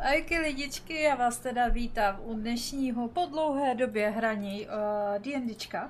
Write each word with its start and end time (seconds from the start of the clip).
Ajky 0.00 0.38
lidičky, 0.38 1.02
já 1.02 1.14
vás 1.14 1.38
teda 1.38 1.68
vítám 1.68 2.20
u 2.24 2.34
dnešního 2.34 3.08
po 3.08 3.26
dlouhé 3.26 3.74
době 3.74 4.10
hraní 4.10 4.66
uh, 4.66 5.22
D&Dčka. 5.22 5.84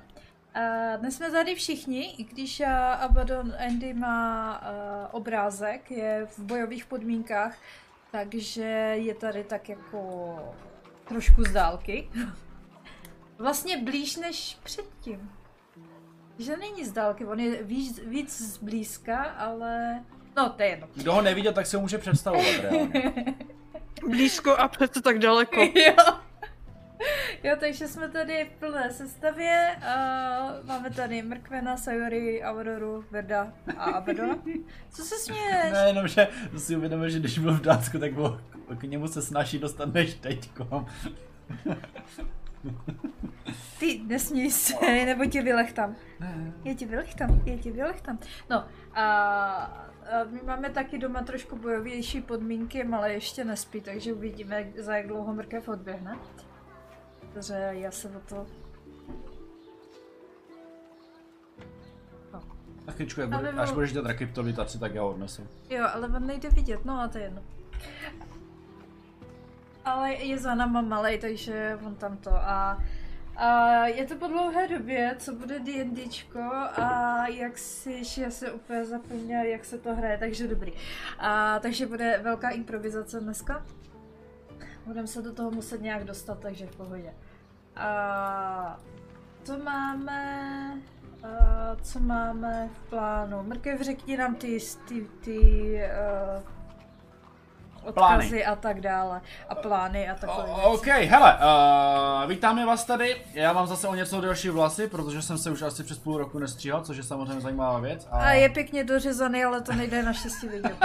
Uh, 0.56 1.00
dnes 1.00 1.16
jsme 1.16 1.30
tady 1.30 1.54
všichni, 1.54 2.14
i 2.18 2.24
když 2.24 2.60
uh, 2.60 2.66
Abaddon 2.76 3.54
Andy 3.66 3.94
má 3.94 4.60
uh, 4.60 5.08
obrázek, 5.12 5.90
je 5.90 6.26
v 6.26 6.38
bojových 6.38 6.86
podmínkách, 6.86 7.58
takže 8.12 8.62
je 8.94 9.14
tady 9.14 9.44
tak 9.44 9.68
jako 9.68 10.38
trošku 11.08 11.44
z 11.44 11.52
dálky. 11.52 12.10
vlastně 13.38 13.76
blíž 13.76 14.16
než 14.16 14.58
předtím. 14.62 15.32
Že 16.38 16.56
není 16.56 16.84
z 16.84 16.92
dálky, 16.92 17.26
on 17.26 17.40
je 17.40 17.62
víc, 17.62 17.98
víc 17.98 18.42
zblízka, 18.42 19.22
ale... 19.22 20.04
No, 20.36 20.50
to 20.50 20.62
je 20.62 20.68
jedno. 20.68 20.88
Kdo 20.94 21.12
ho 21.12 21.22
neviděl, 21.22 21.52
tak 21.52 21.66
se 21.66 21.78
může 21.78 21.98
představovat 21.98 22.46
reálně. 22.62 23.12
Blízko 24.06 24.56
a 24.56 24.68
přece 24.68 25.02
tak 25.02 25.18
daleko. 25.18 25.60
jo. 25.74 26.18
Jo, 27.42 27.56
takže 27.60 27.88
jsme 27.88 28.08
tady 28.08 28.44
v 28.44 28.58
plné 28.58 28.90
sestavě. 28.90 29.76
A 29.76 29.96
máme 30.64 30.90
tady 30.90 31.22
Mrkvena, 31.22 31.76
Sayori, 31.76 32.42
Auroru, 32.42 33.04
Verda 33.10 33.52
a 33.76 33.84
Abedona. 33.84 34.38
Co 34.90 35.02
se 35.02 35.18
směješ? 35.18 35.72
Ne, 35.72 35.84
jenom, 35.86 36.08
že 36.08 36.28
si 36.58 36.76
uvědomil, 36.76 37.10
že 37.10 37.18
když 37.18 37.38
byl 37.38 37.54
v 37.54 37.60
Dánsku, 37.60 37.98
tak 37.98 38.12
bylo, 38.12 38.40
k 38.78 38.82
němu 38.82 39.08
se 39.08 39.22
snaží 39.22 39.58
dostat 39.58 39.94
než 39.94 40.14
teďko. 40.14 40.86
Ty 43.78 44.00
nesměj 44.06 44.50
se, 44.50 44.74
nebo 45.06 45.24
tě 45.24 45.42
vylechtám. 45.42 45.96
Já 46.64 46.74
tě 46.74 46.86
vylechtám, 46.86 47.40
já 47.44 47.58
tě 47.58 47.72
vylechtám. 47.72 48.18
No 48.50 48.64
a, 48.94 49.04
a 49.04 50.24
my 50.30 50.40
máme 50.46 50.70
taky 50.70 50.98
doma 50.98 51.22
trošku 51.22 51.56
bojovější 51.56 52.20
podmínky, 52.20 52.84
ale 52.84 53.12
ještě 53.12 53.44
nespí, 53.44 53.80
takže 53.80 54.12
uvidíme, 54.12 54.72
za 54.76 54.96
jak 54.96 55.06
dlouho 55.06 55.34
mrkev 55.34 55.68
odběhne. 55.68 56.18
Takže 57.34 57.54
já 57.70 57.90
se 57.90 58.08
o 58.08 58.20
to... 58.20 58.46
Jak 62.86 63.18
Ale 63.18 63.38
bude, 63.38 63.50
bylo- 63.52 63.62
až 63.62 63.70
budeš 63.72 63.92
dělat 63.92 64.06
rekryptovitaci, 64.06 64.78
tak 64.78 64.94
já 64.94 65.02
odnesu. 65.04 65.46
Jo, 65.70 65.86
ale 65.94 66.08
on 66.08 66.26
nejde 66.26 66.50
vidět, 66.50 66.84
no 66.84 67.00
a 67.00 67.08
to 67.08 67.18
je 67.18 67.24
jedno. 67.24 67.42
Ale 69.88 70.12
je 70.12 70.38
za 70.38 70.54
náma 70.54 70.80
malej, 70.80 71.18
takže 71.18 71.78
on 71.86 71.94
tam 71.94 72.16
to 72.16 72.30
a... 72.34 72.78
A 73.36 73.86
je 73.86 74.06
to 74.06 74.16
po 74.16 74.26
dlouhé 74.26 74.68
době, 74.68 75.14
co 75.18 75.32
bude 75.32 75.58
D&Dčko 75.58 76.42
a 76.76 77.26
jak 77.28 77.58
si, 77.58 78.02
já 78.20 78.30
se 78.30 78.52
úplně 78.52 78.84
zapomněla, 78.84 79.42
jak 79.42 79.64
se 79.64 79.78
to 79.78 79.94
hraje, 79.94 80.18
takže 80.18 80.48
dobrý. 80.48 80.72
A, 81.18 81.58
takže 81.58 81.86
bude 81.86 82.20
velká 82.22 82.50
improvizace 82.50 83.20
dneska. 83.20 83.66
Budeme 84.86 85.06
se 85.06 85.22
do 85.22 85.32
toho 85.32 85.50
muset 85.50 85.82
nějak 85.82 86.04
dostat, 86.04 86.38
takže 86.40 86.66
v 86.66 86.76
pohodě. 86.76 87.14
A 87.76 88.80
to 89.46 89.58
máme... 89.58 90.72
A 91.22 91.76
co 91.82 92.00
máme 92.00 92.68
v 92.72 92.90
plánu? 92.90 93.42
Mrkev, 93.42 93.80
řekni 93.80 94.16
nám 94.16 94.34
ty, 94.34 94.58
ty, 94.88 95.06
ty 95.20 95.80
uh, 96.36 96.57
odkazy 97.84 98.28
Plány. 98.28 98.44
a 98.44 98.56
tak 98.56 98.80
dále. 98.80 99.20
A 99.48 99.54
plány 99.54 100.08
a 100.08 100.14
takové 100.14 100.44
O, 100.44 100.72
OK, 100.72 100.86
hele, 100.86 101.38
uh, 102.22 102.30
vítáme 102.30 102.66
vás 102.66 102.84
tady. 102.84 103.16
Já 103.34 103.52
mám 103.52 103.66
zase 103.66 103.88
o 103.88 103.94
něco 103.94 104.20
delší 104.20 104.48
vlasy, 104.48 104.88
protože 104.88 105.22
jsem 105.22 105.38
se 105.38 105.50
už 105.50 105.62
asi 105.62 105.84
přes 105.84 105.98
půl 105.98 106.18
roku 106.18 106.38
nestříhal, 106.38 106.80
což 106.84 106.96
je 106.96 107.02
samozřejmě 107.02 107.40
zajímavá 107.40 107.78
věc. 107.78 108.08
A 108.10 108.32
je 108.32 108.48
pěkně 108.48 108.84
dořezaný, 108.84 109.44
ale 109.44 109.60
to 109.60 109.72
nejde 109.72 110.02
naštěstí 110.02 110.48
vidět. 110.48 110.76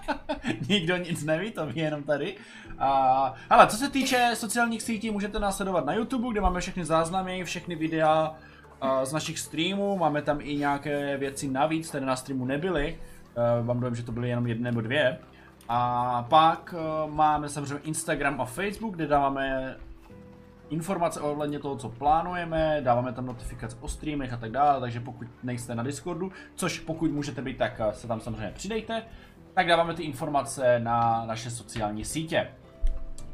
Nikdo 0.68 0.96
nic 0.96 1.24
neví, 1.24 1.50
to 1.50 1.66
ví 1.66 1.80
jenom 1.80 2.02
tady. 2.02 2.34
A, 2.78 3.34
hele, 3.50 3.66
co 3.66 3.76
se 3.76 3.90
týče 3.90 4.30
sociálních 4.34 4.82
sítí, 4.82 5.10
můžete 5.10 5.38
nás 5.38 5.56
sledovat 5.56 5.84
na 5.84 5.94
YouTube, 5.94 6.28
kde 6.32 6.40
máme 6.40 6.60
všechny 6.60 6.84
záznamy, 6.84 7.44
všechny 7.44 7.74
videa 7.74 8.34
a, 8.80 9.04
z 9.04 9.12
našich 9.12 9.38
streamů. 9.38 9.96
Máme 9.98 10.22
tam 10.22 10.38
i 10.40 10.56
nějaké 10.56 11.16
věci 11.16 11.48
navíc, 11.48 11.88
které 11.88 12.06
na 12.06 12.16
streamu 12.16 12.44
nebyly. 12.44 12.98
Uh, 13.60 13.66
mám 13.66 13.80
dojem, 13.80 13.94
že 13.94 14.02
to 14.02 14.12
byly 14.12 14.28
jenom 14.28 14.46
jedny 14.46 14.64
nebo 14.64 14.80
dvě. 14.80 15.18
A 15.68 16.22
pak 16.28 16.74
uh, 16.74 17.10
máme 17.14 17.48
samozřejmě 17.48 17.78
Instagram 17.78 18.40
a 18.40 18.44
Facebook, 18.44 18.94
kde 18.94 19.06
dáváme 19.06 19.76
informace 20.70 21.20
ohledně 21.20 21.58
toho, 21.58 21.76
co 21.76 21.88
plánujeme, 21.88 22.80
dáváme 22.80 23.12
tam 23.12 23.26
notifikace 23.26 23.76
o 23.80 23.88
streamech 23.88 24.32
a 24.32 24.36
tak 24.36 24.50
dále, 24.50 24.80
takže 24.80 25.00
pokud 25.00 25.26
nejste 25.42 25.74
na 25.74 25.82
Discordu, 25.82 26.32
což 26.54 26.80
pokud 26.80 27.10
můžete 27.10 27.42
být, 27.42 27.56
tak 27.56 27.80
eh, 27.80 27.92
se 27.92 28.08
tam 28.08 28.20
samozřejmě 28.20 28.52
přidejte, 28.54 29.02
tak 29.54 29.66
dáváme 29.66 29.94
ty 29.94 30.02
informace 30.02 30.80
na 30.80 31.24
naše 31.26 31.50
sociální 31.50 32.04
sítě. 32.04 32.48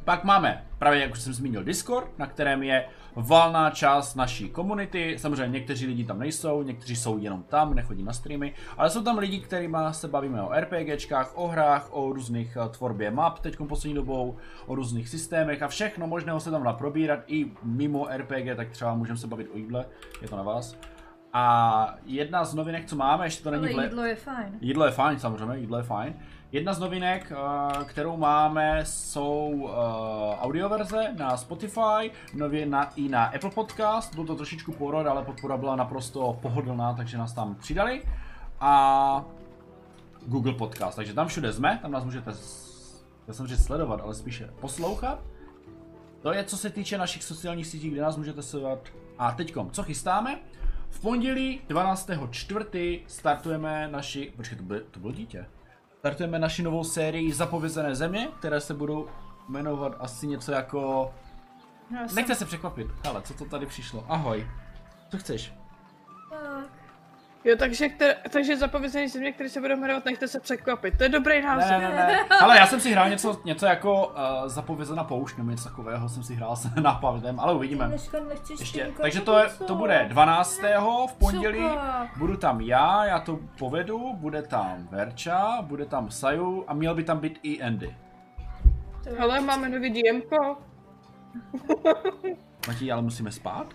Pak 0.04 0.24
máme, 0.24 0.64
právě 0.78 1.00
jak 1.00 1.12
už 1.12 1.20
jsem 1.20 1.32
zmínil, 1.32 1.64
Discord, 1.64 2.18
na 2.18 2.26
kterém 2.26 2.62
je 2.62 2.86
valná 3.16 3.70
část 3.70 4.14
naší 4.14 4.48
komunity. 4.48 5.16
Samozřejmě 5.18 5.58
někteří 5.58 5.86
lidi 5.86 6.04
tam 6.04 6.18
nejsou, 6.18 6.62
někteří 6.62 6.96
jsou 6.96 7.18
jenom 7.18 7.42
tam, 7.42 7.74
nechodí 7.74 8.02
na 8.02 8.12
streamy, 8.12 8.54
ale 8.78 8.90
jsou 8.90 9.02
tam 9.02 9.18
lidi, 9.18 9.40
kterými 9.40 9.78
se 9.90 10.08
bavíme 10.08 10.42
o 10.42 10.52
RPGčkách, 10.60 11.32
o 11.34 11.48
hrách, 11.48 11.88
o 11.90 12.12
různých 12.12 12.56
eh, 12.56 12.68
tvorbě 12.68 13.10
map 13.10 13.38
teď 13.38 13.56
poslední 13.68 13.94
dobou, 13.94 14.36
o 14.66 14.74
různých 14.74 15.08
systémech 15.08 15.62
a 15.62 15.68
všechno 15.68 16.06
možného 16.06 16.40
se 16.40 16.50
tam 16.50 16.62
dá 16.62 16.72
probírat 16.72 17.20
i 17.26 17.52
mimo 17.62 18.06
RPG, 18.16 18.56
tak 18.56 18.70
třeba 18.70 18.94
můžeme 18.94 19.18
se 19.18 19.26
bavit 19.26 19.48
o 19.54 19.58
jídle, 19.58 19.86
je 20.22 20.28
to 20.28 20.36
na 20.36 20.42
vás. 20.42 20.76
A 21.32 21.94
jedna 22.06 22.44
z 22.44 22.54
novinek, 22.54 22.86
co 22.86 22.96
máme, 22.96 23.26
ještě 23.26 23.44
to 23.44 23.50
není 23.50 23.74
Ale 23.74 23.84
jídlo 23.84 24.04
je 24.04 24.14
fajn. 24.14 24.58
Jídlo 24.60 24.84
je 24.84 24.90
fajn, 24.90 25.18
samozřejmě, 25.18 25.56
jídlo 25.56 25.76
je 25.76 25.82
fajn. 25.82 26.14
Jedna 26.54 26.74
z 26.74 26.78
novinek, 26.78 27.32
eh, 27.32 27.84
kterou 27.84 28.16
máme, 28.16 28.80
jsou 28.84 29.68
eh, 29.68 30.36
audioverze 30.40 31.14
na 31.18 31.36
Spotify, 31.36 32.10
nově 32.34 32.66
na, 32.66 32.92
i 32.96 33.08
na 33.08 33.24
Apple 33.24 33.50
Podcast. 33.50 34.14
Byl 34.14 34.26
to 34.26 34.36
trošičku 34.36 34.72
porod, 34.72 35.06
ale 35.06 35.24
podpora 35.24 35.56
byla 35.56 35.76
naprosto 35.76 36.38
pohodlná, 36.42 36.94
takže 36.94 37.18
nás 37.18 37.32
tam 37.32 37.54
přidali. 37.54 38.02
A 38.60 39.24
Google 40.26 40.54
Podcast, 40.54 40.96
takže 40.96 41.14
tam 41.14 41.28
všude 41.28 41.52
jsme, 41.52 41.78
tam 41.82 41.90
nás 41.90 42.04
můžete, 42.04 42.32
já 43.28 43.34
jsem 43.34 43.46
říct 43.46 43.64
sledovat, 43.64 44.00
ale 44.00 44.14
spíše 44.14 44.50
poslouchat. 44.60 45.20
To 46.22 46.32
je 46.32 46.44
co 46.44 46.56
se 46.56 46.70
týče 46.70 46.98
našich 46.98 47.24
sociálních 47.24 47.66
sítí, 47.66 47.90
kde 47.90 48.02
nás 48.02 48.16
můžete 48.16 48.42
sledovat. 48.42 48.78
A 49.18 49.32
teďkom, 49.32 49.70
co 49.70 49.82
chystáme? 49.82 50.38
V 50.90 51.00
pondělí 51.00 51.60
12.4. 51.68 53.00
startujeme 53.06 53.88
naši... 53.88 54.32
Počkej, 54.36 54.58
to, 54.58 54.64
bylo, 54.64 54.80
to 54.90 55.00
bylo 55.00 55.12
dítě. 55.12 55.46
Startujeme 56.04 56.38
naši 56.38 56.62
novou 56.62 56.84
sérii 56.84 57.32
Zapovězené 57.32 57.94
země, 57.94 58.28
které 58.38 58.60
se 58.60 58.74
budou 58.74 59.08
jmenovat 59.48 59.96
asi 60.00 60.26
něco 60.26 60.52
jako... 60.52 61.10
Já 61.90 62.08
jsem... 62.08 62.16
Nechte 62.16 62.34
se 62.34 62.44
překvapit. 62.44 62.86
Ale 63.08 63.22
co 63.22 63.34
to 63.34 63.44
tady 63.44 63.66
přišlo? 63.66 64.04
Ahoj. 64.08 64.46
Co 65.10 65.18
chceš? 65.18 65.52
Tak. 67.44 67.50
Jo, 67.50 67.56
takže, 67.58 67.88
které, 67.88 68.16
takže 68.30 68.56
zapovězený 68.56 69.08
země, 69.08 69.32
který 69.32 69.48
se 69.48 69.60
bude 69.60 69.76
jmenovat, 69.76 70.04
nechte 70.04 70.28
se 70.28 70.40
překvapit. 70.40 70.98
To 70.98 71.02
je 71.02 71.08
dobrý 71.08 71.42
název. 71.42 71.70
ne, 71.70 71.78
ne, 71.78 71.94
ne. 71.94 72.36
Ale 72.40 72.56
já 72.56 72.66
jsem 72.66 72.80
si 72.80 72.92
hrál 72.92 73.08
něco, 73.10 73.40
něco 73.44 73.66
jako 73.66 74.06
uh, 74.06 74.48
zapovězená 74.48 75.04
poušť, 75.04 75.38
nebo 75.38 75.50
něco 75.50 75.64
takového 75.64 76.08
jsem 76.08 76.22
si 76.22 76.34
hrál 76.34 76.56
s 76.56 76.74
nápadem, 76.82 77.40
ale 77.40 77.54
uvidíme. 77.54 77.92
Ještě, 78.60 78.92
takže 79.00 79.20
to, 79.20 79.38
je, 79.38 79.48
to 79.66 79.74
bude 79.74 80.06
12. 80.08 80.60
v 81.08 81.14
pondělí. 81.18 81.64
Budu 82.16 82.36
tam 82.36 82.60
já, 82.60 83.04
já 83.04 83.20
to 83.20 83.38
povedu, 83.58 84.12
bude 84.14 84.42
tam 84.42 84.88
Verča, 84.90 85.62
bude 85.62 85.84
tam 85.86 86.10
Saju 86.10 86.64
a 86.68 86.74
měl 86.74 86.94
by 86.94 87.04
tam 87.04 87.18
být 87.18 87.38
i 87.42 87.62
Andy. 87.62 87.96
Ale 89.18 89.40
máme 89.40 89.68
nový 89.68 90.02
DMko. 90.02 90.58
Matěj, 92.68 92.92
ale 92.92 93.02
musíme 93.02 93.32
spát? 93.32 93.66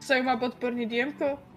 Saj 0.00 0.22
má 0.22 0.36
podporný 0.36 0.86
DMko. 0.86 1.51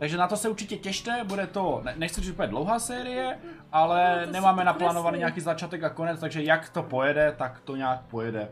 Takže 0.00 0.16
na 0.16 0.26
to 0.26 0.36
se 0.36 0.48
určitě 0.48 0.76
těšte, 0.76 1.24
bude 1.24 1.46
to, 1.46 1.80
ne, 1.84 1.94
nechci 1.96 2.20
říct 2.20 2.30
úplně 2.30 2.48
dlouhá 2.48 2.78
série, 2.78 3.38
ale 3.72 4.22
No, 4.26 4.32
nemáme 4.32 4.64
naplánovaný 4.64 5.18
nějaký 5.18 5.40
začátek 5.40 5.82
a 5.84 5.88
konec, 5.88 6.20
takže 6.20 6.42
jak 6.42 6.68
to 6.68 6.82
pojede, 6.82 7.34
tak 7.38 7.60
to 7.60 7.76
nějak 7.76 8.00
pojede. 8.02 8.48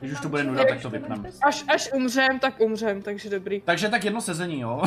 Když 0.00 0.12
už 0.12 0.20
to 0.20 0.28
bude 0.28 0.44
nuda, 0.44 0.64
tak 0.64 0.82
to 0.82 0.90
vypneme. 0.90 1.30
Až, 1.42 1.64
až 1.68 1.88
umřem, 1.94 2.38
tak 2.40 2.60
umřem, 2.60 3.02
takže 3.02 3.30
dobrý. 3.30 3.60
Takže 3.60 3.88
tak 3.88 4.04
jedno 4.04 4.20
sezení, 4.20 4.60
jo? 4.60 4.82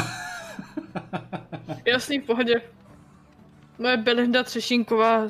Jasný, 1.86 2.20
v 2.20 2.26
pohodě. 2.26 2.62
Moje 3.80 3.98
Belinda 3.98 4.44
Třešínková 4.44 5.22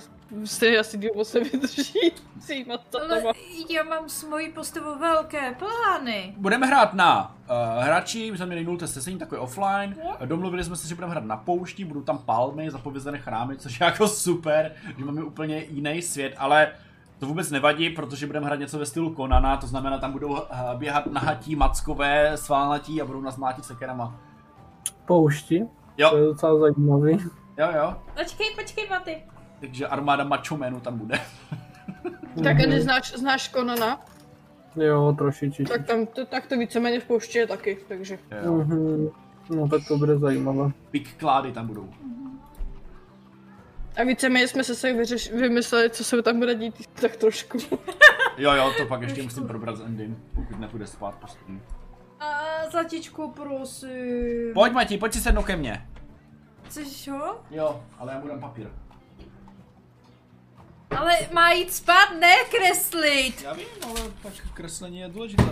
si 0.45 0.77
asi 0.77 0.97
díl 0.97 1.11
se 1.25 1.39
vydrží 1.39 2.11
s 2.39 2.49
jíma 2.49 2.75
Ale 3.01 3.23
já 3.69 3.83
mám 3.83 4.09
s 4.09 4.23
mojí 4.23 4.51
postavou 4.51 4.99
velké 4.99 5.55
plány. 5.59 6.33
Budeme 6.37 6.67
hrát 6.67 6.93
na 6.93 7.35
uh, 7.77 7.83
hrači, 7.83 8.31
my 8.31 8.37
jsme 8.37 8.45
měli 8.45 8.63
nulté 8.63 8.87
sezení, 8.87 9.17
takové 9.17 9.41
offline. 9.41 9.95
Domluvili 10.25 10.63
jsme 10.63 10.75
se, 10.75 10.87
že 10.87 10.95
budeme 10.95 11.11
hrát 11.11 11.23
na 11.25 11.37
poušti, 11.37 11.85
budou 11.85 12.01
tam 12.01 12.17
palmy, 12.17 12.71
zapovězené 12.71 13.17
chrámy, 13.17 13.57
což 13.57 13.79
je 13.79 13.85
jako 13.85 14.07
super, 14.07 14.71
že 14.97 15.05
máme 15.05 15.23
úplně 15.23 15.65
jiný 15.69 16.01
svět, 16.01 16.33
ale 16.37 16.71
to 17.19 17.25
vůbec 17.25 17.51
nevadí, 17.51 17.89
protože 17.89 18.27
budeme 18.27 18.45
hrát 18.45 18.59
něco 18.59 18.79
ve 18.79 18.85
stylu 18.85 19.13
Konana, 19.13 19.57
to 19.57 19.67
znamená, 19.67 19.97
tam 19.97 20.11
budou 20.11 20.29
uh, 20.29 20.39
běhat 20.75 21.05
nahatí 21.05 21.55
mackové, 21.55 22.37
svalnatí 22.37 23.01
a 23.01 23.05
budou 23.05 23.21
nás 23.21 23.37
mlátit 23.37 23.65
sekerama. 23.65 24.19
poušti. 25.05 25.59
To 25.59 25.67
Jo, 25.97 26.15
je 26.17 26.23
docela 26.25 26.59
zajímavý. 26.59 27.11
jo, 27.57 27.67
jo. 27.75 27.95
Počkej, 28.19 28.47
počkej, 28.55 28.87
Maty. 28.89 29.23
Takže 29.63 29.87
armáda 29.87 30.23
mačomenů 30.23 30.79
tam 30.79 30.97
bude. 30.97 31.19
Tak 32.43 32.55
Mhm. 32.57 32.63
Andy, 32.63 32.81
znáš, 32.81 33.13
znáš 33.13 33.47
Konana? 33.47 34.05
Jo, 34.75 35.15
trošičičku. 35.17 35.73
Tak 35.77 35.87
tam 35.87 36.05
to, 36.05 36.25
tak 36.25 36.47
to 36.47 36.57
víceméně 36.57 36.99
v 36.99 37.05
poušti 37.05 37.37
je 37.37 37.47
taky, 37.47 37.77
takže. 37.87 38.19
Jo. 38.45 38.53
Mhm. 38.53 39.07
No 39.55 39.67
tak 39.69 39.81
to 39.87 39.97
bude 39.97 40.17
zajímavé. 40.19 40.71
Big 40.91 41.17
klády 41.17 41.51
tam 41.51 41.67
budou. 41.67 41.89
A 43.97 44.03
víceméně 44.03 44.47
jsme 44.47 44.63
se 44.63 44.93
vyřeš, 44.93 45.31
vymysleli, 45.31 45.89
co 45.89 46.03
se 46.03 46.21
tam 46.21 46.39
bude 46.39 46.55
dít, 46.55 46.87
tak 47.01 47.15
trošku. 47.15 47.57
Jo, 48.37 48.51
jo, 48.53 48.71
to 48.77 48.85
pak 48.85 49.01
ještě 49.01 49.23
musím 49.23 49.47
probrat 49.47 49.77
s 49.77 49.81
Endym, 49.81 50.23
pokud 50.35 50.59
nepůjde 50.59 50.87
spát 50.87 51.15
po 51.15 51.27
streamu. 51.27 51.61
A 52.19 52.39
zlatičku, 52.71 53.31
prosím. 53.31 54.53
Pojď 54.53 54.73
Mati, 54.73 54.97
pojď 54.97 55.13
si 55.13 55.21
sednout 55.21 55.43
ke 55.45 55.55
mně. 55.55 55.87
Chceš 56.63 57.07
ho? 57.07 57.35
Jo, 57.51 57.83
ale 57.99 58.13
já 58.13 58.19
mu 58.19 58.27
dám 58.27 58.39
papír. 58.39 58.67
Ale 60.97 61.13
má 61.31 61.51
jít 61.51 61.73
spát, 61.73 62.09
ne 62.19 62.35
kreslit. 62.51 63.41
Já 63.41 63.53
vím, 63.53 63.67
ale 63.85 64.01
tak 64.23 64.33
kreslení 64.53 64.99
je 64.99 65.07
důležité. 65.07 65.43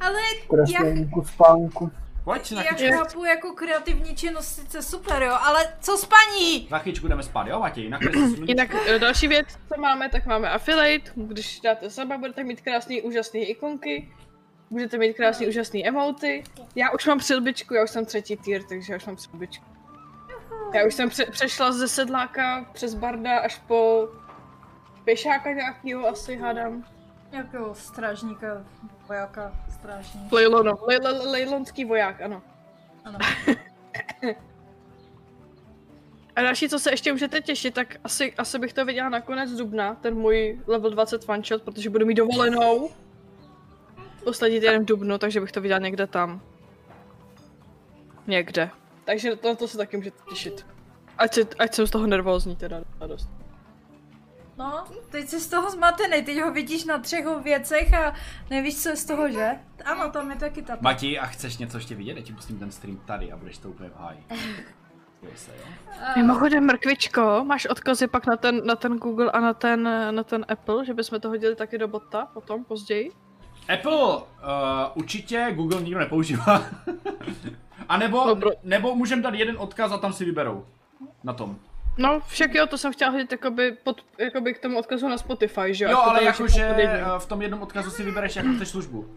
Ale 0.00 0.20
já, 0.20 0.78
Kreslení 0.78 1.10
ku 1.10 1.24
spánku. 1.24 1.90
Pojď 2.24 2.52
na 2.52 2.62
já 2.62 2.96
chápu 2.96 3.24
jako 3.24 3.52
kreativní 3.52 4.16
činnost 4.16 4.54
sice 4.54 4.82
super, 4.82 5.22
jo, 5.22 5.36
ale 5.40 5.66
co 5.80 5.96
spaní? 5.96 6.68
Na 6.70 6.78
chvíčku 6.78 7.08
jdeme 7.08 7.22
spát, 7.22 7.46
jo 7.46 7.60
Matěj? 7.60 7.88
Na 7.88 7.98
kreslení. 7.98 8.48
Jinak 8.48 8.74
eh, 8.86 8.98
další 8.98 9.28
věc, 9.28 9.46
co 9.74 9.80
máme, 9.80 10.08
tak 10.08 10.26
máme 10.26 10.50
affiliate. 10.50 11.10
Když 11.14 11.60
dáte 11.60 11.90
saba, 11.90 12.18
budete 12.18 12.44
mít 12.44 12.60
krásný, 12.60 13.02
úžasný 13.02 13.40
ikonky. 13.44 14.12
Budete 14.70 14.98
mít 14.98 15.12
krásný, 15.14 15.48
úžasný 15.48 15.88
emoty. 15.88 16.44
Já 16.74 16.90
už 16.90 17.06
mám 17.06 17.18
přilbičku, 17.18 17.74
já 17.74 17.84
už 17.84 17.90
jsem 17.90 18.06
třetí 18.06 18.36
tier, 18.36 18.62
takže 18.62 18.92
já 18.92 18.96
už 18.96 19.06
mám 19.06 19.16
přilbičku. 19.16 19.64
Já 20.74 20.86
už 20.86 20.94
jsem 20.94 21.08
pře- 21.10 21.26
přešla 21.26 21.72
ze 21.72 21.88
sedláka 21.88 22.66
přes 22.72 22.94
barda 22.94 23.38
až 23.38 23.58
po 23.66 24.08
pěšáka 25.04 25.52
nějakýho 25.52 26.08
asi 26.08 26.36
hádám. 26.36 26.84
Jakého 27.32 27.74
strážníka, 27.74 28.64
vojáka, 29.08 29.52
strážník. 29.70 30.32
Lejlono, 30.32 30.72
le- 30.82 30.98
le- 30.98 31.30
lejlonský 31.30 31.84
voják, 31.84 32.20
ano. 32.20 32.42
Ano. 33.04 33.18
A 36.36 36.42
další, 36.42 36.68
co 36.68 36.78
se 36.78 36.90
ještě 36.90 37.12
můžete 37.12 37.40
těšit, 37.40 37.74
tak 37.74 37.96
asi, 38.04 38.32
asi 38.38 38.58
bych 38.58 38.72
to 38.72 38.84
viděla 38.84 39.08
na 39.08 39.20
konec 39.20 39.50
dubna, 39.50 39.94
ten 39.94 40.14
můj 40.14 40.60
level 40.66 40.90
20 40.90 41.28
one 41.28 41.42
shot, 41.42 41.62
protože 41.62 41.90
budu 41.90 42.06
mít 42.06 42.14
dovolenou. 42.14 42.90
Poslední 44.24 44.60
týden 44.60 44.82
v 44.82 44.84
dubnu, 44.84 45.18
takže 45.18 45.40
bych 45.40 45.52
to 45.52 45.60
viděla 45.60 45.80
někde 45.80 46.06
tam. 46.06 46.40
Někde. 48.26 48.70
Takže 49.04 49.36
to, 49.36 49.56
to 49.56 49.68
se 49.68 49.78
taky 49.78 49.96
můžete 49.96 50.16
těšit. 50.28 50.66
Ať, 51.18 51.34
se, 51.34 51.40
ať 51.58 51.74
jsem 51.74 51.86
z 51.86 51.90
toho 51.90 52.06
nervózní 52.06 52.56
teda 52.56 52.80
dost. 53.06 53.28
No, 54.58 54.84
teď 55.10 55.28
jsi 55.28 55.40
z 55.40 55.46
toho 55.46 55.70
zmatený, 55.70 56.22
teď 56.24 56.40
ho 56.40 56.52
vidíš 56.52 56.84
na 56.84 56.98
třech 56.98 57.24
věcech 57.42 57.94
a 57.94 58.14
nevíš, 58.50 58.82
co 58.82 58.88
je 58.88 58.96
z 58.96 59.04
toho, 59.04 59.30
že? 59.30 59.50
Ano, 59.84 60.10
tam 60.10 60.30
je 60.30 60.36
taky 60.36 60.62
ta. 60.62 60.78
Mati, 60.80 61.18
a 61.18 61.26
chceš 61.26 61.58
něco 61.58 61.76
ještě 61.76 61.94
vidět? 61.94 62.16
Já 62.16 62.22
ti 62.22 62.32
pustím 62.32 62.58
ten 62.58 62.70
stream 62.70 62.96
tady 63.04 63.32
a 63.32 63.36
budeš 63.36 63.58
to 63.58 63.68
úplně 63.68 63.88
v 63.90 63.96
háji. 63.96 64.24
Jo, 65.22 65.30
se, 65.36 65.50
jo. 65.58 65.64
A- 66.06 66.16
Mimochodem, 66.18 66.64
Mrkvičko, 66.66 67.44
máš 67.44 67.66
odkazy 67.66 68.06
pak 68.06 68.26
na 68.26 68.36
ten, 68.36 68.66
na 68.66 68.76
ten 68.76 68.96
Google 68.98 69.30
a 69.30 69.40
na 69.40 69.54
ten, 69.54 69.88
na 70.10 70.24
ten 70.24 70.44
Apple, 70.48 70.84
že 70.84 70.94
bychom 70.94 71.20
to 71.20 71.28
hodili 71.28 71.56
taky 71.56 71.78
do 71.78 71.88
bota 71.88 72.26
potom, 72.26 72.64
později? 72.64 73.10
Apple 73.74 74.16
uh, 74.16 74.22
určitě 74.94 75.52
Google 75.54 75.82
nikdo 75.82 75.98
nepoužívá. 76.00 76.62
a 77.88 77.96
nebo, 77.96 78.36
nebo 78.62 78.94
můžeme 78.94 79.22
dát 79.22 79.34
jeden 79.34 79.56
odkaz 79.58 79.92
a 79.92 79.98
tam 79.98 80.12
si 80.12 80.24
vyberou. 80.24 80.66
Na 81.24 81.32
tom. 81.32 81.58
No, 81.98 82.20
však 82.20 82.54
jo, 82.54 82.66
to 82.66 82.78
jsem 82.78 82.92
chtěla 82.92 83.10
hodit 83.10 83.32
jakoby, 83.32 83.72
pod, 83.84 84.04
jakoby 84.18 84.54
k 84.54 84.58
tomu 84.58 84.78
odkazu 84.78 85.08
na 85.08 85.18
Spotify, 85.18 85.74
že 85.74 85.84
Jo, 85.84 85.90
to 85.90 86.02
ale 86.02 86.18
tam 86.18 86.26
jakože 86.26 86.62
eh, 86.64 87.04
v 87.18 87.26
tom 87.26 87.42
jednom 87.42 87.62
odkazu 87.62 87.90
si 87.90 88.02
vybereš, 88.02 88.36
jakou 88.36 88.54
chceš 88.54 88.68
službu. 88.68 89.08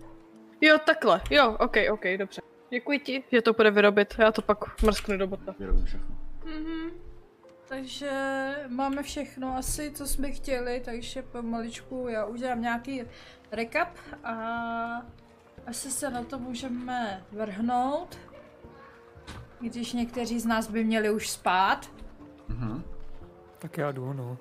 Jo, 0.62 0.78
takhle, 0.86 1.22
jo, 1.30 1.58
ok, 1.60 1.76
ok, 1.92 2.04
dobře. 2.18 2.42
Děkuji 2.70 3.00
ti, 3.00 3.24
že 3.32 3.42
to 3.42 3.54
bude 3.54 3.72
vyrobit, 3.72 4.16
já 4.20 4.32
to 4.32 4.42
pak 4.42 4.82
mrsknu 4.84 5.18
do 5.18 5.28
bota. 5.28 5.56
Vyrobím 5.60 5.86
všechno. 5.86 6.08
Mhm. 6.46 6.90
Takže 7.68 8.12
máme 8.68 9.04
všechno 9.04 9.58
asi, 9.58 9.92
co 9.92 10.08
jsme 10.08 10.32
chtěli, 10.32 10.82
takže 10.86 11.22
pomaličku 11.22 12.08
já 12.10 12.26
udělám 12.26 12.62
nějaký 12.62 13.04
recap 13.52 13.98
a 14.24 14.34
asi 15.68 15.92
se 15.92 16.10
na 16.10 16.24
to 16.24 16.40
můžeme 16.40 17.24
vrhnout. 17.32 18.18
Když 19.60 19.94
někteří 19.94 20.40
z 20.40 20.46
nás 20.46 20.68
by 20.70 20.84
měli 20.84 21.10
už 21.10 21.30
spát. 21.30 21.90
Mhm. 22.48 22.84
Tak 23.60 23.78
já 23.78 23.92
jdu, 23.92 24.14
no. 24.14 24.38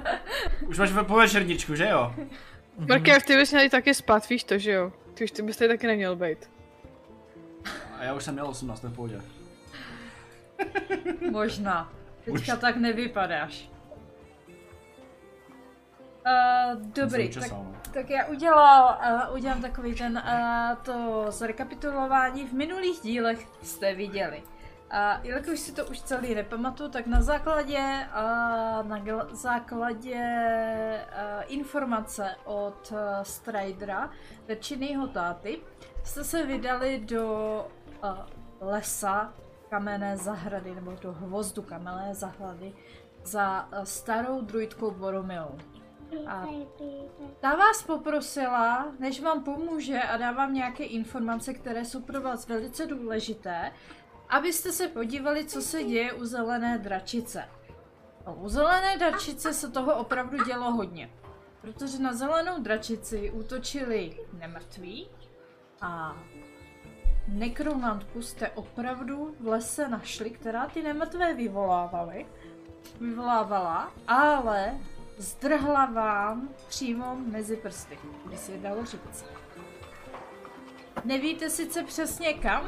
Už 0.66 0.78
máš 0.78 0.90
po 1.06 1.14
večerničku, 1.16 1.74
že 1.74 1.88
jo? 1.88 2.14
Markev, 2.88 3.24
ty 3.24 3.36
bys 3.36 3.50
měl 3.50 3.62
jít 3.62 3.70
taky 3.70 3.94
spát, 3.94 4.28
víš 4.28 4.44
to, 4.44 4.58
že 4.58 4.72
jo? 4.72 4.92
Ty 5.14 5.24
už 5.24 5.30
ty 5.30 5.42
bys 5.42 5.56
tady 5.56 5.68
taky 5.68 5.86
neměl 5.86 6.16
být. 6.16 6.50
A 7.98 8.04
já 8.04 8.14
už 8.14 8.24
jsem 8.24 8.34
měl 8.34 8.48
18 8.48 8.82
v 8.82 8.94
pohodě. 8.94 9.20
Možná. 11.30 11.92
Teďka 12.24 12.54
Už. 12.54 12.60
tak 12.60 12.76
nevypadáš. 12.76 13.70
Uh, 16.26 16.82
dobrý, 16.82 17.28
tak, 17.28 17.50
no. 17.50 17.76
tak 17.92 18.10
já 18.10 18.26
udělal, 18.26 18.98
uh, 19.28 19.36
udělám 19.36 19.62
takový 19.62 19.94
ten, 19.94 20.22
uh, 20.26 20.76
to 20.82 21.26
zrekapitulování. 21.28 22.46
V 22.46 22.52
minulých 22.52 23.00
dílech 23.02 23.46
jste 23.62 23.94
viděli. 23.94 24.42
A 24.90 25.20
jelikož 25.22 25.60
si 25.60 25.72
to 25.72 25.86
už 25.86 26.00
celý 26.00 26.34
nepamatuju, 26.34 26.90
tak 26.90 27.06
na 27.06 27.22
základě, 27.22 27.78
uh, 27.78 28.86
na 28.88 28.98
gl- 28.98 29.34
základě 29.34 30.20
uh, 31.04 31.44
informace 31.46 32.36
od 32.44 32.92
uh, 32.92 32.98
Stridera, 33.22 34.10
Verčinýho 34.48 35.06
táty, 35.06 35.60
jste 36.04 36.24
se 36.24 36.46
vydali 36.46 36.98
do 36.98 37.24
uh, 38.04 38.18
lesa 38.60 39.32
kamenné 39.70 40.16
zahrady, 40.16 40.74
nebo 40.74 40.92
do 41.02 41.12
hvozdu 41.12 41.62
kamenné 41.62 42.14
zahrady 42.14 42.72
za 43.24 43.68
starou 43.84 44.40
druidkou 44.40 44.90
Boromilou. 44.90 45.58
A 46.26 46.46
ta 47.40 47.54
vás 47.54 47.82
poprosila, 47.82 48.86
než 48.98 49.20
vám 49.20 49.44
pomůže 49.44 50.02
a 50.02 50.16
dá 50.16 50.32
vám 50.32 50.54
nějaké 50.54 50.84
informace, 50.84 51.54
které 51.54 51.84
jsou 51.84 52.02
pro 52.02 52.20
vás 52.20 52.48
velice 52.48 52.86
důležité, 52.86 53.72
abyste 54.28 54.72
se 54.72 54.88
podívali, 54.88 55.44
co 55.44 55.62
se 55.62 55.84
děje 55.84 56.12
u 56.12 56.24
zelené 56.24 56.78
dračice. 56.78 57.44
No, 58.26 58.34
u 58.34 58.48
zelené 58.48 58.98
dračice 58.98 59.52
se 59.52 59.70
toho 59.70 59.94
opravdu 59.94 60.44
dělo 60.44 60.72
hodně. 60.72 61.10
Protože 61.60 61.98
na 61.98 62.12
zelenou 62.12 62.62
dračici 62.62 63.30
útočili 63.30 64.18
nemrtví 64.32 65.08
a 65.80 66.16
nekromantku 67.28 68.22
jste 68.22 68.50
opravdu 68.50 69.34
v 69.40 69.46
lese 69.46 69.88
našli, 69.88 70.30
která 70.30 70.66
ty 70.66 70.82
nemrtvé 70.82 71.34
vyvolávaly. 71.34 72.26
Vyvolávala, 73.00 73.92
ale 74.08 74.78
zdrhla 75.18 75.86
vám 75.86 76.48
přímo 76.68 77.16
mezi 77.16 77.56
prsty, 77.56 77.98
by 78.30 78.36
si 78.36 78.58
dalo 78.58 78.84
říct. 78.84 79.24
Nevíte 81.04 81.50
sice 81.50 81.82
přesně 81.82 82.34
kam, 82.34 82.66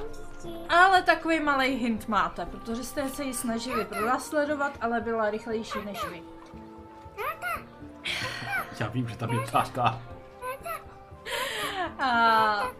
ale 0.68 1.02
takový 1.02 1.40
malý 1.40 1.68
hint 1.68 2.09
máte, 2.09 2.47
protože 2.47 2.85
jste 2.85 3.09
se 3.09 3.25
ji 3.25 3.35
snažili 3.35 3.85
pronásledovat, 3.85 4.73
ale 4.80 5.00
byla 5.00 5.30
rychlejší 5.30 5.78
než 5.85 6.04
vy. 6.04 6.23
Já 8.80 8.88
vím, 8.88 9.09
že 9.09 9.16
tam 9.16 9.30
je 9.30 9.40
táta. 9.52 10.02
A, 11.99 12.71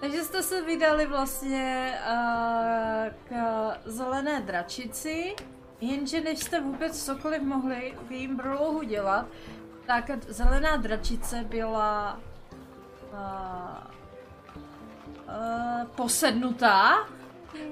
takže 0.00 0.24
jste 0.24 0.42
se 0.42 0.62
vydali 0.62 1.06
vlastně 1.06 1.98
a, 2.00 2.14
k 3.28 3.32
zelené 3.84 4.40
dračici, 4.40 5.34
jenže 5.80 6.20
než 6.20 6.38
jste 6.38 6.60
vůbec 6.60 7.04
cokoliv 7.04 7.42
mohli 7.42 7.94
v 8.08 8.12
jejím 8.12 8.36
brlouhu 8.36 8.82
dělat, 8.82 9.26
tak 9.86 10.10
zelená 10.28 10.76
dračice 10.76 11.44
byla 11.48 12.20
a, 13.16 13.90
a, 15.28 15.84
posednutá, 15.96 17.08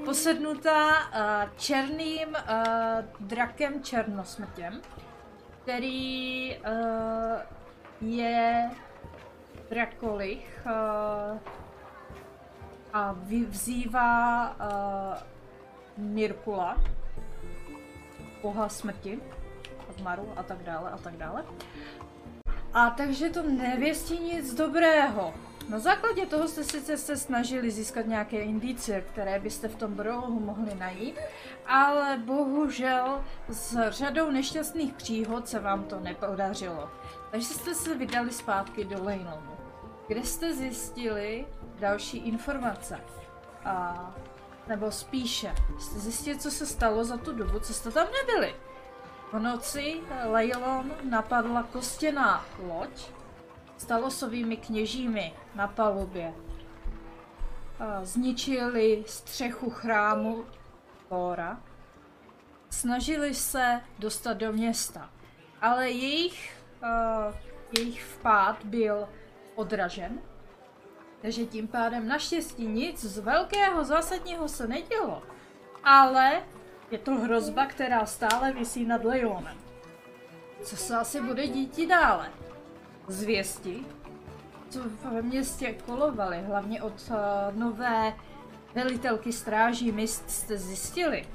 posednutá 0.04 0.90
a, 0.96 1.46
černým 1.56 2.36
a, 2.36 2.64
drakem 3.20 3.82
černosmrtěm, 3.82 4.80
který 5.62 6.56
a, 6.56 6.70
je 8.00 8.70
Drakolich 9.72 10.66
uh, 10.66 11.38
a 12.92 13.12
vy- 13.12 13.44
vzývá 13.44 14.50
uh, 14.50 16.04
Mirkula, 16.04 16.76
boha 18.42 18.68
smrti, 18.68 19.20
zmaru 19.98 20.32
a 20.36 20.42
tak 20.42 20.62
dále 20.62 20.90
a 20.90 20.98
tak 20.98 21.16
dále. 21.16 21.44
A 22.74 22.90
takže 22.90 23.30
to 23.30 23.42
nevěstí 23.42 24.18
nic 24.18 24.54
dobrého. 24.54 25.34
Na 25.68 25.78
základě 25.78 26.26
toho 26.26 26.48
jste 26.48 26.64
sice 26.64 26.96
se 26.96 27.16
snažili 27.16 27.70
získat 27.70 28.06
nějaké 28.06 28.40
indicie, 28.40 29.00
které 29.00 29.40
byste 29.40 29.68
v 29.68 29.76
tom 29.76 29.94
brohu 29.94 30.40
mohli 30.40 30.74
najít, 30.74 31.18
ale 31.66 32.18
bohužel 32.24 33.24
s 33.48 33.90
řadou 33.90 34.30
nešťastných 34.30 34.94
příhod 34.94 35.48
se 35.48 35.58
vám 35.58 35.84
to 35.84 36.00
nepodařilo. 36.00 36.90
Takže 37.30 37.46
jste 37.46 37.74
se 37.74 37.94
vydali 37.94 38.32
zpátky 38.32 38.84
do 38.84 39.04
Lejnonu, 39.04 39.56
kde 40.08 40.22
jste 40.22 40.54
zjistili 40.54 41.46
další 41.78 42.18
informace. 42.18 43.00
A, 43.64 44.14
nebo 44.68 44.90
spíše, 44.90 45.54
jste 45.78 45.98
zjistili, 45.98 46.38
co 46.38 46.50
se 46.50 46.66
stalo 46.66 47.04
za 47.04 47.16
tu 47.16 47.32
dobu, 47.32 47.60
co 47.60 47.74
jste 47.74 47.90
tam 47.90 48.06
nebyli. 48.12 48.54
V 49.32 49.38
noci 49.38 50.00
Leilon 50.24 50.92
napadla 51.10 51.62
kostěná 51.62 52.44
loď 52.68 53.10
s 53.82 53.84
talosovými 53.84 54.56
kněžími 54.56 55.32
na 55.54 55.68
palubě. 55.68 56.34
Zničili 58.02 59.04
střechu 59.06 59.70
chrámu 59.70 60.44
Thora. 61.08 61.60
Snažili 62.70 63.34
se 63.34 63.80
dostat 63.98 64.32
do 64.32 64.52
města, 64.52 65.10
ale 65.60 65.90
jejich, 65.90 66.56
uh, 66.82 67.34
jejich 67.78 68.04
vpád 68.04 68.64
byl 68.64 69.08
odražen. 69.54 70.20
Takže 71.22 71.44
tím 71.44 71.68
pádem 71.68 72.08
naštěstí 72.08 72.66
nic 72.66 73.04
z 73.04 73.18
velkého 73.18 73.84
zásadního 73.84 74.48
se 74.48 74.66
nedělo. 74.66 75.22
Ale 75.84 76.42
je 76.90 76.98
to 76.98 77.14
hrozba, 77.14 77.66
která 77.66 78.06
stále 78.06 78.52
visí 78.52 78.84
nad 78.84 79.04
Leonem. 79.04 79.58
Co 80.62 80.76
se 80.76 80.96
asi 80.96 81.20
bude 81.20 81.46
dít 81.46 81.88
dále? 81.88 82.30
Zvěsti, 83.08 83.84
co 84.70 84.80
ve 85.12 85.22
městě 85.22 85.74
kolovaly, 85.86 86.42
hlavně 86.42 86.82
od 86.82 87.10
uh, 87.10 87.16
nové 87.58 88.14
velitelky 88.74 89.32
stráží 89.32 89.92
mist 89.92 90.30
jste 90.30 90.58
zjistili, 90.58 91.28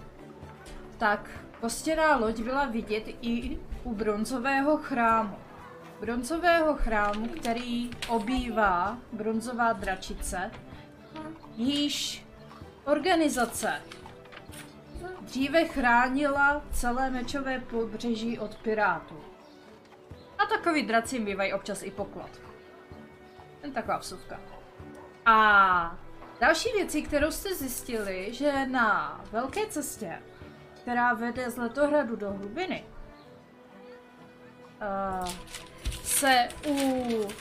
tak 0.98 1.30
kostěná 1.62 2.16
loď 2.16 2.40
byla 2.40 2.66
vidět 2.66 3.04
i 3.22 3.60
u 3.84 3.96
bronzového 3.96 4.78
chrámu. 4.78 5.36
Bronzového 6.00 6.74
chrámu, 6.76 7.28
který 7.28 7.92
obývá 8.08 8.98
bronzová 9.14 9.74
dračice, 9.74 10.52
již 11.56 12.26
organizace 12.86 13.82
dříve 15.22 15.66
chránila 15.66 16.62
celé 16.72 17.10
mečové 17.10 17.60
pobřeží 17.60 18.40
od 18.40 18.56
pirátů. 18.56 19.27
A 20.38 20.46
takový 20.46 20.84
draci 20.84 21.20
bývají 21.20 21.54
občas 21.54 21.84
i 21.84 21.92
poklad. 21.92 22.30
Jen 23.64 23.74
taková 23.74 23.98
vsuvka. 23.98 24.40
A 25.26 25.98
další 26.40 26.70
věcí, 26.72 27.04
kterou 27.04 27.32
jste 27.32 27.56
zjistili, 27.56 28.34
že 28.34 28.66
na 28.66 29.22
velké 29.32 29.68
cestě, 29.68 30.22
která 30.82 31.14
vede 31.14 31.52
z 31.52 31.58
Letohradu 31.58 32.16
do 32.16 32.32
hlubiny, 32.32 32.84
uh, 35.24 35.30
se 36.04 36.50
u, 36.68 36.74
uh, 36.74 37.32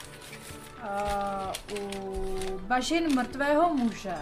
u 1.79 2.59
bažin 2.59 3.15
mrtvého 3.15 3.75
muže 3.75 4.15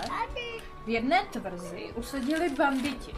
v 0.85 0.89
jedné 0.89 1.23
tvrzi 1.33 1.93
usadili 1.97 2.49
banditi, 2.49 3.15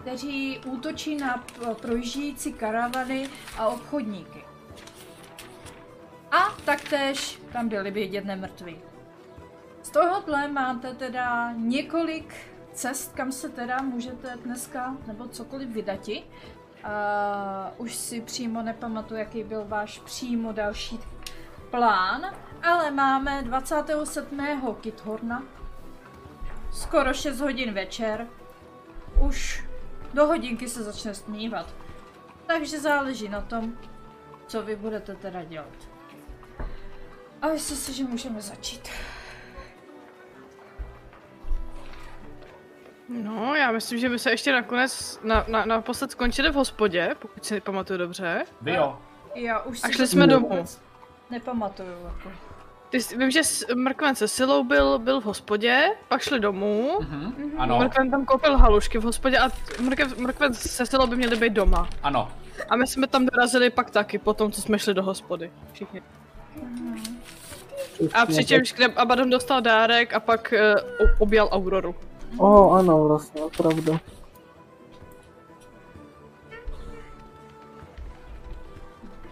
kteří 0.00 0.60
útočí 0.64 1.16
na 1.16 1.44
projíždějící 1.80 2.52
karavany 2.52 3.28
a 3.58 3.66
obchodníky. 3.66 4.45
A 6.30 6.56
taktéž 6.64 7.40
tam 7.52 7.68
byli 7.68 7.90
vidět 7.90 8.24
nemrtví. 8.24 8.78
Z 9.82 9.90
tohohle 9.90 10.48
máte 10.48 10.94
teda 10.94 11.52
několik 11.52 12.34
cest, 12.72 13.14
kam 13.14 13.32
se 13.32 13.48
teda 13.48 13.82
můžete 13.82 14.36
dneska 14.44 14.96
nebo 15.06 15.28
cokoliv 15.28 15.68
vydati. 15.68 16.24
Uh, 16.84 17.84
už 17.86 17.94
si 17.94 18.20
přímo 18.20 18.62
nepamatuju, 18.62 19.20
jaký 19.20 19.44
byl 19.44 19.64
váš 19.64 19.98
přímo 19.98 20.52
další 20.52 21.00
plán, 21.70 22.34
ale 22.62 22.90
máme 22.90 23.42
27. 23.42 24.76
Kithorna, 24.80 25.42
skoro 26.72 27.14
6 27.14 27.40
hodin 27.40 27.74
večer, 27.74 28.26
už 29.28 29.64
do 30.14 30.26
hodinky 30.26 30.68
se 30.68 30.82
začne 30.82 31.14
stmívat. 31.14 31.74
Takže 32.46 32.80
záleží 32.80 33.28
na 33.28 33.40
tom, 33.40 33.72
co 34.46 34.62
vy 34.62 34.76
budete 34.76 35.14
teda 35.14 35.44
dělat. 35.44 35.95
A 37.42 37.48
myslím 37.48 37.76
si, 37.76 37.92
že 37.92 38.04
můžeme 38.04 38.40
začít. 38.40 38.88
No, 43.08 43.54
já 43.54 43.72
myslím, 43.72 43.98
že 43.98 44.08
my 44.08 44.18
se 44.18 44.30
ještě 44.30 44.52
nakonec 44.52 45.20
na, 45.24 45.44
na, 45.48 45.64
naposled 45.64 46.10
skončili 46.10 46.50
v 46.50 46.54
hospodě, 46.54 47.14
pokud 47.18 47.44
si 47.44 47.60
pamatuju 47.60 47.98
dobře. 47.98 48.44
Vy 48.60 48.72
jo. 48.74 48.98
Já 49.34 49.60
už 49.60 49.80
A 49.84 49.88
šli 49.88 50.06
jsme 50.06 50.26
domů. 50.26 50.64
Nepamatuju. 51.30 51.88
Jako. 52.04 52.30
Ty, 52.90 53.00
jsi- 53.00 53.16
vím, 53.16 53.30
že 53.30 53.44
s- 53.44 53.74
Mrkven 53.74 54.14
se 54.14 54.28
Silou 54.28 54.64
byl, 54.64 54.98
byl 54.98 55.20
v 55.20 55.24
hospodě, 55.24 55.90
pak 56.08 56.22
šli 56.22 56.40
domů. 56.40 56.92
Mhm. 57.00 57.52
Ano, 57.58 57.78
Mrkven 57.78 58.10
tam 58.10 58.24
koupil 58.24 58.56
halušky 58.58 58.98
v 58.98 59.02
hospodě 59.02 59.38
a 59.38 59.48
Mrkven, 59.80 60.14
Mrkven 60.18 60.54
se 60.54 60.86
Silou 60.86 61.06
by 61.06 61.16
měli 61.16 61.36
být 61.36 61.52
doma. 61.52 61.88
ano. 62.02 62.32
A 62.68 62.76
my 62.76 62.86
jsme 62.86 63.06
tam 63.06 63.26
dorazili 63.26 63.70
pak 63.70 63.90
taky, 63.90 64.18
po 64.18 64.34
tom, 64.34 64.52
co 64.52 64.62
jsme 64.62 64.78
šli 64.78 64.94
do 64.94 65.02
hospody. 65.02 65.52
Všichni. 65.72 66.02
A 68.14 68.26
přičemž 68.26 68.72
kde 68.72 68.86
Abaddon 68.86 69.30
dostal 69.30 69.60
dárek 69.60 70.14
a 70.14 70.20
pak 70.20 70.54
uh, 71.00 71.08
objal 71.18 71.48
Auroru. 71.52 71.94
O, 72.38 72.70
ano, 72.70 73.04
vlastně, 73.08 73.42
pravda. 73.56 74.00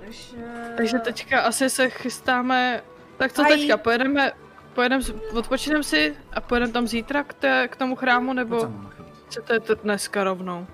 Takže... 0.00 0.36
Takže 0.76 0.98
teďka 0.98 1.40
asi 1.40 1.70
se 1.70 1.90
chystáme... 1.90 2.82
Tak 3.16 3.32
co 3.32 3.42
Aj. 3.42 3.48
teďka, 3.48 3.76
pojedeme... 3.76 4.32
Pojedeme, 4.74 5.02
odpočineme 5.38 5.84
si 5.84 6.16
a 6.32 6.40
pojedeme 6.40 6.72
tam 6.72 6.86
zítra 6.86 7.22
k, 7.22 7.34
té, 7.34 7.68
k 7.68 7.76
tomu 7.76 7.96
chrámu, 7.96 8.32
nebo 8.32 8.68
chcete 9.26 9.60
to 9.60 9.74
dneska 9.74 10.24
rovnou? 10.24 10.66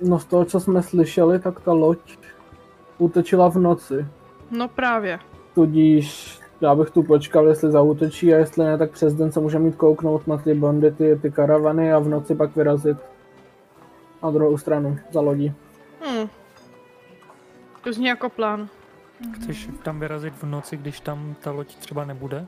No 0.00 0.18
z 0.18 0.24
toho, 0.24 0.44
co 0.44 0.60
jsme 0.60 0.82
slyšeli, 0.82 1.38
tak 1.38 1.60
ta 1.60 1.72
loď 1.72 1.98
útočila 2.98 3.48
v 3.48 3.58
noci. 3.58 4.06
No 4.50 4.68
právě. 4.68 5.18
Tudíž 5.54 6.38
já 6.62 6.74
bych 6.74 6.90
tu 6.90 7.02
počkal, 7.02 7.48
jestli 7.48 7.70
zautočí 7.70 8.34
a 8.34 8.38
jestli 8.38 8.64
ne, 8.64 8.78
tak 8.78 8.90
přes 8.90 9.14
den 9.14 9.32
se 9.32 9.40
můžeme 9.40 9.66
jít 9.66 9.76
kouknout 9.76 10.26
na 10.26 10.36
ty 10.36 10.54
bandity, 10.54 11.18
ty 11.22 11.30
karavany 11.30 11.92
a 11.92 11.98
v 11.98 12.08
noci 12.08 12.34
pak 12.34 12.56
vyrazit 12.56 12.98
na 14.22 14.30
druhou 14.30 14.58
stranu 14.58 14.98
za 15.10 15.20
lodí. 15.20 15.54
Hm. 16.00 16.28
To 17.84 17.92
zní 17.92 18.06
jako 18.06 18.28
plán. 18.28 18.68
Chceš 19.34 19.68
tam 19.82 20.00
vyrazit 20.00 20.34
v 20.34 20.42
noci, 20.42 20.76
když 20.76 21.00
tam 21.00 21.34
ta 21.40 21.50
loď 21.50 21.76
třeba 21.76 22.04
nebude? 22.04 22.46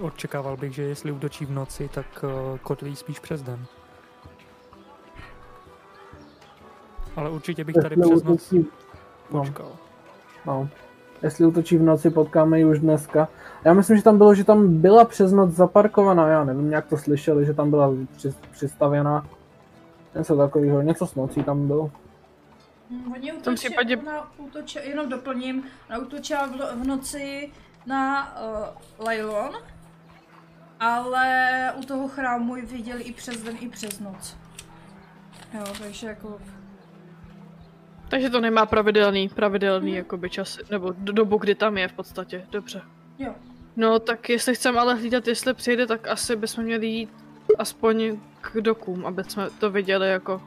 Očekával 0.00 0.56
bych, 0.56 0.74
že 0.74 0.82
jestli 0.82 1.12
útočí 1.12 1.46
v 1.46 1.50
noci, 1.50 1.88
tak 1.94 2.06
uh, 2.24 2.58
kotví 2.58 2.96
spíš 2.96 3.18
přes 3.18 3.42
den. 3.42 3.66
Ale 7.16 7.30
určitě 7.30 7.64
bych 7.64 7.76
tady 7.82 7.96
přes 7.96 8.22
noc 8.22 8.52
no, 8.52 9.40
počkal. 9.40 9.72
no. 10.46 10.68
Jestli 11.22 11.46
útočí 11.46 11.76
v 11.76 11.82
noci, 11.82 12.10
potkáme 12.10 12.58
ji 12.58 12.64
už 12.64 12.78
dneska. 12.78 13.28
Já 13.64 13.72
myslím, 13.72 13.96
že 13.96 14.02
tam 14.02 14.18
bylo, 14.18 14.34
že 14.34 14.44
tam 14.44 14.80
byla 14.80 15.04
přes 15.04 15.32
noc 15.32 15.50
zaparkovaná, 15.50 16.28
já 16.28 16.44
nevím, 16.44 16.72
jak 16.72 16.86
to 16.86 16.96
slyšeli, 16.96 17.46
že 17.46 17.54
tam 17.54 17.70
byla 17.70 17.90
při, 18.16 18.34
přistavěná. 18.50 19.26
Něco 20.14 20.36
takového, 20.36 20.82
něco 20.82 21.06
s 21.06 21.14
nocí 21.14 21.42
tam 21.42 21.66
bylo. 21.66 21.90
Hm, 22.90 23.12
Oni 23.12 23.30
tom 23.30 23.38
útočili, 23.38 23.54
případě- 23.56 23.96
ona 23.96 24.30
útočila, 24.38 24.84
jenom 24.84 25.08
doplním, 25.08 25.62
ona 25.88 25.98
útočila 25.98 26.46
v, 26.46 26.82
v 26.82 26.86
noci 26.86 27.50
na 27.86 28.32
uh, 28.98 29.06
Lailon, 29.06 29.50
ale 30.80 31.72
u 31.76 31.82
toho 31.82 32.08
chrámu 32.08 32.56
ji 32.56 32.62
viděli 32.62 33.02
i 33.02 33.12
přes 33.12 33.42
den, 33.42 33.56
i 33.60 33.68
přes 33.68 34.00
noc. 34.00 34.36
Jo, 35.54 35.64
takže 35.82 36.06
jako... 36.06 36.38
Takže 38.08 38.30
to 38.30 38.40
nemá 38.40 38.66
pravidelný, 38.66 39.28
pravidelný 39.28 39.94
jakoby 39.94 40.30
čas, 40.30 40.58
nebo 40.70 40.92
do- 40.98 41.12
dobu, 41.12 41.36
kdy 41.38 41.54
tam 41.54 41.78
je 41.78 41.88
v 41.88 41.92
podstatě. 41.92 42.46
Dobře. 42.50 42.82
Jo. 43.18 43.34
No 43.76 43.98
tak 43.98 44.28
jestli 44.28 44.54
chceme 44.54 44.78
ale 44.80 44.94
hlídat, 44.94 45.28
jestli 45.28 45.54
přijde, 45.54 45.86
tak 45.86 46.08
asi 46.08 46.36
bychom 46.36 46.64
měli 46.64 46.86
jít 46.86 47.10
aspoň 47.58 48.20
k 48.40 48.56
dokům, 48.60 49.06
aby 49.06 49.24
jsme 49.24 49.50
to 49.50 49.70
viděli 49.70 50.08
jako 50.08 50.42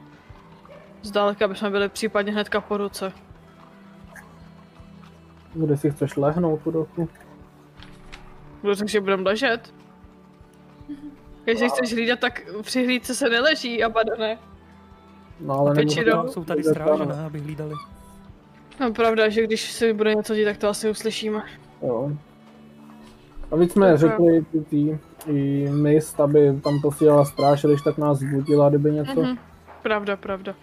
zdáleka, 1.02 1.44
aby 1.44 1.56
jsme 1.56 1.70
byli 1.70 1.88
případně 1.88 2.32
hnedka 2.32 2.60
po 2.60 2.76
ruce. 2.76 3.12
Kde 5.54 5.76
si 5.76 5.90
chceš 5.90 6.16
lehnout 6.16 6.62
tu 6.62 6.70
doku? 6.70 7.08
Budu 8.62 8.74
řekl, 8.74 8.90
že 8.90 9.00
budeme 9.00 9.22
ležet. 9.22 9.74
Když 11.44 11.60
chceš 11.72 11.92
hlídat, 11.92 12.18
tak 12.18 12.42
při 12.62 12.84
hlídce 12.84 13.14
se 13.14 13.28
neleží, 13.28 13.84
Abadone. 13.84 14.38
No 15.40 15.54
ale 15.54 15.74
No, 16.14 16.28
jsou 16.28 16.44
tady 16.44 16.62
stráže, 16.62 17.06
ne, 17.06 17.24
aby 17.26 17.40
hlídali. 17.40 17.74
No 18.80 18.92
pravda, 18.92 19.28
že 19.28 19.42
když 19.42 19.72
si 19.72 19.92
bude 19.92 20.14
něco 20.14 20.34
dít, 20.34 20.44
tak 20.44 20.56
to 20.56 20.68
asi 20.68 20.90
uslyšíme. 20.90 21.42
Jo. 21.82 22.12
A 23.50 23.56
víc 23.56 23.72
jsme 23.72 23.96
řekli 23.96 24.44
ty, 24.52 24.60
ty 24.60 24.98
i 25.26 25.68
mist, 25.70 26.20
aby 26.20 26.60
tam 26.64 26.80
posílala 26.80 27.24
stráž, 27.24 27.64
když 27.64 27.82
tak 27.82 27.98
nás 27.98 28.18
zbudila, 28.18 28.68
kdyby 28.68 28.92
něco. 28.92 29.20
Mhm. 29.20 29.38
Pravda, 29.82 30.16
pravda. 30.16 30.54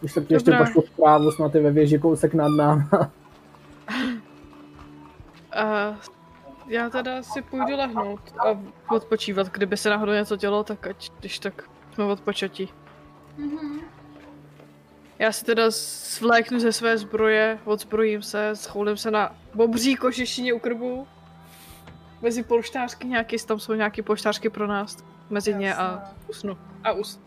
Když 0.00 0.12
tak 0.14 0.26
ti 0.26 0.34
ještě 0.34 0.52
pošlu 0.52 0.82
zprávu, 0.82 1.30
snad 1.30 1.54
je 1.54 1.62
ve 1.62 1.70
věži 1.70 1.98
kousek 1.98 2.34
nad 2.34 2.48
náma. 2.48 2.88
A 5.52 5.94
já 6.68 6.90
teda 6.90 7.22
si 7.22 7.42
půjdu 7.42 7.76
lehnout 7.76 8.20
a 8.38 8.58
odpočívat. 8.94 9.48
Kdyby 9.48 9.76
se 9.76 9.90
náhodou 9.90 10.12
něco 10.12 10.36
dělo, 10.36 10.64
tak 10.64 10.86
ať, 10.86 11.10
když 11.20 11.38
tak 11.38 11.64
jsme 11.94 12.04
odpočatí. 12.04 12.68
Mhm. 13.38 13.80
Já 15.20 15.32
si 15.32 15.44
teda 15.44 15.70
svléknu 15.70 16.60
ze 16.60 16.72
své 16.72 16.98
zbroje, 16.98 17.58
odzbrojím 17.64 18.22
se, 18.22 18.56
schoulím 18.56 18.96
se 18.96 19.10
na 19.10 19.36
bobří 19.54 19.96
kožešině 19.96 20.52
u 20.52 20.58
krbu. 20.58 21.06
Mezi 22.22 22.42
polštářky 22.42 23.08
nějaký, 23.08 23.36
tam 23.46 23.60
jsou 23.60 23.72
nějaký 23.74 24.02
polštářky 24.02 24.50
pro 24.50 24.66
nás. 24.66 24.96
Mezi 25.30 25.54
ně 25.54 25.74
a 25.74 26.12
usnu. 26.28 26.58
A 26.84 26.92
usnu. 26.92 27.22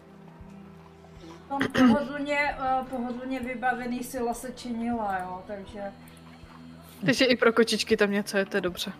Tam 1.50 1.60
pohodlně, 1.72 2.56
uh, 2.60 2.88
pohodlně 2.88 3.40
vybavený 3.40 4.04
sila 4.04 4.34
se 4.34 4.52
činila, 4.52 5.18
jo, 5.20 5.44
takže... 5.48 5.84
Takže 7.06 7.26
i 7.26 7.38
pro 7.38 7.54
kočičky 7.54 7.98
tam 7.98 8.12
něco 8.12 8.38
je, 8.38 8.46
to 8.46 8.58
je 8.58 8.62
dobře. 8.62 8.94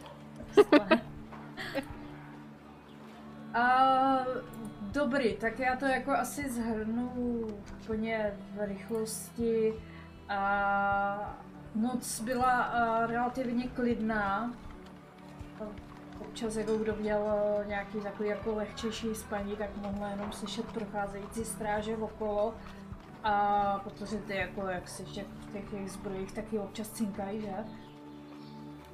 A, 3.54 4.26
dobrý, 4.94 5.34
tak 5.34 5.60
já 5.60 5.76
to 5.76 5.86
jako 5.86 6.12
asi 6.12 6.50
zhrnu 6.50 7.12
úplně 7.82 8.34
v 8.56 8.66
rychlosti. 8.66 9.74
A, 10.30 11.38
noc 11.76 12.22
byla 12.22 12.72
relativně 13.08 13.68
klidná. 13.68 14.54
Občas 16.20 16.56
jako 16.56 16.78
kdo 16.78 16.96
měl 16.96 17.28
a, 17.28 17.64
nějaký 17.68 18.00
takový 18.02 18.30
jako 18.30 18.56
lehčejší 18.56 19.16
spaní, 19.16 19.56
tak 19.56 19.70
mohl 19.78 20.06
jenom 20.06 20.32
slyšet 20.32 20.66
procházející 20.66 21.46
stráže 21.46 21.98
okolo. 21.98 22.54
A 23.24 23.80
protože 23.84 24.18
ty 24.18 24.36
jako, 24.36 24.68
jak 24.68 24.88
si 24.88 25.04
v 25.04 25.54
těch 25.54 25.74
jejich 25.74 25.92
zbrojích 25.92 26.32
taky 26.32 26.60
občas 26.60 26.90
cinkají, 26.90 27.42
že? 27.42 27.54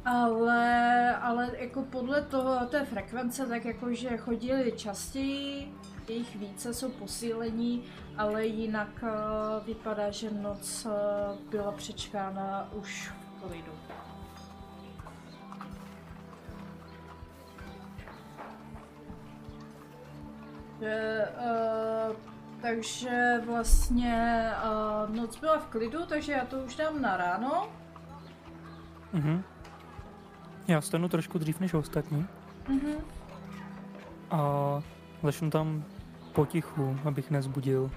Ale, 0.09 1.15
ale 1.15 1.51
jako 1.57 1.81
podle 1.81 2.21
toho, 2.21 2.65
té 2.65 2.85
frekvence, 2.85 3.45
tak 3.45 3.65
jako, 3.65 3.93
že 3.93 4.17
chodili 4.17 4.71
častěji, 4.71 5.73
jejich 6.07 6.35
více 6.35 6.73
jsou 6.73 6.91
posílení, 6.91 7.83
ale 8.17 8.45
jinak 8.45 9.03
uh, 9.03 9.65
vypadá, 9.65 10.11
že 10.11 10.31
noc 10.31 10.85
uh, 10.85 10.91
byla 11.49 11.71
přečkána 11.71 12.69
už 12.73 13.11
v 13.11 13.41
klidu. 13.41 13.71
Že, 20.79 21.27
uh, 22.09 22.15
takže 22.61 23.41
vlastně 23.45 24.49
uh, 24.63 25.15
noc 25.15 25.39
byla 25.39 25.59
v 25.59 25.65
klidu, 25.65 26.05
takže 26.05 26.31
já 26.31 26.45
to 26.45 26.57
už 26.57 26.75
dám 26.75 27.01
na 27.01 27.17
ráno. 27.17 27.69
Mhm. 29.13 29.43
Já 30.69 30.81
stanu 30.81 31.09
trošku 31.09 31.37
dřív 31.37 31.59
než 31.59 31.73
ostatní 31.73 32.25
Mhm. 32.69 32.91
a 34.31 34.81
začnu 35.23 35.49
tam 35.49 35.83
potichu, 36.33 36.97
abych 37.05 37.31
nezbudil. 37.31 37.91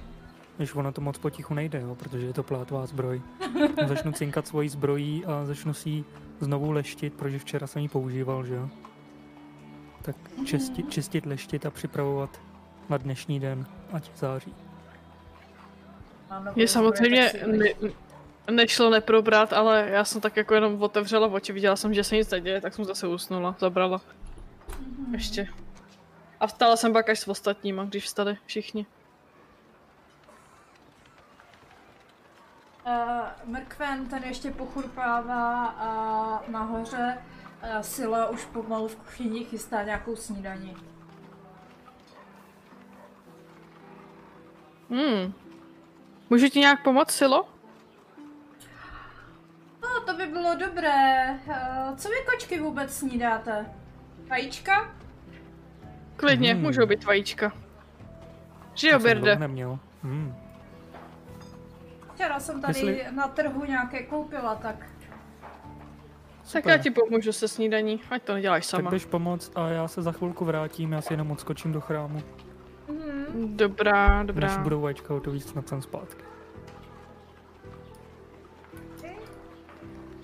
Když 0.56 0.74
ono 0.74 0.92
to 0.92 1.00
moc 1.00 1.18
potichu 1.18 1.54
nejde, 1.54 1.80
jo, 1.80 1.94
protože 1.94 2.26
je 2.26 2.32
to 2.32 2.42
plátová 2.42 2.86
zbroj. 2.86 3.22
začnu 3.86 4.12
cinkat 4.12 4.46
svojí 4.46 4.68
zbrojí 4.68 5.24
a 5.24 5.44
začnu 5.44 5.74
si 5.74 5.90
ji 5.90 6.04
znovu 6.40 6.70
leštit, 6.70 7.14
protože 7.14 7.38
včera 7.38 7.66
jsem 7.66 7.82
ji 7.82 7.88
používal, 7.88 8.44
že 8.46 8.54
jo. 8.54 8.68
Tak 10.02 10.16
čistit, 10.44 10.90
čistit, 10.90 11.26
leštit 11.26 11.66
a 11.66 11.70
připravovat 11.70 12.40
na 12.88 12.96
dnešní 12.96 13.40
den, 13.40 13.66
ať 13.92 14.10
září. 14.16 14.54
Mě 16.56 16.68
samozřejmě 16.68 17.32
ne, 17.46 17.66
nešlo 18.50 18.90
neprobrat, 18.90 19.52
ale 19.52 19.88
já 19.90 20.04
jsem 20.04 20.20
tak 20.20 20.36
jako 20.36 20.54
jenom 20.54 20.82
otevřela 20.82 21.26
oči, 21.26 21.52
viděla 21.52 21.76
jsem, 21.76 21.94
že 21.94 22.04
se 22.04 22.16
nic 22.16 22.30
neděje, 22.30 22.60
tak 22.60 22.74
jsem 22.74 22.84
zase 22.84 23.06
usnula, 23.06 23.56
zabrala. 23.58 24.00
Ještě. 25.12 25.48
A 26.40 26.46
vstala 26.46 26.76
jsem 26.76 26.92
pak 26.92 27.08
až 27.08 27.18
s 27.18 27.28
ostatníma, 27.28 27.84
když 27.84 28.04
vstali 28.04 28.38
všichni. 28.46 28.86
Uh, 32.86 33.52
Mrkven 33.52 34.08
ten 34.08 34.24
ještě 34.24 34.50
pochurpává 34.50 35.66
a 35.66 36.42
nahoře 36.48 37.18
uh, 37.62 37.80
Sila 37.80 38.28
už 38.28 38.44
pomalu 38.44 38.88
v 38.88 38.96
kuchyni 38.96 39.44
chystá 39.44 39.82
nějakou 39.82 40.16
snídani. 40.16 40.76
Hmm. 44.90 45.32
Můžu 46.30 46.48
ti 46.48 46.60
nějak 46.60 46.82
pomoct, 46.82 47.10
Silo? 47.10 47.51
No, 49.94 50.00
to 50.06 50.14
by 50.16 50.26
bylo 50.26 50.54
dobré. 50.54 51.30
Uh, 51.46 51.96
co 51.96 52.08
vy 52.08 52.14
kočky 52.32 52.60
vůbec 52.60 52.94
snídáte? 52.96 53.66
Vajíčka? 54.30 54.94
Klidně, 56.16 56.52
Hmm. 56.54 56.62
můžou 56.62 56.86
být 56.86 57.04
vajíčka. 57.04 57.52
Že 58.74 58.88
jo, 58.88 58.98
To 58.98 59.04
Birde? 59.04 59.36
neměl. 59.36 59.78
Hmm. 60.02 60.34
Včera 62.14 62.40
jsem 62.40 62.60
tady 62.60 62.72
Jestli- 62.78 63.04
na 63.16 63.28
trhu 63.28 63.64
nějaké 63.64 64.02
koupila, 64.02 64.54
tak 64.54 64.76
Tak 66.52 66.62
Super. 66.62 66.72
já 66.72 66.78
ti 66.78 66.90
pomůžu 66.90 67.32
se 67.32 67.48
snídaní, 67.48 68.00
ať 68.10 68.22
to 68.22 68.34
neděláš 68.34 68.66
Tak 68.66 68.70
sama. 68.80 68.90
běž 68.90 69.04
pomoct 69.04 69.52
a 69.54 69.68
já 69.68 69.88
se 69.88 70.02
za 70.02 70.12
chvilku 70.12 70.44
vrátím, 70.44 70.92
já 70.92 71.00
si 71.00 71.12
jenom 71.12 71.30
odskočím 71.30 71.72
do 71.72 71.80
chrámu. 71.80 72.22
mhm. 72.88 73.56
Dobrá, 73.56 74.18
Než 74.18 74.26
dobrá. 74.26 74.58
budou 74.58 74.80
vajíčka 74.80 75.14
hotový, 75.14 75.40
snad 75.40 75.68
jsem 75.68 75.82
zpátky. 75.82 76.24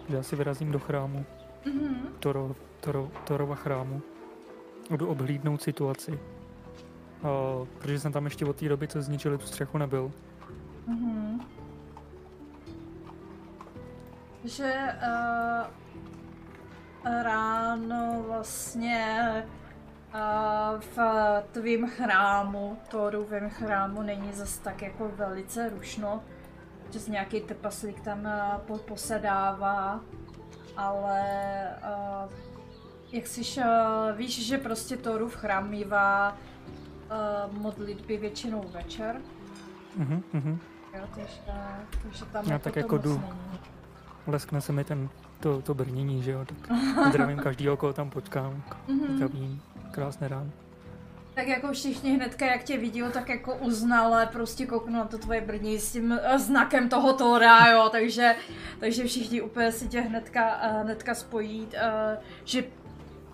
Já 0.09 0.23
si 0.23 0.37
vyrazím 0.37 0.73
do 0.73 0.79
chrámu, 0.79 1.27
Mhm. 1.67 2.09
Toro, 2.21 2.55
Toro, 2.81 3.11
Torova 3.25 3.55
chrámu. 3.55 4.03
Budu 4.91 5.09
obhlídnout 5.09 5.63
situaci. 5.63 6.19
A, 7.23 7.29
protože 7.79 8.01
jsem 8.01 8.13
tam 8.13 8.25
ještě 8.25 8.47
od 8.47 8.57
té 8.57 8.69
doby, 8.69 8.89
co 8.89 9.03
zničili 9.03 9.39
tu 9.39 9.47
střechu, 9.47 9.79
nebyl. 9.79 10.13
Mhm. 10.87 11.41
Že 14.45 14.75
uh, 15.03 15.67
ráno 17.23 18.25
vlastně 18.29 19.25
uh, 20.15 20.81
v 20.81 20.99
tvým 21.53 21.87
chrámu, 21.89 22.79
Thorůvém 22.89 23.51
chrámu, 23.51 24.03
není 24.03 24.33
zas 24.33 24.59
tak 24.59 24.83
jako 24.83 25.11
velice 25.17 25.69
rušno. 25.71 26.23
Že 26.91 26.99
nějaký 27.11 27.41
trpaslík 27.41 28.01
tam 28.01 28.21
uh, 28.25 28.61
po- 28.67 28.79
posedává, 28.79 30.01
ale 30.77 31.23
uh, 32.25 32.33
jak 33.13 33.27
jsi, 33.27 33.61
uh, 33.61 33.65
víš, 34.17 34.47
že 34.47 34.59
prostě 34.59 34.97
Thorův 34.97 35.37
chrám 35.37 35.71
mývá 35.71 36.37
uh, 37.51 37.59
modlitby 37.63 38.17
většinou 38.17 38.65
večer. 38.73 39.17
Mhm, 39.97 40.23
mhm. 40.33 40.59
Jo, 40.95 41.05
takže, 41.15 41.41
takže 42.03 42.25
tam 42.25 42.45
Já 42.45 42.53
jako 42.53 42.65
tak 42.65 42.77
jako 42.77 42.99
jdu. 42.99 43.11
není. 43.19 43.59
Leskne 44.27 44.61
se 44.61 44.73
mi 44.73 44.85
ten, 44.85 45.09
to, 45.41 45.63
to 45.63 45.75
brnění, 45.75 46.23
že 46.23 46.31
jo, 46.31 46.45
tak 46.45 46.79
zdravím 47.09 47.39
každýho, 47.39 47.77
koho 47.77 47.93
tam 47.93 48.11
potkám. 48.11 48.63
Mhm. 48.89 49.17
Zdravím, 49.17 49.63
krásné 49.91 50.29
ráno. 50.29 50.51
Tak 51.39 51.49
jako 51.49 51.73
všichni 51.73 52.15
hnedka, 52.15 52.47
jak 52.47 52.63
tě 52.63 52.79
viděl, 52.79 53.11
tak 53.11 53.29
jako 53.29 53.55
uznale 53.57 54.27
prostě 54.33 54.67
kouknu 54.67 54.93
na 54.93 55.05
to 55.05 55.19
tvoje 55.19 55.41
brní 55.41 55.79
s 55.79 55.93
tím 55.93 56.21
eh, 56.23 56.39
znakem 56.39 56.89
toho 56.89 57.13
Tóra, 57.13 57.71
jo, 57.71 57.89
takže, 57.93 58.35
takže 58.81 59.05
všichni 59.05 59.41
úplně 59.43 59.73
si 59.73 59.89
tě 59.89 60.01
hnedka, 60.01 60.59
eh, 60.63 60.83
hnedka 60.83 61.15
spojí, 61.15 61.69
eh, 61.75 62.19
že 62.45 62.65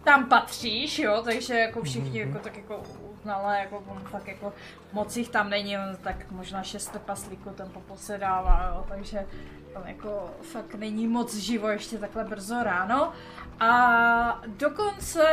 tam 0.04 0.24
patříš, 0.28 0.98
jo, 0.98 1.22
takže 1.24 1.54
jako 1.58 1.82
všichni 1.82 2.20
Mhm. 2.24 2.28
jako 2.28 2.44
tak 2.44 2.56
jako 2.56 2.82
uznale, 3.24 3.58
jako 3.58 3.84
on 3.86 3.98
fakt 3.98 4.28
jako 4.28 4.52
moc 4.92 5.16
jich 5.16 5.28
tam 5.28 5.50
není, 5.50 5.78
on 5.78 5.96
tak 6.02 6.30
možná 6.30 6.62
šest 6.62 6.88
trpaslíků 6.88 7.50
tam 7.50 7.68
poposedává, 7.68 8.74
jo, 8.74 8.84
takže 8.88 9.26
tam 9.72 9.82
jako 9.86 10.30
fakt 10.42 10.74
není 10.74 11.06
moc 11.06 11.34
živo 11.34 11.68
ještě 11.68 11.98
takhle 11.98 12.24
brzo 12.24 12.62
ráno. 12.62 13.12
A 13.60 14.42
dokonce 14.46 15.24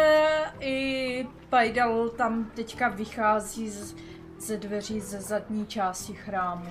i 0.60 1.27
Pajdal 1.49 2.10
tam 2.10 2.45
teďka 2.56 2.89
vychází 2.89 3.69
z, 3.69 3.95
ze 4.39 4.58
dveří 4.58 4.99
ze 4.99 5.21
zadní 5.21 5.67
části 5.67 6.13
chrámu. 6.13 6.65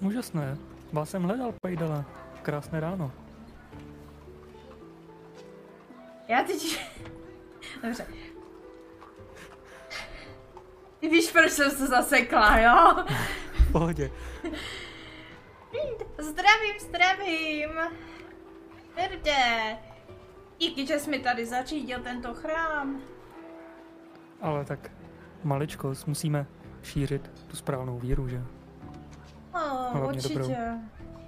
Úžasné, 0.00 0.56
vás 0.92 1.10
jsem 1.10 1.22
hledal, 1.22 1.52
Pajdala. 1.62 2.04
Krásné 2.42 2.80
ráno. 2.80 3.12
Já 6.28 6.42
teď... 6.42 6.80
Dobře. 7.82 8.06
Ty 11.04 11.10
víš, 11.10 11.32
proč 11.32 11.50
jsem 11.52 11.70
se 11.70 11.86
zasekla, 11.86 12.58
jo? 12.58 13.04
V 13.68 13.72
pohodě. 13.72 14.10
Zdravím, 16.18 16.74
zdravím. 16.80 17.70
Herde. 18.96 19.76
Díky, 20.58 20.86
že 20.86 20.98
jsi 20.98 21.10
mi 21.10 21.18
tady 21.18 21.46
zařídil 21.46 22.00
tento 22.00 22.34
chrám. 22.34 23.00
Ale 24.40 24.64
tak 24.64 24.90
maličkost, 25.42 26.06
musíme 26.06 26.46
šířit 26.82 27.30
tu 27.46 27.56
správnou 27.56 27.98
víru, 27.98 28.28
že? 28.28 28.42
No, 29.54 29.88
Hlavně 29.92 30.08
určitě. 30.18 30.38
dobrou. 30.38 30.54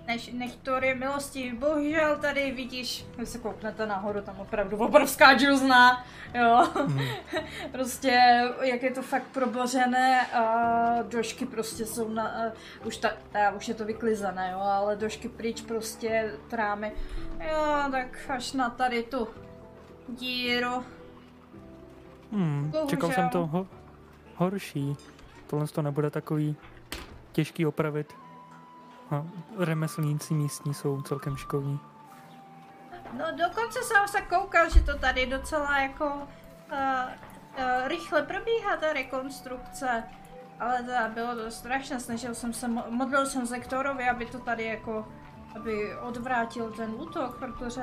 Než, 0.06 0.30
nechtor 0.32 0.84
je 0.84 0.94
milostí. 0.94 1.52
Bohužel 1.52 2.16
tady 2.16 2.50
vidíš, 2.50 3.06
když 3.16 3.28
se 3.28 3.38
kouknete 3.38 3.86
nahoru, 3.86 4.20
tam 4.20 4.40
opravdu 4.40 4.76
obrovská 4.76 5.34
džuzna, 5.34 6.04
jo. 6.34 6.68
Mm. 6.86 7.00
prostě, 7.72 8.42
jak 8.62 8.82
je 8.82 8.90
to 8.90 9.02
fakt 9.02 9.26
probořené 9.32 10.26
a 10.26 11.02
došky 11.02 11.46
prostě 11.46 11.86
jsou 11.86 12.08
na, 12.08 12.28
a 12.28 12.52
už, 12.84 12.96
ta, 12.96 13.10
ta, 13.32 13.50
už 13.50 13.68
je 13.68 13.74
to 13.74 13.84
vyklizené, 13.84 14.50
jo, 14.52 14.60
ale 14.60 14.96
došky 14.96 15.28
pryč 15.28 15.62
prostě 15.62 16.34
trámy. 16.50 16.92
Jo, 17.40 17.64
tak 17.90 18.18
až 18.28 18.52
na 18.52 18.70
tady 18.70 19.02
tu 19.02 19.28
díru. 20.08 20.84
Hmm, 22.32 22.72
čekal 22.72 23.08
Bohužel. 23.08 23.10
jsem 23.10 23.28
to 23.28 23.46
ho- 23.46 23.66
horší. 24.36 24.96
Tohle 25.46 25.66
to 25.66 25.82
nebude 25.82 26.10
takový 26.10 26.56
těžký 27.32 27.66
opravit. 27.66 28.25
A 29.10 29.24
remeslníci 29.58 30.34
místní 30.34 30.74
jsou 30.74 31.02
celkem 31.02 31.36
šikovní. 31.36 31.80
No 33.12 33.24
dokonce 33.48 33.82
jsem 33.82 34.08
se 34.08 34.20
koukal, 34.20 34.70
že 34.70 34.80
to 34.80 34.98
tady 34.98 35.26
docela 35.26 35.78
jako 35.78 36.06
uh, 36.06 36.18
uh, 36.72 37.88
rychle 37.88 38.22
probíhá 38.22 38.76
ta 38.76 38.92
rekonstrukce. 38.92 40.04
Ale 40.60 40.82
to 40.82 41.14
bylo 41.14 41.34
to 41.34 41.50
strašné, 41.50 42.00
snažil 42.00 42.34
jsem 42.34 42.52
se, 42.52 42.68
mo- 42.68 42.90
modlil 42.90 43.26
jsem 43.26 43.46
se 43.46 43.58
Ktorovi, 43.58 44.08
aby 44.08 44.26
to 44.26 44.38
tady 44.38 44.64
jako, 44.64 45.08
aby 45.56 45.98
odvrátil 45.98 46.72
ten 46.72 46.90
útok, 46.90 47.38
protože 47.38 47.82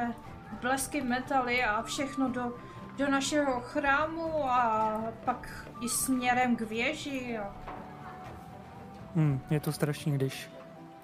blesky 0.61 1.01
metaly 1.01 1.63
a 1.63 1.83
všechno 1.83 2.29
do, 2.29 2.53
do 2.97 3.11
našeho 3.11 3.61
chrámu 3.61 4.49
a 4.49 4.91
pak 5.25 5.67
i 5.81 5.89
směrem 5.89 6.55
k 6.55 6.61
věži. 6.61 7.37
A... 7.37 7.55
Hmm, 9.15 9.41
je 9.49 9.59
to 9.59 9.71
strašný, 9.71 10.11
když 10.11 10.49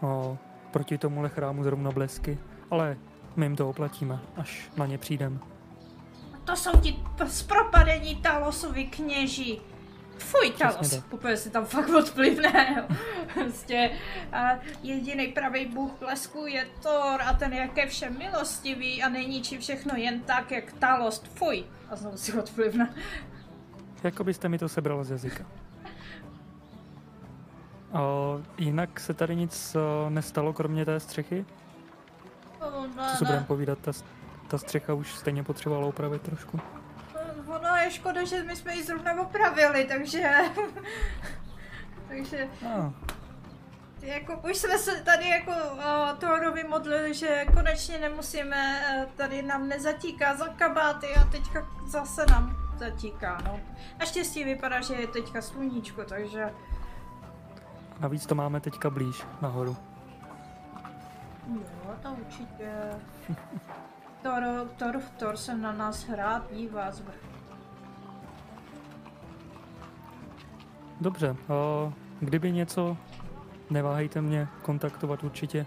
o, 0.01 0.38
proti 0.71 0.97
tomuhle 0.97 1.29
chrámu 1.29 1.63
zrovna 1.63 1.91
blesky. 1.91 2.38
Ale 2.71 2.97
my 3.35 3.45
jim 3.45 3.55
to 3.55 3.69
oplatíme, 3.69 4.19
až 4.38 4.69
na 4.77 4.85
ně 4.85 4.97
přijdem. 4.97 5.39
To 6.45 6.55
jsou 6.55 6.79
ti 6.79 6.99
zpropadení 7.27 8.15
Talosovi 8.15 8.85
kněží. 8.85 9.62
Fuj, 10.17 10.51
Talos, 10.57 11.03
úplně 11.12 11.38
si 11.38 11.49
tam 11.49 11.65
fakt 11.65 11.89
odplivne. 11.89 12.88
Prostě 13.33 13.91
a 14.33 14.49
jediný 14.83 15.27
pravý 15.27 15.65
bůh 15.65 15.91
blesku 15.99 16.45
je 16.45 16.67
Thor 16.81 17.21
a 17.25 17.33
ten 17.33 17.53
jak 17.53 17.77
je 17.77 17.88
všem 17.88 18.17
milostivý 18.17 19.03
a 19.03 19.09
neníčí 19.09 19.57
všechno 19.57 19.93
jen 19.95 20.19
tak, 20.19 20.51
jak 20.51 20.73
Talos. 20.73 21.23
Fuj. 21.35 21.63
A 21.89 21.95
znovu 21.95 22.17
si 22.17 22.33
odplivne. 22.33 22.93
Jako 24.03 24.23
byste 24.23 24.49
mi 24.49 24.57
to 24.57 24.69
sebral 24.69 25.03
z 25.03 25.12
jazyka. 25.12 25.45
O, 27.93 28.39
jinak 28.58 28.99
se 28.99 29.13
tady 29.13 29.36
nic 29.36 29.75
o, 29.75 30.10
nestalo, 30.10 30.54
kromě 30.54 30.86
té 30.86 30.99
střechy? 30.99 31.45
Co 33.12 33.17
se 33.17 33.25
budeme 33.25 33.45
povídat, 33.47 33.80
ta, 33.80 33.91
ta 34.47 34.58
střecha 34.58 34.93
už 34.93 35.13
stejně 35.15 35.43
potřebovala 35.43 35.88
opravit 35.88 36.21
trošku. 36.21 36.60
Ono 37.47 37.75
je 37.84 37.91
škoda, 37.91 38.23
že 38.23 38.43
my 38.43 38.56
jsme 38.56 38.75
ji 38.75 38.84
zrovna 38.84 39.21
opravili, 39.21 39.86
takže... 39.86 40.32
takže 42.08 42.47
Ah, 42.65 42.91
Jako, 44.02 44.39
už 44.49 44.58
jsme 44.58 44.78
se 44.78 45.04
tady 45.04 45.30
jako 45.30 45.52
uh, 45.52 46.17
Thorovi 46.17 46.63
modlili, 46.63 47.13
že 47.13 47.45
konečně 47.54 47.97
nemusíme, 47.97 48.82
uh, 48.97 49.12
tady 49.12 49.41
nám 49.41 49.67
nezatíká 49.67 50.36
za 50.36 50.47
kabáty 50.47 51.08
a 51.21 51.23
teďka 51.23 51.67
zase 51.88 52.25
nám 52.30 52.58
zatíká, 52.78 53.38
no. 53.45 53.60
Naštěstí 53.99 54.43
vypadá, 54.43 54.82
že 54.82 54.93
je 54.93 55.08
teďka 55.08 55.41
sluníčko, 55.41 56.04
takže 56.06 56.54
navíc 57.99 58.25
to 58.25 58.35
máme 58.35 58.59
teďka 58.59 58.89
blíž, 58.89 59.23
nahoru. 59.41 59.77
jo, 61.47 61.95
to 62.01 62.09
určitě. 62.09 62.71
Thor, 64.21 64.43
Thor, 64.77 65.01
Thor 65.17 65.38
se 65.38 65.57
na 65.57 65.71
nás 65.71 66.09
rád 66.09 66.53
dívá 66.53 66.91
z. 66.91 67.03
Dobře, 71.01 71.35
o, 71.47 71.93
kdyby 72.19 72.51
něco, 72.51 72.97
neváhejte 73.69 74.21
mě 74.21 74.47
kontaktovat 74.62 75.23
určitě. 75.23 75.65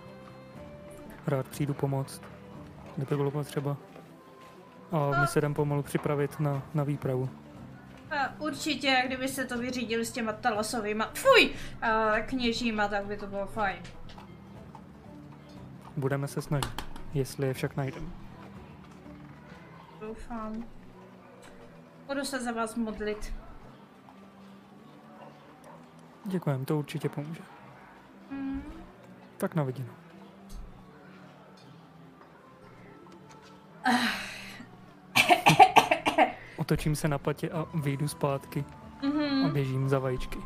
Rád 1.27 1.49
přijdu 1.49 1.75
pomoct, 1.75 2.23
kdyby 2.97 3.17
bylo 3.17 3.31
potřeba. 3.31 3.77
A 4.93 5.21
my 5.21 5.27
se 5.27 5.39
jdem 5.39 5.55
pomalu 5.55 5.83
připravit 5.83 6.41
na, 6.41 6.63
na 6.75 6.85
výpravu. 6.85 7.29
Určitě, 8.39 9.03
kdyby 9.07 9.29
se 9.29 9.45
to 9.45 9.59
vyřídili 9.59 10.07
s 10.07 10.13
těma 10.13 10.33
talasovýma, 10.33 11.11
fuj, 11.15 11.51
uh, 11.51 12.19
kněžíma, 12.27 12.89
tak 12.89 13.05
by 13.05 13.17
to 13.17 13.27
bylo 13.27 13.47
fajn. 13.47 13.83
Budeme 15.97 16.29
se 16.29 16.43
snažit, 16.43 16.83
jestli 17.15 17.47
je 17.47 17.55
však 17.55 17.77
najdeme. 17.77 18.07
Doufám. 20.01 20.65
Budu 22.07 22.25
se 22.25 22.41
za 22.41 22.53
vás 22.53 22.75
modlit. 22.75 23.35
Děkujem, 26.25 26.65
to 26.65 26.79
určitě 26.79 27.09
pomůže. 27.09 27.43
Hmm. 28.31 28.63
Tak 29.39 29.55
na 29.55 29.63
viděnou. 29.63 29.93
Otočím 36.63 36.97
se 36.97 37.09
na 37.09 37.19
patě 37.19 37.51
a 37.51 37.67
vyjdu 37.75 38.09
zpátky 38.09 38.65
a 39.03 39.07
Mhm. 39.07 39.51
běžím 39.51 39.89
za 39.89 39.99
vajíčky. 39.99 40.39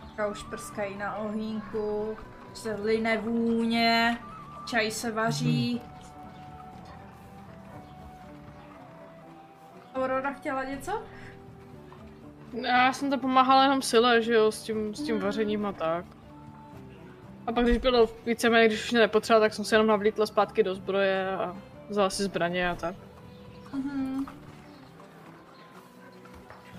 Teďka 0.00 0.26
už 0.26 0.42
prskají 0.42 0.96
na 0.96 1.16
ohýnku, 1.16 2.16
se 2.54 2.74
line 2.82 3.18
vůně, 3.18 4.18
čaj 4.66 4.90
se 4.90 5.12
vaří. 5.12 5.80
Aurora 9.94 10.32
chtěla 10.32 10.64
něco? 10.64 11.02
Já 12.62 12.92
jsem 12.92 13.10
to 13.10 13.18
pomáhala 13.18 13.62
jenom 13.62 13.82
sile, 13.82 14.22
že 14.22 14.34
jo, 14.34 14.52
s 14.52 14.62
tím, 14.62 14.94
s 14.94 15.02
tím 15.02 15.20
vařením 15.20 15.66
a 15.66 15.72
tak. 15.72 16.04
A 17.46 17.52
pak 17.52 17.64
když 17.64 17.78
bylo 17.78 18.08
víceméně, 18.26 18.66
když 18.68 18.84
už 18.84 18.90
mě 18.90 19.00
nepotřeba, 19.00 19.40
tak 19.40 19.54
jsem 19.54 19.64
se 19.64 19.74
jenom 19.74 19.86
navlítla 19.86 20.26
zpátky 20.26 20.62
do 20.62 20.74
zbroje 20.74 21.30
a 21.36 21.56
vzala 21.88 22.10
si 22.10 22.22
zbraně 22.22 22.70
a 22.70 22.74
tak. 22.74 22.94
Mhm. 23.74 24.26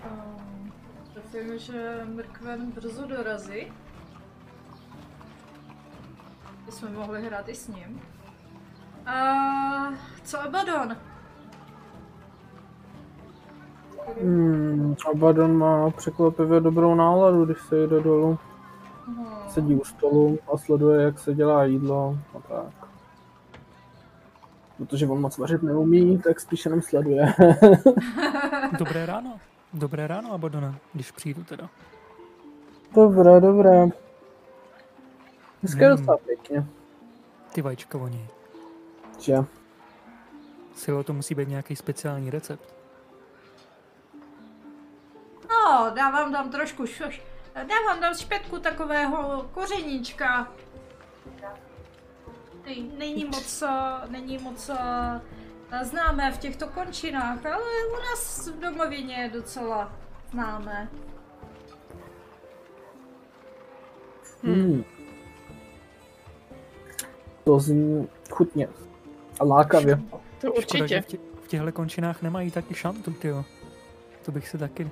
Um, 0.05 0.71
Doufám, 1.15 1.57
že 1.57 2.01
mrkven 2.05 2.71
brzo 2.71 3.07
dorazí. 3.07 3.73
Bychom 6.65 6.93
mohli 6.93 7.25
hrát 7.25 7.49
i 7.49 7.55
s 7.55 7.67
ním. 7.67 8.01
A 9.05 9.13
co 10.23 10.39
Abaddon? 10.41 10.97
Hmm, 14.21 14.95
Abaddon 15.11 15.57
má 15.57 15.89
překvapivě 15.89 16.59
dobrou 16.59 16.95
náladu, 16.95 17.45
když 17.45 17.61
se 17.61 17.75
jde 17.87 17.99
dolů. 18.01 18.39
Mhm. 19.07 19.25
Sedí 19.49 19.75
u 19.75 19.83
stolu 19.83 20.39
a 20.53 20.57
sleduje, 20.57 21.01
jak 21.01 21.19
se 21.19 21.33
dělá 21.33 21.63
jídlo 21.65 22.17
a 22.37 22.39
tak. 22.39 22.80
Protože 24.81 25.07
on 25.07 25.21
moc 25.21 25.37
vařit 25.37 25.63
neumí, 25.63 26.17
tak 26.17 26.39
spíš 26.39 26.65
jenom 26.65 26.81
sleduje. 26.81 27.33
Dobré 28.79 29.05
ráno. 29.05 29.39
Dobré 29.73 30.07
ráno, 30.07 30.33
Abadona, 30.33 30.75
když 30.93 31.11
přijdu 31.11 31.43
teda. 31.43 31.69
dobré, 32.95 33.41
dobré. 33.41 33.87
Dneska 35.61 35.81
je 35.81 35.87
Hmm. 35.87 35.97
docela 35.97 36.17
pěkně. 36.17 36.65
Ty 37.53 37.61
vajíčka 37.61 37.97
voní. 37.97 38.27
Že? 39.19 39.37
Silo, 40.75 41.03
to 41.03 41.13
musí 41.13 41.35
být 41.35 41.49
nějaký 41.49 41.75
speciální 41.75 42.29
recept. 42.29 42.73
No, 45.49 45.91
dávám 45.95 46.31
tam 46.31 46.49
trošku 46.51 46.85
šoš. 46.87 47.21
Dávám 47.55 47.99
tam 47.99 48.15
špetku 48.15 48.59
takového 48.59 49.45
kořeníčka. 49.53 50.47
Nej, 52.65 52.83
není 52.97 53.25
moc, 53.25 53.61
eh, 53.61 54.07
není 54.09 54.37
moc 54.37 54.69
eh, 54.69 55.21
známé 55.85 56.31
v 56.31 56.37
těchto 56.37 56.67
končinách, 56.67 57.45
ale 57.45 57.63
u 57.93 57.95
nás 57.95 58.47
v 58.47 58.59
domovině 58.59 59.15
je 59.15 59.29
docela 59.29 59.91
známé. 60.31 60.89
Hmm. 64.43 64.83
To 67.43 67.59
zní 67.59 68.07
chutně. 68.29 68.67
A 69.39 69.43
lákavě. 69.43 70.01
To 70.41 70.47
Škoda, 70.61 70.87
že 70.87 70.97
určitě. 70.97 71.01
v, 71.01 71.05
tě, 71.05 71.17
v 71.43 71.47
těchto 71.47 71.71
končinách 71.71 72.21
nemají 72.21 72.51
taky 72.51 72.73
šantu, 72.73 73.11
tyjo. 73.11 73.45
To 74.25 74.31
bych 74.31 74.47
se 74.47 74.57
taky 74.57 74.89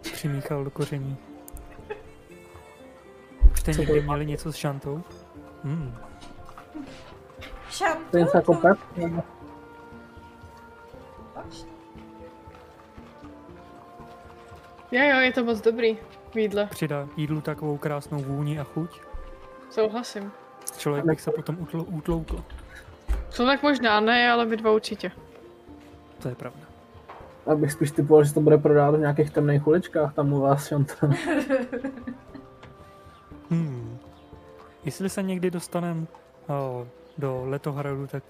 přimíchal 0.00 0.64
do 0.64 0.70
koření. 0.70 1.16
jste 3.54 3.72
někdy 3.72 4.02
měli 4.02 4.26
něco 4.26 4.52
s 4.52 4.56
šantou? 4.56 5.02
Hmm. 5.64 6.09
Jako 8.34 8.54
pep? 8.54 8.78
nebo- 8.96 9.22
Jo, 14.92 15.02
jo, 15.02 15.16
je 15.20 15.32
to 15.32 15.44
moc 15.44 15.60
dobrý. 15.60 15.98
V 16.34 16.38
jídle. 16.38 16.66
Přidá 16.66 17.08
jídlu 17.16 17.40
takovou 17.40 17.78
krásnou 17.78 18.18
vůni 18.18 18.60
a 18.60 18.64
chuť. 18.64 19.00
Souhlasím. 19.70 20.32
Člověk 20.78 21.04
bych 21.04 21.20
se 21.20 21.30
potom 21.30 21.56
utlo, 21.60 21.84
utloukl. 21.84 22.44
Člověk 23.30 23.62
možná 23.62 24.00
ne, 24.00 24.30
ale 24.30 24.46
vy 24.46 24.56
dva 24.56 24.70
určitě. 24.70 25.12
To 26.22 26.28
je 26.28 26.34
pravda. 26.34 26.60
Abych 27.46 27.72
spíš 27.72 27.90
typoval, 27.90 28.24
že 28.24 28.34
to 28.34 28.40
bude 28.40 28.58
prodávat 28.58 28.96
v 28.96 29.00
nějakých 29.00 29.30
temných 29.30 29.66
uličkách 29.66 30.14
tam 30.14 30.32
u 30.32 30.40
vás, 30.40 30.66
Šanta. 30.68 30.94
Hmm. 33.50 33.98
Jestli 34.84 35.08
se 35.08 35.22
někdy 35.22 35.50
dostanem 35.50 36.06
o, 36.12 36.19
do 37.18 37.44
Letohradu, 37.44 38.06
tak 38.06 38.22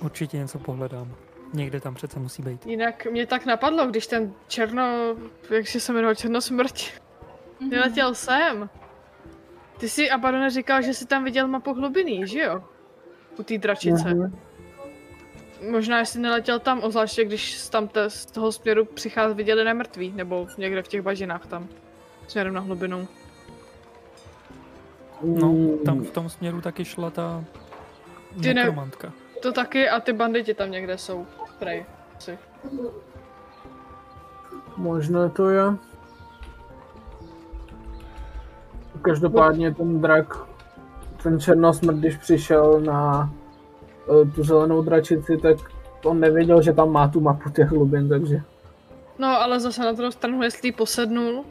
určitě 0.00 0.36
něco 0.36 0.58
pohledám. 0.58 1.14
Někde 1.52 1.80
tam 1.80 1.94
přece 1.94 2.18
musí 2.18 2.42
být. 2.42 2.66
Jinak 2.66 3.06
mě 3.06 3.26
tak 3.26 3.46
napadlo, 3.46 3.86
když 3.86 4.06
ten 4.06 4.32
černo, 4.48 5.16
jak 5.50 5.66
se 5.66 5.92
jmenoval, 5.92 6.14
černosmrť, 6.14 6.92
vyletěl 7.70 8.14
sem. 8.14 8.70
Ty 9.78 9.88
jsi 9.88 10.10
Abadone 10.10 10.50
říkal, 10.50 10.82
že 10.82 10.94
jsi 10.94 11.06
tam 11.06 11.24
viděl 11.24 11.48
mapu 11.48 11.74
hlubiny, 11.74 12.26
že 12.26 12.40
jo? 12.40 12.64
U 13.38 13.42
té 13.42 13.58
dračice. 13.58 14.14
Mhm. 14.14 14.38
Možná, 15.70 15.98
jestli 15.98 16.20
neletěl 16.20 16.58
tam, 16.58 16.80
obzvláště 16.80 17.24
když 17.24 17.58
z, 17.58 17.68
tam 17.68 17.88
te, 17.88 18.10
z 18.10 18.26
toho 18.26 18.52
směru 18.52 18.84
přichází 18.84 19.34
viděli 19.34 19.64
nemrtví, 19.64 20.12
nebo 20.16 20.46
někde 20.58 20.82
v 20.82 20.88
těch 20.88 21.02
bažinách 21.02 21.46
tam, 21.46 21.68
směrem 22.28 22.54
na 22.54 22.60
hlubinu. 22.60 23.08
No, 25.22 25.54
tam 25.84 26.00
v 26.00 26.10
tom 26.10 26.28
směru 26.28 26.60
taky 26.60 26.84
šla 26.84 27.10
ta 27.10 27.44
Ty 28.42 28.48
ne- 28.48 28.54
nekromantka. 28.54 29.12
To 29.42 29.52
taky 29.52 29.88
a 29.88 30.00
ty 30.00 30.12
banditi 30.12 30.54
tam 30.54 30.70
někde 30.70 30.98
jsou, 30.98 31.26
prej. 31.58 31.86
Asi. 32.16 32.38
Možná 34.76 35.28
to 35.28 35.48
je. 35.50 35.62
Každopádně 39.02 39.74
ten 39.74 40.00
drak, 40.00 40.34
ten 41.22 41.40
černosmrt, 41.40 41.96
když 41.96 42.16
přišel 42.16 42.80
na 42.80 43.30
eh, 44.22 44.30
tu 44.30 44.44
zelenou 44.44 44.82
dračici, 44.82 45.36
tak 45.36 45.56
on 46.04 46.20
nevěděl, 46.20 46.62
že 46.62 46.72
tam 46.72 46.92
má 46.92 47.08
tu 47.08 47.20
mapu 47.20 47.50
těch 47.50 47.68
hlubin, 47.68 48.08
takže 48.08 48.42
No, 49.18 49.28
ale 49.28 49.60
zase 49.60 49.82
na 49.84 49.92
druhou 49.92 50.10
stranu, 50.10 50.42
jestli 50.42 50.72
posednul, 50.72 51.44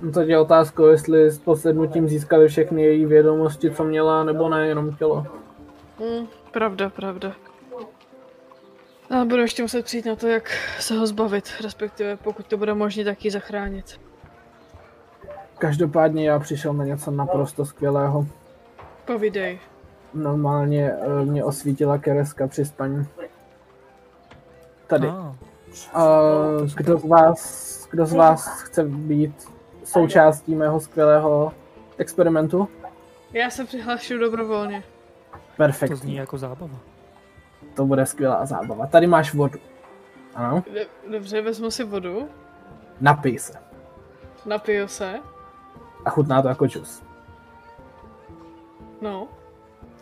no, 0.00 0.12
teď 0.12 0.28
je 0.28 0.38
otázkou, 0.38 0.86
jestli 0.86 1.30
s 1.30 1.38
posednutím 1.38 2.08
získali 2.08 2.48
všechny 2.48 2.82
její 2.82 3.06
vědomosti, 3.06 3.70
co 3.70 3.84
měla, 3.84 4.24
nebo 4.24 4.48
ne, 4.48 4.66
jenom 4.66 4.96
tělo. 4.96 5.26
Mm, 6.00 6.26
pravda, 6.52 6.90
pravda. 6.90 7.32
Ale 9.10 9.24
budu 9.24 9.42
ještě 9.42 9.62
muset 9.62 9.84
přijít 9.84 10.06
na 10.06 10.16
to, 10.16 10.26
jak 10.26 10.50
se 10.80 10.94
ho 10.94 11.06
zbavit, 11.06 11.48
respektive 11.62 12.16
pokud 12.16 12.46
to 12.46 12.56
bude 12.56 12.74
možné, 12.74 13.04
tak 13.04 13.24
ji 13.24 13.30
zachránit. 13.30 14.00
Každopádně 15.58 16.28
já 16.28 16.38
přišel 16.38 16.72
na 16.72 16.84
něco 16.84 17.10
naprosto 17.10 17.64
skvělého. 17.64 18.26
Povídej. 19.04 19.58
Normálně 20.14 20.92
eh, 20.92 21.24
mě 21.24 21.44
osvítila 21.44 21.98
kereska 21.98 22.46
při 22.46 22.64
spaní. 22.64 23.06
Tady. 24.86 25.08
Ah, 25.08 25.34
A 25.92 26.20
kdo 26.74 26.98
z 26.98 27.04
vás, 27.04 27.88
kdo 27.90 28.06
z 28.06 28.12
vás 28.12 28.62
chce 28.62 28.84
být 28.84 29.48
součástí 29.88 30.54
mého 30.54 30.80
skvělého 30.80 31.52
experimentu? 31.98 32.68
Já 33.32 33.50
se 33.50 33.64
přihlašuju 33.64 34.20
dobrovolně. 34.20 34.82
to 35.32 35.38
Perfektní, 35.56 35.96
zní 35.96 36.14
jako 36.14 36.38
zábava. 36.38 36.76
to 37.74 37.84
bude 37.86 38.06
skvělá 38.06 38.46
zábava. 38.46 38.86
Tady 38.86 39.06
máš 39.06 39.34
vodu. 39.34 39.58
Ano, 40.34 40.62
Do- 40.74 41.10
Dobře, 41.12 41.40
vezmu 41.42 41.70
si 41.70 41.84
vodu, 41.84 42.28
napij 43.00 43.38
se. 43.38 43.52
napiju 44.46 44.88
se. 44.88 45.14
A 46.04 46.10
chutná 46.10 46.42
to 46.42 46.48
jako 46.48 46.66
džus. 46.66 47.02
No. 49.00 49.28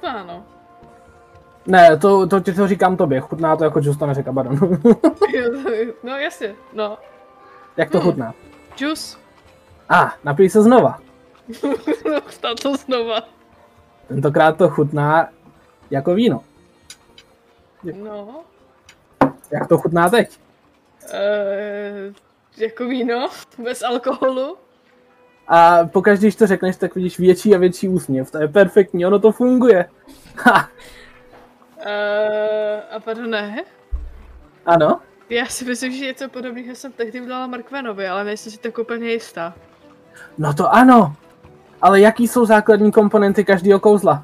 To 0.01 0.07
ano. 0.09 0.45
Ne, 1.67 1.97
to, 1.97 2.27
to, 2.27 2.41
to, 2.41 2.53
to 2.55 2.69
říkám 2.69 2.97
tobě, 2.97 3.21
chutná 3.21 3.57
to 3.57 3.65
jako 3.65 3.81
džus, 3.81 3.97
to 3.97 4.07
neřekl 4.07 4.33
Badon. 4.33 4.59
no 6.03 6.17
jasně, 6.17 6.55
no. 6.73 6.99
Jak 7.77 7.91
to 7.91 7.99
Hmm. 8.01 8.11
chutná? 8.11 8.35
Džus. 8.77 9.19
A, 9.89 10.03
ah, 10.03 10.11
napij 10.25 10.51
se 10.51 10.63
znova. 10.63 11.01
Chutná 12.25 12.55
to 12.63 12.77
znova. 12.77 13.21
Tentokrát 14.09 14.59
to 14.59 14.69
chutná 14.69 15.29
jako 15.91 16.15
víno. 16.15 16.45
No. 17.95 18.45
Jak 19.53 19.69
to 19.69 19.79
chutná 19.79 20.11
teď? 20.11 20.39
Eee, 21.11 22.13
jako 22.57 22.85
víno, 22.85 23.29
bez 23.65 23.83
alkoholu. 23.83 24.57
A 25.49 25.85
pokaždé, 25.85 26.27
když 26.27 26.37
to 26.37 26.47
řekneš, 26.47 26.77
tak 26.77 26.95
vidíš 26.95 27.19
větší 27.19 27.55
a 27.55 27.59
větší 27.59 27.89
úsměv. 27.89 28.31
To 28.31 28.39
je 28.39 28.49
perfektní, 28.49 29.07
ono 29.07 29.19
to 29.19 29.33
funguje. 29.33 29.89
Ha, 30.37 30.69
Eee, 31.79 32.83
a 32.91 33.01
pardon, 33.01 33.31
ne? 33.31 33.65
ano. 34.67 35.01
Já 35.31 35.47
si 35.47 35.65
myslím, 35.65 35.93
že 35.93 36.05
něco 36.05 36.29
podobného 36.29 36.75
jsem 36.75 36.93
tehdy 36.93 37.21
udělala 37.21 37.47
Markvenovi, 37.47 38.09
ale 38.09 38.25
nejsem 38.25 38.53
si 38.53 38.59
tak 38.59 38.79
úplně 38.79 39.13
jistá. 39.13 39.55
No 40.39 40.55
to 40.55 40.75
ano. 40.75 41.17
Ale 41.83 42.01
jaký 42.01 42.29
jsou 42.29 42.45
základní 42.45 42.93
komponenty 42.93 43.45
každého 43.45 43.81
kouzla? 43.81 44.23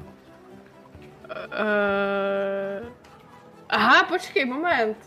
Eee... 1.51 2.83
Aha, 3.69 4.03
počkej, 4.03 4.45
moment. 4.45 4.97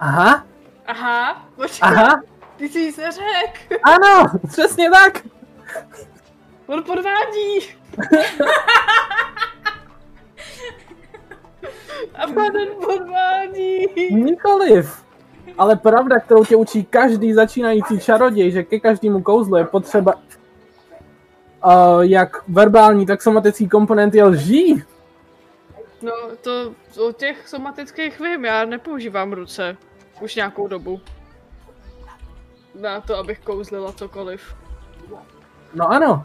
Aha, 0.00 0.44
Aha, 0.86 1.44
počkej, 1.56 1.78
aha, 1.82 2.22
ty 2.56 2.68
jsi 2.68 2.80
nic 2.84 2.96
neřekl. 2.96 3.74
ano, 3.82 4.30
přesně 4.48 4.90
tak. 4.90 5.26
On 6.66 6.82
podvádí. 6.84 7.60
A 12.14 12.26
pardon, 12.34 12.66
podvádí. 12.84 13.86
Nikoliv. 14.14 15.04
Ale 15.58 15.76
pravda, 15.76 16.20
kterou 16.20 16.44
tě 16.44 16.56
učí 16.56 16.84
každý 16.84 17.32
začínající 17.32 18.00
čaroděj, 18.00 18.50
že 18.50 18.62
ke 18.62 18.80
každému 18.80 19.22
kouzlu 19.22 19.56
je 19.56 19.64
potřeba 19.64 20.14
uh, 20.14 22.00
jak 22.00 22.48
verbální, 22.48 23.06
tak 23.06 23.22
somatický 23.22 23.68
komponenty 23.68 24.22
lží. 24.22 24.82
No, 26.02 26.12
to 26.40 26.72
o 27.06 27.12
těch 27.12 27.48
somatických 27.48 28.20
vím, 28.20 28.44
já 28.44 28.64
nepoužívám 28.64 29.32
ruce. 29.32 29.76
Už 30.20 30.34
nějakou 30.34 30.68
dobu. 30.68 31.00
Na 32.80 33.00
to, 33.00 33.16
abych 33.16 33.40
kouzlila 33.40 33.92
cokoliv. 33.92 34.54
No 35.74 35.88
ano. 35.88 36.24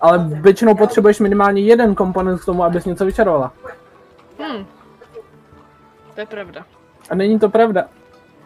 Ale 0.00 0.18
většinou 0.18 0.74
potřebuješ 0.74 1.20
minimálně 1.20 1.62
jeden 1.62 1.94
komponent 1.94 2.40
k 2.40 2.44
tomu, 2.44 2.64
abys 2.64 2.84
něco 2.84 3.04
vyčarovala. 3.04 3.52
Hm. 4.38 4.66
To 6.14 6.20
je 6.20 6.26
pravda. 6.26 6.66
A 7.10 7.14
není 7.14 7.38
to 7.38 7.48
pravda. 7.48 7.88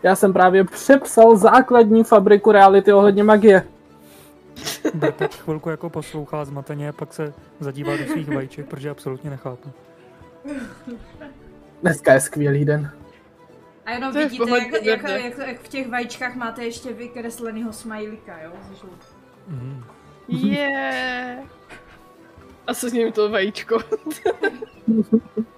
Já 0.02 0.16
jsem 0.16 0.32
právě 0.32 0.64
přepsal 0.64 1.36
základní 1.36 2.04
fabriku 2.04 2.52
reality 2.52 2.92
ohledně 2.92 3.24
magie. 3.24 3.66
Bertek 4.94 5.34
chvilku 5.34 5.70
jako 5.70 5.90
poslouchá 5.90 6.44
zmateně 6.44 6.88
a 6.88 6.92
pak 6.92 7.12
se 7.12 7.34
zadívá 7.60 7.96
do 7.96 8.04
svých 8.04 8.28
vajíček, 8.28 8.66
protože 8.66 8.90
absolutně 8.90 9.30
nechápu. 9.30 9.70
Dneska 11.82 12.12
je 12.12 12.20
skvělý 12.20 12.64
den. 12.64 12.90
A 13.86 13.90
jenom 13.90 14.12
To 14.12 14.18
je 14.18 14.24
vidíte, 14.24 14.44
pohodě, 14.44 14.64
jak, 14.64 15.02
jak, 15.02 15.02
jak, 15.02 15.38
jak, 15.38 15.60
v 15.60 15.68
těch 15.68 15.88
vajíčkách 15.88 16.34
máte 16.34 16.64
ještě 16.64 16.92
vykreslenýho 16.92 17.72
smajlíka, 17.72 18.38
jo? 18.42 18.52
Mm. 19.48 19.84
Je. 20.28 21.38
A 22.66 22.74
co 22.74 22.90
s 22.90 22.92
ním 22.92 23.12
to 23.12 23.28
vajíčko? 23.28 23.78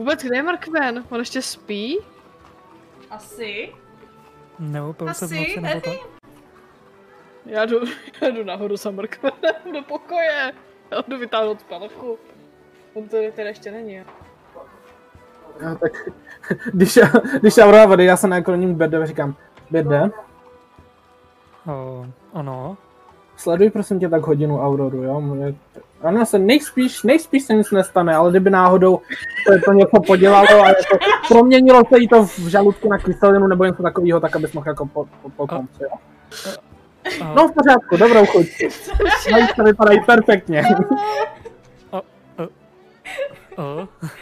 Vůbec 0.00 0.22
kde 0.22 0.36
je 0.36 0.42
Markven? 0.42 1.04
On 1.10 1.18
ještě 1.18 1.42
spí? 1.42 1.98
Asi. 3.10 3.72
Neopil 4.58 5.14
se 5.14 5.26
v 5.26 5.30
Asi, 5.30 5.38
noci 5.38 5.54
nebo 5.60 5.66
nevím. 5.66 5.82
tak? 5.82 6.20
Já 7.46 7.64
jdu, 7.66 7.80
já 8.20 8.28
jdu 8.30 8.44
nahoru 8.44 8.76
za 8.76 8.90
Markvenem 8.90 9.72
do 9.74 9.82
pokoje. 9.88 10.52
Já 10.90 11.02
jdu 11.08 11.18
vytáhnout 11.18 11.60
spalku. 11.60 12.18
On 12.94 13.08
tady 13.08 13.32
teda 13.32 13.48
ještě 13.48 13.70
není. 13.70 13.92
Já, 15.60 15.74
tak, 15.80 15.92
když, 16.72 16.96
já, 16.96 17.06
když 17.40 17.58
Aurora 17.58 17.86
vody, 17.86 18.04
já 18.04 18.16
se 18.16 18.28
nakloním 18.28 18.74
k 18.74 18.76
Berde 18.78 19.02
a 19.02 19.06
říkám, 19.06 19.34
Berde, 19.70 20.10
O, 21.72 22.06
ano, 22.32 22.76
Sleduj 23.36 23.70
prosím 23.70 24.00
tě 24.00 24.08
tak 24.08 24.22
hodinu 24.22 24.60
Auroru, 24.60 25.02
jo? 25.02 25.20
Může- 25.20 25.54
Ano, 26.02 26.26
se 26.26 26.38
nejspíš, 26.38 27.02
nejspíš 27.02 27.42
se 27.42 27.54
nic 27.54 27.70
nestane, 27.70 28.14
ale 28.14 28.30
kdyby 28.30 28.50
náhodou 28.50 29.00
to, 29.46 29.52
to 29.64 29.72
něco 29.72 30.00
podělalo 30.06 30.62
a 30.62 30.68
jako 30.68 30.98
proměnilo 31.28 31.82
se 31.88 31.98
jí 31.98 32.08
to 32.08 32.24
v 32.24 32.38
žaludku 32.38 32.88
na 32.88 32.98
kyselinu 32.98 33.46
nebo 33.46 33.64
něco 33.64 33.82
takového, 33.82 34.20
tak 34.20 34.36
abys 34.36 34.52
mohl 34.52 34.68
jako 34.68 34.86
po, 34.86 35.04
po, 35.22 35.30
po 35.30 35.46
pomoci, 35.46 35.82
jo? 35.82 35.90
No 37.34 37.48
v 37.48 37.52
pořádku, 37.54 37.96
dobrou 37.96 38.26
chuť. 38.26 38.46
Vajíčka 39.32 39.62
vypadají 39.62 40.00
perfektně. 40.06 40.62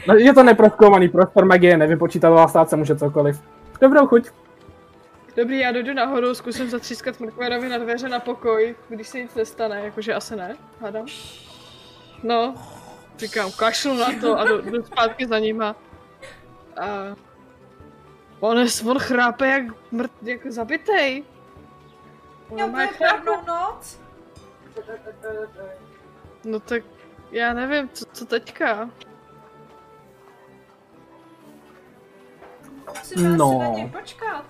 No, 0.07 0.15
je 0.15 0.35
to 0.35 0.43
neproskoumaný 0.43 1.09
prostor 1.09 1.45
magie, 1.45 1.77
nevypočítavá 1.77 2.49
stát 2.49 2.71
se 2.71 2.77
může 2.77 2.97
cokoliv. 2.97 3.43
Dobrou 3.81 4.07
chuť. 4.07 4.29
Dobrý, 5.37 5.59
já 5.59 5.73
dojdu 5.73 5.95
nahoru, 5.95 6.35
zkusím 6.35 6.71
zatřískat 6.71 7.21
Mrkverovi 7.21 7.69
na 7.69 7.79
dveře 7.79 8.09
na 8.09 8.21
pokoj, 8.21 8.75
když 8.89 9.09
se 9.09 9.21
nic 9.21 9.35
nestane, 9.35 9.81
jakože 9.85 10.15
asi 10.15 10.37
ne, 10.37 10.57
hádám. 10.81 11.07
No, 12.23 12.55
říkám, 13.17 13.53
kašlu 13.53 13.95
na 13.95 14.07
to 14.21 14.39
a 14.39 14.45
jdu, 14.45 14.61
jdu 14.61 14.83
zpátky 14.83 15.27
za 15.27 15.39
nima. 15.39 15.77
A... 16.81 17.17
On, 18.41 18.59
je, 18.59 18.67
on 18.87 18.99
chrápe 18.99 19.47
jak 19.49 19.93
mrt, 19.93 20.13
jako 20.23 20.53
zabitej. 20.53 21.25
Já 22.57 22.67
má 22.67 22.73
bude 22.73 22.87
chladnou 22.87 23.43
noc. 23.47 24.01
No 26.45 26.61
tak, 26.61 26.83
já 27.31 27.53
nevím, 27.53 27.89
co, 27.89 28.05
co 28.13 28.25
teďka. 28.27 28.91
Musíme 32.99 33.37
No. 33.37 33.47
asi 33.47 33.59
na 33.59 33.69
něj 33.69 33.89
počkat. 33.89 34.45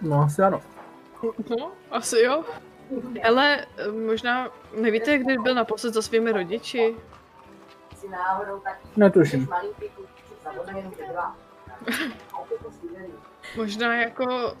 No 0.00 0.20
asi 0.22 0.42
ano. 0.42 0.60
No, 1.50 1.72
asi 1.90 2.20
jo. 2.20 2.44
Ale 3.24 3.66
možná, 4.06 4.48
nevíte, 4.80 5.18
kdy 5.18 5.38
byl 5.38 5.54
naposled 5.54 5.94
za 5.94 6.02
svými 6.02 6.32
rodiči? 6.32 6.94
Netuším. 8.96 9.48
Možná 13.56 13.96
jako, 13.96 14.54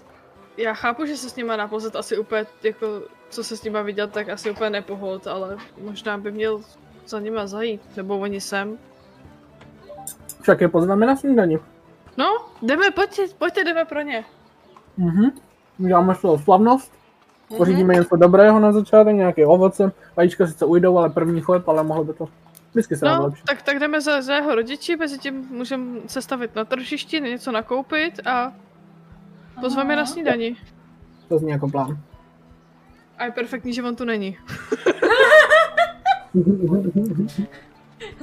já 0.56 0.74
chápu, 0.74 1.06
že 1.06 1.16
se 1.16 1.30
s 1.30 1.36
nima 1.36 1.56
naposled 1.56 1.96
asi 1.96 2.18
úplně, 2.18 2.46
jako, 2.62 2.86
co 3.28 3.44
se 3.44 3.56
s 3.56 3.62
nima 3.62 3.82
viděl, 3.82 4.08
tak 4.08 4.28
asi 4.28 4.50
úplně 4.50 4.70
nepohod, 4.70 5.26
ale 5.26 5.56
možná 5.80 6.18
by 6.18 6.32
měl 6.32 6.60
za 7.06 7.20
nima 7.20 7.46
zajít, 7.46 7.96
nebo 7.96 8.18
oni 8.18 8.40
sem. 8.40 8.78
Však 10.42 10.60
je 10.60 10.68
poznáme 10.68 11.06
na 11.06 11.16
snídani. 11.16 11.58
No, 12.16 12.26
jdeme, 12.62 12.90
pojďte, 12.90 13.22
pojďte, 13.38 13.64
jdeme 13.64 13.84
pro 13.84 14.00
ně. 14.00 14.24
Mhm. 14.96 15.30
Uděláme 15.78 16.14
z 16.14 16.20
toho 16.20 16.38
slavnost. 16.38 16.92
Pořídíme 17.48 17.94
něco 17.94 18.16
dobrého 18.16 18.60
na 18.60 18.72
začátek, 18.72 19.14
nějaké 19.16 19.46
ovoce. 19.46 19.92
Vajíčka 20.16 20.46
sice 20.46 20.64
ujdou, 20.64 20.98
ale 20.98 21.10
první 21.10 21.40
chleb, 21.40 21.68
ale 21.68 21.82
mohlo 21.84 22.04
by 22.04 22.12
to 22.12 22.28
vždycky 22.72 22.96
se 22.96 23.04
No, 23.06 23.22
lepší. 23.24 23.42
tak, 23.46 23.62
tak 23.62 23.78
jdeme 23.78 24.00
za, 24.00 24.22
za 24.22 24.34
jeho 24.34 24.54
rodiči, 24.54 24.96
mezi 24.96 25.18
tím 25.18 25.48
můžeme 25.50 26.00
se 26.06 26.22
stavit 26.22 26.54
na 26.54 26.64
tržišti, 26.64 27.20
něco 27.20 27.52
nakoupit 27.52 28.26
a 28.26 28.52
pozveme 29.60 29.96
na 29.96 30.06
snídani. 30.06 30.56
To 31.28 31.38
zní 31.38 31.50
jako 31.50 31.68
plán. 31.68 31.98
A 33.18 33.24
je 33.24 33.30
perfektní, 33.30 33.72
že 33.72 33.82
on 33.82 33.96
tu 33.96 34.04
není. 34.04 34.38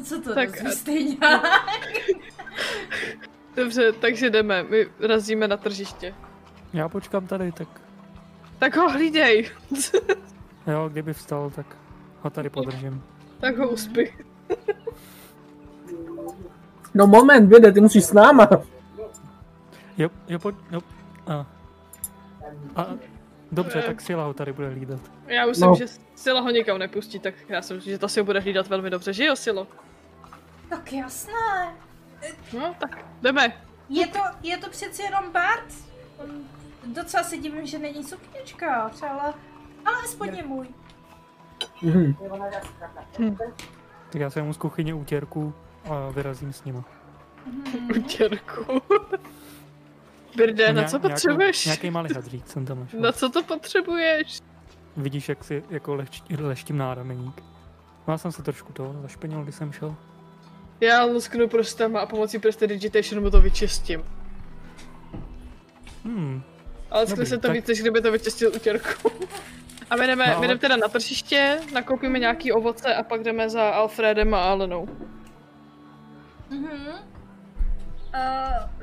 Co 0.04 0.22
to 0.22 0.36
Tak, 0.36 0.50
stejně? 0.72 1.18
Dobře, 3.56 3.92
takže 3.92 4.30
jdeme, 4.30 4.64
my 4.64 4.88
razíme 5.00 5.48
na 5.48 5.58
tržiště. 5.58 6.14
já 6.74 6.90
počkám 6.90 7.28
tady, 7.28 7.52
tak 7.52 7.68
Tak 8.62 8.76
ho 8.78 8.90
hlídej, 8.90 9.50
jo, 10.68 10.90
kdyby 10.90 11.14
vstal, 11.14 11.50
tak 11.50 11.66
ho 12.22 12.30
tady 12.30 12.50
podržím. 12.50 13.04
tak 13.40 13.58
ho 13.58 13.70
uspí. 13.70 14.14
No 16.94 17.08
moment, 17.08 17.50
věde, 17.50 17.72
ty 17.72 17.82
musíš 17.82 18.04
s 18.04 18.14
náma. 18.14 18.50
Jo, 19.98 20.10
jo, 20.28 20.40
pojď, 20.40 20.56
jo. 20.72 20.82
A. 21.28 21.46
A, 22.76 22.86
dobře, 23.52 23.82
tak 23.82 24.02
Sila 24.02 24.26
ho 24.26 24.34
tady 24.34 24.54
bude 24.54 24.70
hlídat. 24.70 25.00
Já 25.28 25.46
myslím, 25.46 25.70
No. 25.70 25.76
že 25.76 25.86
Sila 26.16 26.42
ho 26.42 26.50
nikam 26.50 26.78
nepustí, 26.78 27.20
tak 27.20 27.34
já 27.50 27.62
si 27.62 27.74
myslím, 27.74 27.92
že 27.94 27.98
ta 28.00 28.08
si 28.08 28.20
ho 28.20 28.26
bude 28.26 28.40
hlídat 28.40 28.68
velmi 28.68 28.90
dobře, 28.90 29.14
že 29.14 29.26
jo, 29.26 29.36
Silo? 29.36 29.68
Tak 30.70 30.94
jasné. 30.94 31.74
No, 32.54 32.76
tak 32.80 33.06
jdeme. 33.22 33.54
Je 33.90 34.08
to, 34.08 34.20
je 34.44 34.58
to 34.58 34.70
přeci 34.70 35.02
jenom 35.04 35.32
Bart. 35.32 35.74
On, 36.18 36.30
docela 36.86 37.24
se 37.24 37.38
divím, 37.38 37.66
že 37.66 37.80
není 37.80 38.04
sukněčka, 38.04 38.76
ale, 39.10 39.34
ale 39.86 39.96
aspoň 40.04 40.36
je 40.36 40.44
můj. 40.44 40.68
Mhm. 41.82 42.16
Tak 44.10 44.22
já 44.22 44.30
se 44.30 44.42
mu 44.42 44.54
z 44.54 44.58
kuchyně 44.58 44.94
útěrku 44.94 45.54
a 45.90 46.10
vyrazím 46.10 46.54
s 46.54 46.64
nima. 46.64 46.84
Utěrku. 47.98 48.82
Birde, 50.36 50.74
na 50.74 50.84
co 50.84 51.00
potřebuješ? 51.00 51.66
Nějaký, 51.66 51.92
malý 51.92 52.14
hadřík 52.14 52.48
jsem 52.48 52.66
tam 52.66 52.80
našel. 52.80 53.00
Na 53.00 53.12
co 53.12 53.30
to 53.30 53.44
potřebuješ? 53.44 54.40
Vidíš, 54.98 55.30
jak 55.30 55.44
si 55.44 55.64
jako 55.70 55.96
leš, 55.96 56.24
leštím 56.40 56.78
nárameník. 56.78 57.44
No, 58.08 58.14
já 58.14 58.18
jsem 58.18 58.32
se 58.32 58.44
trošku 58.44 58.74
to 58.74 58.96
zašpenil, 59.02 59.44
když 59.44 59.56
jsem 59.56 59.72
šel. 59.72 59.96
Já 60.80 61.04
lusknu 61.04 61.48
prstama 61.48 62.00
a 62.00 62.06
pomocí 62.06 62.40
prestidigitation 62.40 63.24
mu 63.24 63.30
to 63.30 63.42
vyčistím. 63.42 64.04
Hmm, 66.06 66.44
Ale 66.92 67.06
Dobrý, 67.06 67.16
skli 67.16 67.26
se 67.26 67.38
to 67.38 67.48
tak- 67.48 67.52
víc, 67.56 67.68
než 67.68 67.82
kdyby 67.82 68.02
to 68.02 68.12
vyčistil 68.12 68.52
utěrku. 68.56 69.12
A 69.90 69.96
my 69.96 70.08
jdeme, 70.08 70.24
No, 70.28 70.30
my 70.32 70.36
ale- 70.36 70.48
jdeme 70.48 70.60
teda 70.60 70.76
na 70.78 70.88
tržiště, 70.88 71.60
nakoupíme 71.74 72.20
nějaký 72.20 72.52
ovoce 72.52 72.96
a 72.96 73.04
pak 73.04 73.24
jdeme 73.24 73.50
za 73.50 73.70
Alfredem 73.70 74.34
a 74.34 74.44
Alenou. 74.44 74.88
Mhm. 76.50 76.72
Uh, 76.72 76.90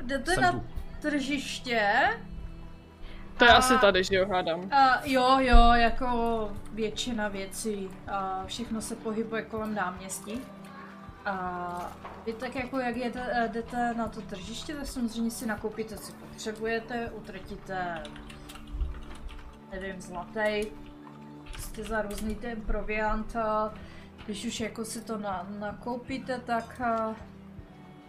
jdete 0.01 0.33
Jsem 0.33 0.43
na 0.43 0.51
tu. 0.51 0.63
tržiště. 1.01 1.89
To 3.37 3.45
je 3.45 3.51
A- 3.51 3.55
asi 3.57 3.77
tady, 3.77 4.03
že 4.03 4.15
jo, 4.15 4.27
hádám. 4.27 4.59
Uh, 4.59 4.69
jo, 5.03 5.37
jo, 5.39 5.71
jako 5.73 6.07
většina 6.73 7.27
věcí. 7.27 7.75
Uh, 8.07 8.45
všechno 8.45 8.81
se 8.81 8.95
pohybuje 8.95 9.41
kolem 9.41 9.75
náměstí. 9.75 10.41
A 11.29 11.97
vy 12.25 12.33
tak 12.33 12.55
jako 12.55 12.79
jak 12.79 12.95
jete, 12.95 13.21
eh, 13.31 13.47
jdete 13.47 13.93
na 13.93 14.07
to 14.07 14.21
tržiště, 14.21 14.75
tak 14.75 14.87
samozřejmě 14.87 15.31
si 15.31 15.45
nakoupíte, 15.45 15.97
co 15.97 16.13
potřebujete, 16.13 17.11
utratíte, 17.11 18.03
nevím, 19.71 20.01
zlatý, 20.01 20.67
prostě 21.53 21.83
za 21.83 22.01
různý 22.01 22.35
ten 22.35 22.61
proviant. 22.61 23.35
Když 24.25 24.45
už 24.45 24.59
jako 24.59 24.85
si 24.85 25.01
to 25.01 25.17
na, 25.17 25.47
nakoupíte, 25.59 26.39
tak 26.39 26.81
eh, 26.83 27.15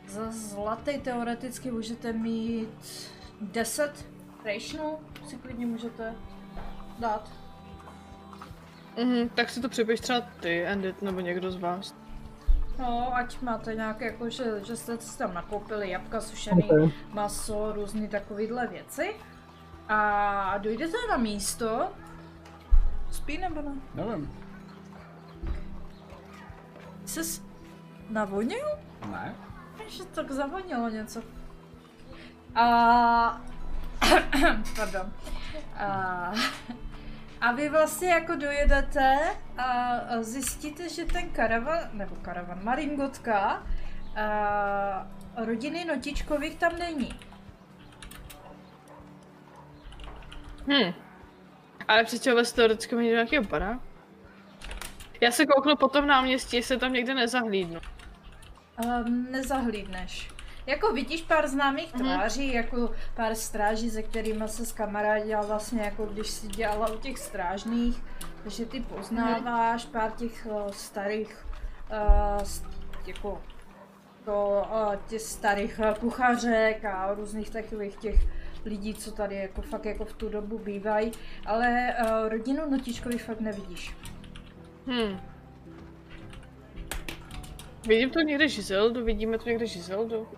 za 0.09 0.30
zlatý 0.30 0.98
teoreticky 0.98 1.70
můžete 1.70 2.12
mít 2.12 2.68
10 3.40 4.06
rationů, 4.44 4.98
si 5.28 5.37
klidně 5.37 5.66
můžete 5.66 6.14
dát. 6.98 7.30
Mhm, 8.96 9.28
tak 9.28 9.50
si 9.50 9.61
to 9.61 9.68
připiš 9.68 10.00
třeba 10.00 10.20
ty, 10.20 10.64
Endit, 10.64 11.02
nebo 11.02 11.20
někdo 11.20 11.50
z 11.50 11.56
vás. 11.56 11.99
No, 12.80 13.16
ať 13.16 13.40
máte 13.40 13.74
nějaké, 13.74 14.04
jako, 14.04 14.30
že, 14.30 14.44
že 14.64 14.76
jste 14.76 14.98
si 14.98 15.18
tam 15.18 15.34
nakoupili 15.34 15.90
jabka, 15.90 16.20
sušený 16.20 16.62
Okay. 16.64 16.90
maso, 17.12 17.72
různé 17.72 18.08
takovéhle 18.08 18.66
věci. 18.66 19.14
A 19.88 20.58
dojdete 20.58 20.96
na 21.10 21.16
místo. 21.16 21.92
Spí 23.10 23.38
nebo 23.38 23.62
ne? 23.62 23.72
Nevím. 23.94 24.30
Jsi 27.04 27.42
navonil? 28.10 28.66
Ne? 29.10 29.34
Že 29.88 30.04
tak 30.04 30.30
zavonilo 30.30 30.88
něco. 30.88 31.22
A... 32.54 33.40
Pardon. 34.76 35.12
A... 35.76 36.32
A 37.40 37.53
vy 37.53 37.68
vlastně 37.68 38.09
jako 38.09 38.37
dojedete 38.37 39.18
a 39.59 40.00
zjistíte, 40.20 40.88
že 40.88 41.05
ten 41.05 41.31
karavan, 41.31 41.79
nebo 41.92 42.16
karavan, 42.16 42.64
maringotka, 42.64 43.66
a 44.16 45.07
rodiny 45.37 45.85
Notičkových 45.85 46.59
tam 46.59 46.79
není. 46.79 47.20
Hm. 50.66 50.92
Ale 51.88 52.05
přece 52.05 52.35
ve 52.35 52.44
teoreticky 52.44 52.96
mít 52.96 53.09
nějakého 53.09 53.44
pana. 53.44 53.81
Já 55.20 55.31
se 55.31 55.46
kouknu 55.46 55.76
po 55.76 55.88
tom 55.88 56.07
náměstí, 56.07 56.57
jestli 56.57 56.79
tam 56.79 56.92
někde 56.92 57.14
nezahlídnu. 57.14 57.81
Um, 58.85 59.26
nezahlídneš. 59.31 60.31
Jako 60.70 60.92
vidíš 60.92 61.22
pár 61.22 61.48
známých 61.48 61.94
Mhm. 61.94 62.05
tváří, 62.05 62.53
jako 62.55 62.90
pár 63.14 63.34
stráží, 63.34 63.90
se 63.90 64.03
kterými 64.03 64.49
se 64.49 64.66
s 64.66 64.72
kamarádila 64.72 65.42
vlastně, 65.42 65.82
jako 65.82 66.07
když 66.07 66.26
si 66.26 66.49
dělala 66.49 66.92
u 66.92 66.99
těch 66.99 67.18
strážných, 67.18 68.03
takže 68.42 68.66
ty 68.66 68.80
poznáváš 68.80 69.84
pár 69.84 70.11
těch 70.11 70.47
uh, 70.51 70.70
starých, 70.70 71.47
uh, 72.38 72.47
jako 73.07 73.42
to, 74.24 74.66
uh, 74.72 74.94
těch 75.09 75.20
starých 75.20 75.78
uh, 75.78 75.94
kuchařek 75.94 76.84
a 76.84 77.14
různých 77.14 77.51
takových 77.51 77.97
těch 77.97 78.26
lidí, 78.64 78.94
co 78.94 79.12
tady 79.12 79.36
jako 79.36 79.62
fakt 79.62 79.84
jako 79.84 80.05
v 80.05 80.12
tu 80.12 80.28
dobu 80.28 80.59
bývají, 80.59 81.12
ale 81.47 81.94
uh, 82.01 82.28
rodinu 82.28 82.70
Notičkovi 82.70 83.18
fakt 83.18 83.40
nevidíš. 83.40 83.97
Hmm. 84.86 85.20
Vidím 87.86 88.11
tu 88.11 88.20
někde 88.20 88.49
Žizeldu, 88.49 89.05
vidíme 89.05 89.38
tu 89.38 89.49
někde 89.49 89.66
Žizeldu. 89.66 90.28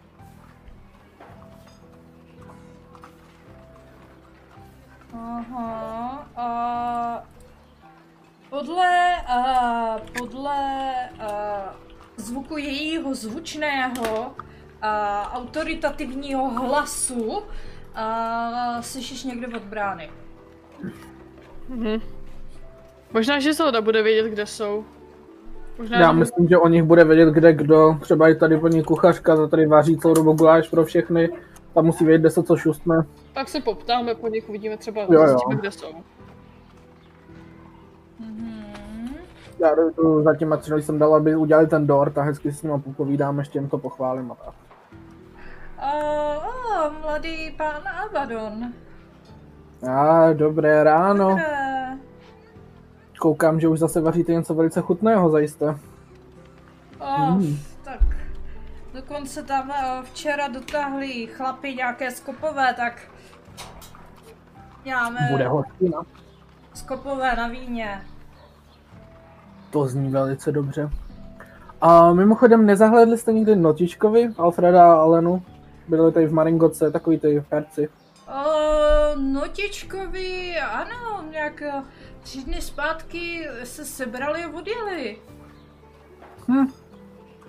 Aha, 5.15 6.27
a 6.37 7.25
podle, 8.51 9.17
a, 9.27 9.97
podle 10.19 10.55
a, 11.21 11.75
zvuku 12.17 12.57
jejího 12.57 13.15
zvučného 13.15 14.33
a 14.83 15.33
autoritativního 15.35 16.49
hlasu 16.51 17.43
a, 17.95 18.83
slyšíš 18.83 19.25
někde 19.25 19.47
od 19.57 19.63
brány. 19.63 20.11
Mhm. 21.69 22.01
Možná 23.13 23.41
Žizelda 23.41 23.81
bude 23.81 24.03
vědět, 24.03 24.31
kde 24.31 24.47
jsou. 24.47 24.85
Možná, 25.79 25.99
Já 26.01 26.13
že- 26.13 26.19
myslím, 26.19 26.49
že 26.49 26.59
o 26.59 26.69
nich 26.69 26.83
bude 26.83 27.05
vědět 27.05 27.29
kde 27.29 27.53
kdo. 27.53 27.97
Třeba 28.01 28.29
i 28.29 28.35
tady 28.35 28.59
paní 28.59 28.83
kuchařka, 28.83 29.37
ta 29.37 29.47
tady 29.49 29.67
váří 29.67 29.99
celou 29.99 30.15
dobu 30.15 30.33
guláš 30.33 30.69
pro 30.69 30.85
všechny. 30.85 31.29
Tam 31.75 31.85
musí 31.85 32.05
vědět, 32.05 32.21
kde 32.21 32.31
se 32.31 32.43
co 32.43 32.57
šustne. 32.57 33.05
Tak 33.35 33.49
se 33.49 33.61
poptáme 33.61 34.15
po 34.15 34.29
nich, 34.29 34.49
uvidíme 34.49 34.77
třeba, 34.77 35.01
Jo, 35.03 35.13
jo. 35.13 35.29
zjistíme, 35.29 35.57
kde 35.61 35.71
jsou. 35.71 35.87
Mhm. 38.21 39.15
Já 39.59 39.75
jdu 39.75 40.23
za 40.23 40.37
těma 40.37 40.57
tři, 40.57 40.73
jsem 40.83 40.99
dal, 40.99 41.15
aby 41.15 41.37
udělali 41.37 41.67
ten 41.67 41.87
dort 41.87 42.19
a 42.19 42.23
hezky 42.23 42.53
s 42.53 42.63
nima 42.63 42.79
popovídám, 42.79 43.39
ještě 43.39 43.59
jim 43.59 43.69
to 43.69 43.79
pochválím 43.79 44.33
a 44.33 44.35
tak. 44.35 44.55
A, 45.79 45.91
a, 45.91 46.89
mladý 47.03 47.51
pán 47.57 47.83
Abaddon. 48.05 48.73
A 49.91 50.33
dobré 50.33 50.85
ráno. 50.85 51.29
Dobré. 51.29 51.99
Koukám, 53.21 53.61
že 53.61 53.69
už 53.69 53.79
zase 53.79 54.01
vaříte 54.01 54.33
něco 54.33 54.55
velice 54.55 54.81
chutného, 54.81 55.31
zajisté. 55.31 55.67
Oh, 57.01 57.31
Mm. 57.31 57.57
Tak 57.85 58.01
dokonce 58.95 59.43
tam 59.43 59.71
eh, 59.71 60.03
včera 60.03 60.49
dotáhli 60.49 61.27
chlapi 61.27 61.75
nějaké 61.75 62.11
skopové, 62.11 62.75
tak 62.75 63.01
máme 64.87 65.29
Bude 65.31 65.49
hostina. 65.49 66.03
skopové 66.75 67.37
na 67.37 67.49
víně. 67.49 68.03
To 69.71 69.87
zní 69.87 70.11
velice 70.11 70.53
dobře. 70.53 70.91
A 71.81 72.13
mimochodem, 72.13 72.67
nezahledli 72.67 73.19
jste 73.19 73.33
někdy 73.33 73.57
Notičkovi, 73.57 74.31
Alfreda 74.39 74.93
a 74.93 74.97
Alenu? 74.97 75.43
Byli 75.89 76.13
tady 76.13 76.27
v 76.27 76.33
Maringoce, 76.33 76.91
takový 76.91 77.19
ty 77.19 77.45
herci. 77.53 77.89
O, 78.29 79.21
notičkovi, 79.21 80.57
ano, 80.59 81.25
nějak 81.31 81.63
eh, 81.63 81.83
tři 82.23 82.45
dny 82.45 82.61
zpátky 82.63 83.49
se 83.65 83.85
sebrali 83.85 84.45
a 84.45 84.49
odjeli. 84.49 85.19
Hm. 86.49 86.67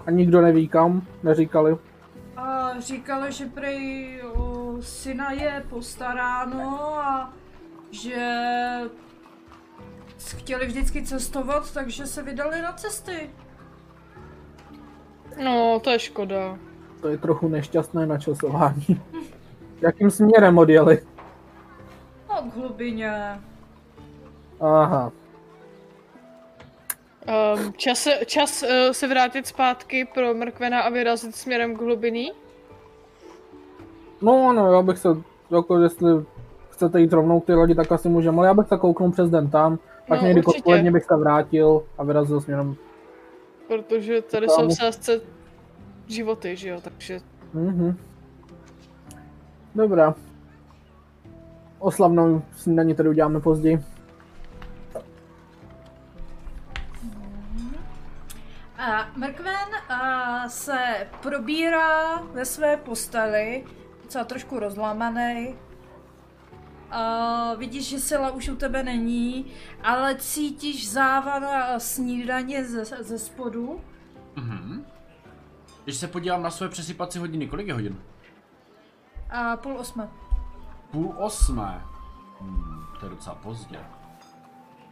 A 0.05 0.11
nikdo 0.11 0.41
neví 0.41 0.67
kam, 0.67 1.01
neříkali. 1.23 1.77
A 2.37 2.79
říkali, 2.79 3.31
že 3.31 3.45
prej 3.45 4.21
o, 4.33 4.75
syna 4.79 5.31
je 5.31 5.63
postaráno 5.69 6.95
a 6.97 7.33
že 7.91 8.27
chtěli 10.37 10.65
vždycky 10.65 11.03
cestovat, 11.03 11.73
takže 11.73 12.07
se 12.07 12.23
vydali 12.23 12.61
na 12.61 12.73
cesty. 12.73 13.29
No, 15.43 15.79
to 15.83 15.89
je 15.89 15.99
škoda. 15.99 16.57
To 17.01 17.07
je 17.07 17.17
trochu 17.17 17.47
nešťastné 17.47 18.05
načasování. 18.05 19.01
Jakým 19.81 20.11
směrem 20.11 20.57
odjeli? 20.57 20.99
No, 22.29 22.51
k 22.51 22.55
hlubině. 22.55 23.41
Aha. 24.59 25.11
Um, 27.27 27.73
čas, 27.77 27.99
se- 27.99 28.19
čas 28.25 28.63
uh, 28.63 28.69
se 28.91 29.07
vrátit 29.07 29.47
zpátky 29.47 30.07
pro 30.13 30.33
Mrkvena 30.33 30.81
a 30.81 30.89
vyrazit 30.89 31.35
směrem 31.35 31.77
k 31.77 31.81
hlubiní? 31.81 32.31
No 34.21 34.49
ano, 34.49 34.73
já 34.73 34.81
bych 34.81 34.97
se, 34.97 35.09
jako 35.51 35.79
jestli 35.79 36.11
chcete 36.69 37.01
jít 37.01 37.13
rovnou 37.13 37.39
k 37.39 37.45
ty 37.45 37.53
lodi, 37.53 37.75
tak 37.75 37.91
asi 37.91 38.09
můžeme, 38.09 38.37
ale 38.37 38.47
já 38.47 38.53
bych 38.53 38.67
se 38.67 38.77
kouknul 38.77 39.11
přes 39.11 39.29
den 39.29 39.49
tam, 39.49 39.79
pak 40.07 40.21
No, 40.21 40.27
někdy 40.27 40.43
odpoledně 40.43 40.91
bych 40.91 41.03
se 41.03 41.15
vrátil 41.15 41.83
a 41.97 42.03
vyrazil 42.03 42.41
směrem. 42.41 42.75
Protože 43.67 44.21
tady 44.21 44.47
jsou 44.49 44.67
v 44.67 44.73
sázce 44.73 45.21
životy, 46.07 46.55
že 46.55 46.69
jo, 46.69 46.81
takže... 46.83 47.19
Mhm. 47.53 47.97
Dobrá. 49.75 50.15
Oslavnou 51.79 52.41
snídaní 52.55 52.95
tady 52.95 53.09
uděláme 53.09 53.39
později. 53.39 53.79
A 58.83 59.07
Mrkven 59.15 59.69
a, 59.89 60.49
se 60.49 61.07
probírá 61.21 62.21
ve 62.21 62.45
své 62.45 62.77
posteli, 62.77 63.65
docela 64.03 64.23
trošku 64.23 64.59
rozlámaný. 64.59 65.55
A 66.91 67.53
vidíš, 67.53 67.89
že 67.89 67.99
sila 67.99 68.31
už 68.31 68.49
u 68.49 68.55
tebe 68.55 68.83
není, 68.83 69.45
ale 69.83 70.15
cítíš 70.15 70.91
závan 70.91 71.45
a 71.45 71.79
snídaně 71.79 72.65
ze, 72.65 72.85
ze 72.85 73.19
spodu. 73.19 73.81
Mhm. 74.35 74.85
Když 75.83 75.95
se 75.95 76.07
podívám 76.07 76.43
na 76.43 76.51
své 76.51 76.69
přesypací 76.69 77.19
hodiny, 77.19 77.47
kolik 77.47 77.67
je 77.67 77.73
hodin? 77.73 78.01
A 79.29 79.57
půl 79.57 79.77
osme. 79.77 80.09
Půl 80.91 81.15
osmé. 81.17 81.81
Hmm, 82.41 82.85
to 82.99 83.05
je 83.05 83.09
docela 83.09 83.35
pozdě. 83.35 83.79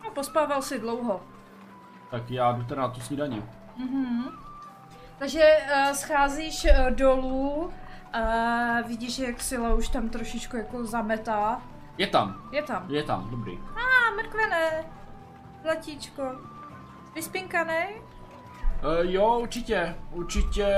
No, 0.03 0.11
pospával 0.11 0.61
si 0.61 0.79
dlouho. 0.79 1.21
Tak 2.11 2.31
já 2.31 2.51
jdu 2.51 2.63
teda 2.63 2.81
na 2.81 2.87
tu 2.87 3.01
snídaní. 3.01 3.43
Takže 5.17 5.57
uh, 5.65 5.93
scházíš 5.93 6.65
uh, 6.65 6.91
dolů 6.91 7.73
a 8.13 8.21
vidíš, 8.87 9.19
jak 9.19 9.41
sila 9.41 9.73
už 9.73 9.87
tam 9.89 10.09
trošičku 10.09 10.57
jako 10.57 10.85
zametá. 10.85 11.61
Je 11.97 12.07
tam, 12.07 12.41
Je 12.51 12.63
tam. 12.63 12.85
je 12.89 13.03
tam, 13.03 13.27
dobrý. 13.31 13.59
A 13.75 14.15
mrkvené, 14.15 14.85
zlatíčko. 15.63 16.23
Vyspinkanej? 17.15 18.01
Uh, 18.01 19.11
jo, 19.11 19.39
určitě, 19.39 19.95
určitě 20.11 20.75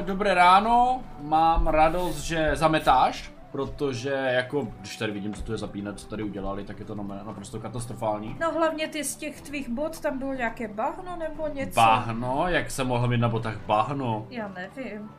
dobré 0.00 0.34
ráno, 0.34 1.02
mám 1.20 1.66
radost, 1.66 2.16
že 2.18 2.50
zametáš, 2.54 3.30
protože 3.56 4.10
jako, 4.10 4.68
když 4.80 4.96
tady 4.96 5.12
vidím, 5.12 5.34
co 5.34 5.42
tu 5.42 5.52
je 5.52 5.58
zapínat, 5.58 6.00
co 6.00 6.06
tady 6.06 6.22
udělali, 6.22 6.64
tak 6.64 6.78
je 6.78 6.84
to 6.84 6.94
naprosto 6.94 7.60
katastrofální. 7.60 8.36
No 8.40 8.52
hlavně 8.52 8.88
ty 8.88 9.04
z 9.04 9.16
těch 9.16 9.40
tvých 9.40 9.68
bot, 9.68 10.00
tam 10.00 10.18
bylo 10.18 10.34
nějaké 10.34 10.68
bahno 10.68 11.16
nebo 11.16 11.48
něco? 11.48 11.74
Bahno, 11.74 12.48
jak 12.48 12.70
se 12.70 12.84
mohl 12.84 13.08
mít 13.08 13.18
na 13.18 13.28
botách 13.28 13.60
bahno? 13.66 14.26
Já 14.30 14.48
nevím. 14.48 15.10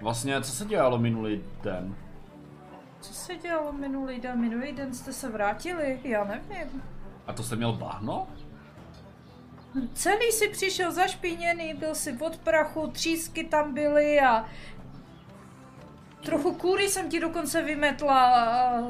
Vlastně, 0.00 0.42
co 0.42 0.52
se 0.52 0.64
dělalo 0.64 0.98
minulý 0.98 1.44
den? 1.62 1.96
Co 3.00 3.14
se 3.14 3.36
dělalo 3.36 3.72
minulý 3.72 4.20
den? 4.20 4.40
Minulý 4.40 4.72
den 4.72 4.94
jste 4.94 5.12
se 5.12 5.28
vrátili? 5.28 6.00
Já 6.04 6.24
nevím. 6.24 6.82
A 7.26 7.32
to 7.32 7.42
jste 7.42 7.56
měl 7.56 7.72
bahno? 7.72 8.26
Celý 9.94 10.32
si 10.32 10.48
přišel 10.48 10.92
zašpiněný, 10.92 11.74
byl 11.74 11.94
si 11.94 12.18
od 12.20 12.36
prachu, 12.36 12.86
třísky 12.86 13.44
tam 13.44 13.74
byly 13.74 14.20
a... 14.20 14.44
Trochu 16.22 16.54
kůry 16.54 16.88
jsem 16.88 17.08
ti 17.10 17.20
dokonce 17.20 17.62
vymetla 17.62 18.32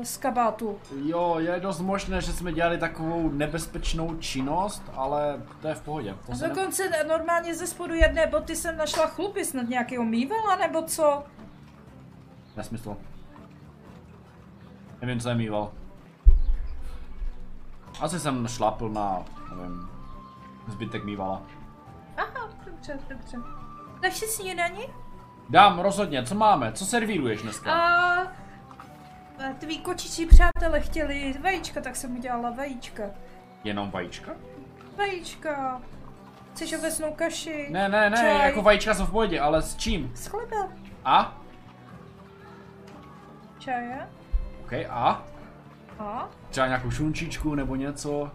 eh, 0.01 0.05
z 0.05 0.17
kabátu. 0.17 0.79
Jo, 1.05 1.37
je 1.39 1.61
dost 1.61 1.81
možné, 1.81 2.21
že 2.21 2.33
jsme 2.33 2.53
dělali 2.53 2.79
takovou 2.79 3.31
nebezpečnou 3.31 4.17
činnost, 4.17 4.83
ale 4.95 5.43
to 5.63 5.69
je 5.69 5.75
v 5.75 5.81
pohodě. 5.81 6.15
To 6.27 6.33
A 6.33 6.35
se 6.37 6.49
ne... 6.49 6.55
dokonce 6.55 6.91
normálně 7.09 7.55
ze 7.55 7.67
spodu 7.67 7.95
jedné 7.95 8.27
boty 8.27 8.57
jsem 8.57 8.77
našla 8.77 9.07
chlupy, 9.07 9.45
snad 9.45 9.69
nějakého 9.69 10.05
mývala 10.05 10.57
nebo 10.57 10.83
co? 10.83 11.25
Nesmysl. 12.57 12.97
Nevím, 15.01 15.21
co 15.21 15.29
je 15.29 15.35
mýval. 15.35 15.73
Asi 18.01 18.21
jsem 18.21 18.49
šlapl 18.49 18.89
na, 18.89 19.25
nevím, 19.57 19.89
zbytek 20.69 21.05
mývala. 21.05 21.43
Aha, 22.17 22.49
dobře, 22.67 22.99
dobře. 23.09 23.39
Si 24.11 24.27
snídaní? 24.27 24.83
Dám, 25.49 25.79
rozhodně, 25.79 26.23
co 26.25 26.35
máme? 26.35 26.73
Co 26.73 26.87
servíruješ 26.87 27.43
dneska? 27.43 27.73
A... 27.73 28.27
Tví 29.59 29.79
kočičí 29.79 30.27
přátelé 30.27 30.81
chtěli 30.81 31.35
vajíčka, 31.43 31.81
tak 31.81 31.97
jsem 31.97 32.17
udělala 32.17 32.51
vajíčka. 32.51 33.03
Jenom 33.65 33.91
vajíčka? 33.91 34.33
Vajíčka. 34.97 35.83
Chceš 36.53 36.73
ovesnou 36.73 37.13
kaši? 37.15 37.67
Ne, 37.71 37.89
ne, 37.89 38.11
ne, 38.11 38.17
Čaj. 38.17 38.47
jako 38.47 38.63
vajíčka 38.63 38.95
jsou 38.95 39.05
v 39.07 39.11
pohodě, 39.11 39.41
ale 39.41 39.63
s 39.63 39.77
čím? 39.77 40.13
S 40.15 40.27
chlebem. 40.27 40.67
A? 41.05 41.39
Čaje? 43.59 44.09
OK, 44.65 44.73
a? 44.91 45.23
A? 45.99 46.29
Třeba 46.51 46.67
nějakou 46.67 46.91
šunčičku 46.91 47.55
nebo 47.55 47.77
něco? 47.77 48.31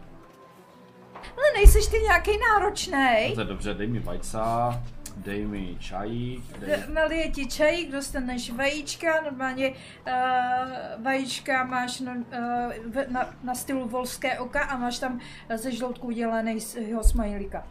Ale 1.16 1.53
nejseš 1.55 1.88
ty 1.88 1.99
nějaký 1.99 2.32
náročnej. 2.49 3.30
No 3.30 3.36
to 3.36 3.41
je 3.41 3.47
dobře, 3.47 3.74
dej 3.74 3.88
mi 3.88 3.99
vajca. 3.99 4.74
Dej 5.18 5.45
mi 5.45 5.78
čajík, 5.80 6.57
dej. 6.59 6.84
Nalije 6.93 7.32
ti 7.32 7.47
čajík, 7.47 7.91
dostaneš 7.91 8.49
vajíčka, 8.49 9.22
normálně 9.22 9.70
uh, 9.70 11.03
vajíčka 11.03 11.64
máš 11.64 11.99
na, 11.99 12.14
uh, 12.14 12.22
v, 12.91 13.11
na, 13.11 13.30
na 13.43 13.55
stylu 13.55 13.88
volské 13.88 14.39
oka 14.39 14.64
a 14.64 14.78
máš 14.78 14.99
tam 14.99 15.20
ze 15.55 15.72
žloutku 15.72 16.07
udělaný 16.07 16.59
z 16.59 16.76
jeho 16.76 17.03
smajlíka. 17.03 17.68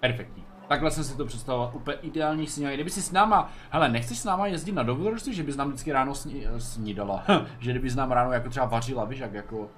Perfektní. 0.00 0.44
Takhle 0.68 0.90
jsem 0.90 1.04
si 1.04 1.16
to 1.16 1.24
představoval, 1.24 1.70
úplně 1.74 1.96
ideální 1.96 2.46
snídaní. 2.46 2.76
Kdyby 2.76 2.90
si 2.90 3.02
s 3.02 3.12
náma, 3.12 3.52
hele, 3.70 3.88
nechceš 3.88 4.18
s 4.18 4.24
náma 4.24 4.46
jezdit 4.46 4.72
na 4.72 4.82
dobrodružství, 4.82 5.34
že 5.34 5.42
bys 5.42 5.56
nám 5.56 5.68
vždycky 5.68 5.92
ráno 5.92 6.14
sní, 6.14 6.46
snídala, 6.58 7.24
že 7.58 7.70
kdybys 7.70 7.94
nám 7.94 8.12
ráno 8.12 8.32
jako 8.32 8.48
třeba 8.48 8.66
vařila, 8.66 9.04
víš, 9.04 9.18
jak 9.18 9.32
jako... 9.32 9.70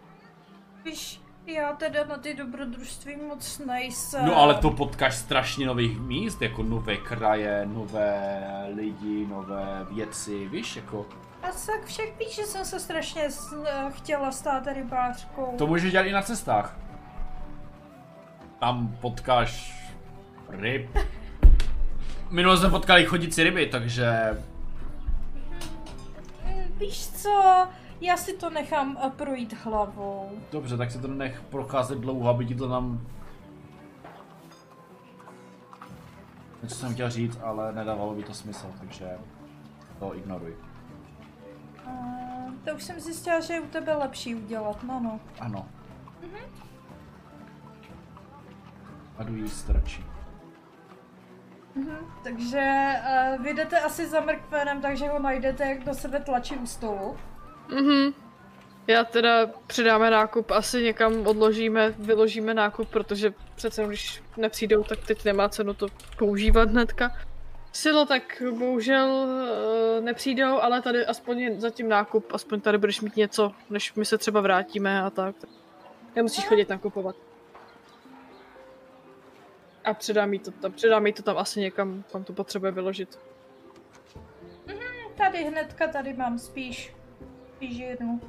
Víš, 0.85 1.21
já 1.47 1.73
teda 1.73 2.05
na 2.05 2.17
ty 2.17 2.35
dobrodružství 2.35 3.17
moc 3.17 3.59
nejsem. 3.59 4.27
No 4.27 4.37
ale 4.37 4.55
to 4.55 4.71
potkáš 4.71 5.17
strašně 5.17 5.67
nových 5.67 6.01
míst, 6.01 6.43
jako 6.43 6.63
nové 6.63 6.97
kraje, 6.97 7.67
nové 7.67 8.43
lidi, 8.75 9.27
nové 9.27 9.87
věci, 9.91 10.49
víš, 10.49 10.77
jako... 10.77 11.07
A 11.43 11.47
tak 11.47 11.85
však 11.85 12.19
víš, 12.19 12.37
že 12.37 12.43
jsem 12.43 12.65
se 12.65 12.81
strašně 12.81 13.29
chtěla 13.91 14.33
stát 14.33 14.67
rybářkou. 14.67 15.55
To 15.59 15.67
můžeš 15.67 15.93
dělat 15.93 16.07
i 16.07 16.13
na 16.13 16.23
cestách. 16.23 16.77
Tam 18.61 18.97
potkáš 19.01 19.83
ryb. 20.49 20.99
Minule 22.31 22.57
jsme 22.57 22.71
potkali 22.71 23.05
chodící 23.05 23.43
ryby, 23.43 23.67
takže... 23.67 24.39
Víš 26.79 27.09
co, 27.09 27.69
já 28.01 28.17
si 28.17 28.37
to 28.37 28.51
nechám 28.51 28.99
eh, 29.01 29.11
projít 29.11 29.53
hlavou. 29.65 30.31
Dobře, 30.53 30.77
tak 30.77 30.91
si 30.91 31.01
to 31.01 31.09
nech 31.09 31.43
procházet 31.51 31.99
dlouho, 31.99 32.29
aby 32.29 32.47
ti 32.47 32.55
to 32.55 32.69
tam... 32.69 33.07
Něco 36.63 36.75
jsem 36.75 36.95
chtěl 36.95 37.11
říct, 37.11 37.39
ale 37.43 37.73
nedávalo 37.73 38.15
by 38.15 38.23
to 38.23 38.35
smysl, 38.35 38.67
takže 38.81 39.11
to 39.99 40.17
ignoruj. 40.17 40.57
Uh, 41.87 42.55
to 42.65 42.75
už 42.75 42.85
jsem 42.85 43.01
zjistila, 43.01 43.41
že 43.41 43.55
je 43.55 43.61
u 43.61 43.67
tebe 43.67 43.95
lepší 43.95 44.35
udělat, 44.35 44.83
no 44.83 45.01
no. 45.01 45.21
Ano. 45.41 45.67
A 49.19 49.23
jdu 49.23 49.37
jíst 49.37 49.71
radši. 49.71 50.05
Takže 52.25 52.93
uh, 53.37 53.43
vy 53.43 53.55
jdete 53.55 53.81
asi 53.81 54.09
za 54.09 54.21
mrkvenem, 54.21 54.81
takže 54.81 55.09
ho 55.09 55.19
najdete, 55.19 55.65
jak 55.65 55.85
do 55.85 55.95
sebe 55.95 56.21
tlačí 56.21 56.57
u 56.57 56.67
stolu. 56.67 57.17
Mhm. 57.69 58.15
Já 58.87 59.05
teda 59.05 59.47
přidáme 59.67 60.11
nákup, 60.11 60.51
asi 60.51 60.83
někam 60.83 61.27
odložíme, 61.27 61.95
vyložíme 61.99 62.55
nákup, 62.55 62.89
protože 62.89 63.35
přece 63.55 63.85
když 63.85 64.23
nepřijdou, 64.37 64.85
tak 64.85 64.99
teď 65.07 65.25
nemá 65.25 65.49
cenu 65.49 65.75
to 65.75 65.87
používat 66.19 66.71
hnedka. 66.71 67.17
Silo, 67.73 68.07
tak 68.07 68.43
bohužel 68.59 69.27
eh, 69.29 70.01
nepřijdou, 70.01 70.61
ale 70.61 70.83
tady 70.83 71.07
aspoň 71.07 71.39
je 71.41 71.61
zatím 71.61 71.89
nákup, 71.89 72.33
aspoň 72.33 72.61
tady 72.61 72.79
budeš 72.79 73.01
mít 73.01 73.17
něco, 73.17 73.53
než 73.71 73.95
my 73.95 74.05
se 74.05 74.19
třeba 74.19 74.41
vrátíme 74.41 75.03
a 75.03 75.11
tak. 75.11 75.37
Nemusíš 76.17 76.47
chodit 76.47 76.69
nakupovat. 76.69 77.17
A 79.85 79.95
předám 79.95 80.33
jí 80.33 80.39
to 80.39 80.51
tam, 80.51 80.73
předám 80.73 81.07
jí 81.07 81.13
to 81.13 81.23
tam 81.23 81.39
asi 81.39 81.61
někam, 81.61 82.05
kam 82.13 82.25
to 82.25 82.33
potřebuje 82.33 82.73
vyložit. 82.73 83.19
Tady 85.17 85.45
hnedka, 85.45 85.89
tady 85.89 86.13
mám 86.13 86.39
spíš, 86.39 86.95
spíš 87.57 87.77
jednu. 87.79 88.21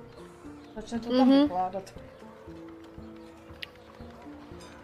Začne 0.75 0.99
to 0.99 1.09
tam 1.17 1.27
Mhm. 1.27 1.41
vykládat. 1.41 1.93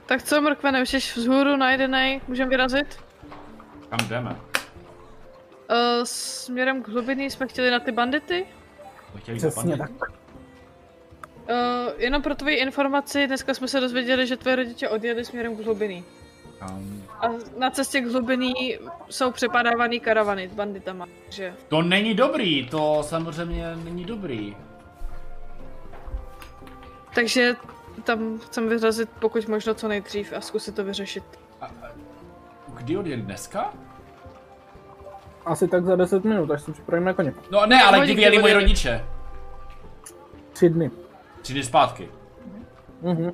Tak 0.05 0.23
co, 0.23 0.41
Mrkve, 0.41 0.81
už 0.81 0.89
jsi 0.89 0.97
vzhůru 0.97 1.55
najedenej, 1.57 2.21
můžeme 2.27 2.49
vyrazit? 2.49 2.99
Kam 3.89 4.07
jdeme? 4.09 4.29
Uh, 4.29 4.35
směrem 6.03 6.83
k 6.83 6.87
hlubiny 6.87 7.29
jsme 7.29 7.47
chtěli 7.47 7.71
na 7.71 7.79
ty 7.79 7.91
bandity. 7.91 8.47
To 9.13 9.17
chtěli 9.17 9.37
Přesně 9.37 9.77
tak. 9.77 9.91
Uh, 9.91 11.55
jenom 11.97 12.21
pro 12.21 12.35
tvoji 12.35 12.55
informaci, 12.55 13.27
dneska 13.27 13.53
jsme 13.53 13.67
se 13.67 13.79
dozvěděli, 13.79 14.27
že 14.27 14.37
tvoje 14.37 14.55
rodiče 14.55 14.89
odjeli 14.89 15.25
směrem 15.25 15.55
k 15.57 15.59
hlubiny. 15.59 16.03
Kam? 16.67 17.03
A 17.19 17.27
na 17.57 17.69
cestě 17.69 18.01
k 18.01 18.11
hlubiny 18.11 18.53
jsou 19.09 19.31
přepadávaný 19.31 19.99
karavany 19.99 20.49
s 20.49 20.53
banditama, 20.53 21.05
takže... 21.23 21.53
To 21.67 21.81
není 21.81 22.13
dobrý, 22.13 22.67
to 22.69 23.03
samozřejmě 23.03 23.75
není 23.75 24.05
dobrý. 24.05 24.57
Takže 27.15 27.55
tam 28.03 28.39
chcem 28.39 28.69
vyrazit 28.69 29.09
pokud 29.19 29.47
možno 29.47 29.73
co 29.73 29.87
nejdřív 29.87 30.33
a 30.37 30.41
zkusit 30.41 30.75
to 30.75 30.83
vyřešit. 30.83 31.23
A, 31.61 31.65
a, 31.65 31.71
kdy 32.73 32.97
odjeli 32.97 33.21
dneska? 33.21 33.73
Asi 35.45 35.67
tak 35.67 35.85
za 35.85 35.95
10 35.95 36.23
minut, 36.23 36.51
až 36.51 36.61
se 36.61 36.71
připravím 36.71 37.05
na 37.05 37.13
koně. 37.13 37.33
No 37.51 37.65
ne, 37.65 37.83
ale 37.83 37.97
kdy 37.97 37.99
Hodinky 37.99 38.15
vyjeli 38.15 38.39
moji 38.39 38.53
rodiče? 38.53 39.05
Tři 40.53 40.69
dny. 40.69 40.91
Tři 41.41 41.53
dny 41.53 41.63
zpátky. 41.63 42.09
Mhm. 43.01 43.31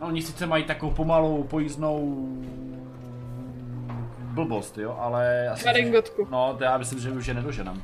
No, 0.00 0.06
oni 0.06 0.22
sice 0.22 0.46
mají 0.46 0.64
takovou 0.64 0.92
pomalou 0.92 1.42
pojízdnou 1.42 2.28
blbost, 4.34 4.78
jo, 4.78 4.96
ale 5.00 5.48
asi... 5.48 5.64
Maringotku. 5.64 6.28
No, 6.30 6.54
to 6.58 6.64
já 6.64 6.78
myslím, 6.78 7.00
že 7.00 7.10
už 7.10 7.26
je 7.26 7.34
nedoženám. 7.34 7.82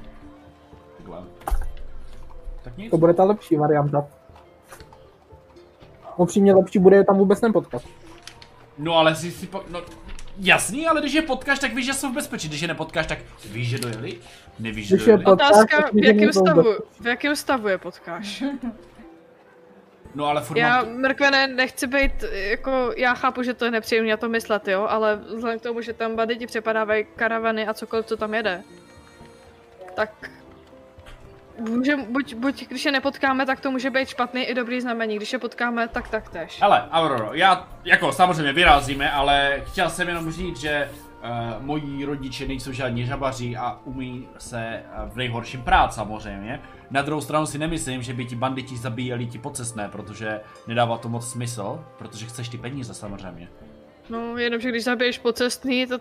Takhle. 0.96 1.22
Tak 2.62 2.76
nic. 2.76 2.90
To 2.90 2.98
bude 2.98 3.14
ta 3.14 3.24
lepší 3.24 3.56
varianta. 3.56 4.06
Upřímně 6.16 6.54
lepší 6.54 6.78
bude 6.78 6.96
je 6.96 7.04
tam 7.04 7.18
vůbec 7.18 7.40
nepotkat. 7.40 7.82
No 8.78 8.96
ale 8.96 9.16
si 9.16 9.30
si 9.30 9.46
po... 9.46 9.62
No, 9.70 9.82
jasný, 10.38 10.86
ale 10.86 11.00
když 11.00 11.12
je 11.12 11.22
potkáš, 11.22 11.58
tak 11.58 11.74
víš, 11.74 11.86
že 11.86 11.94
jsou 11.94 12.10
v 12.10 12.14
bezpečí. 12.14 12.48
Když 12.48 12.60
je 12.60 12.68
nepotkáš, 12.68 13.06
tak 13.06 13.18
víš, 13.44 13.68
že 13.68 13.78
dojeli? 13.78 14.18
Nevíš, 14.58 14.88
že 14.88 14.96
dojeli? 14.96 15.24
Otázka, 15.24 15.90
v 15.92 16.04
jakém 16.04 16.26
to 16.26 16.40
stavu, 16.40 16.64
v 17.00 17.06
jakém 17.06 17.36
stavu 17.36 17.68
je 17.68 17.78
potkáš? 17.78 18.44
No 20.14 20.26
ale 20.26 20.40
furt 20.40 20.56
Já, 20.56 20.82
mám... 20.82 20.92
Mrkvene, 20.92 21.46
nechci 21.46 21.86
být, 21.86 22.24
jako, 22.32 22.92
já 22.96 23.14
chápu, 23.14 23.42
že 23.42 23.54
to 23.54 23.64
je 23.64 23.70
nepříjemné 23.70 24.10
na 24.10 24.16
to 24.16 24.28
myslet, 24.28 24.68
jo, 24.68 24.86
ale 24.90 25.16
vzhledem 25.16 25.58
k 25.58 25.62
tomu, 25.62 25.80
že 25.80 25.92
tam 25.92 26.16
banditi 26.16 26.46
přepadávají 26.46 27.06
karavany 27.16 27.66
a 27.66 27.74
cokoliv, 27.74 28.06
co 28.06 28.16
tam 28.16 28.34
jede, 28.34 28.62
tak 29.94 30.10
může, 31.58 31.96
buď, 31.96 32.34
buď, 32.34 32.68
když 32.68 32.84
je 32.84 32.92
nepotkáme, 32.92 33.46
tak 33.46 33.60
to 33.60 33.70
může 33.70 33.90
být 33.90 34.08
špatný 34.08 34.42
i 34.42 34.54
dobrý 34.54 34.80
znamení, 34.80 35.16
když 35.16 35.32
je 35.32 35.38
potkáme, 35.38 35.88
tak 35.88 36.08
tak 36.08 36.28
tež. 36.28 36.60
Hele, 36.60 36.88
Auroro, 36.90 37.30
já 37.32 37.68
jako 37.84 38.12
samozřejmě 38.12 38.52
vyrazíme, 38.52 39.10
ale 39.12 39.62
chtěl 39.66 39.90
jsem 39.90 40.08
jenom 40.08 40.32
říct, 40.32 40.56
že 40.56 40.88
uh, 41.22 41.62
moji 41.64 42.04
rodiče 42.04 42.46
nejsou 42.46 42.72
žádní 42.72 43.06
žabaři 43.06 43.56
a 43.56 43.80
umí 43.84 44.28
se 44.38 44.82
uh, 45.04 45.10
v 45.10 45.16
nejhorším 45.16 45.62
prát 45.62 45.94
samozřejmě. 45.94 46.60
Na 46.90 47.02
druhou 47.02 47.20
stranu 47.20 47.46
si 47.46 47.58
nemyslím, 47.58 48.02
že 48.02 48.14
by 48.14 48.24
ti 48.24 48.36
banditi 48.36 48.76
zabíjeli 48.76 49.26
ti 49.26 49.38
pocestné, 49.38 49.88
protože 49.88 50.40
nedává 50.66 50.98
to 50.98 51.08
moc 51.08 51.30
smysl, 51.30 51.84
protože 51.98 52.26
chceš 52.26 52.48
ty 52.48 52.58
peníze 52.58 52.94
samozřejmě. 52.94 53.48
No, 54.08 54.38
jenomže 54.38 54.68
když 54.68 54.84
zabiješ 54.84 55.18
pocestný, 55.18 55.86
to 55.86 55.98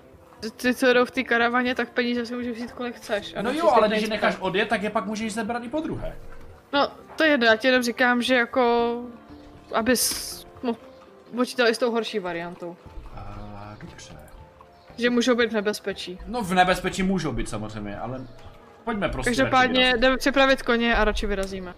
ty, 0.55 0.75
co 0.75 0.87
jedou 0.87 1.05
v 1.05 1.11
té 1.11 1.23
karavaně, 1.23 1.75
tak 1.75 1.89
peníze 1.89 2.25
si 2.25 2.35
můžeš 2.35 2.57
vzít 2.57 2.71
kolik 2.71 2.95
chceš. 2.95 3.35
a 3.35 3.41
No 3.41 3.51
jo, 3.51 3.69
ale 3.69 3.87
když 3.87 4.01
je 4.01 4.07
necháš 4.07 4.37
odjet, 4.39 4.69
tak 4.69 4.83
je 4.83 4.89
pak 4.89 5.05
můžeš 5.05 5.33
zabrat 5.33 5.63
i 5.63 5.69
po 5.69 5.79
druhé. 5.79 6.15
No, 6.73 6.91
to 7.15 7.23
je 7.23 7.39
já 7.45 7.55
ti 7.55 7.67
jenom 7.67 7.83
říkám, 7.83 8.21
že 8.21 8.35
jako, 8.35 8.95
abys 9.73 10.47
no, 10.63 10.75
počítal 11.35 11.67
i 11.67 11.75
s 11.75 11.77
tou 11.77 11.91
horší 11.91 12.19
variantou. 12.19 12.75
Že 14.99 15.09
můžou 15.09 15.35
být 15.35 15.49
v 15.49 15.53
nebezpečí. 15.53 16.19
No 16.25 16.41
v 16.41 16.53
nebezpečí 16.53 17.03
můžou 17.03 17.31
být 17.31 17.49
samozřejmě, 17.49 17.97
ale 17.99 18.27
pojďme 18.83 19.09
prostě 19.09 19.29
Každopádně 19.29 19.93
jdeme 19.97 20.17
připravit 20.17 20.61
koně 20.61 20.95
a 20.95 21.03
radši 21.03 21.27
vyrazíme. 21.27 21.73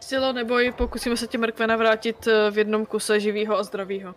Silo 0.00 0.32
neboj, 0.32 0.72
pokusíme 0.76 1.16
se 1.16 1.26
tě 1.26 1.38
mrkve 1.38 1.66
navrátit 1.66 2.26
eh, 2.26 2.50
v 2.50 2.58
jednom 2.58 2.86
kuse 2.86 3.20
živýho 3.20 3.58
a 3.58 3.62
zdravýho. 3.62 4.14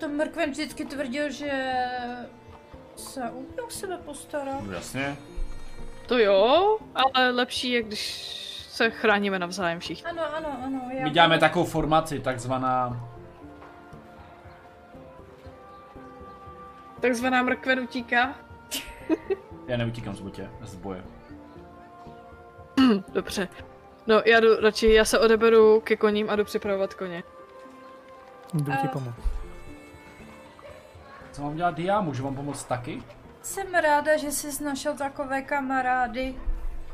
Ten 0.00 0.16
mrkven 0.16 0.50
vždycky 0.50 0.84
tvrdil, 0.84 1.30
že 1.30 1.74
se 2.96 3.20
umí 3.30 3.60
o 3.66 3.70
sebe 3.70 3.98
postarat. 4.04 4.62
No 4.66 4.72
jasně. 4.72 5.16
To 6.06 6.18
jo, 6.18 6.78
ale 6.94 7.30
lepší 7.30 7.70
je, 7.70 7.82
když 7.82 8.49
se 8.80 8.90
chráníme 8.90 9.38
navzájem 9.38 9.80
všichni. 9.80 10.10
Ano, 10.10 10.34
ano, 10.36 10.58
ano. 10.64 10.80
Já 10.90 11.04
My 11.04 11.10
děláme 11.10 11.38
takovou 11.38 11.64
formaci, 11.64 12.20
takzvaná... 12.20 13.00
Takzvaná 17.00 17.42
mrkven 17.42 17.80
utíká. 17.80 18.34
Já 19.66 19.76
neutíkám 19.76 20.16
z 20.16 20.20
botě, 20.20 20.50
z 20.62 20.74
boje. 20.74 21.04
Dobře. 23.12 23.48
No, 24.06 24.22
já 24.26 24.40
jdu 24.40 24.60
radši, 24.60 24.92
já 24.92 25.04
se 25.04 25.18
odeberu 25.18 25.80
ke 25.80 25.96
koním 25.96 26.30
a 26.30 26.36
jdu 26.36 26.44
připravovat 26.44 26.94
koně. 26.94 27.22
Jdu 28.54 28.72
ti 28.72 28.88
A- 28.88 28.88
pomoct. 28.88 29.14
Co 31.32 31.42
mám 31.42 31.56
dělat 31.56 31.78
já? 31.78 32.00
Můžu 32.00 32.24
vám 32.24 32.34
pomoct 32.36 32.64
taky? 32.64 33.02
Jsem 33.42 33.74
ráda, 33.74 34.16
že 34.16 34.30
jsi 34.30 34.64
našel 34.64 34.94
takové 34.96 35.42
kamarády. 35.42 36.34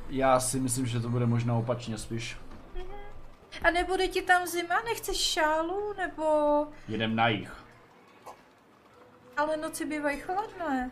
Já 0.09 0.41
si 0.41 0.61
myslím, 0.61 0.87
že 0.87 1.01
to 1.01 1.09
bude 1.09 1.27
možná 1.27 1.55
opačně 1.55 1.99
spíš. 1.99 2.37
A 3.63 3.71
nebude 3.71 4.09
ti 4.09 4.23
tam 4.23 4.47
zima? 4.47 4.75
Nechceš 4.85 5.17
šálu? 5.17 5.95
Nebo... 5.99 6.25
Jedem 6.89 7.17
na 7.17 7.29
jich. 7.29 7.65
Ale 9.37 9.57
noci 9.57 9.87
bývají 9.87 10.19
chladné. 10.21 10.91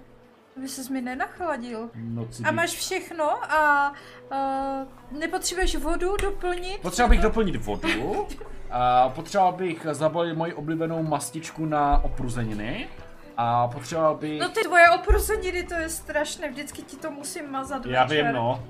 Aby 0.56 0.68
ses 0.68 0.88
mi 0.88 1.00
nenachladil. 1.00 1.90
Noci 1.94 2.42
A 2.42 2.50
máš 2.50 2.70
všechno 2.70 3.52
a 3.52 3.92
uh, 4.32 5.18
nepotřebuješ 5.18 5.76
vodu 5.76 6.16
doplnit? 6.16 6.80
Potřeboval 6.82 7.10
bych 7.10 7.20
doplnit 7.20 7.56
vodu. 7.56 8.26
A 8.70 9.08
potřeboval 9.08 9.52
bych 9.52 9.86
zabalit 9.90 10.36
moji 10.36 10.52
oblíbenou 10.52 11.02
mastičku 11.02 11.66
na 11.66 12.04
opruzeniny. 12.04 12.88
A 13.36 13.68
potřeboval 13.68 14.14
bych... 14.14 14.40
No 14.40 14.48
ty 14.48 14.60
tvoje 14.60 14.90
opruzeniny, 14.90 15.62
to 15.62 15.74
je 15.74 15.88
strašné, 15.88 16.50
vždycky 16.50 16.82
ti 16.82 16.96
to 16.96 17.10
musím 17.10 17.50
mazat 17.50 17.86
Já 17.86 18.04
večer. 18.04 18.24
vím, 18.24 18.34
no. 18.34 18.64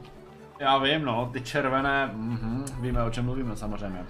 Já 0.58 0.78
vím, 0.78 1.04
no. 1.04 1.30
Ty 1.32 1.40
červené, 1.40 2.06
mhm, 2.06 2.64
víme, 2.80 3.04
o 3.04 3.10
čem 3.10 3.24
mluvíme, 3.24 3.56
samozřejmě. 3.56 4.06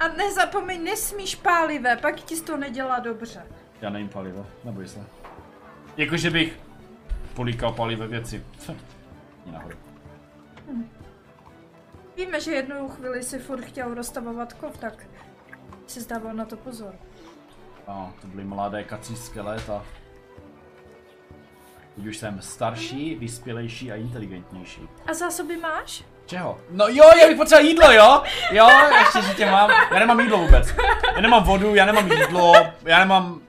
A 0.00 0.08
nezapomeň, 0.08 0.84
nesmíš 0.84 1.34
pálivé, 1.34 1.96
pak 1.96 2.14
ti 2.14 2.40
to 2.40 2.56
nedělá 2.56 2.98
dobře. 2.98 3.42
Já 3.80 3.90
nejím 3.90 4.08
palivo, 4.08 4.46
neboj 4.64 4.88
se. 4.88 5.06
Jakože 5.96 6.30
bych 6.30 6.58
políkal 7.34 7.72
palivé 7.72 8.06
věci. 8.06 8.44
Ní 9.46 9.52
nahoru. 9.52 9.76
Víme, 12.16 12.40
že 12.40 12.52
jednou 12.52 12.88
chvíli 12.88 13.22
si 13.22 13.38
furt 13.38 13.64
chtěl 13.64 13.94
rozstavovat 13.94 14.52
kov, 14.52 14.78
tak 14.78 15.06
si 15.86 16.00
zdával 16.00 16.34
na 16.34 16.44
to 16.44 16.56
pozor. 16.56 16.94
No, 17.88 18.12
to 18.20 18.26
byly 18.26 18.44
mladé 18.44 18.84
kacířské 18.84 19.40
léta. 19.40 19.84
Teď 21.96 22.06
už 22.06 22.16
jsem 22.16 22.42
starší, 22.42 23.14
vyspělejší 23.14 23.92
a 23.92 23.94
inteligentnější. 23.94 24.88
A 25.06 25.14
zásoby 25.14 25.56
máš? 25.56 26.04
Čeho? 26.26 26.60
No 26.70 26.88
jo, 26.88 27.04
já 27.20 27.28
bych 27.28 27.36
potřeboval 27.36 27.66
jídlo, 27.66 27.92
jo? 27.92 28.22
Jo, 28.50 28.68
ještě 28.98 29.22
že 29.22 29.34
tě 29.34 29.46
mám. 29.50 29.70
Já 29.70 29.98
nemám 29.98 30.20
jídlo 30.20 30.38
vůbec. 30.38 30.74
Já 31.14 31.20
nemám 31.20 31.44
vodu, 31.44 31.74
já 31.74 31.84
nemám 31.84 32.12
jídlo, 32.12 32.52
já 32.82 32.98
nemám... 32.98 33.40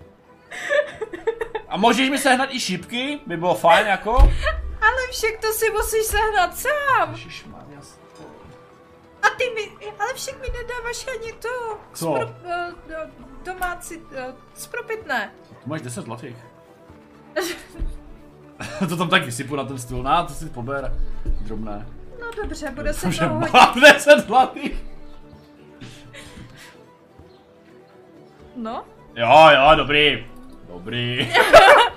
A 1.69 1.77
můžeš 1.77 2.09
mi 2.09 2.17
sehnat 2.17 2.49
i 2.51 2.59
šipky? 2.59 3.19
By 3.25 3.37
bylo 3.37 3.55
fajn, 3.55 3.87
jako? 3.87 4.15
Ale 4.81 5.11
však 5.11 5.37
to 5.41 5.47
si 5.53 5.69
musíš 5.69 6.05
sehnat 6.05 6.57
sám. 6.57 7.11
Ježišmarja. 7.11 7.79
A 9.23 9.29
ty 9.37 9.49
mi, 9.55 9.87
ale 9.99 10.13
však 10.13 10.41
mi 10.41 10.47
nedáváš 10.47 11.05
ani 11.07 11.33
to. 11.33 11.79
Co? 11.93 12.05
Spro, 12.05 12.27
uh, 12.27 13.09
domácí, 13.43 13.97
uh, 13.97 14.35
spropitné. 14.53 15.31
Tu 15.63 15.69
máš 15.69 15.81
10 15.81 16.01
zlatých. 16.01 16.35
to 18.89 18.97
tam 18.97 19.09
taky 19.09 19.31
sypu 19.31 19.55
na 19.55 19.63
ten 19.63 19.77
stůl, 19.77 20.03
na 20.03 20.23
to 20.23 20.33
si 20.33 20.45
pober. 20.45 20.93
Drobné. 21.25 21.87
No 22.21 22.27
dobře, 22.43 22.71
bude 22.71 22.93
se 22.93 23.01
to 23.01 23.29
hodit. 23.29 23.53
mám 23.53 23.81
10 23.81 24.19
zlatých. 24.19 24.83
No, 28.55 28.85
Jo, 29.17 29.49
jo, 29.53 29.75
dobrý. 29.75 30.27
Dobrý. 30.67 31.33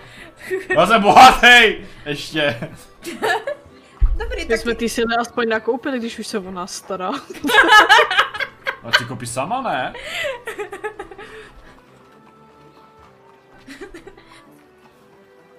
Já 0.76 0.86
jsem 0.86 1.02
bohatý. 1.02 1.76
Ještě. 2.06 2.70
dobrý, 4.16 4.46
tak 4.48 4.60
jsme 4.60 4.74
ty 4.74 4.88
sily 4.88 5.16
aspoň 5.20 5.48
nakoupili, 5.48 5.98
když 5.98 6.18
už 6.18 6.26
se 6.26 6.38
o 6.38 6.50
nás 6.50 6.74
stará. 6.74 7.10
A 8.82 8.90
ty 8.98 9.04
kopí 9.04 9.26
sama, 9.26 9.62
ne? 9.62 9.92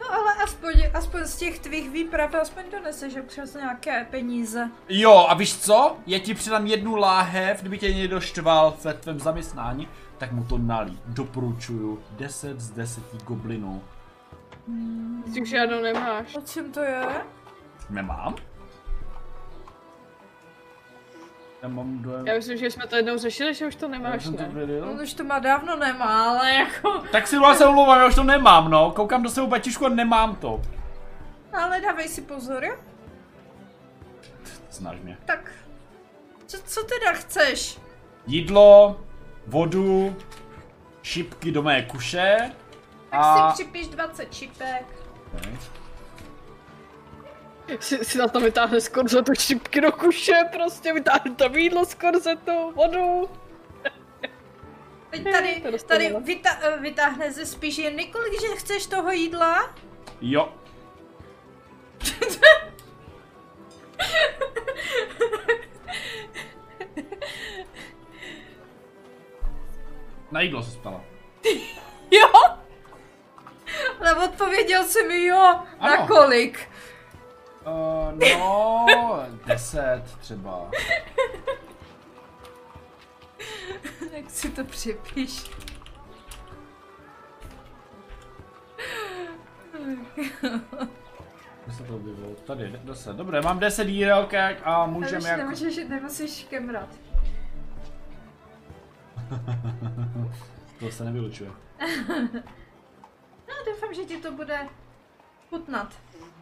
No 0.01 0.13
ale 0.13 0.33
aspoň, 0.43 0.73
aspoň 0.93 1.25
z 1.25 1.35
těch 1.37 1.59
tvých 1.59 1.89
výprav 1.89 2.33
aspoň 2.35 2.63
doneseš 2.71 3.15
občas 3.15 3.53
nějaké 3.53 4.05
peníze. 4.11 4.69
Jo, 4.89 5.25
a 5.29 5.33
víš 5.33 5.57
co? 5.57 5.97
Já 6.07 6.19
ti 6.19 6.33
přidám 6.33 6.67
jednu 6.67 6.95
láhev, 6.95 7.61
kdyby 7.61 7.77
tě 7.77 7.93
někdo 7.93 8.19
štval 8.21 8.77
ve 8.83 8.93
tvém 8.93 9.19
zaměstnání, 9.19 9.87
tak 10.17 10.31
mu 10.31 10.43
to 10.43 10.57
nalí. 10.57 10.99
Doporučuju. 11.05 12.03
10 12.11 12.59
z 12.59 12.71
10 12.71 13.23
goblinů. 13.23 13.83
Ty 15.33 15.41
už 15.41 15.49
žádnou 15.49 15.81
nemáš. 15.81 16.35
O 16.35 16.41
čem 16.41 16.71
to 16.71 16.79
je? 16.79 17.05
Nemám? 17.89 18.35
Nemám 21.63 22.01
dojem. 22.01 22.27
Já 22.27 22.33
myslím, 22.33 22.57
že 22.57 22.71
jsme 22.71 22.87
to 22.87 22.95
jednou 22.95 23.17
řešili, 23.17 23.53
že 23.53 23.67
už 23.67 23.75
to 23.75 23.87
nemáš, 23.87 24.23
to 24.23 24.31
ne? 24.31 24.49
věděl. 24.51 24.89
On 24.89 25.01
už 25.01 25.13
to 25.13 25.23
má 25.23 25.39
dávno 25.39 25.75
nemá, 25.75 26.29
ale 26.29 26.53
jako... 26.53 27.03
Tak 27.11 27.27
si 27.27 27.35
se 27.53 27.65
omlouvám, 27.65 27.99
já 27.99 28.07
už 28.07 28.15
to 28.15 28.23
nemám, 28.23 28.71
no. 28.71 28.91
Koukám 28.91 29.23
do 29.23 29.29
svého 29.29 29.47
baťušku 29.47 29.85
a 29.85 29.89
nemám 29.89 30.35
to. 30.35 30.61
Ale 31.53 31.81
dávej 31.81 32.07
si 32.07 32.21
pozor, 32.21 32.65
jo? 32.65 32.75
Znáš 34.71 34.97
mě. 35.03 35.17
Tak, 35.25 35.51
co, 36.45 36.57
co 36.65 36.83
teda 36.83 37.13
chceš? 37.13 37.79
Jídlo, 38.27 38.99
vodu, 39.47 40.15
šipky 41.01 41.51
do 41.51 41.63
mé 41.63 41.81
kuše. 41.81 42.51
Tak 43.09 43.19
A... 43.19 43.51
si 43.51 43.63
připiš 43.63 43.87
20 43.87 44.33
čipek. 44.33 44.85
Okay. 45.33 45.57
Si, 47.79 48.05
si 48.05 48.17
na 48.17 48.27
to 48.27 48.39
vytáhne 48.39 48.81
z 48.81 48.87
korzetu 48.89 49.31
šipky 49.39 49.81
do 49.81 49.91
kuše, 49.91 50.33
prostě 50.51 50.93
vytáhne 50.93 51.35
to 51.35 51.57
jídlo 51.57 51.85
z 51.85 51.93
korzetu, 51.93 52.71
vodu. 52.75 53.29
Teď 55.09 55.23
tady, 55.23 55.63
tady 55.87 56.15
vyta, 56.23 56.49
eh, 56.61 56.77
vytáhne 56.79 57.31
ze 57.31 57.45
spižírny, 57.45 58.05
kolik 58.05 58.41
že 58.41 58.47
chceš 58.55 58.85
toho 58.87 59.11
jídla? 59.11 59.75
Jo. 60.21 60.53
Na 70.31 70.41
jídlo 70.41 70.63
se 70.63 70.79
ptala. 70.79 71.01
Jo? 72.11 72.27
Ale 73.99 74.15
odpověděl 74.15 74.83
jsem 74.83 75.07
mi 75.07 75.25
jo, 75.25 75.37
na 75.37 75.63
Ano. 75.79 76.07
kolik? 76.07 76.70
Uh, 77.65 78.11
no, 78.39 78.85
deset 79.45 80.03
třeba. 80.19 80.71
Jak 84.11 84.29
si 84.29 84.49
to 84.49 84.63
připiš? 84.63 85.51
Kde 91.65 91.73
se 91.77 91.83
to 91.83 91.95
objevilo? 91.95 92.29
Tady, 92.35 92.67
de- 92.71 92.77
deset. 92.83 93.15
Dobré, 93.15 93.41
mám 93.41 93.59
deset 93.59 93.87
jídelek 93.87 94.33
a 94.63 94.85
můžeme 94.85 95.15
Můžeme 95.17 95.29
jako... 95.29 95.43
nemůžeš, 95.43 95.77
nemusíš 95.89 96.43
kemrat. 96.49 96.89
To 100.79 100.91
se 100.91 101.03
nevylučuje. 101.05 101.51
No, 103.47 103.55
doufám, 103.65 103.93
že 103.93 104.01
ti 104.05 104.17
to 104.17 104.31
bude 104.31 104.67
chutnat. 105.49 105.93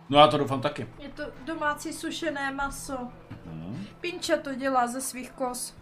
No 0.09 0.19
já 0.19 0.27
to 0.27 0.37
doufám 0.37 0.61
taky. 0.61 0.87
Je 0.99 1.09
to 1.09 1.23
domácí 1.45 1.93
sušené 1.93 2.51
maso. 2.51 2.97
Mhm. 3.45 3.85
Pinča 4.01 4.37
to 4.37 4.55
dělá 4.55 4.87
ze 4.87 5.01
svých 5.01 5.31
kos. 5.31 5.75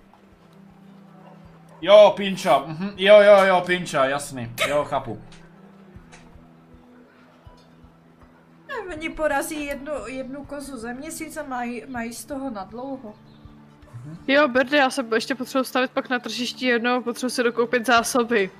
Jo, 1.82 2.14
Pinča, 2.16 2.58
mhm. 2.58 2.90
jo, 2.98 3.22
jo, 3.22 3.44
jo, 3.44 3.64
Pinča, 3.66 4.06
jasný, 4.06 4.52
jo, 4.68 4.84
chápu. 4.84 5.22
A 8.70 8.94
Oni 8.94 9.10
porazí 9.10 9.66
jednu, 9.66 9.92
jednu 10.08 10.46
kozu 10.46 10.78
za 10.78 10.94
měsíc 10.94 11.38
a 11.38 11.44
mají, 11.44 11.84
mají 11.88 12.14
z 12.14 12.26
toho 12.26 12.50
na 12.50 12.64
dlouho. 12.64 13.14
Jo, 14.28 14.48
Berdy, 14.48 14.78
já 14.78 14.90
se 14.90 15.06
ještě 15.16 15.36
potřebuji 15.36 15.64
stavit 15.64 15.92
pak 15.92 16.10
na 16.10 16.20
tržišti 16.20 16.66
jednou, 16.66 17.02
potřebuji 17.02 17.30
si 17.30 17.44
dokoupit 17.44 17.86
zásoby. 17.86 18.52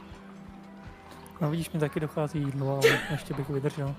No 1.42 1.50
vidíš, 1.50 1.72
mi 1.72 1.80
taky 1.80 2.00
dochází 2.00 2.40
jídlo, 2.40 2.74
ale 2.74 3.00
ještě 3.12 3.34
bych 3.34 3.50
vydržel. 3.50 3.96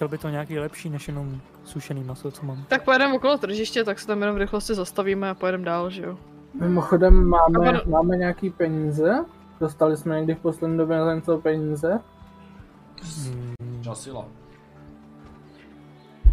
Chtěl 0.00 0.08
by 0.08 0.18
to 0.18 0.28
nějaký 0.28 0.58
lepší, 0.58 0.90
než 0.90 1.08
jenom 1.08 1.40
sušený 1.64 2.04
maso, 2.04 2.30
co 2.30 2.46
mám. 2.46 2.64
Tak 2.68 2.84
pojedeme 2.84 3.14
okolo 3.16 3.38
tržiště, 3.38 3.84
tak 3.84 3.98
se 3.98 4.06
tam 4.06 4.20
jenom 4.20 4.36
v 4.36 4.38
rychlosti 4.38 4.74
zastavíme 4.74 5.30
a 5.30 5.34
pojedeme 5.34 5.64
dál, 5.64 5.90
že 5.90 6.02
jo. 6.02 6.18
Mimochodem 6.60 7.28
máme, 7.28 7.58
A 7.66 7.70
ono- 7.70 7.80
máme 7.86 8.16
nějaký 8.16 8.50
peníze? 8.50 9.24
Dostali 9.60 9.96
jsme 9.96 10.16
někdy 10.16 10.34
v 10.34 10.38
poslední 10.38 10.78
době 10.78 10.98
na 10.98 11.14
něco 11.14 11.38
peníze? 11.38 12.00
Hmm, 13.24 13.54
Časila. 13.82 14.24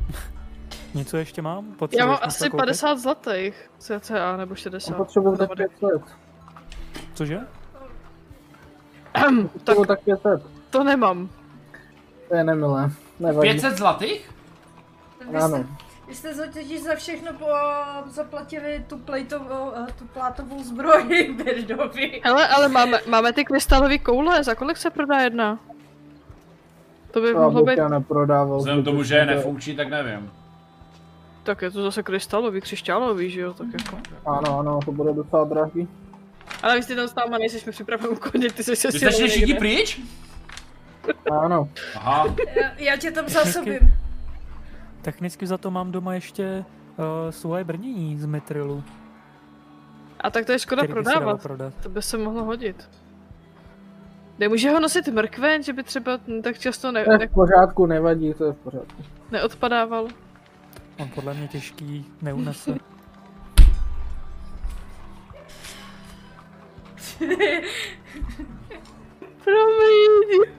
něco 0.94 1.18
ještě 1.18 1.42
mám? 1.42 1.66
Já 1.70 1.76
Potřebuješ 1.78 2.06
mám 2.06 2.14
něco 2.14 2.26
asi 2.26 2.50
koupit? 2.50 2.58
50 2.66 2.98
zlatých, 2.98 3.70
cca, 3.78 4.38
nebo 4.38 4.56
60. 4.56 4.98
Potřebuju 4.98 5.38
tak 5.38 5.50
dohromady. 5.50 5.76
500. 5.80 6.18
Cože? 7.14 7.40
tak 9.64 9.78
tak 9.88 10.00
500. 10.04 10.42
to 10.70 10.84
nemám. 10.84 11.30
To 12.30 12.36
je 12.36 12.44
nemilé. 12.44 12.92
Nevadí. 13.20 13.50
500 13.50 13.78
zlatých? 13.78 14.30
Vy 15.32 15.38
Ano. 15.38 15.48
jste, 15.58 15.66
vy 16.08 16.16
jste 16.16 16.34
za- 16.34 16.52
totiž 16.54 16.82
za 16.84 16.96
všechno 16.96 17.34
po, 17.34 17.46
zaplatili 18.10 18.84
tu, 18.88 18.98
plejtovou, 18.98 19.72
eh, 19.76 19.92
tu 20.00 20.06
plátovou 20.06 20.64
zbroj 20.64 21.04
Birdovi. 21.44 22.22
Hele, 22.24 22.48
ale 22.48 22.68
máme, 22.68 23.00
máme 23.08 23.34
ty 23.34 23.46
krystalové 23.46 23.98
koule, 23.98 24.44
za 24.44 24.56
kolik 24.56 24.78
se 24.78 24.90
prodá 24.90 25.20
jedna? 25.20 25.60
To 27.12 27.22
by 27.22 27.34
To 27.34 27.40
mohlo 27.40 27.64
být, 27.64 27.78
já 27.78 27.88
neprodával. 27.88 28.58
Vzhledem 28.58 28.82
k 28.82 28.86
tomu, 28.86 29.04
že 29.04 29.16
je 29.16 29.26
nefunkční, 29.26 29.76
tak 29.76 29.90
nevím. 29.90 30.32
Tak 31.44 31.62
je 31.62 31.72
to 31.72 31.84
zase 31.84 32.04
krystalový, 32.04 32.62
křišťálový, 32.62 33.30
že 33.30 33.42
jo, 33.42 33.54
tak 33.54 33.68
jako. 33.74 33.98
Ano, 34.26 34.60
ano, 34.60 34.80
to 34.86 34.92
bude 34.92 35.14
docela 35.14 35.44
drahý. 35.44 35.88
Ale 36.64 36.76
vy 36.76 36.84
jste 36.84 36.96
tam 36.96 37.08
s 37.08 37.16
náma, 37.16 37.38
nejseš 37.38 37.66
mi 37.66 37.72
připraven 37.72 38.08
ukončit, 38.12 38.56
ty 38.56 38.64
jsi 38.64 38.76
se 38.76 38.88
Vy 38.92 39.00
jste 39.00 39.12
šli 39.12 39.28
všichni 39.30 39.54
pryč? 39.54 40.02
Ano. 41.44 41.70
Aha. 41.96 42.36
Já, 42.62 42.72
já 42.78 42.98
tě 42.98 43.12
tam 43.12 43.30
zásobím. 43.30 43.80
Technicky 45.02 45.48
za 45.48 45.58
to 45.58 45.72
mám 45.72 45.92
doma 45.92 46.14
ještě 46.14 46.66
uh, 46.98 47.06
svoje 47.32 47.64
brnění 47.64 48.18
z 48.18 48.26
metrilu, 48.26 48.84
A 50.22 50.30
tak 50.30 50.46
to 50.46 50.52
je 50.52 50.60
škoda 50.60 50.84
prodávat. 50.84 51.42
prodat. 51.44 51.74
To 51.84 51.90
by 51.90 52.02
se 52.02 52.18
mohlo 52.18 52.44
hodit. 52.44 52.90
Nemůže 54.40 54.70
ho 54.70 54.80
nosit 54.80 55.08
mrkven, 55.08 55.64
že 55.64 55.74
by 55.74 55.84
třeba 55.84 56.20
tak 56.44 56.60
často 56.60 56.92
ne, 56.92 57.04
To 57.06 57.12
je 57.12 57.18
ne, 57.18 57.28
v 57.28 57.32
pořádku, 57.34 57.86
nevadí, 57.86 58.34
to 58.34 58.46
je 58.46 58.54
v 58.54 58.58
pořádku. 58.58 59.04
neodpadával. 59.32 60.08
On 61.00 61.10
podle 61.10 61.34
mě 61.34 61.48
těžký 61.48 62.06
neunese. 62.22 62.72
Promiň. 69.44 70.54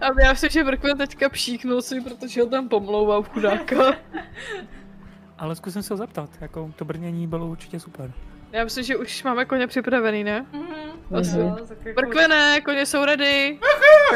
A 0.00 0.20
já 0.24 0.30
myslím, 0.32 0.50
že 0.50 0.64
mrkven 0.64 0.98
teďka 0.98 1.28
pšíknul 1.28 1.82
si, 1.82 2.00
protože 2.00 2.40
ho 2.42 2.46
tam 2.48 2.68
pomlouvám 2.68 3.22
chudáka. 3.22 3.76
Ale 5.38 5.56
zkusím 5.56 5.82
se 5.82 5.94
ho 5.94 5.98
zeptat, 5.98 6.30
jako 6.40 6.70
to 6.76 6.84
brnění 6.84 7.26
bylo 7.26 7.46
určitě 7.46 7.80
super. 7.80 8.12
Já 8.52 8.64
myslím, 8.64 8.84
že 8.84 8.96
už 8.96 9.22
máme 9.22 9.44
koně 9.44 9.66
připravený, 9.66 10.24
ne? 10.24 10.46
Mhm. 10.52 11.18
Asi. 11.18 11.38
Jo, 11.38 11.56
tak 11.68 11.78
jako- 11.84 12.00
Mrkvené, 12.00 12.60
koně 12.60 12.86
jsou 12.86 13.04
ready. 13.04 13.58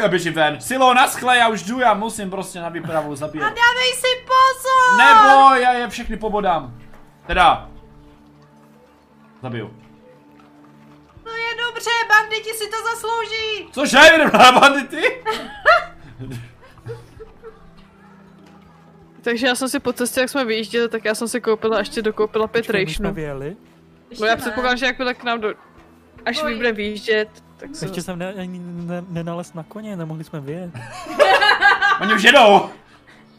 Já 0.01 0.07
běžím 0.07 0.33
ven. 0.33 0.61
Silo, 0.61 0.93
naschle, 0.93 1.37
já 1.37 1.47
už 1.49 1.63
jdu, 1.63 1.79
já 1.79 1.93
musím 1.93 2.29
prostě 2.29 2.59
na 2.59 2.69
výpravu 2.69 3.15
zabíjet. 3.15 3.43
Dávej 3.43 3.93
si 3.95 4.07
pozor! 4.25 4.97
Nebo 4.97 5.55
já 5.55 5.73
je 5.73 5.87
všechny 5.89 6.17
pobodám. 6.17 6.77
Teda. 7.27 7.69
Zabiju. 9.41 9.82
Dobře, 11.83 11.91
banditi 12.09 12.49
si 12.49 12.63
to 12.69 12.77
zaslouží! 12.91 13.67
Cože, 13.71 13.97
jdem 14.15 14.31
na 14.33 14.51
bandity? 14.59 15.23
Takže 19.21 19.47
já 19.47 19.55
jsem 19.55 19.69
si 19.69 19.79
po 19.79 19.93
cestě, 19.93 20.19
jak 20.19 20.29
jsme 20.29 20.45
vyjížděli, 20.45 20.89
tak 20.89 21.05
já 21.05 21.15
jsem 21.15 21.27
si 21.27 21.41
koupila, 21.41 21.79
ještě 21.79 22.01
dokoupila 22.01 22.47
pět 22.47 22.69
rejšnů. 22.69 23.13
vyjeli. 23.13 23.55
No 24.19 24.25
já 24.25 24.35
ne. 24.35 24.41
předpokládám, 24.41 24.77
že 24.77 24.85
jakmile 24.85 25.13
k 25.13 25.23
nám 25.23 25.41
do... 25.41 25.53
Až 26.25 26.43
Oj. 26.43 26.49
my 26.49 26.55
budeme 26.55 26.75
vyjíždět, 26.75 27.29
tak 27.57 27.75
se... 27.75 27.85
Ještě 27.85 28.01
jsem 28.01 28.19
ne, 28.19 28.33
ani 28.33 28.59
ne, 28.59 29.03
nenalez 29.09 29.53
na 29.53 29.63
koně, 29.63 29.95
nemohli 29.95 30.23
jsme 30.23 30.39
vyjet. 30.39 30.71
Oni 32.01 32.13
už 32.13 32.23
jedou. 32.23 32.69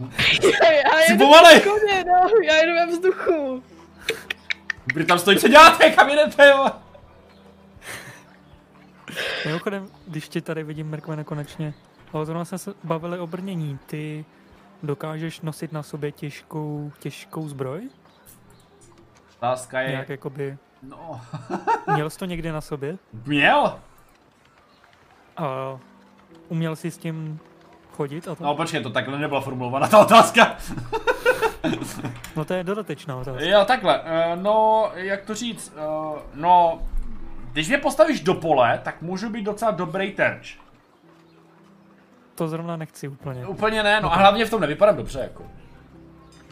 já 0.01 0.99
Jsi 1.07 1.13
jedu 1.13 1.27
koně, 1.71 2.05
no, 2.07 2.29
já 2.43 2.57
jedu 2.57 2.73
ve 2.73 2.87
vzduchu. 2.87 3.63
Vy 4.95 5.05
tam 5.05 5.19
stojí, 5.19 5.39
co 5.39 5.49
děláte, 5.49 5.91
kam 5.91 6.09
jedete, 6.09 6.49
jo? 6.49 6.67
Mimochodem, 9.47 9.89
když 10.07 10.29
ti 10.29 10.41
tady 10.41 10.63
vidím 10.63 10.91
Merkmene 10.91 11.25
konečně, 11.25 11.75
ale 12.13 12.27
zrovna 12.27 12.45
jsme 12.45 12.59
se 12.59 12.75
bavili 12.85 13.19
o 13.19 13.27
brnění. 13.27 13.79
Ty 13.87 14.25
dokážeš 14.83 15.41
nosit 15.41 15.73
na 15.73 15.83
sobě 15.83 16.13
těžkou, 16.13 16.93
těžkou 16.99 17.49
zbroj? 17.49 17.89
Otázka 19.39 19.81
je, 19.81 19.91
Nějak 19.91 20.09
jakoby, 20.09 20.57
no, 20.83 21.21
měl 21.95 22.11
jsi 22.11 22.19
to 22.19 22.25
někdy 22.25 22.53
na 22.53 22.61
sobě? 22.61 22.97
měl? 23.27 23.79
A 25.37 25.79
uměl 26.49 26.77
jsi 26.77 26.91
s 26.91 26.99
tím 26.99 27.39
chodit 27.93 28.29
a 28.29 28.35
to? 28.35 28.45
No 28.45 28.57
počkej, 28.57 28.83
to 28.83 28.91
takhle 28.91 29.19
nebyla 29.19 29.41
formulovaná 29.41 29.87
ta 29.89 29.99
otázka. 29.99 30.57
No 32.37 32.45
to 32.45 32.55
je 32.55 32.65
dodatečná 32.65 33.17
otázka. 33.17 33.45
Jo, 33.45 33.65
takhle, 33.65 34.01
eh, 34.05 34.37
no, 34.37 34.91
jak 34.95 35.23
to 35.25 35.35
říct, 35.35 35.73
eh, 35.77 36.21
no, 36.35 36.83
když 37.55 37.69
mě 37.69 37.79
postavíš 37.79 38.21
do 38.21 38.35
pole, 38.35 38.81
tak 38.85 39.03
můžu 39.03 39.31
být 39.31 39.43
docela 39.43 39.71
dobrý 39.71 40.13
terč. 40.13 40.59
To 42.35 42.49
zrovna 42.49 42.77
nechci 42.77 43.09
úplně. 43.09 43.47
Úplně 43.47 43.83
ne, 43.83 44.01
no 44.01 44.13
a 44.13 44.17
hlavně 44.17 44.47
v 44.47 44.51
tom 44.51 44.61
nevypadám 44.61 44.97
dobře, 44.97 45.19
jako. 45.19 45.45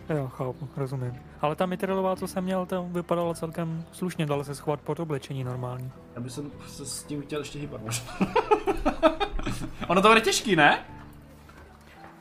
Jo, 0.08 0.28
chápu, 0.28 0.68
rozumím. 0.76 1.22
Ale 1.40 1.56
ta 1.56 1.66
mitrilová, 1.66 2.16
co 2.16 2.28
jsem 2.28 2.44
měl, 2.44 2.66
tam 2.66 2.92
vypadala 2.92 3.34
celkem 3.34 3.84
slušně, 3.92 4.26
dalo 4.26 4.44
se 4.44 4.54
schovat 4.54 4.80
pod 4.80 5.00
oblečení 5.00 5.44
normální. 5.44 5.92
Já 6.14 6.20
bych 6.20 6.32
se 6.66 6.86
s 6.86 7.04
tím 7.04 7.22
chtěl 7.22 7.40
ještě 7.40 7.58
hýbat 7.58 7.80
možná. 7.82 8.12
ono 9.88 10.02
to 10.02 10.08
bude 10.08 10.20
těžký, 10.20 10.56
ne? 10.56 10.78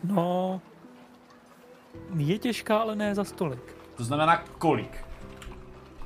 No, 0.03 0.61
je 2.15 2.37
těžká, 2.37 2.77
ale 2.77 2.95
ne 2.95 3.15
za 3.15 3.23
stolik. 3.23 3.75
To 3.97 4.03
znamená 4.03 4.37
kolik? 4.37 5.05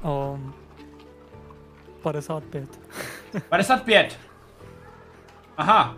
Um, 0.03 0.53
55. 2.12 2.80
55. 3.49 4.20
Aha, 5.58 5.95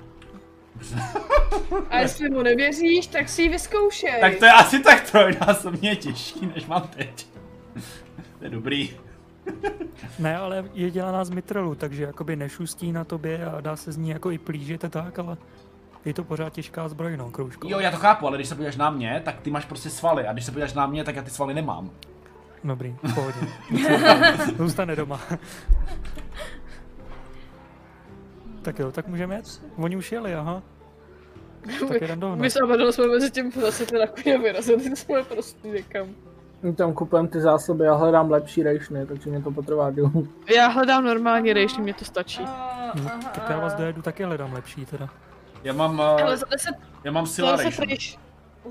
A 1.89 1.99
jestli 1.99 2.29
mu 2.29 2.41
nevěříš, 2.41 3.07
tak 3.07 3.29
si 3.29 3.41
ji 3.41 3.49
vyzkoušej. 3.49 4.21
tak 4.21 4.35
to 4.35 4.45
je 4.45 4.51
asi 4.51 4.79
tak 4.79 5.11
trojnásobně 5.11 5.95
těžší, 5.95 6.45
než 6.55 6.65
mám 6.65 6.81
teď. 6.81 7.27
to 8.39 8.43
je 8.43 8.49
dobrý. 8.49 8.89
Ne, 10.19 10.37
ale 10.37 10.65
je 10.73 10.91
dělaná 10.91 11.25
z 11.25 11.29
mitrilu, 11.29 11.75
takže 11.75 12.03
jakoby 12.03 12.35
nešustí 12.35 12.91
na 12.91 13.03
tobě 13.03 13.45
a 13.45 13.61
dá 13.61 13.75
se 13.75 13.91
z 13.91 13.97
ní 13.97 14.09
jako 14.09 14.31
i 14.31 14.37
plížit 14.37 14.85
a 14.85 14.89
tak, 14.89 15.19
ale 15.19 15.37
je 16.05 16.13
to 16.13 16.23
pořád 16.23 16.53
těžká 16.53 16.87
zbroj, 16.89 17.17
no, 17.17 17.31
kroužko. 17.31 17.67
Jo, 17.69 17.79
já 17.79 17.91
to 17.91 17.97
chápu, 17.97 18.27
ale 18.27 18.37
když 18.37 18.47
se 18.47 18.55
podíváš 18.55 18.75
na 18.75 18.89
mě, 18.89 19.21
tak 19.25 19.39
ty 19.41 19.51
máš 19.51 19.65
prostě 19.65 19.89
svaly. 19.89 20.27
A 20.27 20.33
když 20.33 20.45
se 20.45 20.51
podíváš 20.51 20.73
na 20.73 20.87
mě, 20.87 21.03
tak 21.03 21.15
já 21.15 21.21
ty 21.21 21.29
svaly 21.29 21.53
nemám. 21.53 21.89
Dobrý, 22.63 22.95
v 23.03 23.15
pohodě. 23.15 23.39
Zůstane 24.57 24.95
doma. 24.95 25.19
tak 28.61 28.79
jo, 28.79 28.91
tak 28.91 29.07
můžeme 29.07 29.35
jet? 29.35 29.61
Oni 29.77 29.95
už 29.97 30.11
jeli, 30.11 30.35
aha. 30.35 30.63
Tak 31.87 32.01
jedem 32.01 32.19
dohnat. 32.19 32.39
My 32.39 32.49
s 32.49 32.55
jsme 32.91 33.07
mezi 33.07 33.31
tím 33.31 33.51
zase 33.51 33.85
teda 33.85 34.07
koně 34.07 34.37
vyrazili, 34.37 34.95
jsme 34.95 35.23
prostě 35.23 35.67
někam. 35.67 36.07
My 36.61 36.73
tam 36.73 36.93
kupujeme 36.93 37.27
ty 37.29 37.41
zásoby, 37.41 37.83
já 37.85 37.93
hledám 37.93 38.31
lepší 38.31 38.63
rejšny, 38.63 39.05
takže 39.05 39.29
mě 39.29 39.41
to 39.41 39.51
potrvá 39.51 39.91
díl. 39.91 40.11
Já 40.55 40.67
hledám 40.67 41.03
normální 41.05 41.53
rejši, 41.53 41.81
mě 41.81 41.93
to 41.93 42.05
stačí. 42.05 42.41
A- 42.45 42.91
No, 42.95 43.01
aha, 43.05 43.19
tak 43.35 43.49
já 43.49 43.59
vás 43.59 43.73
dojedu 43.73 44.01
taky 44.01 44.23
hledám 44.23 44.53
lepší 44.53 44.85
teda. 44.85 45.09
Já 45.63 45.73
mám, 45.73 46.01
Ale 46.01 46.23
uh, 46.33 46.35
za 46.35 46.45
10, 46.51 46.69
já 47.03 47.11
mám 47.11 47.25
za 47.25 47.33
Sila 47.33 47.51
10, 47.51 47.63
Ration. 47.63 47.87
rejš, 47.87 48.19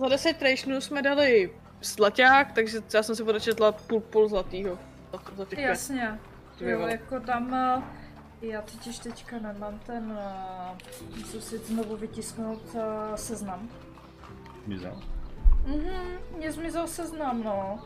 za 0.00 0.08
10 0.08 0.42
rejšnů 0.42 0.80
jsme 0.80 1.02
dali 1.02 1.50
zlaťák, 1.82 2.52
takže 2.52 2.78
já 2.94 3.02
jsem 3.02 3.16
si 3.16 3.22
odečetla 3.22 3.72
půl, 3.72 4.00
půl 4.00 4.28
zlatýho. 4.28 4.78
Za, 5.12 5.18
za 5.36 5.44
těch 5.44 5.58
pět. 5.58 5.68
Jasně. 5.68 6.18
Jo, 6.60 6.80
jako 6.80 7.20
tam... 7.20 7.54
eh, 7.54 7.82
Já 8.42 8.62
totiž 8.62 8.98
teďka 8.98 9.38
nemám 9.38 9.78
ten... 9.86 10.18
eh, 10.20 10.76
Musím 11.18 11.40
si 11.40 11.58
znovu 11.58 11.96
vytisknout 11.96 12.62
eh, 12.74 13.16
seznam. 13.16 13.68
Zmizel. 14.66 15.00
Mhm, 15.66 16.18
mě 16.36 16.52
zmizel 16.52 16.86
seznam, 16.86 17.42
no. 17.42 17.78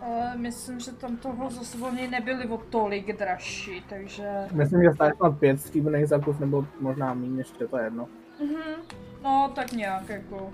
Ale 0.00 0.36
myslím, 0.36 0.80
že 0.80 0.92
tam 0.92 1.16
toho 1.16 1.50
zase 1.50 1.78
oni 1.78 2.08
nebyli 2.08 2.46
o 2.48 2.56
tolik 2.58 3.18
dražší, 3.18 3.84
takže... 3.88 4.46
Myslím, 4.52 4.82
že 4.82 4.90
stále 4.94 5.12
snad 5.16 5.38
pět 5.38 5.60
stříbrných 5.60 6.06
za 6.08 6.18
kus, 6.18 6.38
nebo 6.38 6.66
možná 6.80 7.14
méně, 7.14 7.38
ještě 7.40 7.66
to 7.66 7.78
je 7.78 7.84
jedno. 7.84 8.08
Mhm, 8.40 8.82
no 9.22 9.52
tak 9.54 9.72
nějak 9.72 10.08
jako. 10.08 10.52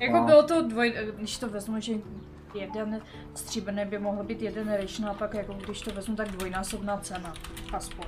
Jako 0.00 0.16
No. 0.16 0.24
bylo 0.24 0.42
to 0.42 0.62
dvoj, 0.62 0.94
když 1.16 1.38
to 1.38 1.48
vezmu, 1.48 1.80
že 1.80 1.92
jeden 2.54 3.02
stříbrný 3.34 3.84
by 3.84 3.98
mohl 3.98 4.22
být 4.24 4.42
jeden 4.42 4.72
rejšn 4.72 5.04
a 5.06 5.14
pak 5.14 5.34
jako 5.34 5.52
když 5.52 5.80
to 5.80 5.90
vezmu, 5.90 6.16
tak 6.16 6.28
dvojnásobná 6.28 6.96
cena. 6.96 7.34
Aspoň. 7.72 8.06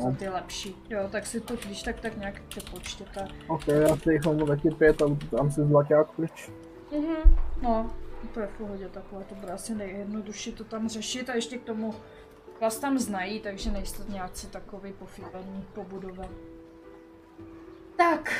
Za 0.00 0.08
No. 0.08 0.16
ty 0.16 0.28
lepší. 0.28 0.76
Jo, 0.90 1.08
tak 1.12 1.26
si 1.26 1.40
to 1.40 1.54
když 1.66 1.82
tak 1.82 2.00
tak 2.00 2.16
nějak 2.18 2.42
přepočtěte. 2.48 3.28
Ok, 3.48 3.68
já 3.68 3.96
si 3.96 4.12
jich 4.12 4.24
mám 4.24 4.46
taky 4.46 4.70
pět 4.70 5.02
a 5.02 5.06
tam 5.36 5.50
si 5.50 5.60
zlaťák 5.64 6.10
pryč. 6.10 6.50
Mhm, 6.92 7.36
no, 7.62 7.90
úplně 8.24 8.46
v 8.46 8.58
pohodě 8.58 8.88
takhle, 8.88 9.24
to 9.24 9.34
bude 9.34 9.52
asi 9.52 9.74
nejjednodušší 9.74 10.52
to 10.52 10.64
tam 10.64 10.88
řešit 10.88 11.30
a 11.30 11.34
ještě 11.34 11.58
k 11.58 11.62
tomu 11.64 11.94
vás 12.60 12.78
tam 12.78 12.98
znají, 12.98 13.40
takže 13.40 13.70
nejste 13.70 14.02
nějací 14.12 14.46
takový 14.46 14.92
pofíbený 14.92 15.64
po 15.74 15.84
budově. 15.84 16.28
Tak, 17.96 18.32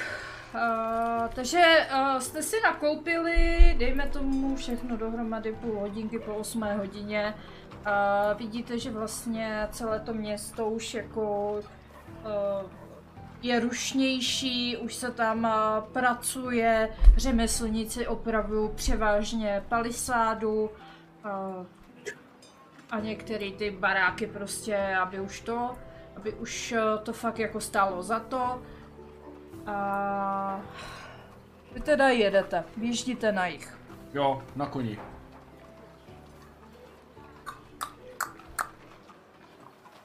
uh, 0.54 1.28
takže 1.34 1.86
uh, 1.92 2.18
jste 2.18 2.42
si 2.42 2.56
nakoupili, 2.64 3.74
dejme 3.78 4.06
tomu 4.06 4.56
všechno 4.56 4.96
dohromady 4.96 5.52
půl 5.52 5.78
hodinky 5.78 6.18
po 6.18 6.34
8 6.34 6.62
hodině. 6.62 7.34
Uh, 7.86 8.38
vidíte, 8.38 8.78
že 8.78 8.90
vlastně 8.90 9.68
celé 9.70 10.00
to 10.00 10.14
město 10.14 10.66
už 10.66 10.94
jako 10.94 11.52
uh, 11.52 12.70
je 13.42 13.60
rušnější, 13.60 14.76
už 14.76 14.94
se 14.94 15.10
tam 15.10 15.46
eh, 15.46 15.82
pracuje, 15.92 16.88
řemeslníci 17.16 18.06
opravují 18.06 18.70
převážně 18.74 19.64
palisádu 19.68 20.70
eh, 21.24 21.66
a 22.90 23.00
některé 23.00 23.50
ty 23.50 23.70
baráky 23.70 24.26
prostě, 24.26 24.96
aby 25.00 25.20
už 25.20 25.40
to, 25.40 25.74
aby 26.16 26.32
už 26.32 26.72
eh, 26.72 26.80
to 27.02 27.12
fakt 27.12 27.38
jako 27.38 27.60
stálo 27.60 28.02
za 28.02 28.20
to. 28.20 28.62
A 29.66 30.60
Vy 31.72 31.80
teda 31.80 32.08
jedete, 32.08 32.64
vyjíždíte 32.76 33.32
na 33.32 33.46
jich. 33.46 33.78
Jo, 34.14 34.42
na 34.56 34.66
koni. 34.66 34.98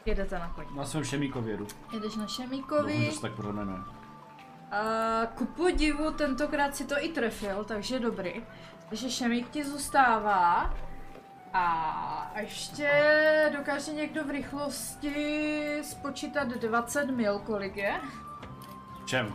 Jedete 0.05 0.39
na 0.39 0.47
koni. 0.55 0.67
Na 0.75 0.85
svém 0.85 1.03
šemíkově 1.03 1.53
jedu. 1.53 1.67
Jedeš 1.93 2.15
na 2.15 2.21
Doufám, 2.23 2.27
Šemíkovi. 2.27 3.05
že 3.05 3.11
se 3.11 3.21
tak 3.21 3.31
pořád 3.31 3.51
jmenuje. 3.51 3.77
A 4.71 5.25
ku 5.35 5.45
podivu 5.45 6.11
tentokrát 6.11 6.75
si 6.75 6.85
to 6.85 6.95
i 7.03 7.09
trefil, 7.09 7.63
takže 7.63 7.99
dobrý. 7.99 8.43
Takže 8.89 9.09
Šemík 9.09 9.49
ti 9.49 9.63
zůstává. 9.65 10.73
A 11.53 12.31
ještě 12.39 12.91
dokáže 13.57 13.91
někdo 13.93 14.23
v 14.23 14.29
rychlosti 14.29 15.79
spočítat 15.83 16.47
20 16.47 17.05
mil, 17.05 17.39
kolik 17.39 17.75
je? 17.77 17.99
V 19.03 19.05
čem? 19.05 19.33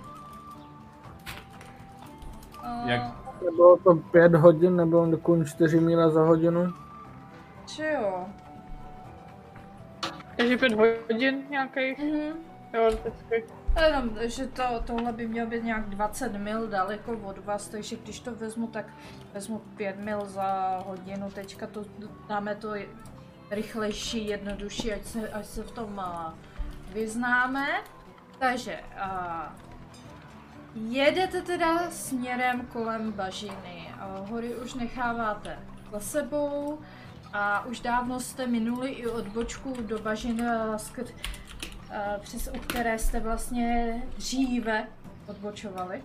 A, 2.63 2.89
Jak? 2.89 3.03
Nebylo 3.45 3.77
to 3.77 3.95
5 3.95 4.35
hodin, 4.35 4.77
nebylo 4.77 5.07
dokonce 5.07 5.51
4 5.51 5.81
míle 5.81 6.11
za 6.11 6.23
hodinu. 6.23 6.73
Či 7.67 7.83
jo? 7.83 8.27
Takže 10.37 10.57
pět 10.57 10.73
hodin 10.73 11.45
nějakých. 11.51 11.99
Mhm. 11.99 12.39
Jo, 12.75 12.89
vždycky. 12.89 13.45
Jenom, 13.87 14.11
že 14.21 14.47
to, 14.47 14.63
tohle 14.85 15.13
by 15.13 15.29
mělo 15.29 15.51
být 15.51 15.65
nějak 15.65 15.89
20 15.89 16.33
mil 16.33 16.67
daleko 16.67 17.13
od 17.13 17.45
vás, 17.45 17.69
takže 17.69 17.97
když 17.97 18.21
to 18.21 18.35
vezmu, 18.35 18.67
tak 18.67 18.87
vezmu 19.35 19.59
5 19.77 19.99
mil 19.99 20.27
za 20.27 20.79
hodinu, 20.87 21.31
teďka 21.31 21.67
to 21.67 21.85
dáme 22.29 22.55
to 22.55 22.75
rychlejší, 23.51 24.27
jednodušší, 24.27 24.93
ať 24.93 25.05
se, 25.05 25.29
ať 25.29 25.47
se 25.47 25.63
v 25.63 25.71
tom 25.71 25.99
uh, 25.99 26.33
vyznáme. 26.95 27.67
Takže 28.39 28.81
uh, 28.97 29.72
jedete 30.75 31.43
teda 31.43 31.91
směrem 31.91 32.66
kolem 32.73 33.12
bažiny, 33.12 33.95
uh, 34.20 34.29
hory 34.29 34.55
už 34.55 34.75
necháváte 34.75 35.59
za 35.93 36.01
sebou 36.01 36.79
a 37.33 37.64
už 37.64 37.81
dávno 37.81 38.20
jste 38.20 38.47
minuli 38.47 38.91
i 38.91 39.07
odbočku 39.07 39.77
do 39.81 39.99
bažiny, 39.99 40.43
skr- 40.77 41.14
eh, 41.91 42.18
přes 42.20 42.51
u 42.57 42.59
které 42.59 42.99
jste 42.99 43.20
vlastně 43.20 44.03
dříve 44.16 44.87
odbočovali. 45.27 46.03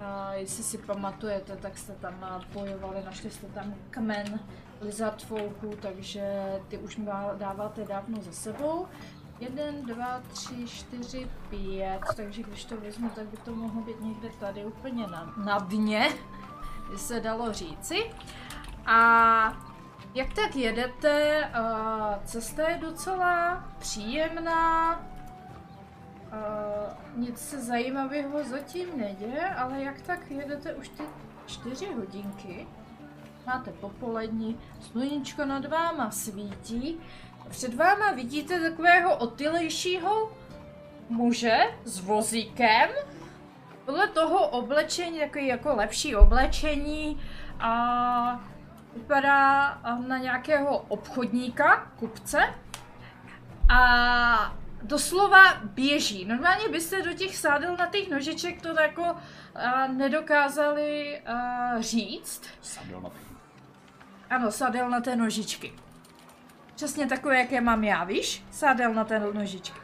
A 0.00 0.34
jestli 0.34 0.62
si 0.62 0.78
pamatujete, 0.78 1.56
tak 1.56 1.78
jste 1.78 1.92
tam 1.92 2.14
eh, 2.24 2.44
bojovali, 2.52 3.04
našli 3.04 3.30
jste 3.30 3.46
tam 3.46 3.74
kmen 3.90 4.40
lizard 4.80 5.22
folků, 5.22 5.70
takže 5.82 6.22
ty 6.68 6.78
už 6.78 7.00
dáváte 7.38 7.84
dávno 7.84 8.22
za 8.22 8.32
sebou. 8.32 8.86
Jeden, 9.40 9.82
dva, 9.82 10.20
tři, 10.32 10.68
čtyři, 10.68 11.30
pět, 11.50 12.00
takže 12.16 12.42
když 12.42 12.64
to 12.64 12.76
vezmu, 12.76 13.10
tak 13.10 13.26
by 13.26 13.36
to 13.36 13.54
mohlo 13.54 13.82
být 13.82 14.00
někde 14.00 14.28
tady 14.40 14.64
úplně 14.64 15.06
na, 15.06 15.34
na 15.36 15.58
dně, 15.58 16.08
by 16.90 16.98
se 16.98 17.20
dalo 17.20 17.52
říci. 17.52 18.10
A 18.86 19.58
jak 20.14 20.32
tak 20.34 20.56
jedete, 20.56 21.44
cesta 22.24 22.68
je 22.68 22.78
docela 22.78 23.64
příjemná, 23.78 25.00
nic 27.16 27.38
se 27.38 27.62
zajímavého 27.62 28.44
zatím 28.44 28.98
neděje, 28.98 29.48
ale 29.48 29.82
jak 29.82 30.00
tak 30.00 30.30
jedete 30.30 30.74
už 30.74 30.88
ty 30.88 31.02
čtyři 31.46 31.92
hodinky, 31.94 32.66
máte 33.46 33.72
popolední, 33.72 34.60
sluníčko 34.80 35.44
nad 35.44 35.66
váma 35.66 36.10
svítí, 36.10 37.00
před 37.50 37.74
váma 37.74 38.12
vidíte 38.12 38.60
takového 38.70 39.16
otylejšího 39.16 40.32
muže 41.08 41.58
s 41.84 42.00
vozíkem, 42.00 42.90
podle 43.84 44.08
toho 44.08 44.48
oblečení, 44.48 45.20
takový 45.20 45.46
jako 45.46 45.74
lepší 45.74 46.16
oblečení 46.16 47.22
a 47.60 48.40
vypadá 48.94 49.78
na 50.06 50.18
nějakého 50.18 50.78
obchodníka, 50.78 51.92
kupce 51.98 52.54
a 53.74 54.56
doslova 54.82 55.54
běží. 55.62 56.24
Normálně 56.24 56.68
byste 56.68 57.02
do 57.02 57.12
těch 57.12 57.36
sádel 57.36 57.76
na 57.76 57.86
těch 57.86 58.10
nožiček 58.10 58.62
to 58.62 58.80
jako 58.80 59.04
a, 59.54 59.86
nedokázali 59.86 61.20
a, 61.20 61.80
říct. 61.80 62.42
Sadil 62.62 63.00
na 63.00 63.10
ten. 63.10 63.20
Ano, 64.30 64.52
sádel 64.52 64.90
na 64.90 65.00
té 65.00 65.16
nožičky. 65.16 65.72
Přesně 66.76 67.06
takové, 67.06 67.38
jaké 67.38 67.60
mám 67.60 67.84
já, 67.84 68.04
víš? 68.04 68.44
Sádel 68.50 68.94
na 68.94 69.04
té 69.04 69.18
nožičky. 69.18 69.80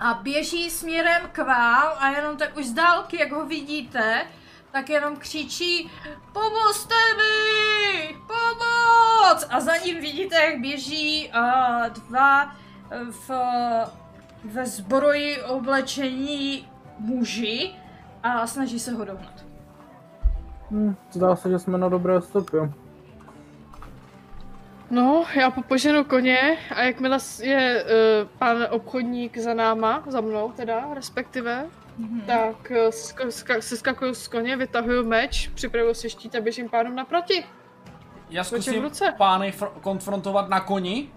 A 0.00 0.14
běží 0.14 0.70
směrem 0.70 1.22
k 1.32 1.38
vám 1.38 1.92
a 1.98 2.10
jenom 2.10 2.36
tak 2.36 2.56
už 2.56 2.66
z 2.66 2.72
dálky, 2.72 3.20
jak 3.20 3.32
ho 3.32 3.46
vidíte, 3.46 4.26
tak 4.70 4.90
jenom 4.90 5.16
křičí 5.16 5.90
Pomozte 6.32 6.94
mi! 7.16 8.16
Pomoc! 8.26 9.46
A 9.50 9.60
za 9.60 9.76
ním 9.76 10.00
vidíte, 10.00 10.36
jak 10.36 10.60
běží 10.60 11.28
uh, 11.28 11.86
dva 11.88 12.42
eh, 12.44 13.04
v, 13.10 13.30
ve 14.44 14.66
zbroji 14.66 15.42
oblečení 15.42 16.68
muži 16.98 17.74
a 18.22 18.46
snaží 18.46 18.80
se 18.80 18.92
ho 18.92 19.04
dohnat. 19.04 19.44
Hm, 20.70 20.96
zdá 21.10 21.36
se, 21.36 21.50
že 21.50 21.58
jsme 21.58 21.78
na 21.78 21.88
dobré 21.88 22.22
stopě. 22.22 22.81
No, 24.92 25.24
já 25.34 25.50
popoženu 25.50 26.04
koně 26.04 26.58
a 26.74 26.82
jakmile 26.82 27.18
je 27.42 27.84
uh, 27.84 28.28
pan 28.38 28.66
obchodník 28.70 29.38
za 29.38 29.54
náma, 29.54 30.02
za 30.06 30.20
mnou 30.20 30.52
teda, 30.52 30.84
respektive, 30.94 31.66
Mhm. 31.98 32.20
tak 32.20 32.70
uh, 32.70 32.76
sk- 32.76 33.26
sk- 33.26 33.58
se 33.58 33.76
skakuju 33.76 34.14
z 34.14 34.28
koně, 34.28 34.56
vytahuju 34.56 35.06
meč, 35.08 35.48
připravuju 35.54 35.94
si 35.94 36.10
štít 36.10 36.34
a 36.34 36.40
běžím 36.40 36.68
pánům 36.68 36.94
naproti. 36.96 37.44
Já 38.30 38.42
v 38.42 38.46
zkusím 38.46 38.82
ruce. 38.82 39.14
pány 39.18 39.50
fr- 39.58 39.70
konfrontovat 39.80 40.48
na 40.48 40.60
koni. 40.60 41.08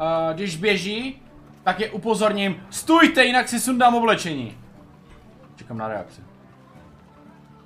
Uh, 0.00 0.34
když 0.34 0.56
běží, 0.56 1.22
tak 1.64 1.80
je 1.80 1.90
upozorním, 1.90 2.66
stůjte, 2.70 3.24
jinak 3.24 3.48
si 3.48 3.60
sundám 3.60 3.94
oblečení. 3.94 4.58
Čekám 5.56 5.78
na 5.78 5.88
reakci. 5.88 6.20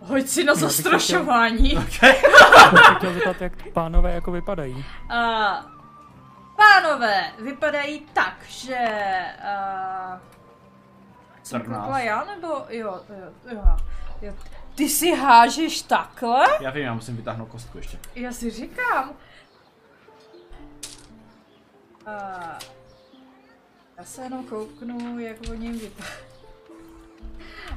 Hoď 0.07 0.26
si 0.26 0.44
na 0.44 0.54
zastrašování. 0.54 1.72
Já 1.74 1.80
bych 1.80 1.94
se 2.86 2.94
chtěl 2.96 3.14
zeptat, 3.14 3.40
jak 3.40 3.52
pánové 3.72 4.12
jako 4.14 4.32
vypadají. 4.32 4.84
A 5.11 5.66
pánové 6.57 7.32
vypadají 7.38 8.00
tak, 8.12 8.36
že 8.48 8.78
uh, 9.38 10.18
jsem 11.42 11.61
14. 11.61 11.80
koukla 11.82 11.98
já, 12.00 12.24
nebo 12.24 12.48
jo, 12.68 13.00
jo, 13.09 13.32
jo, 13.52 13.62
jo. 14.22 14.34
Ty 14.74 14.88
si 14.88 15.14
hážeš 15.14 15.82
takhle? 15.82 16.46
Já 16.61 16.70
vím, 16.70 16.84
já 16.84 16.94
musím 16.94 17.16
vytáhnout 17.16 17.48
kostku 17.48 17.78
ještě. 17.78 17.98
Já 18.14 18.32
si 18.32 18.50
říkám. 18.50 19.11
Uh, 22.07 22.59
já 23.98 24.04
se 24.04 24.22
jenom 24.22 24.44
kouknu, 24.44 25.18
jak 25.18 25.36
o 25.50 25.54
něm 25.54 25.78
vypadá. 25.78 26.09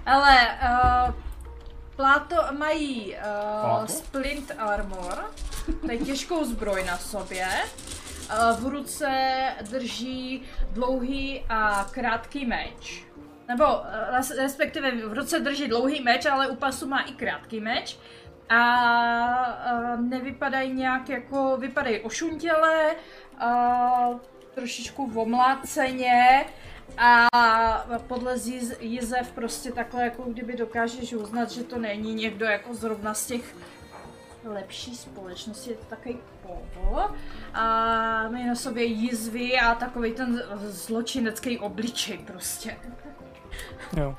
Ale 0.05 0.47
uh, 1.07 1.28
pláto 1.99 2.35
mají 2.57 3.15
uh, 3.15 3.21
Pláto? 3.61 3.93
splint 3.93 4.51
armor, 4.57 5.31
to 5.81 5.91
je 5.91 5.97
těžkou 5.97 6.43
zbroj 6.43 6.83
na 6.83 6.97
sobě. 6.97 7.47
Uh, 7.47 8.59
v 8.59 8.67
ruce 8.67 9.09
drží 9.71 10.43
dlouhý 10.71 11.45
a 11.49 11.87
krátký 11.91 12.45
meč. 12.45 13.03
Nebo 13.47 13.63
uh, 13.63 13.83
res- 14.15 14.35
respektive 14.37 14.91
v 14.91 15.13
ruce 15.13 15.39
drží 15.39 15.67
dlouhý 15.67 16.03
meč, 16.03 16.25
ale 16.25 16.47
u 16.47 16.55
pasu 16.55 16.87
má 16.87 16.99
i 17.01 17.11
krátký 17.11 17.59
meč. 17.59 17.97
A, 18.49 19.95
nevypadají 19.95 20.73
nějak 20.73 21.09
jako, 21.09 21.57
vypadají 21.57 21.99
ošuntěle, 21.99 22.95
a 23.39 24.09
trošičku 24.55 25.11
omláceně 25.15 26.45
a 26.97 27.27
podle 28.07 28.35
jizev 28.79 29.31
prostě 29.31 29.71
takhle 29.71 30.03
jako 30.03 30.23
kdyby 30.23 30.55
dokážeš 30.55 31.13
uznat, 31.13 31.51
že 31.51 31.63
to 31.63 31.79
není 31.79 32.13
někdo 32.13 32.45
jako 32.45 32.73
zrovna 32.73 33.13
z 33.13 33.25
těch 33.25 33.55
lepší 34.43 34.95
společnosti, 34.95 35.69
je 35.69 35.75
to 35.75 35.85
takový 35.85 36.17
povol 36.41 37.03
a 37.53 37.63
mají 38.29 38.47
na 38.47 38.55
sobě 38.55 38.83
jizvy 38.83 39.59
a 39.59 39.75
takový 39.75 40.13
ten 40.13 40.43
zločinecký 40.57 41.59
obličej 41.59 42.17
prostě. 42.17 42.77
Jo, 43.97 44.15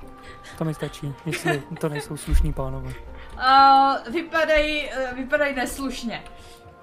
to 0.59 0.65
mi 0.65 0.75
stačí, 0.75 1.15
jestli 1.27 1.63
to 1.81 1.89
nejsou 1.89 2.17
slušní 2.17 2.53
pánové. 2.53 2.93
A 3.39 4.11
vypadají, 4.11 4.91
eh, 4.91 5.15
vypadají 5.15 5.55
neslušně. 5.55 6.23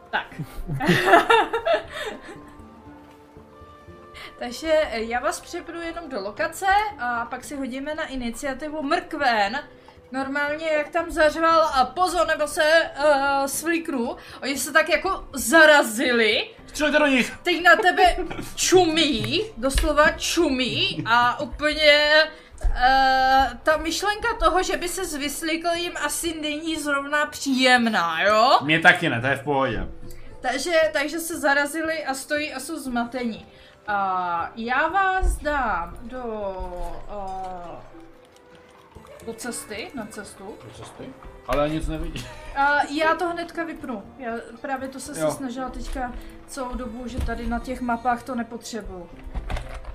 Tak. 0.10 0.42
Takže 4.40 4.74
eh, 4.92 5.02
já 5.02 5.20
vás 5.20 5.40
přepnu 5.40 5.82
jenom 5.82 6.10
do 6.10 6.22
lokace 6.22 6.66
a 7.00 7.26
pak 7.26 7.44
si 7.44 7.56
hodíme 7.56 7.96
na 7.96 8.06
iniciativu 8.06 8.84
Mrkven. 8.84 9.60
Normálně 10.12 10.68
jak 10.68 10.90
tam 10.90 11.12
zařval 11.12 11.62
a 11.74 11.86
pozor, 11.86 12.28
nebo 12.28 12.48
se 12.48 12.92
uh, 12.98 13.46
svlíknu. 13.46 14.16
Oni 14.44 14.58
se 14.58 14.74
tak 14.74 14.90
jako 14.90 15.28
zarazili. 15.34 16.50
Střelte 16.68 17.00
do 17.00 17.08
nich! 17.08 17.34
Teď 17.44 17.64
na 17.64 17.76
tebe 17.76 18.16
čumí, 18.56 19.44
doslova 19.58 20.12
čumí 20.12 21.04
a 21.06 21.40
úplně 21.40 22.10
Uh, 22.64 23.58
ta 23.64 23.78
myšlenka 23.78 24.28
toho, 24.40 24.64
že 24.64 24.78
by 24.78 24.90
se 24.90 25.06
zvyslíkl 25.06 25.68
jim 25.74 25.92
asi 26.06 26.42
není 26.42 26.76
zrovna 26.76 27.26
příjemná, 27.26 28.24
jo? 28.24 28.60
Mě 28.64 28.80
taky 28.80 29.10
ne, 29.10 29.22
to 29.22 29.28
je 29.28 29.36
v 29.36 29.44
pohodě. 29.44 29.88
Takže, 30.42 30.74
takže 30.94 31.20
se 31.20 31.40
zarazili 31.40 32.06
a 32.06 32.14
stojí 32.14 32.54
a 32.54 32.60
jsou 32.60 32.80
zmatení. 32.80 33.46
A 33.88 34.52
já 34.56 34.88
vás 34.88 35.38
dám 35.38 35.98
do, 36.02 36.24
uh, 37.10 37.76
do 39.26 39.34
cesty, 39.34 39.92
na 39.96 40.06
cestu. 40.06 40.44
Do 40.64 40.72
cesty? 40.72 41.14
Ale 41.48 41.70
nic 41.70 41.88
nevidí. 41.88 42.26
A 42.56 42.84
já 42.84 43.16
to 43.16 43.30
hnedka 43.30 43.64
vypnu. 43.64 44.04
Já 44.18 44.32
právě 44.62 44.88
to 44.88 45.00
se, 45.00 45.16
se 45.16 45.32
snažila 45.32 45.70
teďka 45.70 46.14
celou 46.48 46.76
dobu, 46.76 47.08
že 47.08 47.26
tady 47.26 47.48
na 47.48 47.60
těch 47.60 47.82
mapách 47.82 48.24
to 48.24 48.36
nepotřebuju. 48.36 49.10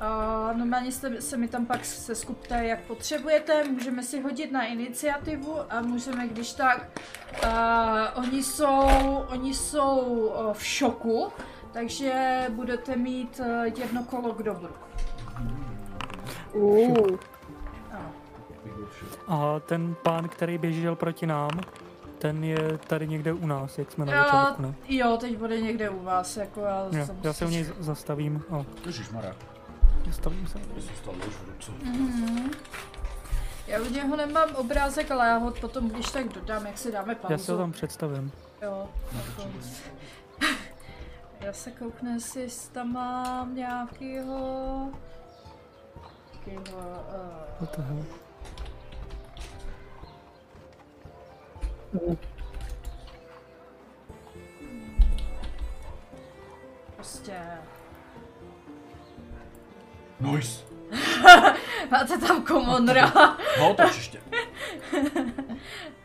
A 0.00 0.50
normálně 0.52 0.92
jste, 0.92 1.20
se 1.20 1.36
mi 1.36 1.48
tam 1.48 1.66
pak 1.66 1.84
se 1.84 2.14
skupte, 2.14 2.66
jak 2.66 2.80
potřebujete, 2.80 3.64
můžeme 3.64 4.02
si 4.02 4.20
hodit 4.20 4.52
na 4.52 4.64
iniciativu 4.64 5.72
a 5.72 5.80
můžeme, 5.80 6.28
když 6.28 6.52
tak, 6.52 7.00
a 7.46 8.16
oni 8.16 8.42
jsou, 8.42 8.80
oni 9.28 9.54
jsou 9.54 9.98
o, 10.26 10.54
v 10.54 10.64
šoku, 10.64 11.32
takže 11.72 12.42
budete 12.50 12.96
mít 12.96 13.40
eh, 13.44 13.66
jedno 13.76 14.04
kolo 14.04 14.34
k 14.34 14.42
dobru. 14.42 14.68
Uh. 16.52 17.06
A 19.28 19.60
ten 19.60 19.94
pán, 20.02 20.28
který 20.28 20.58
běžel 20.58 20.96
proti 20.96 21.26
nám, 21.26 21.50
ten 22.18 22.44
je 22.44 22.78
tady 22.86 23.08
někde 23.08 23.32
u 23.32 23.46
nás, 23.46 23.78
jak 23.78 23.92
jsme 23.92 24.04
na 24.04 24.22
začátku, 24.24 24.62
ne? 24.62 24.74
jo, 24.88 25.16
teď 25.20 25.38
bude 25.38 25.60
někde 25.60 25.90
u 25.90 26.02
vás, 26.04 26.36
jako 26.36 26.60
já, 26.60 26.84
Jo, 26.92 27.06
jsem 27.06 27.18
já 27.22 27.32
se 27.32 27.46
u 27.46 27.48
něj 27.48 27.64
z- 27.64 27.72
zastavím. 27.78 28.42
O, 28.50 28.66
Ježišmarja, 28.86 29.34
zastavím 30.06 30.46
se. 30.46 30.58
to 30.58 30.80
se 30.80 30.88
stalo 31.02 31.16
už 31.28 31.34
v 31.34 31.48
ruce. 31.48 31.72
Mhm. 31.84 32.50
Já 33.66 33.80
u 33.80 33.84
něho 33.90 34.16
nemám 34.16 34.48
obrázek, 34.56 35.10
ale 35.10 35.28
já 35.28 35.36
ho 35.36 35.50
potom 35.50 35.88
když 35.88 36.10
tak 36.10 36.28
dodám, 36.28 36.66
jak 36.66 36.78
si 36.78 36.92
dáme 36.92 37.14
pauzu. 37.14 37.32
Já 37.32 37.38
si 37.38 37.50
ho 37.52 37.58
tam 37.58 37.72
představím. 37.72 38.32
Jo, 38.62 38.88
jako... 39.16 39.50
Já 41.42 41.52
se 41.52 41.70
kouknu, 41.70 42.12
jestli 42.12 42.48
tam 42.72 42.92
mám 42.92 43.54
nějakýho... 43.54 44.90
Nějakýho... 46.46 46.78
Uh... 46.78 47.60
What 47.60 47.76
the 47.76 47.82
hell? 47.82 48.04
Prostě... 56.96 57.40
Nice. 60.20 60.64
Máte 61.90 62.18
tam 62.18 62.44
komonra. 62.44 63.12
No, 63.58 63.74
to 63.74 63.82
ještě. 63.82 64.20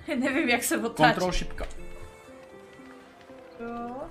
Nevím, 0.08 0.50
jak 0.50 0.64
se 0.64 0.78
otáčí. 0.78 1.14
Kontrol 1.14 1.32
šipka. 1.32 1.66
Jo. 3.60 4.10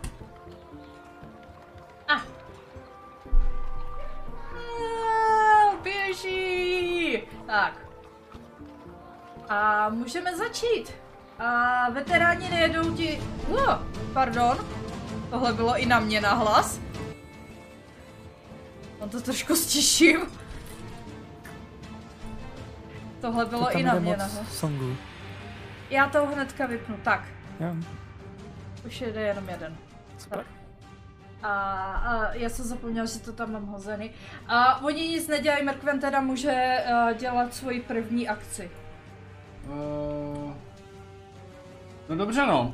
Běží. 5.91 7.23
Tak. 7.47 7.73
A 9.49 9.89
můžeme 9.89 10.37
začít. 10.37 10.93
A 11.39 11.91
veteráni 11.91 12.51
nejedou 12.51 12.95
ti... 12.97 13.21
Uh, 13.49 13.75
pardon. 14.13 14.59
Tohle 15.31 15.53
bylo 15.53 15.77
i 15.79 15.87
na 15.87 16.01
mě 16.01 16.21
na 16.21 16.35
hlas. 16.35 16.81
On 18.99 19.09
to 19.09 19.21
trošku 19.21 19.57
stiším. 19.57 20.21
Tohle 23.21 23.45
bylo 23.47 23.65
To 23.67 23.79
i 23.79 23.83
na 23.83 23.95
mě 23.95 24.11
moc 24.11 24.19
na 24.19 24.25
hlas. 24.25 24.59
songů. 24.59 24.97
Já 25.91 26.09
to 26.09 26.27
hnedka 26.27 26.67
vypnu. 26.67 26.97
Tak, 27.05 27.25
Jo, 27.61 27.75
už 28.87 29.01
jede 29.01 29.21
jenom 29.21 29.49
jeden. 29.49 29.77
super. 30.19 30.45
A, 31.47 31.53
a 31.95 32.35
já 32.35 32.49
jsem 32.49 32.65
zapomněla, 32.65 33.07
že 33.07 33.19
to 33.19 33.33
tam 33.33 33.53
mám 33.53 33.67
hozený. 33.67 34.11
A 34.49 34.85
oni 34.85 35.09
nic 35.09 35.29
nedělají, 35.29 35.65
Merkven 35.65 36.01
teda 36.01 36.21
může 36.21 36.85
uh, 36.91 37.13
dělat 37.17 37.55
svoji 37.55 37.81
první 37.81 38.29
akci. 38.29 38.71
Uh, 39.65 40.53
no 42.09 42.17
dobře 42.17 42.47
no. 42.47 42.73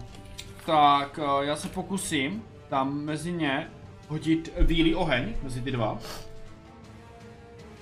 Tak 0.67 1.19
uh, 1.19 1.43
já 1.45 1.57
se 1.57 1.69
pokusím 1.69 2.45
tam 2.69 3.01
mezi 3.01 3.33
ně 3.33 3.71
hodit 4.09 4.59
bílý 4.67 4.95
oheň, 4.95 5.35
mezi 5.43 5.63
ty 5.63 5.71
dva. 5.71 5.99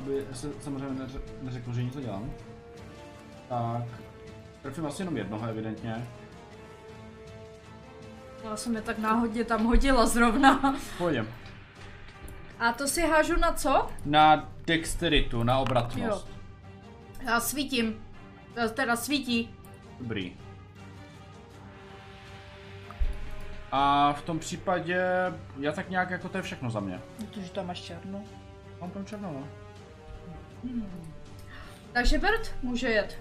Aby 0.01 0.25
se 0.33 0.51
samozřejmě 0.61 1.05
neře- 1.05 1.21
neřekl, 1.43 1.73
že 1.73 1.83
něco 1.83 2.01
dělám. 2.01 2.31
Tak. 3.49 3.85
Trefím 4.63 4.87
asi 4.87 5.03
jenom 5.03 5.17
jednoho 5.17 5.49
evidentně. 5.49 6.07
Já 8.45 8.57
jsem 8.57 8.77
je 8.77 8.83
tak 8.83 8.99
náhodně 8.99 9.45
tam 9.45 9.65
hodila 9.65 10.07
zrovna. 10.07 10.75
Pojďem. 10.99 11.29
A 12.59 12.73
to 12.73 12.89
si 12.89 13.03
hážu 13.03 13.37
na 13.37 13.53
co? 13.53 13.91
Na 14.05 14.49
dexteritu, 14.67 15.43
na 15.43 15.59
obratnost. 15.59 16.29
Já 17.27 17.41
svítím. 17.41 18.05
Teda 18.75 18.97
svítí. 18.97 19.55
Dobrý. 20.01 20.37
A 23.73 24.13
v 24.13 24.23
tom 24.23 24.39
případě, 24.39 25.05
já 25.59 25.73
tak 25.73 25.91
nějak 25.91 26.11
jako 26.11 26.29
to 26.29 26.39
je 26.39 26.43
všechno 26.43 26.71
za 26.71 26.81
mě. 26.81 27.01
Protože 27.17 27.51
tam 27.51 27.67
máš 27.67 27.81
černou. 27.81 28.25
Mám 28.81 28.91
tam 28.91 29.05
černou, 29.07 29.33
no. 29.33 29.49
Takže 31.93 32.19
Bert 32.19 32.55
může 32.63 32.89
jet. 32.89 33.19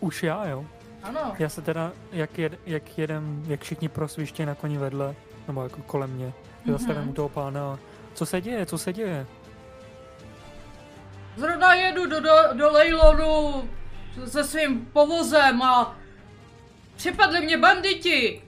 Už 0.00 0.22
já, 0.22 0.46
jo. 0.48 0.66
Ano. 1.02 1.34
Já 1.38 1.48
se 1.48 1.62
teda, 1.62 1.92
jak, 2.12 2.38
jed, 2.38 2.58
jak 2.66 2.98
jedem, 2.98 3.44
jak 3.46 3.60
všichni 3.60 3.88
prosviště 3.88 4.46
na 4.46 4.54
koni 4.54 4.78
vedle, 4.78 5.14
nebo 5.46 5.62
jako 5.62 5.82
kolem 5.82 6.10
mě, 6.10 6.32
zastavím 6.66 7.08
u 7.08 7.12
toho 7.12 7.28
pána. 7.28 7.78
Co 8.14 8.26
se 8.26 8.40
děje, 8.40 8.66
co 8.66 8.78
se 8.78 8.92
děje? 8.92 9.26
Zrovna 11.36 11.74
jedu 11.74 12.06
do, 12.06 12.20
do, 12.20 12.32
do 12.52 12.72
Leilonu 12.72 13.68
se 14.26 14.44
svým 14.44 14.86
povozem 14.86 15.62
a 15.62 15.96
připadli 16.96 17.40
mě 17.40 17.58
banditi. 17.58 18.42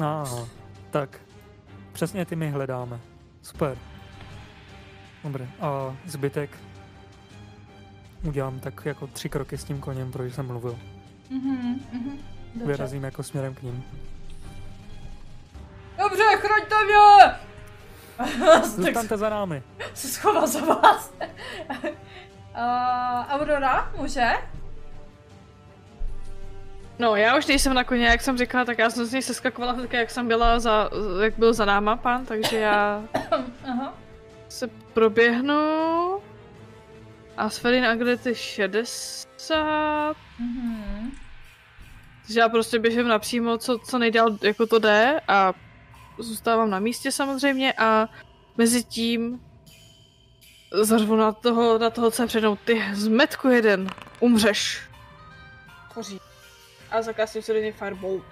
Aha, 0.00 0.48
tak. 0.90 1.20
Přesně 1.92 2.24
ty 2.26 2.36
my 2.36 2.50
hledáme. 2.50 3.00
Super. 3.42 3.78
Dobré. 5.24 5.48
A 5.60 5.96
zbytek 6.06 6.50
udělám 8.24 8.60
tak 8.60 8.84
jako 8.84 9.06
tři 9.06 9.28
kroky 9.28 9.58
s 9.58 9.64
tím 9.64 9.80
koněm, 9.80 10.12
protože 10.12 10.30
jsem 10.34 10.46
mluvil. 10.46 10.78
Mhm, 11.30 11.80
mhm. 11.92 12.18
Dobře. 12.54 12.72
Vyrazím 12.72 13.04
jako 13.04 13.22
směrem 13.22 13.54
k 13.54 13.62
ním. 13.62 13.84
Dobře, 15.98 16.22
chraňte 16.36 16.74
mě! 16.84 17.34
tak 18.46 18.64
Zůstaňte 18.64 19.16
za 19.16 19.28
námi. 19.28 19.62
se 19.94 20.08
schová 20.08 20.46
za 20.46 20.60
vás. 20.60 21.12
uh, 21.84 21.90
Aurora, 23.28 23.92
může? 23.96 24.30
No, 26.98 27.16
já 27.16 27.36
už 27.38 27.46
nejsem 27.46 27.74
na 27.74 27.84
koně, 27.84 28.06
jak 28.06 28.22
jsem 28.22 28.38
říkala, 28.38 28.64
tak 28.64 28.78
já 28.78 28.90
jsem 28.90 29.04
z 29.06 29.12
něj 29.12 29.22
seskakovala 29.22 29.72
hnedka, 29.72 29.98
jak 29.98 30.10
jsem 30.10 30.28
byla 30.28 30.58
za, 30.58 30.90
jak 31.22 31.38
byl 31.38 31.52
za 31.52 31.64
náma 31.64 31.96
pán, 31.96 32.26
takže 32.26 32.58
já 32.58 33.02
Aha. 33.70 33.94
se 34.48 34.68
proběhnu 34.68 35.54
a 37.36 37.50
s 37.50 37.58
Ferin 37.58 37.86
Agrety 37.86 38.34
60, 38.34 39.28
Mhm. 40.38 41.10
takže 42.26 42.40
já 42.40 42.48
prostě 42.48 42.78
běžím 42.78 43.08
napřímo, 43.08 43.58
co, 43.58 43.78
co 43.78 43.98
nejdál 43.98 44.38
jako 44.42 44.66
to 44.66 44.78
jde 44.78 45.20
a 45.28 45.52
zůstávám 46.18 46.70
na 46.70 46.78
místě 46.78 47.12
samozřejmě 47.12 47.72
a 47.72 48.08
mezi 48.56 48.84
tím 48.84 49.40
zařvu 50.82 51.16
na 51.16 51.32
toho, 51.32 51.78
na 51.78 51.90
toho, 51.90 52.10
co 52.10 52.22
je 52.22 52.26
před 52.28 52.40
mnou, 52.40 52.56
ty 52.56 52.82
zmetku 52.92 53.48
jeden, 53.48 53.88
umřeš. 54.20 54.82
Koří. 55.94 56.20
A 56.90 57.02
zakásím 57.02 57.42
si 57.42 57.52
do 57.52 57.58
něj 57.58 57.72
fireball. 57.72 58.22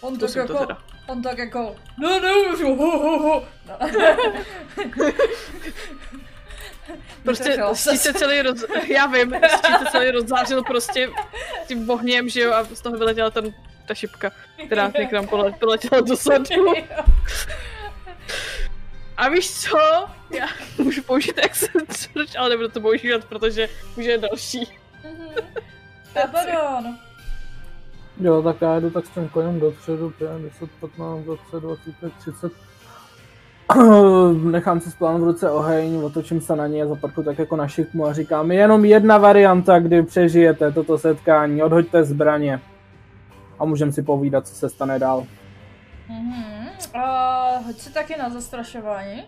On 0.00 0.14
To 0.14 0.20
tak 0.20 0.30
jsem 0.30 0.46
to 0.46 0.52
jako, 0.52 0.66
teda. 0.66 0.82
on 1.08 1.22
tak 1.22 1.38
jako, 1.38 1.76
no 1.98 2.20
nemůžu, 2.20 2.74
ho, 2.76 2.98
ho, 2.98 3.18
ho. 3.18 3.44
No. 3.68 3.78
Prostě 7.22 7.58
se 7.96 8.14
celý 8.14 8.42
roz... 8.42 8.64
Já 8.88 9.06
vím, 9.06 9.34
se 9.78 9.84
celý 9.90 10.10
rozzářil 10.10 10.62
prostě 10.64 11.10
tím 11.66 11.90
ohněm, 11.90 12.28
že 12.28 12.40
jo, 12.40 12.52
a 12.52 12.64
z 12.64 12.80
toho 12.80 12.96
vyletěla 12.96 13.30
ten, 13.30 13.54
ta 13.86 13.94
šipka, 13.94 14.30
která 14.66 14.90
k 15.10 15.12
nám 15.12 15.24
pole- 15.26 15.58
poletěla 15.58 16.00
do 16.00 16.16
sadu. 16.16 16.74
A 19.16 19.28
víš 19.28 19.60
co? 19.60 19.78
Já 20.30 20.46
můžu 20.78 21.02
použít 21.02 21.38
accent 21.38 21.92
search, 21.92 22.36
ale 22.38 22.50
nebudu 22.50 22.68
to 22.68 22.80
používat, 22.80 23.24
protože 23.24 23.68
už 23.96 24.04
je 24.04 24.18
další. 24.18 24.68
Abaddon. 26.24 26.98
Jo, 28.20 28.42
tak 28.42 28.56
já 28.60 28.80
jdu 28.80 28.90
tak 28.90 29.06
s 29.06 29.10
tím 29.10 29.28
koněm 29.28 29.60
dopředu, 29.60 30.10
5, 30.10 30.30
10, 30.42 30.70
15, 30.80 31.24
20, 31.24 31.60
25, 31.60 32.12
30. 32.18 32.52
nechám 34.50 34.80
si 34.80 34.90
splánu 34.90 35.18
v 35.18 35.24
ruce 35.24 35.50
oheň, 35.50 35.96
otočím 35.96 36.40
se 36.40 36.56
na 36.56 36.66
něj 36.66 36.82
a 36.82 36.86
zaparkuju 36.86 37.24
tak 37.24 37.38
jako 37.38 37.56
na 37.56 37.68
šikmu 37.68 38.06
a 38.06 38.12
říkám, 38.12 38.50
je 38.50 38.58
jenom 38.58 38.84
jedna 38.84 39.18
varianta, 39.18 39.78
kdy 39.78 40.02
přežijete 40.02 40.72
toto 40.72 40.98
setkání, 40.98 41.62
odhoďte 41.62 42.04
zbraně. 42.04 42.60
A 43.58 43.64
můžeme 43.64 43.92
si 43.92 44.02
povídat, 44.02 44.48
co 44.48 44.54
se 44.54 44.68
stane 44.68 44.98
dál. 44.98 45.26
Mhm. 46.08 46.68
A 46.94 47.58
hoď 47.66 47.78
si 47.78 47.92
taky 47.92 48.16
na 48.16 48.30
zastrašování. 48.30 49.24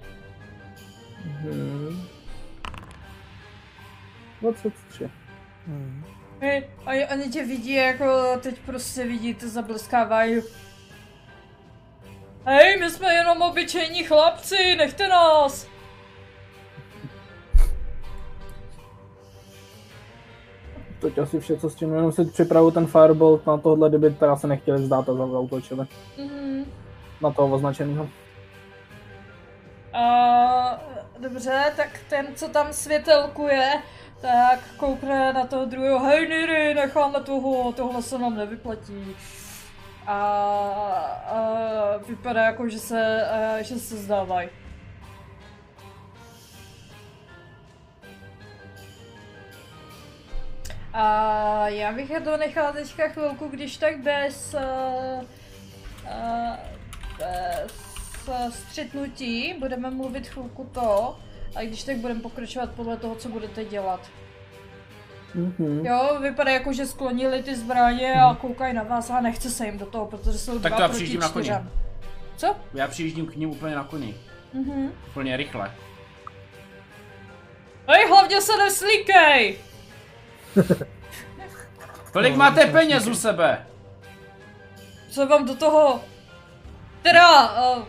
Hmm. 1.24 2.00
23. 4.40 5.10
Hmm. 5.66 6.04
Hej, 6.40 6.66
a 6.86 7.12
oni 7.12 7.28
tě 7.28 7.44
vidí, 7.44 7.72
jako 7.72 8.38
teď 8.40 8.58
prostě 8.66 9.04
vidí 9.04 9.34
to 9.34 9.48
zableskávání. 9.48 10.40
Hej, 12.46 12.76
my 12.80 12.90
jsme 12.90 13.14
jenom 13.14 13.42
obyčejní 13.42 14.04
chlapci, 14.04 14.76
nechte 14.76 15.08
nás! 15.08 15.66
Teď 21.00 21.18
asi 21.18 21.40
vše, 21.40 21.56
co 21.56 21.70
s 21.70 21.74
tím, 21.74 21.94
jenom 21.94 22.12
si 22.12 22.24
připravu 22.24 22.70
ten 22.70 22.86
firebolt 22.86 23.46
na 23.46 23.58
tohle, 23.58 23.88
kdyby 23.88 24.10
teda 24.10 24.36
se 24.36 24.46
nechtěli 24.46 24.82
vzdát 24.82 25.08
a 25.08 25.14
zautočili. 25.14 25.86
Mhm. 26.18 26.64
Na 27.20 27.30
toho 27.32 27.54
označeného. 27.54 28.08
A 29.92 30.80
dobře, 31.18 31.72
tak 31.76 32.00
ten, 32.08 32.26
co 32.34 32.48
tam 32.48 32.72
světelkuje, 32.72 33.72
tak 34.20 34.58
koukne 34.76 35.32
na 35.32 35.46
toho 35.46 35.64
druhého, 35.64 35.98
hej 35.98 36.28
Niri, 36.28 36.74
necháme 36.74 37.20
toho, 37.20 37.72
tohle 37.72 38.02
se 38.02 38.18
nám 38.18 38.36
nevyplatí. 38.36 39.16
A, 40.06 40.18
a 41.26 41.96
vypadá 42.08 42.44
jako, 42.44 42.68
že 42.68 42.78
se, 42.78 43.30
a, 43.30 43.62
že 43.62 43.74
se 43.74 43.96
zdávají. 43.96 44.48
A 50.92 51.68
já 51.68 51.92
bych 51.92 52.10
je 52.10 52.20
to 52.20 52.36
nechala 52.36 52.72
teďka 52.72 53.08
chvilku, 53.08 53.48
když 53.48 53.76
tak 53.76 53.98
bez, 53.98 54.54
uh, 54.54 55.24
uh, 56.04 56.56
bez 58.26 58.54
střetnutí, 58.68 59.54
budeme 59.58 59.90
mluvit 59.90 60.28
chvilku 60.28 60.64
to, 60.64 61.18
a 61.56 61.62
když 61.62 61.84
tak 61.84 61.96
budeme 61.96 62.20
pokračovat 62.20 62.70
podle 62.70 62.96
toho, 62.96 63.14
co 63.14 63.28
budete 63.28 63.64
dělat. 63.64 64.10
Mhm. 65.34 65.86
Jo, 65.86 66.18
vypadá 66.20 66.50
jako, 66.50 66.72
že 66.72 66.86
sklonili 66.86 67.42
ty 67.42 67.56
zbraně 67.56 68.14
a 68.14 68.34
koukají 68.34 68.74
na 68.74 68.82
vás 68.82 69.10
a 69.10 69.20
nechce 69.20 69.50
se 69.50 69.66
jim 69.66 69.78
do 69.78 69.86
toho, 69.86 70.06
protože 70.06 70.38
jsou 70.38 70.58
Tak 70.58 70.72
dva 70.72 70.76
to 70.76 70.82
já 70.82 70.88
proti 70.88 70.96
přijíždím 70.96 71.20
na 71.20 71.28
koni. 71.28 71.52
Co? 72.36 72.56
Já 72.74 72.88
přijíždím 72.88 73.26
k 73.26 73.36
ním 73.36 73.50
úplně 73.50 73.74
na 73.76 73.84
koni. 73.84 74.14
Mhm. 74.52 74.92
Úplně 75.08 75.36
rychle. 75.36 75.72
Hej, 77.88 78.08
hlavně 78.08 78.40
se 78.40 78.56
neslíkej! 78.56 79.58
Kolik 82.12 82.36
máte 82.36 82.66
peněz 82.66 83.06
u 83.06 83.14
sebe? 83.14 83.66
Co 85.10 85.26
vám 85.26 85.46
do 85.46 85.54
toho? 85.54 86.00
Teda, 87.02 87.52
uh, 87.72 87.82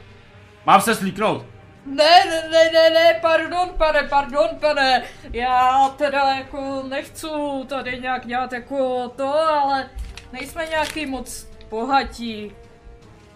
Mám 0.66 0.82
se 0.82 0.96
slíknout. 0.96 1.46
Ne, 1.86 2.26
ne, 2.26 2.50
ne, 2.52 2.72
ne, 2.74 2.90
ne, 2.90 3.20
pardon, 3.22 3.70
pane, 3.78 4.04
pardon, 4.04 4.48
pane. 4.60 5.04
Já 5.34 5.90
teda 5.98 6.34
jako 6.34 6.84
nechci 6.90 7.28
tady 7.68 8.00
nějak 8.00 8.28
dělat 8.28 8.54
jako 8.54 9.10
to, 9.10 9.34
ale 9.34 9.90
nejsme 10.34 10.66
nějaký 10.66 11.06
moc 11.06 11.48
bohatí. 11.70 12.52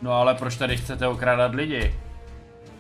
No 0.01 0.11
ale 0.13 0.35
proč 0.35 0.55
tady 0.55 0.77
chcete 0.77 1.07
okrádat 1.07 1.53
lidi? 1.55 1.95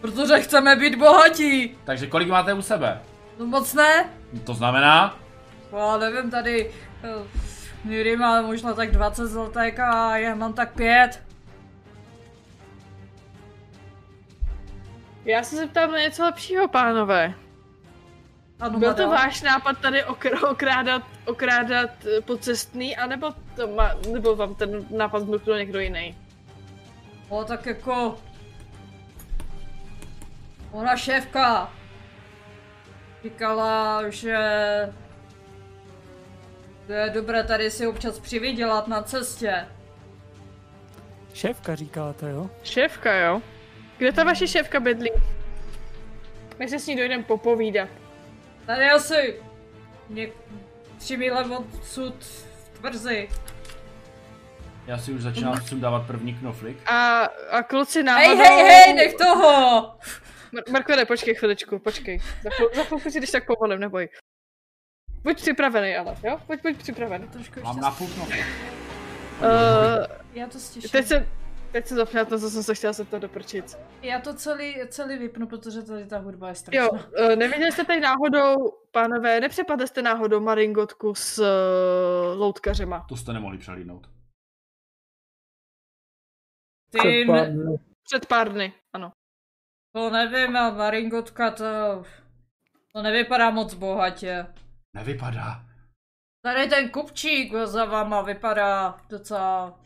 Protože 0.01 0.39
chceme 0.39 0.75
být 0.75 0.95
bohatí. 0.95 1.77
Takže 1.83 2.07
kolik 2.07 2.29
máte 2.29 2.53
u 2.53 2.61
sebe? 2.61 2.99
No 3.39 3.45
moc 3.45 3.73
ne? 3.73 4.09
To 4.43 4.53
znamená? 4.53 5.17
No, 5.71 5.79
Já 5.79 5.97
nevím, 5.97 6.31
tady 6.31 6.71
uh, 7.19 7.27
Niri 7.85 8.15
má 8.17 8.41
možná 8.41 8.73
tak 8.73 8.91
20 8.91 9.27
zlatek 9.27 9.79
a 9.79 10.17
já 10.17 10.35
mám 10.35 10.53
tak 10.53 10.73
pět. 10.73 11.23
Já 15.25 15.43
se 15.43 15.55
zeptám 15.55 15.91
na 15.91 15.99
něco 15.99 16.23
lepšího, 16.23 16.67
pánové. 16.67 17.33
Ano, 18.59 18.79
Byl 18.79 18.93
to 18.93 19.09
váš 19.09 19.41
nápad 19.41 19.79
tady 19.79 20.03
okr- 20.03 20.51
okrádat, 20.51 21.01
okrádat 21.25 21.89
eh, 22.05 22.21
pocestný, 22.21 22.97
anebo 22.97 23.33
to 23.55 23.67
má, 23.67 23.91
nebo 24.11 24.35
vám 24.35 24.55
ten 24.55 24.85
nápad 24.97 25.23
vnuknul 25.23 25.57
někdo 25.57 25.79
jiný? 25.79 26.17
No 27.31 27.45
tak 27.45 27.65
jako... 27.65 28.19
Ona 30.71 30.97
šéfka 30.97 31.73
říkala, 33.23 34.03
že 34.09 34.37
je 36.89 37.09
dobré 37.13 37.43
tady 37.43 37.71
si 37.71 37.87
občas 37.87 38.19
přivydělat 38.19 38.87
na 38.87 39.03
cestě. 39.03 39.67
Šéfka 41.33 41.75
říkáte, 41.75 42.29
jo? 42.29 42.49
Šéfka, 42.63 43.13
jo? 43.15 43.41
Kde 43.99 44.11
ta 44.11 44.23
vaše 44.23 44.47
šéfka 44.47 44.79
bydlí? 44.79 45.11
My 46.59 46.69
se 46.69 46.79
s 46.79 46.87
ní 46.87 46.95
dojdeme 46.95 47.23
popovídat. 47.23 47.89
Tady 48.65 48.89
asi 48.89 49.41
něk... 50.09 50.33
tři 50.97 51.17
míle 51.17 51.45
odsud 51.57 52.23
v 52.23 52.79
tvrzi. 52.79 53.29
Já 54.87 54.97
si 54.97 55.11
už 55.11 55.21
začínám 55.21 55.61
sundávat 55.61 56.07
první 56.07 56.33
knoflik. 56.33 56.77
A, 56.89 57.23
a 57.51 57.63
kluci 57.63 57.99
Hej, 57.99 58.05
náhodou... 58.05 58.37
hej, 58.37 58.63
hej, 58.63 58.93
nech 58.93 59.13
toho! 59.13 59.81
Mar- 60.53 60.71
Markvede, 60.71 61.05
počkej 61.05 61.35
chviličku, 61.35 61.79
počkej. 61.79 62.19
Za, 62.43 62.49
chvil, 62.49 62.69
za 62.75 62.83
chvilku 62.83 63.09
si 63.09 63.17
když 63.17 63.31
tak 63.31 63.45
povolím, 63.45 63.79
neboj. 63.79 64.09
Buď 65.23 65.35
připravený, 65.41 65.95
ale, 65.95 66.15
jo? 66.23 66.39
Buď, 66.47 66.61
buď 66.61 66.77
připravený. 66.77 67.27
Trošku 67.27 67.59
Mám 67.61 67.75
ještě... 67.75 67.81
na 67.81 67.91
půl 67.91 68.07
knoflik. 68.07 68.45
Uh, 69.41 69.47
Já 70.33 70.47
to 70.47 70.59
stiším. 70.59 70.89
teď 70.89 71.05
se, 71.07 71.27
teď 71.71 71.85
se 71.87 71.95
zapněla 71.95 72.25
to, 72.25 72.39
co 72.39 72.49
jsem 72.49 72.63
se 72.63 72.75
chtěla 72.75 72.93
zeptat 72.93 73.19
do 73.19 73.29
prčic. 73.29 73.77
Já 74.01 74.21
to 74.21 74.33
celý, 74.33 74.75
celý 74.87 75.17
vypnu, 75.17 75.47
protože 75.47 75.81
tady 75.81 76.05
ta 76.05 76.17
hudba 76.17 76.47
je 76.47 76.51
Jo, 76.51 76.55
strašná. 76.55 76.89
uh, 76.91 77.35
neviděli 77.35 77.71
jste 77.71 77.85
tady 77.85 77.99
náhodou, 77.99 78.55
pánové, 78.91 79.39
nepřepadli 79.39 79.87
jste 79.87 80.01
náhodou 80.01 80.39
maringotku 80.39 81.15
s 81.15 81.39
uh, 81.39 82.39
loutkařema? 82.39 83.05
To 83.09 83.15
jste 83.17 83.33
nemohli 83.33 83.57
přelídnout. 83.57 84.09
Ty. 86.91 87.27
Před 88.03 88.25
pár 88.25 88.51
dny, 88.53 88.73
ano. 88.93 89.11
to 89.93 90.09
nevím, 90.09 90.57
a 90.57 90.69
Maringotka 90.69 91.51
to... 91.51 91.63
To 92.95 93.01
nevypadá 93.01 93.49
moc 93.49 93.73
bohatě. 93.73 94.45
Nevypadá. 94.93 95.65
Tady 96.41 96.67
ten 96.69 96.89
kupčík 96.89 97.53
za 97.65 97.85
váma 97.85 98.21
vypadá 98.21 98.97
docela... 99.09 99.79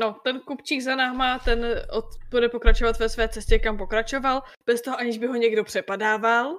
No, 0.00 0.16
ten 0.24 0.40
kupčík 0.40 0.80
za 0.80 0.96
náma, 0.96 1.38
ten 1.38 1.66
od, 1.92 2.04
bude 2.30 2.48
pokračovat 2.48 2.98
ve 2.98 3.08
své 3.08 3.28
cestě, 3.28 3.58
kam 3.58 3.78
pokračoval, 3.78 4.42
bez 4.66 4.82
toho, 4.82 4.98
aniž 4.98 5.18
by 5.18 5.26
ho 5.26 5.34
někdo 5.34 5.64
přepadával. 5.64 6.58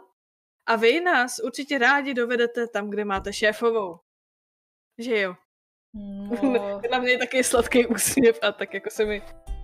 A 0.68 0.76
vy 0.76 1.02
nás 1.02 1.40
určitě 1.40 1.78
rádi 1.78 2.14
dovedete 2.14 2.68
tam, 2.68 2.90
kde 2.90 3.06
máte 3.06 3.34
šéfovou. 3.34 4.00
Že 4.98 5.22
jo? 5.22 5.36
No, 5.94 6.82
Na 6.92 7.00
mě 7.00 7.12
je 7.12 7.18
taky 7.18 7.44
sladký 7.44 7.88
úsměv 7.88 8.40
a 8.42 8.52
tak 8.52 8.74
jako 8.74 8.90
se 8.90 9.06
mi 9.06 9.22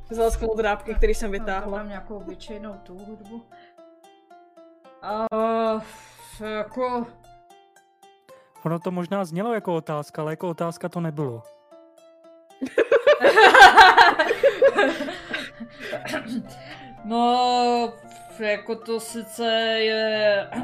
zalasknul 0.09 0.55
drápky, 0.55 0.95
který 0.95 1.13
jsem 1.13 1.32
vytáhla. 1.32 1.78
mám 1.78 1.89
nějakou 1.89 2.15
obyčejnou 2.17 2.74
tu 2.74 2.97
hudbu. 2.97 3.45
A 5.01 5.28
jako... 6.45 7.07
Ono 8.65 8.80
to 8.80 8.91
možná 8.91 9.26
znělo 9.26 9.53
jako 9.53 9.76
otázka, 9.76 10.21
ale 10.21 10.32
jako 10.32 10.49
otázka 10.49 10.89
to 10.89 10.99
nebylo. 10.99 11.43
No, 17.05 17.93
jako 18.39 18.75
to 18.75 19.00
sice 19.00 19.46
je... 19.79 20.47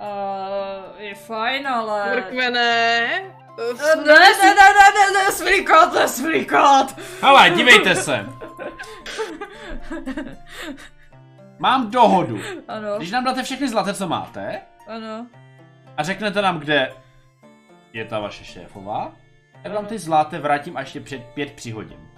Uh, 0.00 1.00
je 1.00 1.14
fajn, 1.14 1.66
ale... 1.68 2.14
Mrkvené. 2.14 3.08
Eh, 3.58 3.96
Ne, 3.96 4.04
ne, 4.04 4.14
ne, 4.14 4.54
ne, 4.54 4.90
ne, 4.94 5.12
ne, 5.24 5.32
svlíkat, 5.32 5.92
ne, 5.92 6.08
svlíkat! 6.08 6.96
Hele, 7.22 7.50
dívejte 7.50 7.94
se. 7.94 8.26
Mám 11.58 11.90
dohodu. 11.90 12.38
Ano, 12.68 12.96
Když 12.96 13.10
nám 13.10 13.24
dáte 13.24 13.42
všechny 13.42 13.68
zlaté, 13.68 13.94
co 13.94 14.08
máte, 14.08 14.60
ano. 14.88 15.26
a 15.96 16.02
řeknete 16.02 16.42
nám, 16.42 16.58
kde 16.58 16.92
je 17.92 18.04
ta 18.04 18.18
vaše 18.18 18.44
šéfová, 18.44 19.12
tak 19.62 19.72
vám 19.72 19.86
ty 19.86 19.98
zlaté 19.98 20.38
vrátím 20.38 20.76
až 20.76 20.94
je 20.94 21.00
před 21.00 21.22
pět 21.34 21.52
přihodím. 21.52 22.08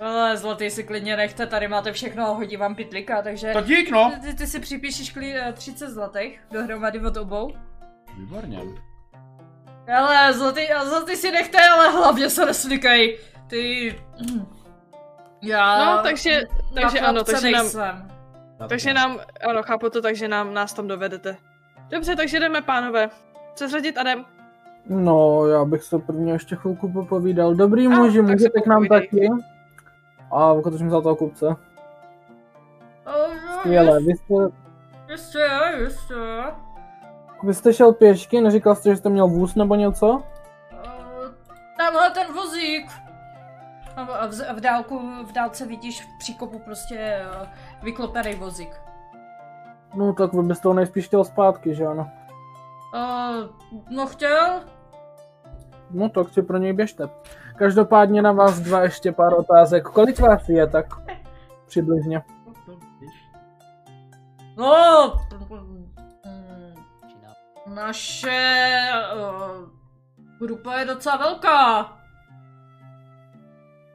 Ale 0.00 0.36
zlatý 0.36 0.70
si 0.70 0.84
klidně 0.84 1.16
nechte, 1.16 1.46
tady 1.46 1.68
máte 1.68 1.92
všechno 1.92 2.26
a 2.26 2.30
hodí 2.30 2.56
vám 2.56 2.74
pitlika, 2.74 3.22
takže... 3.22 3.52
Tak 3.52 3.64
dík 3.64 3.90
no. 3.90 4.12
Ty, 4.22 4.34
ty 4.34 4.46
si 4.46 4.60
připíšeš 4.60 5.16
eh, 5.16 5.52
30 5.52 5.90
zlatých 5.90 6.40
dohromady 6.50 7.00
od 7.00 7.16
obou. 7.16 7.56
Výborně. 8.18 8.60
Ale 9.96 10.32
zlatý, 10.32 10.72
a 10.72 10.84
zlatý 10.84 11.16
si 11.16 11.32
nechte, 11.32 11.68
ale 11.68 11.90
hlavně 11.90 12.30
se 12.30 12.46
neslikej. 12.46 13.18
Ty... 13.46 13.94
Já... 15.42 15.84
No, 15.84 16.02
takže, 16.02 16.42
takže 16.74 17.00
ano, 17.00 17.24
takže 17.24 17.50
nám, 17.50 17.62
nejsem. 17.62 18.10
Takže 18.68 18.94
nám, 18.94 19.20
ano, 19.48 19.62
chápu 19.62 19.90
to 19.90 20.02
tak, 20.02 20.16
že 20.16 20.28
nám, 20.28 20.54
nás 20.54 20.72
tam 20.72 20.88
dovedete. 20.88 21.36
Dobře, 21.88 22.16
takže 22.16 22.40
jdeme, 22.40 22.62
pánové. 22.62 23.10
Co 23.54 23.68
zradit 23.68 23.98
Adem? 23.98 24.24
No, 24.88 25.46
já 25.46 25.64
bych 25.64 25.82
se 25.82 25.98
prvně 25.98 26.32
ještě 26.32 26.56
chvilku 26.56 26.92
popovídal. 26.92 27.54
Dobrý 27.54 27.86
A, 27.86 27.90
muži, 27.90 28.22
můžete 28.22 28.60
k 28.60 28.66
nám 28.66 28.86
taky? 28.86 29.28
A 30.32 30.54
jsem 30.76 30.90
za 30.90 31.00
toho 31.00 31.16
kupce. 31.16 31.46
Uh, 31.46 31.54
Skvěle, 33.58 34.00
vy 34.00 34.12
jste, 34.12 34.34
Ještě, 35.08 35.48
ještě. 35.78 36.14
vy 37.42 37.54
jste 37.54 37.72
šel 37.72 37.92
pěšky, 37.92 38.40
neříkal 38.40 38.74
jste, 38.74 38.90
že 38.90 38.96
jste 38.96 39.08
měl 39.08 39.28
vůz 39.28 39.54
nebo 39.54 39.74
něco? 39.74 40.08
Uh, 40.12 40.22
tamhle 41.78 42.10
ten 42.10 42.32
vozík. 42.34 42.86
A 43.96 44.04
v, 44.04 44.10
a 44.10 44.26
v, 44.26 44.56
v, 44.56 44.60
dálku, 44.60 45.00
v 45.24 45.32
dálce 45.32 45.66
vidíš 45.66 46.02
v 46.02 46.18
příkopu 46.18 46.58
prostě 46.58 47.22
uh, 47.40 47.48
vyklopený 47.82 48.34
vozík. 48.34 48.80
No 49.94 50.12
tak 50.12 50.32
vy 50.32 50.42
byste 50.42 50.68
ho 50.68 50.74
nejspíš 50.74 51.06
chtěl 51.06 51.24
zpátky, 51.24 51.74
že 51.74 51.86
ano? 51.86 52.10
Uh, 52.94 53.48
no 53.90 54.06
chtěl? 54.06 54.60
No 55.94 56.08
tak 56.08 56.28
si 56.28 56.42
pro 56.42 56.58
něj 56.58 56.72
běžte. 56.72 57.08
Každopádně 57.56 58.22
na 58.22 58.32
vás 58.32 58.60
dva 58.60 58.82
ještě 58.82 59.12
pár 59.12 59.34
otázek. 59.38 59.84
Kolik 59.84 60.20
vás 60.20 60.48
je 60.48 60.66
tak? 60.66 60.86
Přibližně. 61.66 62.22
No, 64.56 65.12
mm, 65.50 65.92
naše 67.74 68.88
uh, 69.16 69.68
grupa 70.38 70.78
je 70.78 70.84
docela 70.84 71.16
velká. 71.16 71.92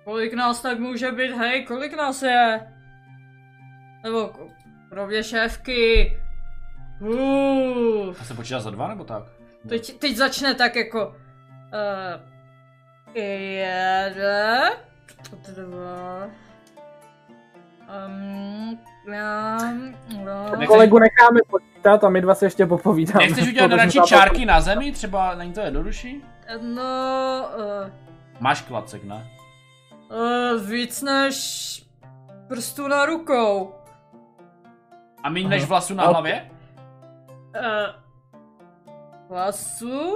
Kolik 0.04 0.34
nás 0.34 0.62
tak 0.62 0.80
může 0.80 1.12
být, 1.12 1.32
hej, 1.32 1.66
kolik 1.66 1.98
nás 1.98 2.22
je? 2.22 2.74
Nebo 4.04 4.32
kromě 4.90 5.24
šéfky. 5.24 6.14
Uh, 7.02 8.16
A 8.22 8.24
se 8.24 8.34
počítá 8.34 8.60
za 8.60 8.70
dva 8.70 8.88
nebo 8.88 9.04
tak? 9.04 9.24
teď, 9.70 10.00
teď 10.00 10.16
začne 10.18 10.54
tak 10.56 10.76
jako... 10.76 11.16
Uh, 11.74 12.22
jeden, 13.14 14.72
dva, 15.56 16.28
um, 18.08 18.80
no. 20.26 20.68
Kolegu 20.68 21.00
necháme 21.00 21.40
počítat 21.50 22.04
a 22.04 22.10
my 22.10 22.22
dva 22.22 22.36
se 22.36 22.46
ještě 22.46 22.66
popovídáme. 22.66 23.20
Nechceš 23.26 23.48
udělat 23.48 23.72
radši 23.78 24.00
čárky 24.06 24.46
na 24.46 24.62
zemi? 24.62 24.92
Třeba 24.92 25.36
není 25.36 25.54
to 25.54 25.62
jednodušší? 25.62 26.24
No, 26.62 27.50
uh, 27.58 27.90
Máš 28.40 28.62
klacek, 28.62 29.04
ne? 29.04 29.28
uh, 30.12 30.62
víc 30.70 31.02
než 31.02 31.36
prstů 32.48 32.88
na 32.88 33.06
rukou. 33.06 33.76
A 35.24 35.30
méně 35.30 35.48
než 35.50 35.66
vlasů 35.66 35.94
na 35.94 36.08
hlavě? 36.08 36.52
Uh, 37.56 38.00
Vlasu? 39.30 40.16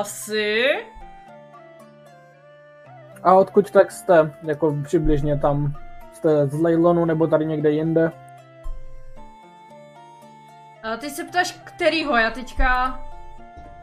asi. 0.00 0.64
A 3.22 3.34
odkud 3.34 3.70
tak 3.70 3.92
jste? 3.92 4.32
Jako 4.42 4.76
přibližně 4.84 5.38
tam? 5.38 5.74
Jste 6.12 6.46
z 6.46 6.60
Leilonu 6.60 7.04
nebo 7.04 7.26
tady 7.26 7.46
někde 7.46 7.70
jinde? 7.70 8.12
A 10.82 10.96
ty 10.96 11.10
se 11.10 11.24
ptáš, 11.24 11.60
kterýho 11.64 12.16
já 12.16 12.30
teďka... 12.30 13.00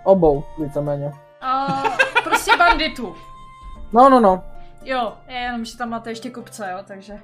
Obou, 0.04 0.44
víceméně. 0.60 1.06
Uh, 1.06 1.90
prostě 2.24 2.58
banditu. 2.58 3.16
No, 3.94 4.10
no, 4.10 4.20
no. 4.20 4.44
Jo, 4.84 5.14
je 5.28 5.38
jenom, 5.38 5.66
že 5.66 5.78
tam 5.78 5.90
máte 5.90 6.12
ještě 6.12 6.30
kupce, 6.30 6.72
jo, 6.72 6.78
takže... 6.88 7.20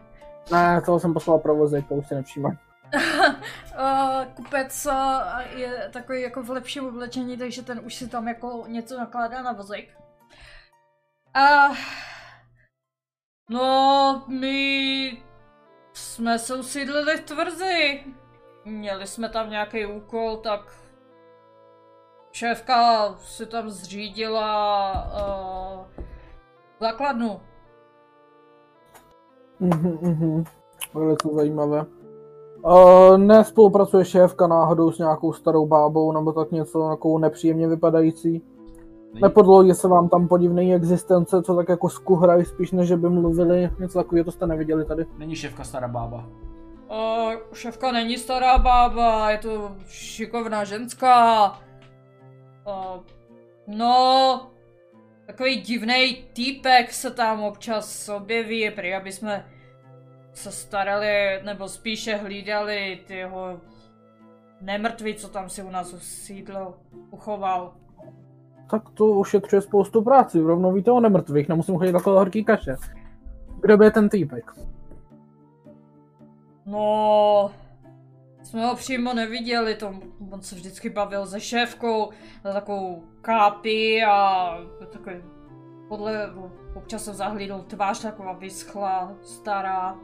Ne, 0.52 0.82
toho 0.86 1.00
jsem 1.00 1.14
poslal 1.14 1.40
provozek, 1.40 1.88
to 1.88 1.96
už 1.96 2.08
si 2.08 2.16
nevšímám. 2.16 2.58
Uh, 2.94 4.26
kupec 4.36 4.86
uh, 4.86 4.94
je 5.56 5.90
takový 5.94 6.22
jako 6.22 6.44
v 6.44 6.50
lepším 6.50 6.88
oblečení, 6.88 7.38
takže 7.38 7.62
ten 7.62 7.82
už 7.84 7.96
si 7.96 8.10
tam 8.10 8.28
jako 8.28 8.64
něco 8.68 8.98
nakládá 8.98 9.42
na 9.42 9.52
vozík. 9.52 9.98
A 11.34 11.70
no, 13.50 14.24
my 14.28 15.24
jsme 15.94 16.40
se 16.40 16.56
usídlili 16.56 17.18
v 17.18 17.22
tvrzi. 17.26 18.04
Měli 18.66 19.08
jsme 19.08 19.30
tam 19.30 19.50
nějaký 19.50 19.86
úkol, 19.86 20.38
tak 20.38 20.76
šéfka 22.32 23.10
si 23.20 23.46
tam 23.46 23.70
zřídila 23.70 24.94
uh, 25.04 26.04
základnu. 26.80 27.42
Mhm, 29.60 29.98
mhm. 30.02 30.44
Velice 30.94 31.30
zajímavé. 31.34 32.01
Uh, 32.64 33.18
nespolupracuje 33.18 34.06
šéfka 34.06 34.48
náhodou 34.48 34.92
s 34.92 34.98
nějakou 34.98 35.34
starou 35.34 35.66
bábou 35.66 36.12
nebo 36.12 36.32
tak 36.32 36.52
něco 36.52 36.90
takovou 36.90 37.18
nepříjemně 37.18 37.68
vypadající? 37.68 38.42
Nepodloudí 39.22 39.74
se 39.74 39.88
vám 39.88 40.10
tam 40.10 40.28
podivné 40.28 40.76
existence, 40.76 41.44
co 41.44 41.56
tak 41.56 41.70
jako 41.70 41.90
skuhrají 41.90 42.46
spíš, 42.46 42.72
než 42.72 42.88
že 42.88 42.98
by 42.98 43.10
mluvili, 43.10 43.70
něco 43.80 44.00
takového, 44.00 44.26
to 44.26 44.32
jste 44.32 44.48
neviděli 44.48 44.86
tady. 44.86 45.06
Není 45.18 45.36
šéfka 45.36 45.64
stará 45.64 45.88
bába. 45.88 46.28
Uh, 46.92 47.34
šéfka 47.54 47.92
není 47.92 48.18
stará 48.18 48.58
bába, 48.58 49.32
je 49.32 49.38
to 49.38 49.72
šikovná 49.88 50.64
ženská. 50.64 51.46
Uh, 52.68 53.04
no, 53.68 54.42
takový 55.28 55.62
divný 55.62 56.26
týpek 56.34 56.94
se 56.94 57.12
tam 57.12 57.44
občas 57.44 58.10
objeví, 58.10 58.72
prý 58.76 58.94
aby 58.94 59.12
jsme 59.12 59.46
se 60.34 60.52
starali, 60.52 61.42
nebo 61.44 61.68
spíše 61.68 62.16
hlídali 62.16 63.00
ty 63.08 63.16
jeho 63.16 63.62
nemrtví, 64.62 65.16
co 65.16 65.28
tam 65.28 65.50
si 65.50 65.64
u 65.64 65.70
nás 65.70 65.94
usídlil, 65.94 66.74
uchoval. 67.12 67.74
Tak 68.72 68.90
to 68.90 69.06
ušetřuje 69.06 69.62
spoustu 69.62 70.02
práci, 70.02 70.40
rovnou 70.40 70.72
víte 70.72 70.92
o 70.92 71.00
nemrtvých, 71.00 71.50
nemusím 71.50 71.78
chodit 71.78 71.92
takové 71.92 72.18
horký 72.18 72.44
kaše. 72.44 72.76
Kdo 73.62 73.78
by 73.78 73.86
je 73.86 73.92
ten 73.92 74.10
týpek? 74.10 74.52
No, 76.66 77.52
jsme 78.44 78.66
ho 78.66 78.76
přímo 78.76 79.14
neviděli, 79.14 79.76
to, 79.76 79.94
on 80.32 80.42
se 80.42 80.56
vždycky 80.56 80.90
bavil 80.90 81.26
se 81.26 81.40
šéfkou, 81.40 82.10
na 82.46 82.54
takovou 82.54 83.04
kápi 83.22 84.04
a 84.04 84.58
takový, 84.92 85.16
podle, 85.88 86.30
občas 86.76 87.04
jsem 87.04 87.14
zahlídl 87.14 87.66
tvář 87.68 88.02
taková 88.02 88.34
vyschlá, 88.34 89.14
stará. 89.22 89.98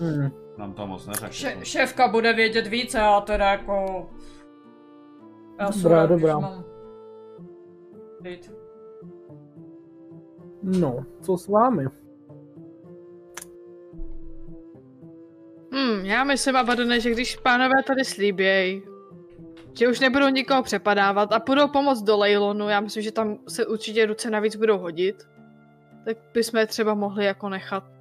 Hmm. 0.00 0.30
Nám 0.58 0.72
to 0.72 0.86
moc 0.86 1.06
neřekl. 1.06 1.32
Še, 1.32 1.56
šéfka 1.62 2.08
bude 2.08 2.32
vědět 2.32 2.66
více 2.66 3.00
a 3.00 3.20
teda 3.20 3.50
jako... 3.50 4.06
Já 5.58 5.72
jsem 5.72 5.82
Dobrá, 5.82 5.98
rád, 5.98 6.06
když 6.10 6.20
dobrá. 6.20 6.38
mám. 6.38 6.64
No, 10.62 11.06
co 11.20 11.36
s 11.36 11.48
vámi? 11.48 11.86
Hmm, 15.72 16.04
já 16.04 16.24
myslím, 16.24 16.56
Abadone, 16.56 17.00
že 17.00 17.10
když 17.10 17.36
pánové 17.36 17.82
tady 17.86 18.04
slíběj, 18.04 18.82
že 19.78 19.88
už 19.88 20.00
nebudou 20.00 20.28
nikoho 20.28 20.62
přepadávat 20.62 21.32
a 21.32 21.40
půjdou 21.40 21.68
pomoct 21.68 22.02
do 22.02 22.16
Leilonu, 22.18 22.68
já 22.68 22.80
myslím, 22.80 23.02
že 23.02 23.12
tam 23.12 23.38
se 23.48 23.66
určitě 23.66 24.06
ruce 24.06 24.30
navíc 24.30 24.56
budou 24.56 24.78
hodit, 24.78 25.28
tak 26.04 26.16
bychom 26.34 26.60
je 26.60 26.66
třeba 26.66 26.94
mohli 26.94 27.24
jako 27.24 27.48
nechat. 27.48 27.93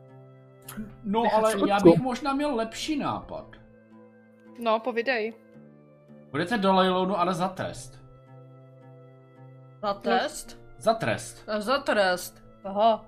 No 1.04 1.24
Nechat 1.24 1.38
ale 1.40 1.52
fotku. 1.52 1.68
já 1.68 1.80
bych 1.80 2.00
možná 2.00 2.34
měl 2.34 2.56
lepší 2.56 2.98
nápad. 3.00 3.46
No, 4.60 4.80
povídej. 4.80 5.34
Budete 6.32 6.58
do 6.58 6.74
Leilonu, 6.74 7.20
ale 7.20 7.34
za 7.34 7.48
trest. 7.48 8.00
Za 9.82 9.94
test? 9.94 10.60
Za 10.78 10.94
trest. 10.94 11.50
A 11.50 11.60
Za 11.60 11.78
trest. 11.78 12.44
Aha. 12.64 13.06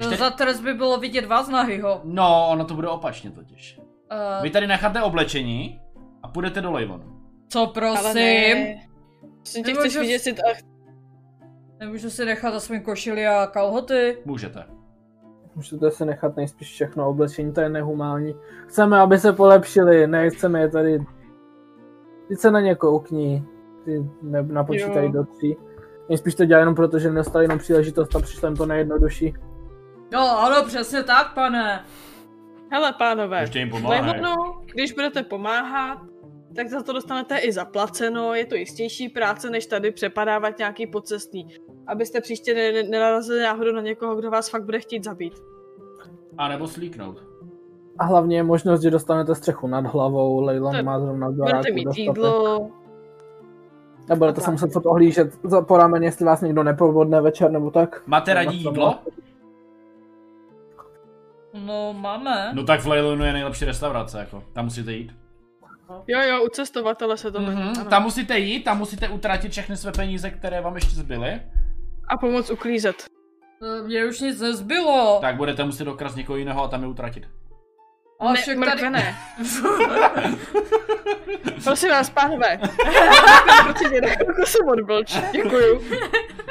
No, 0.00 0.16
za 0.16 0.30
trest 0.30 0.60
by 0.60 0.74
bylo 0.74 0.96
vidět 0.98 1.26
vás 1.26 1.48
nahyho. 1.48 2.00
No, 2.04 2.48
ono 2.50 2.64
to 2.64 2.74
bude 2.74 2.88
opačně 2.88 3.30
totiž. 3.30 3.78
Uh, 3.78 4.42
Vy 4.42 4.50
tady 4.50 4.66
necháte 4.66 5.02
oblečení 5.02 5.80
a 6.22 6.28
půjdete 6.28 6.60
do 6.60 6.72
Leilonu. 6.72 7.20
co 7.48 7.66
prosím? 7.66 7.98
Ale 8.06 8.14
ne. 8.14 8.80
Prosím 9.36 9.64
tě, 9.64 9.72
Nemůžu 9.72 10.00
chceš. 10.00 10.34
Nemůžu 11.80 12.10
si 12.10 12.24
nechat 12.24 12.54
aspoň 12.54 12.80
košily 12.80 13.26
a 13.26 13.46
kalhoty. 13.46 14.18
Můžete. 14.24 14.64
Můžete 15.56 15.90
si 15.90 16.04
nechat 16.04 16.36
nejspíš 16.36 16.68
všechno 16.68 17.08
oblečení, 17.08 17.52
to 17.52 17.60
je 17.60 17.68
nehumální. 17.68 18.36
Chceme, 18.66 19.00
aby 19.00 19.18
se 19.18 19.32
polepšili, 19.32 20.06
nechceme 20.06 20.60
je 20.60 20.68
tady... 20.68 20.98
Ty 22.28 22.36
se 22.36 22.50
na 22.50 22.60
ně 22.60 22.74
koukni, 22.74 23.44
ty 23.84 24.10
ne, 24.22 24.42
napočítají 24.42 25.06
Jo. 25.06 25.12
do 25.12 25.24
tří. 25.24 25.56
Nejspíš 26.08 26.34
to 26.34 26.44
dělá 26.44 26.60
jenom 26.60 26.74
proto, 26.74 26.98
že 26.98 27.08
nedostali 27.08 27.44
jenom 27.44 27.58
příležitost 27.58 28.16
a 28.16 28.20
přišlo 28.20 28.48
jim 28.48 28.56
to 28.56 28.66
nejjednodušší. 28.66 29.34
No 30.12 30.40
ano, 30.40 30.64
přesně 30.66 31.02
tak, 31.02 31.34
pane. 31.34 31.84
Hele, 32.70 32.92
pánové. 32.98 33.44
Leilonu, 33.88 34.34
když 34.74 34.92
budete 34.92 35.22
pomáhat, 35.22 35.98
tak 36.56 36.68
za 36.68 36.82
to 36.82 36.92
dostanete 36.92 37.38
i 37.38 37.52
zaplaceno, 37.52 38.34
je 38.34 38.46
to 38.46 38.54
jistější 38.54 39.08
práce, 39.08 39.50
než 39.50 39.66
tady 39.66 39.90
přepadávat 39.90 40.58
nějaký 40.58 40.86
podcestný. 40.86 41.48
Abyste 41.86 42.20
příště 42.20 42.54
ne- 42.54 42.72
ne- 42.72 42.82
nenarazili 42.82 43.42
náhodou 43.42 43.72
na 43.72 43.80
někoho, 43.80 44.16
kdo 44.16 44.30
vás 44.30 44.48
fakt 44.48 44.64
bude 44.64 44.80
chtít 44.80 45.04
zabít. 45.04 45.42
A 46.38 46.48
nebo 46.48 46.68
slíknout. 46.68 47.22
A 47.98 48.04
hlavně 48.04 48.36
je 48.36 48.42
možnost, 48.42 48.82
že 48.82 48.90
dostanete 48.90 49.34
střechu 49.34 49.66
nad 49.66 49.86
hlavou, 49.86 50.40
Leyland 50.40 50.82
má 50.82 51.00
zrovna 51.00 51.28
v 51.28 51.32
Budete 51.32 51.52
baráku 51.52 51.74
mít 51.74 51.84
dostatek. 51.84 51.98
jídlo, 52.06 52.70
A 54.10 54.14
budete 54.16 54.40
se 54.40 54.50
muset 54.50 54.72
furt 54.72 54.86
ohlížet 54.86 55.38
za 55.44 55.62
po 55.62 55.76
rameni, 55.76 56.06
jestli 56.06 56.24
vás 56.24 56.40
někdo 56.40 56.62
neprovodne 56.62 57.20
večer 57.20 57.50
nebo 57.50 57.70
tak. 57.70 58.02
Máte 58.06 58.34
radí 58.34 58.56
jídlo? 58.56 58.98
No, 61.66 61.92
máme. 61.92 62.50
No 62.54 62.64
tak 62.64 62.80
v 62.80 62.86
Leilonu 62.86 63.24
je 63.24 63.32
nejlepší 63.32 63.64
restaurace, 63.64 64.18
jako. 64.18 64.42
Tam 64.52 64.64
musíte 64.64 64.92
jít. 64.92 65.12
Jo, 66.06 66.20
jo, 66.20 66.44
u 66.44 66.48
cestovatele 66.48 67.16
se 67.16 67.30
to. 67.30 67.40
Mhm, 67.40 67.58
ano. 67.80 67.84
tam 67.90 68.02
musíte 68.02 68.38
jít, 68.38 68.62
tam 68.62 68.78
musíte 68.78 69.08
utratit 69.08 69.52
všechny 69.52 69.76
své 69.76 69.92
peníze, 69.92 70.30
které 70.30 70.60
vám 70.60 70.74
ještě 70.74 70.90
zbyly. 70.96 71.40
A 72.08 72.16
pomoct 72.16 72.50
uklízet. 72.50 73.06
Eh, 73.62 73.82
Mně 73.82 74.04
už 74.04 74.20
nic 74.20 74.40
nezbylo. 74.40 75.18
Tak 75.20 75.36
budete 75.36 75.64
muset 75.64 75.84
dokrast 75.84 76.16
někoho 76.16 76.36
jiného 76.36 76.62
a 76.64 76.68
tam 76.68 76.82
je 76.82 76.88
utratit. 76.88 77.28
A 78.20 78.32
ne, 78.32 78.40
však 78.40 78.58
tady... 78.64 78.90
ne. 78.90 79.16
Prosím 81.64 81.90
vás, 81.90 82.10
pánové. 82.10 82.58
Prosím 83.64 83.90
tě, 83.90 84.00
jako 84.04 84.46
jsem 84.46 84.68
odblč. 84.68 85.16
Děkuju. 85.32 85.82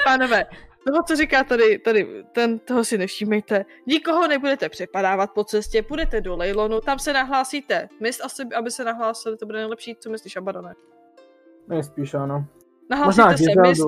Pánové, 0.04 0.46
toho, 0.88 1.04
co 1.04 1.16
říká 1.16 1.44
tady, 1.44 1.80
tady 1.80 2.24
ten, 2.32 2.60
toho 2.60 2.84
si 2.84 2.98
nevšímejte. 2.98 3.66
Nikoho 3.88 4.28
nebudete 4.28 4.70
přepadávat 4.70 5.32
po 5.32 5.44
cestě, 5.44 5.84
půjdete 5.84 6.22
do 6.22 6.36
Leilonu, 6.36 6.82
tam 6.82 7.00
se 7.00 7.14
nahlásíte. 7.14 7.90
Mist 8.02 8.22
asi, 8.26 8.44
aby 8.56 8.72
se 8.72 8.84
nahlásili, 8.84 9.38
to 9.38 9.46
bude 9.46 9.58
nejlepší, 9.58 9.96
co 10.00 10.10
myslíš, 10.10 10.36
Abadone? 10.36 10.74
Nejspíš 11.68 12.14
ano. 12.14 12.46
Nahlásíte 12.90 13.24
Možná 13.24 13.38
se, 13.38 13.70
mist, 13.70 13.82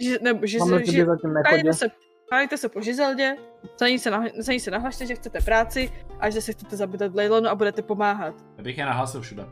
Ži, 0.00 0.18
nebo 0.22 0.36
Máme 0.36 0.46
že 0.46 0.58
zatím. 0.58 1.06
Najděte 1.44 1.72
se, 1.72 1.86
najděte 2.32 2.56
se 2.56 2.68
po 2.68 2.80
Žizeldě, 2.80 3.36
za 3.78 3.88
ní 3.88 3.98
se, 3.98 4.10
nah, 4.10 4.26
za 4.38 4.52
ní 4.52 4.60
se 4.60 4.70
nahlašte, 4.70 5.06
že 5.06 5.14
chcete 5.14 5.40
práci 5.40 5.92
a 6.20 6.30
že 6.30 6.40
se 6.40 6.52
chcete 6.52 6.76
zabývat 6.76 7.12
v 7.12 7.16
Leilonu 7.16 7.48
a 7.48 7.54
budete 7.54 7.82
pomáhat. 7.82 8.34
Já 8.58 8.64
bych 8.64 8.78
je 8.78 8.84
nahlásil 8.86 9.20
všude. 9.20 9.44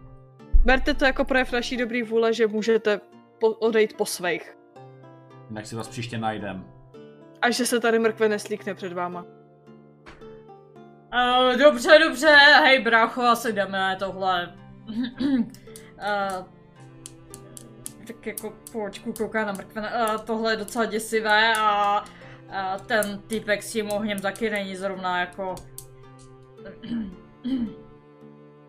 Berte 0.64 0.94
to 0.94 1.04
jako 1.04 1.24
projev 1.24 1.52
naší 1.52 1.76
dobrý 1.76 2.02
vůle, 2.02 2.32
že 2.32 2.46
můžete 2.46 3.00
po, 3.40 3.48
odejít 3.48 3.96
po 3.96 4.06
svých. 4.06 4.56
Jinak 5.48 5.66
si 5.66 5.76
vás 5.76 5.88
příště 5.88 6.18
najdem. 6.18 6.64
A 7.42 7.50
že 7.50 7.66
se 7.66 7.80
tady 7.80 7.98
mrkve 7.98 8.28
neslíkne 8.28 8.74
před 8.74 8.92
váma. 8.92 9.24
Uh, 11.14 11.56
dobře, 11.58 11.98
dobře, 11.98 12.36
hej 12.36 12.82
brácho, 12.82 13.22
asi 13.22 13.52
jdeme 13.52 13.96
tohle. 13.98 14.54
uh, 14.88 16.46
tak 18.08 18.26
jako 18.26 18.52
po 18.72 18.84
očku 18.84 19.12
kouká 19.12 19.44
na 19.44 19.52
mrkve, 19.52 19.80
uh, 19.80 20.16
tohle 20.24 20.52
je 20.52 20.56
docela 20.56 20.84
děsivé 20.84 21.52
a 21.58 22.00
uh, 22.00 22.06
ten 22.86 23.22
týpek 23.26 23.62
s 23.62 23.72
tím 23.72 23.90
ohněm 23.92 24.20
taky 24.20 24.50
není 24.50 24.76
zrovna 24.76 25.20
jako... 25.20 25.54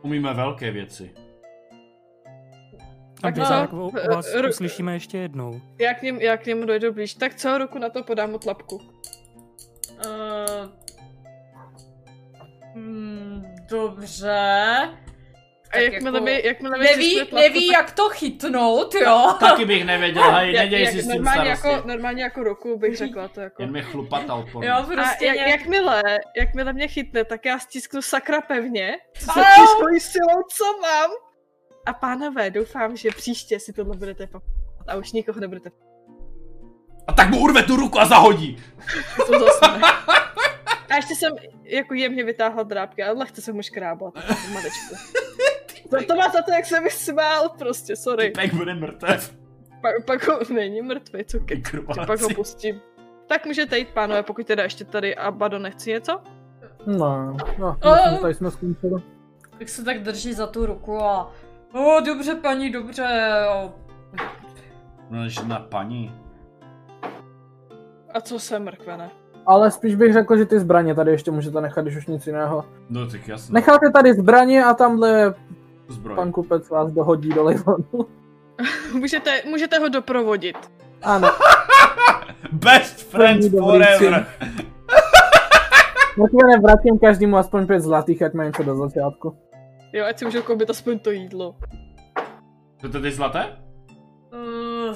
Umíme 0.02 0.34
velké 0.34 0.72
věci. 0.72 1.14
A 3.18 3.22
Tak 3.22 3.36
tak, 3.36 3.38
no, 3.38 3.46
tak 3.50 3.74
o- 3.74 3.92
eh, 4.00 4.08
vás 4.16 4.36
ru- 4.36 4.50
uslyšíme 4.50 4.94
ještě 4.94 5.18
jednou. 5.18 5.62
Já 5.80 5.94
k, 5.94 6.02
něm, 6.02 6.22
já 6.22 6.38
k 6.38 6.46
němu 6.46 6.66
dojdu 6.66 6.94
blíž, 6.94 7.14
tak 7.14 7.36
celou 7.36 7.58
ruku 7.58 7.80
na 7.80 7.90
to 7.90 8.04
podám 8.04 8.32
mu 8.32 8.38
tlapku. 8.40 8.76
Uh, 8.76 8.82
mm, 12.76 13.44
dobře. 13.70 14.90
A 15.72 15.78
jakmile 15.78 16.20
mi, 16.22 16.42
jakmile 16.46 16.78
mi 16.78 16.84
Neví, 16.86 17.16
tlapku, 17.16 17.36
neví 17.36 17.68
tak- 17.68 17.78
jak 17.78 17.92
to 17.92 18.10
chytnout, 18.10 18.96
jo? 18.96 19.34
Taky 19.40 19.66
bych 19.66 19.86
nevěděl, 19.86 20.32
hej, 20.32 20.54
jak- 20.54 20.64
neděj 20.64 20.82
jak- 20.84 20.92
si 20.92 21.02
s 21.02 21.08
tím 21.08 21.16
normálně, 21.16 21.56
starosti. 21.56 21.68
jako, 21.78 21.88
normálně 21.88 22.24
jako 22.24 22.44
ruku 22.44 22.78
bych 22.78 22.98
řekla 22.98 23.28
to 23.28 23.42
jako. 23.42 23.62
Jen 23.62 23.72
mi 23.72 23.82
chlupata 23.84 24.34
odporně. 24.36 24.70
Jo, 24.70 24.76
A 24.76 24.84
prostě 24.84 25.26
jak, 25.26 25.36
nějak... 25.36 25.50
jakmile, 25.50 26.02
jakmile 26.38 26.74
mě 26.74 26.88
chytne, 26.88 27.24
tak 27.26 27.46
já 27.46 27.60
stisknu 27.60 28.02
sakra 28.02 28.42
pevně, 28.42 28.98
svojí 29.78 30.00
silou, 30.00 30.42
co 30.58 30.64
mám. 30.82 31.12
A 31.86 31.94
pánové, 31.94 32.50
doufám, 32.50 32.96
že 32.98 33.10
příště 33.10 33.60
si 33.60 33.74
tohle 33.74 33.98
budete 33.98 34.28
pamatovat 34.28 34.88
a 34.90 34.96
už 34.96 35.12
nikoho 35.12 35.40
nebudete 35.40 35.70
A 37.08 37.14
tak 37.14 37.30
mu 37.30 37.40
urve 37.40 37.64
tu 37.64 37.76
ruku 37.76 38.00
a 38.00 38.06
zahodí. 38.06 38.64
to 39.28 39.40
zase. 39.40 39.66
A 40.90 40.96
ještě 40.96 41.16
jsem 41.16 41.34
jako 41.64 41.94
jemně 41.94 42.24
vytáhla 42.24 42.64
drápky 42.64 43.04
a 43.04 43.12
lehce 43.12 43.42
jsem 43.42 43.56
mu 43.56 43.62
škrábla. 43.62 44.12
Matečku. 44.54 44.96
To, 45.90 45.98
to 46.08 46.16
má 46.16 46.30
za 46.30 46.42
to, 46.42 46.52
jak 46.52 46.66
se 46.66 46.82
mi 46.82 46.90
smál, 46.90 47.50
prostě, 47.50 47.96
sorry. 47.96 48.26
Typek 48.32 48.54
bude 48.54 48.74
mrtev. 48.76 49.36
Pak, 49.82 50.06
pak 50.06 50.28
ho, 50.28 50.40
není 50.54 50.82
mrtvý, 50.82 51.26
co 51.26 51.40
ke, 51.40 51.56
pak 52.08 52.22
ho 52.22 52.30
pustím. 52.36 52.82
Tak 53.28 53.46
můžete 53.46 53.78
jít, 53.78 53.90
pánové, 53.90 54.24
pokud 54.24 54.48
teda 54.48 54.64
ještě 54.64 54.86
tady 54.86 55.16
Abado 55.16 55.60
nechci 55.60 55.90
něco. 55.90 56.22
No, 56.88 57.38
no, 57.60 57.78
Oh. 57.84 57.96
myslím, 58.04 58.18
tady 58.22 58.34
jsme 58.34 58.52
skončili. 58.52 59.02
Tak 59.60 59.70
se 59.70 59.84
tak 59.84 60.04
drží 60.04 60.34
za 60.34 60.48
tu 60.48 60.66
ruku 60.66 60.98
a... 61.00 61.32
O, 61.74 62.00
dobře, 62.06 62.36
paní, 62.36 62.72
dobře. 62.72 63.30
O, 63.56 63.74
No, 65.10 65.30
žena 65.30 65.60
paní. 65.60 66.12
A 68.14 68.22
co 68.22 68.40
se 68.40 68.60
mrkvene? 68.60 69.10
Ale 69.46 69.72
spíš 69.72 69.96
bych 69.96 70.14
řekl, 70.14 70.38
že 70.38 70.46
ty 70.46 70.60
zbraně 70.60 70.96
tady 70.96 71.12
ještě 71.12 71.32
můžete 71.32 71.62
nechat, 71.62 71.82
když 71.82 71.98
už 71.98 72.08
nic 72.08 72.28
jiného. 72.28 72.66
No 72.90 73.08
tak 73.08 73.28
jasně. 73.28 73.54
Necháte 73.54 73.92
tady 73.92 74.14
zbraně 74.14 74.64
a 74.64 74.74
tamhle 74.74 75.34
Zbroj. 75.90 76.16
pan 76.16 76.32
kupec 76.32 76.70
vás 76.70 76.92
dohodí 76.92 77.30
do 77.30 77.44
Leivonu. 77.44 77.86
Můžete, 78.94 79.42
můžete 79.46 79.80
ho 79.80 79.90
doprovodit. 79.90 80.58
Ano, 81.04 81.30
Best 82.52 83.10
friends 83.12 83.50
forever. 83.50 84.28
Mrtvene 86.18 86.60
vrátím 86.64 87.00
každému 87.00 87.38
aspoň 87.38 87.68
pět 87.68 87.80
zlatých, 87.80 88.22
ať 88.22 88.34
má 88.34 88.44
něco 88.44 88.64
do 88.64 88.76
začátku. 88.76 89.38
Jo, 89.94 90.06
ať 90.06 90.20
si 90.20 90.26
můžu 90.26 90.42
koupit 90.42 90.70
aspoň 90.70 91.00
to 91.00 91.12
jídlo. 91.12 91.56
To 92.82 92.90
to 92.90 93.02
ty 93.02 93.12
zlaté? 93.12 93.46
uh, 94.34 94.96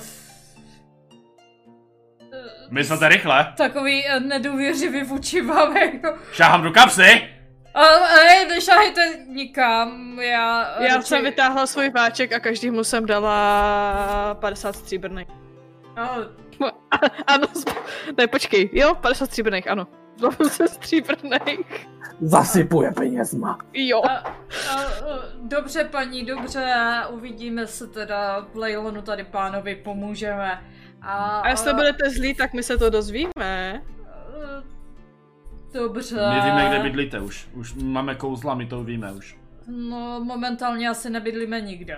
Myslete 2.72 3.10
rychle. 3.10 3.54
takový 3.58 4.08
eh, 4.08 4.20
nedůvěřivý 4.20 5.04
vůči 5.04 5.42
vám, 5.42 5.78
jako... 5.78 6.18
Šáhám 6.32 6.64
do 6.64 6.72
kapsy. 6.72 7.22
A, 7.74 7.82
hej, 8.06 8.48
nešahejte 8.48 9.02
nikam, 9.28 10.20
já... 10.22 10.68
Já 10.82 10.98
radši- 10.98 11.02
jsem 11.02 11.24
vytáhla 11.24 11.66
svůj 11.68 11.90
váček 11.90 12.34
a 12.34 12.40
každému 12.40 12.84
jsem 12.84 13.06
dala 13.06 14.38
50 14.40 14.76
stříbrných. 14.76 15.28
A, 15.96 16.16
Ano, 17.28 17.48
zb- 17.48 17.76
ne, 18.18 18.28
počkej, 18.28 18.70
jo, 18.74 18.96
50 18.96 19.26
stříbrných, 19.26 19.68
ano. 19.68 19.88
Zbavil 20.18 20.50
jsem 20.50 20.68
stříbrných. 20.68 21.88
Zasypuje 22.22 22.92
penězma. 22.92 23.58
Jo. 23.74 24.02
a, 24.06 24.10
a, 24.10 24.76
a, 24.76 24.84
dobře, 25.42 25.84
paní, 25.84 26.26
dobře, 26.26 26.74
uvidíme 27.10 27.68
se 27.68 27.88
teda 27.88 28.46
v 28.54 28.58
Leilonu 28.58 29.02
tady 29.02 29.24
pánovi, 29.24 29.76
pomůžeme. 29.76 30.62
A, 31.02 31.40
A 31.40 31.50
jestli 31.50 31.74
budete 31.74 32.10
zlí, 32.10 32.34
tak 32.36 32.54
my 32.54 32.64
se 32.64 32.78
to 32.78 32.90
dozvíme. 32.90 33.82
A, 35.76 35.84
Dobře. 35.84 36.16
My 36.16 36.42
víme, 36.42 36.66
kde 36.70 36.80
bydlíte 36.80 37.20
už. 37.20 37.48
Už 37.54 37.74
máme 37.74 38.16
kouzla, 38.16 38.56
my 38.56 38.66
to 38.66 38.84
víme 38.84 39.12
už. 39.12 39.38
No, 39.68 40.22
momentálně 40.24 40.90
asi 40.90 41.10
nebydlíme 41.10 41.62
nikde. 41.62 41.98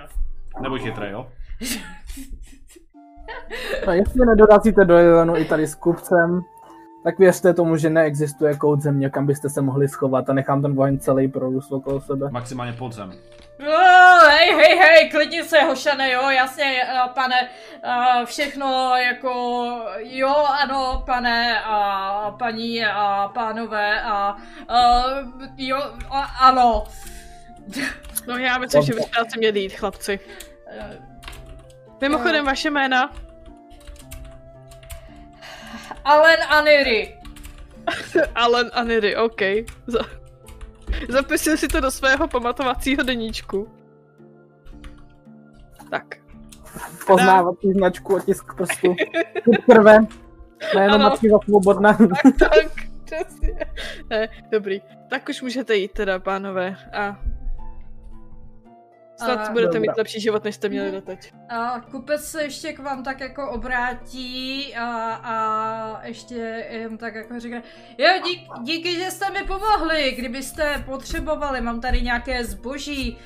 Nebuď 0.62 0.82
chytrý, 0.82 1.10
jo? 1.10 1.32
No, 3.88 3.94
jestli 3.94 4.26
nedorazíte 4.26 4.86
do 4.86 4.94
Leivonu 4.94 5.36
i 5.38 5.46
tady 5.46 5.68
s 5.68 5.76
kupcem, 5.76 6.42
tak 7.06 7.20
věřte 7.20 7.54
tomu, 7.54 7.78
že 7.78 7.90
neexistuje 7.90 8.56
kout 8.56 8.82
země, 8.82 9.10
kam 9.10 9.26
byste 9.26 9.50
se 9.50 9.62
mohli 9.62 9.88
schovat 9.88 10.30
a 10.30 10.34
nechám 10.34 10.62
ten 10.62 10.80
oheň 10.80 11.00
celý 11.00 11.28
prorůst 11.28 11.72
okolo 11.72 12.02
sebe. 12.02 12.30
Maximálně 12.32 12.74
podzem. 12.74 13.14
Oh, 13.60 14.28
hej, 14.28 14.56
hej, 14.56 14.78
hej, 14.78 15.10
klidni 15.10 15.44
se, 15.44 15.60
hošane, 15.62 16.12
jo, 16.12 16.30
jasně, 16.30 16.82
uh, 16.94 17.14
pane, 17.14 17.36
uh, 17.86 18.26
všechno 18.26 18.96
jako, 18.96 19.32
jo, 20.00 20.36
ano, 20.64 21.04
pane 21.06 21.62
a 21.64 22.36
paní 22.40 22.86
a 22.86 23.32
pánové 23.34 24.02
a, 24.02 24.36
uh, 24.70 25.48
jo, 25.58 25.78
a, 26.10 26.22
ano. 26.22 26.84
No 28.28 28.38
já 28.38 28.58
myslím, 28.58 28.82
že 28.82 28.94
Dobře. 28.94 29.06
byste 29.06 29.20
asi 29.20 29.40
měli 29.40 29.60
jít, 29.60 29.74
chlapci. 29.74 30.20
Eh, 30.68 30.98
Mimochodem, 32.02 32.46
vaše 32.46 32.70
jména? 32.70 33.25
Alen 36.06 36.40
Aniry. 36.50 37.26
Alan 38.36 38.70
a 38.74 38.84
Neri, 38.84 39.16
OK. 39.16 39.42
Za... 39.88 40.00
Zapisuju 41.10 41.58
si 41.58 41.68
to 41.68 41.82
do 41.82 41.92
svého 41.92 42.28
pamatovacího 42.28 43.04
deníčku. 43.04 43.70
Tak. 45.90 46.16
Poznávací 47.08 47.72
značku, 47.74 48.16
otisk 48.16 48.56
prstu, 48.56 48.96
krve, 49.66 50.00
matky 50.98 51.30
za 51.30 51.40
svobodná. 51.46 51.98
Tak, 52.40 52.50
tak, 52.52 52.72
přesně. 53.04 53.66
Ne, 54.10 54.30
dobrý. 54.52 54.82
Tak 55.10 55.30
už 55.30 55.42
můžete 55.42 55.76
jít 55.76 55.92
teda, 55.92 56.20
pánové. 56.20 56.78
A 56.94 57.18
Snad 59.18 59.40
A- 59.48 59.52
budete 59.52 59.68
Dobrá. 59.78 59.80
mít 59.80 59.98
lepší 59.98 60.22
život, 60.22 60.44
než 60.44 60.56
jste 60.56 60.70
měli 60.70 60.92
doteď. 60.92 61.34
A 61.50 61.82
kupec 61.92 62.24
se 62.24 62.44
ještě 62.44 62.74
k 62.74 62.80
vám 62.80 63.04
tak 63.04 63.20
jako 63.20 63.52
obrátí 63.52 64.76
a, 64.76 65.14
a 65.24 66.06
ještě 66.06 66.36
jen 66.70 66.98
tak 66.98 67.16
jako 67.16 67.40
říká, 67.40 67.58
jo, 67.98 68.08
dík, 68.26 68.40
díky, 68.64 68.96
že 68.96 69.12
jste 69.12 69.30
mi 69.30 69.44
pomohli, 69.48 70.12
kdybyste 70.12 70.84
potřebovali, 70.86 71.62
mám 71.62 71.82
tady 71.82 72.02
nějaké 72.02 72.46
zboží, 72.46 73.18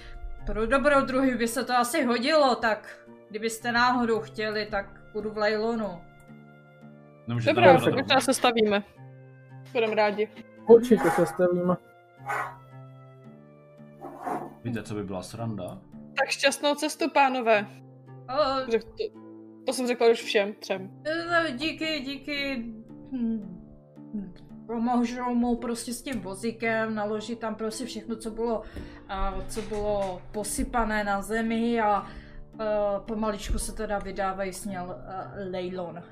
pro 0.45 0.65
dobrodruhy 0.67 1.35
by 1.35 1.47
se 1.47 1.63
to 1.63 1.73
asi 1.73 2.03
hodilo, 2.03 2.55
tak 2.55 2.99
kdybyste 3.29 3.71
náhodou 3.71 4.19
chtěli, 4.19 4.65
tak 4.65 4.85
budu 5.13 5.29
v 5.31 5.37
Lejlonu. 5.37 6.01
Nemůžete 7.27 7.53
Dobrá, 7.53 7.79
to 7.79 8.03
tak 8.09 8.21
se 8.21 8.33
stavíme. 8.33 8.83
Budeme 9.73 9.95
rádi. 9.95 10.29
Určitě 10.67 11.09
se 11.09 11.25
stavíme. 11.25 11.75
Víte, 14.63 14.83
co 14.83 14.93
by 14.95 15.03
byla 15.03 15.21
sranda? 15.21 15.81
Tak 16.17 16.29
šťastnou 16.29 16.75
cestu, 16.75 17.09
pánové. 17.09 17.67
O, 18.29 18.65
Řek- 18.71 18.83
To, 18.83 19.03
to 19.65 19.73
jsem 19.73 19.87
řekla 19.87 20.07
už 20.11 20.21
všem 20.21 20.53
třem. 20.53 20.91
no, 21.29 21.57
díky, 21.57 21.99
díky. 21.99 22.55
hm, 23.11 23.55
Pomůžou 24.67 25.33
mu 25.35 25.55
prostě 25.55 25.93
s 25.93 26.01
tím 26.01 26.21
vozíkem, 26.21 26.95
naloží 26.95 27.35
tam 27.35 27.55
prostě 27.55 27.85
všechno, 27.85 28.15
co 28.15 28.31
bylo, 28.31 28.63
a, 29.07 29.33
co 29.47 29.61
bylo 29.61 30.21
posypané 30.31 31.03
na 31.03 31.21
zemi 31.21 31.81
a, 31.81 31.87
a 31.89 32.07
pomaličku 32.99 33.59
se 33.59 33.73
teda 33.75 33.99
vydávají 33.99 34.53
směl 34.53 34.91
a, 34.91 35.31
Leilon. 35.51 36.03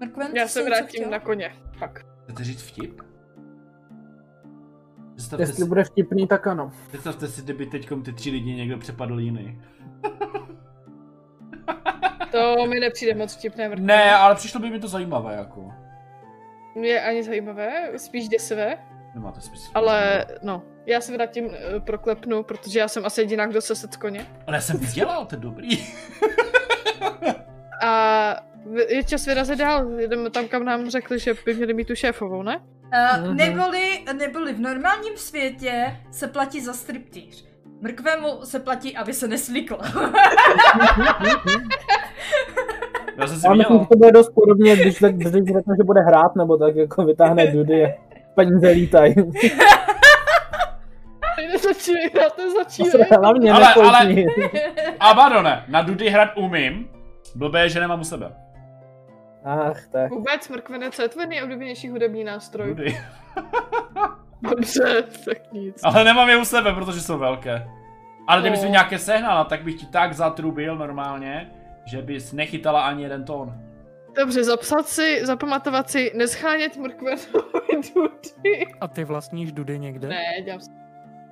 Mrkven, 0.00 0.36
Já 0.36 0.48
se 0.48 0.64
vrátím 0.64 1.10
na 1.10 1.18
koně. 1.18 1.54
Pak. 1.78 2.06
Chcete 2.24 2.44
říct 2.44 2.62
vtip? 2.62 3.02
Představte 5.22 5.42
Jestli 5.42 5.56
si, 5.56 5.68
bude 5.68 5.84
vtipný, 5.84 6.26
tak 6.26 6.46
ano. 6.46 6.72
představte 6.88 7.28
si, 7.28 7.42
kdyby 7.42 7.66
teďkom 7.66 8.02
ty 8.02 8.12
tři 8.12 8.30
lidi 8.30 8.54
někdo 8.54 8.78
přepadl 8.78 9.20
jiný. 9.20 9.60
To 12.32 12.66
mi 12.66 12.80
nepřijde 12.80 13.14
moc 13.14 13.36
vtipné. 13.36 13.68
Mrkve. 13.68 13.84
Ne, 13.84 14.14
ale 14.14 14.34
přišlo 14.34 14.60
by 14.60 14.70
mi 14.70 14.80
to 14.80 14.88
zajímavé, 14.88 15.34
jako. 15.34 15.72
Je 16.82 17.02
ani 17.02 17.22
zajímavé, 17.22 17.92
spíš 17.96 18.28
děsivé. 18.28 18.78
Nemáte 19.14 19.40
smysl. 19.40 19.70
Ale 19.74 20.26
no, 20.42 20.62
já 20.86 21.00
se 21.00 21.12
vrátím, 21.12 21.50
eh, 21.52 21.80
proklepnu, 21.80 22.42
protože 22.42 22.78
já 22.78 22.88
jsem 22.88 23.06
asi 23.06 23.20
jediná, 23.20 23.46
kdo 23.46 23.60
se 23.60 23.74
set 23.76 23.96
koně. 23.96 24.26
Ale 24.46 24.56
já 24.56 24.60
jsem 24.60 24.78
vydělal, 24.78 25.26
to 25.26 25.34
je 25.34 25.40
dobrý. 25.40 25.68
A 27.82 28.36
je 28.88 29.04
čas 29.04 29.26
vyrazit 29.26 29.58
dál, 29.58 29.86
jdeme 30.00 30.30
tam, 30.30 30.48
kam 30.48 30.64
nám 30.64 30.90
řekli, 30.90 31.18
že 31.18 31.34
by 31.44 31.54
měli 31.54 31.74
mít 31.74 31.88
tu 31.88 31.94
šéfovou, 31.94 32.42
ne? 32.42 32.60
Uh, 33.20 33.34
neboli, 33.34 34.04
neboli 34.18 34.52
v 34.52 34.60
normálním 34.60 35.16
světě 35.16 35.96
se 36.10 36.28
platí 36.28 36.60
za 36.60 36.72
striptýř. 36.72 37.46
Mrkvému 37.80 38.28
se 38.44 38.60
platí, 38.60 38.96
aby 38.96 39.12
se 39.12 39.28
neslíkl. 39.28 39.78
Já 43.18 43.26
jsem 43.26 43.36
si 43.40 43.46
Já 43.46 43.54
myslím, 43.54 43.80
že 43.80 43.86
to 43.86 43.96
bude 43.96 44.12
dost 44.12 44.30
podobně, 44.34 44.76
když, 44.76 44.98
řekne, 44.98 45.74
že 45.78 45.84
bude 45.84 46.00
hrát, 46.00 46.36
nebo 46.36 46.56
tak 46.56 46.76
jako 46.76 47.04
vytáhne 47.04 47.46
dudy 47.46 47.84
a 47.86 47.88
peníze 48.34 48.68
lítají. 48.68 49.14
Nezačínej, 51.52 52.10
hrát, 52.14 52.38
nezačínej. 52.38 53.06
Hlavně 53.22 53.52
Ale- 53.52 53.74
ale- 53.74 54.04
nepojď. 54.04 54.28
A 55.00 55.14
Badone, 55.14 55.64
na 55.68 55.82
Dudy 55.82 56.10
hrát 56.10 56.28
umím. 56.36 56.88
Blbé, 57.34 57.68
že 57.68 57.80
nemám 57.80 58.00
u 58.00 58.04
sebe. 58.04 58.32
Ach, 59.44 59.86
tak. 59.86 60.10
Vůbec, 60.10 60.48
mrkvene, 60.48 60.90
co 60.90 61.02
je 61.02 61.08
tvůj 61.08 61.26
nejoblíbenější 61.26 61.88
hudební 61.88 62.24
nástroj? 62.24 62.68
Dudy. 62.68 62.98
Dobře, 64.50 65.04
tak 65.24 65.52
nic. 65.52 65.80
Ale 65.84 66.04
nemám 66.04 66.28
je 66.28 66.36
u 66.36 66.44
sebe, 66.44 66.72
protože 66.74 67.00
jsou 67.00 67.18
velké. 67.18 67.68
Ale 68.28 68.40
kdybys 68.40 68.60
mi 68.60 68.66
No. 68.66 68.72
nějaké 68.72 68.98
sehnala, 68.98 69.44
tak 69.44 69.62
bych 69.62 69.74
ti 69.80 69.86
tak 69.86 70.12
zatrubil 70.12 70.76
normálně, 70.76 71.50
že 71.84 72.02
bys 72.02 72.32
nechytala 72.32 72.82
ani 72.86 73.02
jeden 73.02 73.24
tón. 73.24 73.54
Dobře, 74.16 74.44
zapsat 74.44 74.88
si, 74.88 75.26
zapamatovat 75.26 75.90
si, 75.90 76.12
neschánět 76.16 76.76
mrkvenovi 76.76 77.80
dudy. 77.94 78.66
A 78.80 78.88
ty 78.88 79.04
vlastníš 79.04 79.52
dudy 79.52 79.78
někde? 79.78 80.08
Ne, 80.08 80.24
dělám 80.44 80.60
si. 80.60 80.70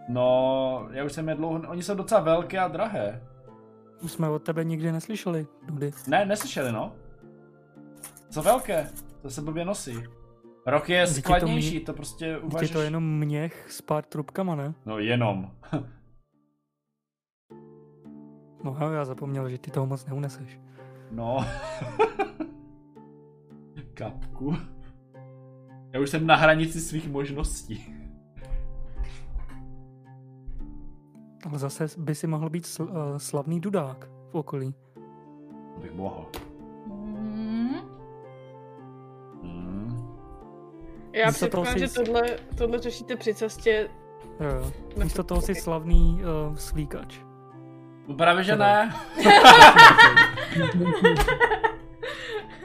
No, 0.08 0.88
já 0.92 1.04
už 1.04 1.12
jsem 1.12 1.28
je 1.28 1.34
dlouho, 1.34 1.60
oni 1.68 1.82
jsou 1.82 1.94
docela 1.94 2.20
velké 2.20 2.58
a 2.58 2.68
drahé. 2.68 3.20
Už 4.02 4.12
jsme 4.12 4.28
od 4.28 4.38
tebe 4.42 4.64
nikdy 4.64 4.92
neslyšeli 4.92 5.46
dudy. 5.66 5.90
Ne, 6.06 6.24
neslyšeli 6.24 6.72
no. 6.72 6.92
Jsou 8.30 8.42
velké, 8.42 8.88
to 9.22 9.30
se 9.30 9.42
blbě 9.42 9.64
nosí. 9.64 9.94
Rok 10.66 10.88
je 10.88 11.04
Vždyť 11.04 11.16
je 11.16 11.22
to 11.22 11.26
skladnější, 11.26 11.76
mě- 11.76 11.86
to 11.86 11.92
prostě 11.92 12.24
Teď 12.24 12.32
je 12.34 12.38
uvažíš. 12.38 12.70
to 12.70 12.80
jenom 12.80 13.18
měch 13.18 13.70
s 13.70 13.82
pár 13.82 14.04
trubkama, 14.04 14.54
ne? 14.54 14.74
No 14.86 14.98
jenom. 14.98 15.50
No 18.64 18.76
jo, 18.80 18.90
já 18.90 19.04
zapomněl, 19.04 19.48
že 19.48 19.58
ty 19.58 19.70
toho 19.70 19.86
moc 19.86 20.06
neuneseš. 20.06 20.60
No. 21.10 21.36
Kapku. 23.94 24.56
Já 25.92 26.00
už 26.00 26.10
jsem 26.10 26.26
na 26.26 26.36
hranici 26.36 26.80
svých 26.80 27.08
možností. 27.10 27.94
Ale 31.48 31.58
zase 31.58 31.86
by 31.98 32.14
si 32.14 32.26
mohl 32.26 32.50
být 32.50 32.64
sl- 32.64 32.90
uh, 33.12 33.16
slavný 33.18 33.60
dudák 33.60 34.08
v 34.30 34.34
okolí. 34.34 34.74
To 35.74 35.80
bych 35.80 35.92
mohl. 35.92 36.26
Já 41.12 41.26
Místo 41.26 41.48
toho 41.48 41.62
předpokládám, 41.62 41.88
že 41.88 41.94
tohle, 41.94 42.22
tohle 42.58 42.78
řešíte 42.78 43.16
při 43.16 43.34
cestě. 43.34 43.88
Jo, 44.40 44.46
jo. 44.46 44.72
Místo 45.04 45.22
toho 45.22 45.40
si 45.40 45.54
slavný 45.54 46.20
uh, 46.48 46.56
slíkač. 46.56 47.18
No 48.08 48.14
právě, 48.14 48.44
že 48.44 48.56
ne. 48.56 48.94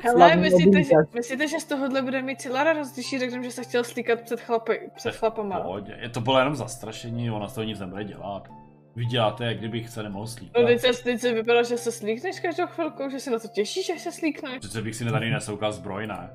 Hele, 0.02 0.36
myslíte, 0.36 0.84
že, 0.84 0.94
myslíte, 1.14 1.48
že 1.48 1.60
z 1.60 1.66
tohohle 1.66 2.02
bude 2.02 2.22
mít 2.22 2.42
celá 2.42 2.64
radost, 2.64 2.94
když 2.94 3.14
jí 3.14 3.20
řekneme, 3.20 3.44
že 3.44 3.52
se 3.52 3.64
chtěl 3.64 3.84
slíkat 3.84 4.22
před, 4.22 4.42
chlapy, 4.42 4.80
před 4.96 5.16
chlapama? 5.16 5.60
Pohodě. 5.60 5.98
Je 6.02 6.10
to 6.10 6.22
bylo 6.22 6.40
jenom 6.40 6.56
zastrašení, 6.56 7.32
ona 7.32 7.48
z 7.48 7.54
toho 7.54 7.66
nic 7.66 7.80
nebude 7.80 8.04
dělat. 8.04 8.50
Vy 8.96 9.06
děláte, 9.06 9.46
jak 9.46 9.58
kdybych 9.58 9.90
se 9.90 10.04
nemohl 10.04 10.28
slíkat. 10.28 10.62
No 10.62 10.68
teď 10.68 10.80
se, 10.82 11.04
teď 11.04 11.20
se 11.22 11.34
vypadá, 11.34 11.64
že 11.64 11.78
se 11.78 11.92
slíkneš 11.92 12.40
každou 12.40 12.68
chvilku, 12.68 13.10
že 13.10 13.20
se 13.20 13.32
na 13.32 13.40
to 13.40 13.48
těšíš, 13.48 13.86
že 13.86 14.00
se 14.00 14.12
slíkneš. 14.12 14.60
Přece 14.60 14.82
bych 14.82 14.96
si 14.96 15.06
tady 15.06 15.32
nesoukal 15.32 15.72
zbroj, 15.72 16.08
ne? 16.08 16.30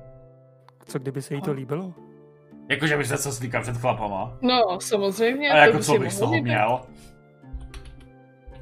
Co 0.91 0.99
kdyby 0.99 1.21
se 1.21 1.35
jí 1.35 1.41
to 1.41 1.51
líbilo? 1.51 1.93
Jakože 2.69 2.97
bych 2.97 3.07
se 3.07 3.17
co 3.17 3.31
slíkal 3.31 3.61
před 3.61 3.77
chlapama. 3.77 4.37
No, 4.41 4.79
samozřejmě. 4.79 5.51
A 5.51 5.57
jako 5.57 5.71
to 5.71 5.77
by 5.77 5.83
co 5.83 5.99
bych 5.99 6.13
z 6.13 6.19
toho 6.19 6.41
měl? 6.41 6.81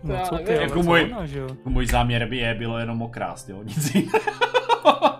No 0.04 0.16
co 0.30 0.38
ty, 0.38 0.54
Jako 0.54 0.84
co 0.84 0.90
můj- 0.90 1.16
ona, 1.16 1.26
že 1.26 1.40
jo? 1.40 1.48
Můj 1.66 1.88
záměr 1.88 2.30
by 2.30 2.38
je 2.38 2.54
bylo 2.54 2.80
jenom 2.80 3.02
okrást, 3.02 3.50
jo? 3.50 3.64
Nic 3.64 3.96
jiného. 3.96 4.20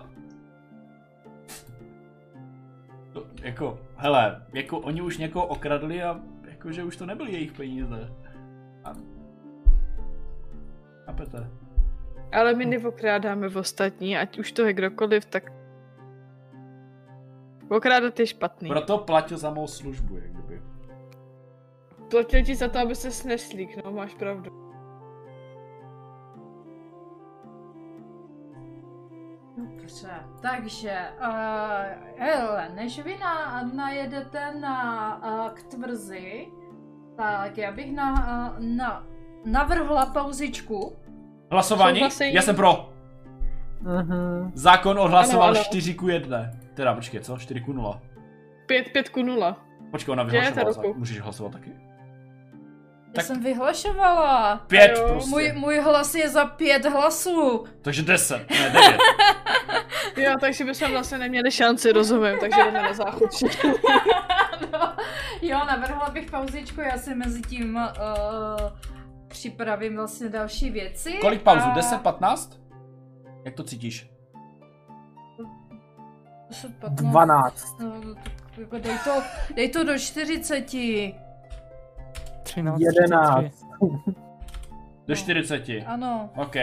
To, 3.12 3.24
jako, 3.42 3.78
hele, 3.96 4.42
jako 4.52 4.78
oni 4.78 5.02
už 5.02 5.18
někoho 5.18 5.46
okradli 5.46 6.02
a 6.02 6.20
jakože 6.50 6.84
už 6.84 6.96
to 6.96 7.06
nebyly 7.06 7.32
jejich 7.32 7.52
peníze. 7.52 8.12
A... 8.84 8.92
Chápete? 11.06 11.50
Ale 12.32 12.54
my 12.54 12.64
neokrádáme 12.64 13.48
v 13.48 13.56
ostatní, 13.56 14.16
ať 14.18 14.38
už 14.38 14.52
to 14.52 14.64
je 14.66 14.72
kdokoliv, 14.72 15.24
tak... 15.24 15.52
Okrádat 17.70 18.20
je 18.20 18.26
špatný. 18.26 18.68
Proto 18.68 18.98
platil 18.98 19.38
za 19.38 19.50
mou 19.50 19.66
službu, 19.66 20.16
jak 20.16 20.32
kdyby. 20.32 20.62
Platil 22.10 22.44
ti 22.44 22.54
za 22.54 22.68
to, 22.68 22.78
aby 22.78 22.94
se 22.94 23.28
neslík, 23.28 23.84
no, 23.84 23.92
máš 23.92 24.14
pravdu. 24.14 24.50
Dobře, 29.56 30.10
takže, 30.42 31.08
uh, 31.20 31.28
hele, 32.18 32.68
než 32.74 33.02
vy 33.04 33.16
na, 33.18 33.62
najedete 33.74 34.54
na, 34.54 35.16
uh, 35.16 35.50
k 35.54 35.62
tvrzi, 35.62 36.48
tak 37.16 37.58
já 37.58 37.72
bych 37.72 37.92
na, 37.92 38.12
uh, 38.12 38.64
na, 38.64 39.06
navrhla 39.44 40.06
pauzičku. 40.06 40.96
Hlasování? 41.50 41.98
Souhlasím. 41.98 42.34
Já 42.34 42.42
jsem 42.42 42.56
pro. 42.56 42.92
Mhm. 43.80 44.52
Zákon 44.54 44.98
odhlasoval 44.98 45.48
Ano, 45.48 45.56
ano. 45.56 45.64
4 45.64 45.94
ku 45.94 46.08
1. 46.08 46.59
Teda, 46.80 46.94
počkej, 46.94 47.20
co? 47.20 47.38
4 47.38 47.60
ku 47.60 47.72
0. 47.72 48.00
5, 48.66 48.88
5 48.92 49.08
ku 49.08 49.22
0. 49.22 49.56
Počkej, 49.90 50.12
ona 50.12 50.22
vyhlašovala. 50.22 50.72
za- 50.72 50.82
Můžeš 50.96 51.20
hlasovat 51.20 51.52
taky? 51.52 51.70
Já 51.70 53.12
Tak- 53.14 53.24
jsem 53.24 53.42
vyhlašovala. 53.42 54.56
5 54.66 54.92
Jo, 54.96 55.08
prostě. 55.08 55.30
Můj, 55.30 55.52
můj 55.52 55.78
hlas 55.80 56.14
je 56.14 56.28
za 56.28 56.44
pět 56.44 56.84
hlasů. 56.84 57.64
Takže 57.82 58.02
10, 58.02 58.50
ne 58.50 58.70
9. 58.70 58.98
Jo, 60.16 60.34
takže 60.40 60.64
bychom 60.64 60.90
vlastně 60.90 61.18
neměli 61.18 61.50
šanci, 61.50 61.92
rozumím, 61.92 62.38
takže 62.40 62.56
jdeme 62.64 62.82
na 62.82 62.92
záchod 62.92 63.30
no, 64.72 64.92
jo, 65.42 65.58
navrhla 65.66 66.10
bych 66.10 66.30
pauzičku, 66.30 66.80
já 66.80 66.98
si 66.98 67.14
mezi 67.14 67.42
tím 67.42 67.74
uh, 67.76 67.82
připravím 69.28 69.96
vlastně 69.96 70.28
další 70.28 70.70
věci. 70.70 71.12
Kolik 71.20 71.42
pauzu? 71.42 71.66
a- 71.66 71.74
10, 71.74 72.00
15? 72.00 72.60
Jak 73.44 73.54
to 73.54 73.62
cítíš? 73.64 74.09
10, 76.50 76.76
15. 76.80 77.00
12. 77.10 77.80
No, 77.80 78.14
tak 78.14 78.32
jako 78.58 78.78
dej 78.78 78.98
to, 79.04 79.22
dej 79.54 79.68
to 79.70 79.84
do 79.84 79.98
40. 79.98 80.64
13, 82.42 82.80
11. 82.80 83.44
33. 83.54 84.14
Do 85.06 85.16
40. 85.16 85.64
Ano. 85.86 86.30
OK. 86.36 86.54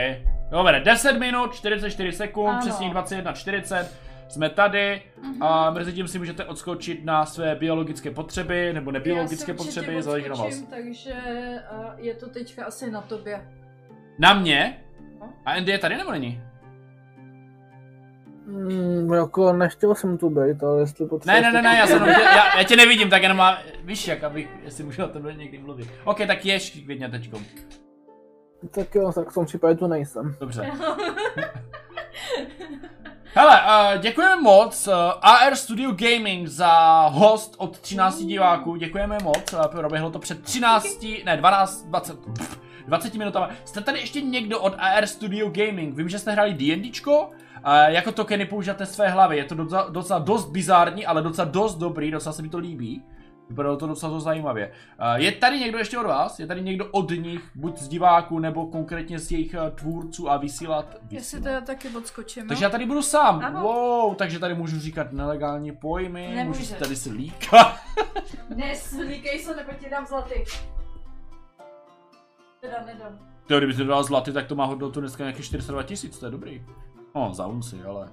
Dobré, 0.50 0.80
10 0.80 1.14
minut, 1.20 1.54
44 1.54 2.12
sekund, 2.12 2.48
Ano. 2.50 2.60
přesně 2.60 2.90
21.40. 2.90 3.86
Jsme 4.28 4.50
tady 4.50 5.02
a 5.42 5.72
mezi 5.72 5.94
tím 5.94 6.08
si 6.08 6.20
můžete 6.20 6.46
odskočit 6.46 7.06
na 7.06 7.26
své 7.26 7.56
biologické 7.56 8.12
potřeby 8.12 8.74
nebo 8.74 8.92
nebiologické 8.92 9.52
Já 9.52 9.58
potřeby, 9.58 10.04
záleží 10.04 10.30
na 10.30 10.36
vás. 10.36 10.62
Takže 10.70 11.14
a 11.72 11.94
je 11.98 12.14
to 12.14 12.30
teďka 12.30 12.66
asi 12.66 12.92
na 12.92 13.02
tobě. 13.02 13.48
Na 14.20 14.34
mě? 14.34 14.78
No. 15.20 15.30
A 15.46 15.52
Andy 15.52 15.72
je 15.72 15.78
tady 15.78 15.98
nebo 15.98 16.12
není? 16.12 16.42
Hmm, 18.48 19.14
jako 19.14 19.54
nechtěl 19.54 19.96
jsem 19.96 20.18
tu 20.18 20.30
být, 20.30 20.64
ale 20.64 20.80
jestli 20.80 21.06
Ne, 21.06 21.10
potřebuješ... 21.10 21.44
ne, 21.44 21.52
ne, 21.52 21.62
ne, 21.62 21.78
já, 21.78 21.88
jsem, 21.88 22.06
já, 22.06 22.58
já 22.58 22.64
tě 22.64 22.76
nevidím, 22.76 23.10
tak 23.10 23.24
jenom 23.24 23.38
má, 23.38 23.58
víš 23.84 24.08
jak, 24.08 24.24
abych, 24.24 24.48
jestli 24.64 24.84
můžu 24.84 25.04
o 25.04 25.08
tebe 25.08 25.34
někdy 25.34 25.58
mluvit. 25.58 25.88
OK, 26.06 26.18
tak 26.28 26.46
ješ 26.46 26.82
klidně 26.86 27.10
teďkom. 27.10 27.44
Tak 28.72 28.96
jo, 28.96 29.12
tak 29.16 29.30
v 29.30 29.34
tom 29.34 29.46
případě 29.46 29.76
tu 29.76 29.88
nejsem. 29.88 30.36
Dobře. 30.40 30.72
Hele, 33.34 33.62
uh, 33.62 34.02
děkujeme 34.02 34.42
moc 34.42 34.88
uh, 34.88 34.94
AR 35.22 35.56
Studio 35.56 35.92
Gaming 35.92 36.48
za 36.48 37.02
host 37.08 37.56
od 37.58 37.80
13 37.80 38.20
diváků, 38.22 38.76
děkujeme 38.76 39.18
moc, 39.24 39.54
uh, 39.54 39.66
proběhlo 39.66 40.10
to 40.10 40.20
před 40.20 40.44
13, 40.44 41.06
ne 41.26 41.38
12, 41.38 41.84
20, 41.84 42.20
pff, 42.20 42.60
20 42.88 43.14
minutami. 43.16 43.54
Jste 43.66 43.82
tady 43.82 44.00
ještě 44.00 44.22
někdo 44.22 44.60
od 44.60 44.76
AR 44.78 45.08
Studio 45.08 45.50
Gaming? 45.50 45.96
Vím, 45.96 46.10
že 46.10 46.20
jste 46.20 46.32
hráli 46.32 46.54
D&Dčko, 46.54 47.30
uh, 47.66 47.94
jako 47.94 48.12
tokeny 48.12 48.46
používáte 48.46 48.86
své 48.86 49.10
hlavy, 49.10 49.38
je 49.38 49.44
to 49.44 49.56
docela, 49.56 49.90
docela 49.90 50.20
dost 50.20 50.46
bizární, 50.46 51.06
ale 51.06 51.22
docela 51.22 51.46
dost 51.46 51.76
dobrý, 51.76 52.12
docela 52.12 52.34
se 52.34 52.42
mi 52.42 52.50
to 52.50 52.58
líbí. 52.58 53.04
Vypadalo 53.50 53.78
to 53.78 53.88
docela 53.88 54.12
dost 54.12 54.24
zajímavě. 54.24 54.72
Je 55.16 55.32
tady 55.32 55.60
někdo 55.60 55.78
ještě 55.78 55.98
od 56.00 56.08
vás? 56.08 56.40
Je 56.40 56.48
tady 56.48 56.62
někdo 56.62 56.86
od 56.92 57.10
nich, 57.12 57.52
buď 57.56 57.78
z 57.78 57.88
diváků, 57.88 58.40
nebo 58.40 58.66
konkrétně 58.68 59.20
z 59.20 59.32
jejich 59.32 59.54
uh, 59.64 59.70
tvůrců 59.76 60.30
a 60.32 60.38
vysílat? 60.38 60.86
Jestli 61.10 61.18
vysílat. 61.18 61.44
teda 61.44 61.62
taky 61.62 61.90
odskočím, 61.98 62.48
Takže 62.48 62.64
jo? 62.64 62.66
já 62.66 62.70
tady 62.70 62.86
budu 62.86 63.02
sám. 63.02 63.42
Ano. 63.46 63.62
Wow, 63.62 64.16
takže 64.16 64.40
tady 64.40 64.54
můžu 64.56 64.80
říkat 64.80 65.12
nelegální 65.12 65.72
pojmy, 65.72 66.32
Nemůžeš. 66.36 66.60
můžu 66.62 66.74
si 66.74 66.80
tady 66.80 66.96
si 66.96 67.12
líkat. 67.12 67.76
Neslíkej 68.56 69.40
se, 69.40 69.56
nebo 69.56 69.72
ti 69.80 69.90
dám 69.90 70.06
zlatý. 70.06 70.34
Teda 72.62 72.78
nedám. 72.86 73.20
To, 73.48 73.58
kdyby 73.58 73.74
si 73.74 73.80
dodal 73.80 74.04
zlaty, 74.04 74.32
tak 74.32 74.48
to 74.48 74.56
má 74.56 74.66
hodnotu 74.66 75.00
dneska 75.00 75.24
nějakých 75.24 75.46
42 75.46 75.84
tisíc, 75.84 76.20
to 76.20 76.26
je 76.26 76.32
dobrý. 76.32 76.66
No, 77.18 77.34
za 77.34 77.48
unci, 77.48 77.84
ale... 77.84 78.10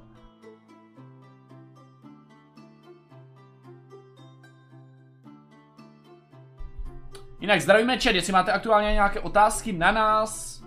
Jinak 7.41 7.61
zdravíme 7.61 7.99
chat, 7.99 8.15
jestli 8.15 8.33
máte 8.33 8.53
aktuálně 8.53 8.93
nějaké 8.93 9.21
otázky 9.21 9.73
na 9.73 9.93
nás, 9.93 10.63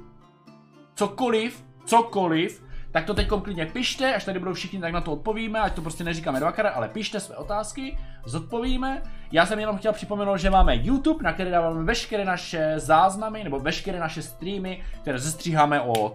cokoliv, 0.96 1.66
cokoliv, 1.86 2.64
tak 2.92 3.06
to 3.06 3.14
teď 3.14 3.28
klidně 3.44 3.66
pište, 3.66 4.16
až 4.16 4.26
tady 4.26 4.40
budou 4.40 4.54
všichni, 4.54 4.80
tak 4.80 4.94
na 4.94 5.02
to 5.02 5.12
odpovíme, 5.12 5.60
ať 5.60 5.74
to 5.74 5.82
prostě 5.82 6.04
neříkáme 6.04 6.40
dvakrát, 6.40 6.70
ale 6.70 6.90
pište 6.90 7.20
své 7.20 7.36
otázky, 7.36 7.98
zodpovíme. 8.26 9.02
Já 9.32 9.46
jsem 9.46 9.60
jenom 9.60 9.78
chtěl 9.78 9.94
připomenout, 9.94 10.38
že 10.38 10.50
máme 10.50 10.76
YouTube, 10.76 11.24
na 11.24 11.34
který 11.34 11.52
dáváme 11.52 11.84
veškeré 11.84 12.26
naše 12.26 12.74
záznamy, 12.80 13.44
nebo 13.44 13.60
veškeré 13.60 14.00
naše 14.00 14.22
streamy, 14.22 14.84
které 15.02 15.20
zestříháme 15.20 15.82
o, 15.82 16.14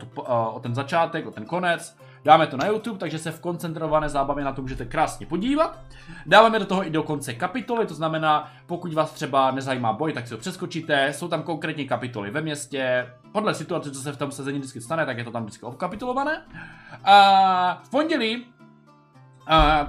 o 0.55 0.61
ten 0.61 0.75
začátek, 0.75 1.27
o 1.27 1.31
ten 1.31 1.45
konec. 1.45 1.97
Dáme 2.25 2.47
to 2.47 2.57
na 2.57 2.67
YouTube, 2.67 2.99
takže 2.99 3.19
se 3.19 3.31
v 3.31 3.41
koncentrované 3.41 4.09
zábavě 4.09 4.45
na 4.45 4.53
to 4.53 4.63
můžete 4.63 4.85
krásně 4.85 5.27
podívat. 5.27 5.79
Dáváme 6.27 6.59
do 6.59 6.67
toho 6.67 6.87
i 6.87 6.91
do 6.91 7.03
konce 7.03 7.35
kapitoly, 7.35 7.87
to 7.87 7.95
znamená, 7.95 8.53
pokud 8.67 8.93
vás 8.95 9.13
třeba 9.13 9.51
nezajímá 9.51 9.93
boj, 9.93 10.13
tak 10.13 10.29
si 10.29 10.35
ho 10.35 10.41
přeskočíte. 10.41 11.13
Jsou 11.13 11.29
tam 11.29 11.43
konkrétní 11.43 11.89
kapitoly 11.89 12.31
ve 12.31 12.41
městě. 12.41 13.09
Podle 13.33 13.55
situace, 13.55 13.91
co 13.91 14.01
se 14.01 14.13
v 14.13 14.17
tom 14.17 14.31
sezení 14.31 14.59
vždycky 14.59 14.81
stane, 14.81 15.07
tak 15.07 15.19
je 15.19 15.25
to 15.25 15.31
tam 15.31 15.43
vždycky 15.43 15.67
obkapitulované. 15.67 16.43
A 17.05 17.81
v 17.85 17.91
pondělí 17.91 18.45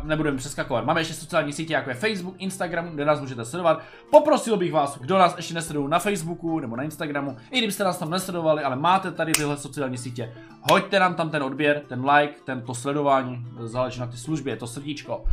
nebudeme 0.03 0.37
přeskakovat. 0.37 0.85
Máme 0.85 1.01
ještě 1.01 1.13
sociální 1.13 1.53
sítě, 1.53 1.73
jako 1.73 1.89
je 1.89 1.95
Facebook, 1.95 2.35
Instagram, 2.37 2.89
kde 2.89 3.05
nás 3.05 3.21
můžete 3.21 3.45
sledovat. 3.45 3.81
Poprosil 4.11 4.57
bych 4.57 4.73
vás, 4.73 4.97
kdo 4.99 5.17
nás 5.17 5.37
ještě 5.37 5.53
nesledují 5.53 5.89
na 5.89 5.99
Facebooku 5.99 6.59
nebo 6.59 6.75
na 6.75 6.83
Instagramu, 6.83 7.37
i 7.51 7.57
kdybyste 7.57 7.83
nás 7.83 7.97
tam 7.97 8.09
nesledovali, 8.09 8.63
ale 8.63 8.75
máte 8.75 9.11
tady 9.11 9.31
tyhle 9.31 9.57
sociální 9.57 9.97
sítě, 9.97 10.33
hoďte 10.71 10.99
nám 10.99 11.15
tam 11.15 11.29
ten 11.29 11.43
odběr, 11.43 11.81
ten 11.87 12.09
like, 12.09 12.35
ten 12.45 12.61
to 12.61 12.73
sledování, 12.73 13.45
záleží 13.59 13.99
na 13.99 14.07
ty 14.07 14.17
službě, 14.17 14.55
to 14.55 14.67
srdíčko. 14.67 15.25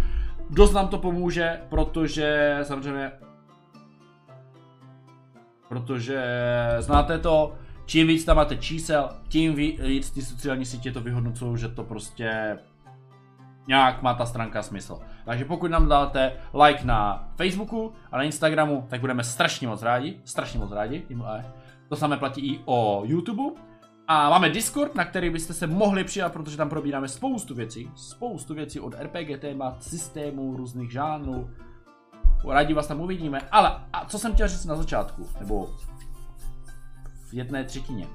Dost 0.50 0.72
nám 0.72 0.88
to 0.88 0.98
pomůže, 0.98 1.60
protože 1.68 2.58
samozřejmě 2.62 3.12
protože 5.68 6.24
znáte 6.78 7.18
to, 7.18 7.54
čím 7.86 8.06
víc 8.06 8.24
tam 8.24 8.36
máte 8.36 8.56
čísel, 8.56 9.08
tím 9.28 9.54
víc 9.54 10.10
ty 10.10 10.22
sociální 10.22 10.64
sítě 10.64 10.92
to 10.92 11.00
vyhodnocují, 11.00 11.58
že 11.58 11.68
to 11.68 11.84
prostě 11.84 12.58
nějak 13.70 14.02
má 14.02 14.14
ta 14.14 14.26
stránka 14.26 14.62
smysl. 14.62 14.98
Takže 15.24 15.44
pokud 15.44 15.70
nám 15.70 15.88
dáte 15.88 16.32
like 16.66 16.84
na 16.84 17.28
Facebooku 17.36 17.92
a 18.12 18.16
na 18.16 18.22
Instagramu, 18.22 18.86
tak 18.90 19.00
budeme 19.00 19.24
strašně 19.24 19.68
moc 19.68 19.82
rádi, 19.82 20.20
strašně 20.24 20.58
moc 20.58 20.72
rádi. 20.72 21.06
ale 21.24 21.52
To 21.88 21.96
samé 21.96 22.16
platí 22.16 22.40
i 22.40 22.60
o 22.64 23.02
YouTube. 23.04 23.42
A 24.08 24.30
máme 24.30 24.50
Discord, 24.50 24.94
na 24.94 25.04
který 25.04 25.30
byste 25.30 25.52
se 25.52 25.66
mohli 25.66 26.04
přidat, 26.04 26.32
protože 26.32 26.56
tam 26.56 26.68
probíráme 26.68 27.08
spoustu 27.08 27.54
věcí. 27.54 27.90
Spoustu 27.94 28.54
věcí 28.54 28.80
od 28.80 28.94
RPG 28.94 29.40
témat, 29.40 29.82
systémů, 29.82 30.56
různých 30.56 30.92
žánrů. 30.92 31.50
Rádi 32.48 32.74
vás 32.74 32.86
tam 32.86 33.00
uvidíme. 33.00 33.40
Ale 33.50 33.80
a 33.92 34.04
co 34.04 34.18
jsem 34.18 34.32
chtěl 34.32 34.48
říct 34.48 34.64
na 34.64 34.76
začátku, 34.76 35.28
nebo 35.40 35.66
v 37.30 37.34
jedné 37.34 37.64
třetině. 37.64 38.06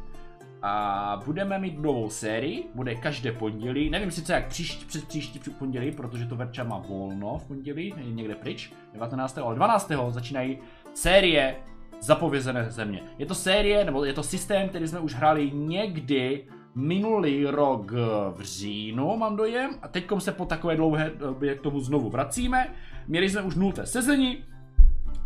A 0.61 1.21
budeme 1.25 1.59
mít 1.59 1.79
novou 1.79 2.09
sérii, 2.09 2.69
bude 2.75 2.95
každé 2.95 3.31
pondělí, 3.31 3.89
nevím 3.89 4.11
sice 4.11 4.33
jak 4.33 4.47
příští, 4.47 4.85
přes 4.85 5.05
příští 5.05 5.39
pondělí, 5.39 5.91
protože 5.91 6.25
to 6.25 6.35
Verča 6.35 6.63
má 6.63 6.77
volno 6.77 7.37
v 7.37 7.47
pondělí, 7.47 7.93
je 7.97 8.11
někde 8.11 8.35
pryč, 8.35 8.73
19. 8.93 9.37
ale 9.37 9.55
12. 9.55 9.91
začínají 10.09 10.57
série 10.93 11.55
Zapovězené 12.01 12.71
země. 12.71 13.03
Je 13.17 13.25
to 13.25 13.35
série, 13.35 13.85
nebo 13.85 14.05
je 14.05 14.13
to 14.13 14.23
systém, 14.23 14.69
který 14.69 14.87
jsme 14.87 14.99
už 14.99 15.13
hráli 15.13 15.51
někdy 15.51 16.45
minulý 16.75 17.45
rok 17.45 17.91
v 18.35 18.41
říjnu, 18.41 19.17
mám 19.17 19.35
dojem, 19.35 19.69
a 19.81 19.87
teďkom 19.87 20.21
se 20.21 20.31
po 20.31 20.45
takové 20.45 20.75
dlouhé 20.75 21.11
době 21.17 21.55
k 21.55 21.61
tomu 21.61 21.79
znovu 21.79 22.09
vracíme. 22.09 22.69
Měli 23.07 23.29
jsme 23.29 23.41
už 23.41 23.55
nulté 23.55 23.85
sezení, 23.85 24.43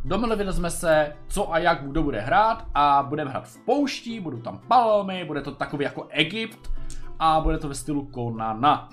Domluvili 0.05 0.53
jsme 0.53 0.71
se, 0.71 1.15
co 1.27 1.53
a 1.53 1.57
jak 1.57 1.83
kdo 1.83 2.03
bude 2.03 2.21
hrát 2.21 2.67
a 2.73 3.03
budeme 3.03 3.29
hrát 3.29 3.47
v 3.47 3.57
poušti, 3.57 4.19
budou 4.19 4.41
tam 4.41 4.61
palmy, 4.67 5.25
bude 5.25 5.41
to 5.41 5.51
takový 5.51 5.83
jako 5.83 6.07
Egypt 6.09 6.71
a 7.19 7.41
bude 7.41 7.57
to 7.57 7.67
ve 7.67 7.75
stylu 7.75 8.05
Konana. 8.05 8.89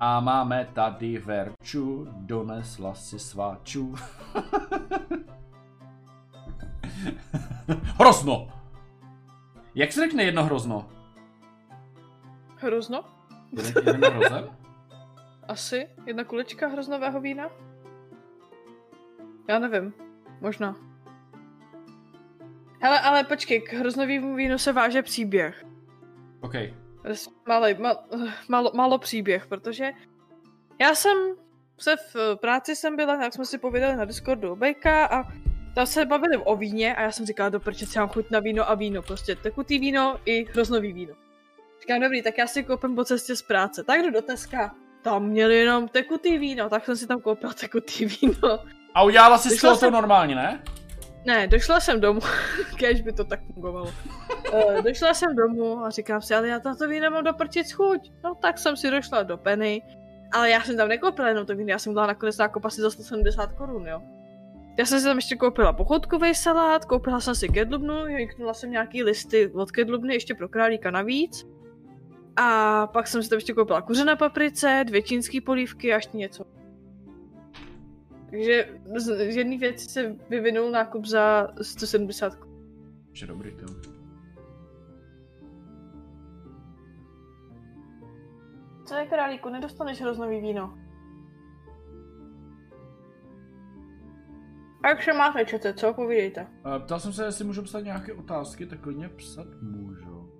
A 0.00 0.20
máme 0.20 0.68
tady 0.72 1.18
Verču, 1.18 2.08
donesla 2.10 2.94
si 2.94 3.18
sváčů. 3.18 3.94
hrozno! 7.98 8.48
Jak 9.74 9.92
se 9.92 10.00
řekne 10.00 10.22
jedno 10.22 10.44
hrozno? 10.44 10.88
Hrozno? 12.56 13.04
Jeden? 13.76 14.00
Asi? 15.48 15.88
Jedna 16.06 16.24
kulička 16.24 16.68
hroznového 16.68 17.20
vína? 17.20 17.50
Já 19.48 19.58
nevím. 19.58 20.01
Možná. 20.42 20.76
Hele, 22.80 23.00
ale 23.00 23.24
počkej, 23.24 23.60
k 23.60 23.72
hroznovému 23.72 24.34
vínu 24.34 24.58
se 24.58 24.72
váže 24.72 25.02
příběh. 25.02 25.64
OK. 26.40 26.54
Malý, 27.48 27.74
mal, 27.74 28.04
malo, 28.48 28.70
malo 28.74 28.98
příběh, 28.98 29.46
protože 29.46 29.92
já 30.80 30.94
jsem 30.94 31.16
se 31.78 31.96
v 31.96 32.36
práci 32.36 32.76
jsem 32.76 32.96
byla, 32.96 33.16
tak 33.16 33.32
jsme 33.32 33.44
si 33.44 33.58
povídali 33.58 33.96
na 33.96 34.04
Discordu 34.04 34.52
o 34.52 34.56
Bejka 34.56 35.06
a 35.06 35.24
tam 35.74 35.86
se 35.86 36.04
bavili 36.04 36.36
o 36.36 36.56
víně 36.56 36.94
a 36.94 37.02
já 37.02 37.12
jsem 37.12 37.26
říkala, 37.26 37.48
do 37.48 37.60
prče, 37.60 37.86
si 37.86 37.98
mám 37.98 38.08
chuť 38.08 38.30
na 38.30 38.40
víno 38.40 38.70
a 38.70 38.74
víno, 38.74 39.02
prostě 39.02 39.36
tekutý 39.36 39.78
víno 39.78 40.20
i 40.24 40.44
hroznový 40.44 40.92
víno. 40.92 41.14
Říkám, 41.80 42.00
dobrý, 42.00 42.22
tak 42.22 42.38
já 42.38 42.46
si 42.46 42.62
koupím 42.64 42.94
po 42.94 43.04
cestě 43.04 43.36
z 43.36 43.42
práce. 43.42 43.84
Tak 43.84 44.02
jdu 44.02 44.10
do 44.10 44.22
Teska. 44.22 44.74
Tam 45.02 45.26
měli 45.26 45.56
jenom 45.56 45.88
tekutý 45.88 46.38
víno, 46.38 46.68
tak 46.68 46.84
jsem 46.84 46.96
si 46.96 47.06
tam 47.06 47.20
koupila 47.20 47.52
tekutý 47.60 48.04
víno. 48.06 48.64
A 48.94 49.02
udělala 49.02 49.38
si 49.38 49.50
z 49.50 49.60
toho 49.60 49.74
to 49.74 49.78
jsem- 49.80 49.92
normálně, 49.92 50.34
ne? 50.34 50.62
Ne, 51.24 51.46
došla 51.46 51.80
jsem 51.80 52.00
domů, 52.00 52.20
kež 52.76 53.00
by 53.00 53.12
to 53.12 53.24
tak 53.24 53.40
fungovalo. 53.54 53.92
Uh, 54.52 54.82
došla 54.84 55.14
jsem 55.14 55.36
domů 55.36 55.84
a 55.84 55.90
říkám 55.90 56.22
si, 56.22 56.34
ale 56.34 56.48
já 56.48 56.60
na 56.64 56.74
to 56.74 56.88
víno 56.88 57.10
mám 57.10 57.24
doprčit 57.24 57.72
chuť. 57.72 58.12
No 58.24 58.34
tak 58.34 58.58
jsem 58.58 58.76
si 58.76 58.90
došla 58.90 59.22
do 59.22 59.36
Penny, 59.36 59.82
ale 60.32 60.50
já 60.50 60.62
jsem 60.62 60.76
tam 60.76 60.88
nekoupila 60.88 61.28
jenom 61.28 61.46
to 61.46 61.56
víno, 61.56 61.70
já 61.70 61.78
jsem 61.78 61.94
dala 61.94 62.06
nakonec 62.06 62.38
nákup 62.38 62.64
asi 62.64 62.80
za 62.80 62.90
170 62.90 63.52
korun, 63.52 63.86
jo. 63.88 64.02
Já 64.78 64.86
jsem 64.86 64.98
si 64.98 65.04
tam 65.04 65.16
ještě 65.16 65.36
koupila 65.36 65.72
pochodkový 65.72 66.34
salát, 66.34 66.84
koupila 66.84 67.20
jsem 67.20 67.34
si 67.34 67.48
kedlubnu, 67.48 68.06
jiknula 68.06 68.54
jsem 68.54 68.70
nějaký 68.70 69.02
listy 69.02 69.50
od 69.54 69.70
kedlubny 69.70 70.14
ještě 70.14 70.34
pro 70.34 70.48
králíka 70.48 70.90
navíc. 70.90 71.46
A 72.36 72.86
pak 72.86 73.06
jsem 73.06 73.22
si 73.22 73.28
tam 73.28 73.36
ještě 73.36 73.52
koupila 73.52 73.82
kuře 73.82 74.04
na 74.04 74.16
paprice, 74.16 74.84
dvě 74.86 75.02
čínské 75.02 75.40
polívky 75.40 75.92
a 75.92 75.96
ještě 75.96 76.16
něco. 76.16 76.44
Takže 78.32 78.80
z, 78.96 79.32
z 79.32 79.36
jedné 79.36 79.58
věci 79.58 79.88
se 79.88 80.16
vyvinul 80.30 80.70
nákup 80.70 81.04
za 81.04 81.48
170. 81.62 82.38
Že 83.12 83.26
dobrý, 83.26 83.54
to. 83.54 83.66
Co 88.84 88.94
jako 88.94 89.04
je 89.04 89.06
králíku, 89.06 89.48
nedostaneš 89.48 90.00
hroznový 90.00 90.40
víno. 90.40 90.78
A 94.82 94.88
jak 94.88 95.02
se 95.02 95.12
máte, 95.12 95.44
čete, 95.44 95.74
co? 95.74 95.94
Povídejte. 95.94 96.46
Ptal 96.84 97.00
jsem 97.00 97.12
se, 97.12 97.24
jestli 97.24 97.44
můžu 97.44 97.62
psát 97.62 97.80
nějaké 97.80 98.12
otázky, 98.12 98.66
tak 98.66 98.80
klidně 98.80 99.08
psat 99.08 99.46
můžu. 99.62 100.32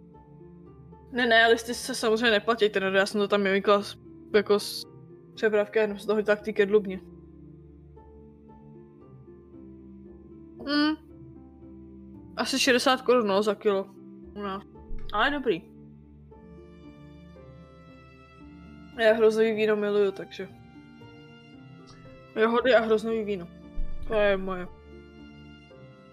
Ne, 1.13 1.27
ne, 1.27 1.49
listy 1.49 1.75
se 1.75 1.95
samozřejmě 1.95 2.31
neplatíte, 2.31 2.81
no 2.81 2.87
já 2.87 3.07
jsem 3.07 3.21
to 3.21 3.29
tam 3.29 3.43
vymykla 3.43 3.75
jako 3.75 3.85
z 3.85 3.97
jako 4.35 4.59
přepravky 5.35 5.79
jenom 5.79 5.99
se 5.99 6.07
toho 6.07 6.23
tak 6.23 6.41
ty 6.41 6.53
ke. 6.53 6.67
Hmm. 10.67 10.97
Asi 12.37 12.59
60 12.59 13.03
korun, 13.03 13.27
no, 13.27 13.43
za 13.43 13.55
kilo. 13.55 13.87
U 14.35 14.43
nás. 14.43 14.63
Ale 15.13 15.31
dobrý. 15.31 15.63
Já 19.01 19.13
hroznový 19.15 19.53
víno 19.53 19.77
miluju, 19.77 20.13
takže. 20.13 20.49
Jahody 22.37 22.75
a 22.75 22.81
hroznový 22.81 23.25
víno. 23.25 23.49
To 24.09 24.15
je 24.15 24.37
moje. 24.37 24.67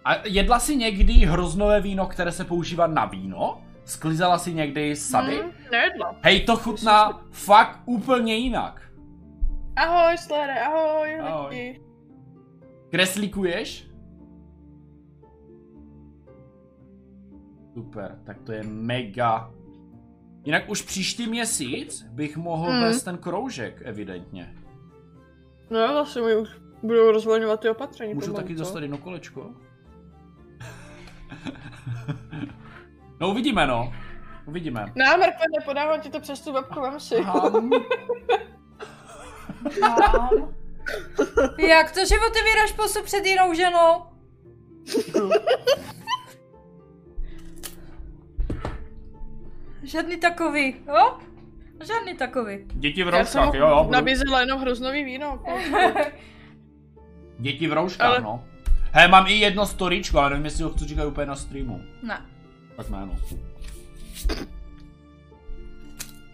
A 0.06 0.28
jedla 0.28 0.60
si 0.60 0.76
někdy 0.76 1.14
hroznové 1.14 1.82
víno, 1.82 2.08
které 2.08 2.32
se 2.32 2.46
používá 2.46 2.88
na 2.88 3.06
víno? 3.06 3.62
Sklizala 3.86 4.38
si 4.38 4.54
někdy 4.54 4.96
sady? 4.96 5.38
Hmm, 5.38 5.52
nejedla. 5.72 6.16
Hej, 6.22 6.40
to 6.44 6.56
chutná 6.58 7.22
fakt 7.32 7.80
úplně 7.86 8.36
jinak. 8.36 8.92
Ahoj, 9.76 10.18
Slere, 10.18 10.60
ahoj, 10.60 11.20
Ahoj. 11.20 11.50
lidi. 11.56 11.82
Kreslíkuješ? 12.92 13.89
Super, 17.74 18.20
tak 18.26 18.42
to 18.42 18.52
je 18.52 18.64
mega. 18.64 19.52
Jinak 20.46 20.70
už 20.70 20.82
příští 20.82 21.28
měsíc 21.28 22.02
bych 22.12 22.38
mohl 22.38 22.72
Hmm. 22.72 22.82
vést 22.82 23.04
ten 23.04 23.18
kroužek, 23.18 23.82
evidentně. 23.86 24.56
No, 25.70 25.88
vlastně 25.94 26.22
mi 26.22 26.36
už 26.36 26.50
budou 26.84 27.12
rozvolňovat 27.12 27.60
ty 27.60 27.70
opatření. 27.70 28.14
Můžu 28.14 28.28
pomalu, 28.28 28.44
taky 28.44 28.56
co? 28.56 28.60
dostat 28.60 28.80
jedno 28.80 28.98
kolečko? 28.98 29.52
no 33.20 33.30
uvidíme 33.30 33.68
no. 33.68 33.94
Uvidíme. 34.46 34.86
No, 34.96 35.06
Marko, 35.18 35.44
nepodávám 35.60 36.02
ti 36.02 36.10
to 36.10 36.20
přes 36.20 36.42
tu 36.42 36.54
webku, 36.54 36.82
vem 36.82 37.00
si. 37.00 37.22
Mám. 37.22 37.70
Mám. 39.82 40.30
Jak 41.68 41.92
to, 41.92 42.00
že 42.06 42.16
otevíráš 42.30 42.72
pusu 42.76 43.04
před 43.04 43.26
jinou 43.26 43.54
ženou? 43.54 44.04
Žádný 49.84 50.18
takový, 50.18 50.76
jo? 50.88 51.18
Žádný 51.88 52.14
takový. 52.18 52.58
Děti 52.74 53.04
v 53.04 53.08
Já 53.08 53.26
jsem 53.26 53.44
rouškách, 53.44 53.60
jo, 53.62 53.68
jo. 53.68 53.88
nabízela 53.92 54.42
jenom 54.42 54.62
hroznový 54.62 55.04
víno. 55.04 55.44
Děti 57.40 57.68
v 57.68 57.74
rouškách, 57.74 58.08
Ale- 58.08 58.22
no. 58.22 58.44
Hej, 58.92 59.08
mám 59.08 59.28
i 59.28 59.34
jedno 59.34 59.66
storíčko, 59.66 60.20
ale 60.20 60.30
nevím, 60.30 60.46
jestli 60.46 60.64
ho 60.64 60.70
chci 60.70 60.86
říkat 60.86 61.06
úplně 61.08 61.26
na 61.28 61.36
streamu. 61.36 61.82
Ne. 62.04 62.22
Tak 62.76 62.90
jméno. 62.90 63.16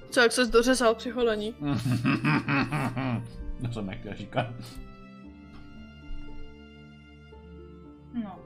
Co, 0.09 0.19
jak 0.19 0.31
ses 0.31 0.49
dořezal 0.49 0.95
při 0.95 1.09
holení? 1.11 1.53
to 3.65 3.71
jsem 3.73 3.85
nechtěl 3.85 4.13
říkat. 4.15 4.47
No. 8.23 8.39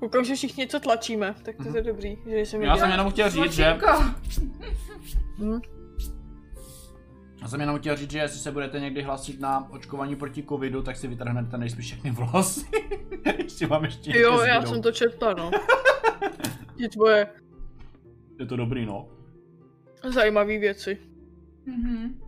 Koukám, 0.00 0.24
že 0.24 0.34
všichni 0.34 0.60
něco 0.60 0.80
tlačíme, 0.80 1.34
tak 1.42 1.56
to 1.56 1.76
je 1.76 1.82
dobrý, 1.82 2.18
že 2.26 2.36
jsem 2.38 2.62
Já 2.62 2.76
jsem 2.76 2.90
jenom 2.90 3.10
chtěl 3.10 3.30
říct, 3.30 3.52
že... 3.52 3.78
Hm. 5.38 5.60
Já 7.42 7.48
jsem 7.48 7.60
jenom 7.60 7.78
chtěl 7.78 7.96
říct, 7.96 8.10
že 8.10 8.18
jestli 8.18 8.38
se 8.40 8.52
budete 8.52 8.80
někdy 8.80 9.02
hlasit 9.02 9.40
na 9.40 9.70
očkování 9.70 10.16
proti 10.16 10.42
covidu, 10.42 10.82
tak 10.82 10.96
si 10.96 11.08
vytrhnete 11.08 11.58
nejspíš 11.58 11.84
všechny 11.86 12.10
vlasy. 12.10 12.66
ještě 13.38 13.66
mám 13.66 13.84
ještě 13.84 14.18
Jo, 14.18 14.40
já 14.40 14.60
zbydou. 14.60 14.72
jsem 14.72 14.82
to 14.82 14.92
četla, 14.92 15.34
no. 15.34 15.50
Ty 16.76 16.88
tvoje 16.88 17.26
Je 18.38 18.46
to 18.46 18.56
dobrý, 18.56 18.86
no. 18.86 19.08
zajímavé 20.08 20.58
věci. 20.58 20.98
Mhm. 21.66 22.20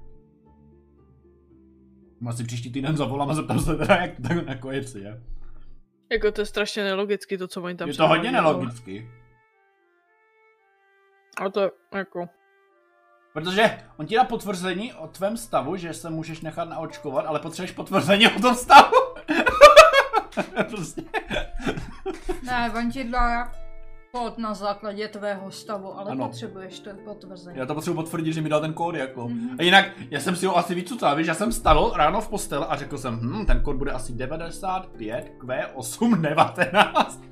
Já 2.26 2.32
si 2.32 2.44
příští 2.44 2.72
týden 2.72 2.96
zavolám 2.96 3.30
a 3.30 3.34
zeptám 3.34 3.60
se 3.60 3.76
teda, 3.76 3.96
jak 3.96 4.16
to 4.16 4.22
tak 4.22 4.46
nakonec 4.46 4.94
je. 4.94 5.22
Jako 6.12 6.32
to 6.32 6.40
je 6.40 6.46
strašně 6.46 6.84
nelogický, 6.84 7.38
to, 7.38 7.48
co 7.48 7.62
oni 7.62 7.74
tam 7.74 7.88
Je 7.88 7.94
to 7.94 8.08
hodně 8.08 8.32
nelogický. 8.32 9.10
Ale 11.36 11.50
to 11.50 11.60
je 11.60 11.70
jako... 11.94 12.28
Protože 13.32 13.78
on 13.96 14.06
ti 14.06 14.14
dá 14.14 14.24
potvrzení 14.24 14.94
o 14.94 15.06
tvém 15.06 15.36
stavu, 15.36 15.76
že 15.76 15.94
se 15.94 16.10
můžeš 16.10 16.40
nechat 16.40 16.68
naočkovat, 16.68 17.26
ale 17.26 17.40
potřebuješ 17.40 17.72
potvrzení 17.72 18.26
o 18.26 18.40
tom 18.40 18.54
stavu. 18.54 18.96
prostě. 20.70 21.02
Ne, 22.42 22.72
on 22.78 22.90
ti 22.90 23.04
dá 23.04 23.52
kód 24.12 24.38
na 24.38 24.54
základě 24.54 25.08
tvého 25.08 25.50
stavu, 25.50 25.98
ale 25.98 26.10
Ano. 26.10 26.26
potřebuješ 26.26 26.80
to 26.80 26.90
potvrzení. 27.04 27.58
Já 27.58 27.66
to 27.66 27.74
potřebuji 27.74 27.96
potvrdit, 27.96 28.32
že 28.32 28.40
mi 28.40 28.48
dal 28.48 28.60
ten 28.60 28.72
kód 28.72 28.94
jako. 28.94 29.28
Mhm. 29.28 29.56
A 29.58 29.62
jinak, 29.62 29.84
já 30.10 30.20
jsem 30.20 30.36
si 30.36 30.46
ho 30.46 30.56
asi 30.56 30.74
vycucal, 30.74 31.16
víš, 31.16 31.26
já 31.26 31.34
jsem 31.34 31.52
stavil 31.52 31.92
ráno 31.96 32.20
v 32.20 32.28
postel 32.28 32.66
a 32.68 32.76
řekl 32.76 32.98
jsem, 32.98 33.14
hm, 33.22 33.46
ten 33.46 33.62
kód 33.62 33.76
bude 33.76 33.92
asi 33.92 34.12
95 34.12 35.32
Q8 35.38 36.20
19. 36.20 37.24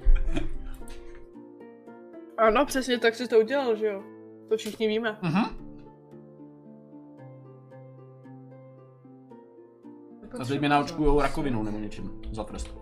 Ano, 2.38 2.66
přesně 2.66 2.98
tak 2.98 3.14
si 3.14 3.28
to 3.28 3.38
udělal, 3.38 3.76
že 3.76 3.86
jo? 3.86 4.02
To 4.48 4.56
všichni 4.56 4.88
víme. 4.88 5.18
Mhm. 5.22 5.44
A 10.40 10.44
teď 10.44 10.60
mě 10.60 10.68
naočkujou 10.68 11.20
rakovinou 11.20 11.62
nebo 11.62 11.78
něčím 11.78 12.20
za 12.32 12.44
trest. 12.44 12.79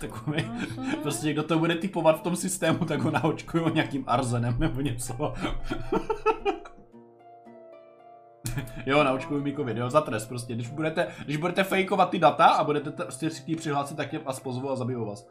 Takový, 0.00 0.50
prostě 1.02 1.32
kdo 1.32 1.42
to 1.42 1.58
bude 1.58 1.74
typovat 1.74 2.18
v 2.18 2.22
tom 2.22 2.36
systému, 2.36 2.84
tak 2.84 3.00
ho 3.00 3.10
naočkují 3.10 3.64
nějakým 3.74 4.04
arzenem 4.06 4.56
nebo 4.58 4.80
něco. 4.80 5.14
jo, 8.86 9.04
naočkuju 9.04 9.42
mi 9.42 9.56
covid, 9.56 9.76
jo, 9.76 9.90
za 9.90 10.00
trest 10.00 10.26
prostě. 10.26 10.54
Když 10.54 10.70
budete, 10.70 11.06
když 11.24 11.36
budete 11.36 11.64
fejkovat 11.64 12.10
ty 12.10 12.18
data 12.18 12.46
a 12.46 12.64
budete 12.64 12.90
prostě 12.90 13.30
si 13.30 13.56
přihlásit, 13.56 13.96
tak 13.96 14.10
tě 14.10 14.18
vás 14.18 14.40
pozvu 14.40 14.70
a 14.70 14.76
zabijou 14.76 15.06
vás. 15.06 15.28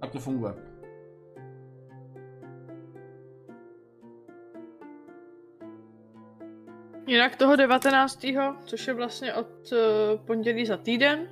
Tak 0.00 0.10
to 0.10 0.18
funguje. 0.18 0.69
Jinak 7.10 7.36
toho 7.36 7.56
19. 7.56 8.26
což 8.64 8.86
je 8.86 8.94
vlastně 8.94 9.34
od 9.34 9.46
uh, 9.72 9.78
pondělí 10.26 10.66
za 10.66 10.76
týden, 10.76 11.28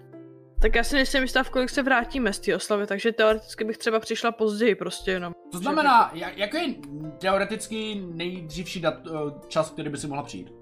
tak 0.63 0.75
já 0.75 0.85
si 0.85 0.95
nejsem 0.95 1.23
jistá, 1.23 1.43
v 1.43 1.51
kolik 1.51 1.71
se 1.71 1.83
vrátíme 1.83 2.33
z 2.33 2.39
té 2.39 2.57
oslavy, 2.57 2.87
takže 2.87 3.13
teoreticky 3.13 3.65
bych 3.65 3.79
třeba 3.79 4.01
přišla 4.01 4.33
později 4.33 4.75
prostě 4.75 5.11
jenom. 5.11 5.33
To 5.53 5.59
znamená, 5.59 6.11
jak, 6.15 6.39
jaký 6.39 6.57
je 6.57 6.75
teoreticky 7.19 7.95
nejdřívší 7.95 8.81
dat, 8.81 8.95
eh, 9.07 9.11
čas, 9.49 9.71
který 9.71 9.89
by 9.89 9.97
si 9.97 10.07
mohla 10.07 10.23
přijít? 10.23 10.53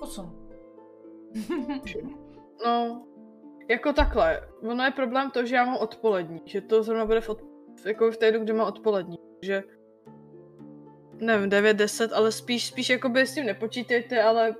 Osm. 0.00 0.48
No, 2.66 3.06
jako 3.68 3.92
takhle. 3.92 4.40
Ono 4.62 4.84
je 4.84 4.90
problém 4.90 5.30
to, 5.30 5.46
že 5.46 5.56
já 5.56 5.64
mám 5.64 5.76
odpolední, 5.76 6.40
že 6.44 6.60
to 6.60 6.82
zrovna 6.82 7.06
bude 7.06 7.20
v, 7.20 7.28
od, 7.28 7.42
jako 7.84 8.10
v 8.10 8.16
té 8.16 8.32
dobu, 8.32 8.44
kdy 8.44 8.52
mám 8.52 8.68
odpolední, 8.68 9.16
že 9.42 9.62
nevím, 11.26 11.50
9, 11.50 11.74
10, 11.74 12.12
ale 12.12 12.32
spíš, 12.32 12.66
spíš 12.66 12.90
jakoby 12.90 13.26
s 13.26 13.34
tím 13.34 13.46
nepočítejte, 13.46 14.22
ale 14.22 14.54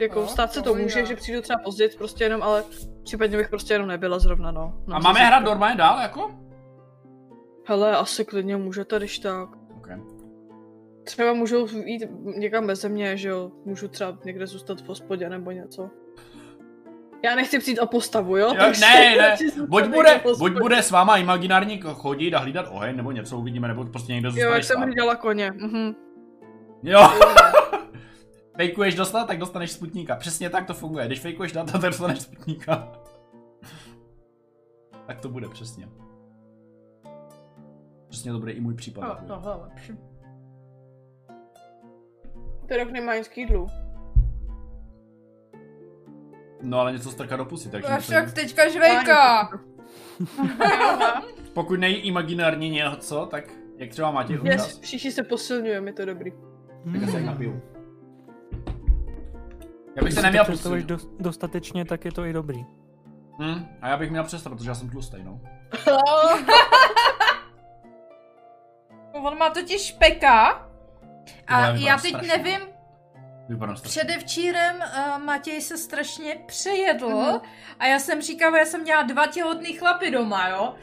jako 0.00 0.20
No, 0.20 0.28
stát 0.28 0.52
se 0.52 0.62
to 0.62 0.72
to 0.74 0.78
může, 0.78 0.98
já. 0.98 1.04
že 1.04 1.16
přijdu 1.16 1.40
třeba 1.42 1.58
později 1.64 1.90
prostě 1.98 2.24
jenom, 2.24 2.42
ale 2.42 2.64
případně 3.04 3.36
bych 3.36 3.48
prostě 3.48 3.74
jenom 3.74 3.88
nebyla 3.88 4.18
zrovna, 4.18 4.50
no. 4.50 4.74
no 4.86 4.96
A 4.96 4.98
máme 4.98 5.20
hrát 5.20 5.40
normálně 5.40 5.76
dál, 5.76 6.00
jako? 6.00 6.30
Hele, 7.66 7.96
asi 7.96 8.24
klidně 8.24 8.56
můžete, 8.56 8.96
když 8.96 9.18
tak. 9.18 9.48
Okay. 9.76 10.00
Třeba 11.04 11.32
můžu 11.32 11.66
jít 11.84 12.02
někam 12.36 12.66
bez 12.66 12.84
mě, 12.84 13.16
že 13.16 13.28
jo, 13.28 13.50
můžu 13.64 13.88
třeba 13.88 14.18
někde 14.24 14.46
zůstat 14.46 14.80
v 14.80 14.88
hospodě 14.88 15.28
nebo 15.28 15.50
něco. 15.50 15.90
Já 17.24 17.34
nechci 17.34 17.58
přijít 17.58 17.78
o 17.78 17.86
postavu, 17.86 18.36
jo? 18.36 18.46
Jo, 18.48 18.54
takže 18.58 18.80
ne, 18.80 19.16
ne, 19.16 19.36
buď 19.68 19.84
bude, 19.84 20.20
buď 20.38 20.52
bude 20.52 20.82
s 20.82 20.90
váma 20.90 21.16
imaginární 21.16 21.80
chodit 21.80 22.34
a 22.34 22.38
hlídat 22.38 22.66
oheň, 22.70 22.96
nebo 22.96 23.12
něco 23.12 23.38
uvidíme, 23.38 23.68
nebo 23.68 23.84
prostě 23.84 24.12
někde 24.12 24.28
Jo, 24.28 24.32
zůstaneš 24.32 24.54
jak 24.54 24.64
jsem 24.64 24.80
hlídala 24.80 25.16
koně. 25.16 25.52
Mhm. 25.56 25.94
Jo, 26.82 27.08
fejkuješ 28.56 28.94
dostat, 28.94 29.26
tak 29.26 29.38
dostaneš 29.38 29.72
sputníka. 29.72 30.16
Přesně 30.16 30.50
tak 30.50 30.66
to 30.66 30.74
funguje. 30.74 31.06
Když 31.06 31.20
fejkuješ 31.20 31.52
data, 31.52 31.72
tak 31.72 31.90
dostaneš 31.90 32.20
sputníka. 32.20 32.92
tak 35.06 35.20
to 35.20 35.28
bude 35.28 35.48
přesně. 35.48 35.88
Přesně 38.08 38.32
to 38.32 38.38
bude 38.38 38.52
i 38.52 38.60
můj 38.60 38.74
případ. 38.74 39.00
No, 39.02 39.08
takový. 39.08 39.28
tohle 39.28 39.52
je 39.52 39.62
lepší. 39.62 39.92
Ten 42.66 42.80
rok 42.80 43.28
k 43.28 43.38
jídlu. 43.38 43.83
No 46.64 46.80
ale 46.80 46.92
něco 46.92 47.10
strká 47.10 47.36
do 47.36 47.44
pusy, 47.44 47.70
takže... 47.70 47.88
To- 48.06 48.12
tak 48.12 48.32
teďka 48.32 48.68
žvejka. 48.68 49.48
Pokud 51.54 51.80
nejí 51.80 51.96
imaginární 51.96 52.70
něco, 52.70 53.26
tak 53.30 53.44
jak 53.76 53.90
třeba 53.90 54.10
máte 54.10 54.40
občas, 54.40 54.78
všichni 54.80 55.12
se 55.12 55.22
posilňujeme, 55.22 55.88
je 55.88 55.92
to 55.94 56.04
dobrý. 56.04 56.30
tak 56.92 57.00
já 57.02 57.06
se 57.06 57.06
jak 57.06 57.14
Hmm. 57.16 57.26
napiju. 57.26 57.62
Já 59.96 60.02
bych 60.04 60.12
se 60.12 60.22
neměl 60.22 60.44
to 60.44 60.50
představuješ 60.52 60.84
pustit. 60.84 60.94
dost, 60.94 61.08
dostatečně, 61.20 61.84
tak 61.84 62.04
je 62.04 62.12
to 62.12 62.24
i 62.24 62.32
dobrý. 62.32 62.64
Hm, 63.42 63.66
a 63.82 63.88
já 63.88 63.96
bych 63.96 64.10
měl 64.10 64.24
přestat, 64.24 64.50
protože 64.50 64.70
já 64.70 64.74
jsem 64.74 64.90
tlustý, 64.90 65.16
no. 65.24 65.40
On 69.24 69.38
má 69.38 69.50
totiž 69.50 69.86
špeka. 69.86 70.48
A 71.46 71.60
Já 71.60 71.72
vypadám 71.72 71.86
já 71.86 71.98
teď 71.98 72.10
strašně. 72.10 72.28
nevím, 72.36 72.60
Vypadám 73.48 73.76
strašně. 73.76 74.00
předevčírem 74.02 74.76
uh, 74.76 75.24
Matěj 75.24 75.60
se 75.60 75.78
strašně 75.78 76.38
přejedl 76.46 77.08
Mhm. 77.08 77.40
a 77.78 77.86
já 77.86 77.98
jsem 77.98 78.22
říkala, 78.22 78.58
já 78.58 78.64
jsem 78.66 78.82
měla 78.82 79.02
dva 79.02 79.26
těhotný 79.26 79.72
chlapy 79.72 80.10
doma, 80.10 80.48
jo? 80.48 80.74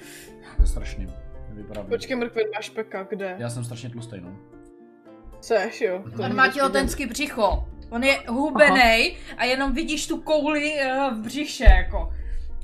To 0.57 0.61
je 0.63 0.67
strašný. 0.67 1.07
Vypadám. 1.49 1.85
Počkej, 1.87 2.15
mrkven 2.15 2.43
máš 2.55 2.69
peka, 2.69 3.03
kde? 3.09 3.35
Já 3.39 3.49
jsem 3.49 3.63
strašně 3.65 3.89
tlustý, 3.89 4.15
no. 4.21 4.35
Seš, 5.41 5.81
jo. 5.81 5.99
to 6.03 6.09
On 6.11 6.21
není 6.21 6.33
má 6.33 6.47
těhotenský 6.47 7.05
břicho. 7.05 7.67
On 7.89 8.03
je 8.03 8.19
hubenej 8.27 9.17
a 9.37 9.45
jenom 9.45 9.73
vidíš 9.73 10.07
tu 10.07 10.21
kouli 10.21 10.73
uh, 10.73 11.13
v 11.13 11.21
břiše, 11.21 11.63
jako. 11.63 12.13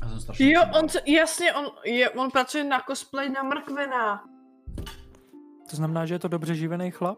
Já 0.03 0.09
jsem 0.09 0.19
strašně 0.19 0.53
Jo, 0.53 0.61
on, 0.79 0.89
se, 0.89 0.99
jasně, 1.05 1.53
on, 1.53 1.65
je, 1.85 2.09
on 2.09 2.31
pracuje 2.31 2.63
na 2.63 2.83
cosplay 2.89 3.29
na 3.29 3.43
mrkvena. 3.43 4.23
To 5.69 5.75
znamená, 5.75 6.05
že 6.05 6.13
je 6.15 6.19
to 6.19 6.27
dobře 6.27 6.55
živený 6.55 6.91
chlap? 6.91 7.17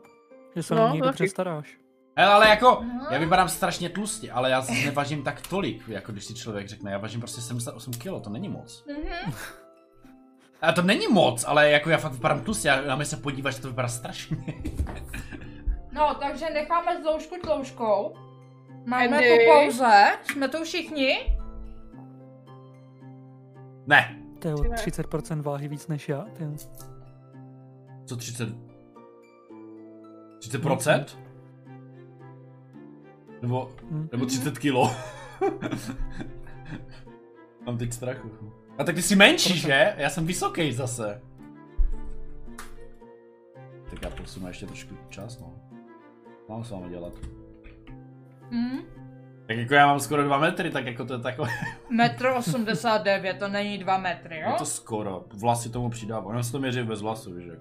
Že 0.56 0.64
se 0.64 0.76
No, 0.76 0.88
no, 0.88 0.94
něj 0.94 1.02
dobře 1.02 1.18
taky. 1.18 1.30
staráš? 1.30 1.78
Hele, 2.20 2.34
ale 2.34 2.50
jako, 2.50 2.78
Mhm. 2.82 3.00
já 3.12 3.20
vypadám 3.20 3.50
strašně 3.50 3.90
tlustě, 3.90 4.32
ale 4.32 4.50
já 4.50 4.66
nevažím 4.86 5.24
tak 5.24 5.48
tolik, 5.48 5.88
jako 5.88 6.12
když 6.12 6.26
si 6.26 6.34
člověk 6.34 6.68
řekne, 6.68 6.92
já 6.92 6.98
važím 6.98 7.20
prostě 7.22 7.42
78 7.42 7.94
kg, 7.94 8.24
to 8.24 8.30
není 8.30 8.50
moc. 8.50 8.86
Mhm. 8.88 9.34
A 10.62 10.72
to 10.72 10.82
není 10.82 11.08
moc, 11.08 11.44
ale 11.48 11.70
jako 11.70 11.90
já 11.90 11.98
fakt 11.98 12.12
vypadám 12.12 12.42
tlustě, 12.42 12.68
já 12.68 12.82
na 12.82 12.96
mě 12.96 13.06
se 13.06 13.18
podíváš, 13.18 13.56
že 13.56 13.62
to 13.62 13.68
vypadá 13.68 13.88
strašně. 13.88 14.38
No, 15.92 16.16
takže 16.20 16.50
necháme 16.50 17.02
zloužku 17.02 17.36
tlouškou. 17.44 18.16
Máme 18.86 19.18
Andy. 19.18 19.30
po 19.48 19.54
pauze. 19.54 20.18
Jsme 20.32 20.48
tu 20.50 20.64
všichni? 20.64 21.38
Ne, 23.88 24.16
To 24.40 24.48
je 24.48 24.56
o 24.56 24.64
Ne. 24.64 24.76
30% 24.76 25.42
váhy 25.42 25.68
víc 25.68 25.88
než 25.88 26.10
já. 26.10 26.26
Ty. 26.34 26.44
co 28.06 28.16
30? 28.18 28.50
30%? 30.40 31.06
Nebo, 33.42 33.72
Hm. 33.92 34.08
nebo 34.12 34.26
30 34.26 34.58
kilo. 34.60 34.92
Mám 37.66 37.78
teď 37.78 37.94
strachu. 37.94 38.32
A 38.78 38.84
tak 38.84 38.96
ty 38.96 39.02
jsi 39.02 39.16
menší, 39.16 39.60
že? 39.60 39.94
Já 39.98 40.10
jsem 40.10 40.26
vysoký 40.26 40.74
zase. 40.74 41.22
Tak 43.90 44.02
já 44.04 44.10
posunu 44.10 44.48
ještě 44.48 44.66
trošku 44.66 44.96
čas, 45.10 45.40
no. 45.40 45.54
Mám 46.50 46.64
s 46.64 46.72
vámi 46.72 46.90
dělat. 46.90 47.14
Hm? 48.52 48.78
Tak 49.48 49.58
jako 49.58 49.74
já 49.74 49.86
mám 49.88 50.00
skoro 50.00 50.24
2 50.24 50.38
metry, 50.38 50.72
tak 50.72 50.86
jako 50.86 51.06
to 51.06 51.14
je 51.14 51.20
takové. 51.20 51.50
Metr 51.90 52.26
89, 52.38 53.38
to 53.40 53.48
není 53.48 53.78
2 53.78 53.98
metry, 53.98 54.40
jo? 54.40 54.50
Je 54.52 54.58
to 54.58 54.66
skoro. 54.66 55.26
Vlasy 55.34 55.70
tomu 55.70 55.90
přidávám. 55.90 56.36
Já 56.36 56.44
si 56.44 56.52
to 56.52 56.60
měřím 56.60 56.88
bez 56.88 57.02
vlasů, 57.02 57.34
víš 57.34 57.46
jak. 57.48 57.60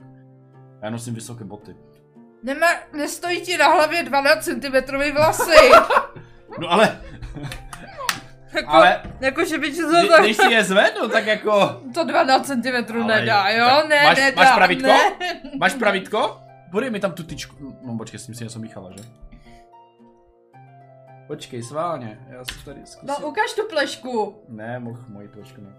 Já 0.82 0.90
nosím 0.90 1.14
vysoké 1.14 1.44
boty. 1.44 1.76
Neme, 2.42 2.66
nestojí 2.92 3.40
ti 3.40 3.56
na 3.58 3.66
hlavě 3.68 4.02
12 4.02 4.44
cm 4.44 4.96
vlasy. 5.14 5.70
No 6.60 6.72
ale, 6.72 7.00
jako, 8.52 8.70
ale, 8.70 9.02
jako, 9.20 9.44
že 9.44 9.58
by 9.58 9.72
ti 9.72 9.82
to, 9.82 9.88
kdy- 9.88 10.08
když 10.24 10.36
si 10.36 10.52
je 10.52 10.64
zvednu, 10.64 11.08
tak 11.08 11.26
jako... 11.26 11.82
to 11.94 12.04
12 12.04 12.46
cm 12.46 13.06
nedá, 13.06 13.48
jo? 13.48 13.82
Ne, 13.88 14.02
máš- 14.04 14.16
nedá. 14.18 14.42
máš 14.42 14.54
pravítko? 14.54 14.86
Ne. 14.86 15.00
Máš 15.60 15.74
pravítko? 15.74 16.40
Podej 16.70 16.90
mi 16.90 17.00
tam 17.00 17.12
tu 17.12 17.22
tyčku. 17.22 17.78
No 17.82 17.96
počkej, 17.98 18.20
s 18.20 18.26
tím 18.26 18.34
si 18.34 18.44
něco 18.44 18.58
míchala, 18.58 18.90
že? 18.96 19.02
Počkej, 21.26 21.62
sválně, 21.62 22.18
já 22.28 22.44
si 22.44 22.64
tady 22.64 22.80
zkusím. 22.84 23.08
No, 23.08 23.28
ukaž 23.28 23.52
tu 23.52 23.68
plešku. 23.68 24.42
Ne, 24.48 24.78
mohl 24.78 25.00
moji 25.08 25.28
počku 25.28 25.60
ne. 25.60 25.70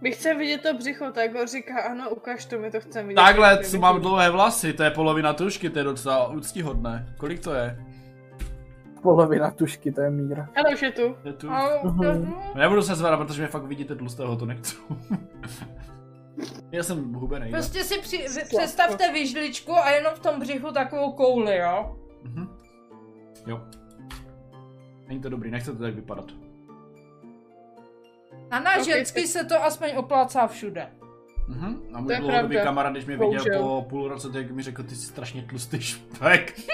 My 0.00 0.10
chceme 0.12 0.38
vidět 0.38 0.62
to 0.62 0.74
břicho, 0.74 1.10
tak 1.12 1.34
ho 1.34 1.46
říká, 1.46 1.80
ano, 1.80 2.10
ukaž 2.10 2.44
to, 2.44 2.58
my 2.58 2.70
to 2.70 2.80
chceme 2.80 3.08
vidět. 3.08 3.16
Takhle, 3.22 3.64
co 3.64 3.78
mám 3.78 4.00
dlouhé 4.00 4.30
vlasy, 4.30 4.72
to 4.72 4.82
je 4.82 4.90
polovina 4.90 5.32
tušky, 5.32 5.70
to 5.70 5.78
je 5.78 5.84
docela 5.84 6.28
úctihodné. 6.28 7.14
Kolik 7.18 7.40
to 7.40 7.54
je? 7.54 7.78
Polovina 9.02 9.50
tušky, 9.50 9.92
to 9.92 10.00
je 10.00 10.10
míra. 10.10 10.48
Hele, 10.54 10.74
už 10.74 10.82
je 10.82 10.92
tu. 10.92 11.16
Je 11.24 11.32
tu. 11.32 11.48
Ukažu. 11.82 12.36
Nebudu 12.54 12.82
se 12.82 12.94
zvedat, 12.94 13.16
protože 13.16 13.42
mě 13.42 13.48
fakt 13.48 13.64
vidíte 13.64 13.94
tlustého, 13.94 14.36
to 14.36 14.46
nechci. 14.46 14.76
já 16.72 16.82
jsem 16.82 17.12
hubený. 17.12 17.50
Prostě 17.50 17.84
si 17.84 18.00
při, 18.00 18.26
představte 18.48 19.12
vyžličku 19.12 19.72
a 19.72 19.90
jenom 19.90 20.14
v 20.14 20.18
tom 20.18 20.40
břichu 20.40 20.72
takovou 20.72 21.12
kouli, 21.12 21.56
jo? 21.56 21.96
Mhm. 22.22 22.48
Jo. 23.46 23.60
Není 25.08 25.20
to 25.20 25.28
dobrý, 25.28 25.50
nechce 25.50 25.72
to 25.72 25.78
tak 25.78 25.94
vypadat. 25.94 26.32
A 28.50 28.60
na 28.60 28.76
Ok, 28.76 28.84
ženský 28.84 29.20
tak- 29.22 29.30
se 29.30 29.44
to 29.44 29.64
aspoň 29.64 29.88
oplácá 29.96 30.46
všude. 30.46 30.88
Mhm. 31.48 31.82
A 31.92 31.96
To 31.96 32.02
můj 32.02 32.12
je 32.14 32.18
dlouhodobý 32.20 32.54
pravda. 32.54 32.64
kamarád, 32.64 32.92
když 32.92 33.04
mě 33.06 33.16
viděl 33.16 33.28
Bohužel. 33.30 33.62
po 33.62 33.86
půl 33.88 34.08
roce, 34.08 34.30
tak 34.32 34.50
mi 34.50 34.62
řekl, 34.62 34.82
ty 34.82 34.94
jsi 34.96 35.06
strašně 35.06 35.42
tlustý 35.42 35.80
špek. 35.80 36.60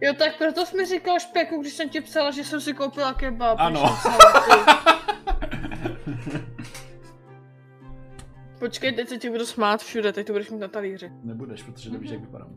Jo, 0.00 0.12
tak 0.18 0.38
proto 0.38 0.66
jsi 0.66 0.76
mi 0.76 0.86
říkal 0.86 1.18
špeku, 1.20 1.60
když 1.60 1.72
jsem 1.72 1.88
ti 1.88 2.00
psala, 2.00 2.30
že 2.30 2.44
jsem 2.44 2.60
si 2.60 2.72
koupila 2.74 3.14
kebab. 3.14 3.56
Ano. 3.60 3.98
Počkej, 8.58 8.92
teď 8.92 9.08
se 9.08 9.16
ti 9.18 9.30
budu 9.30 9.46
smát 9.46 9.80
všude, 9.82 10.12
teď 10.12 10.26
to 10.26 10.32
budeš 10.32 10.50
mít 10.50 10.58
na 10.58 10.68
talíři. 10.68 11.12
Nebudeš, 11.22 11.62
protože 11.62 11.90
nevíš, 11.90 12.10
jak 12.10 12.20
vypadám. 12.20 12.56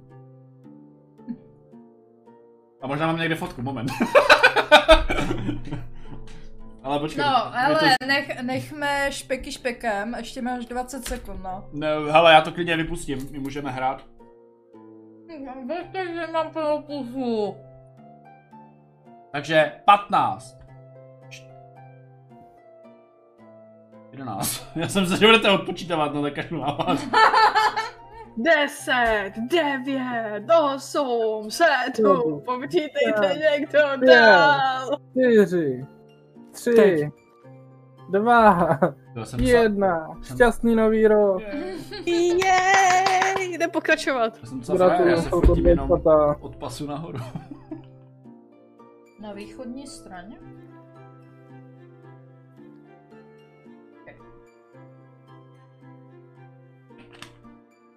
A 2.82 2.88
možná 2.88 3.08
mám 3.08 3.18
někde 3.20 3.36
fotku, 3.36 3.62
moment. 3.62 3.92
ale 6.84 7.00
počkej. 7.00 7.24
No, 7.24 7.56
ale 7.58 7.76
To... 7.80 8.06
nech, 8.06 8.42
nechme 8.42 9.12
špeky 9.12 9.52
špekem, 9.52 10.16
ještě 10.18 10.42
máš 10.42 10.66
20 10.66 11.06
sekund, 11.08 11.44
no. 11.44 11.70
Ne, 11.74 11.88
hele, 12.12 12.34
já 12.34 12.42
to 12.42 12.52
klidně 12.52 12.78
vypustím, 12.78 13.28
my 13.32 13.40
můžeme 13.40 13.72
hrát. 13.72 14.06
Víte, 15.62 16.14
že 16.14 16.28
mám 16.28 16.50
plnou 16.52 16.82
pusu. 16.82 17.56
Takže 19.32 19.72
15. 19.86 20.58
Č- 21.30 21.44
11. 24.12 24.64
Já 24.76 24.88
jsem 24.88 25.06
se, 25.06 25.18
že 25.18 25.26
budete 25.26 25.50
odpočítávat, 25.52 26.14
no 26.14 26.22
tak 26.22 26.34
kašlu 26.36 26.62
na 26.62 26.74
vás. 26.74 27.08
Deset, 28.38 29.32
devět, 29.52 30.44
osm, 30.76 31.52
sedm, 31.52 32.42
počítejte 32.46 33.12
Tak. 33.16 33.38
někdo 33.38 33.80
dál. 34.08 34.90
Čtyři, 35.12 35.86
tři, 36.52 36.74
Teď. 36.76 37.02
dva, 38.10 38.70
jedna. 39.40 40.08
Šťastný 40.24 40.76
nový 40.76 41.08
rok. 41.08 41.42
Jej, 42.06 42.40
jde 43.58 43.68
pokračovat. 43.68 44.38
Já 44.40 44.46
jsem 44.46 45.08
já 45.08 45.22
se 45.22 45.30
fotím 45.30 45.68
jenom 45.68 45.88
fata. 45.88 46.36
od 46.40 46.56
pasu 46.56 46.88
nahoru. 46.88 47.20
Na 49.20 49.34
východní 49.34 49.88
straně? 49.88 50.38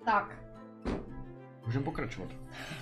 Tak, 0.04 0.38
Můžeme 1.66 1.84
pokračovat. 1.84 2.28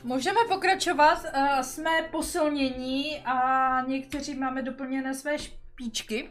můžeme 0.05 0.39
pokračovat. 0.49 1.19
Uh, 1.37 1.61
jsme 1.61 1.91
posilnění 2.11 3.21
a 3.25 3.81
někteří 3.87 4.35
máme 4.39 4.63
doplněné 4.63 5.15
své 5.15 5.39
špičky. 5.73 6.31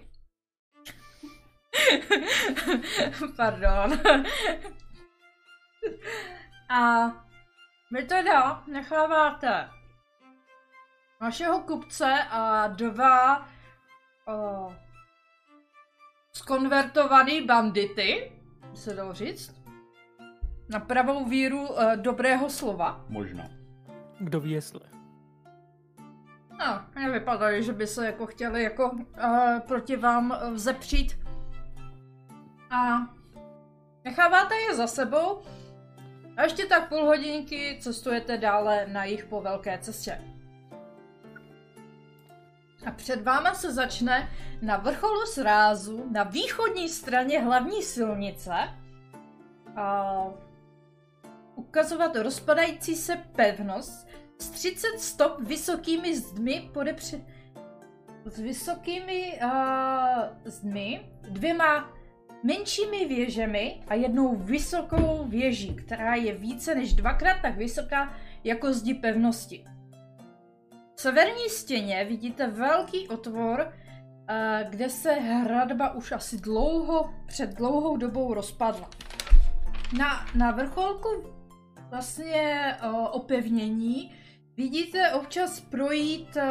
Pardon. 3.35 3.99
a 6.69 7.11
vy 7.91 8.03
teda 8.03 8.63
necháváte 8.68 9.69
vašeho 11.22 11.59
kupce 11.59 12.23
a 12.30 12.68
dva 12.68 13.47
uh, 14.27 14.73
skonvertovaný 16.34 17.41
bandity, 17.41 18.31
se 18.73 18.93
dalo 18.93 19.13
říct, 19.13 19.61
na 20.69 20.80
pravou 20.80 21.26
víru 21.26 21.69
uh, 21.69 21.95
dobrého 21.95 22.49
slova. 22.49 23.05
Možná. 23.09 23.43
Kdo 24.19 24.39
ví 24.39 24.51
jestli. 24.51 24.90
No, 26.66 26.82
nevypadají, 26.96 27.64
že 27.64 27.74
by 27.74 27.88
se 27.88 28.06
jako 28.06 28.26
chtěli 28.26 28.64
jako 28.64 28.92
uh, 28.92 29.60
proti 29.60 29.96
vám 29.96 30.32
uh, 30.32 30.54
vzepřít. 30.54 31.20
A 32.70 33.08
necháváte 34.04 34.56
je 34.56 34.76
za 34.76 34.88
sebou 34.88 35.42
a 36.38 36.44
ještě 36.44 36.66
tak 36.66 36.90
půl 36.90 37.06
hodinky 37.06 37.78
cestujete 37.82 38.38
dále 38.38 38.88
na 38.88 39.04
jich 39.06 39.26
po 39.26 39.42
velké 39.42 39.78
cestě. 39.78 40.22
A 42.86 42.92
před 42.92 43.24
váma 43.24 43.54
se 43.54 43.74
začne 43.74 44.30
na 44.62 44.78
vrcholu 44.78 45.26
srázu 45.26 46.06
na 46.12 46.24
východní 46.24 46.90
straně 46.90 47.40
hlavní 47.40 47.84
silnice 47.84 48.54
a 49.76 50.16
ukazovat 51.56 52.16
rozpadající 52.16 52.96
se 52.96 53.16
pevnost 53.16 54.11
s 54.41 54.49
30 54.49 54.88
stop 54.99 55.39
vysokými 55.39 56.18
zdmi 56.18 56.69
podepře... 56.73 57.22
s 58.26 58.39
vysokými 58.39 59.39
uh, 59.43 60.23
zdmi, 60.45 61.09
dvěma 61.30 61.93
menšími 62.43 63.05
věžemi 63.05 63.84
a 63.88 63.93
jednou 63.95 64.35
vysokou 64.35 65.26
věží, 65.27 65.76
která 65.76 66.15
je 66.15 66.34
více 66.34 66.76
než 66.76 66.93
dvakrát 66.93 67.41
tak 67.41 67.57
vysoká 67.57 68.13
jako 68.43 68.73
zdi 68.73 68.93
pevnosti. 68.93 69.65
V 70.95 71.01
severní 71.01 71.49
stěně 71.49 72.05
vidíte 72.05 72.47
velký 72.47 73.07
otvor, 73.07 73.73
kde 74.69 74.89
se 74.89 75.11
hradba 75.11 75.93
už 75.93 76.11
asi 76.11 76.38
dlouho, 76.38 77.13
před 77.26 77.49
dlouhou 77.49 77.97
dobou 77.97 78.34
rozpadla. 78.34 78.89
Na, 79.97 80.26
na 80.35 80.51
vrcholku 80.51 81.09
vlastně 81.89 82.76
opevnění 83.11 84.11
vidíte 84.62 85.12
občas 85.12 85.60
projít 85.60 86.36
uh, 86.38 86.44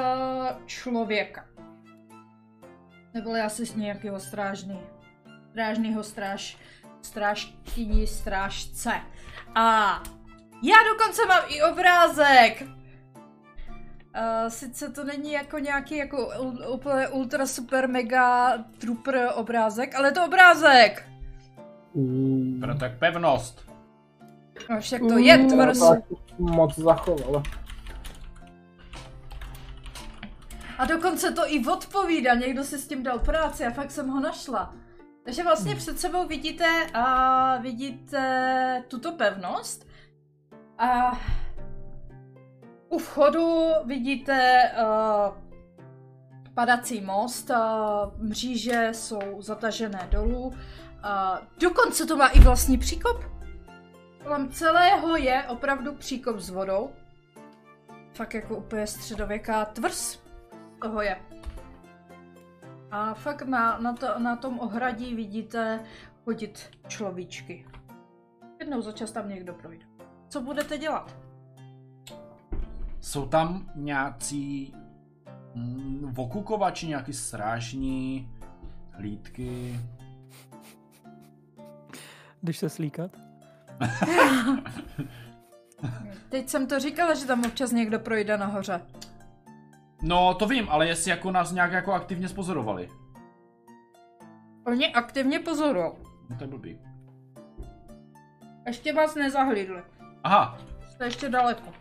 člověka. 0.67 1.45
Nebo 3.15 3.31
asi 3.45 3.67
z 3.67 3.75
nějakého 3.77 4.21
strážný, 4.21 4.81
strážného 5.51 6.03
stráž, 6.03 6.57
strážkyni, 7.03 8.07
strážce. 8.07 8.91
A 9.55 9.63
já 10.63 10.77
dokonce 10.93 11.27
mám 11.27 11.43
i 11.49 11.63
obrázek! 11.63 12.63
Uh, 12.63 14.49
sice 14.49 14.89
to 14.93 15.05
není 15.05 15.33
jako 15.33 15.59
nějaký 15.59 15.97
jako 15.97 16.29
úplně 16.75 17.09
ultra 17.09 17.47
super 17.47 17.89
mega 17.89 18.59
trooper 18.79 19.29
obrázek, 19.35 19.95
ale 19.95 20.09
je 20.09 20.13
to 20.13 20.25
obrázek! 20.27 21.07
Mm, 21.95 22.61
Pro 22.61 22.75
tak 22.75 22.99
pevnost. 22.99 23.71
No 24.71 24.81
však 24.81 25.01
to 25.09 25.19
je 25.19 25.37
Mm, 25.37 25.49
tvrz. 25.51 25.81
moc 26.39 26.79
zachovala. 26.79 27.43
A 30.81 30.85
dokonce 30.85 31.33
to 31.33 31.43
i 31.53 31.67
odpovídá, 31.67 32.35
někdo 32.35 32.65
si 32.65 32.79
s 32.79 32.89
tím 32.89 33.03
dal 33.03 33.19
práci 33.19 33.67
a 33.67 33.71
fakt 33.71 33.91
jsem 33.91 34.09
ho 34.09 34.21
našla. 34.21 34.75
Takže 35.25 35.43
vlastně 35.43 35.77
před 35.77 36.01
sebou 36.01 36.27
vidíte 36.27 36.87
a 36.95 37.57
vidíte 37.57 38.85
tuto 38.89 39.13
pevnost. 39.13 39.87
A 40.79 41.21
u 42.89 42.99
vchodu 42.99 43.69
vidíte 43.85 44.71
uh, 44.73 45.35
padací 46.55 47.01
most, 47.01 47.51
uh, 47.51 47.57
mříže 48.19 48.89
jsou 48.93 49.43
zatažené 49.43 50.09
dolů. 50.11 50.47
Uh, 50.47 50.55
dokonce 51.59 52.07
to 52.07 52.17
má 52.17 52.27
i 52.27 52.41
vlastní 52.41 52.79
příkop. 52.79 53.25
Kolem 54.25 54.49
celého 54.49 55.17
je 55.17 55.45
opravdu 55.49 55.95
příkop 55.95 56.39
s 56.39 56.51
vodou. 56.51 56.91
Fakt 58.15 58.35
jako 58.35 58.57
úplně 58.57 58.87
středověká 58.87 59.65
tvrz 59.65 60.30
toho 60.83 61.03
je. 61.03 61.17
A 62.91 63.15
fakt 63.15 63.43
na, 63.43 63.79
na, 63.79 63.93
to, 63.93 64.19
na 64.19 64.37
tom 64.37 64.61
ohradí 64.61 65.15
vidíte 65.15 65.81
chodit 66.25 66.71
človíčky. 66.89 67.67
Jednou 68.61 68.83
za 68.83 68.93
čas 68.93 69.13
tam 69.13 69.29
někdo 69.29 69.55
projde. 69.55 69.87
Co 70.29 70.41
budete 70.41 70.79
dělat? 70.79 71.17
Jsou 73.01 73.27
tam 73.27 73.71
nějací 73.75 74.75
mm, 75.55 76.13
vokukovači, 76.13 76.87
nějaký 76.87 77.13
srážní 77.13 78.31
hlídky. 78.91 79.81
Když 82.41 82.59
se 82.59 82.69
slíkat? 82.69 83.17
Teď 86.29 86.49
jsem 86.49 86.67
to 86.67 86.81
říkala, 86.81 87.15
že 87.15 87.27
tam 87.27 87.45
občas 87.45 87.73
někdo 87.73 87.99
projde 87.99 88.37
nahoře. 88.39 88.81
No, 90.03 90.35
to 90.35 90.47
vím, 90.47 90.69
ale 90.71 90.87
jestli 90.87 91.11
jako 91.11 91.31
nás 91.31 91.53
nějak 91.53 91.73
jako 91.73 91.93
aktivně 91.93 92.29
spozorovali. 92.29 92.89
Oni 94.67 94.93
aktivně 94.93 95.39
pozorují. 95.39 95.91
No 96.31 96.37
to 96.39 96.45
je 96.45 96.49
blbý. 96.49 96.79
Ještě 98.67 98.93
vás 98.93 99.15
nezahlídli. 99.15 99.83
Aha, 100.25 100.59
Jste 100.89 101.05
ještě 101.05 101.29
daleko. 101.29 101.73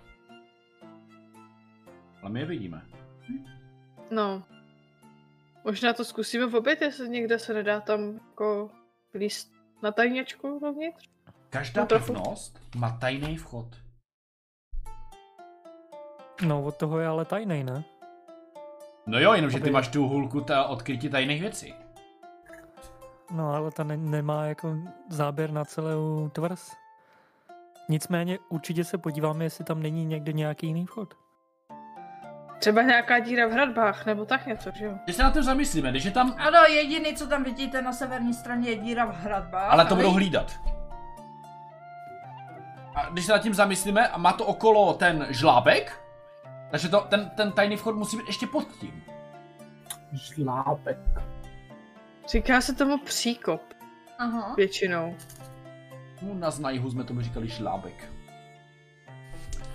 ale 2.22 2.30
my 2.32 2.40
je 2.40 2.46
vidíme. 2.46 2.82
No. 4.12 4.44
Možná 5.64 5.94
to 5.94 6.06
zkusíme 6.06 6.46
v 6.46 6.56
oběd, 6.56 6.82
jestli 6.82 7.10
někde 7.10 7.40
se 7.40 7.54
nedá 7.54 7.82
tam 7.82 8.14
jako 8.30 8.70
líst 9.14 9.52
na 9.84 9.91
tajněčku 9.91 10.60
dovnitř. 10.62 11.10
Každá 11.50 11.82
No 11.82 11.88
pevnost 11.88 12.60
má 12.76 12.98
tajný 12.98 13.38
vchod. 13.38 13.68
No, 16.48 16.64
od 16.64 16.76
toho 16.78 17.00
je 17.00 17.08
ale 17.08 17.26
tajnej, 17.26 17.64
ne? 17.64 17.84
No 19.10 19.19
jo, 19.19 19.34
jenomže 19.34 19.60
ty 19.60 19.72
máš 19.72 19.88
tu 19.88 20.07
hůlku 20.07 20.41
ta 20.41 20.64
odkrytí 20.64 21.10
tajných 21.10 21.41
věcí. 21.41 21.73
No, 23.31 23.53
ale 23.53 23.72
ta 23.72 23.84
ne- 23.84 23.98
nemá 23.98 24.45
jako 24.45 24.76
záběr 25.10 25.52
na 25.52 25.65
celou 25.65 26.30
tvrz. 26.30 26.72
Nicméně 27.90 28.40
určitě 28.49 28.84
se 28.84 28.98
podíváme, 28.98 29.44
jestli 29.44 29.64
tam 29.65 29.81
není 29.81 30.06
někde 30.06 30.34
nějaký 30.34 30.68
jiný 30.68 30.86
vchod. 30.86 31.14
Třeba 32.60 32.81
nějaká 32.81 33.19
díra 33.19 33.48
v 33.48 33.52
hradbách, 33.52 34.06
nebo 34.06 34.26
tak 34.26 34.45
něco, 34.45 34.72
že 34.76 34.86
jo? 34.86 34.94
Když 35.03 35.15
se 35.15 35.23
na 35.23 35.31
tím 35.31 35.44
zamyslíme, 35.44 35.91
když 35.91 36.03
je 36.03 36.11
tam... 36.11 36.36
Ano, 36.38 36.60
jediný, 36.69 37.15
co 37.15 37.27
tam 37.27 37.44
vidíte 37.44 37.81
na 37.81 37.94
severní 37.94 38.34
straně, 38.34 38.69
je 38.69 38.76
díra 38.76 39.06
v 39.06 39.15
hradbách. 39.15 39.72
Ale 39.72 39.86
to 39.86 39.95
budou 39.95 40.11
hlídat. 40.11 40.60
A 42.95 43.10
když 43.10 43.26
se 43.26 43.31
nad 43.31 43.40
tím 43.40 43.53
zamyslíme, 43.53 44.07
a 44.07 44.18
má 44.18 44.34
to 44.34 44.45
okolo 44.45 44.94
ten 44.94 45.27
žlábek, 45.30 46.09
takže 46.72 46.90
to, 46.90 47.02
ten, 47.02 47.30
ten 47.30 47.52
tajný 47.52 47.78
vchod 47.78 47.96
musí 47.96 48.18
být 48.18 48.28
ještě 48.28 48.48
pod 48.48 48.68
tím. 48.80 49.04
Žlápek. 50.12 50.98
Říká 52.30 52.62
se 52.62 52.76
tomu 52.76 52.98
příkop 52.98 53.62
Aha. 54.20 54.54
většinou. 54.58 55.16
No, 56.22 56.34
na 56.34 56.52
znajhu 56.52 56.91
jsme 56.91 57.04
tomu 57.04 57.22
říkali 57.22 57.48
žlábek. 57.48 58.12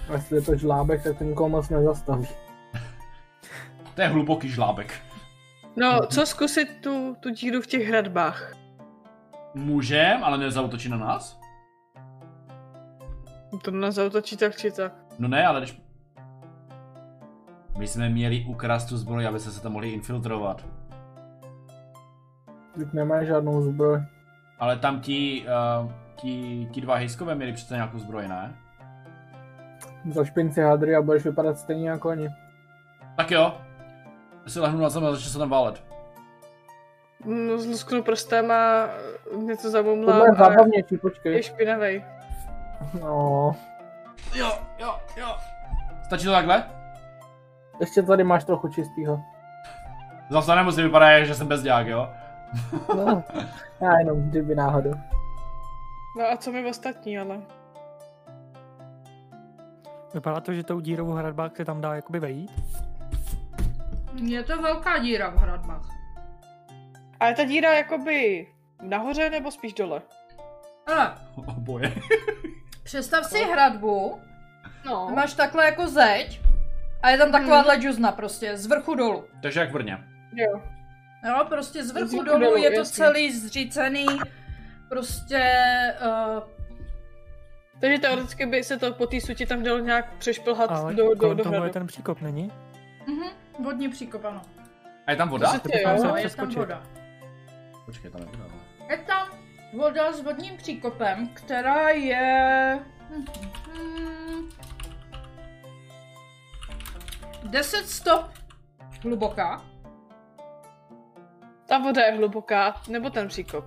A 0.08 0.12
Jestli 0.12 0.36
je 0.36 0.42
to 0.42 0.56
žlábek, 0.56 1.02
tak 1.02 1.20
nikoho 1.20 1.48
moc 1.48 1.68
nezastaví. 1.68 2.28
To 3.94 4.02
je 4.02 4.08
hluboký 4.08 4.48
žlábek. 4.48 5.00
No, 5.76 6.06
co 6.06 6.26
zkusit 6.26 6.68
tu, 6.80 7.16
tu 7.20 7.30
díru 7.30 7.60
v 7.60 7.66
těch 7.66 7.88
hradbách? 7.88 8.52
Můžem, 9.54 10.24
ale 10.24 10.38
nezautočí 10.38 10.88
na 10.88 10.96
nás? 10.96 11.40
To 13.62 13.70
nás 13.70 13.94
zautočí 13.94 14.36
tak 14.36 14.56
či 14.56 14.70
tak. 14.70 14.92
No 15.18 15.28
ne, 15.28 15.46
ale 15.46 15.60
když... 15.60 15.80
My 17.78 17.86
jsme 17.86 18.08
měli 18.08 18.44
ukrást 18.48 18.84
tu 18.88 18.96
zbroj, 18.96 19.26
aby 19.26 19.40
se 19.40 19.52
se 19.52 19.62
tam 19.62 19.72
mohli 19.72 19.90
infiltrovat. 19.90 20.64
Teď 22.78 22.92
nemá 22.92 23.24
žádnou 23.24 23.62
zbroj. 23.62 24.00
Ale 24.58 24.76
tam 24.76 25.00
ti, 25.00 25.46
uh, 25.82 25.92
ti, 26.14 26.68
ti 26.72 26.80
dva 26.80 26.94
hejskové 26.94 27.34
měli 27.34 27.52
přece 27.52 27.74
nějakou 27.74 27.98
zbroj, 27.98 28.28
ne? 28.28 28.54
Za 30.10 30.24
špinci 30.24 30.60
hadry 30.62 30.96
a 30.96 31.02
budeš 31.02 31.24
vypadat 31.24 31.58
stejně 31.58 31.90
jako 31.90 32.08
oni. 32.08 32.28
Tak 33.16 33.30
jo. 33.30 33.54
Já 34.44 34.50
si 34.50 34.60
lehnu 34.60 34.80
na 34.80 34.88
zem 34.88 35.04
a 35.04 35.10
začnu 35.12 35.30
se 35.30 35.38
tam 35.38 35.48
válet. 35.50 35.84
No, 37.24 37.58
zlusknu 37.58 38.02
prstem 38.02 38.50
a 38.50 38.88
něco 39.36 39.70
zamumlám 39.70 40.06
Tohle 40.06 40.26
je 40.26 40.30
a 40.30 40.34
zábavnější, 40.34 40.94
je 40.94 40.98
počkej. 40.98 41.42
špinavej. 41.42 42.04
No, 43.00 43.56
Jo, 44.34 44.52
jo, 44.78 44.94
jo. 45.16 45.26
Stačí 46.04 46.24
to 46.24 46.32
takhle? 46.32 46.64
Ještě 47.80 48.02
tady 48.02 48.24
máš 48.24 48.44
trochu 48.44 48.68
čistýho. 48.68 49.20
Zase 50.30 50.54
nemusí 50.54 50.82
vypadat, 50.82 51.24
že 51.24 51.34
jsem 51.34 51.46
bezďák, 51.48 51.86
jo? 51.86 52.08
No, 52.96 53.24
já 53.80 53.98
jenom, 53.98 54.22
kdyby 54.30 54.54
náhodou. 54.54 54.94
No 56.18 56.24
a 56.32 56.36
co 56.36 56.52
mi 56.52 56.70
ostatní, 56.70 57.18
ale? 57.18 57.40
Vypadá 60.14 60.40
to, 60.40 60.52
že 60.52 60.62
tou 60.62 60.80
dírou 60.80 61.06
v 61.06 61.16
hradbách 61.16 61.56
se 61.56 61.64
tam 61.64 61.80
dá 61.80 61.94
jakoby 61.94 62.20
vejít. 62.20 62.50
Je 64.22 64.42
to 64.42 64.62
velká 64.62 64.98
díra 64.98 65.30
v 65.30 65.36
hradbách. 65.36 65.88
Ale 67.20 67.34
ta 67.34 67.44
díra 67.44 67.74
jakoby 67.74 68.46
nahoře 68.82 69.30
nebo 69.30 69.50
spíš 69.50 69.74
dole? 69.74 70.02
Ale 70.86 71.14
Oboje. 71.56 71.92
představ 72.82 73.24
si 73.24 73.44
hradbu, 73.44 74.20
No. 74.86 75.10
máš 75.14 75.34
takhle 75.34 75.64
jako 75.64 75.88
zeď 75.88 76.40
a 77.04 77.10
je 77.10 77.18
tam 77.18 77.32
takováhle 77.32 77.76
džuzna 77.76 78.12
prostě, 78.12 78.56
z 78.56 78.66
vrchu 78.66 78.94
dolů. 78.94 79.24
Takže 79.42 79.60
jak 79.60 79.70
v 79.70 79.72
Brně. 79.72 79.98
Jo. 80.32 80.62
Jo, 81.28 81.44
prostě 81.48 81.84
z 81.84 81.86
Z 81.86 81.92
vrchu 81.92 82.22
dolů 82.22 82.40
dolů, 82.40 82.56
je 82.56 82.70
to 82.70 82.76
jasně. 82.78 82.94
celý 82.96 83.32
zřícený, 83.32 84.06
prostě 84.88 85.52
uh, 86.36 86.42
Takže 87.80 87.98
teoreticky 87.98 88.46
by 88.46 88.64
se 88.64 88.78
to 88.78 88.92
po 88.94 89.06
té 89.06 89.20
suti 89.20 89.46
tam 89.46 89.62
dalo 89.62 89.78
nějak 89.78 90.14
přešplhat 90.18 90.70
Ale 90.70 90.94
do, 90.94 91.14
do, 91.14 91.34
do 91.34 91.42
toho 91.42 91.54
je 91.54 91.60
hradu. 91.60 91.72
ten 91.72 91.86
příkop, 91.86 92.20
není? 92.20 92.52
mhm, 93.06 93.28
vodní 93.64 93.88
příkop, 93.88 94.24
ano. 94.24 94.42
A 95.06 95.10
je 95.10 95.16
tam 95.16 95.28
voda? 95.28 95.46
To 95.46 95.52
si- 95.54 95.60
To 95.60 95.68
Jo, 95.78 96.04
No, 96.04 96.16
je 96.16 96.30
tam 96.30 96.48
voda. 96.50 96.82
Počkej, 97.84 98.10
tam 98.10 98.20
je 98.20 98.26
voda. 98.26 98.54
Je 98.90 98.98
tam 98.98 99.28
voda 99.76 100.12
s 100.12 100.20
vodním 100.22 100.56
příkopem, 100.56 101.28
která 101.34 101.88
je... 101.90 102.78
Hmm, 103.10 103.24
10 107.44 107.88
stop 107.88 108.26
hluboká. 109.02 109.62
Ta 111.66 111.78
voda 111.78 112.02
je 112.02 112.12
hluboká, 112.12 112.74
nebo 112.88 113.10
ten 113.10 113.28
příkop. 113.28 113.64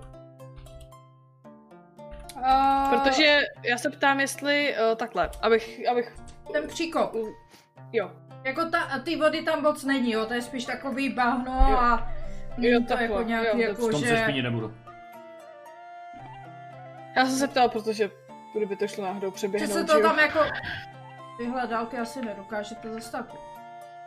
A 2.44 2.88
Protože 2.90 3.40
já 3.62 3.78
se 3.78 3.90
ptám, 3.90 4.20
jestli 4.20 4.74
uh, 4.90 4.96
takhle, 4.96 5.30
abych, 5.42 5.80
abych, 5.90 6.16
ten 6.52 6.68
příkop. 6.68 7.14
jo, 7.92 8.10
Jako 8.44 8.64
ta, 8.64 8.80
a 8.80 8.98
ty 8.98 9.16
vody 9.16 9.42
tam 9.42 9.62
moc 9.62 9.84
není, 9.84 10.12
jo, 10.12 10.26
to 10.26 10.34
je 10.34 10.42
spíš 10.42 10.64
takový 10.64 11.08
bahno 11.08 11.66
Jo. 11.70 11.76
a 11.76 12.12
Jo, 12.58 12.80
to 12.80 12.86
takhle, 12.86 13.06
jako 13.06 13.22
nějaký, 13.22 13.60
jo, 13.60 13.68
jako 13.68 13.86
V 13.86 13.90
tom 13.90 14.00
se 14.00 14.06
že... 14.06 14.22
špinit 14.22 14.42
nebudu. 14.44 14.74
já 17.16 17.26
jsem 17.26 17.36
se 17.36 17.48
ptala, 17.48 17.68
protože 17.68 18.10
kdyby 18.56 18.76
to 18.76 18.88
šlo 18.88 19.04
náhodou 19.04 19.26
Že 19.30 19.34
přeběhnout, 19.34 19.72
se 19.72 19.80
že 19.80 19.84
to 19.86 19.96
jo? 19.98 20.02
tam 20.02 20.18
jako... 20.18 20.38
Tyhle 21.38 21.66
dálky 21.66 21.98
asi 21.98 22.24
nedokážete 22.24 22.92
zastavit. 22.92 23.47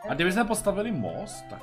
A 0.08 0.14
kdyby 0.14 0.32
jsme 0.32 0.44
postavili 0.44 0.92
most, 0.92 1.44
tak... 1.50 1.62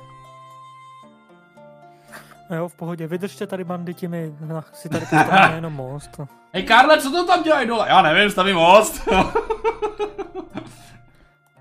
A 2.50 2.54
jo, 2.54 2.68
v 2.68 2.74
pohodě, 2.74 3.06
vydržte 3.06 3.46
tady 3.46 3.64
banditi, 3.64 4.08
my 4.08 4.34
na- 4.40 4.64
si 4.72 4.88
tady 4.88 5.06
postavíme 5.06 5.52
jenom 5.56 5.72
most. 5.72 6.20
Hej 6.52 6.62
Karle, 6.62 7.00
co 7.00 7.10
to 7.10 7.26
tam 7.26 7.42
dělají 7.42 7.68
dole? 7.68 7.86
Já 7.88 8.02
nevím, 8.02 8.30
stavím 8.30 8.56
most. 8.56 9.08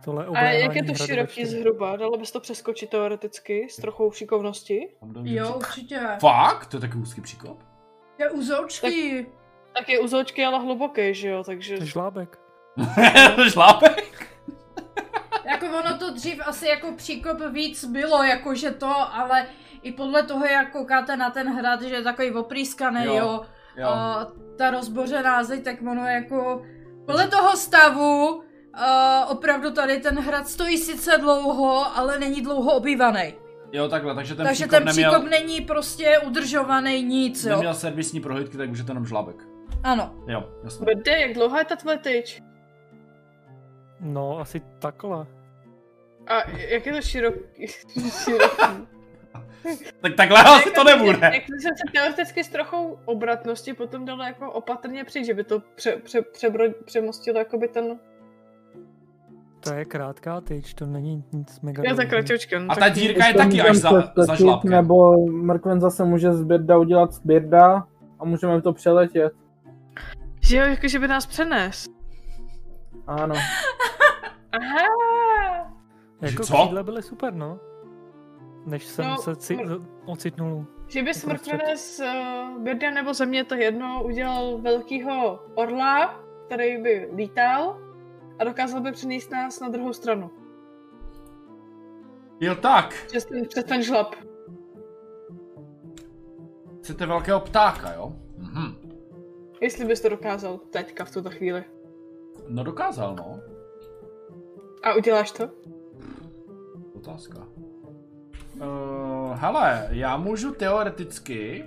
Tohle 0.05 0.25
A 0.25 0.41
jak 0.43 0.75
je 0.75 0.83
to 0.83 0.93
široký 0.93 1.45
zhruba? 1.45 1.95
Dalo 1.95 2.17
bys 2.17 2.31
to 2.31 2.39
přeskočit 2.39 2.89
teoreticky 2.89 3.67
s 3.69 3.75
trochou 3.75 4.11
šikovnosti? 4.11 4.89
Jo, 5.23 5.53
určitě. 5.55 5.99
Fakt? 6.19 6.65
To 6.67 6.77
je 6.77 6.81
takový 6.81 7.01
úzký 7.01 7.21
příkop? 7.21 7.63
Je 8.19 8.29
uzoučký. 8.29 9.25
Tak 9.73 9.89
je 9.89 9.99
uzoučký, 9.99 10.45
ale 10.45 10.59
hluboký, 10.59 11.13
že 11.13 11.29
jo, 11.29 11.43
takže... 11.43 11.77
To 11.77 11.83
je 11.83 11.87
žlábek. 11.87 12.39
Šlápek? 13.51 13.98
Ono 15.79 15.97
to 15.97 16.13
dřív 16.13 16.41
asi 16.45 16.67
jako 16.67 16.91
příkop 16.91 17.37
víc 17.51 17.85
bylo, 17.85 18.23
jakože 18.23 18.71
to, 18.71 18.95
ale 19.13 19.45
i 19.81 19.91
podle 19.91 20.23
toho, 20.23 20.45
jak 20.45 20.71
koukáte 20.71 21.17
na 21.17 21.29
ten 21.29 21.53
hrad, 21.53 21.81
že 21.81 21.95
je 21.95 22.03
takový 22.03 22.31
oprýskaný, 22.31 23.05
Jo, 23.05 23.15
jo, 23.15 23.45
jo 23.77 23.87
a 23.87 24.27
ta 24.57 24.71
rozbořená 24.71 25.43
zeď, 25.43 25.63
tak 25.63 25.75
ono 25.81 26.07
jako 26.07 26.65
podle 27.05 27.27
toho 27.27 27.57
stavu 27.57 28.35
uh, 28.35 28.41
opravdu 29.27 29.71
tady 29.71 29.99
ten 29.99 30.19
hrad 30.19 30.47
stojí 30.47 30.77
sice 30.77 31.17
dlouho, 31.17 31.97
ale 31.97 32.19
není 32.19 32.41
dlouho 32.41 32.73
obývaný. 32.73 33.33
Jo, 33.71 33.87
takhle, 33.89 34.15
takže 34.15 34.35
ten 34.35 34.45
Takže 34.45 34.63
příkop 34.65 34.77
ten 34.79 34.85
neměl, 34.85 35.11
příkop 35.11 35.29
není 35.29 35.61
prostě 35.61 36.19
udržovaný 36.19 37.03
nic, 37.03 37.43
jo. 37.43 37.49
neměl 37.49 37.73
servisní 37.73 38.19
prohlídky, 38.19 38.57
tak 38.57 38.69
už 38.69 38.77
je 38.77 38.83
to 38.83 38.91
jenom 38.91 39.05
žlábek. 39.05 39.35
Ano. 39.83 40.15
Jo, 40.27 40.49
jasně. 40.63 40.85
Bede, 40.85 41.19
jak 41.19 41.33
dlouhá 41.33 41.59
je 41.59 41.65
ta 41.65 41.75
tvoje 41.75 41.97
tyč? 41.97 42.41
No, 43.99 44.39
asi 44.39 44.61
takhle. 44.79 45.27
A 46.29 46.49
jak 46.49 46.85
je 46.85 46.93
to 46.93 47.01
široký? 47.01 47.67
široký? 48.23 48.87
Tak 50.01 50.15
takhle 50.15 50.43
asi 50.43 50.71
to 50.71 50.83
nebude. 50.83 51.19
Jak 51.33 51.43
jsem 51.47 51.77
se 51.77 51.91
teoreticky 51.93 52.43
s 52.43 52.49
trochou 52.49 52.99
obratnosti 53.05 53.73
potom 53.73 54.05
dalo 54.05 54.23
jako 54.23 54.51
opatrně 54.51 55.03
přijít, 55.03 55.25
že 55.25 55.33
by 55.33 55.43
to 55.43 55.61
pře, 55.75 55.91
pře, 55.91 56.21
přebro, 56.21 56.63
přemostilo 56.85 57.39
jakoby 57.39 57.67
ten... 57.67 57.99
To 59.59 59.73
je 59.73 59.85
krátká 59.85 60.41
tyč, 60.41 60.73
to 60.73 60.85
není 60.85 61.23
nic 61.33 61.61
mega 61.61 61.83
Já 61.85 61.95
tak 61.95 62.11
no 62.11 62.17
A 62.69 62.75
tak- 62.75 62.79
ta 62.79 62.89
dírka 62.89 63.27
je 63.27 63.33
taky 63.33 63.61
až 63.61 63.77
za, 63.77 64.13
za 64.17 64.35
žlábkem. 64.35 64.71
Nebo 64.71 65.25
Mrkven 65.27 65.81
zase 65.81 66.05
může 66.05 66.33
z 66.33 66.43
Birda 66.43 66.77
udělat 66.77 67.13
z 67.13 67.19
Birda 67.19 67.87
a 68.19 68.25
můžeme 68.25 68.61
to 68.61 68.73
přeletět. 68.73 69.33
Že 70.41 70.57
jo, 70.57 70.65
jako 70.65 70.87
že 70.87 70.99
by 70.99 71.07
nás 71.07 71.25
přenes. 71.25 71.85
Ano. 73.07 73.35
Aha! 74.51 75.18
Jako 76.21 76.43
Co? 76.43 76.53
křídla 76.57 76.83
byly 76.83 77.03
super, 77.03 77.33
no. 77.33 77.59
Než 78.65 78.85
jsem 78.85 79.05
No, 79.07 79.17
se 79.17 79.35
ci- 79.35 79.55
mr- 79.57 79.85
ocitnul. 80.05 80.65
Že 80.87 80.99
by 81.03 81.09
Uprostřed. 81.09 81.23
smrtvené 81.29 81.77
z 81.77 81.99
uh, 81.99 82.61
Birda 82.63 82.91
nebo 82.91 83.13
země 83.13 83.43
to 83.43 83.55
jedno 83.55 84.03
udělal 84.03 84.57
velkýho 84.57 85.39
orla, 85.55 86.19
který 86.45 86.77
by 86.83 87.09
lítal 87.15 87.81
a 88.39 88.43
dokázal 88.43 88.81
by 88.81 88.91
přenést 88.91 89.31
nás 89.31 89.59
na 89.59 89.69
druhou 89.69 89.93
stranu. 89.93 90.31
Jo 92.39 92.55
tak, 92.55 93.03
Přes 93.07 93.25
ten, 93.25 93.45
přes 93.47 93.63
ten 93.63 93.83
žlab. 93.83 94.15
chcete 96.79 97.05
velkého 97.05 97.39
ptáka, 97.39 97.93
jo? 97.93 98.13
Mhm. 98.37 98.75
Jestli 99.61 99.85
bys 99.85 100.01
to 100.01 100.09
dokázal 100.09 100.57
teďka 100.57 101.05
v 101.05 101.11
tuto 101.11 101.29
chvíli. 101.29 101.63
No 102.47 102.63
dokázal, 102.63 103.15
no. 103.15 103.39
A 104.83 104.93
uděláš 104.93 105.31
to? 105.31 105.49
Otázka. 106.99 107.39
Uh, 108.55 109.35
hele, 109.35 109.87
já 109.89 110.17
můžu 110.17 110.53
teoreticky 110.53 111.63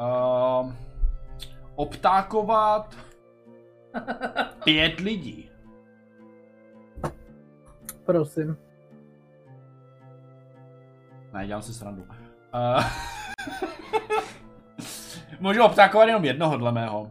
uh, 0.00 0.72
obtákovat 1.74 2.96
pět 4.64 5.00
lidí. 5.00 5.50
Prosím. 8.04 8.56
Ne, 11.32 11.46
dělám 11.46 11.62
si 11.62 11.74
srandu. 11.74 12.02
Uh, 12.02 12.84
můžu 15.40 15.64
obtákovat 15.64 16.08
jenom 16.08 16.24
jednoho 16.24 16.56
dle 16.56 16.72
mého. 16.72 17.10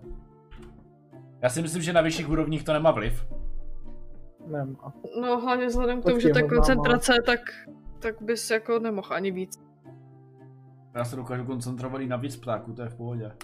Já 1.41 1.49
si 1.49 1.61
myslím, 1.61 1.81
že 1.81 1.93
na 1.93 2.01
vyšších 2.01 2.30
úrovních 2.30 2.64
to 2.64 2.73
nemá 2.73 2.91
vliv. 2.91 3.26
Nemá. 4.48 4.94
No 5.22 5.40
hlavně 5.40 5.65
vzhledem 5.65 6.02
k 6.02 6.06
tomu, 6.06 6.20
že 6.20 6.30
ta 6.30 6.48
koncentrace, 6.48 7.14
tak, 7.26 7.40
tak 7.99 8.22
bys 8.22 8.52
jako 8.52 8.80
nemohl 8.80 9.07
ani 9.11 9.32
víc. 9.32 9.64
Já 10.95 11.06
se 11.06 11.15
dokážu 11.15 11.45
koncentrovat 11.45 12.02
i 12.02 12.07
na 12.07 12.18
víc 12.18 12.36
ptáků, 12.36 12.74
to 12.74 12.82
je 12.82 12.90
v 12.90 12.95
pohodě. 12.95 13.32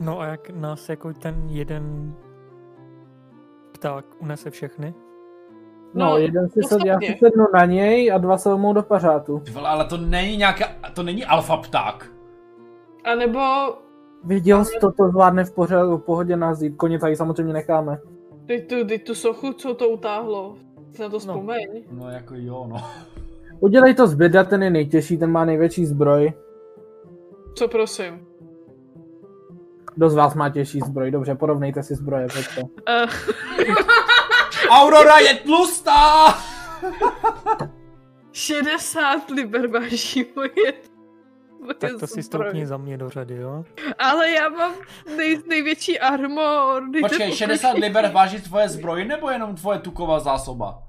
No 0.00 0.20
a 0.20 0.26
jak 0.26 0.50
nás 0.50 0.88
jako 0.88 1.12
ten 1.12 1.46
jeden 1.48 2.14
pták 3.72 4.04
unese 4.18 4.50
všechny? 4.50 4.94
No, 5.94 6.06
No, 6.10 6.18
jeden 6.18 6.48
si 6.48 6.62
sedí, 6.62 6.86
já 6.86 7.00
si 7.00 7.16
sednu 7.18 7.44
na 7.54 7.64
něj 7.64 8.12
a 8.12 8.18
dva 8.18 8.38
se 8.38 8.48
vemou 8.48 8.72
do 8.72 8.82
pařátu. 8.82 9.38
Ty 9.40 9.50
vole, 9.50 9.68
ale 9.68 9.84
to 9.84 9.96
není 9.96 10.36
nějaká, 10.36 10.66
to 10.94 11.02
není 11.02 11.24
alfa 11.24 11.56
pták. 11.56 12.10
A 13.04 13.14
nebo 13.14 13.40
Viděl 14.24 14.64
jsi 14.64 14.78
to, 14.80 14.92
to 14.92 15.08
zvládne 15.08 15.44
v 15.44 15.52
pořadu, 15.52 15.96
v 15.96 16.02
pohodě 16.02 16.36
nás 16.36 16.62
jít. 16.62 16.76
Koně 16.76 16.98
tady 16.98 17.16
samozřejmě 17.16 17.52
necháme. 17.52 18.00
Teď 18.46 18.68
tu, 18.68 18.86
teď 18.86 19.06
tu 19.06 19.14
sochu, 19.14 19.52
co 19.52 19.74
to 19.74 19.88
utáhlo. 19.88 20.56
Si 20.92 21.02
na 21.02 21.08
to 21.08 21.18
vzpomeň. 21.18 21.84
No 21.90 22.10
jako 22.10 22.34
jo, 22.36 22.66
no. 22.68 22.76
Udělej 23.60 23.94
to 23.94 24.06
z 24.06 24.14
Birda, 24.14 24.44
ten 24.44 24.62
je 24.62 24.70
nejtěžší, 24.70 25.18
ten 25.18 25.30
má 25.30 25.44
největší 25.44 25.86
zbroj. 25.86 26.32
Co 27.54 27.68
prosím? 27.68 28.26
Kdo 29.94 30.10
z 30.10 30.14
vás 30.14 30.34
má 30.34 30.50
těžší 30.50 30.80
zbroj? 30.80 31.10
Dobře, 31.10 31.34
porovnejte 31.34 31.82
si 31.82 31.94
zbroje, 31.94 32.26
pojďte. 32.32 32.62
Uh, 32.62 32.68
Aurora 34.70 35.18
je 35.18 35.34
tlustá! 35.34 36.26
60 38.32 39.30
liber 39.30 39.66
váží 39.66 40.26
moje, 40.36 40.50
moje 40.56 40.72
Tak 41.78 41.90
to 42.00 42.06
si 42.06 42.22
stoupni 42.22 42.66
za 42.66 42.76
mě 42.76 42.98
do 42.98 43.10
řady, 43.10 43.34
jo? 43.34 43.64
Ale 43.98 44.30
já 44.30 44.48
mám 44.48 44.74
nej, 45.16 45.42
největší 45.48 45.98
armor. 45.98 46.82
Počkej, 47.00 47.18
pokoj. 47.18 47.36
60 47.36 47.78
liber 47.78 48.10
váží 48.10 48.40
tvoje 48.40 48.68
zbroj 48.68 49.04
nebo 49.04 49.30
jenom 49.30 49.54
tvoje 49.54 49.78
tuková 49.78 50.20
zásoba? 50.20 50.82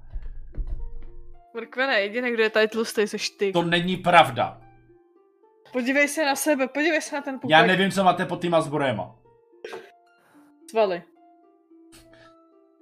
Mrkvene, 1.55 2.01
jediný, 2.01 2.31
kdo 2.31 2.43
je 2.43 2.49
tady 2.49 2.67
tlustý, 2.67 3.07
seš 3.07 3.29
ty. 3.29 3.51
To 3.51 3.61
není 3.61 3.97
pravda. 3.97 4.61
Podívej 5.73 6.07
se 6.07 6.25
na 6.25 6.35
sebe, 6.35 6.67
podívej 6.67 7.01
se 7.01 7.15
na 7.15 7.21
ten 7.21 7.35
pupek. 7.35 7.49
Já 7.49 7.65
nevím, 7.65 7.91
co 7.91 8.03
máte 8.03 8.25
pod 8.25 8.41
týma 8.41 8.61
zbrojema. 8.61 9.15
Svaly. 10.69 11.03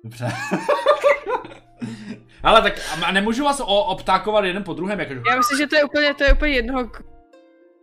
Dobře. 0.04 0.28
Ale 2.44 2.62
tak 2.62 2.74
a 3.06 3.12
nemůžu 3.12 3.44
vás 3.44 3.60
o, 3.60 3.84
obtákovat 3.84 4.46
jeden 4.46 4.64
po 4.64 4.74
druhém, 4.74 5.00
jako... 5.00 5.14
Já 5.14 5.38
myslím, 5.38 5.58
že 5.58 5.68
to 5.68 5.76
je 5.76 5.84
úplně, 5.84 6.14
to 6.14 6.24
je 6.24 6.34
úplně 6.34 6.54
jednoho. 6.54 6.92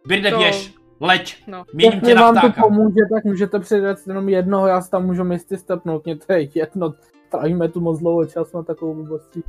Birde, 0.07 0.31
to- 0.31 0.39
běž, 0.39 0.75
leď, 1.01 1.45
No. 1.47 1.65
měním 1.75 2.01
tě 2.01 2.15
na 2.15 2.23
vám 2.23 2.35
to 2.35 2.41
ptáka. 2.41 2.63
pomůže, 2.63 3.01
tak 3.15 3.25
můžete 3.25 3.61
přidat 3.61 3.99
jenom 4.07 4.29
jednoho, 4.29 4.67
já 4.67 4.81
si 4.81 4.91
tam 4.91 5.07
můžu 5.07 5.25
misty 5.25 5.59
stepnout, 5.59 6.05
mě 6.05 6.17
to 6.17 6.33
je 6.33 6.49
jedno. 6.55 6.95
Trávíme 7.31 7.69
tu 7.69 7.81
moc 7.81 7.99
dlouho 7.99 8.27
čas 8.27 8.53
na 8.53 8.63
takovou 8.63 8.95
blbostí. 8.95 9.43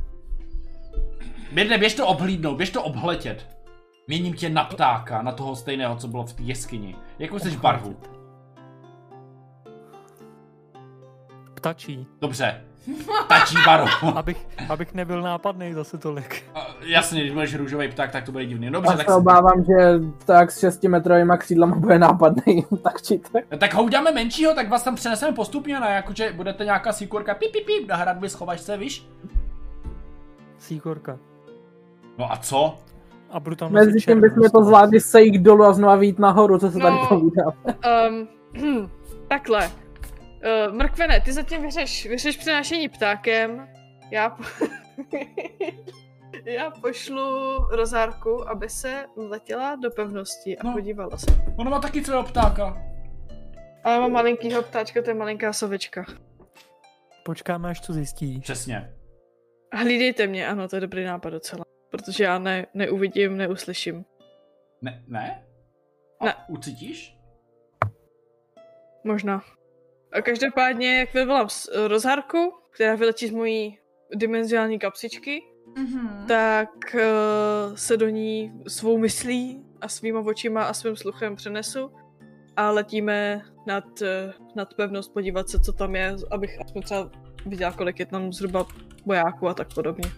Birde, 1.52 1.78
běž 1.78 1.94
to 1.94 2.06
obhlídnout, 2.06 2.56
běž 2.56 2.70
to 2.70 2.82
obhletět. 2.82 3.46
Měním 4.08 4.34
tě 4.34 4.48
na 4.48 4.64
ptáka, 4.64 5.22
na 5.22 5.32
toho 5.32 5.56
stejného, 5.56 5.96
co 5.96 6.08
bylo 6.08 6.24
v 6.24 6.32
té 6.32 6.42
jeskyni. 6.42 6.96
Jakou 7.18 7.38
jsi 7.38 7.56
barvu? 7.56 7.96
Ptačí. 11.54 12.06
Dobře. 12.20 12.64
Tačí 13.28 13.56
baro. 13.66 13.84
Abych, 14.16 14.46
abych 14.68 14.94
nebyl 14.94 15.22
nápadný 15.22 15.72
zase 15.72 15.98
tolik. 15.98 16.42
A, 16.54 16.66
Jasně, 16.80 17.20
když 17.20 17.32
budeš 17.32 17.54
růžový 17.54 17.88
pták, 17.88 18.10
tak 18.12 18.24
to 18.24 18.32
bude 18.32 18.46
divný. 18.46 18.70
Dobře, 18.70 18.90
Já 18.90 18.96
tak, 18.96 19.06
se 19.06 19.14
obávám, 19.14 19.64
že 19.64 20.00
tak 20.24 20.50
s 20.50 20.58
6 20.60 20.82
metrovými 20.82 21.32
křídlama 21.38 21.76
bude 21.76 21.98
nápadný, 21.98 22.64
tak 22.82 23.02
či 23.02 23.20
tak. 23.32 23.44
tak 23.58 23.74
ho 23.74 23.82
uděláme 23.84 24.12
menšího, 24.12 24.54
tak 24.54 24.68
vás 24.68 24.82
tam 24.82 24.94
přeneseme 24.94 25.32
postupně, 25.32 25.80
ne? 25.80 25.90
Jakože 25.94 26.32
budete 26.32 26.64
nějaká 26.64 26.92
síkorka, 26.92 27.34
pip, 27.34 27.52
pip, 27.52 27.66
pip, 27.66 27.88
na 27.88 27.96
hradbě 27.96 28.28
schovaš 28.28 28.60
se, 28.60 28.76
víš? 28.76 29.08
Síkorka. 30.58 31.18
No 32.18 32.32
a 32.32 32.36
co? 32.36 32.74
A 33.30 33.40
budu 33.40 33.56
tam 33.56 33.72
Mezi 33.72 34.00
tím 34.00 34.20
bychom 34.20 34.50
to 34.50 34.64
zvládli 34.64 35.00
sejít 35.00 35.42
dolů 35.42 35.64
a 35.64 35.72
znova 35.72 35.96
vít 35.96 36.18
nahoru, 36.18 36.58
co 36.58 36.70
se 36.70 36.78
tady 36.78 36.94
No. 36.96 37.06
povídá. 37.08 37.44
Um, 38.08 38.28
takhle. 39.28 39.70
Uh, 40.36 40.74
mrkvene, 40.74 41.20
ty 41.20 41.32
zatím 41.32 41.62
vyřeš, 41.62 42.06
vyřeš 42.06 42.36
přenášení 42.36 42.88
ptákem. 42.88 43.68
Já, 44.10 44.30
po... 44.30 44.42
já 46.44 46.70
pošlu 46.70 47.58
rozárku, 47.70 48.48
aby 48.48 48.68
se 48.68 49.04
letěla 49.16 49.76
do 49.76 49.90
pevnosti 49.90 50.58
a 50.58 50.66
No. 50.66 50.72
podívala 50.72 51.16
se. 51.18 51.26
Ono 51.56 51.70
má 51.70 51.80
taky 51.80 52.04
svého 52.04 52.22
ptáka. 52.24 52.82
Ale 53.84 54.00
mám 54.00 54.12
malinkýho 54.12 54.62
ptáčka, 54.62 55.02
to 55.02 55.10
je 55.10 55.14
malinká 55.14 55.52
sovečka. 55.52 56.04
Počkáme, 57.24 57.70
až 57.70 57.80
to 57.80 57.92
zjistí. 57.92 58.40
Přesně. 58.40 58.92
Hlídejte 59.72 60.26
mě, 60.26 60.48
ano, 60.48 60.68
to 60.68 60.76
je 60.76 60.80
dobrý 60.80 61.04
nápad 61.04 61.30
docela. 61.30 61.64
Protože 61.90 62.24
já 62.24 62.38
ne, 62.38 62.66
neuvidím, 62.74 63.36
neuslyším. 63.36 64.04
Ne? 64.82 65.04
Ne? 65.08 65.44
A 66.20 66.24
Ne. 66.24 66.34
Ucítíš? 66.48 67.16
Možná. 69.04 69.42
A 70.16 70.22
každopádně, 70.22 70.98
jak 70.98 71.14
vyvolám 71.14 71.48
rozhárku, 71.86 72.52
která 72.70 72.94
vyletí 72.94 73.26
z 73.26 73.30
mojí 73.30 73.78
dimenziální 74.14 74.78
kapsičky, 74.78 75.42
Mhm. 75.76 76.24
tak 76.28 76.68
uh, 76.94 77.74
se 77.74 77.96
do 77.96 78.08
ní 78.08 78.52
svou 78.68 78.98
myslí 78.98 79.64
a 79.80 79.88
svýma 79.88 80.20
očima 80.20 80.64
a 80.64 80.72
svým 80.74 80.96
sluchem 80.96 81.36
přenesu 81.36 81.90
a 82.56 82.70
letíme 82.70 83.42
nad, 83.66 83.84
uh, 84.02 84.08
nad 84.56 84.74
pevnost 84.74 85.12
podívat 85.12 85.48
se, 85.48 85.60
co 85.60 85.72
tam 85.72 85.96
je, 85.96 86.16
abych 86.30 86.60
aspoň 86.60 86.82
třeba 86.82 87.10
viděla, 87.46 87.72
kolik 87.72 87.98
je 87.98 88.06
tam 88.06 88.32
zhruba 88.32 88.66
vojáků 89.06 89.48
a 89.48 89.54
tak 89.54 89.74
podobně. 89.74 90.10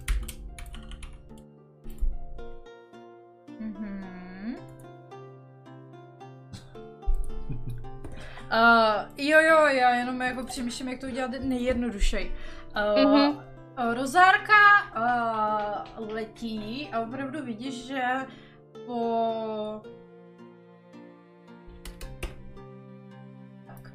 Uh, 8.53 9.05
jo, 9.17 9.39
jo, 9.41 9.67
já 9.67 9.91
jenom 9.95 10.21
jako 10.21 10.45
přemýšlím, 10.45 10.89
jak 10.89 11.01
to 11.01 11.07
udělat 11.07 11.31
nejjednodušej. 11.41 12.33
Uh, 13.05 13.13
Mhm. 13.13 13.31
uh, 13.31 13.95
Rozárka 13.95 14.55
uh, 15.99 16.13
letí 16.13 16.89
a 16.93 17.01
opravdu 17.01 17.45
vidíš, 17.45 17.87
že 17.87 18.03
po... 18.87 19.83
Tak. 23.67 23.93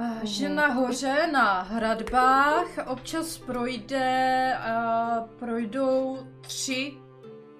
Uh, 0.00 0.22
že 0.22 0.48
nahoře 0.48 1.26
na 1.32 1.62
hradbách 1.62 2.66
občas 2.86 3.38
projde, 3.38 4.56
uh, 4.66 5.28
projdou 5.38 6.18
tři 6.40 6.94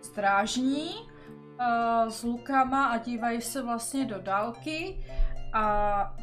strážní 0.03 1.10
uh, 1.61 2.09
s 2.09 2.23
lukama 2.23 2.87
a 2.87 2.99
dívají 2.99 3.41
se 3.41 3.63
vlastně 3.63 4.05
do 4.05 4.21
dálky 4.21 5.05
a 5.53 6.17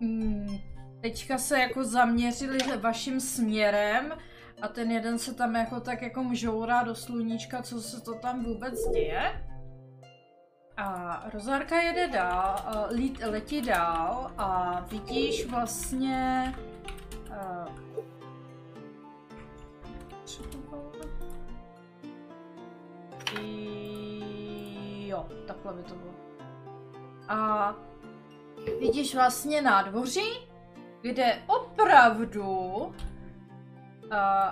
mm, 0.00 0.58
teďka 1.00 1.38
se 1.38 1.58
jako 1.58 1.84
zaměřili 1.84 2.58
vaším 2.80 3.20
směrem 3.20 4.12
a 4.62 4.68
ten 4.68 4.90
jeden 4.90 5.18
se 5.18 5.34
tam 5.34 5.54
jako 5.54 5.80
tak 5.80 6.02
jako 6.02 6.24
mžourá 6.24 6.82
do 6.82 6.94
sluníčka, 6.94 7.62
co 7.62 7.80
se 7.80 8.00
to 8.00 8.14
tam 8.14 8.44
vůbec 8.44 8.90
děje. 8.92 9.46
A 10.76 11.22
Rozárka 11.32 11.80
jede 11.80 12.08
dál, 12.08 12.56
uh, 12.66 12.96
lít, 12.96 13.20
letí 13.26 13.62
dál 13.62 14.32
a 14.38 14.80
vidíš 14.90 15.46
vlastně... 15.46 16.54
Uh, 17.30 17.84
Jo, 25.14 25.26
takhle 25.46 25.72
by 25.74 25.82
to 25.82 25.94
bylo. 25.94 26.14
A 27.28 27.74
vidíš 28.80 29.14
vlastně 29.14 29.62
nádvoří, 29.62 30.48
kde 31.00 31.38
opravdu 31.46 32.48
uh, 32.74 32.92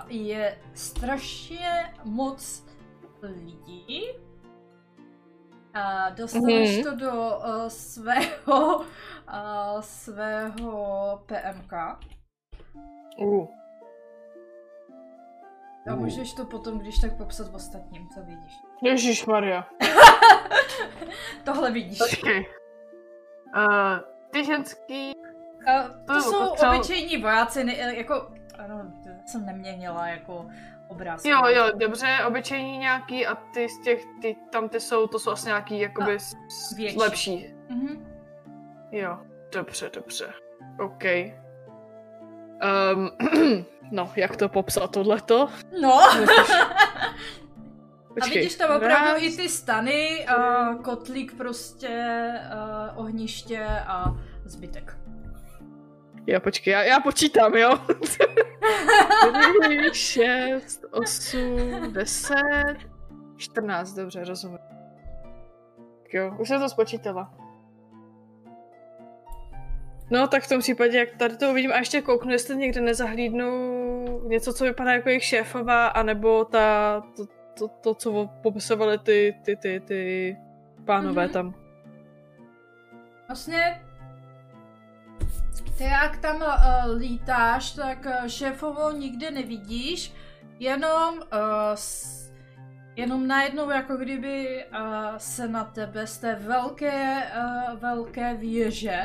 je 0.07 0.59
strašně 0.73 1.93
moc 2.03 2.65
lidí. 3.21 4.03
A 5.73 6.09
dostaneš 6.09 6.75
Mhm. 6.77 6.83
to 6.83 6.95
do 6.95 7.11
uh, 7.37 7.67
svého, 7.67 8.77
uh, 8.77 9.79
svého 9.79 11.23
PMK. 11.25 11.73
Uh. 13.19 13.47
A 15.91 15.95
můžeš 15.95 16.33
to 16.33 16.45
potom, 16.45 16.79
když 16.79 16.99
tak 16.99 17.17
popsat 17.17 17.55
ostatním, 17.55 18.09
co 18.09 18.19
vidíš. 18.23 18.53
Ježíš 18.83 19.25
Maria. 19.25 19.65
Tohle 21.43 21.71
vidíš. 21.71 21.97
Počkej. 21.97 22.45
Uh, 23.57 23.99
ty 24.31 24.45
ženský... 24.45 25.11
A 25.67 25.83
to 26.07 26.13
To 26.13 26.21
jsou 26.21 26.47
potřeba- 26.49 26.75
obyčejní 26.75 27.17
vojáci, 27.17 27.63
ne, 27.63 27.95
jako, 27.95 28.13
ano, 28.59 28.91
to 29.03 29.09
jsem 29.25 29.45
neměnila 29.45 30.07
jako 30.07 30.45
obraz. 30.87 31.25
Jo, 31.25 31.41
jo, 31.47 31.71
dobře, 31.75 32.17
obyčejní 32.27 32.77
nějaký 32.77 33.27
a 33.27 33.35
ty 33.35 33.69
z 33.69 33.83
těch, 33.83 34.03
ty, 34.21 34.35
tam 34.51 34.69
ty 34.69 34.79
jsou, 34.79 35.07
to 35.07 35.19
jsou 35.19 35.31
asi 35.31 35.47
nějaký 35.47 35.79
jakoby 35.79 36.17
větší. 36.75 36.97
lepší. 36.97 37.53
Mhm. 37.69 38.15
Jo, 38.91 39.17
dobře, 39.51 39.89
dobře. 39.93 40.33
OK. 40.79 41.03
Um, 42.93 43.11
no, 43.91 44.11
jak 44.15 44.35
to 44.37 44.49
popsat 44.49 44.91
tohleto? 44.91 45.49
No, 45.81 45.99
a 48.13 48.19
Počkej. 48.19 48.41
vidíš 48.41 48.55
tam 48.55 48.75
opravdu 48.75 49.13
Raz, 49.13 49.21
i 49.21 49.37
ty 49.37 49.49
stany, 49.49 50.25
a 50.27 50.75
kotlík 50.75 51.37
prostě, 51.37 52.33
a 52.51 52.91
ohniště 52.95 53.65
a 53.87 54.17
zbytek. 54.45 54.97
Jo, 56.27 56.39
počkej, 56.39 56.71
já, 56.71 56.83
já 56.83 56.99
počítám, 56.99 57.53
jo? 57.53 57.79
4, 59.63 59.93
6, 59.93 60.85
8, 60.91 61.93
10, 61.93 62.35
14, 63.37 63.93
dobře, 63.93 64.23
rozumím. 64.23 64.57
Tak 66.03 66.13
jo, 66.13 66.35
už 66.39 66.47
jsem 66.47 66.59
to 66.61 66.69
spočítala. 66.69 67.33
No, 70.11 70.27
tak 70.27 70.43
v 70.43 70.49
tom 70.49 70.59
případě, 70.59 70.97
jak 70.97 71.09
tady 71.17 71.37
to 71.37 71.49
uvidím 71.49 71.71
a 71.71 71.77
ještě 71.77 72.01
kouknu, 72.01 72.31
jestli 72.31 72.57
někde 72.57 72.81
nezahlídnu 72.81 73.49
něco, 74.27 74.53
co 74.53 74.63
vypadá 74.63 74.93
jako 74.93 75.09
jejich 75.09 75.23
šéfová, 75.23 75.87
anebo 75.87 76.45
ta, 76.45 77.01
to, 77.17 77.25
to, 77.59 77.67
to 77.67 77.95
co 77.95 78.29
popisovali 78.43 78.97
ty, 78.97 79.35
ty, 79.45 79.55
ty, 79.55 79.79
ty 79.85 80.37
pánové 80.85 81.23
Mhm. 81.23 81.33
tam. 81.33 81.53
Vlastně 83.27 83.81
ty 85.77 85.83
jak 85.83 86.17
tam 86.17 86.35
uh, 86.35 86.97
lítáš, 86.97 87.71
tak 87.71 88.05
uh, 88.05 88.27
šéfovou 88.27 88.91
nikde 88.91 89.31
nevidíš, 89.31 90.13
jenom 90.59 91.13
uh, 91.17 91.23
s, 91.75 92.13
jenom 92.95 93.27
najednou 93.27 93.69
jako 93.69 93.97
kdyby 93.97 94.65
uh, 94.71 94.79
se 95.17 95.47
na 95.47 95.63
tebe 95.63 96.07
z 96.07 96.17
té 96.17 96.35
velké, 96.35 97.23
uh, 97.37 97.79
velké 97.79 98.33
věže 98.33 99.01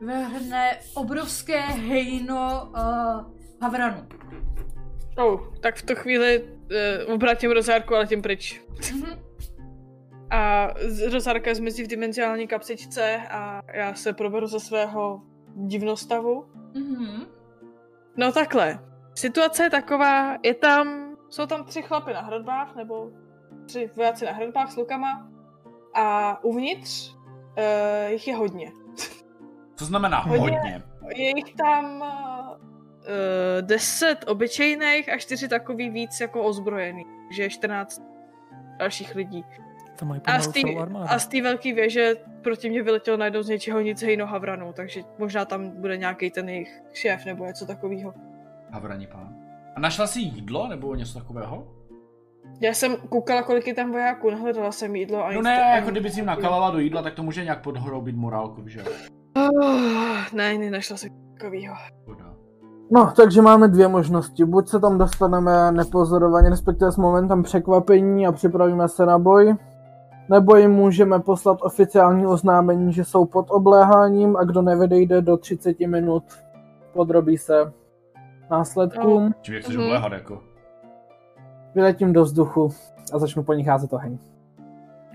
vrhne 0.00 0.78
obrovské 0.94 1.60
hejno 1.60 2.70
uh, 2.76 3.24
havranu. 3.62 4.06
Oh, 5.16 5.40
tak 5.60 5.76
v 5.76 5.82
tu 5.82 5.94
chvíli 5.94 6.42
uh, 7.06 7.14
obrátím 7.14 7.50
rozárku 7.50 7.94
a 7.94 7.98
letím 7.98 8.22
pryč. 8.22 8.62
Mhm. 8.94 9.18
A 10.30 10.68
rozárka 11.12 11.54
zmizí 11.54 11.84
v 11.84 11.86
dimenziální 11.86 12.46
kapsičce 12.46 13.20
a 13.30 13.62
já 13.74 13.94
se 13.94 14.12
proberu 14.12 14.46
ze 14.46 14.60
svého 14.60 15.22
divnostavu. 15.54 16.46
Mhm. 16.74 17.26
No 18.16 18.32
takhle. 18.32 18.78
Situace 19.14 19.62
je 19.62 19.70
taková, 19.70 20.36
je 20.42 20.54
tam, 20.54 21.16
jsou 21.30 21.46
tam 21.46 21.64
tři 21.64 21.82
chlapy 21.82 22.12
na 22.12 22.20
hradbách, 22.20 22.76
nebo 22.76 23.10
tři 23.66 23.90
vojáci 23.96 24.24
na 24.24 24.32
hradbách 24.32 24.72
s 24.72 24.76
lukama 24.76 25.28
a 25.94 26.38
uvnitř 26.44 27.14
uh, 27.14 28.10
jich 28.10 28.28
je 28.28 28.34
hodně. 28.36 28.72
Co 29.76 29.84
znamená 29.84 30.18
Hodně. 30.18 30.40
hodně? 30.40 30.82
Je 31.14 31.32
jich 31.36 31.54
tam 31.54 32.04
uh, 33.06 33.66
deset 33.66 34.24
obyčejných 34.26 35.12
a 35.12 35.16
čtyři 35.18 35.48
takový 35.48 35.90
víc 35.90 36.20
jako 36.20 36.42
ozbrojený. 36.42 37.04
Takže 37.28 37.50
14 37.50 38.02
dalších 38.78 39.14
lidí. 39.14 39.44
To 39.98 40.04
mají 40.06 40.20
A 40.24 40.40
z 40.40 40.50
armádu. 40.80 41.06
a 41.08 41.18
z 41.18 41.26
té 41.26 41.42
velké 41.42 41.74
věže 41.74 42.14
proti 42.42 42.70
mě 42.70 42.82
vyletělo 42.82 43.16
najednou 43.16 43.42
z 43.42 43.48
něčeho 43.48 43.80
nic 43.80 44.02
hejno 44.02 44.26
havranou, 44.26 44.72
takže 44.72 45.00
možná 45.18 45.44
tam 45.44 45.70
bude 45.70 45.96
nějaký 45.96 46.30
ten 46.30 46.48
jejich 46.48 46.80
šéf 46.92 47.24
nebo 47.24 47.46
něco 47.46 47.66
takového. 47.66 48.14
Havraní 48.70 49.06
pán. 49.06 49.36
A 49.76 49.80
našla 49.80 50.06
si 50.06 50.20
jídlo 50.20 50.68
nebo 50.68 50.94
něco 50.94 51.18
takového? 51.18 51.68
Já 52.60 52.74
jsem 52.74 52.96
koukala, 52.96 53.42
kolik 53.42 53.66
je 53.66 53.74
tam 53.74 53.92
vojáků, 53.92 54.30
nahledala 54.30 54.72
jsem 54.72 54.96
jídlo 54.96 55.24
a 55.24 55.32
No 55.32 55.42
ne, 55.42 55.56
to- 55.56 55.76
jako 55.76 55.90
kdyby 55.90 56.10
si 56.10 56.18
jim 56.18 56.26
nakalala 56.26 56.70
do 56.70 56.78
jídla, 56.78 57.02
tak 57.02 57.14
to 57.14 57.22
může 57.22 57.44
nějak 57.44 57.62
podhoroubit 57.62 58.16
morálku, 58.16 58.68
že? 58.68 58.78
jo? 58.78 58.84
Oh, 59.36 60.24
ne, 60.32 60.58
nenašla 60.58 60.96
jsem 60.96 61.10
takovýho. 61.40 61.74
Škoda. 62.02 62.33
No, 62.94 63.12
takže 63.16 63.42
máme 63.42 63.68
dvě 63.68 63.88
možnosti. 63.88 64.44
Buď 64.44 64.68
se 64.68 64.80
tam 64.80 64.98
dostaneme 64.98 65.72
nepozorovaně, 65.72 66.50
respektive 66.50 66.92
s 66.92 66.96
momentem 66.96 67.42
překvapení 67.42 68.26
a 68.26 68.32
připravíme 68.32 68.88
se 68.88 69.06
na 69.06 69.18
boj, 69.18 69.54
nebo 70.28 70.56
jim 70.56 70.70
můžeme 70.70 71.20
poslat 71.20 71.58
oficiální 71.62 72.26
oznámení, 72.26 72.92
že 72.92 73.04
jsou 73.04 73.24
pod 73.24 73.46
obléháním 73.50 74.36
a 74.36 74.44
kdo 74.44 74.62
nevedejde 74.62 75.22
do 75.22 75.36
30 75.36 75.80
minut, 75.80 76.24
podrobí 76.92 77.38
se 77.38 77.72
následkům. 78.50 79.34
Čím 79.42 79.54
jak 79.54 79.62
chceš 79.64 79.76
Mhm. 79.76 79.84
obléhat, 79.84 80.12
jako? 80.12 80.42
Vyletím 81.74 82.12
do 82.12 82.22
vzduchu 82.22 82.68
a 83.12 83.18
začnu 83.18 83.42
po 83.42 83.52
nich 83.54 83.66
házet 83.66 83.92
oheň. 83.92 84.18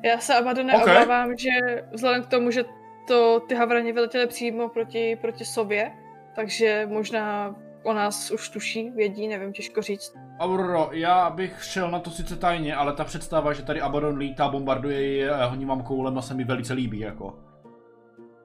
Já 0.03 0.19
se 0.19 0.35
Abadone 0.35 0.75
Ok. 0.75 0.81
okay. 0.81 1.03
obávám, 1.03 1.37
že 1.37 1.49
vzhledem 1.93 2.23
k 2.23 2.27
tomu, 2.27 2.51
že 2.51 2.63
to 3.07 3.39
ty 3.39 3.55
havrani 3.55 3.91
vyletěly 3.93 4.27
přímo 4.27 4.69
proti, 4.69 5.17
proti 5.21 5.45
sobě, 5.45 5.91
takže 6.35 6.87
možná 6.91 7.55
o 7.83 7.93
nás 7.93 8.31
už 8.31 8.49
tuší, 8.49 8.89
vědí, 8.89 9.27
nevím, 9.27 9.53
těžko 9.53 9.81
říct. 9.81 10.13
Aurora, 10.39 10.87
já 10.91 11.29
bych 11.29 11.63
šel 11.63 11.91
na 11.91 11.99
to 11.99 12.09
sice 12.09 12.35
tajně, 12.35 12.75
ale 12.75 12.93
ta 12.93 13.03
představa, 13.03 13.53
že 13.53 13.63
tady 13.63 13.81
Abaddon 13.81 14.17
lítá, 14.17 14.49
bombarduje 14.49 15.15
je 15.17 15.31
a 15.31 15.45
honí 15.45 15.65
vám 15.65 15.83
koulem, 15.83 16.21
se 16.21 16.33
mi 16.33 16.43
velice 16.43 16.73
líbí, 16.73 16.99
jako. 16.99 17.35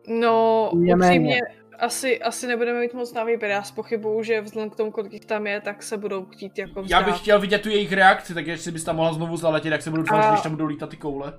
No, 0.08 0.70
upřímně, 0.72 1.40
asi, 1.78 2.22
asi 2.22 2.46
nebudeme 2.46 2.80
mít 2.80 2.94
moc 2.94 3.12
na 3.14 3.24
výběr. 3.24 3.50
Já 3.50 3.62
pochybuju, 3.74 4.22
že 4.22 4.40
vzhledem 4.40 4.70
k 4.70 4.76
tomu, 4.76 4.90
kolik 4.90 5.12
jich 5.12 5.24
tam 5.24 5.46
je, 5.46 5.60
tak 5.60 5.82
se 5.82 5.96
budou 5.96 6.24
chtít 6.24 6.58
jako 6.58 6.82
vzdát. 6.82 7.00
Já 7.00 7.06
bych 7.06 7.18
chtěl 7.18 7.40
vidět 7.40 7.62
tu 7.62 7.68
jejich 7.68 7.92
reakci, 7.92 8.34
tak 8.34 8.46
jestli 8.46 8.72
bys 8.72 8.84
tam 8.84 8.96
mohla 8.96 9.12
znovu 9.12 9.36
zaletět, 9.36 9.72
jak 9.72 9.82
se 9.82 9.90
budou 9.90 10.02
tvářit, 10.02 10.28
A- 10.28 10.30
když 10.30 10.42
tam 10.42 10.52
budou 10.52 10.66
lítat 10.66 10.90
ty 10.90 10.96
koule. 10.96 11.32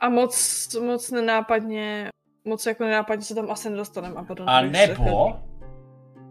A 0.00 0.08
moc, 0.08 0.68
moc 0.86 1.10
nenápadně, 1.10 2.08
moc 2.44 2.66
jako 2.66 2.84
nenápadně 2.84 3.24
se 3.24 3.34
tam 3.34 3.50
asi 3.50 3.70
nedostaneme. 3.70 4.14
A 4.46 4.62
řekla. 4.72 5.04
nebo, 5.04 5.40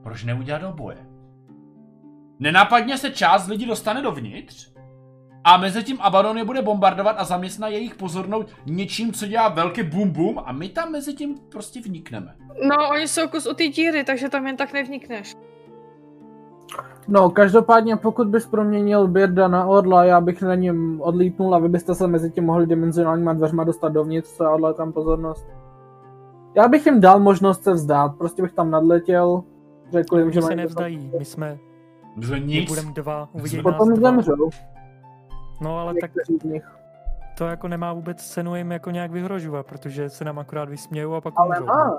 proč 0.04 0.24
neudělat 0.24 0.64
oboje? 0.64 0.98
Nenápadně 2.40 2.98
se 2.98 3.12
část 3.12 3.48
lidí 3.48 3.66
dostane 3.66 4.02
dovnitř 4.02 4.72
a 5.44 5.58
mezi 5.58 5.84
tím 5.84 5.98
Abaddon 6.02 6.38
je 6.38 6.46
bude 6.46 6.62
bombardovat 6.62 7.16
a 7.20 7.24
zaměstná 7.24 7.68
jejich 7.68 7.96
pozornou 7.96 8.46
něčím, 8.66 9.14
co 9.14 9.28
dělá 9.28 9.50
velké 9.50 9.84
bum 9.84 10.10
bum 10.12 10.40
a 10.46 10.52
my 10.52 10.70
tam 10.70 10.92
mezi 10.92 11.14
tím 11.14 11.36
prostě 11.52 11.82
vnikneme. 11.82 12.36
No, 12.68 12.90
oni 12.92 13.08
jsou 13.08 13.28
kus 13.28 13.48
u 13.48 13.54
té 13.54 13.68
díry, 13.68 14.04
takže 14.04 14.30
tam 14.30 14.48
jen 14.48 14.58
tak 14.58 14.74
nevnikneš. 14.74 15.36
No, 17.08 17.30
každopádně 17.30 17.96
pokud 17.96 18.28
bys 18.28 18.46
proměnil 18.46 19.08
Birda 19.08 19.48
na 19.48 19.66
Orla, 19.66 20.04
já 20.04 20.22
bych 20.22 20.42
na 20.42 20.56
něm 20.56 21.02
odlítnul 21.02 21.56
a 21.56 21.60
vy 21.60 21.70
byste 21.70 21.96
se 21.96 22.08
mezi 22.08 22.32
tím 22.32 22.46
mohli 22.46 22.68
dimenzionálníma 22.68 23.34
dveřma 23.34 23.64
dostat 23.64 23.90
dovnitř 23.90 24.42
a 24.42 24.52
odlet 24.52 24.78
tam 24.78 24.94
pozornost. 24.94 25.48
Já 26.56 26.68
bych 26.68 26.86
jim 26.86 27.02
dal 27.02 27.20
možnost 27.20 27.64
se 27.64 27.74
vzdát, 27.74 28.18
prostě 28.18 28.42
bych 28.42 28.54
tam 28.54 28.72
nadletěl, 28.72 29.44
řekl 29.92 30.20
jim, 30.20 30.32
že 30.32 30.42
se 30.42 30.46
mají 30.48 30.58
nevzdají, 30.58 31.12
my 31.20 31.26
jsme, 31.26 31.58
Že 32.22 32.34
my 32.34 32.40
nic. 32.42 32.70
budeme 32.70 32.92
dva, 32.94 33.30
uvidí 33.34 33.56
nás 33.58 33.64
Potom 33.64 33.94
dva. 33.94 34.12
zemřou, 34.12 34.50
No 35.62 35.78
ale 35.80 35.94
tak 36.02 36.12
to 37.38 37.46
jako 37.46 37.68
nemá 37.68 37.94
vůbec 37.94 38.24
cenu 38.28 38.56
jim 38.56 38.72
jako 38.72 38.92
nějak 38.92 39.12
vyhrožovat, 39.12 39.66
protože 39.66 40.10
se 40.10 40.26
nám 40.26 40.40
akorát 40.40 40.70
vysmějou 40.70 41.14
a 41.14 41.22
pak 41.22 41.34
Ale 41.38 41.50
umřou. 41.50 41.66
má. 41.66 41.98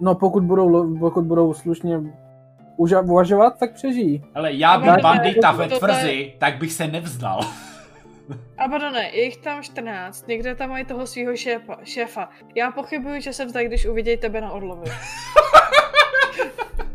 No 0.00 0.14
pokud 0.14 0.42
budou, 0.44 0.98
pokud 0.98 1.24
budou 1.24 1.54
slušně 1.54 2.00
uža- 2.78 3.10
uvažovat, 3.10 3.58
tak 3.58 3.72
přežijí. 3.72 4.24
Ale 4.34 4.52
já 4.52 4.78
tohle- 4.78 4.98
bandita 5.02 5.52
ve 5.52 5.68
tvrzi, 5.68 6.34
tak 6.38 6.58
bych 6.58 6.72
se 6.72 6.86
nevzdal. 6.86 7.40
Abadone, 8.58 9.02
je 9.12 9.24
jich 9.24 9.36
tam 9.36 9.62
14, 9.62 10.28
někde 10.28 10.54
tam 10.54 10.70
mají 10.70 10.84
toho 10.84 11.06
svého 11.06 11.36
šéfa, 11.36 11.76
šéfa. 11.84 12.28
Já 12.54 12.70
pochybuju, 12.70 13.20
že 13.20 13.32
se 13.32 13.44
vzdají, 13.44 13.66
když 13.68 13.86
uvidějí 13.86 14.16
tebe 14.16 14.40
na 14.40 14.50
Orlovi. 14.50 14.90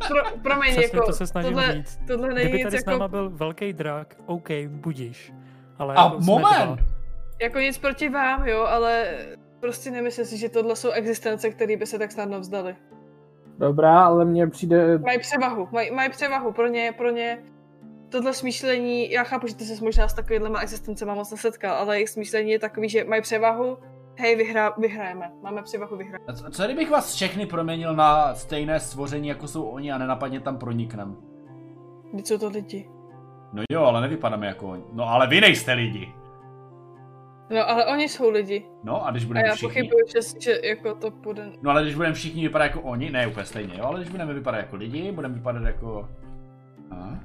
Pro, 0.08 0.40
promiň, 0.44 0.72
Přesně 0.72 0.98
jako, 0.98 1.06
to 1.06 1.14
se 1.14 1.28
snažím 1.28 1.50
tohle, 1.52 1.74
říct. 1.74 2.00
tohle 2.08 2.28
není 2.28 2.40
Kdyby 2.50 2.58
nic 2.58 2.64
tady 2.66 2.78
s 2.78 2.80
jako, 2.80 2.92
náma 2.92 3.08
byl 3.08 3.30
velký 3.30 3.74
drak, 3.74 4.16
OK, 4.26 4.50
budíš. 4.68 5.34
Ale 5.78 5.96
A 5.96 6.04
jako 6.04 6.18
moment! 6.20 6.66
dva. 6.66 6.78
jako 7.42 7.60
nic 7.60 7.78
proti 7.78 8.10
vám, 8.10 8.48
jo, 8.48 8.60
ale 8.62 9.06
prostě 9.60 9.92
nemyslím 9.92 10.26
si, 10.26 10.38
že 10.38 10.50
tohle 10.50 10.76
jsou 10.76 10.92
existence, 10.92 11.50
které 11.50 11.78
by 11.78 11.86
se 11.86 12.00
tak 12.00 12.12
snadno 12.12 12.40
vzdali. 12.40 12.76
Dobrá, 13.58 14.06
ale 14.06 14.26
mně 14.26 14.48
přijde, 14.48 14.98
Mají 14.98 15.20
převahu, 15.20 15.68
mají, 15.72 15.92
mají 15.92 16.10
převahu, 16.10 16.52
pro 16.52 16.68
ně, 16.68 16.94
pro 16.98 17.10
ně 17.10 17.38
tohle 18.10 18.34
smýšlení, 18.34 19.12
já 19.12 19.24
chápu, 19.24 19.48
že 19.48 19.56
ty 19.56 19.64
se 19.64 19.84
možná 19.84 20.08
s 20.08 20.14
takovýhlema 20.14 20.60
existencema 20.60 21.16
moc 21.16 21.32
nesetkal, 21.32 21.76
ale 21.76 21.96
jejich 21.96 22.10
smýšlení 22.10 22.52
je 22.52 22.60
takový, 22.60 22.90
že 22.90 23.04
mají 23.04 23.22
převahu, 23.22 23.78
hej, 24.18 24.36
vyhrá, 24.36 24.74
vyhrajeme, 24.78 25.32
máme 25.44 25.62
převahu, 25.64 25.98
vyhrajeme. 25.98 26.26
A 26.28 26.34
co, 26.34 26.52
co 26.52 26.64
kdybych 26.64 26.90
vás 26.90 27.16
všechny 27.16 27.46
proměnil 27.46 27.96
na 27.96 28.36
stejné 28.36 28.80
stvoření, 28.80 29.28
jako 29.28 29.48
jsou 29.48 29.64
oni 29.64 29.92
a 29.92 29.98
nenapadně 29.98 30.40
tam 30.40 30.58
proniknem? 30.58 31.18
Vždyť 32.14 32.28
jsou 32.28 32.38
to 32.38 32.48
lidi. 32.50 32.90
No 33.54 33.64
jo, 33.72 33.84
ale 33.84 34.02
nevypadáme 34.02 34.48
jako 34.48 34.68
oni. 34.68 34.84
No 34.94 35.10
ale 35.10 35.28
vy 35.28 35.42
nejste 35.42 35.74
lidi. 35.74 36.14
No, 37.50 37.70
ale 37.70 37.86
oni 37.86 38.10
jsou 38.10 38.30
lidi. 38.30 38.66
No 38.84 39.06
a 39.06 39.12
když 39.12 39.24
A 39.24 39.28
budeme 39.28 39.48
já 39.48 39.56
všichni... 39.56 39.68
pochybuju, 39.68 40.06
že, 40.08 40.40
že 40.40 40.68
jako 40.68 40.96
to 40.96 41.12
půjde. 41.12 41.52
No 41.62 41.72
ale 41.72 41.84
když 41.84 41.96
budeme 41.96 42.14
všichni 42.14 42.42
vypadat 42.44 42.66
jako 42.66 42.82
oni, 42.82 43.10
ne 43.10 43.28
úplně 43.28 43.46
stejně, 43.46 43.74
jo, 43.78 43.86
ale 43.86 44.00
když 44.00 44.12
budeme 44.12 44.34
vypadat 44.34 44.58
jako 44.58 44.76
lidi, 44.76 45.12
budeme 45.12 45.34
vypadat 45.36 45.64
jako... 45.64 46.10
A? 46.92 47.20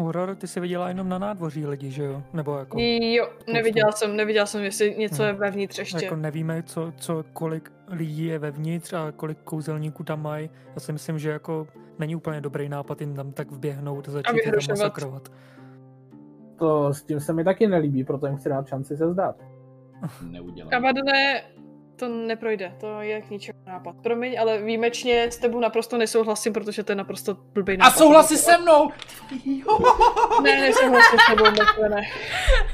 Aurora, 0.00 0.34
ty 0.34 0.46
jsi 0.46 0.60
viděla 0.60 0.88
jenom 0.88 1.08
na 1.08 1.18
nádvoří 1.18 1.66
lidi, 1.66 1.90
že 1.90 2.04
jo? 2.04 2.22
Nebo 2.32 2.56
jako, 2.58 2.78
Jo, 3.00 3.28
neviděla 3.52 3.92
jsem, 3.92 4.16
neviděla 4.16 4.46
jsem, 4.46 4.62
jestli 4.62 4.94
něco 4.98 5.22
je 5.22 5.32
vevnitř 5.32 5.78
ještě. 5.78 6.04
jako 6.04 6.16
nevíme, 6.16 6.62
co, 6.62 6.92
co, 6.96 7.24
kolik 7.32 7.72
lidí 7.88 8.24
je 8.24 8.38
vevnitř 8.38 8.92
a 8.92 9.12
kolik 9.12 9.38
kouzelníků 9.44 10.04
tam 10.04 10.22
mají. 10.22 10.50
Já 10.74 10.80
si 10.80 10.92
myslím, 10.92 11.18
že 11.18 11.30
jako 11.30 11.66
není 11.98 12.16
úplně 12.16 12.40
dobrý 12.40 12.68
nápad 12.68 13.00
jim 13.00 13.14
tam 13.14 13.32
tak 13.32 13.50
vběhnout 13.50 14.08
a 14.08 14.12
začít 14.12 14.36
je 14.36 14.52
tam 14.52 14.60
masakrovat. 14.68 15.28
to 16.58 16.94
s 16.94 17.02
tím 17.02 17.20
se 17.20 17.32
mi 17.32 17.44
taky 17.44 17.66
nelíbí, 17.66 18.04
proto 18.04 18.26
jim 18.26 18.36
chci 18.36 18.48
dát 18.48 18.66
šanci 18.66 18.96
se 18.96 19.06
vzdát. 19.06 19.36
Neudělám. 20.30 20.70
Kavadne, 20.70 21.42
to 22.00 22.08
neprojde, 22.08 22.72
to 22.80 23.00
je 23.00 23.20
k 23.22 23.30
ničemu 23.30 23.58
nápad. 23.66 23.94
Promiň, 24.02 24.40
ale 24.40 24.58
výjimečně 24.58 25.22
s 25.24 25.36
tebou 25.36 25.60
naprosto 25.60 25.98
nesouhlasím, 25.98 26.52
protože 26.52 26.82
to 26.82 26.92
je 26.92 26.96
naprosto 26.96 27.34
blbý 27.54 27.76
nápad. 27.76 27.94
A 27.94 27.98
souhlasí 27.98 28.36
se 28.36 28.58
mnou! 28.58 28.90
Jo. 29.44 29.78
Ne, 30.42 30.60
nesouhlasím 30.60 31.18
s 31.18 31.26
tebou, 31.30 31.44
Marko, 31.44 31.82
ne. 31.88 32.02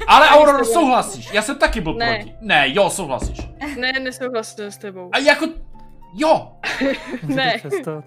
Ale 0.08 0.28
Aurora, 0.28 0.64
souhlasíš, 0.64 1.32
já 1.32 1.42
jsem 1.42 1.58
taky 1.58 1.80
byl 1.80 1.94
Ne. 1.94 2.14
proti. 2.18 2.34
Ne, 2.40 2.64
jo, 2.68 2.90
souhlasíš. 2.90 3.38
Ne, 3.78 3.92
nesouhlasím 3.92 4.64
s 4.70 4.78
tebou. 4.78 5.10
A 5.12 5.18
jako... 5.18 5.46
Jo! 6.14 6.52
Můžete 7.22 7.22
Ne. 7.34 8.02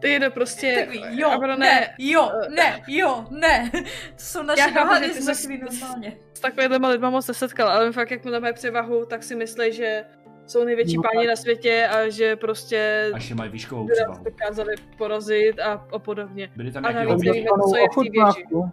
To 0.00 0.06
je 0.06 0.20
to 0.20 0.30
prostě... 0.30 0.74
Takový, 0.92 1.20
jo, 1.20 1.30
Abra, 1.30 1.56
ne, 1.56 1.94
jo, 1.98 2.30
ne, 2.56 2.82
jo, 2.88 3.24
ne. 3.30 3.70
To 3.72 3.78
jsou 4.16 4.42
naše 4.42 4.70
dohady 4.70 5.06
že 5.14 5.20
s 5.20 5.26
takový 5.42 5.60
normálně. 5.62 6.16
S 6.34 6.40
takovýhlema 6.40 6.88
lidma 6.88 7.10
moc 7.10 7.28
nesetkal, 7.28 7.68
ale 7.68 7.92
fakt, 7.92 8.10
jak 8.10 8.24
mu 8.24 8.30
tam 8.30 8.42
mají 8.42 8.54
převahu, 8.54 9.06
tak 9.06 9.22
si 9.22 9.36
myslí, 9.36 9.72
že 9.72 10.04
jsou 10.46 10.64
největší 10.64 10.96
No 10.96 11.02
páni 11.02 11.26
na 11.26 11.36
světě 11.36 11.88
a 11.92 12.08
že 12.08 12.36
prostě 12.36 13.10
Až 13.14 13.28
je 13.30 13.34
mají 13.36 13.50
výškovou 13.50 13.88
převahu. 13.88 14.24
dokázali 14.24 14.74
porazit 14.98 15.60
a, 15.60 15.86
a 15.92 15.98
podobně. 15.98 16.50
Byli 16.56 16.72
tam 16.72 16.84
A 16.86 16.90
nějaký 16.92 17.08
navíc 17.08 17.24
nevíme, 17.24 17.48
co 17.70 17.76
je 17.76 17.82
v 17.92 17.94
té 17.94 18.00
věži. 18.00 18.18
ochutnávku. 18.18 18.70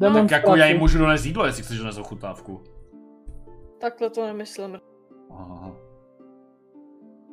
Tak 0.00 0.30
jako 0.30 0.56
já 0.56 0.66
jim 0.66 0.78
můžu 0.78 0.98
donést 0.98 1.24
jídlo, 1.26 1.46
jestli 1.46 1.62
chceš 1.62 1.78
donést 1.78 1.98
ochutnávku. 1.98 2.64
Takhle 3.80 4.10
to 4.10 4.26
nemyslím. 4.26 4.80
Aha. 5.30 5.76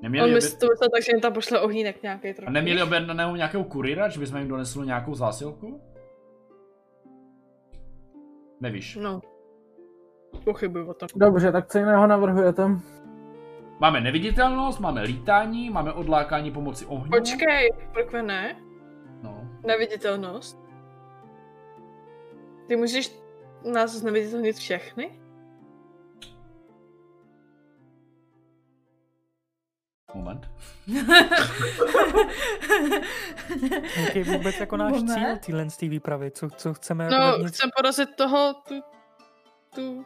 On 0.03 0.05
Neměli, 0.11 0.25
oběd... 0.25 0.35
myslel 0.35 0.59
to 0.59 0.67
myslel 0.73 0.89
tak, 0.89 1.03
že 1.03 1.11
jim 1.11 1.21
tam 1.21 1.33
pošle 1.33 1.61
ohýnek 1.61 2.03
nějaký 2.03 2.29
A 2.29 2.33
trochu. 2.33 2.51
neměli 2.51 2.83
objednaného 2.83 3.35
nějakého 3.35 3.63
kurýra, 3.63 4.09
že 4.09 4.19
bychom 4.19 4.39
jim 4.39 4.47
donesli 4.47 4.85
nějakou 4.85 5.15
zásilku? 5.15 5.81
Nevíš. 8.61 8.95
No. 8.95 9.21
Pochybuju 10.43 10.89
o 10.89 10.93
tom. 10.93 11.07
Dobře, 11.15 11.51
tak 11.51 11.67
co 11.67 11.77
jiného 11.77 12.07
navrhujete? 12.07 12.69
Máme 13.79 14.01
neviditelnost, 14.01 14.79
máme 14.79 15.01
lítání, 15.01 15.69
máme 15.69 15.93
odlákání 15.93 16.51
pomocí 16.51 16.85
ohně. 16.85 17.09
Počkej, 17.19 17.69
prokve 17.93 18.23
ne? 18.23 18.55
No. 19.21 19.47
Neviditelnost? 19.65 20.59
Ty 22.67 22.75
můžeš 22.75 23.19
nás 23.73 23.91
zneviditelnit 23.91 24.55
všechny? 24.55 25.19
Moment. 30.13 30.49
Jaký 34.05 34.19
je 34.19 34.23
vůbec 34.37 34.59
jako 34.59 34.77
náš 34.77 34.91
Moment. 34.91 35.07
cíl 35.13 35.37
téhle 35.45 35.69
z 35.69 35.77
té 35.77 35.87
výpravy? 35.87 36.31
Co, 36.31 36.49
co 36.49 36.73
chceme 36.73 37.03
jako 37.03 37.15
No, 37.15 37.31
vevnitř? 37.31 37.57
chcem 37.57 37.69
porazit 37.77 38.09
toho, 38.15 38.53
tu, 38.67 38.75
tu, 39.75 40.05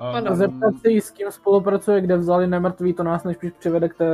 Ano. 0.00 0.36
Zeptat 0.36 0.74
se 0.82 0.90
jí, 0.90 1.00
s 1.00 1.10
kým 1.10 1.30
spolupracuje, 1.30 2.00
kde 2.00 2.16
vzali 2.16 2.46
nemrtvý, 2.46 2.92
to 2.94 3.02
nás 3.02 3.24
nejspíš 3.24 3.52
přivede 3.58 3.88
k 3.88 3.94
té 3.94 4.06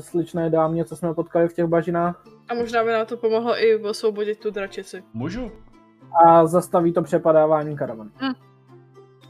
sličné 0.00 0.50
dámě, 0.50 0.84
co 0.84 0.96
jsme 0.96 1.14
potkali 1.14 1.48
v 1.48 1.52
těch 1.52 1.66
bažinách. 1.66 2.24
A 2.48 2.54
možná 2.54 2.84
by 2.84 2.92
nám 2.92 3.06
to 3.06 3.16
pomohlo 3.16 3.62
i 3.64 3.82
osvobodit 3.84 4.38
tu 4.40 4.50
dračici. 4.50 5.04
Můžu? 5.12 5.52
A 6.26 6.46
zastaví 6.46 6.92
to 6.92 7.02
přepadávání 7.02 7.76
karavan. 7.76 8.10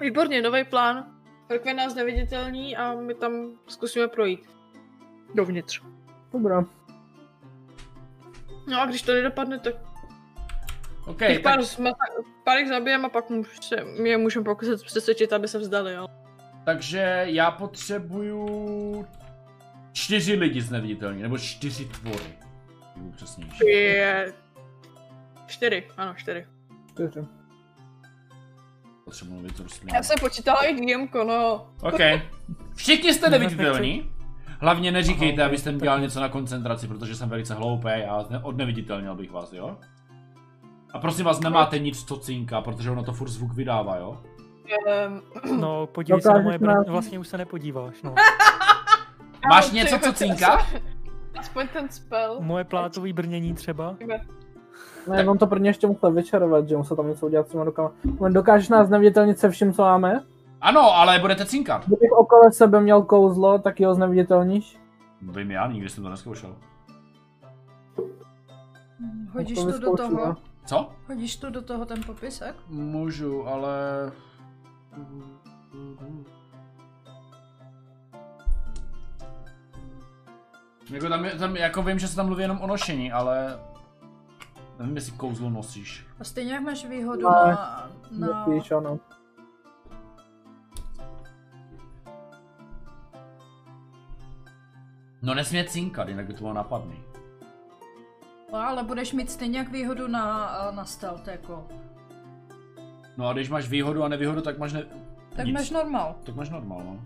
Výborně, 0.01 0.43
nový 0.43 0.65
plán. 0.65 1.05
Rokve 1.51 1.75
nás 1.75 1.95
neviditelní 1.95 2.77
a 2.77 2.95
my 2.95 3.15
tam 3.15 3.33
zkusíme 3.67 4.09
projít. 4.09 4.41
Dovnitř. 5.35 5.83
Dobrá. 6.33 6.65
No 8.67 8.81
a 8.81 8.87
když 8.87 9.03
to 9.03 9.13
nedopadne, 9.13 9.59
tak 9.59 9.75
OK, 11.07 11.19
těch 11.19 11.41
tak, 11.41 11.57
pár, 11.57 11.95
pár 12.45 12.59
jich 12.59 12.69
zabijeme 12.69 13.07
a 13.07 13.09
pak 13.09 13.25
se, 13.61 13.77
je 14.03 14.19
můžeme 14.19 14.45
pokusit 14.45 14.83
přesvědčit, 14.83 15.33
aby 15.33 15.49
se 15.49 15.59
vzdali, 15.59 15.95
jo. 15.95 16.07
takže 16.65 17.23
já 17.25 17.51
potřebuju 17.51 19.07
čtyři 19.93 20.35
lidi 20.35 20.61
z 20.61 20.71
neviditelní, 20.71 21.23
nebo 21.23 21.39
čtyři 21.39 21.85
tvory. 21.85 22.39
Budu 22.97 23.13
přesnější. 23.13 23.67
Je... 23.67 24.33
Čtyři, 25.47 25.89
ano, 25.97 26.15
čtyři. 26.17 26.47
Čtyři. 26.91 27.27
Potřebuji 29.05 29.35
mluvit 29.35 29.57
prostě. 29.57 29.87
Já 29.95 30.03
jsem 30.03 30.17
počítala 30.21 30.65
i 30.65 30.75
DMko, 30.75 31.25
no. 31.25 31.73
OK. 31.83 32.01
Všichni 32.75 33.15
jste 33.15 33.31
neviditelní. 33.31 34.13
Hlavně 34.63 34.93
neříkejte, 34.93 35.45
abyste 35.45 35.73
mi 35.73 35.79
dělal 35.79 36.01
něco 36.01 36.21
na 36.21 36.29
koncentraci, 36.29 36.89
protože 36.89 37.15
jsem 37.17 37.29
velice 37.29 37.55
hloupý 37.55 37.89
a 37.89 38.25
ne- 38.31 38.41
odneviditelnil 38.43 39.15
bych 39.15 39.31
vás, 39.33 39.53
jo? 39.53 39.77
A 40.93 40.99
prosím 40.99 41.25
vás, 41.25 41.41
nemáte 41.41 41.79
nic, 41.79 42.05
co 42.05 42.17
cinká, 42.17 42.61
protože 42.61 42.91
ono 42.91 43.03
to 43.05 43.13
furt 43.13 43.29
zvuk 43.29 43.53
vydává, 43.55 43.97
jo? 43.97 44.21
Um, 45.47 45.61
No, 45.61 45.87
podívej 45.87 46.23
se 46.23 46.29
na 46.33 46.41
moje 46.41 46.59
brně, 46.59 46.75
vlastně 46.87 47.19
už 47.19 47.29
se 47.29 47.39
nepodíváš, 47.39 48.03
no. 48.03 48.15
Máš 49.49 49.71
něco, 49.71 49.99
co 49.99 50.13
cinká? 50.13 50.59
Aspoň 51.39 51.69
ten 51.73 51.89
spell. 51.89 52.37
Moje 52.41 52.65
plátový 52.65 53.13
brnění 53.13 53.55
třeba. 53.55 53.95
Ne, 55.09 55.29
on 55.29 55.39
to 55.39 55.47
prvně 55.47 55.71
ještě 55.71 55.87
musel 55.87 56.13
vyčarovat, 56.13 56.69
že 56.69 56.77
musel 56.77 56.97
tam 56.97 57.09
něco 57.09 57.27
udělat 57.27 57.49
s 57.49 57.51
těma 57.51 57.65
rukama. 57.65 57.93
On 58.19 58.33
dokážeš 58.33 58.69
nás 58.69 58.89
neviditelnit 58.89 59.39
se 59.39 59.51
vším, 59.51 59.73
co 59.73 59.83
máme? 59.83 60.21
Ano, 60.63 60.97
ale 60.97 61.19
budete 61.19 61.47
cinkat. 61.47 61.87
Kdybych 61.87 62.13
okolo 62.13 62.53
sebe 62.53 62.81
měl 62.81 63.03
kouzlo, 63.03 63.59
tak 63.59 63.81
ho 63.81 63.95
zneviditelníš? 63.95 64.79
Vím 65.23 65.51
já, 65.51 65.67
nikdy 65.73 65.89
jsem 65.89 66.05
to 66.05 66.11
neskoušel. 66.11 66.57
Hodíš 69.33 69.59
To 69.59 69.73
to 69.73 69.79
do 69.79 69.97
toho? 69.97 70.27
no. 70.27 70.37
Co? 70.67 70.91
Hodíš 71.09 71.37
to 71.37 71.51
do 71.51 71.63
toho 71.63 71.85
ten 71.85 72.03
popisek? 72.03 72.55
Můžu, 72.69 73.49
ale... 73.49 73.73
Jako, 80.91 81.09
tam, 81.09 81.25
je, 81.25 81.31
tam 81.31 81.57
jako 81.57 81.83
vím, 81.83 81.99
že 81.99 82.09
se 82.09 82.17
tam 82.17 82.27
mluví 82.27 82.43
jenom 82.43 82.61
o 82.61 82.67
nošení, 82.67 83.13
ale... 83.13 83.59
Nevím, 84.79 84.97
jestli 84.97 85.13
kouzlo 85.13 85.51
nosíš. 85.51 86.07
A 86.21 86.25
stejně 86.25 86.53
jak 86.53 86.63
máš 86.63 86.85
výhodu 86.87 87.23
No, 87.23 87.31
na... 87.31 87.91
na... 88.11 88.47
Musíš, 88.47 88.71
ano. 88.71 88.99
No 95.23 95.35
nesmě 95.35 95.65
cinkat, 95.65 96.09
jinak 96.09 96.27
by 96.27 96.33
to 96.33 96.39
bylo 96.41 96.53
napadný. 96.53 96.97
No, 98.53 98.59
ale 98.59 98.83
budeš 98.85 99.13
mít 99.13 99.31
stejně 99.31 99.59
jak 99.59 99.69
výhodu 99.73 100.09
na, 100.09 100.51
na 100.71 100.85
stealth, 100.85 101.29
jako. 101.29 101.67
No 103.17 103.29
a 103.29 103.33
když 103.33 103.49
máš 103.51 103.69
výhodu 103.69 104.03
a 104.03 104.09
nevýhodu, 104.09 104.41
tak 104.41 104.59
máš 104.59 104.73
ne... 104.73 104.85
Tak 105.37 105.47
nic. 105.47 105.55
máš 105.55 105.71
normál. 105.71 106.15
Tak 106.23 106.35
máš 106.35 106.51
normál, 106.51 106.79
no. 106.85 107.01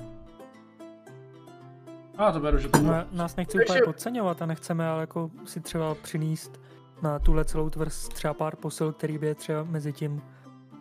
A 2.19 2.33
to 2.33 2.41
beru, 2.41 2.59
že 2.59 2.69
to 2.69 2.79
No, 2.79 2.93
nás 3.13 3.37
nechci 3.37 3.59
úplně 3.65 3.81
podceňovat 3.85 4.43
a 4.43 4.47
nechceme 4.47 4.89
ale 4.89 5.01
jako 5.01 5.31
si 5.45 5.61
třeba 5.61 5.95
přinést 5.95 6.61
na 7.03 7.19
tuhle 7.19 7.45
celou 7.45 7.71
tvrz 7.71 8.09
třeba 8.09 8.35
pár 8.35 8.57
posil, 8.57 8.93
který 8.93 9.19
by 9.19 9.27
je 9.27 9.35
třeba 9.35 9.65
mezi 9.65 9.93
tím 9.93 10.23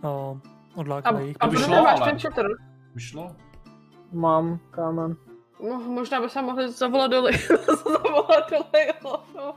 A, 0.04 0.38
odlákali 0.76 1.34
a 1.40 1.48
proto 1.48 1.64
šlo, 1.66 1.84
máš 1.84 2.00
ale- 2.02 2.12
ten. 2.36 2.48
Vyšlo? 2.94 3.36
Mám 4.12 4.60
kámen. 4.72 5.16
Mo- 5.60 5.90
možná 5.94 6.22
by 6.22 6.30
se 6.30 6.42
mohli 6.42 6.72
zavolat 6.72 7.12
dole. 7.12 7.32
zavolat 7.94 8.52
jo. 8.52 8.64
No. 9.36 9.56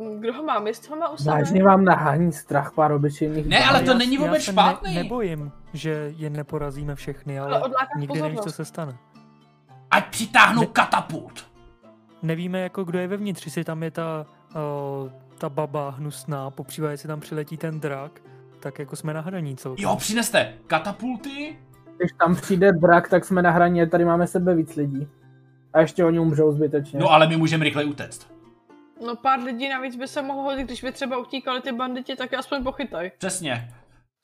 Uh, 0.00 0.20
kdo 0.20 0.32
ho 0.32 0.42
má? 0.42 0.58
Mist 0.58 0.90
ho 0.90 0.96
má 0.96 1.08
u 1.08 1.16
sebe? 1.16 1.30
Vážně 1.30 1.64
vám 1.64 1.84
nahání 1.84 2.32
strach 2.32 2.72
pár 2.74 2.92
obyčejných 2.92 3.46
Ne, 3.46 3.64
ale 3.64 3.80
to 3.82 3.90
já- 3.90 3.98
není 3.98 4.14
já 4.14 4.20
vůbec 4.20 4.44
se 4.44 4.52
špatný. 4.52 4.94
Ne, 4.94 5.02
nebojím, 5.02 5.52
že 5.72 6.12
je 6.16 6.30
neporazíme 6.30 6.94
všechny, 6.94 7.38
Ale 7.38 7.58
ale 7.60 7.70
nikdy 7.96 8.22
nevíš, 8.22 8.40
co 8.40 8.50
se 8.52 8.64
stane. 8.64 8.96
Ať 9.90 10.06
přitáhnou 10.10 10.60
Ne- 10.60 10.66
katapult. 10.66 11.50
Nevíme, 12.22 12.60
jako 12.60 12.84
kdo 12.84 12.98
je 12.98 13.08
vevnitř, 13.08 13.44
jestli 13.46 13.64
tam 13.64 13.82
je 13.82 13.90
ta, 13.90 14.26
o, 14.56 15.10
ta 15.38 15.48
baba 15.48 15.90
hnusná, 15.90 16.50
popřípadě 16.50 16.92
jestli 16.92 17.06
tam 17.08 17.20
přiletí 17.20 17.56
ten 17.56 17.80
drak, 17.80 18.20
tak 18.60 18.78
jako 18.78 18.96
jsme 18.96 19.14
na 19.14 19.20
hraní 19.20 19.56
celkem. 19.56 19.82
Jo, 19.82 19.96
přineste 19.96 20.54
katapulty. 20.66 21.58
Když 22.00 22.12
tam 22.12 22.36
přijde 22.36 22.72
drak, 22.72 23.08
tak 23.08 23.24
jsme 23.24 23.42
na 23.42 23.50
hraně, 23.50 23.86
tady 23.86 24.04
máme 24.04 24.26
sebe 24.26 24.54
víc 24.54 24.76
lidí. 24.76 25.08
A 25.72 25.80
ještě 25.80 26.04
oni 26.04 26.18
umřou 26.18 26.52
zbytečně. 26.52 27.00
No 27.00 27.08
ale 27.10 27.28
my 27.28 27.36
můžeme 27.36 27.64
rychle 27.64 27.84
utéct. 27.84 28.32
No 29.06 29.16
pár 29.16 29.40
lidí 29.40 29.68
navíc 29.68 29.96
by 29.96 30.08
se 30.08 30.22
mohlo 30.22 30.42
hodit, 30.42 30.64
když 30.64 30.82
by 30.82 30.92
třeba 30.92 31.18
utíkali 31.18 31.60
ty 31.60 31.72
banditi, 31.72 32.16
tak 32.16 32.32
je 32.32 32.38
aspoň 32.38 32.62
pochytaj. 32.64 33.10
Přesně. 33.18 33.68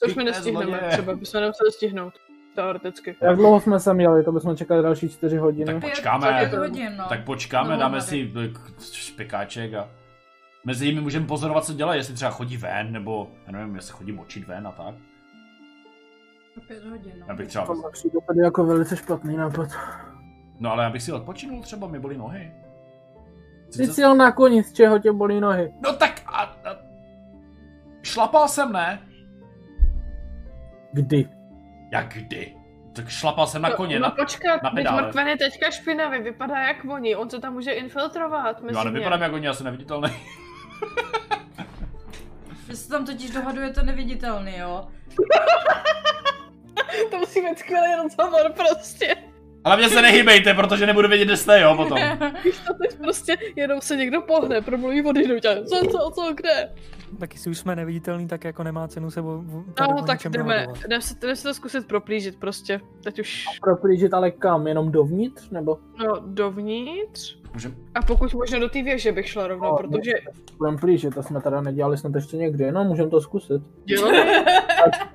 Což 0.04 0.14
my 0.14 0.24
nestihneme, 0.24 0.66
zloděje. 0.66 0.90
třeba 0.90 1.14
bychom 1.14 1.40
nemuseli 1.40 1.72
stihnout. 1.72 2.14
Teoreticky. 2.54 3.16
Jak 3.22 3.36
dlouho 3.36 3.60
jsme 3.60 3.80
se 3.80 3.94
měli, 3.94 4.24
to 4.24 4.32
bychom 4.32 4.56
čekali 4.56 4.82
další 4.82 5.08
čtyři 5.08 5.36
hodiny. 5.36 5.64
Tak 5.64 5.80
počkáme. 5.90 6.36
pět 6.38 6.54
hodin, 6.58 6.96
no. 6.96 7.04
Tak 7.08 7.24
počkáme, 7.24 7.70
No, 7.70 7.76
dáme 7.76 8.00
si 8.00 8.32
eh, 8.44 8.50
špekáček 8.92 9.74
a 9.74 9.88
mezi 10.64 10.86
nimi 10.86 11.00
můžeme 11.00 11.26
pozorovat, 11.26 11.64
co 11.64 11.72
dělají, 11.72 12.00
jestli 12.00 12.14
třeba 12.14 12.30
chodí 12.30 12.56
ven, 12.56 12.92
nebo 12.92 13.30
já 13.46 13.52
nevím, 13.52 13.74
jestli 13.74 13.92
chodí 13.92 14.12
močit 14.12 14.46
ven 14.46 14.66
a 14.66 14.72
tak. 14.72 14.94
Pět 16.68 16.84
hodin, 16.84 17.12
no. 17.20 17.26
Já 17.28 17.34
bych 17.34 17.48
třeba, 17.48 17.66
To 17.66 17.74
přijde 17.92 18.18
tady 18.26 18.40
jako 18.40 18.64
velice 18.66 18.96
špatný 18.96 19.36
nápad. 19.36 19.68
no 20.60 20.72
ale 20.72 20.84
já 20.84 20.90
bych 20.90 21.02
si 21.02 21.12
odpočinul 21.12 21.62
třeba, 21.62 21.86
mi 21.86 21.98
bolí 21.98 22.16
nohy. 22.16 22.52
Jsi 23.70 24.00
jel 24.00 24.14
na 24.14 24.32
koni, 24.32 24.62
z 24.62 24.72
čeho 24.72 24.98
tě 24.98 25.12
bolí 25.12 25.40
nohy? 25.40 25.72
No 25.80 25.92
tak 25.92 26.20
a, 26.26 26.42
a... 26.42 26.76
Šlapal 28.02 28.48
jsem, 28.48 28.72
ne? 28.72 29.00
Kdy? 30.92 31.28
Jak 31.92 32.08
kdy? 32.14 32.56
Tak 32.92 33.08
šlapal 33.08 33.46
jsem 33.46 33.62
na 33.62 33.70
koně, 33.70 33.98
no, 33.98 34.02
na... 34.02 34.08
no 34.08 34.14
počkat, 34.24 34.62
na 34.62 34.70
pedále. 34.70 35.02
mrtven 35.02 35.28
je 35.28 35.36
teďka 35.36 35.70
špinavý, 35.70 36.22
vypadá 36.22 36.58
jak 36.62 36.84
oni, 36.84 37.16
on 37.16 37.30
se 37.30 37.40
tam 37.40 37.52
může 37.52 37.70
infiltrovat 37.72 38.62
mezi 38.62 38.76
Já 38.78 38.84
ně. 38.84 38.90
nevypadám 38.90 39.22
jako 39.22 39.34
oni, 39.34 39.46
já 39.46 39.54
jsem 39.54 39.64
neviditelný. 39.64 40.08
Vy 42.68 42.76
se 42.76 42.88
tam 42.88 43.06
totiž 43.06 43.30
dohadujete 43.30 43.82
neviditelný, 43.82 44.56
jo? 44.58 44.88
To 47.10 47.18
musí 47.18 47.40
být 47.40 47.58
skvělý 47.58 47.94
rozhovor 48.02 48.52
prostě. 48.52 49.16
Ale 49.64 49.76
mě 49.76 49.88
se 49.88 50.02
nehybejte, 50.02 50.54
protože 50.54 50.86
nebudu 50.86 51.08
vědět, 51.08 51.24
kde 51.24 51.36
jste, 51.36 51.60
jo, 51.60 51.74
potom. 51.76 51.98
Víš 52.44 52.58
to 52.66 52.74
teď 52.74 52.98
prostě 52.98 53.36
jenom 53.56 53.80
se 53.80 53.96
někdo 53.96 54.20
pohne, 54.20 54.60
promluví 54.60 55.02
vody 55.02 55.28
do 55.28 55.40
tě. 55.40 55.62
Co, 55.68 55.86
co, 55.90 56.10
co, 56.14 56.34
kde? 56.34 56.74
Tak 57.20 57.34
jestli 57.34 57.50
už 57.50 57.58
jsme 57.58 57.76
neviditelní, 57.76 58.28
tak 58.28 58.44
jako 58.44 58.62
nemá 58.62 58.88
cenu 58.88 59.10
se 59.10 59.20
tady 59.74 59.92
No 59.92 60.02
tak 60.06 60.20
jdeme, 60.30 60.66
jdeme 60.88 61.02
se, 61.02 61.14
jdeme 61.20 61.36
se 61.36 61.42
to 61.42 61.54
zkusit 61.54 61.86
proplížit 61.86 62.36
prostě. 62.36 62.80
Teď 63.04 63.18
už, 63.18 63.44
Proplížit 63.62 64.14
ale 64.14 64.30
kam? 64.30 64.66
Jenom 64.66 64.92
dovnitř? 64.92 65.50
Nebo 65.50 65.78
no 65.98 66.22
dovnitř. 66.26 67.35
Můžem... 67.56 67.74
A 67.94 68.02
pokud 68.02 68.34
možno 68.34 68.60
do 68.60 68.68
té 68.68 68.82
věže 68.82 69.12
bych 69.12 69.28
šla 69.28 69.46
rovnou, 69.46 69.68
No, 69.70 69.76
protože... 69.76 70.12
budeme 70.58 70.76
plížit, 70.78 71.14
to 71.14 71.22
jsme 71.22 71.40
teda 71.40 71.60
nedělali 71.60 71.96
snad 71.98 72.14
ještě 72.14 72.36
někdy, 72.36 72.72
no 72.72 72.84
můžeme 72.84 73.10
to 73.10 73.20
zkusit. 73.20 73.62
Jo, 73.86 74.10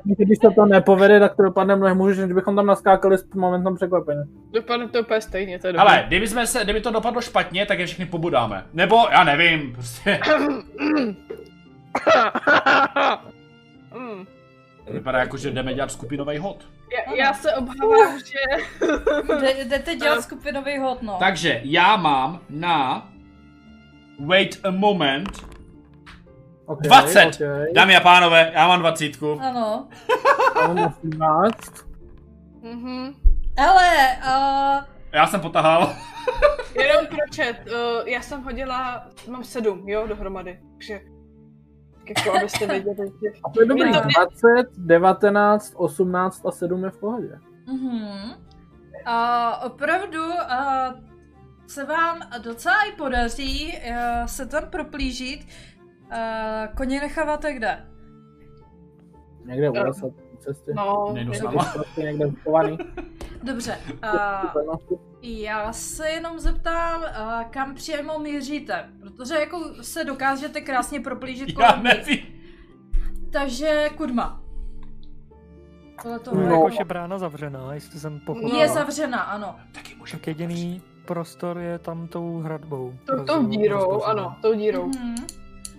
Když 0.04 0.38
se 0.42 0.50
to 0.56 0.66
nepovede, 0.66 1.20
tak 1.20 1.36
to 1.36 1.44
dopadne 1.44 1.76
mnohem 1.76 1.98
hůře, 1.98 2.22
než 2.22 2.34
bychom 2.34 2.56
tam 2.56 2.66
naskákali 2.66 3.18
s 3.18 3.34
momentem 3.34 3.76
překvapení. 3.76 4.22
dopadne 4.54 4.88
to 4.88 5.00
úplně 5.02 5.22
stejně, 5.22 5.60
to 5.60 5.68
je 5.68 5.74
dobrý. 5.74 5.82
Ale, 5.88 6.04
kdyby, 6.08 6.28
jsme 6.28 6.48
se, 6.48 6.64
kdyby 6.64 6.82
to 6.82 6.92
dopadlo 6.92 7.22
špatně, 7.22 7.66
tak 7.66 7.80
je 7.80 7.86
všechny 7.86 8.06
pobudáme. 8.06 8.66
Nebo, 8.74 8.98
já 9.12 9.24
nevím, 9.24 9.74
prostě. 9.74 10.20
Mm. 13.98 14.26
Vypadá 14.92 15.20
jako, 15.20 15.38
že 15.38 15.52
jdeme 15.52 15.74
dělat 15.74 15.92
skupinový 15.92 16.38
hod. 16.38 16.68
Já, 17.08 17.16
já 17.16 17.34
se 17.34 17.54
obávám, 17.54 18.20
že... 18.20 18.66
Jde- 19.40 19.64
Jdete 19.66 19.96
dělat 19.96 20.22
skupinový 20.22 20.78
hod, 20.78 21.02
no. 21.02 21.16
Takže 21.20 21.62
já 21.64 21.96
mám 21.96 22.40
na... 22.50 23.08
Wait 24.26 24.60
a 24.66 24.72
moment. 24.72 25.30
Okay, 26.66 26.88
20! 26.88 27.26
Okay. 27.26 27.74
Dámy 27.74 27.96
a 27.96 28.00
pánové, 28.00 28.52
já 28.54 28.68
mám 28.68 28.80
dvacítku. 28.80 29.40
Ano. 29.42 29.88
Mám 30.68 30.94
18. 31.04 31.52
Mhm. 32.62 33.14
Ale, 33.58 33.90
uh, 34.26 34.84
Já 35.12 35.28
jsem 35.28 35.42
potahal. 35.42 35.94
Jenom 36.76 37.06
pro 37.08 37.18
chat, 37.36 37.56
uh, 37.68 38.08
já 38.08 38.22
jsem 38.22 38.44
hodila, 38.44 39.08
mám 39.30 39.44
sedm, 39.44 39.90
jo, 39.90 40.08
dohromady, 40.08 40.60
takže 40.74 41.00
Tak 41.00 41.11
jako 42.10 42.38
abyste 42.38 42.68
věděli, 42.68 43.12
že... 43.24 43.30
A 43.44 43.50
to 43.50 43.62
je 43.62 43.66
dobrý, 43.68 43.88
Je 43.90 43.94
to- 43.94 44.08
20, 44.20 44.68
19, 44.78 45.74
18 45.76 46.46
a 46.46 46.52
7 46.52 46.84
je 46.84 46.90
v 46.90 46.98
pohodě. 46.98 47.40
Mhm. 47.68 48.32
A 49.06 49.58
opravdu 49.66 50.24
a 50.50 50.94
se 51.68 51.86
vám 51.86 52.20
docela 52.44 52.76
i 52.84 52.92
podaří 52.92 53.78
a, 53.78 54.28
se 54.28 54.46
tam 54.46 54.64
proplížit. 54.70 55.48
A, 56.12 56.68
koně 56.78 57.00
necháváte 57.00 57.54
kde? 57.54 57.86
Někde 59.46 59.70
u 59.70 59.74
po 59.74 60.38
cestě. 60.40 60.72
No, 60.76 61.10
Nejdu 61.14 61.32
to- 61.32 61.46
náma. 61.46 61.72
Prostě 61.74 62.02
někde. 62.02 62.26
Dobře. 63.44 63.78
A, 64.02 64.42
já 65.22 65.74
se 65.74 66.10
jenom 66.10 66.40
zeptám, 66.40 67.04
a, 67.04 67.44
kam 67.44 67.76
přímo 67.76 68.20
míříte, 68.20 68.90
protože 69.22 69.36
jako 69.40 69.60
se 69.82 70.04
dokážete 70.04 70.62
krásně 70.62 71.00
proplížit 71.00 71.50
Já 71.50 71.56
kolem 71.56 71.84
nich. 71.84 71.94
nevím. 71.94 72.20
Takže 73.32 73.90
kudma. 73.98 74.42
Podle 76.02 76.20
toho 76.20 76.38
No, 76.42 76.44
jako 76.56 76.70
je 76.80 76.86
brána 76.86 77.18
zavřená, 77.18 77.74
jestli 77.74 78.00
jsem 78.00 78.20
pochopil. 78.20 78.56
je 78.56 78.68
zavřena, 78.70 79.20
ano. 79.22 79.56
Taky 79.72 79.96
může 79.96 80.18
Tak 80.18 80.28
jediný 80.28 80.82
prostor 81.06 81.58
je 81.58 81.80
tam 81.80 82.08
tou 82.08 82.40
hradbou. 82.40 82.94
Tou, 83.06 83.24
tou 83.26 83.46
dírou, 83.48 83.78
rozprostřená. 83.78 84.22
ano, 84.24 84.36
tou 84.42 84.54
dírou. 84.56 84.88
Mhm. 84.88 85.16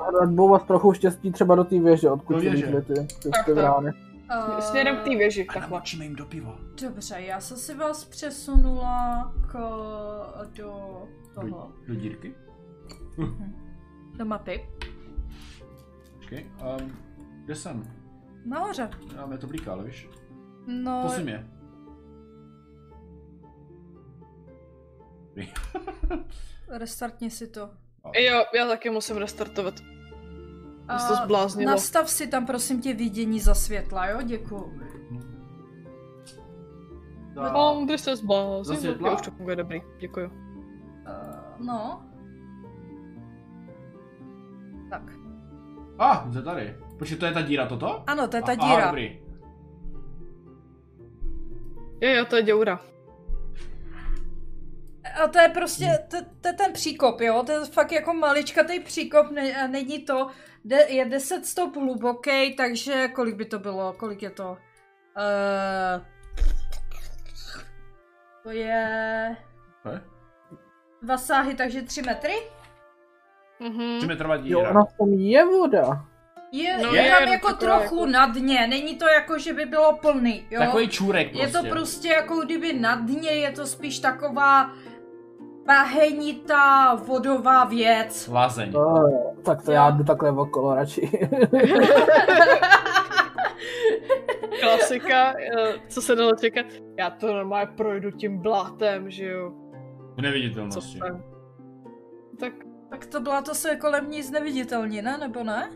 A 0.01 0.11
dát 0.11 0.35
vás 0.47 0.63
trochu 0.65 0.93
štěstí 0.93 1.33
třeba 1.33 1.55
do 1.55 1.65
té 1.65 1.81
věže, 1.81 2.11
odkud 2.11 2.41
ty, 2.41 2.51
ty, 2.51 2.95
ty 3.23 3.31
tak. 3.31 3.55
brány. 3.55 3.93
A, 4.29 4.61
Směrem 4.61 4.97
k 4.97 5.03
té 5.05 5.11
věži, 5.11 5.47
A 5.49 5.53
takhle. 5.53 5.83
jim 6.01 6.17
do 6.17 6.27
piva. 6.27 6.57
Dobře, 6.83 7.15
já 7.19 7.41
jsem 7.41 7.57
si 7.57 7.75
vás 7.75 8.05
přesunula 8.05 9.33
k, 9.53 9.53
do 10.57 10.73
toho, 11.35 11.47
Do, 11.49 11.69
do 11.89 11.95
dírky? 11.95 12.35
Do 14.17 14.25
mapy. 14.25 14.69
Okay. 16.25 16.47
Um, 16.81 16.97
kde 17.45 17.55
jsem? 17.55 17.93
Nahoře. 18.45 18.91
Já 19.17 19.27
mě 19.27 19.39
to 19.39 19.47
blíká, 19.47 19.73
ale 19.73 19.85
víš? 19.85 20.09
No, 20.67 21.03
Posuň 21.03 21.25
mě. 21.25 21.49
restartni 26.69 27.31
si 27.31 27.47
to. 27.47 27.71
Jo, 28.19 28.45
já 28.55 28.67
taky 28.69 28.91
musím 28.91 29.17
restartovat. 29.17 29.75
A 30.89 31.09
to 31.09 31.15
zbláznilo. 31.15 31.71
nastav 31.71 32.11
si 32.11 32.27
tam 32.27 32.47
prosím 32.47 32.81
tě 32.81 32.95
vidění 32.95 33.41
za 33.41 33.55
světla, 33.55 34.07
jo? 34.07 34.23
Děkuju. 34.23 34.81
Tak. 37.35 37.53
Mám, 37.53 37.87
ty 37.87 37.99
se 37.99 38.17
Za 38.17 38.23
zbláznil. 38.23 39.15
už 39.15 39.21
to 39.23 39.31
funguje 39.31 39.57
dobrý, 39.57 39.83
děkuju. 40.01 40.27
Uh, 40.27 41.67
no. 41.67 42.12
A, 45.99 46.11
ah, 46.13 46.33
to 46.33 46.39
je 46.39 46.45
tady. 46.45 46.77
Počkej, 46.99 47.19
to 47.19 47.27
je 47.27 47.33
ta 47.33 47.43
díra 47.43 47.67
toto? 47.67 48.05
Ano, 48.07 48.29
to 48.29 48.37
je 48.37 48.43
ta 48.43 48.53
A- 48.53 48.57
Aha, 48.61 48.75
díra. 48.75 48.87
dobrý. 48.87 49.23
Jo, 52.01 52.11
jo, 52.11 52.25
to 52.25 52.37
je 52.37 52.43
děura. 52.43 52.81
A 55.25 55.29
to 55.29 55.39
je 55.39 55.49
prostě, 55.49 55.99
to, 56.11 56.17
to 56.41 56.49
je 56.49 56.55
ten 56.55 56.73
příkop, 56.73 57.21
jo? 57.21 57.43
To 57.47 57.53
je 57.53 57.65
fakt 57.65 57.93
jako 57.93 58.15
maličkatý 58.15 58.81
příkop, 58.81 59.31
ne, 59.31 59.63
a 59.65 59.67
není 59.67 59.99
to, 59.99 60.29
de, 60.65 60.77
je 60.89 61.05
10 61.05 61.47
stop 61.47 61.77
hluboký, 61.77 62.55
takže 62.57 63.09
kolik 63.09 63.35
by 63.35 63.45
to 63.45 63.59
bylo, 63.59 63.93
kolik 63.93 64.23
je 64.23 64.31
to? 64.31 64.51
Uh, 65.17 66.05
to 68.43 68.51
je 68.51 69.37
dva 71.03 71.19
sáhy, 71.19 71.55
takže 71.55 71.83
3 71.83 72.03
metry? 72.03 72.35
Mhm. 73.63 73.99
Tři 73.99 74.07
metrová 74.07 74.35
Jo, 74.35 74.43
díra. 74.43 74.71
ona 74.71 74.85
v 74.85 74.97
tom 74.99 75.13
je 75.13 75.45
voda. 75.45 76.05
Je, 76.53 76.79
No 76.83 76.95
je, 76.95 77.03
je, 77.03 77.11
tam 77.11 77.29
jako 77.29 77.53
trochu 77.53 77.81
jako- 77.97 78.07
na 78.07 78.27
dně, 78.27 78.67
není 78.67 78.97
to 78.97 79.09
jako, 79.09 79.39
že 79.39 79.53
by 79.53 79.67
bylo 79.67 79.97
plný, 79.97 80.45
jo? 80.51 80.61
Takový 80.61 80.89
čůrek 80.89 81.29
prostě. 81.33 81.47
Je 81.59 81.63
to 81.63 81.69
prostě 81.69 82.09
jako 82.09 82.41
kdyby 82.41 82.73
na 82.73 82.95
dně, 82.95 83.31
je 83.31 83.51
to 83.53 83.67
spíš 83.67 83.99
taková 83.99 84.71
bahenitá 85.67 86.95
vodová 86.95 87.65
věc. 87.65 88.29
Lázeň. 88.33 88.73
No, 88.73 88.81
jo, 88.81 89.33
tak 89.45 89.63
to 89.63 89.71
Jo. 89.71 89.75
já 89.75 89.91
jdu 89.91 90.05
takhle 90.05 90.31
okolo 90.31 90.75
radši. 90.75 91.11
Klasika, 94.61 95.33
eh, 95.41 95.75
co 95.89 96.03
se 96.03 96.15
dalo 96.15 96.33
čekat. 96.41 96.67
Já 96.99 97.11
to 97.11 97.27
normálně 97.27 97.71
projdu 97.77 98.11
tím 98.11 98.39
blátem, 98.39 99.11
že 99.11 99.27
jo. 99.27 99.51
V 100.13 100.15
Co 100.17 100.23
neviditelnosti. 100.23 100.99
Tak 102.41 102.53
Tak 102.93 103.07
to 103.07 103.21
byla 103.21 103.43
to 103.43 103.55
se 103.55 103.77
kolem 103.77 104.11
ní 104.11 104.23
zneviditelní, 104.23 105.03
ne? 105.03 105.19
Nebo 105.19 105.45
ne? 105.45 105.71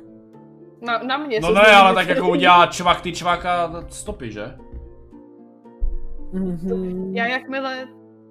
na, 0.80 0.98
na 0.98 1.16
mě 1.16 1.40
No 1.40 1.50
ne, 1.52 1.60
ale 1.66 1.94
tak 1.94 2.08
jako 2.08 2.28
udělá 2.30 2.66
čvak, 2.66 3.00
ty 3.00 3.12
čvaka 3.12 3.70
stopy, 3.88 4.32
že? 4.32 4.54
Mhm. 6.32 7.16
Já 7.16 7.26
jakmile... 7.26 7.88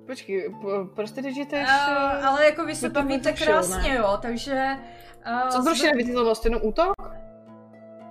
Počkej, 0.07 0.55
po- 0.61 0.85
prostě 0.95 1.21
držíte 1.21 1.55
Uh, 1.55 1.61
ještě... 1.61 1.91
ale 2.27 2.45
jako 2.45 2.65
vy 2.65 2.75
se 2.75 2.89
to 2.89 3.01
bavíte 3.01 3.33
krásně, 3.33 3.89
ne? 3.89 3.95
jo, 3.95 4.17
takže... 4.21 4.77
Uh, 5.43 5.49
Co 5.49 5.61
zrušené 5.61 5.91
viditelnost, 5.97 6.45
jenom 6.45 6.61
útok? 6.63 6.93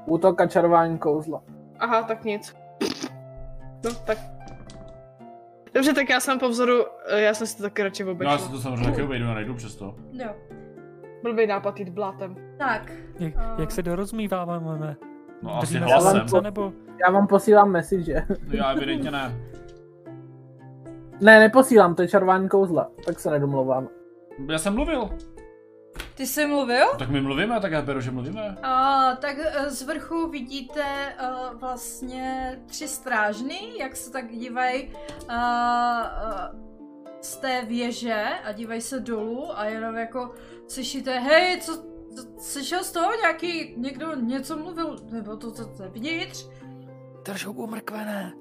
Útok 0.06 0.40
a 0.40 0.46
čarování 0.46 0.98
kouzla. 0.98 1.42
Aha, 1.78 2.02
tak 2.02 2.24
nic. 2.24 2.56
No, 3.84 3.90
tak. 4.06 4.18
Dobře, 5.74 5.92
tak 5.94 6.08
já 6.08 6.20
jsem 6.20 6.38
po 6.38 6.48
vzoru, 6.48 6.84
eh, 7.08 7.20
já 7.20 7.34
jsem 7.34 7.46
si 7.46 7.56
to 7.56 7.62
taky 7.62 7.82
radši 7.82 8.04
No 8.04 8.12
obešla. 8.12 8.32
já 8.32 8.38
si 8.38 8.50
to 8.50 8.60
samozřejmě 8.60 8.84
taky 8.90 9.02
obejdu 9.02 9.26
a 9.28 9.34
najdu 9.34 9.54
přesto. 9.54 9.94
Jo. 10.12 10.34
Blbý 11.24 11.46
nápad 11.46 11.78
jít 11.78 11.88
blátem. 11.88 12.36
Tak, 12.58 12.92
Jak, 13.18 13.36
A- 13.36 13.56
jak 13.58 13.70
se 13.70 13.82
dorozmíváváme? 13.82 14.96
No 15.42 15.56
asi 15.56 15.66
Držíme 15.66 15.86
hlasem. 15.86 16.20
hlasem, 16.20 16.42
nebo 16.42 16.72
Já 17.06 17.10
vám 17.10 17.26
posílám 17.26 17.70
message. 17.70 18.26
No 18.28 18.34
já 18.56 18.72
evidentně 18.72 19.10
ne. 19.10 19.34
Ne, 21.20 21.38
neposílám, 21.40 21.94
to 21.94 22.02
je 22.02 22.08
čarování 22.08 22.48
kouzla, 22.48 22.90
tak 23.06 23.20
se 23.20 23.30
nedomlouvám. 23.30 23.88
Já 24.50 24.58
jsem 24.58 24.74
mluvil. 24.74 25.10
ty 26.14 26.26
jsi 26.26 26.46
mluvil? 26.46 26.86
Tak 26.98 27.08
my 27.08 27.20
mluvíme, 27.20 27.60
tak 27.60 27.72
já 27.72 27.82
beru, 27.82 28.00
že 28.00 28.10
mluvíme. 28.10 28.56
A 28.62 29.02
tak 29.20 29.36
eh, 29.38 29.70
z 29.70 29.82
vrchu 29.82 30.28
vidíte 30.30 30.82
uh, 31.22 31.60
vlastně 31.60 32.58
tři 32.66 32.88
strážny, 32.88 33.58
jak 33.80 33.96
se 33.96 34.12
tak 34.12 34.28
dívají 34.28 34.88
uh, 34.88 35.34
uh, 35.34 36.60
z 37.20 37.36
té 37.36 37.64
věže 37.64 38.24
a 38.44 38.52
dívají 38.52 38.80
se 38.80 39.00
dolů 39.00 39.58
a 39.58 39.64
jenom 39.64 39.94
jako 39.96 40.30
slyšíte, 40.68 41.18
hej, 41.18 41.60
co, 41.60 41.76
co 42.16 42.26
slyšel 42.38 42.84
z 42.84 42.92
toho 42.92 43.12
nějaký, 43.20 43.74
někdo 43.76 44.14
něco 44.14 44.56
mluvil, 44.56 44.96
nebo 45.10 45.36
to, 45.36 45.52
to, 45.52 45.66
to 45.66 45.82
je 45.82 45.88
vnitř? 45.88 46.48
drž 47.24 47.46
hubu 47.46 47.66
mrkvené. 47.66 48.32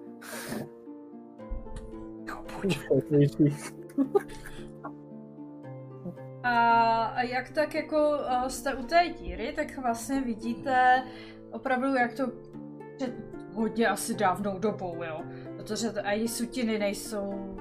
A, 6.44 7.04
a 7.06 7.22
jak 7.22 7.50
tak 7.50 7.76
jako 7.76 8.20
jste 8.48 8.76
u 8.76 8.84
té 8.84 9.10
díry, 9.20 9.54
tak 9.56 9.78
vlastně 9.78 10.22
vidíte 10.22 11.04
opravdu, 11.52 11.96
jak 11.96 12.14
to 12.14 12.32
před 12.98 13.14
hodně 13.54 13.88
asi 13.88 14.14
dávnou 14.14 14.60
dobou, 14.60 15.04
jo. 15.04 15.22
Protože 15.56 15.90
to, 15.90 16.00
ani 16.04 16.28
sutiny 16.28 16.80
nejsou 16.80 17.58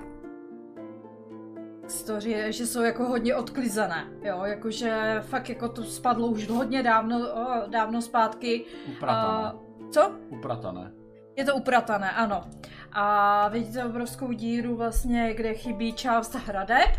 story, 1.89 2.53
že 2.53 2.67
jsou 2.67 2.83
jako 2.83 3.05
hodně 3.05 3.35
odklizené, 3.37 4.05
jo, 4.23 4.45
jakože 4.45 5.17
fakt 5.21 5.49
jako 5.49 5.69
to 5.69 5.85
spadlo 5.85 6.27
už 6.27 6.49
hodně 6.49 6.83
dávno, 6.83 7.19
o, 7.19 7.71
dávno 7.71 8.03
zpátky. 8.03 8.65
Upratané. 8.97 9.49
A, 9.49 9.55
co? 9.93 10.13
Upratané. 10.29 10.93
Je 11.37 11.45
to 11.45 11.57
upratané, 11.57 12.11
ano. 12.11 12.45
A 12.93 13.49
vidíte 13.49 13.85
obrovskou 13.85 14.33
díru 14.33 14.77
vlastně, 14.77 15.35
kde 15.35 15.55
chybí 15.55 15.93
část 15.93 16.35
hradeb. 16.35 16.91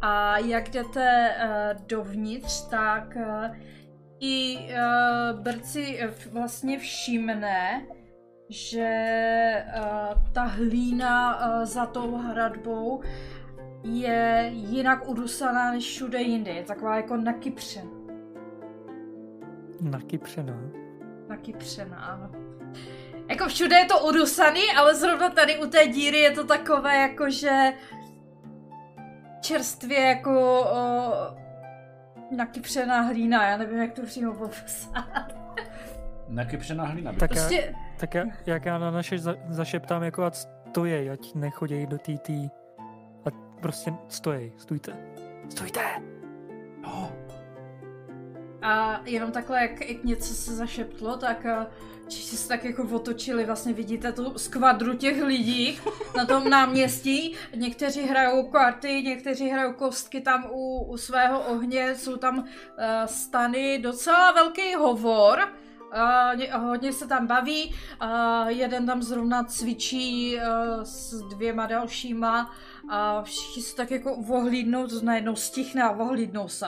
A 0.00 0.38
jak 0.38 0.68
jdete 0.68 1.34
uh, 1.36 1.86
dovnitř, 1.86 2.68
tak 2.68 3.16
uh, 3.16 3.56
i 4.20 4.58
uh, 4.58 5.40
Brci 5.40 5.98
eh, 6.00 6.08
v- 6.08 6.32
vlastně 6.32 6.78
všimne, 6.78 7.86
že 8.48 9.64
uh, 9.78 10.32
ta 10.32 10.42
hlína 10.42 11.36
uh, 11.36 11.64
za 11.64 11.86
tou 11.86 12.16
hradbou 12.16 13.02
je 13.82 14.50
jinak 14.52 15.08
udusaná 15.08 15.70
než 15.72 15.84
všude 15.84 16.22
jinde. 16.22 16.50
Je 16.50 16.62
taková 16.64 16.96
jako 16.96 17.16
nakypřená. 17.16 17.90
Na 19.80 20.00
Kypře, 20.00 20.42
no. 20.42 20.54
Nakypřená, 21.28 21.96
ano. 21.96 22.30
Jako 23.28 23.46
všude 23.48 23.76
je 23.76 23.84
to 23.84 24.06
udusaný, 24.06 24.60
ale 24.78 24.94
zrovna 24.94 25.30
tady 25.30 25.58
u 25.58 25.66
té 25.66 25.86
díry 25.88 26.18
je 26.18 26.30
to 26.30 26.44
takové 26.46 26.96
jako, 26.96 27.30
že 27.30 27.72
čerstvě 29.40 30.00
jako 30.00 30.60
o, 30.60 31.12
nakypřená 32.36 33.00
hlína, 33.00 33.48
já 33.48 33.56
nevím, 33.56 33.78
jak 33.78 33.92
to 33.92 34.02
přímo 34.02 34.34
popsat. 34.34 35.34
Nakypřená 36.28 36.84
hlína. 36.84 37.12
Tak 37.12 37.30
to- 37.32 37.38
já, 37.38 37.42
Prostě, 37.48 37.74
tak 37.96 38.14
já, 38.14 38.24
jak 38.46 38.64
já 38.64 38.78
na 38.78 38.90
naše 38.90 39.18
za, 39.18 39.34
zašeptám, 39.48 40.02
jako 40.02 40.24
ať 40.24 40.34
stojí, 40.34 41.10
ať 41.10 41.34
nechodějí 41.34 41.86
do 41.86 41.98
TT. 41.98 42.30
Prostě 43.60 43.92
stojí, 44.08 44.52
stůjte. 44.56 44.96
Stůjte! 45.48 46.02
No, 46.82 47.12
a 48.66 49.00
jenom 49.04 49.32
takhle, 49.32 49.62
jak, 49.62 49.88
jak 49.88 50.04
něco 50.04 50.34
se 50.34 50.54
zašeptlo, 50.54 51.16
tak 51.16 51.44
eh, 51.44 51.66
všichni 52.08 52.38
se 52.38 52.48
tak 52.48 52.64
jako 52.64 52.82
otočili, 52.82 53.44
vlastně 53.44 53.72
vidíte 53.72 54.12
tu 54.12 54.38
skvadru 54.38 54.96
těch 54.96 55.22
lidí 55.22 55.80
na 56.16 56.24
tom 56.24 56.50
náměstí. 56.50 57.34
Někteří 57.54 58.02
hrajou 58.02 58.46
karty, 58.50 59.02
někteří 59.02 59.48
hrajou 59.48 59.72
kostky 59.72 60.20
tam 60.20 60.46
u, 60.50 60.84
u 60.84 60.96
svého 60.96 61.40
ohně, 61.40 61.94
jsou 61.94 62.16
tam 62.16 62.38
uh, 62.38 62.44
stany, 63.04 63.78
docela 63.78 64.32
velký 64.32 64.74
hovor. 64.74 65.48
Uh, 66.52 66.62
hodně 66.62 66.92
se 66.92 67.06
tam 67.06 67.26
baví, 67.26 67.74
uh, 68.02 68.48
jeden 68.48 68.86
tam 68.86 69.02
zrovna 69.02 69.44
cvičí 69.44 70.36
uh, 70.36 70.82
s 70.82 71.22
dvěma 71.22 71.66
dalšíma 71.66 72.50
a 72.90 73.22
všichni 73.22 73.62
se 73.62 73.76
tak 73.76 73.90
jako 73.90 74.14
ohlídnou, 74.14 74.86
to 74.86 75.00
najednou 75.02 75.36
stichne 75.36 75.82
a 75.82 75.90
ohlídnou 75.90 76.48
se. 76.48 76.66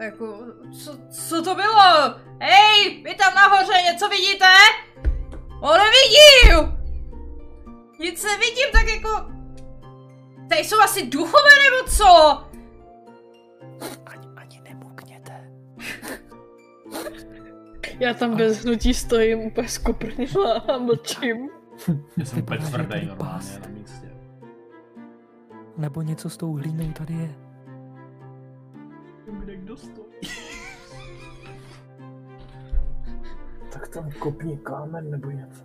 Jako, 0.00 0.38
co, 0.84 0.98
co 1.10 1.42
to 1.42 1.54
bylo? 1.54 2.14
Hej, 2.40 3.02
vy 3.04 3.14
tam 3.14 3.34
nahoře 3.34 3.82
něco 3.84 4.08
vidíte? 4.08 4.46
O, 5.62 5.68
nevidím! 5.72 6.78
Nic 8.00 8.24
nevidím, 8.24 8.66
tak 8.72 8.88
jako... 8.88 9.38
Tady 10.48 10.60
jsou 10.60 10.80
asi 10.80 11.06
duchové 11.06 11.50
nebo 11.70 11.90
co? 11.96 12.06
Ani, 14.06 14.28
ani 14.36 14.60
nemukněte. 14.60 15.50
Já 18.00 18.14
tam 18.14 18.36
bez 18.36 18.64
hnutí 18.64 18.94
stojím 18.94 19.38
úplně 19.38 19.68
skoprněla 19.68 20.54
a 20.54 20.78
mlčím. 20.78 21.50
Já 22.16 22.24
jsem 22.24 22.38
úplně 22.38 22.60
tvrdý 22.60 23.06
normálně 23.06 23.58
na 23.60 23.68
místě. 23.68 24.07
Nebo 25.78 26.02
něco 26.02 26.30
s 26.30 26.36
tou 26.36 26.52
hlínou 26.52 26.92
tady 26.92 27.14
je. 27.14 27.34
Kde 29.38 29.56
kdo 29.56 29.76
stojí? 29.76 30.08
Tak 33.72 33.88
tam 33.88 34.10
kopni 34.10 34.58
kámen 34.58 35.10
nebo 35.10 35.30
něco. 35.30 35.64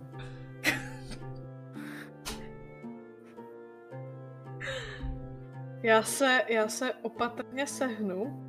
Já 5.82 6.02
se, 6.02 6.42
já 6.48 6.68
se 6.68 6.92
opatrně 6.94 7.66
sehnu. 7.66 8.44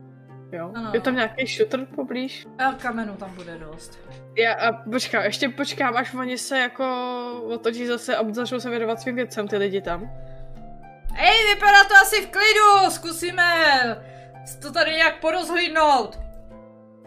Jo. 0.52 0.72
Ano. 0.76 0.92
Je 0.94 1.02
tam 1.02 1.16
nějaký 1.16 1.46
shooter 1.46 1.86
poblíž? 1.86 2.48
A 2.58 2.72
kamenu 2.72 3.16
tam 3.16 3.36
bude 3.36 3.58
dost. 3.58 4.00
Já 4.38 4.54
a 4.54 4.72
počkám, 4.74 5.24
ještě 5.24 5.50
počkám, 5.50 5.98
až 5.98 6.14
oni 6.14 6.38
se 6.38 6.60
jako 6.60 6.86
otočí 7.54 7.88
zase 7.88 8.16
a 8.16 8.34
začnou 8.34 8.60
se 8.60 8.70
věnovat 8.70 9.02
svým 9.02 9.16
věcem, 9.16 9.48
ty 9.48 9.58
lidi 9.58 9.82
tam. 9.82 10.12
Hej, 11.18 11.54
vypadá 11.56 11.84
to 11.84 11.94
asi 12.02 12.22
v 12.22 12.30
klidu, 12.30 12.90
zkusíme 12.92 13.44
to 14.62 14.72
tady 14.72 14.92
nějak 14.92 15.20
porozhlídnout. 15.20 16.20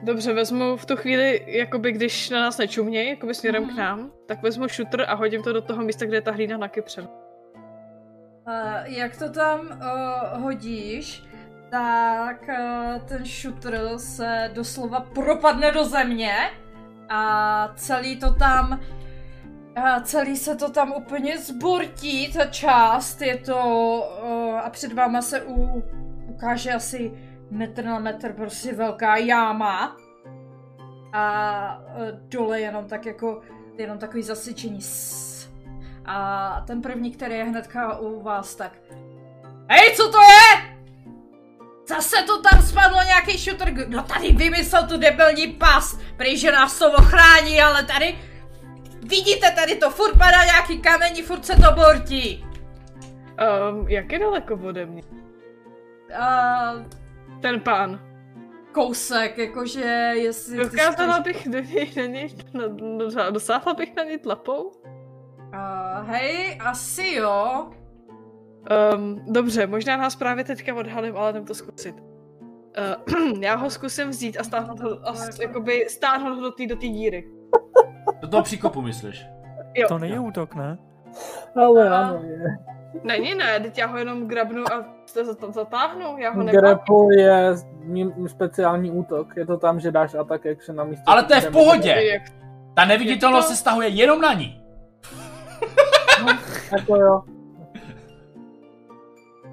Dobře, 0.03 0.33
vezmu 0.33 0.77
v 0.77 0.87
tu 0.87 0.97
chvíli, 0.97 1.45
jakoby 1.47 1.93
když 1.93 2.31
na 2.31 2.41
nás 2.41 2.59
nečumějí, 2.59 3.11
jakoby 3.11 3.35
směrem 3.35 3.63
Mhm. 3.63 3.73
k 3.75 3.77
nám, 3.79 4.11
tak 4.27 4.43
vezmu 4.43 4.69
shooter 4.69 5.05
a 5.09 5.15
hodím 5.15 5.43
to 5.43 5.53
do 5.53 5.63
toho 5.63 5.83
místa, 5.83 6.07
kde 6.07 6.17
je 6.17 6.21
ta 6.23 6.33
hlína 6.33 6.57
nakypřena. 6.57 7.09
Uh, 7.09 8.53
jak 8.85 9.17
to 9.19 9.31
tam 9.31 9.61
uh, 9.61 10.43
hodíš, 10.43 11.23
tak 11.71 12.43
uh, 12.49 13.03
ten 13.09 13.25
shooter 13.25 13.81
se 13.97 14.51
doslova 14.55 15.01
propadne 15.01 15.73
do 15.73 15.85
země 15.85 16.35
a 17.09 17.73
celý 17.77 18.17
to 18.21 18.35
tam 18.35 18.81
a 19.79 20.01
celý 20.01 20.37
se 20.37 20.57
to 20.57 20.71
tam 20.71 20.93
úplně 20.93 21.39
zbortí, 21.39 22.33
ta 22.33 22.45
část, 22.47 23.23
je 23.23 23.37
to 23.37 23.57
uh, 24.23 24.59
a 24.59 24.71
před 24.71 24.93
váma 24.93 25.23
se 25.23 25.43
u, 25.43 25.83
ukáže 26.27 26.73
asi 26.73 27.13
metr 27.51 27.85
na 27.85 27.99
metr 27.99 28.33
prostě 28.33 28.73
velká 28.73 29.17
jáma. 29.17 29.97
A 31.13 31.79
uh, 31.79 32.03
dole 32.29 32.61
jenom 32.61 32.85
tak 32.89 33.07
jako, 33.07 33.41
jenom 33.79 33.99
takový 33.99 34.23
zasyčení 34.23 34.81
a 36.05 36.61
ten 36.67 36.83
první, 36.83 37.11
který 37.11 37.35
je 37.35 37.45
hnedka 37.45 37.99
u 37.99 38.23
vás, 38.23 38.55
tak 38.55 38.73
Hej, 39.71 39.95
co 39.97 40.11
to 40.11 40.19
je? 40.19 40.79
Zase 41.89 42.17
to 42.27 42.43
tam 42.43 42.63
spadlo 42.63 43.03
nějaký 43.03 43.39
shooter, 43.39 43.71
kdo 43.71 44.03
tady 44.03 44.33
vymyslel 44.33 44.87
tu 44.87 44.97
debilní 44.97 45.47
pas, 45.47 45.99
prý, 46.17 46.39
že 46.39 46.53
nás 46.53 46.79
to 46.79 46.93
ochrání, 46.93 47.63
ale 47.63 47.85
tady, 47.85 48.19
vidíte, 49.09 49.51
tady 49.51 49.75
to 49.77 49.91
furt 49.91 50.13
padá 50.13 50.45
nějaký 50.45 50.79
kamení, 50.83 51.23
furt 51.23 51.45
se 51.47 51.53
to 51.55 51.73
bortí. 51.75 52.45
Um, 53.71 53.89
jak 53.89 54.13
je 54.13 54.19
daleko 54.19 54.55
ode 54.65 54.87
mě? 54.87 55.03
Uh, 56.11 56.83
Ten 57.41 57.61
pán. 57.61 58.01
kousek, 58.73 59.39
jakože 59.39 60.13
jestli... 60.15 60.57
ty 60.57 60.65
Dokázala 60.65 61.21
stojíš- 61.21 61.25
bych 61.25 61.49
do 61.49 61.59
něj, 61.61 61.93
na 61.97 62.03
něj, 62.07 62.29
na, 62.55 62.63
na, 63.15 63.31
dosáhla 63.31 63.75
bych 63.75 63.97
na 63.97 64.03
něj 64.05 64.19
tlapou? 64.19 64.63
Uh, 64.63 66.07
hej, 66.09 66.59
asi 66.65 67.15
jo. 67.15 67.71
Um, 68.95 69.21
dobře, 69.33 69.67
možná 69.67 69.97
nás 69.97 70.17
právě 70.17 70.45
teďka 70.45 70.75
odhalím, 70.75 71.17
ale 71.17 71.31
jdem 71.31 71.45
to 71.45 71.55
zkusit. 71.55 71.95
Uh, 71.99 73.33
já 73.41 73.55
ho 73.55 73.71
zkusím 73.71 74.09
vzít 74.09 74.37
a 74.41 74.45
stáhnout 74.45 74.81
ho, 74.81 75.09
a 75.09 75.15
s- 75.15 75.39
jakoby 75.41 75.87
stáhnout 75.89 76.35
ho 76.35 76.41
do 76.43 76.51
té 76.51 76.67
do 76.67 76.77
té 76.77 76.87
díry. 76.87 77.29
Do 78.21 78.29
toho 78.29 78.43
příkopu 78.43 78.83
myslíš? 78.83 79.27
Jo. 79.75 79.89
To 79.89 79.99
není 79.99 80.19
útok, 80.19 80.55
ne? 80.55 80.79
Ale 81.57 81.89
A- 81.89 81.97
ano, 81.99 82.21
je. 82.23 82.59
Není, 83.05 83.35
ne, 83.35 83.61
teď 83.61 83.79
já 83.79 83.87
ho 83.87 83.99
jenom 83.99 84.27
grabnu 84.29 84.65
a 84.73 84.85
zatáhnu, 85.51 86.19
já 86.19 86.31
ho. 86.31 86.45
Grapple 86.45 87.17
je 87.19 87.55
speciální 88.27 88.91
útok. 88.91 89.37
Je 89.37 89.47
to 89.47 89.57
tam, 89.57 89.81
že 89.81 89.91
dáš 89.91 90.15
attack 90.15 90.47
action 90.47 90.77
na 90.77 90.85
místo. 90.85 91.11
Ale 91.11 91.23
to 91.25 91.35
je 91.35 91.41
v 91.41 91.53
pohodě! 91.53 92.21
Ta 92.75 92.85
neviditelnost 92.85 93.49
to? 93.49 93.55
se 93.55 93.61
stahuje 93.61 93.89
jenom 93.89 94.21
na 94.21 94.33
ní. 94.33 94.63
Jako 96.73 96.97
jo, 96.97 97.23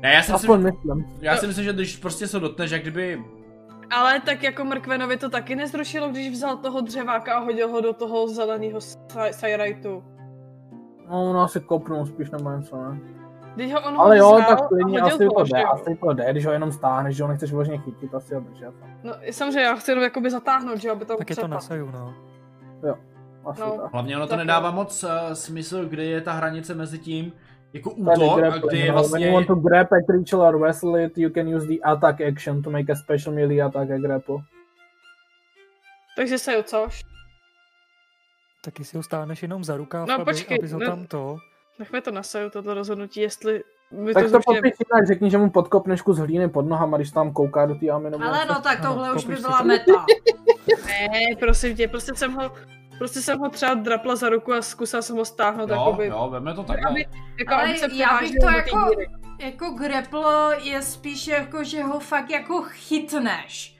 Ne, 0.01 0.13
já 0.13 0.23
si 0.23 0.31
aspoň 0.31 0.61
myslím, 0.61 0.95
myslím. 0.97 1.17
já 1.21 1.37
si 1.37 1.47
myslím, 1.47 1.65
že 1.65 1.73
když 1.73 1.97
prostě 1.97 2.27
se 2.27 2.39
dotkneš, 2.39 2.71
jak 2.71 2.81
kdyby... 2.81 3.23
ale 3.89 4.19
tak 4.21 4.43
jako 4.43 4.63
Mrkvenovi 4.65 5.17
to 5.17 5.29
taky 5.29 5.55
nezrušilo, 5.55 6.09
když 6.09 6.31
vzal 6.31 6.57
toho 6.57 6.81
dřeváka 6.81 7.35
a 7.35 7.39
hodil 7.39 7.69
ho 7.69 7.81
do 7.81 7.93
toho 7.93 8.27
zeleného 8.27 8.79
Sajrajtu. 9.31 10.03
No, 11.09 11.29
ono 11.29 11.41
asi 11.41 11.59
kopnul 11.59 12.05
spíš 12.05 12.31
nebo 12.31 12.51
něco, 12.51 12.75
ne? 12.77 12.99
Když 13.55 13.73
ho 13.73 13.79
on 13.87 13.95
ho 13.95 14.01
Ale 14.01 14.17
jo, 14.17 14.43
tak 14.47 14.61
a 14.61 14.67
klidně 14.67 15.01
asi 15.01 15.27
to 15.35 15.45
že 15.45 15.51
jde, 15.55 15.61
jo? 15.61 15.67
asi 15.73 15.95
to 15.95 16.13
jde, 16.13 16.31
když 16.31 16.45
ho 16.45 16.51
jenom 16.51 16.71
stáhneš, 16.71 17.15
že 17.15 17.23
ho 17.23 17.29
nechceš 17.29 17.51
vložně 17.53 17.77
chytit, 17.77 18.15
asi 18.15 18.35
ho 18.35 18.41
držet. 18.41 18.73
No, 19.03 19.13
samozřejmě, 19.31 19.61
já 19.61 19.75
chci 19.75 19.91
jenom 19.91 20.03
jakoby 20.03 20.29
zatáhnout, 20.29 20.77
že 20.77 20.87
jo, 20.87 20.93
aby 20.93 21.05
to 21.05 21.17
Tak 21.17 21.29
je 21.29 21.35
to 21.35 21.47
na 21.47 21.59
saju, 21.59 21.91
no. 21.91 22.13
Asi 23.45 23.61
No. 23.61 23.77
tak. 23.81 23.93
Hlavně 23.93 24.15
ono 24.17 24.25
to 24.25 24.29
Tak 24.29 24.39
nedává 24.39 24.67
jo. 24.69 24.75
moc 24.75 25.03
uh, 25.03 25.09
smysl, 25.33 25.85
kde 25.85 26.03
je 26.03 26.21
ta 26.21 26.31
hranice 26.33 26.73
mezi 26.75 26.99
tím 26.99 27.31
jako 27.75 27.91
útok 27.91 28.43
a 28.43 28.57
kdy 28.57 28.79
je 28.79 28.87
no. 28.87 28.93
vlastně... 28.93 29.19
When 29.19 29.27
you 29.27 29.33
want 29.33 29.47
to 29.47 29.55
grab 29.55 29.87
a 29.93 30.01
creature 30.11 30.37
or 30.41 30.59
wrestle 30.59 31.05
it, 31.05 31.17
you 31.17 31.29
can 31.29 31.55
use 31.55 31.67
the 31.67 31.79
attack 31.83 32.21
action 32.21 32.61
to 32.61 32.69
make 32.69 32.91
a 32.91 32.95
special 32.95 33.35
melee 33.35 33.61
attack 33.61 33.91
a 33.91 33.97
grapple. 33.97 34.35
Takže 36.15 36.37
se 36.37 36.53
jo, 36.53 36.63
což? 36.63 37.01
Taky 38.65 38.83
si 38.83 38.97
ho 38.97 39.03
stáhneš 39.03 39.41
jenom 39.41 39.63
za 39.63 39.77
rukáv, 39.77 40.07
No, 40.07 40.15
aby, 40.15 40.23
počkej, 40.25 40.57
abys 40.57 40.71
ho 40.71 40.79
no. 40.79 40.85
tam 40.85 41.05
to... 41.07 41.37
Nechme 41.79 42.01
to 42.01 42.11
na 42.11 42.23
saju, 42.23 42.49
toto 42.49 42.73
rozhodnutí, 42.73 43.19
jestli 43.19 43.63
my 43.91 44.13
Tak 44.13 44.25
to 44.25 44.31
to 44.31 44.39
popiš 44.39 44.61
jinak, 44.61 45.07
řekni, 45.07 45.31
že 45.31 45.37
mu 45.37 45.49
podkopneš 45.49 46.01
kus 46.01 46.17
hlíny 46.17 46.49
pod 46.49 46.65
nohama, 46.65 46.97
když 46.97 47.11
tam 47.11 47.33
kouká 47.33 47.65
do 47.65 47.75
té 47.75 47.85
nebo 47.85 48.23
Ale 48.23 48.45
no 48.45 48.61
tak 48.61 48.79
Ano, 48.79 48.93
tohle 48.93 49.13
už 49.13 49.25
by 49.25 49.35
byla 49.35 49.57
to. 49.57 49.63
meta. 49.63 50.05
Ne, 50.85 51.35
prosím 51.39 51.75
tě, 51.75 51.87
prostě 51.87 52.15
jsem 52.15 52.33
ho, 52.33 52.51
prostě 52.97 53.21
jsem 53.21 53.39
ho 53.39 53.49
třeba 53.49 53.73
drapla 53.73 54.15
za 54.15 54.29
ruku 54.29 54.53
a 54.53 54.61
zkusila 54.61 55.01
jsem 55.01 55.15
ho 55.15 55.25
stáhnout, 55.25 55.69
Jo, 55.69 55.75
jakoby, 55.75 56.07
jo, 56.07 56.27
veme 56.31 56.53
to 56.53 56.63
takhle. 56.63 56.89
aby, 56.91 57.05
jako 57.39 57.53
Ale 57.53 57.63
aby 57.63 57.77
se 57.77 57.87
já 57.93 58.17
bych 58.19 58.31
to 58.41 58.45
jako- 58.49 58.89
díry. 58.89 59.07
Jako 59.39 59.69
grapple 59.69 60.57
je 60.61 60.81
spíš 60.81 61.27
jako, 61.27 61.63
že 61.63 61.83
ho 61.83 61.99
fakt 61.99 62.29
jako 62.29 62.61
chytneš. 62.61 63.75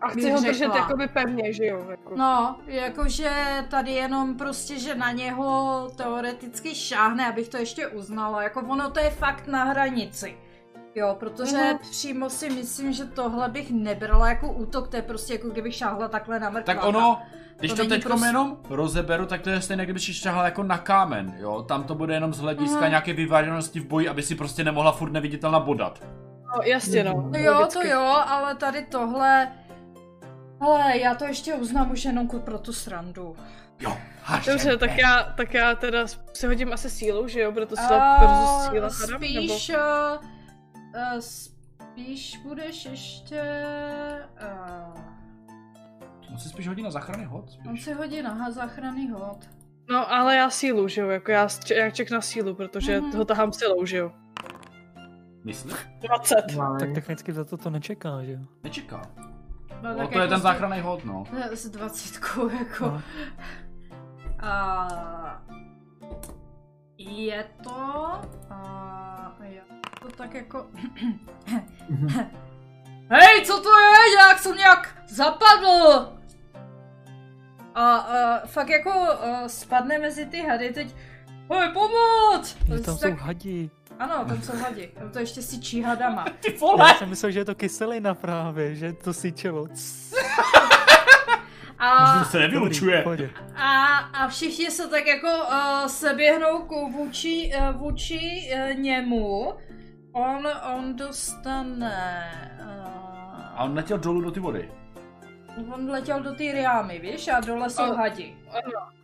A 0.00 0.08
chci 0.08 0.30
ho 0.30 0.40
držet 0.40 0.74
jakoby 0.74 1.08
pevně, 1.08 1.52
že 1.52 1.66
jo, 1.66 1.86
jako. 1.90 2.16
No, 2.16 2.56
jakože 2.66 3.30
tady 3.70 3.90
jenom 3.90 4.34
prostě, 4.36 4.78
že 4.78 4.94
na 4.94 5.10
něho 5.12 5.88
teoreticky 5.96 6.74
šáhne, 6.74 7.28
abych 7.28 7.48
to 7.48 7.56
ještě 7.56 7.86
uznala. 7.86 8.42
Jako 8.42 8.60
ono 8.60 8.90
to 8.90 9.00
je 9.00 9.10
fakt 9.10 9.46
na 9.46 9.64
hranici. 9.64 10.36
Jo, 10.94 11.16
protože 11.20 11.56
Mhm. 11.56 11.78
přímo 11.90 12.30
si 12.30 12.50
myslím, 12.50 12.92
že 12.92 13.04
tohle 13.04 13.48
bych 13.48 13.70
nebrala 13.70 14.28
jako 14.28 14.52
útok, 14.52 14.88
to 14.88 14.96
je 14.96 15.02
prostě 15.02 15.32
jako 15.32 15.48
kdybych 15.48 15.74
šáhla 15.74 16.08
takhle 16.08 16.40
na 16.40 16.50
mrtváka. 16.50 16.80
Tak 16.80 16.88
ono, 16.88 17.18
když 17.58 17.70
To 17.70 17.76
to, 17.76 17.88
teď 17.88 18.02
prostě- 18.04 18.26
jenom 18.26 18.56
rozeberu, 18.70 19.26
tak 19.26 19.40
to 19.40 19.50
je 19.50 19.60
stejné, 19.60 19.84
kdyby 19.84 20.00
si 20.00 20.14
šahal 20.14 20.44
jako 20.44 20.62
na 20.62 20.78
kámen, 20.78 21.34
jo. 21.38 21.62
Tam 21.62 21.84
to 21.84 21.94
bude 21.94 22.14
jenom 22.14 22.34
z 22.34 22.38
hlediska 22.38 22.78
Aha. 22.78 22.88
nějaké 22.88 23.12
vyváženosti 23.12 23.80
v 23.80 23.86
boji, 23.86 24.08
aby 24.08 24.22
si 24.22 24.34
prostě 24.34 24.64
nemohla 24.64 24.92
furt 24.92 25.10
neviditelná 25.12 25.60
bodat. 25.60 26.02
No, 26.56 26.62
jasně, 26.64 27.04
no. 27.04 27.28
No 27.32 27.38
jo, 27.38 27.66
to 27.72 27.82
jo, 27.86 28.00
ale 28.26 28.54
tady 28.54 28.82
tohle... 28.86 29.48
Ale 30.60 30.98
já 30.98 31.14
to 31.14 31.24
ještě 31.24 31.54
uznám 31.54 31.90
už 31.90 32.04
jenom 32.04 32.28
pro 32.28 32.58
tu 32.58 32.72
srandu. 32.72 33.36
Jo, 33.80 33.96
haš. 34.22 34.46
Dobře, 34.46 34.76
tak 34.76 34.98
já, 34.98 35.22
tak 35.36 35.54
já 35.54 35.74
teda 35.74 36.06
si 36.32 36.46
hodím 36.46 36.72
asi 36.72 36.90
sílu, 36.90 37.28
že 37.28 37.40
jo, 37.40 37.52
bude 37.52 37.66
to 37.66 37.74
A 37.78 37.82
síla 37.88 38.18
versus 38.18 38.70
síla 38.70 38.88
hádám, 39.16 39.20
nebo? 39.34 40.28
Spíš, 40.92 41.54
uh, 41.80 41.86
spíš 41.92 42.36
budeš 42.42 42.84
ještě... 42.84 43.42
Uh, 44.42 45.00
On 46.32 46.38
si 46.38 46.48
spíš 46.48 46.68
hodí 46.68 46.82
na 46.82 46.90
záchranný 46.90 47.24
hod. 47.24 47.44
On 47.60 47.68
Spíš. 47.70 47.84
si 47.84 47.92
hodí 47.94 48.22
na 48.22 48.50
záchranný 48.50 49.10
hod. 49.10 49.48
No, 49.90 50.12
ale 50.12 50.36
já 50.36 50.50
sílu, 50.50 50.88
že 50.88 51.00
jo, 51.00 51.08
jako 51.08 51.30
já, 51.30 51.48
č- 51.48 51.74
já 51.74 51.90
ček 51.90 52.10
na 52.10 52.20
sílu, 52.20 52.54
protože 52.54 53.00
Mhm. 53.00 53.16
ho 53.16 53.24
tahám 53.24 53.52
silou, 53.52 53.84
že 53.84 53.96
jo. 53.96 54.12
Myslíš? 55.44 55.74
20. 56.00 56.34
Tak 56.78 56.92
technicky 56.94 57.32
za 57.32 57.44
to 57.44 57.56
to 57.56 57.70
nečeká, 57.70 58.24
že 58.24 58.32
jo? 58.32 58.38
Nečeká. 58.64 59.02
No, 59.82 59.88
No, 59.88 59.94
to 59.94 60.00
je 60.00 60.18
jako 60.18 60.28
ten 60.28 60.38
s- 60.38 60.42
záchranný 60.42 60.80
hod, 60.80 61.04
no. 61.04 61.24
S 61.52 61.68
dvacítkou, 61.70 62.48
jako. 62.48 62.84
No. 62.86 63.02
A 64.40 64.88
je 66.98 67.44
to... 67.64 67.72
A 68.50 68.60
je 69.04 69.07
to 70.10 70.16
tak 70.16 70.34
jako... 70.34 70.66
Hej, 73.10 73.44
co 73.44 73.60
to 73.62 73.68
je? 73.78 74.14
Jak 74.28 74.38
jsem 74.38 74.56
nějak 74.56 74.96
zapadl! 75.08 76.12
A, 77.74 77.96
a 77.96 78.46
fakt 78.46 78.68
jako 78.68 78.90
a 78.90 79.48
spadne 79.48 79.98
mezi 79.98 80.26
ty 80.26 80.42
hady 80.42 80.72
teď. 80.72 80.94
Hej, 81.52 81.68
pomoc! 81.72 82.56
Že 82.66 82.78
tam 82.80 82.96
jsou 82.96 83.08
tak, 83.08 83.18
hadi. 83.18 83.70
ano, 83.98 84.24
tam 84.28 84.42
jsou 84.42 84.56
hadi. 84.56 84.86
Tam 84.98 85.10
to 85.10 85.18
ještě 85.18 85.42
syčí 85.42 85.82
hadama. 85.82 86.24
Ty 86.40 86.52
Já 86.52 86.58
vole! 86.58 86.94
jsem 86.98 87.08
myslel, 87.08 87.32
že 87.32 87.38
je 87.38 87.44
to 87.44 87.54
kyselina 87.54 88.14
právě, 88.14 88.74
že 88.74 88.92
to 88.92 89.12
syčelo. 89.12 89.66
A, 91.78 92.18
To 92.18 92.24
se 92.30 92.38
nevylučuje. 92.38 93.04
A, 93.54 93.96
a 93.96 94.28
všichni 94.28 94.70
se 94.70 94.88
tak 94.88 95.06
jako 95.06 95.28
uh, 95.28 95.86
seběhnou 95.86 96.58
k 96.58 96.70
vůči, 96.92 97.52
uh, 97.58 97.76
vůči 97.76 98.50
uh, 98.54 98.74
němu. 98.80 99.54
On, 100.18 100.48
on 100.74 100.96
dostane... 100.96 102.30
A 103.56 103.64
on 103.64 103.74
letěl 103.74 103.98
dolů 103.98 104.20
do 104.20 104.30
ty 104.30 104.40
vody. 104.40 104.72
Uh, 105.56 105.74
on 105.74 105.90
letěl 105.90 106.22
do 106.22 106.30
té 106.30 106.36
riámy, 106.52 106.98
víš? 106.98 107.28
A 107.28 107.40
dole 107.40 107.70
jsou 107.70 107.82
Ale- 107.82 107.96
hadi. 107.96 108.36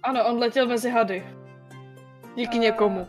Ano, 0.02 0.24
on 0.26 0.38
letěl 0.38 0.66
mezi 0.66 0.90
hady. 0.90 1.26
Díky 2.36 2.58
A- 2.58 2.60
někomu. 2.60 3.06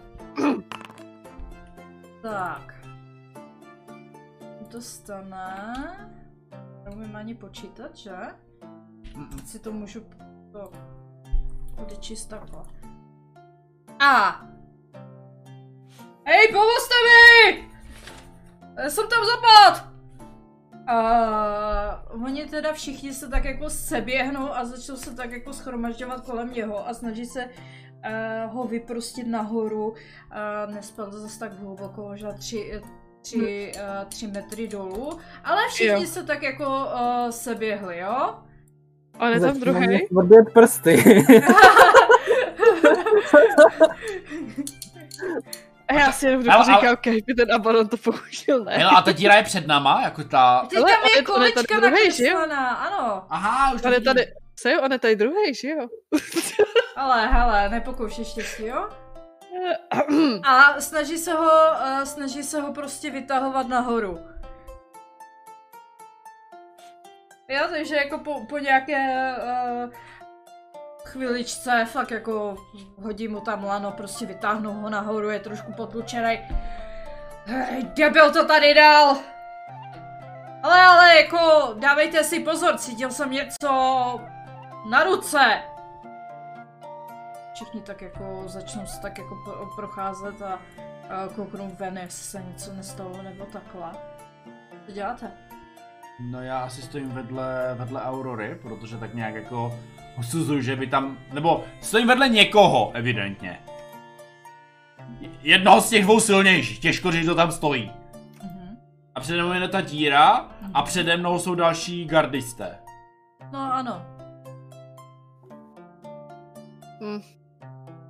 Tak. 2.22 2.74
Dostane... 4.72 5.74
Neumím 6.84 7.16
ani 7.16 7.36
počítat, 7.36 7.96
že? 7.96 8.16
Mm-mm. 9.14 9.46
Si 9.46 9.60
to 9.60 9.72
můžu... 9.72 10.02
To... 10.52 10.72
Odečíst 11.78 12.26
takhle. 12.26 12.64
A! 14.00 14.42
Hej, 16.26 16.48
pomozte 16.48 16.96
mi! 17.06 17.75
Já 18.84 18.90
jsem 18.90 19.08
tam 19.08 19.20
zapad! 19.26 19.96
A 20.88 22.04
oni 22.26 22.46
teda 22.46 22.74
všichni 22.74 23.14
se 23.14 23.30
tak 23.30 23.46
jako 23.46 23.70
seběhnou 23.70 24.54
a 24.54 24.66
začnou 24.66 24.96
se 24.96 25.16
tak 25.16 25.32
jako 25.32 25.54
schromažďovat 25.54 26.26
kolem 26.26 26.54
něho 26.54 26.88
a 26.90 26.94
snaží 26.94 27.26
se 27.26 27.46
uh, 27.46 28.54
ho 28.54 28.64
vyprostit 28.64 29.28
nahoru. 29.28 29.88
Uh, 29.88 29.96
nespal 30.76 31.12
zase 31.12 31.40
tak 31.40 31.60
hluboko, 31.60 32.02
možná 32.02 32.32
tři, 32.34 32.82
tři, 33.22 33.72
uh, 33.76 34.06
tři 34.10 34.28
metry 34.28 34.68
dolů. 34.68 35.20
Ale 35.44 35.62
všichni 35.70 36.02
Jo. 36.04 36.08
se 36.08 36.24
tak 36.24 36.44
jako 36.44 36.66
uh, 36.66 37.30
seběhli, 37.30 38.00
jo? 38.00 38.36
On 39.20 39.28
je 39.28 39.40
tam 39.40 39.60
druhý. 39.60 40.08
Tvrdě 40.08 40.36
prsty. 40.54 41.24
A 45.88 45.94
já 45.94 46.12
si 46.12 46.26
jenom 46.26 46.50
Ale- 46.50 46.56
ale- 46.56 46.66
říkám, 46.66 46.96
kež 46.98 47.22
by 47.22 47.34
ten 47.34 47.54
Abaddon 47.54 47.88
to 47.88 47.98
použil, 47.98 48.64
ne? 48.64 48.78
Hele, 48.78 48.92
a 48.98 49.02
ta 49.02 49.12
díra 49.12 49.36
je 49.36 49.44
před 49.44 49.68
náma, 49.68 50.02
jako 50.04 50.24
ta... 50.24 50.66
Teď 50.70 50.80
Ale 50.80 50.92
tam 50.92 51.44
je 51.46 51.52
tady 51.52 52.12
že 52.12 52.24
jo? 52.26 52.34
nakreslená, 52.40 52.70
ano. 52.70 53.26
Aha, 53.30 53.74
už 53.74 53.82
vidím. 53.82 54.04
tady, 54.04 54.26
co 54.56 54.70
jo, 54.70 54.82
on 54.82 54.92
je 54.92 55.00
tady 55.00 55.16
druhý, 55.16 55.54
že 55.54 55.70
jo? 55.70 55.88
Ale 56.96 57.28
hele, 57.28 57.70
nepokoušej 57.70 58.26
štěstí, 58.26 58.66
jo? 58.66 58.90
A 60.44 60.82
snaží 60.82 61.18
se 61.18 61.34
ho, 61.34 61.52
uh, 61.72 62.04
snaží 62.04 62.44
se 62.44 62.62
ho 62.62 62.74
prostě 62.74 63.12
vytahovat 63.12 63.68
nahoru. 63.68 64.20
Jo, 67.50 67.62
takže 67.70 67.96
jako 67.96 68.18
po, 68.18 68.46
po 68.46 68.58
nějaké 68.58 69.34
uh, 69.38 69.90
chviličce 71.16 71.86
fakt 71.86 72.12
jako 72.12 72.56
hodí 73.02 73.28
mu 73.28 73.40
tam 73.40 73.64
lano, 73.64 73.92
prostě 73.92 74.26
vytáhnou 74.26 74.74
ho 74.74 74.90
nahoru, 74.90 75.30
je 75.30 75.40
trošku 75.40 75.74
potlučený. 75.74 76.40
Debil 77.96 78.32
to 78.32 78.48
tady 78.48 78.74
dal! 78.74 79.18
Ale, 80.64 80.82
ale, 80.86 81.16
jako, 81.16 81.74
dávejte 81.80 82.24
si 82.24 82.40
pozor, 82.40 82.78
cítil 82.78 83.12
jsem 83.12 83.32
něco 83.32 83.70
na 84.90 85.04
ruce. 85.04 85.62
Všichni 87.54 87.82
tak 87.82 88.02
jako 88.02 88.44
začnou 88.46 88.86
se 88.86 89.02
tak 89.02 89.18
jako 89.18 89.36
pro- 89.46 89.66
procházet 89.76 90.42
a, 90.42 90.54
a 91.10 91.28
kouknou 91.36 91.72
ven, 91.80 91.98
jestli 91.98 92.24
se 92.24 92.44
něco 92.48 92.74
nestalo 92.74 93.22
nebo 93.22 93.46
takhle. 93.46 93.92
Co 94.86 94.92
děláte? 94.92 95.32
No 96.32 96.42
já 96.42 96.60
asi 96.60 96.82
stojím 96.82 97.10
vedle, 97.12 97.76
vedle 97.78 98.02
Aurory, 98.02 98.60
protože 98.62 98.98
tak 98.98 99.14
nějak 99.14 99.36
jako 99.36 99.80
usuzuju, 100.18 100.62
že 100.62 100.76
by 100.76 100.88
tam, 100.88 101.18
nebo 101.34 101.64
stojím 101.82 102.08
vedle 102.08 102.30
někoho, 102.30 102.92
evidentně. 102.94 103.60
Jednoho 105.42 105.82
z 105.82 105.90
těch 105.90 106.04
dvou 106.04 106.20
silnějších, 106.20 106.80
těžko 106.80 107.12
říct, 107.12 107.24
kdo 107.24 107.36
tam 107.36 107.52
stojí. 107.52 107.92
Mhm. 108.44 108.78
A 109.16 109.20
přede 109.20 109.44
mnou 109.44 109.54
je 109.54 109.68
ta 109.68 109.82
díra 109.82 110.48
a 110.74 110.82
přede 110.82 111.18
mnou 111.18 111.40
jsou 111.40 111.56
další 111.56 112.06
gardisté. 112.06 112.78
No 113.52 113.74
ano. 113.74 114.06
Hm. 117.02 117.22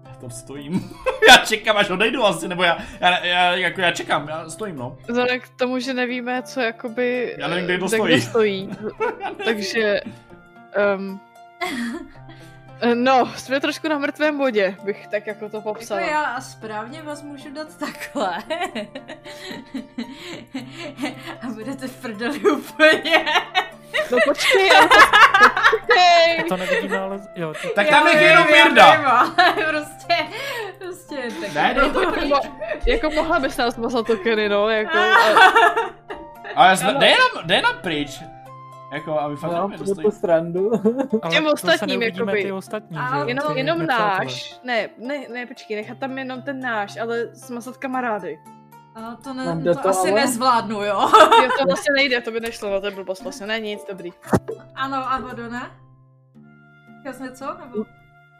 Já 0.06 0.16
tam 0.16 0.30
stojím. 0.30 0.92
já 1.30 1.38
čekám, 1.38 1.78
až 1.78 1.90
odejdu 1.90 2.26
asi, 2.26 2.48
nebo 2.48 2.64
já, 2.64 2.78
já, 3.00 3.26
já, 3.26 3.56
jako 3.56 3.82
já 3.82 3.92
čekám, 3.92 4.28
já 4.28 4.50
stojím, 4.50 4.76
no. 4.76 4.98
Vzhledem 5.08 5.40
k 5.40 5.50
tomu, 5.50 5.80
že 5.80 5.94
nevíme, 5.94 6.44
co 6.44 6.60
jakoby... 6.62 7.36
Já 7.38 7.48
nevím, 7.48 7.66
kde 7.66 7.78
kdo 7.78 7.88
kde 7.88 7.98
stojí. 7.98 8.22
stojí. 8.22 8.70
Takže... 9.46 10.02
Um, 10.98 11.20
no, 12.94 13.32
jsme 13.36 13.60
trošku 13.60 13.88
na 13.88 13.98
mrtvém 13.98 14.38
bodě, 14.38 14.76
bych 14.84 15.08
tak 15.08 15.28
jako 15.28 15.50
to 15.50 15.58
Jako 15.58 15.74
popsala. 15.74 16.02
já 16.02 16.22
a 16.22 16.42
správně 16.42 17.02
vás 17.02 17.22
můžu 17.22 17.54
dát 17.54 17.68
takhle. 17.78 18.30
a 21.42 21.48
budete 21.54 21.88
v 21.88 22.02
prdeli 22.02 22.40
úplně. 22.40 23.26
No 24.12 24.18
počkej, 24.26 24.72
ale 24.78 24.88
to... 24.88 24.96
Počkej! 25.72 26.44
To 26.50 26.58
nevidíme, 26.58 26.98
ale 27.00 27.20
jo, 27.36 27.54
to, 27.62 27.70
Tak 27.70 27.88
tam 27.90 28.08
Já 28.08 28.14
je 28.20 28.24
jenom 28.28 28.48
já 28.50 28.66
Mirda. 28.66 28.86
ale 28.86 29.54
prostě, 29.70 30.16
prostě 30.80 31.16
tak. 31.42 31.54
Ne, 31.54 31.74
ne, 31.74 32.26
Mo, 32.28 32.40
jako 32.88 33.10
mohla 33.10 33.40
bys 33.40 33.58
nás 33.58 33.78
mazat 33.78 34.08
tokeny, 34.08 34.50
no, 34.50 34.70
jako... 34.70 34.98
A, 34.98 35.16
Ale 36.56 36.70
jasně, 36.70 36.94
jde 36.94 37.08
jenom, 37.08 37.30
jde 37.46 37.56
jenom 37.56 37.72
pryč. 37.82 38.20
Jako, 38.96 39.20
aby 39.20 39.36
fakt 39.36 39.52
kdo 39.76 39.86
stojí. 39.86 40.06
tu 40.06 40.12
srandu. 40.12 40.72
ale 41.22 41.32
Těm 41.32 41.48
ostatním, 41.48 42.02
jakoby. 42.02 42.44
ty 42.44 42.52
ostatní, 42.52 42.98
A 42.98 43.20
že 43.24 43.30
jenom, 43.30 43.54
ty 43.54 43.60
jenom 43.60 43.80
nepřátelé. 43.80 44.26
náš. 44.26 44.60
Ne, 44.64 44.90
ne, 44.98 45.28
ne, 45.34 45.46
počkej, 45.46 45.78
nechat 45.78 45.98
tam 45.98 46.18
jenom 46.18 46.42
ten 46.42 46.60
náš, 46.60 46.98
ale 46.98 47.28
smazat 47.34 47.78
kamarády. 47.78 48.40
A 48.96 49.16
to, 49.24 49.34
ne, 49.34 49.62
to, 49.64 49.76
to, 49.82 49.90
asi 49.90 50.12
ale? 50.12 50.22
nezvládnu, 50.22 50.84
jo. 50.84 51.10
Jo, 51.44 51.50
to 51.60 51.66
vlastně 51.66 51.94
nejde, 51.96 52.22
to 52.22 52.32
by 52.32 52.40
nešlo, 52.40 52.70
no 52.70 52.80
to 52.82 52.86
je 52.88 52.92
blbost 52.92 53.24
vlastně, 53.24 53.48
ne 53.48 53.60
nic, 53.60 53.86
dobrý. 53.90 54.14
ano, 54.76 54.98
a 55.12 55.20
vodu, 55.20 55.50
ne? 55.52 55.62
Chtěl 57.00 57.14
jsi 57.14 57.24
něco? 57.24 57.46
Nebo... 57.60 57.86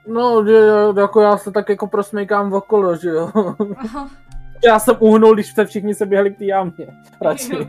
No, 0.08 0.46
že 0.46 0.58
jako 1.02 1.22
já 1.22 1.38
se 1.38 1.52
tak 1.52 1.70
jako 1.70 1.88
prosmejkám 1.88 2.54
okolo, 2.54 2.96
že 2.96 3.10
jo. 3.10 3.32
Aha. 3.78 4.10
Já 4.66 4.80
jsem 4.80 4.96
uhnul, 5.00 5.34
když 5.34 5.54
se 5.54 5.66
všichni 5.66 5.96
se 5.96 6.06
běhali 6.06 6.34
k 6.34 6.38
té 6.38 6.46
jámě. 6.46 6.88
Radši. 7.22 7.68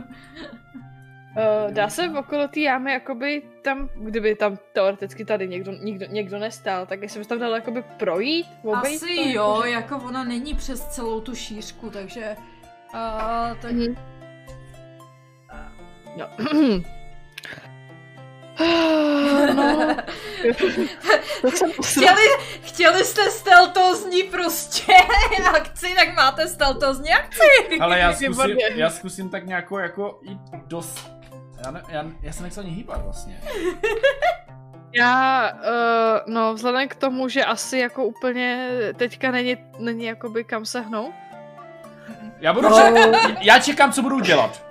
Uh, 1.37 1.73
dá 1.73 1.89
se 1.89 2.09
okolo 2.19 2.49
té 2.49 2.61
jámy, 2.61 2.93
jakoby 2.93 3.43
tam, 3.63 3.89
kdyby 3.95 4.35
tam 4.35 4.59
teoreticky 4.73 5.25
tady 5.25 5.49
někdo, 5.49 5.73
někdo, 5.73 6.07
někdo 6.09 6.39
nestál, 6.39 6.87
tak 6.87 7.03
jestli 7.03 7.19
bys 7.21 7.27
tam 7.29 7.39
dal 7.39 7.55
jakoby 7.55 7.83
projít, 7.83 8.47
obejít 8.63 9.03
Asi 9.03 9.15
to, 9.17 9.23
jo, 9.23 9.53
jakože- 9.55 9.71
jako 9.71 9.97
ona 9.97 10.25
není 10.25 10.55
přes 10.55 10.87
celou 10.87 11.21
tu 11.21 11.35
šířku, 11.35 11.91
takže... 11.91 12.37
Uh, 12.95 13.57
tak... 13.61 13.73
Mhm. 13.73 13.97
No. 16.17 16.29
no. 19.55 19.97
Chtěli, 21.85 22.23
chtěli 22.63 23.05
jste 23.05 23.31
steltozní 23.31 24.23
prostě 24.23 24.93
akci, 25.55 25.95
tak 25.97 26.15
máte 26.15 26.49
steltozní 26.49 27.11
akci. 27.13 27.79
Ale 27.81 27.99
já 27.99 28.13
zkusím, 28.13 28.59
já 28.75 28.91
zkusím 28.91 29.31
tak 29.31 29.47
nějakou 29.47 29.79
jako 29.79 30.21
jít 30.23 30.41
dost... 30.67 31.16
Já, 31.65 31.71
ne, 31.71 31.83
já, 31.89 32.05
já 32.23 32.33
se 32.33 32.43
nechci 32.43 32.61
ani 32.61 32.71
hýbat 32.71 33.05
vlastně. 33.05 33.41
Já, 34.93 35.51
uh, 35.53 36.35
no, 36.35 36.55
vzhledem 36.55 36.89
k 36.89 36.95
tomu, 36.95 37.29
že 37.29 37.45
asi 37.45 37.79
jako 37.79 38.05
úplně 38.05 38.69
teďka 38.97 39.31
není, 39.31 39.57
není 39.79 40.05
jakoby 40.05 40.45
kam 40.45 40.65
se 40.65 40.81
hnout, 40.81 41.13
Já 42.41 42.53
budu 42.53 42.69
No. 42.69 42.77
čekat, 42.81 43.21
já 43.41 43.59
čekám, 43.59 43.93
co 43.93 44.03
budu 44.03 44.21
dělat. 44.21 44.63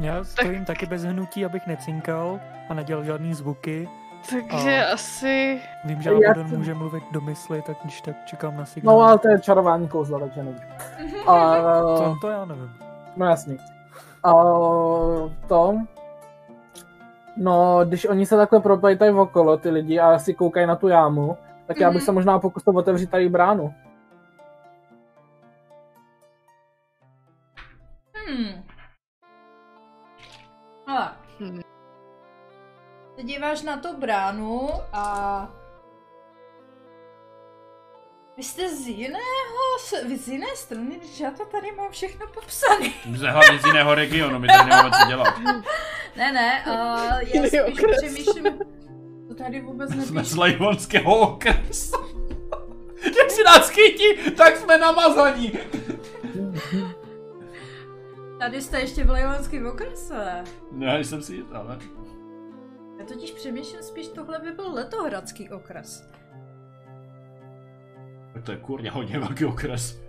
Já 0.00 0.24
stojím 0.24 0.64
taky 0.64 0.86
bez 0.86 1.04
hnutí, 1.04 1.44
abych 1.44 1.66
necinkal 1.66 2.40
a 2.68 2.74
nedělal 2.74 3.04
žádný 3.04 3.34
zvuky 3.34 3.88
Takže 4.30 4.84
A- 4.86 4.92
asi... 4.92 5.60
Vím, 5.84 6.02
že 6.02 6.10
Já 6.10 6.16
Abaddon 6.16 6.48
jsem- 6.48 6.58
může 6.58 6.74
mluvit 6.74 7.04
do 7.10 7.20
mysli, 7.20 7.62
tak 7.62 7.76
když 7.82 8.00
tak 8.00 8.16
čekám 8.26 8.56
na 8.56 8.64
signál. 8.66 8.96
No 8.96 9.02
ale 9.02 9.18
to 9.18 9.28
je 9.28 9.40
čarování 9.40 9.88
kouzla, 9.88 10.18
takže 10.18 10.42
nevím. 10.42 10.60
A, 11.28 11.56
to, 11.98 12.16
to 12.20 12.28
já 12.28 12.44
nevím. 12.44 12.72
no 13.16 13.26
jasně. 13.26 13.56
A 14.24 14.32
to... 15.48 15.74
No, 17.36 17.80
když 17.84 18.04
oni 18.06 18.26
se 18.26 18.36
takhle 18.36 18.60
propejtají 18.60 19.12
okolo, 19.12 19.56
ty 19.56 19.70
lidi, 19.70 20.00
a 20.00 20.18
si 20.18 20.34
koukají 20.34 20.66
na 20.66 20.76
tu 20.76 20.88
jámu, 20.88 21.36
tak 21.66 21.80
já 21.80 21.88
bych 21.90 21.96
Mhm. 21.96 22.04
se 22.04 22.12
možná 22.12 22.38
pokusil 22.38 22.78
otevřít 22.78 23.10
tady 23.10 23.28
bránu. 23.28 23.74
Hmm. 28.14 28.62
Hele. 30.86 31.10
Hmm. 31.40 31.60
Ty 33.16 33.22
díváš 33.22 33.62
na 33.62 33.76
tu 33.76 33.96
bránu 34.00 34.68
a... 34.92 35.48
Vy 38.40 38.44
jste 38.44 38.76
z 38.76 38.86
jiného, 38.86 39.58
vy 40.08 40.18
z 40.18 40.28
jiné 40.28 40.46
strany, 40.54 40.96
když 40.98 41.20
já 41.20 41.30
to 41.30 41.44
tady 41.44 41.72
mám 41.72 41.90
všechno 41.90 42.26
popsané. 42.34 42.92
My 43.06 43.18
jsme 43.18 43.30
hlavně 43.30 43.58
z 43.58 43.64
jiného 43.64 43.94
regionu, 43.94 44.38
my 44.38 44.46
tady 44.46 44.70
nemáme 44.70 44.90
co 44.90 45.08
dělat. 45.08 45.34
Ne, 46.16 46.32
ne, 46.32 46.64
uh, 46.66 46.72
já 46.72 47.20
Jiný 47.20 47.48
spíš 47.48 47.60
okres. 47.60 47.96
přemýšlím, 47.96 48.58
to 49.28 49.34
tady 49.34 49.60
vůbec 49.60 49.90
Jsme 49.90 50.24
z 50.24 50.36
Lejvonského 50.36 51.18
okresu. 51.18 51.96
Jak 53.18 53.30
si 53.30 53.44
nás 53.44 53.68
chytí, 53.68 54.30
tak 54.36 54.56
jsme 54.56 54.78
namazaní. 54.78 55.52
Tady 58.38 58.62
jste 58.62 58.80
ještě 58.80 59.04
v 59.04 59.10
Lejonském 59.10 59.66
okrese. 59.66 60.44
No, 60.72 60.86
já 60.86 60.98
jsem 60.98 61.22
si 61.22 61.34
jist, 61.34 61.52
ale... 61.52 61.78
Já 62.98 63.06
totiž 63.06 63.30
přemýšlím 63.30 63.82
spíš, 63.82 64.08
tohle 64.08 64.38
by 64.38 64.50
byl 64.52 64.72
Letohradský 64.72 65.50
okres. 65.50 66.10
To 68.44 68.52
je 68.52 68.58
kurně 68.58 68.90
hodně 68.90 69.18
velký 69.18 69.44
okres. 69.44 70.00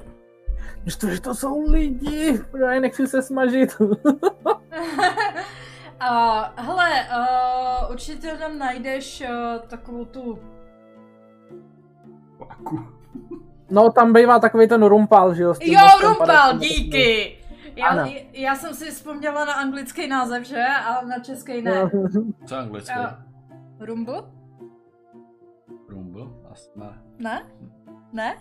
Když 0.83 0.95
to, 0.95 1.07
že 1.07 1.21
to 1.21 1.35
jsou 1.35 1.71
lidi, 1.71 2.41
já 2.59 2.71
je 2.73 2.79
nechci 2.79 3.07
se 3.07 3.21
smažit. 3.21 3.77
A 5.99 6.39
hele, 6.61 6.89
uh, 7.85 7.91
určitě 7.91 8.27
tam 8.39 8.57
najdeš 8.57 9.21
uh, 9.29 9.61
takovou 9.67 10.05
tu... 10.05 10.39
Paku. 12.37 12.87
No, 13.71 13.91
tam 13.91 14.13
bývá 14.13 14.39
takový 14.39 14.67
ten 14.67 14.83
rumpal, 14.83 15.33
že 15.33 15.43
jo? 15.43 15.53
s 15.53 15.59
tím 15.59 15.73
Jo, 15.73 15.79
mostem 15.81 16.09
Rumpal, 16.09 16.57
díky! 16.57 17.37
Já, 17.75 17.87
Ano. 17.87 18.11
já 18.33 18.55
jsem 18.55 18.73
si 18.73 18.91
vzpomněla 18.91 19.45
na 19.45 19.53
anglický 19.53 20.07
název, 20.07 20.43
že? 20.43 20.63
A 20.85 21.05
na 21.05 21.19
český 21.19 21.61
ne. 21.61 21.89
Co 22.45 22.55
je 22.55 22.61
anglicky? 22.61 22.93
A- 22.93 23.19
Rumble? 23.79 24.23
Rumble? 25.89 26.23
Asi 26.51 26.69
ne. 26.75 27.01
Ne? 27.17 27.45
Ne? 28.13 28.37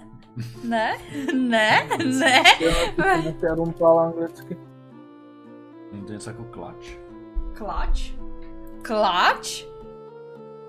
Ne? 0.64 0.96
Ne? 1.34 1.88
Ne? 2.04 2.42
To 3.40 3.46
je 3.46 3.54
rumpal 3.54 3.98
anglicky. 4.00 4.56
Není 5.92 6.06
to 6.06 6.12
něco 6.12 6.30
jako 6.30 6.44
klač? 6.44 6.96
Klač? 7.54 8.12
Klač? 8.82 9.64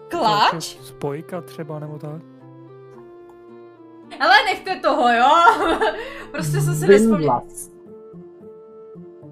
Klač? 0.09 0.77
Spojka 0.81 1.41
třeba 1.41 1.79
nebo 1.79 1.99
tak. 1.99 2.21
Ale 4.19 4.35
nechte 4.45 4.75
toho, 4.75 5.13
jo? 5.13 5.29
prostě 6.31 6.61
jsem 6.61 6.75
si 6.75 6.87
nespomněla. 6.87 7.39
Windlass. 7.39 7.71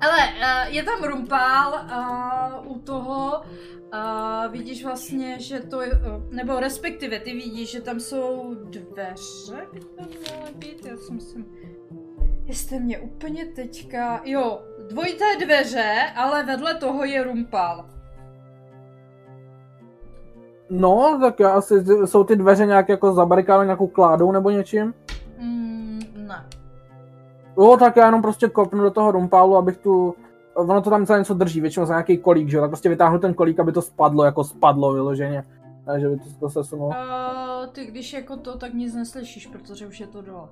Ale 0.01 0.17
uh, 0.17 0.73
je 0.75 0.83
tam 0.83 1.03
rumpál 1.03 1.73
uh, 1.73 2.71
u 2.71 2.79
toho, 2.79 3.41
uh, 3.93 4.51
vidíš 4.51 4.85
vlastně, 4.85 5.39
že 5.39 5.59
to 5.59 5.81
je, 5.81 5.91
uh, 5.91 6.33
nebo 6.33 6.59
respektive 6.59 7.19
ty 7.19 7.33
vidíš, 7.33 7.71
že 7.71 7.81
tam 7.81 7.99
jsou 7.99 8.53
dveře, 8.53 9.67
by 9.73 9.79
to 9.79 10.03
měly 10.03 10.53
být, 10.55 10.85
já 10.85 10.97
si 10.97 11.13
myslím, 11.13 11.45
jste 12.53 12.79
mě 12.79 12.99
úplně 12.99 13.45
teďka, 13.45 14.21
jo, 14.25 14.61
dvojité 14.89 15.25
dveře, 15.45 15.95
ale 16.15 16.43
vedle 16.43 16.75
toho 16.75 17.05
je 17.05 17.23
rumpál. 17.23 17.85
No, 20.69 21.19
tak 21.21 21.39
já 21.39 21.49
asi 21.49 21.85
jsou 22.05 22.23
ty 22.23 22.35
dveře 22.35 22.65
nějak 22.65 22.89
jako 22.89 23.13
zabarikány 23.13 23.65
nějakou 23.65 23.87
kládou 23.87 24.31
nebo 24.31 24.49
něčím. 24.49 24.93
Mm, 25.37 25.99
ne. 26.15 26.45
Jo, 27.57 27.77
tak 27.79 27.95
já 27.95 28.05
jenom 28.05 28.21
prostě 28.21 28.47
kopnu 28.49 28.83
do 28.83 28.91
toho 28.91 29.11
rumpálu, 29.11 29.55
abych 29.55 29.77
tu... 29.77 30.15
Ono 30.59 30.81
to 30.81 30.89
tam 30.89 31.05
za 31.05 31.17
něco 31.17 31.33
drží, 31.33 31.61
většinou 31.61 31.85
za 31.85 31.93
nějaký 31.93 32.17
kolík, 32.17 32.49
že 32.49 32.57
jo? 32.57 32.61
Tak 32.61 32.69
prostě 32.69 32.89
vytáhnu 32.89 33.19
ten 33.19 33.33
kolík, 33.33 33.59
aby 33.59 33.71
to 33.71 33.81
spadlo, 33.81 34.23
jako 34.23 34.43
spadlo 34.43 34.93
vyloženě. 34.93 35.43
Takže 35.85 36.09
by 36.09 36.17
to, 36.17 36.23
to 36.39 36.49
se 36.49 36.63
sunulo. 36.63 36.89
Uh, 36.89 37.67
ty 37.71 37.85
když 37.85 38.13
jako 38.13 38.37
to, 38.37 38.57
tak 38.57 38.73
nic 38.73 38.95
neslyšíš, 38.95 39.47
protože 39.47 39.87
už 39.87 39.99
je 39.99 40.07
to 40.07 40.21
dole. 40.21 40.47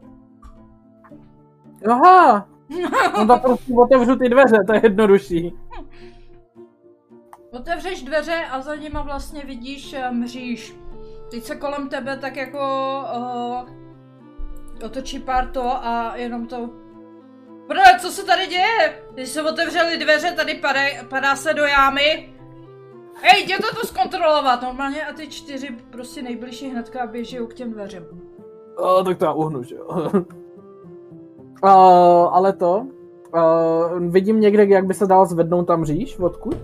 Aha! 1.92 2.48
No 3.18 3.28
tak 3.28 3.42
prostě 3.42 3.74
otevřu 3.74 4.16
ty 4.16 4.30
dveře, 4.30 4.58
to 4.68 4.74
je 4.74 4.80
jednodušší. 4.84 5.54
Otevřeš 7.52 8.04
dveře 8.04 8.46
a 8.52 8.62
za 8.62 8.76
nima 8.76 9.02
vlastně 9.02 9.46
vidíš 9.46 9.94
eh, 9.94 10.12
mříž. 10.12 10.76
Teď 11.32 11.44
se 11.44 11.56
kolem 11.56 11.90
tebe 11.90 12.18
tak 12.18 12.36
jako 12.36 12.60
uh, 13.18 14.86
otočí 14.86 15.20
pár 15.20 15.48
to 15.48 15.86
a 15.86 16.16
jenom 16.16 16.48
to... 16.48 16.70
Prvé, 17.68 18.00
co 18.00 18.12
se 18.12 18.26
tady 18.26 18.48
děje? 18.48 19.04
Když 19.14 19.30
se 19.30 19.44
otevřely 19.44 19.98
dveře, 19.98 20.32
tady 20.32 20.54
padá, 20.54 20.80
padá 21.10 21.36
se 21.36 21.54
do 21.54 21.64
jámy. 21.64 22.34
Hej, 23.22 23.44
jděte 23.44 23.68
to 23.82 23.88
zkontrolovat 23.88 24.62
normálně 24.62 25.06
a 25.06 25.14
ty 25.14 25.28
čtyři 25.28 25.68
prostě 25.92 26.22
nejbližší 26.22 26.70
hnedka 26.70 27.08
běží 27.08 27.38
k 27.48 27.54
těm 27.54 27.72
dveřím. 27.72 28.04
O, 28.76 29.04
tak 29.04 29.18
to 29.18 29.26
já 29.26 29.34
uhnu, 29.34 29.64
že 29.64 29.76
jo. 29.76 29.88
uh, 31.64 32.36
ale 32.36 32.54
to... 32.54 32.88
Uh, 33.36 34.00
vidím 34.00 34.40
někde, 34.40 34.66
jak 34.66 34.86
by 34.86 34.94
se 34.94 35.06
dal 35.06 35.26
zvednout 35.26 35.68
tam 35.68 35.86
říš, 35.86 36.20
odkud? 36.20 36.58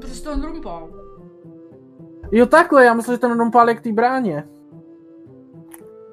Prostě 0.00 0.30
on 0.30 0.42
rumpal. 0.42 0.88
Jo 2.32 2.46
takhle, 2.46 2.84
já 2.84 2.94
myslím, 2.94 3.14
že 3.14 3.18
ten 3.18 3.38
rumpál 3.38 3.68
je 3.68 3.74
k 3.74 3.80
té 3.80 3.92
bráně. 3.92 4.48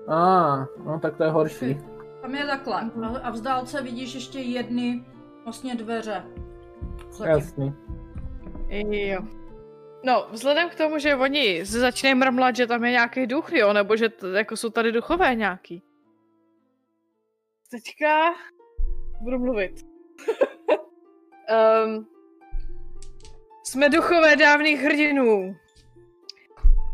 A, 0.07 0.53
ah, 0.53 0.67
no 0.85 0.99
tak 0.99 1.17
to 1.17 1.23
je 1.23 1.29
horší. 1.29 1.79
Tam 2.21 2.35
je 2.35 2.45
takhle. 2.45 2.91
A, 3.03 3.07
a 3.23 3.29
v 3.31 3.41
dálce 3.41 3.81
vidíš 3.81 4.13
ještě 4.13 4.39
jedny 4.39 5.05
vlastně 5.43 5.75
dveře. 5.75 6.23
Zatím. 7.09 7.35
Jasný. 7.35 7.73
Jo. 9.09 9.21
No, 10.03 10.27
vzhledem 10.31 10.69
k 10.69 10.75
tomu, 10.75 10.99
že 10.99 11.15
oni 11.15 11.65
se 11.65 11.79
začínají 11.79 12.15
mrmlat, 12.15 12.55
že 12.55 12.67
tam 12.67 12.83
je 12.85 12.91
nějaký 12.91 13.27
duch, 13.27 13.53
jo, 13.53 13.73
nebo 13.73 13.95
že 13.95 14.09
t- 14.09 14.27
jako 14.37 14.57
jsou 14.57 14.69
tady 14.69 14.91
duchové 14.91 15.35
nějaký. 15.35 15.83
Teďka 17.71 18.33
budu 19.21 19.39
mluvit. 19.39 19.71
um, 21.85 22.07
jsme 23.63 23.89
duchové 23.89 24.35
dávných 24.35 24.81
hrdinů. 24.81 25.55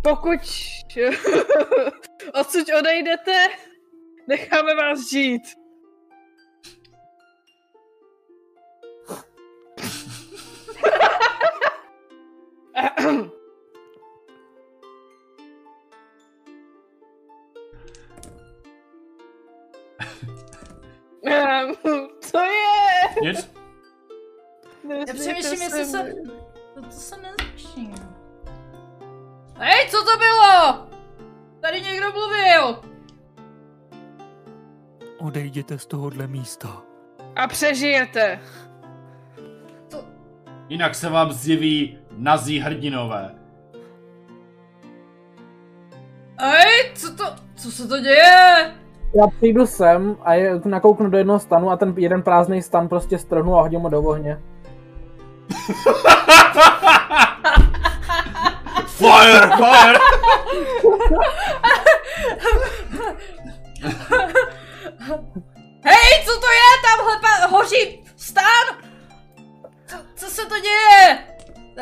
Pokud 0.04 0.40
odsud 2.42 2.68
odejdete, 2.80 3.48
necháme 4.28 4.76
vás 4.76 5.10
žít. 5.10 5.42
Ehm, 12.76 13.32
Co 22.22 22.40
je? 22.40 23.22
Nic? 23.22 23.52
Já 25.08 25.14
přemýšlím, 25.14 25.62
jestli 25.62 25.86
se... 25.86 26.14
To, 26.76 26.82
to 26.82 26.92
se 26.92 27.16
nezruší. 27.18 27.94
Hej, 29.58 29.90
co 29.90 29.98
to 30.04 30.18
bylo? 30.18 30.88
Tady 31.62 31.82
někdo 31.82 32.12
mluvil. 32.12 32.95
Odejděte 35.18 35.78
z 35.78 35.86
tohohle 35.86 36.28
místa. 36.28 36.82
A 37.36 37.48
přežijete. 37.48 38.40
Jinak 40.70 40.96
se 40.96 41.10
vám 41.10 41.32
zjeví 41.32 41.98
nazí 42.12 42.60
hrdinové. 42.60 43.36
Hej, 46.42 46.92
co 46.96 47.16
to... 47.16 47.24
Co 47.56 47.72
se 47.72 47.88
to 47.88 48.00
děje? 48.00 48.76
Já 49.16 49.28
přijdu 49.38 49.66
sem 49.66 50.18
a 50.22 50.34
je, 50.34 50.62
nakouknu 50.66 51.10
do 51.10 51.18
jednoho 51.18 51.40
stanu 51.40 51.72
a 51.72 51.78
ten 51.78 51.94
jeden 51.98 52.24
prázdný 52.24 52.62
stan 52.62 52.88
prostě 52.88 53.18
strhnu 53.18 53.56
a 53.56 53.62
hodím 53.62 53.82
ho 53.82 53.90
do 53.90 54.02
ohně. 54.02 54.40
Fire, 58.88 59.50
fire! 59.58 60.00
Hej, 65.84 66.26
co 66.26 66.40
to 66.40 66.48
je? 66.48 66.72
Tamhle 66.86 67.20
pa- 67.22 67.48
hoří 67.48 68.04
stan! 68.16 68.86
Co, 69.88 69.98
co 70.16 70.26
se 70.26 70.46
to 70.46 70.56
děje? 70.60 71.18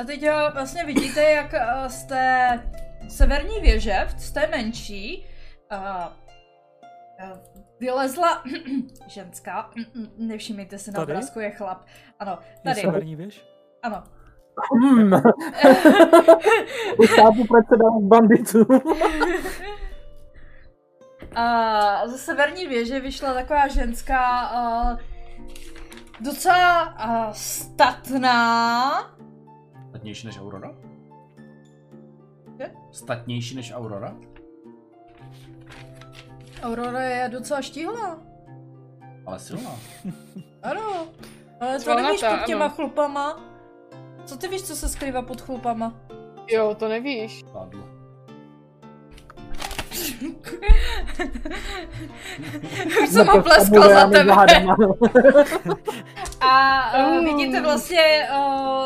A 0.02 0.04
teď 0.06 0.24
eh, 0.24 0.34
vlastně 0.54 0.84
vidíte, 0.86 1.24
jak 1.32 1.54
eh, 1.54 1.90
z 1.90 2.04
té 2.06 2.60
severní 3.10 3.60
věže, 3.62 4.08
z 4.18 4.32
té 4.32 4.48
menší, 4.48 5.28
eh, 5.72 5.78
eh, 7.20 7.32
vylezla 7.80 8.44
ženská, 9.08 9.70
nevšimněte 10.18 10.78
se 10.78 10.92
na 10.92 10.96
Tady? 11.00 11.12
obrázku, 11.12 11.40
je 11.40 11.52
chlap. 11.52 11.86
Ano, 12.20 12.40
Je 12.56 12.58
tady, 12.64 12.82
severní 12.82 13.16
věž? 13.16 13.46
ano. 13.84 14.04
Hmm. 14.84 15.14
Už 16.98 17.10
chápu, 17.10 17.48
proč 17.48 17.66
se 17.70 17.76
dal 17.78 18.00
k 18.00 18.04
A 21.36 22.08
ze 22.08 22.18
severní 22.18 22.68
věže 22.68 23.00
vyšla 23.00 23.34
taková 23.34 23.68
ženská 23.68 24.52
uh, 24.92 24.98
docela 26.20 26.96
uh, 27.06 27.32
statná. 27.32 28.92
Statnější 29.90 30.28
než 30.28 30.40
Aurora? 30.40 30.72
Je? 32.60 32.76
Statnější 32.92 33.56
než 33.56 33.74
Aurora? 33.74 34.16
Aurora 36.62 37.02
je 37.02 37.30
docela 37.30 37.62
štíhlá. 37.62 38.20
Ale 39.26 39.40
silná. 39.40 39.72
Ano. 40.64 41.08
Ale 41.60 41.80
to 41.80 41.96
nevíš 41.96 42.22
pod 42.22 42.46
těma 42.46 42.66
ano. 42.66 42.74
chlupama. 42.76 43.40
Co 44.26 44.38
ty 44.38 44.48
víš, 44.48 44.62
co 44.64 44.76
se 44.76 44.90
skrývá 44.90 45.22
pod 45.22 45.42
chlupama? 45.42 45.94
Jo, 46.48 46.76
to 46.80 46.88
nevíš. 46.88 47.44
Pádlo. 47.54 47.93
Už 53.04 53.10
jsem 53.10 53.28
ho 53.28 53.42
pleskal 53.42 53.90
za 53.90 54.10
tebe. 54.10 54.34
A 56.42 56.92
uh, 56.98 57.24
vidíte 57.24 57.62
vlastně 57.62 58.30
uh, 58.32 58.86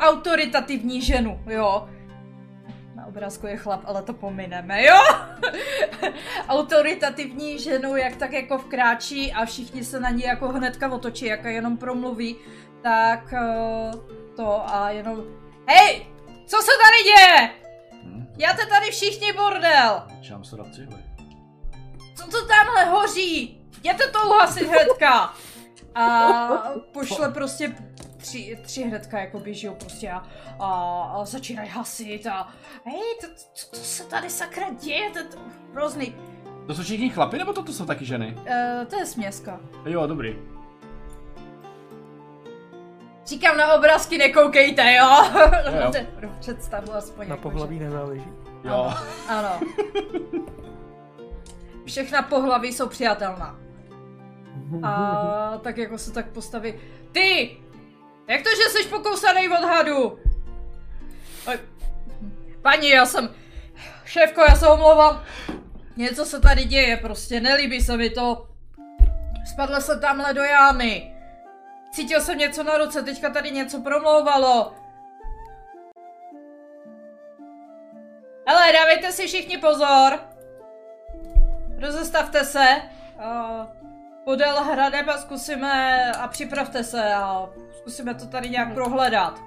autoritativní 0.00 1.02
ženu, 1.02 1.40
jo. 1.46 1.88
Na 2.94 3.06
obrázku 3.06 3.46
je 3.46 3.56
chlap, 3.56 3.80
ale 3.84 4.02
to 4.02 4.12
pomineme, 4.12 4.84
jo? 4.84 5.02
autoritativní 6.48 7.58
ženu, 7.58 7.96
jak 7.96 8.16
tak 8.16 8.32
jako 8.32 8.58
vkráčí 8.58 9.32
a 9.32 9.44
všichni 9.44 9.84
se 9.84 10.00
na 10.00 10.10
ní 10.10 10.22
jako 10.22 10.48
hnedka 10.48 10.92
otočí, 10.92 11.26
jak 11.26 11.44
jenom 11.44 11.76
promluví, 11.76 12.36
tak 12.82 13.32
uh, 13.32 14.00
to 14.36 14.74
a 14.74 14.90
jenom 14.90 15.24
Hej! 15.68 16.06
Co 16.46 16.56
se 16.56 16.70
tady 16.82 17.02
děje? 17.02 17.65
Játe 18.38 18.66
tady 18.66 18.90
všichni 18.90 19.32
bordel! 19.32 20.02
Začínám 20.16 20.44
se 20.44 20.56
dát 20.56 20.74
cihly. 20.74 20.96
Co 22.14 22.30
to 22.30 22.46
tamhle 22.46 22.84
hoří? 22.84 23.60
Jděte 23.78 24.06
to 24.06 24.18
uhasit 24.28 24.68
hnedka! 24.68 25.34
A 25.94 26.48
pošle 26.92 27.30
prostě 27.30 27.76
tři, 28.16 28.58
tři 28.62 28.82
hnedka 28.82 29.18
jako 29.18 29.38
běží 29.38 29.68
prostě 29.70 30.10
a, 30.10 30.26
a, 30.58 31.02
a 31.02 31.24
začínají 31.24 31.68
hasit 31.68 32.26
a 32.26 32.48
hej, 32.84 33.00
to, 33.20 33.26
co 33.54 33.70
to 33.70 33.76
se 33.76 34.04
tady 34.04 34.30
sakra 34.30 34.70
děje, 34.70 35.10
to 35.10 35.18
je 35.18 35.24
to 35.24 35.38
hrozný. 35.72 36.14
To 36.66 36.74
jsou 36.74 36.82
všichni 36.82 37.10
chlapi, 37.10 37.38
nebo 37.38 37.52
toto 37.52 37.72
jsou 37.72 37.86
taky 37.86 38.04
ženy? 38.04 38.36
Uh, 38.36 38.86
to 38.86 38.96
je 38.96 39.06
směska. 39.06 39.60
Jo, 39.86 40.06
dobrý. 40.06 40.36
Říkám 43.26 43.56
na 43.56 43.74
obrázky 43.74 44.18
nekoukejte, 44.18 44.94
jo? 44.94 45.24
Jo, 45.34 45.92
jo. 45.94 46.06
Pro 46.20 46.28
představu 46.40 46.94
aspoň. 46.94 47.28
Na 47.28 47.34
jako, 47.34 47.50
pohlaví 47.50 47.78
nezáleží. 47.78 48.32
Jo. 48.64 48.92
Ano. 49.28 49.38
ano. 49.38 49.60
Všechna 51.84 52.22
pohlaví 52.22 52.72
jsou 52.72 52.88
přijatelná. 52.88 53.58
A 54.82 55.58
tak 55.62 55.78
jako 55.78 55.98
se 55.98 56.12
tak 56.12 56.28
postaví. 56.28 56.74
Ty! 57.12 57.56
Jak 58.28 58.42
to, 58.42 58.48
že 58.50 58.70
jsi 58.70 58.88
pokousaný 58.88 59.48
od 59.48 59.64
hadu? 59.64 60.18
Paní, 62.62 62.88
já 62.88 63.06
jsem... 63.06 63.34
Šéfko, 64.04 64.40
já 64.48 64.54
se 64.56 64.68
omlouvám. 64.68 65.22
Něco 65.96 66.24
se 66.24 66.40
tady 66.40 66.64
děje, 66.64 66.96
prostě 66.96 67.40
nelíbí 67.40 67.80
se 67.80 67.96
mi 67.96 68.10
to. 68.10 68.48
Spadl 69.52 69.80
se 69.80 70.00
tamhle 70.00 70.34
do 70.34 70.42
jámy. 70.42 71.15
Cítil 71.96 72.20
jsem 72.20 72.38
něco 72.38 72.62
na 72.62 72.78
ruce, 72.78 73.02
teďka 73.02 73.30
tady 73.30 73.50
něco 73.50 73.80
promlouvalo. 73.80 74.74
Hele, 78.48 78.72
dávejte 78.72 79.12
si 79.12 79.26
všichni 79.26 79.58
pozor. 79.58 80.20
Rozestavte 81.80 82.44
se. 82.44 82.66
Uh, 83.18 83.66
podél 84.24 84.62
hradeb 84.64 85.08
a 85.08 85.18
zkusíme 85.18 86.12
a 86.12 86.28
připravte 86.28 86.84
se 86.84 87.14
a 87.14 87.50
zkusíme 87.78 88.14
to 88.14 88.26
tady 88.26 88.50
nějak 88.50 88.74
prohledat. 88.74 89.40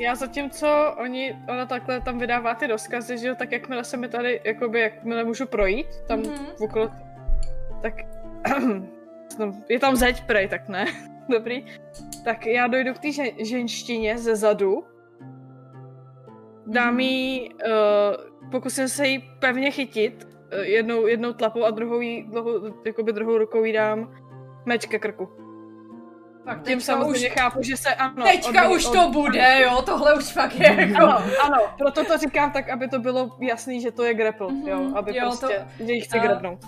Já 0.00 0.14
zatímco 0.14 0.94
oni, 0.98 1.38
ona 1.48 1.66
takhle 1.66 2.00
tam 2.00 2.18
vydává 2.18 2.54
ty 2.54 2.66
rozkazy, 2.66 3.18
že 3.18 3.28
jo, 3.28 3.34
tak 3.34 3.52
jakmile 3.52 3.84
se 3.84 3.96
mi 3.96 4.08
tady, 4.08 4.40
jakoby, 4.44 4.80
jakmile 4.80 5.24
můžu 5.24 5.46
projít, 5.46 5.86
tam 6.08 6.18
Mhm. 6.18 6.28
mm-hmm. 6.28 6.64
okolo, 6.64 6.90
tak 7.82 7.94
no, 9.38 9.52
je 9.68 9.78
tam 9.80 9.96
zeď 9.96 10.24
prej, 10.24 10.48
tak 10.48 10.68
ne, 10.68 10.86
dobrý. 11.32 11.66
Tak 12.24 12.46
já 12.46 12.66
dojdu 12.66 12.94
k 12.94 12.98
té 12.98 13.12
žen, 13.12 13.26
ženštině 13.38 14.18
ze 14.18 14.36
zadu, 14.36 14.84
dám 16.66 16.90
Mhm. 16.90 17.00
jí, 17.00 17.50
uh, 17.54 18.50
pokusím 18.50 18.88
se 18.88 19.06
jí 19.06 19.24
pevně 19.40 19.70
chytit, 19.70 20.24
uh, 20.24 20.58
jednou, 20.64 21.06
jednou 21.06 21.32
tlapou 21.32 21.64
a 21.64 21.70
druhou, 21.70 22.00
jí, 22.00 22.22
druhou, 22.22 22.52
jakoby 22.86 23.12
druhou 23.12 23.38
rukou 23.38 23.64
jí 23.64 23.72
dám 23.72 24.14
meč 24.66 24.86
ke 24.86 24.98
krku. 24.98 25.28
Tak 26.44 26.62
Tím 26.62 26.80
samozřejmě 26.80 27.28
už, 27.28 27.34
chápu, 27.34 27.62
že 27.62 27.76
se 27.76 27.94
ano. 27.94 28.22
teďka 28.24 28.48
odbili 28.62 28.76
už 28.76 28.86
od- 28.86 28.92
to 28.92 29.10
bude, 29.10 29.60
jo, 29.62 29.82
tohle 29.86 30.14
už 30.14 30.24
fakt 30.32 30.54
je 30.54 30.74
jako... 30.80 31.02
Ano, 31.04 31.22
ano, 31.44 31.58
proto 31.78 32.04
to 32.04 32.18
říkám 32.18 32.52
tak, 32.52 32.70
aby 32.70 32.88
to 32.88 32.98
bylo 32.98 33.30
jasný, 33.40 33.80
že 33.80 33.90
to 33.90 34.04
je 34.04 34.14
grapple, 34.14 34.52
Mhm, 34.52 34.68
jo, 34.68 34.92
aby 34.94 35.16
jo, 35.16 35.20
prostě, 35.24 35.66
že 35.86 35.92
jí 35.92 36.00
chce 36.00 36.18
a- 36.18 36.22
grabnout. 36.22 36.58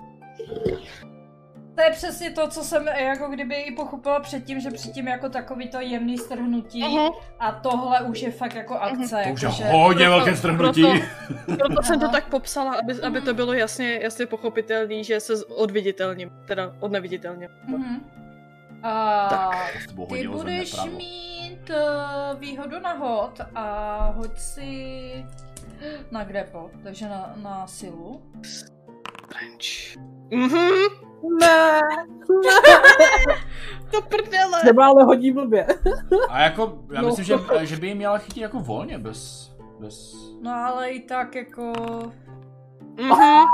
To 1.75 1.83
je 1.83 1.91
přesně 1.91 2.31
to, 2.31 2.49
co 2.49 2.65
jsem 2.65 2.87
jako 2.89 3.29
kdyby 3.29 3.55
i 3.55 3.75
pochopila 3.75 4.21
předtím, 4.21 4.61
že 4.61 4.71
předtím 4.71 5.09
jako 5.09 5.29
takový 5.29 5.69
to 5.69 5.81
jemný 5.81 6.19
strhnutí 6.19 6.83
Mhm. 6.83 7.09
a 7.39 7.53
tohle 7.53 8.01
už 8.03 8.21
je 8.21 8.31
fakt 8.31 8.55
jako 8.55 8.75
akce. 8.75 9.23
To 9.27 9.33
už 9.33 9.43
je 9.43 9.49
hodně 9.49 10.05
proto- 10.07 10.17
velké 10.17 10.37
strhnutí. 10.37 10.83
proto- 10.83 11.57
Proto 11.59 11.83
jsem 11.83 12.01
to 12.01 12.09
tak 12.09 12.29
popsala, 12.31 12.75
aby, 12.75 13.03
aby 13.03 13.21
to 13.21 13.35
bylo 13.35 13.53
jasně, 13.53 13.99
jasně 14.03 14.27
pochopitelný, 14.27 15.05
že 15.05 15.21
se 15.21 15.45
odviditelním, 15.47 16.31
teda 16.47 16.77
odneviditelním. 16.81 17.49
Mhm. 17.67 18.11
A 18.83 19.27
Tak. 19.31 19.57
Ty 20.09 20.29
budeš 20.29 20.73
právo. 20.75 20.91
mít 20.91 21.71
uh, 21.71 22.41
výhodu 22.41 22.81
na 22.81 22.93
hod 22.93 23.41
a 23.55 24.07
hoď 24.17 24.39
si 24.39 25.27
na 26.11 26.25
grapple, 26.25 26.63
takže 26.83 27.09
na, 27.09 27.35
na 27.43 27.67
silu. 27.67 28.23
French. 29.29 30.14
Mhm. 30.31 30.69
Ne. 31.41 31.81
to 33.91 34.03
prdele. 34.03 34.61
Třeba 34.63 34.87
ale 34.87 35.05
hodí 35.05 35.33
blbě. 35.33 35.67
A 36.29 36.41
jako, 36.43 36.79
já 36.93 37.03
No. 37.03 37.09
myslím, 37.09 37.25
že, 37.25 37.35
že 37.63 37.77
by 37.77 37.87
ji 37.87 37.95
měla 37.95 38.19
chytit 38.19 38.43
jako 38.43 38.61
volně, 38.61 38.99
bez, 38.99 39.51
bez... 39.81 40.15
No 40.43 40.53
ale 40.55 40.91
i 40.91 41.01
tak 41.01 41.35
jako... 41.35 41.73
Mhm. 43.01 43.13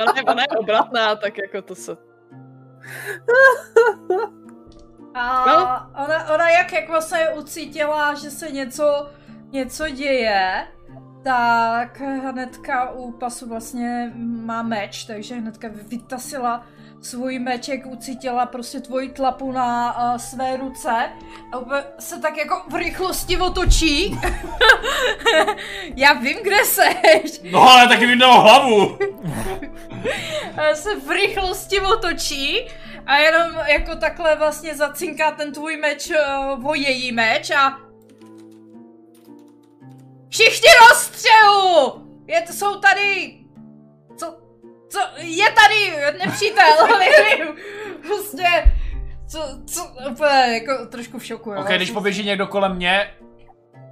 Ale 0.00 0.12
ona 0.28 0.42
je 0.42 0.58
obratná, 0.58 1.16
tak 1.16 1.38
jako 1.38 1.62
to 1.62 1.74
se... 1.74 1.96
A 5.14 5.44
No. 5.46 5.54
ona, 6.04 6.34
ona 6.34 6.50
jak, 6.50 6.72
jak 6.72 6.88
vlastně 6.88 7.28
ucítila, 7.38 8.14
že 8.14 8.30
se 8.30 8.50
něco, 8.50 9.06
něco 9.50 9.88
děje, 9.88 10.66
tak 11.26 12.00
hnedka 12.00 12.90
u 12.90 13.12
pasu 13.12 13.48
vlastně 13.48 14.12
má 14.16 14.62
meč, 14.62 15.04
takže 15.04 15.34
hnedka 15.34 15.68
vytasila 15.72 16.66
svůj 17.02 17.38
meč, 17.38 17.68
jak 17.68 17.86
ucítila 17.86 18.46
prostě 18.46 18.80
tvoji 18.80 19.08
tlapu 19.08 19.52
na 19.52 19.98
uh, 19.98 20.18
své 20.18 20.56
ruce 20.56 20.90
a 21.52 21.58
úplně 21.58 21.82
se 21.98 22.20
tak 22.20 22.36
jako 22.36 22.62
v 22.68 22.74
rychlosti 22.74 23.36
otočí. 23.38 24.20
Já 25.96 26.12
vím, 26.12 26.36
kde 26.42 26.64
seš. 26.64 27.40
No 27.50 27.62
ale 27.62 27.88
taky 27.88 28.16
dal 28.16 28.40
hlavu! 28.40 28.98
Eh, 30.58 30.74
se 30.76 31.00
v 31.00 31.10
rychlosti 31.10 31.80
otočí 31.80 32.68
a 33.06 33.16
jenom 33.16 33.52
jako 33.68 33.96
takhle 33.96 34.36
vlastně 34.36 34.74
zacinká 34.74 35.30
ten 35.30 35.52
tvůj 35.52 35.76
meč 35.76 36.10
uh, 36.10 36.66
o 36.70 36.74
její 36.74 37.12
meč 37.12 37.50
a 37.50 37.78
Všichni 40.36 40.68
rozstřelu! 40.90 42.06
Je, 42.26 42.42
to 42.42 42.52
jsou 42.52 42.80
tady... 42.80 43.38
Co? 44.16 44.38
Co? 44.88 44.98
Je 45.16 45.44
tady 45.50 45.96
nepřítel, 46.18 46.88
nevím. 46.98 47.54
Prostě... 48.06 48.44
Co, 49.28 49.58
co, 49.66 49.80
úplně 50.10 50.60
jako 50.62 50.86
trošku 50.86 51.18
v 51.18 51.24
šoku, 51.24 51.50
jo. 51.50 51.60
Ok, 51.60 51.68
když 51.68 51.90
poběží 51.90 52.24
někdo 52.24 52.46
kolem 52.46 52.76
mě, 52.76 53.14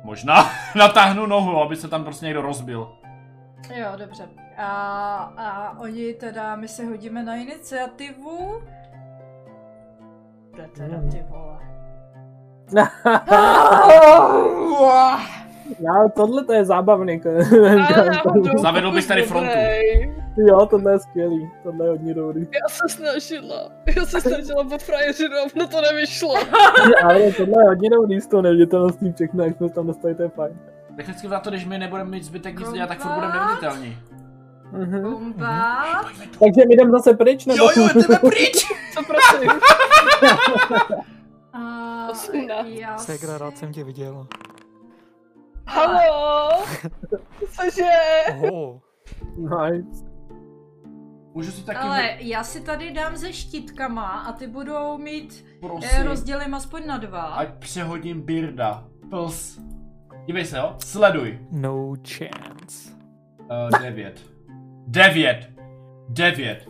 možná 0.02 0.50
natáhnu 0.74 1.26
nohu, 1.26 1.62
aby 1.62 1.76
se 1.76 1.89
tam 1.89 2.05
prostě 2.05 2.26
někdo 2.26 2.42
rozbil. 2.42 2.92
Jo, 3.74 3.89
dobře. 3.97 4.28
A, 4.56 5.16
a 5.36 5.78
oni 5.78 6.14
teda, 6.14 6.56
my 6.56 6.68
se 6.68 6.84
hodíme 6.84 7.23
na 7.23 7.34
iniciativu. 7.34 8.62
Kde 10.50 10.68
teda 10.68 10.97
ty 11.10 11.24
vole? 11.28 11.58
Já, 15.81 16.09
tohle 16.17 16.44
to 16.44 16.52
je 16.52 16.65
zábavný. 16.65 17.20
Náhodou, 17.62 18.59
Zavedl 18.62 18.93
bys 18.93 19.07
tady 19.07 19.23
frontu. 19.23 19.51
jo, 20.36 20.67
tohle 20.67 20.93
je 20.93 20.99
skvělý. 20.99 21.51
Tohle 21.62 21.86
je 21.86 21.91
hodně 21.91 22.15
dobrý. 22.15 22.41
Já 22.41 22.68
se 22.68 22.89
snažila. 22.89 23.70
Já 23.97 24.07
se 24.07 24.20
snažila 24.20 24.65
po 24.65 24.78
frajeřinu, 24.78 25.36
no 25.57 25.67
to 25.68 25.81
nevyšlo. 25.81 26.34
Ale 27.05 27.33
tohle 27.33 27.62
je 27.62 27.68
hodně 27.68 27.91
dobrý 27.91 28.20
z 28.20 28.26
toho 28.26 28.43
neviditelností 28.43 29.12
všechno, 29.12 29.44
jak 29.44 29.57
jsme 29.57 29.68
se 29.68 29.75
tam 29.75 29.86
dostali, 29.86 30.15
to 30.15 30.23
je 30.23 30.28
fajn. 30.28 30.59
Technicky 30.97 31.28
za 31.28 31.41
to, 31.41 31.51
když 31.51 31.67
my 31.67 31.78
nebudeme 31.78 32.10
mít 32.10 32.25
zbytek 32.25 32.59
nic 32.59 32.73
dělat, 32.73 32.86
tak 32.86 33.01
furt 33.01 33.12
budeme 33.15 33.34
neviditelní. 33.34 33.97
Mhm. 34.73 35.02
Bomba. 35.12 35.84
Takže 36.39 36.62
my 36.68 36.76
jdeme 36.76 36.91
zase 36.91 37.15
pryč, 37.15 37.47
nebo? 37.47 37.65
Jo, 37.65 37.70
jo, 37.76 37.89
jdeme 37.94 38.18
pryč! 38.18 38.67
Co 38.94 39.01
prosím? 39.07 39.51
Já 42.65 42.99
Segra, 42.99 43.39
rád 43.39 43.59
jsem 43.59 43.73
tě 43.73 43.84
viděl. 43.84 44.26
Halo? 45.67 46.51
Cože? 47.51 47.91
Oho, 48.51 48.81
Nice. 49.36 50.05
Můžu 51.34 51.51
si 51.51 51.65
taky... 51.65 51.78
Ale 51.78 52.17
já 52.18 52.44
si 52.44 52.60
tady 52.60 52.91
dám 52.93 53.17
se 53.17 53.33
štítkama 53.33 54.07
a 54.09 54.33
ty 54.33 54.47
budou 54.47 54.99
mít, 54.99 55.44
eh, 55.49 55.59
Prosím. 55.60 56.02
rozdělím 56.07 56.55
aspoň 56.55 56.86
na 56.86 56.99
dva. 56.99 57.23
Ať 57.23 57.49
přehodím 57.59 58.20
Birda. 58.23 58.84
Pls. 59.10 59.59
Dívej 60.26 60.44
se, 60.44 60.57
jo? 60.57 60.76
Sleduj. 60.84 61.39
no 61.51 61.94
chance. 62.09 62.91
Uh, 63.41 63.81
devět. 63.83 64.20
Devět. 64.86 65.51
Devět. 66.09 66.68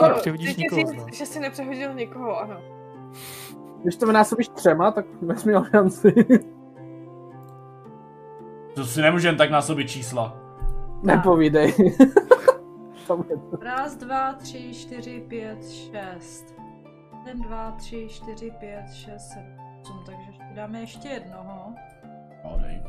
Oh, 0.00 0.12
přehodíš 0.12 0.48
chci 0.50 0.56
ti 0.56 0.62
nikoho 0.62 0.92
říct, 0.92 1.14
že 1.14 1.26
jsi 1.26 1.40
nepřehodil 1.40 1.94
nikoho, 1.94 2.40
ano. 2.40 2.60
Když 3.82 3.96
to 3.96 4.06
vynásobíš 4.06 4.48
třema, 4.48 4.90
tak 4.90 5.06
bys 5.22 5.44
měl 5.44 5.64
šanci. 5.64 6.14
To 8.80 8.86
si 8.86 9.02
nemůžeme 9.02 9.38
tak 9.38 9.50
násobit 9.50 9.90
čísla. 9.90 10.36
Nepovídej. 11.02 11.74
Raz, 13.60 13.96
dva, 13.96 14.32
tři, 14.32 14.74
čtyři, 14.74 15.24
pět, 15.28 15.70
šest. 15.70 16.54
Jeden, 17.18 17.42
dva, 17.42 17.70
tři, 17.70 18.08
čtyři, 18.10 18.52
pět, 18.60 18.84
šest, 18.92 19.28
sedm, 19.28 19.58
osm, 19.82 20.02
takže 20.06 20.30
dáme 20.54 20.80
ještě 20.80 21.08
jednoho. 21.08 21.74
No, 22.44 22.58
dej. 22.62 22.82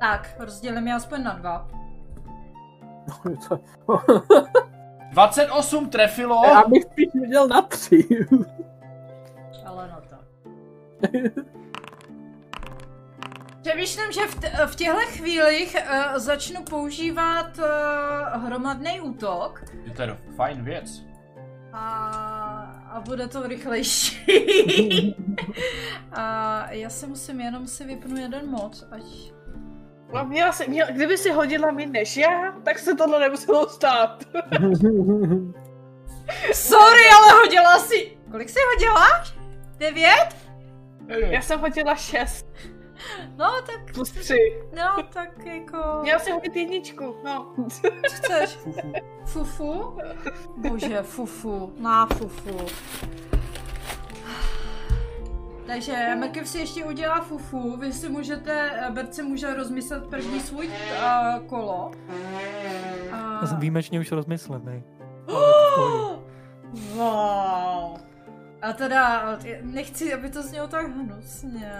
Tak, 0.00 0.34
rozdělím 0.38 0.88
je 0.88 0.94
aspoň 0.94 1.22
na 1.22 1.32
dva. 1.34 1.68
Co? 3.40 3.60
28 5.10 5.90
trefilo. 5.90 6.42
Já 6.44 6.62
bych 6.68 6.82
spíš 6.82 7.08
viděl 7.14 7.48
na 7.48 7.62
tři. 7.62 8.08
Ale 9.66 9.90
no 9.92 10.00
to. 10.08 10.16
Přemýšlím, 13.62 14.12
že 14.12 14.20
v, 14.26 14.34
t- 14.40 14.52
v 14.66 14.76
těchto 14.76 14.98
chvílích 15.06 15.76
uh, 15.76 16.18
začnu 16.18 16.62
používat 16.62 17.58
uh, 17.58 17.64
hromadný 18.46 19.00
útok 19.00 19.64
Je 19.84 19.92
to 19.92 20.02
fajn 20.36 20.64
věc. 20.64 21.02
a, 21.72 21.86
a 22.90 23.00
bude 23.00 23.28
to 23.28 23.46
rychlejší. 23.46 25.16
a 26.12 26.66
já 26.70 26.90
si 26.90 27.06
musím 27.06 27.40
jenom 27.40 27.66
si 27.66 27.84
vypnu 27.84 28.16
jeden 28.16 28.50
mod, 28.50 28.72
ať... 28.90 29.02
No, 30.14 30.24
měla 30.24 30.52
si, 30.52 30.68
měla, 30.68 30.90
kdyby 30.90 31.18
si 31.18 31.30
hodila 31.30 31.70
mi 31.70 31.86
než 31.86 32.16
já, 32.16 32.52
tak 32.64 32.78
se 32.78 32.94
tohle 32.94 33.20
nemuselo 33.20 33.68
stát. 33.68 34.24
Sorry, 36.52 37.02
ale 37.18 37.32
hodila 37.42 37.78
si... 37.78 38.18
Kolik 38.30 38.48
jsi 38.48 38.58
hodila? 38.74 39.24
Devět? 39.78 40.36
Já 41.08 41.42
jsem 41.42 41.60
hodila 41.60 41.94
šest 41.94 42.46
No, 43.36 43.46
tak, 43.66 43.94
plus 43.94 44.10
tři. 44.10 44.62
no, 44.76 45.02
tak 45.12 45.46
jako... 45.46 45.76
Měla 46.02 46.18
jsem 46.18 46.32
hodit 46.34 46.56
jedničku, 46.56 47.16
no. 47.24 47.54
Co 47.70 48.16
chceš? 48.16 48.58
Fufu? 49.24 49.98
Bože, 50.56 51.02
fufu. 51.02 51.72
Na 51.78 52.06
fufu. 52.06 52.66
Takže 55.66 56.14
Mrkev 56.18 56.48
si 56.48 56.58
ještě 56.58 56.84
udělá 56.84 57.20
fufu, 57.20 57.76
vy 57.76 57.92
si 57.92 58.08
můžete, 58.08 58.70
Berce 58.90 59.22
může 59.22 59.54
rozmyslet 59.54 60.06
první 60.06 60.40
svůj 60.40 60.68
uh, 60.68 61.46
kolo. 61.46 61.90
Já 63.40 63.46
jsem 63.46 63.56
A... 63.56 63.60
výjimečně 63.60 64.00
už 64.00 64.12
rozmyslený. 64.12 64.82
Pohodě. 65.24 66.22
Wow. 66.94 68.11
A 68.62 68.72
teda, 68.72 69.22
nechci, 69.62 70.14
aby 70.14 70.30
to 70.30 70.42
znělo 70.42 70.68
tak 70.68 70.86
hnusně, 70.96 71.72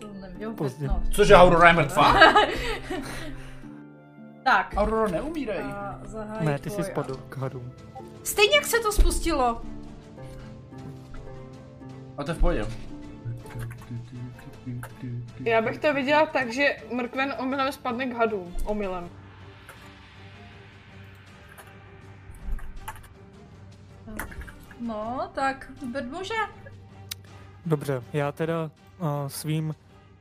to 0.00 0.12
nemělo 0.12 0.54
Pozdě. 0.54 0.86
no. 0.86 1.02
Cože 1.10 1.34
Aurora 1.34 1.68
je 1.68 1.74
mrtvá? 1.74 2.14
Tak, 4.44 4.74
Aurora, 4.76 5.08
neumírej. 5.10 5.58
a 5.62 6.00
Ne, 6.40 6.58
ty 6.58 6.70
jsi 6.70 6.82
spadl 6.84 7.16
k 7.28 7.36
hadům. 7.36 7.72
Stejně 8.22 8.56
jak 8.56 8.64
se 8.64 8.76
to 8.80 8.92
spustilo. 8.92 9.62
A 12.18 12.24
to 12.24 12.30
je 12.30 12.34
v 12.34 12.38
pohodě. 12.38 12.66
Já 15.44 15.62
bych 15.62 15.78
to 15.78 15.94
viděla 15.94 16.26
tak, 16.26 16.52
že 16.52 16.76
mrkven 16.92 17.34
omylem 17.38 17.72
spadne 17.72 18.06
k 18.06 18.16
hadům. 18.16 18.54
Omylem. 18.64 19.08
No, 24.80 25.30
tak 25.34 25.72
bedmuže. 25.92 26.34
Dobře, 27.66 28.02
já 28.12 28.32
teda 28.32 28.70
uh, 28.98 29.08
svým 29.26 29.74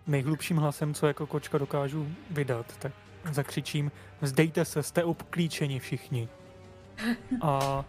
nejhlubším 0.07 0.57
hlasem, 0.57 0.93
co 0.93 1.07
jako 1.07 1.27
kočka 1.27 1.57
dokážu 1.57 2.07
vydat, 2.31 2.77
tak 2.79 2.91
zakřičím, 3.31 3.91
vzdejte 4.21 4.65
se, 4.65 4.83
jste 4.83 5.03
obklíčeni 5.03 5.79
všichni. 5.79 6.29
A 7.41 7.85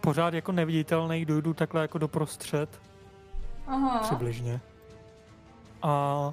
pořád 0.00 0.34
jako 0.34 0.52
neviditelný 0.52 1.24
dojdu 1.24 1.54
takhle 1.54 1.82
jako 1.82 1.98
doprostřed, 1.98 2.80
Aha. 3.66 3.98
přibližně. 3.98 4.60
A 5.82 6.32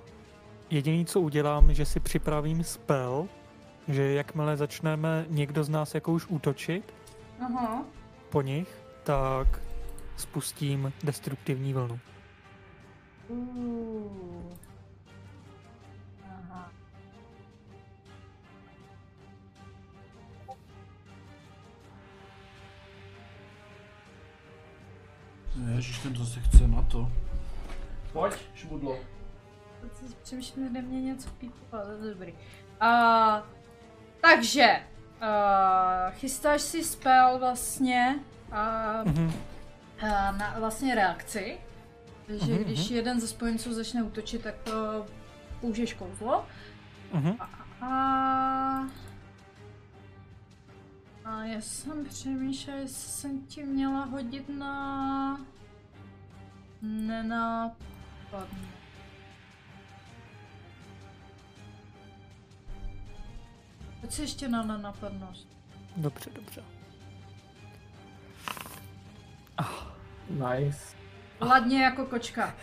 jediný, 0.70 1.06
co 1.06 1.20
udělám, 1.20 1.74
že 1.74 1.86
si 1.86 2.00
připravím 2.00 2.64
spell, 2.64 3.28
že 3.88 4.14
jakmile 4.14 4.58
začneme 4.58 5.26
někdo 5.30 5.64
z 5.64 5.70
nás 5.70 5.96
jako 5.96 6.12
už 6.12 6.28
útočit 6.28 6.94
Aha. 7.42 7.84
po 8.30 8.42
nich, 8.42 8.83
tak 9.04 9.60
spustím 10.18 10.94
destruktivní 11.04 11.74
vlnu. 11.74 12.00
Uh. 13.28 14.54
Aha. 16.30 16.72
Ježiš, 25.76 26.00
ten 26.00 26.16
zase 26.16 26.40
chce 26.40 26.68
na 26.68 26.82
to. 26.82 27.12
Pojď, 28.14 28.34
šmudlo. 28.56 28.98
Přemýšlím, 30.24 30.70
kde 30.70 30.82
mě 30.82 31.02
něco 31.02 31.30
píplo, 31.30 31.68
ale 31.72 31.98
to 31.98 32.06
je 32.06 32.14
dobrý. 32.14 32.34
Uh, 32.34 32.40
takže, 34.22 34.84
uh, 35.22 36.14
chystáš 36.14 36.62
si 36.62 36.84
spell 36.84 37.40
vlastně 37.40 38.20
uh, 38.54 39.12
Mhm. 39.12 39.26
uh, 39.28 39.34
na 40.38 40.56
vlastně 40.60 40.96
reakci. 40.96 41.58
Takže 42.28 42.54
Mhm, 42.54 42.64
když 42.64 42.86
mhm. 42.90 42.96
jeden 42.96 43.20
ze 43.22 43.28
spojenců 43.28 43.74
začne 43.74 44.04
útočit, 44.04 44.42
tak 44.44 44.56
uh, 44.68 45.06
použiješ 45.62 45.94
kouzlo. 45.94 46.46
Mhm. 47.14 47.36
A... 47.82 48.88
A 51.26 51.44
já 51.44 51.62
jsem 51.62 52.06
přemýšlela, 52.06 52.80
jestli 52.80 53.10
jsem 53.12 53.42
ti 53.46 53.64
měla 53.64 54.06
hodit 54.06 54.50
na... 54.50 55.42
Nenápadně. 56.82 58.68
Pojď 64.02 64.12
si 64.14 64.22
ještě 64.22 64.48
na 64.48 64.64
nenápadnost. 64.64 65.48
Dobře, 65.98 66.30
dobře. 66.36 66.64
Nice. 70.30 70.96
Hladně 71.40 71.84
jako 71.84 72.06
kočka. 72.06 72.54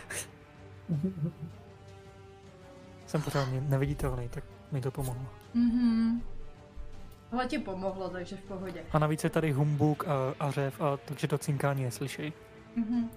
Jsem 3.07 3.23
pořádně 3.23 3.61
neviditelný, 3.61 4.29
tak 4.29 4.45
mi 4.73 4.81
to 4.81 4.91
pomohlo. 4.91 5.27
Mhm. 5.55 6.23
Tohle 7.31 7.47
ti 7.47 7.59
pomohlo, 7.59 8.09
takže 8.09 8.37
v 8.37 8.41
pohodě. 8.41 8.83
A 8.93 8.99
navíc 8.99 9.25
je 9.25 9.31
tady 9.31 9.53
humbuk 9.53 10.05
a, 10.09 10.35
a 10.41 10.51
řev, 10.51 10.81
a 10.81 10.97
takže 10.97 11.29
to 11.29 11.39
cinkání 11.39 11.85
neslyšej. 11.85 12.33
Mhm. 12.77 13.11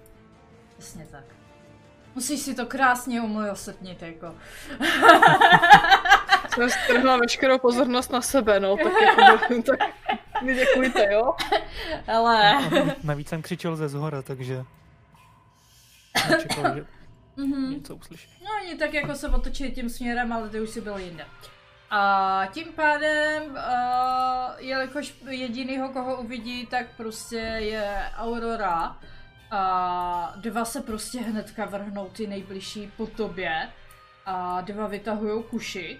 Přesně 0.77 1.07
tak. 1.11 1.23
Musíš 2.15 2.39
si 2.39 2.55
to 2.55 2.65
krásně 2.65 3.21
umilosrdnit, 3.21 4.01
jako. 4.01 4.35
Jsem 6.53 6.69
strhla 6.69 7.17
veškerou 7.17 7.59
pozornost 7.59 8.11
na 8.11 8.21
sebe, 8.21 8.59
no, 8.59 8.77
tak 8.77 8.93
jako, 9.01 9.61
tak 9.65 9.79
mi 10.43 10.55
děkujte, 10.55 11.13
jo? 11.13 11.35
Ale... 12.07 12.53
A 12.55 12.95
navíc 13.03 13.29
jsem 13.29 13.41
křičel 13.41 13.75
ze 13.75 13.89
zhora, 13.89 14.21
takže... 14.21 14.63
Nečekal, 16.29 16.75
že... 16.75 16.85
Mhm. 17.37 17.71
něco 17.71 17.95
uslyší. 17.95 18.29
No 18.43 18.49
oni 18.63 18.75
tak 18.75 18.93
jako 18.93 19.15
se 19.15 19.29
otočili 19.29 19.71
tím 19.71 19.89
směrem, 19.89 20.33
ale 20.33 20.49
ty 20.49 20.61
už 20.61 20.69
si 20.69 20.81
byl 20.81 20.97
jinde. 20.97 21.25
A 21.89 22.41
tím 22.51 22.73
pádem, 22.75 23.43
uh, 23.43 23.57
jelikož 24.57 25.13
jedinýho, 25.29 25.89
koho 25.89 26.21
uvidí, 26.21 26.65
tak 26.65 26.87
prostě 26.97 27.37
je 27.57 28.11
Aurora. 28.17 28.97
A 29.51 30.33
dva 30.35 30.65
se 30.65 30.81
prostě 30.81 31.19
hnedka 31.19 31.65
vrhnou 31.65 32.09
ty 32.09 32.27
nejbližší 32.27 32.91
po 32.97 33.07
tobě. 33.07 33.69
A 34.25 34.61
dva 34.61 34.87
vytahují 34.87 35.43
kuši. 35.43 35.99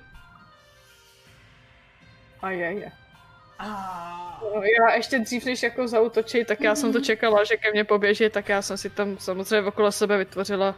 A 2.41 2.49
je, 2.49 2.73
je. 2.73 2.91
A 3.59 4.39
No, 4.43 4.61
Já 4.63 4.95
ještě 4.95 5.19
dřív, 5.19 5.45
než 5.45 5.63
jako 5.63 5.87
zautočí, 5.87 6.45
tak 6.45 6.61
já 6.61 6.75
jsem 6.75 6.93
to 6.93 6.99
čekala, 7.01 7.43
že 7.43 7.57
ke 7.57 7.71
mně 7.71 7.83
poběží, 7.83 8.29
tak 8.29 8.49
já 8.49 8.61
jsem 8.61 8.77
si 8.77 8.89
tam 8.89 9.17
samozřejmě 9.17 9.67
okolo 9.67 9.91
sebe 9.91 10.17
vytvořila 10.17 10.75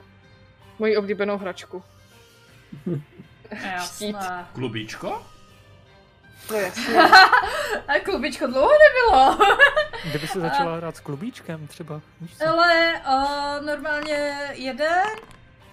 moji 0.79 0.97
oblíbenou 0.97 1.37
hračku. 1.37 1.83
jasné. 3.63 4.47
Klubíčko? 4.53 5.21
To 6.47 6.53
je 6.53 6.71
A 7.87 7.99
klubičko 8.03 8.47
dlouho 8.47 8.71
nebylo. 8.71 9.37
Kdyby 10.09 10.27
se 10.27 10.39
začala 10.39 10.75
hrát 10.77 10.95
s 10.95 10.99
klubíčkem 10.99 11.67
třeba? 11.67 12.01
Ale 12.47 13.01
uh, 13.07 13.65
normálně 13.65 14.49
jeden, 14.53 15.03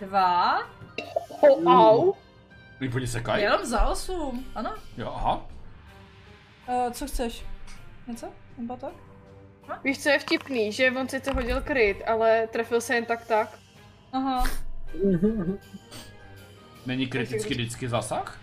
dva, 0.01 0.59
oh, 1.41 1.75
au. 1.75 2.13
Oni 2.95 3.07
sekají? 3.07 3.43
jenom 3.43 3.65
za 3.65 3.87
osm, 3.87 4.47
ano. 4.55 4.75
Jo, 4.97 5.13
aha. 5.17 5.52
Uh, 6.69 6.93
co 6.93 7.07
chceš? 7.07 7.45
Něco? 8.07 8.27
Nebo 8.59 8.77
tak? 8.77 8.93
Víš, 9.85 10.03
co 10.03 10.09
je 10.09 10.19
vtipný, 10.19 10.73
že 10.73 10.91
on 10.91 11.09
sice 11.09 11.33
hodil 11.33 11.61
kryt, 11.61 12.03
ale 12.07 12.47
trefil 12.47 12.81
se 12.81 12.95
jen 12.95 13.05
tak 13.05 13.27
tak. 13.27 13.59
Aha. 14.13 14.45
Není 16.87 17.07
kriticky 17.07 17.55
vždycky 17.55 17.89
zasah? 17.89 18.39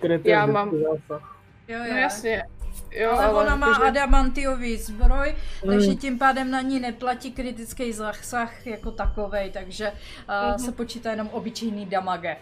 Kryt 0.00 0.26
Já 0.26 0.46
mám- 0.46 0.68
vždycky 0.68 0.86
zásah. 1.08 1.36
Jo, 1.68 1.78
No 1.78 1.84
jo. 1.86 1.94
jasně. 1.96 2.42
Jo, 2.90 3.10
ale, 3.12 3.32
ona 3.32 3.56
má 3.56 3.68
jakože- 3.68 3.88
adamantiový 3.88 4.76
zbroj, 4.76 5.34
takže 5.66 5.90
Mm. 5.90 5.96
tím 5.96 6.18
pádem 6.18 6.50
na 6.50 6.60
ní 6.60 6.80
neplatí 6.80 7.32
kritický 7.32 7.92
zasah 7.92 8.66
jako 8.66 8.90
takovej, 8.90 9.50
takže 9.50 9.90
uh, 9.90 10.50
Mhm. 10.50 10.58
se 10.58 10.72
počítá 10.72 11.10
jenom 11.10 11.28
obyčejný 11.28 11.86
damage. 11.86 12.36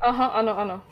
Aha, 0.00 0.26
ano, 0.26 0.58
ano. 0.58 0.82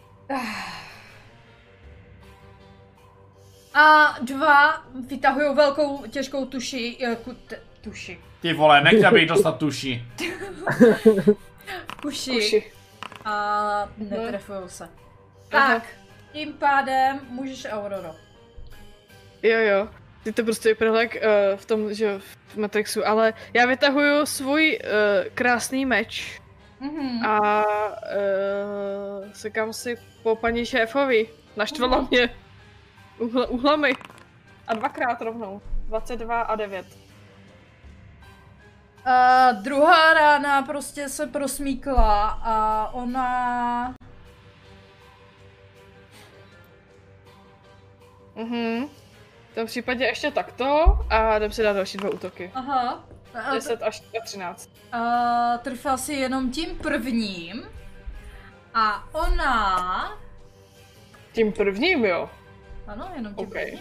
A 3.77 4.17
dva 4.23 4.83
vytahují 5.09 5.55
velkou 5.55 6.07
těžkou 6.07 6.47
tuši, 6.47 6.97
eh, 7.05 7.17
t, 7.47 7.61
tuši, 7.81 8.21
Ty 8.41 8.53
vole, 8.53 8.81
nechte 8.81 9.11
bych 9.11 9.29
dostat 9.29 9.59
tuši. 9.59 10.05
kuši, 12.03 12.31
Kuši. 12.33 12.73
a 13.25 13.89
netrefují 13.99 14.59
se. 14.67 14.89
Aha. 15.53 15.75
Tak, 15.75 15.83
tím 16.33 16.53
pádem 16.53 17.21
můžeš 17.29 17.67
Auroro. 17.71 18.15
Jo, 19.43 19.59
jo. 19.59 19.89
Ty 20.25 20.33
to 20.33 20.45
prostě 20.45 20.69
vypadalo 20.69 20.97
jak 21.01 21.15
uh, 21.15 21.21
v 21.57 21.65
tom, 21.67 21.95
že 21.95 22.19
v 22.49 22.57
Matrixu, 22.57 23.07
ale 23.09 23.35
já 23.55 23.67
vytahuju 23.67 24.27
svůj 24.27 24.79
uh, 24.85 24.89
krásný 25.35 25.87
meč 25.87 26.41
Mhm. 26.81 27.27
a 27.27 27.65
uh, 27.67 29.33
sekám 29.33 29.73
si 29.73 29.97
po 30.23 30.37
paní 30.37 30.67
šéfovi. 30.67 31.29
Naštvala 31.57 32.09
mě 32.11 32.31
uhl, 33.19 33.47
uhlami. 33.49 33.93
A 34.67 34.75
dvakrát 34.75 35.23
rovnou. 35.23 35.63
22 35.87 36.41
a 36.41 36.57
9. 36.57 36.87
A 39.05 39.53
druhá 39.53 40.15
rána 40.15 40.63
prostě 40.63 41.09
se 41.09 41.27
prosmíkla 41.27 42.29
a 42.43 42.89
ona... 42.93 43.95
Mhm. 48.35 48.89
V 49.53 49.55
tom 49.55 49.67
případě 49.67 50.05
ještě 50.05 50.31
takto 50.31 50.99
a 51.11 51.37
jdem 51.37 51.53
si 51.53 51.63
dát 51.63 51.73
další 51.73 51.99
dva 51.99 52.11
útoky. 52.11 52.51
Aha. 52.55 53.05
A, 53.45 53.55
10 53.55 53.83
až 53.83 54.03
13. 54.25 54.71
a 54.93 55.59
trfila 55.59 55.97
si 55.97 56.15
jenom 56.15 56.51
tím 56.51 56.79
prvním. 56.79 57.63
A 58.75 59.05
ona... 59.13 60.19
Tím 61.33 61.53
prvním, 61.53 62.05
jo. 62.05 62.31
Ano, 62.87 63.11
jenom 63.17 63.35
tím 63.35 63.47
OK. 63.47 63.53
prvním. 63.53 63.81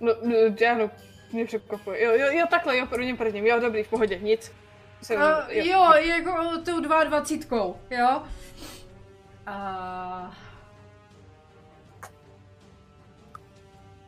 No, 0.00 0.12
no 0.22 0.34
já 0.60 0.78
no, 0.78 0.90
mě 1.32 1.44
překvapuje. 1.46 2.04
Jo, 2.04 2.12
jo, 2.12 2.26
jo, 2.38 2.46
takhle, 2.50 2.78
jo, 2.78 2.86
prvním 2.86 3.16
prvním. 3.16 3.46
Jo, 3.46 3.60
dobrý, 3.60 3.82
v 3.82 3.88
pohodě, 3.88 4.18
nic. 4.18 4.52
Jsem, 5.02 5.20
Uh, 5.20 5.50
jo, 5.50 5.92
jako 5.92 6.58
tou 6.64 6.80
22, 6.80 7.58
jo. 7.90 8.22
A... 9.46 10.36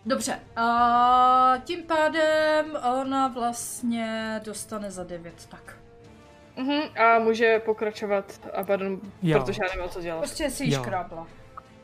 Dobře, 0.06 0.40
a 0.56 1.54
tím 1.64 1.82
pádem 1.82 2.76
ona 3.00 3.28
vlastně 3.28 4.40
dostane 4.44 4.90
za 4.90 5.04
9, 5.04 5.46
tak. 5.46 5.76
Mhm, 6.56 6.80
a 6.98 7.18
může 7.18 7.58
pokračovat 7.58 8.40
a 8.54 8.64
pardon, 8.64 9.00
Já. 9.22 9.38
protože 9.38 9.60
já 9.62 9.74
nevím, 9.76 9.90
co 9.90 10.00
dělat. 10.00 10.18
Prostě 10.18 10.50
si 10.50 10.64
ji 10.64 10.72
Jo. 10.74 10.80
škrábla. 10.82 11.26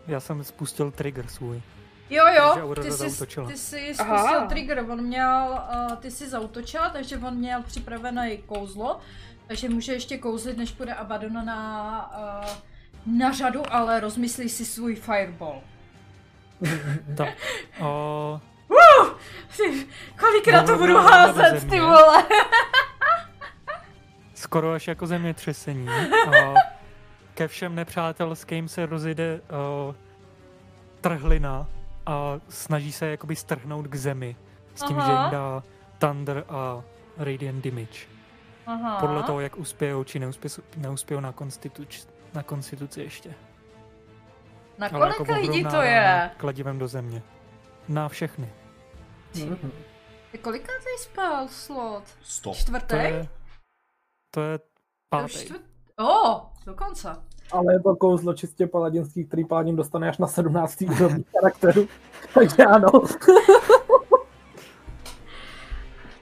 Já 0.06 0.20
jsem 0.20 0.44
spustil 0.44 0.90
trigger 0.90 1.26
svůj. 1.28 1.62
Jo, 2.12 2.24
jo, 2.36 2.74
ty 2.74 2.92
jsi, 2.92 3.26
ty 3.46 3.56
jsi 3.56 3.94
Aha. 3.98 4.18
zkusil 4.18 4.46
trigger, 4.48 4.84
on 4.90 5.02
měl, 5.02 5.60
uh, 5.90 5.96
ty 5.96 6.10
jsi 6.10 6.28
zautočila, 6.28 6.90
takže 6.90 7.16
on 7.16 7.34
měl 7.34 7.62
připravené 7.62 8.36
kouzlo, 8.36 9.00
takže 9.46 9.68
může 9.68 9.92
ještě 9.92 10.18
kouzlit, 10.18 10.56
než 10.56 10.72
půjde 10.72 10.94
Abaddon 10.94 11.44
na, 11.44 12.42
uh, 12.46 12.50
na 13.18 13.32
řadu, 13.32 13.62
ale 13.70 14.00
rozmyslí 14.00 14.48
si 14.48 14.64
svůj 14.64 14.94
fireball. 14.94 15.60
Tak. 17.16 17.34
O, 17.80 18.40
Ty, 19.56 19.86
kolikrát 20.18 20.66
to 20.66 20.78
budu 20.78 20.96
házet, 20.96 21.70
ty 21.70 21.80
vole. 21.80 22.24
skoro 24.34 24.72
až 24.72 24.88
jako 24.88 25.06
zemětřesení. 25.06 25.88
A 25.88 26.54
ke 27.34 27.48
všem 27.48 27.74
nepřátelským 27.74 28.68
se 28.68 28.86
rozjede 28.86 29.40
o, 29.50 29.94
trhlina 31.00 31.66
a 32.06 32.40
snaží 32.48 32.92
se 32.92 33.06
jakoby 33.06 33.36
strhnout 33.36 33.86
k 33.86 33.94
zemi. 33.94 34.36
S 34.74 34.82
tím, 34.82 34.98
Aha. 34.98 35.06
že 35.06 35.12
jim 35.22 35.30
dá 35.30 35.62
Thunder 35.98 36.44
a 36.48 36.82
Radiant 37.16 37.64
Damage. 37.64 38.06
Aha. 38.66 39.00
Podle 39.00 39.22
toho, 39.22 39.40
jak 39.40 39.56
uspějou 39.56 40.04
či 40.04 40.18
neuspějou, 40.18 40.54
neuspějou 40.76 41.20
na, 41.20 41.32
konstituč, 41.32 42.06
na 42.34 42.42
konstituci 42.42 43.00
ještě. 43.00 43.34
Na 44.78 44.88
Ale 44.92 45.12
kolik 45.14 45.28
jako 45.28 45.40
lidí 45.40 45.64
to 45.64 45.82
je? 45.82 46.30
Kladivem 46.36 46.78
do 46.78 46.88
země. 46.88 47.22
Na 47.88 48.08
všechny. 48.08 48.52
Kolikrát 50.42 50.80
jsi 50.82 51.02
spal 51.04 51.48
slot? 51.48 52.04
Stop. 52.22 52.56
Čtvrtý? 52.56 52.86
To 52.88 52.96
je, 52.96 53.28
to 54.30 54.40
je 54.40 54.58
To 54.58 54.64
pátý. 55.08 55.32
čtvrt... 55.34 55.60
O, 55.98 56.46
dokonce. 56.66 57.16
Ale 57.52 57.72
je 57.74 57.80
to 57.80 57.96
kouzlo 57.96 58.34
čistě 58.34 58.66
paladinský, 58.66 59.24
který 59.24 59.44
paladin 59.44 59.76
dostane 59.76 60.08
až 60.08 60.18
na 60.18 60.26
17. 60.26 60.80
úrovni 60.82 61.24
charakteru. 61.38 61.88
Takže 62.34 62.64
ano. 62.64 62.88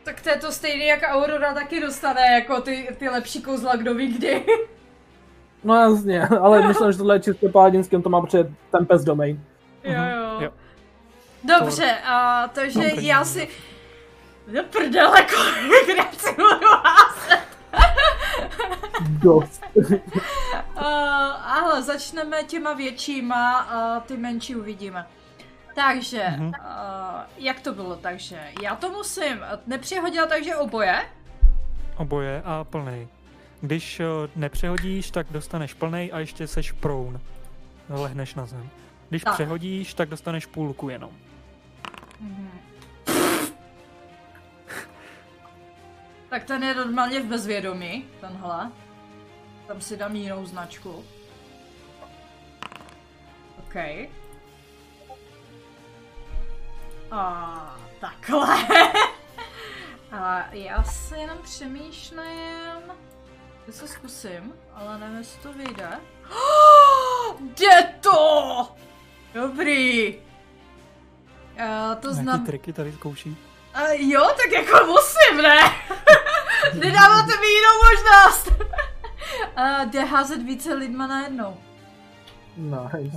Tak 0.04 0.20
to 0.20 0.28
je 0.30 0.36
to 0.36 0.52
stejné, 0.52 0.84
jak 0.84 1.00
Aurora 1.02 1.54
taky 1.54 1.80
dostane, 1.80 2.20
jako 2.34 2.60
ty, 2.60 2.88
ty 2.98 3.08
lepší 3.08 3.42
kouzla, 3.42 3.76
kdo 3.76 3.94
ví 3.94 4.06
kdy. 4.12 4.46
No 5.64 5.74
jasně, 5.74 6.22
ale 6.26 6.68
myslím, 6.68 6.92
že 6.92 6.98
tohle 6.98 7.14
je 7.16 7.20
čistě 7.20 7.48
paladinský, 7.48 7.96
on 7.96 8.02
to 8.02 8.08
má 8.08 8.26
před 8.26 8.46
Tempest 8.70 9.04
Domain. 9.04 9.44
Jo, 9.84 9.92
Mhm, 9.92 10.08
jo. 10.10 10.40
jo. 10.40 10.50
Dobře, 11.58 11.94
a 12.04 12.48
takže 12.48 12.78
No, 12.78 12.84
já 13.00 13.24
si... 13.24 13.48
Do 14.46 14.62
prdele, 14.62 15.26
si 16.18 16.32
budu 16.32 16.68
házet. 16.84 17.46
Dost. 19.08 19.62
Uh, 20.76 20.86
ale 21.52 21.82
začneme 21.82 22.42
těma 22.44 22.72
většíma 22.72 23.58
a 23.58 24.00
ty 24.00 24.16
menší 24.16 24.56
uvidíme. 24.56 25.06
Takže, 25.74 26.24
Mhm. 26.30 26.46
uh, 26.48 26.52
jak 27.36 27.60
to 27.60 27.74
bylo? 27.74 27.96
Takže 27.96 28.40
já 28.62 28.76
to 28.76 28.90
musím 28.90 29.40
nepřihodila, 29.66 30.26
takže 30.26 30.56
oboje. 30.56 31.02
Oboje 31.96 32.42
a 32.44 32.64
plnej. 32.64 33.08
Když 33.60 34.00
o, 34.00 34.28
nepřehodíš, 34.36 35.10
tak 35.10 35.26
dostaneš 35.30 35.74
plnej 35.74 36.10
a 36.12 36.18
ještě 36.18 36.46
seš 36.46 36.72
prone. 36.72 37.20
Lehneš 37.88 38.34
na 38.34 38.46
zem. 38.46 38.68
Když 39.08 39.22
Tak. 39.22 39.34
přehodíš, 39.34 39.94
tak 39.94 40.08
dostaneš 40.08 40.46
půlku 40.46 40.88
jenom. 40.88 41.10
Tak 46.30 46.44
ten 46.44 46.62
je 46.64 46.74
normálně 46.74 47.20
v 47.20 47.26
bezvědomí, 47.26 48.04
tenhle. 48.20 48.70
Tam 49.66 49.80
si 49.80 49.96
dám 49.96 50.16
jinou 50.16 50.46
značku. 50.46 51.04
OK. 53.58 53.76
A 57.10 57.78
takhle. 58.00 58.66
A 60.12 60.46
já 60.52 60.82
si 60.82 61.14
jenom 61.14 61.38
přemýšlím. 61.38 62.82
Já 63.66 63.72
se 63.72 63.88
zkusím, 63.88 64.52
ale 64.74 64.98
nevím, 64.98 65.18
jestli 65.18 65.42
to 65.42 65.52
vyjde. 65.52 66.00
Jde 67.40 67.94
to! 68.00 68.68
Dobrý. 69.34 70.14
Uh, 70.18 71.94
to 72.00 72.14
znamená... 72.14 72.46
triky 72.46 72.72
tady 72.72 72.92
zkouší. 72.92 73.36
Uh, 73.74 73.90
jo, 73.90 74.30
tak 74.36 74.52
jako 74.52 74.86
musím, 74.86 75.42
ne? 75.42 75.60
Nedáváte 76.74 77.40
mi 77.40 77.46
jinou 77.46 77.76
možnost. 77.90 78.48
uh, 79.58 79.90
jde 79.90 80.04
házet 80.04 80.42
více 80.42 80.74
lidma 80.74 81.06
najednou. 81.06 81.56
Nice. 82.56 83.16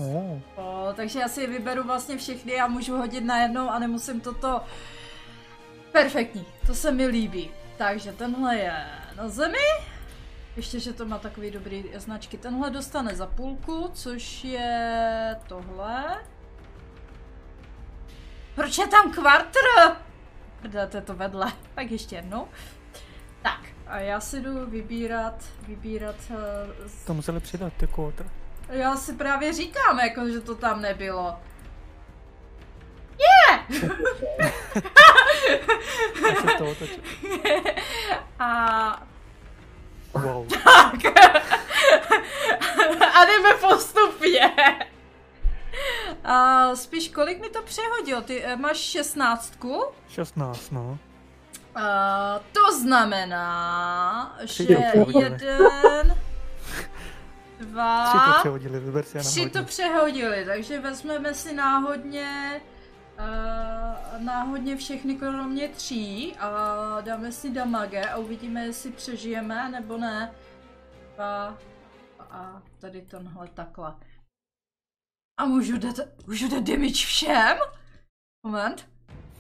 Oh. 0.56 0.66
O, 0.66 0.94
takže 0.94 1.20
já 1.20 1.28
si 1.28 1.48
vyberu 1.48 1.84
vlastně 1.84 2.18
všechny 2.18 2.60
a 2.60 2.68
můžu 2.68 2.98
hodit 2.98 3.24
najednou 3.24 3.70
a 3.70 3.80
nemusím 3.80 4.22
toto... 4.22 4.62
Perfektní, 5.92 6.46
to 6.68 6.76
se 6.76 6.92
mi 6.92 7.08
líbí. 7.08 7.52
Takže 7.78 8.12
tenhle 8.12 8.58
je 8.58 8.86
na 9.16 9.30
zemi. 9.30 9.58
Ještě, 10.56 10.80
že 10.80 10.94
to 10.94 11.06
má 11.06 11.20
takový 11.20 11.52
dobrý 11.52 11.86
značky. 11.96 12.38
Tenhle 12.38 12.70
dostane 12.70 13.16
za 13.16 13.28
půlku, 13.28 13.90
což 13.94 14.44
je 14.44 15.36
tohle. 15.48 16.24
Proč 18.56 18.78
je 18.78 18.88
tam 18.88 19.12
kvartr? 19.12 19.60
Dáte 20.68 21.02
to 21.02 21.14
vedle. 21.14 21.52
Tak 21.76 21.92
ještě 21.92 22.16
jednou. 22.16 22.48
Tak, 23.42 23.60
a 23.88 24.00
já 24.00 24.20
si 24.20 24.42
jdu 24.42 24.66
vybírat, 24.66 25.34
vybírat 25.68 26.16
uh, 26.30 26.36
z- 26.88 27.06
To 27.06 27.14
museli 27.14 27.40
přidat, 27.40 27.74
ty 27.78 27.88
quarter. 27.88 28.26
já 28.70 28.96
si 28.96 29.14
právě 29.14 29.54
říkám, 29.54 30.00
jako, 30.00 30.30
že 30.30 30.40
to 30.40 30.56
tam 30.56 30.82
nebylo. 30.82 31.36
Toho 36.58 36.72
otočil. 36.72 37.00
A, 38.40 39.04
Wow. 40.14 40.48
a 43.14 43.26
jdeme 43.26 43.54
postupně. 43.62 44.52
A 46.24 46.76
spíš 46.76 47.10
kolik 47.10 47.42
mi 47.42 47.50
to 47.50 47.62
přehodilo? 47.62 48.22
Ty 48.22 48.44
eh, 48.44 48.56
máš 48.56 48.78
šestnáctku? 48.78 49.84
16, 50.10 50.72
no. 50.72 50.98
A, 51.76 52.40
to 52.54 52.80
znamená, 52.80 54.38
že 54.44 54.64
jeden, 55.20 56.18
Tři 57.58 57.68
to 57.68 57.72
dva, 57.72 58.40
přehodili, 58.40 58.80
vyber 58.80 59.04
si 59.04 59.20
tři 59.20 59.50
to 59.50 59.64
přehodili, 59.64 60.46
takže 60.46 60.80
vezmeme 60.80 61.34
si 61.34 61.54
náhodně 61.54 62.62
uh, 63.20 64.24
náhodně 64.24 64.78
všechny 64.78 65.16
kromě 65.16 65.68
tří 65.68 66.36
a 66.40 67.02
dáme 67.02 67.32
si 67.32 67.50
damage 67.50 68.02
a 68.02 68.18
uvidíme, 68.18 68.66
jestli 68.66 68.92
přežijeme 68.92 69.70
nebo 69.70 69.98
ne. 69.98 70.32
A, 71.20 71.58
a 72.20 72.62
tady 72.80 73.02
tenhle 73.02 73.48
takhle. 73.54 73.94
A 75.44 75.46
můžu 75.46 75.78
dát, 75.78 75.96
můžu 76.28 76.48
dát 76.50 76.64
damage 76.64 77.06
všem? 77.06 77.58
Moment, 78.46 78.88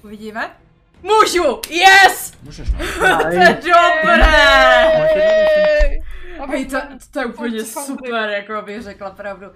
uvidíme. 0.03 0.57
Můžu! 1.01 1.61
Yes! 1.69 2.33
Můžeš, 2.43 2.71
no. 2.71 2.77
To 3.21 3.27
je 3.27 3.61
dobré! 3.63 4.43
Hej, 6.49 6.65
to, 6.65 6.77
to 7.11 7.19
je 7.19 7.25
úplně 7.25 7.63
super, 7.65 8.29
jako 8.29 8.61
bych 8.61 8.81
řekla 8.81 9.09
pravdu. 9.11 9.47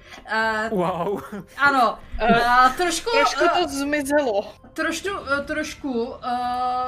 Uh, 0.72 0.80
Wow. 0.80 1.22
ano, 1.58 2.00
uh, 2.22 2.74
trošku, 2.78 3.10
Trošku 3.12 3.46
to 3.62 3.68
zmizelo. 3.68 4.54
trošku, 4.74 5.10
uh, 5.10 5.46
trošku 5.46 6.04
uh, 6.06 6.16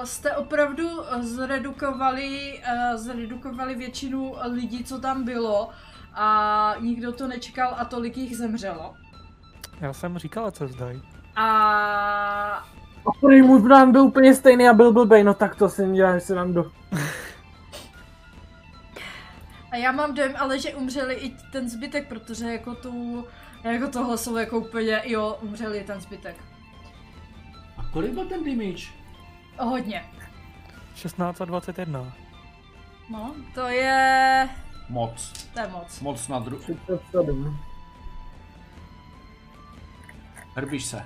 jste 0.03 0.35
opravdu 0.35 0.89
zredukovali, 1.19 2.61
uh, 2.91 2.97
zredukovali 2.97 3.75
většinu 3.75 4.35
lidí, 4.51 4.83
co 4.83 4.99
tam 4.99 5.23
bylo 5.23 5.69
a 6.13 6.75
nikdo 6.79 7.11
to 7.13 7.27
nečekal 7.27 7.75
a 7.77 7.85
tolik 7.85 8.17
jich 8.17 8.37
zemřelo. 8.37 8.95
Já 9.81 9.93
jsem 9.93 10.17
říkala, 10.17 10.51
co 10.51 10.67
zdají. 10.67 11.01
A 11.35 11.45
A 13.05 13.11
prý 13.21 13.41
můj 13.41 13.61
plán 13.61 13.91
byl 13.91 14.01
úplně 14.01 14.35
stejný 14.35 14.67
a 14.69 14.73
byl 14.73 14.93
blbej, 14.93 15.23
no 15.23 15.33
tak 15.33 15.55
to 15.55 15.69
si 15.69 15.91
děláš 15.91 16.23
si 16.23 16.33
randu. 16.33 16.71
A 19.71 19.75
já 19.75 19.91
mám 19.91 20.13
dojem, 20.13 20.33
ale 20.37 20.59
že 20.59 20.75
umřeli 20.75 21.13
i 21.15 21.29
ten 21.51 21.69
zbytek, 21.69 22.07
protože 22.07 22.45
jako 22.51 22.75
tu, 22.75 23.25
jako 23.63 23.87
tohle 23.87 24.17
jsou 24.17 24.37
jako 24.37 24.59
úplně, 24.59 25.01
jo, 25.05 25.37
umřeli 25.41 25.83
ten 25.83 26.01
zbytek. 26.01 26.35
A 27.77 27.83
kolik 27.93 28.11
byl 28.11 28.25
ten 28.25 28.43
damage? 28.43 28.83
O, 29.59 29.65
hodně. 29.65 30.05
16 30.95 31.41
a 31.41 31.45
21. 31.45 32.13
No, 33.09 33.35
to 33.55 33.67
je, 33.67 34.49
Moc. 34.89 35.33
to 35.53 35.59
je 35.59 35.67
moc. 35.67 35.99
Moc 35.99 36.27
na 36.27 36.39
dru... 36.39 36.59
37. 40.53 40.55
Hrbíš 40.55 40.85
se. 40.85 41.05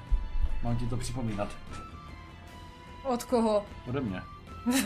Mám 0.64 0.78
ti 0.78 0.88
to 0.88 0.98
připomínat. 0.98 1.50
Od 3.04 3.24
koho? 3.24 3.66
Ode 3.90 4.00
mě. 4.02 4.22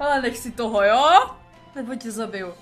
Ale 0.00 0.22
nech 0.22 0.36
si 0.36 0.50
toho, 0.50 0.82
jo? 0.82 1.30
Nebo 1.74 1.94
tě 1.94 2.10
zabiju. 2.10 2.54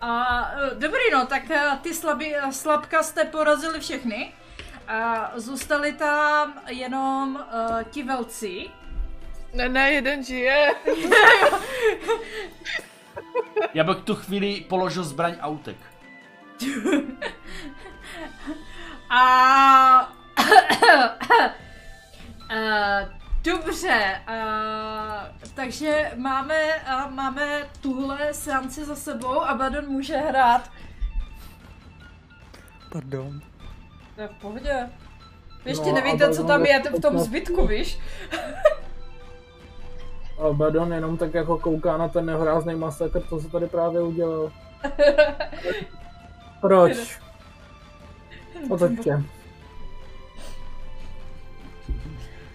A 0.00 0.42
eh, 0.52 0.70
dobrý 0.74 1.10
no, 1.12 1.26
tak 1.26 1.50
eh, 1.50 1.78
ty 1.82 1.94
slabý, 1.94 2.34
eh, 2.34 2.52
slabka 2.52 3.02
jste 3.02 3.24
porazili 3.24 3.80
všechny. 3.80 4.32
A 4.88 5.30
zůstali 5.34 5.92
tam 5.92 6.60
jenom 6.68 7.34
uh, 7.34 7.82
ti 7.82 8.02
velci. 8.02 8.70
Ne, 9.54 9.68
ne, 9.68 9.92
jeden 9.92 10.24
žije. 10.24 10.74
Já 13.74 13.84
bych 13.84 13.96
tu 13.96 14.14
chvíli 14.14 14.60
položil 14.68 15.04
zbraň 15.04 15.34
a 15.40 15.46
utek. 15.46 15.76
A... 19.10 20.12
Uh, 22.52 23.08
dobře, 23.44 24.20
uh, 24.28 25.48
takže 25.54 26.12
máme, 26.16 26.62
uh, 26.64 27.12
máme 27.14 27.62
tuhle 27.80 28.34
seanci 28.34 28.84
za 28.84 28.96
sebou 28.96 29.42
a 29.42 29.54
Badon 29.54 29.88
může 29.88 30.16
hrát. 30.16 30.70
Pardon. 32.92 33.40
To 34.14 34.20
je 34.20 34.28
v 34.28 34.34
pohodě. 34.40 34.90
Ještě 35.64 35.88
No, 35.88 35.94
nevíte, 35.94 36.30
co 36.30 36.44
tam 36.44 36.66
je 36.66 36.82
v 36.98 37.00
tom 37.00 37.18
zbytku, 37.18 37.66
víš? 37.66 37.98
A 40.38 40.52
Badon 40.52 40.92
jenom 40.92 41.16
tak 41.16 41.34
jako 41.34 41.58
kouká 41.58 41.96
na 41.96 42.08
ten 42.08 42.26
nehorázný 42.26 42.74
masakr, 42.74 43.22
co 43.28 43.40
se 43.40 43.48
tady 43.50 43.66
právě 43.66 44.02
udělal. 44.02 44.52
Proč? 46.60 47.18
Otočte. 48.70 49.22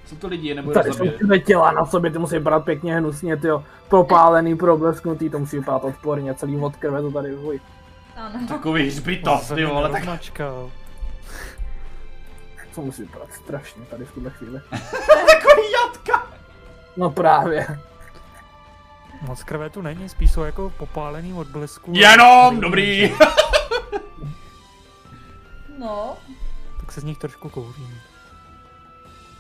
Jsou 0.06 0.16
to 0.16 0.28
lidi, 0.28 0.48
je 0.48 0.56
nebudu 0.56 0.74
Tady 0.74 0.94
jsou 0.94 1.12
všude 1.16 1.40
těla 1.40 1.72
na 1.72 1.86
sobě, 1.86 2.12
ty 2.12 2.18
musí 2.18 2.36
vypadat 2.36 2.66
pěkně 2.66 2.96
hnusně, 2.96 3.38
tyjo. 3.38 3.64
Propálený, 3.88 4.58
problesknutý, 4.58 5.30
to 5.30 5.40
musí 5.40 5.58
vypadat 5.58 5.84
odporně, 5.84 6.34
celý 6.34 6.58
od 6.58 6.76
krve 6.76 7.02
to 7.02 7.12
tady. 7.12 7.38
Ano. 8.16 8.48
Takový 8.48 8.88
hřbitov, 8.88 9.52
ty 9.56 9.66
vole, 9.66 9.90
tak... 9.90 10.04
Značka. 10.04 10.54
To 12.76 12.82
musí 12.82 13.02
vypadat 13.02 13.34
strašně 13.34 13.86
tady 13.86 14.06
v 14.06 14.12
tuhle 14.12 14.30
chvíli. 14.30 14.62
Takový 15.28 15.72
jatka! 15.72 16.28
No 16.98 17.10
právě. 17.10 17.68
Moc 19.22 19.44
krve 19.44 19.70
tu 19.70 19.82
není, 19.82 20.10
spíš 20.10 20.32
jsou 20.32 20.42
jako 20.42 20.74
popálený 20.78 21.34
od 21.34 21.48
blesku. 21.48 21.92
Jenom, 21.96 22.60
dobrý! 22.60 23.14
No, 25.78 26.18
Tak 26.80 26.92
se 26.92 27.02
z 27.02 27.04
nich 27.04 27.18
trošku 27.18 27.50
kouří. 27.50 27.88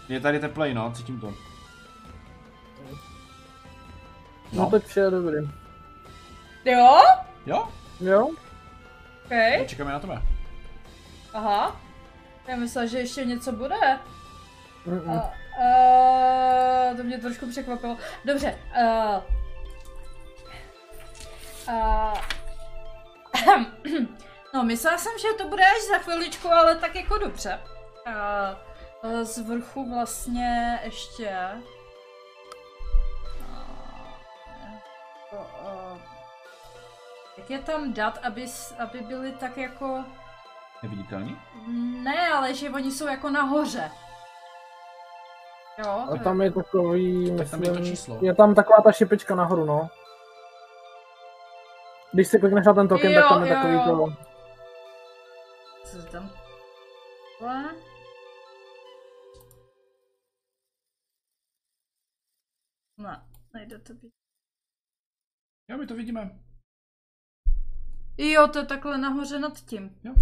Je 0.09 0.19
tady 0.19 0.39
teplej, 0.39 0.73
no, 0.73 0.91
cítím 0.91 1.19
to. 1.19 1.33
No, 4.51 4.63
No. 4.63 4.69
tak 4.69 4.85
vše 4.85 4.99
je 4.99 5.09
dobrý. 5.11 5.35
jo? 6.65 6.97
Jo? 7.45 7.67
Jo? 7.99 8.27
OK. 9.25 9.67
Čekáme 9.67 9.91
na 9.91 9.99
tebe. 9.99 10.21
Aha. 11.33 11.81
Já 12.47 12.55
myslela, 12.55 12.87
že 12.87 12.97
ještě 12.99 13.25
něco 13.25 13.51
bude. 13.51 13.75
Mm-mm. 14.87 15.19
A, 15.19 15.33
a, 15.63 16.95
to 16.97 17.03
mě 17.03 17.17
trošku 17.17 17.49
překvapilo. 17.49 17.97
Dobře. 18.25 18.57
A, 18.85 19.21
a, 21.71 22.13
no, 24.53 24.63
myslela 24.63 24.97
jsem, 24.97 25.11
že 25.21 25.27
to 25.37 25.47
bude 25.49 25.63
až 25.65 25.81
za 25.91 25.97
chviličku, 25.97 26.47
ale 26.51 26.75
tak 26.75 26.95
jako 26.95 27.17
dobře. 27.17 27.59
A, 28.05 28.11
a 28.11 28.55
z 29.23 29.37
vrchu 29.37 29.93
vlastně 29.95 30.79
ještě... 30.83 31.29
A, 31.29 31.51
jako, 35.23 35.45
a, 35.67 35.97
jak 37.37 37.49
je 37.49 37.59
tam 37.59 37.93
dát, 37.93 38.19
aby, 38.23 38.45
aby 38.79 39.01
byly 39.01 39.31
tak 39.31 39.57
jako... 39.57 40.03
Neviditelný? 40.83 41.37
Ne, 42.03 42.29
ale 42.33 42.53
že 42.53 42.69
oni 42.69 42.91
jsou 42.91 43.07
jako 43.07 43.29
nahoře. 43.29 43.91
Jo, 45.77 46.05
A 46.13 46.17
tam 46.23 46.41
je 46.41 46.51
takový, 46.51 47.37
Tak 47.37 47.49
tam 47.49 47.63
je 47.63 47.69
to 47.69 47.73
myslím, 47.79 47.95
číslo. 47.95 48.17
je 48.21 48.35
tam 48.35 48.55
taková 48.55 48.81
ta 48.83 48.91
šipička 48.91 49.35
nahoru, 49.35 49.65
no. 49.65 49.89
Když 52.13 52.27
si 52.27 52.39
klikneš 52.39 52.65
na 52.65 52.73
ten 52.73 52.87
token, 52.87 53.11
Jo, 53.11 53.21
tak 53.21 53.29
tam 53.29 53.43
je 53.43 53.49
jo, 53.49 53.55
takový 53.55 53.73
jo. 53.73 53.81
to... 53.85 54.30
Co 55.91 56.03
tam? 56.11 56.29
Tohle? 57.39 57.75
Ne, 62.97 63.21
nejde 63.53 63.79
to 63.79 63.93
být. 63.93 64.13
Jo, 65.69 65.77
my 65.77 65.87
to 65.87 65.95
vidíme. 65.95 66.39
Jo, 68.17 68.47
to 68.47 68.59
je 68.59 68.65
takhle 68.65 68.97
nahoře 68.97 69.39
nad 69.39 69.59
tím. 69.59 69.99
Jo. 70.03 70.13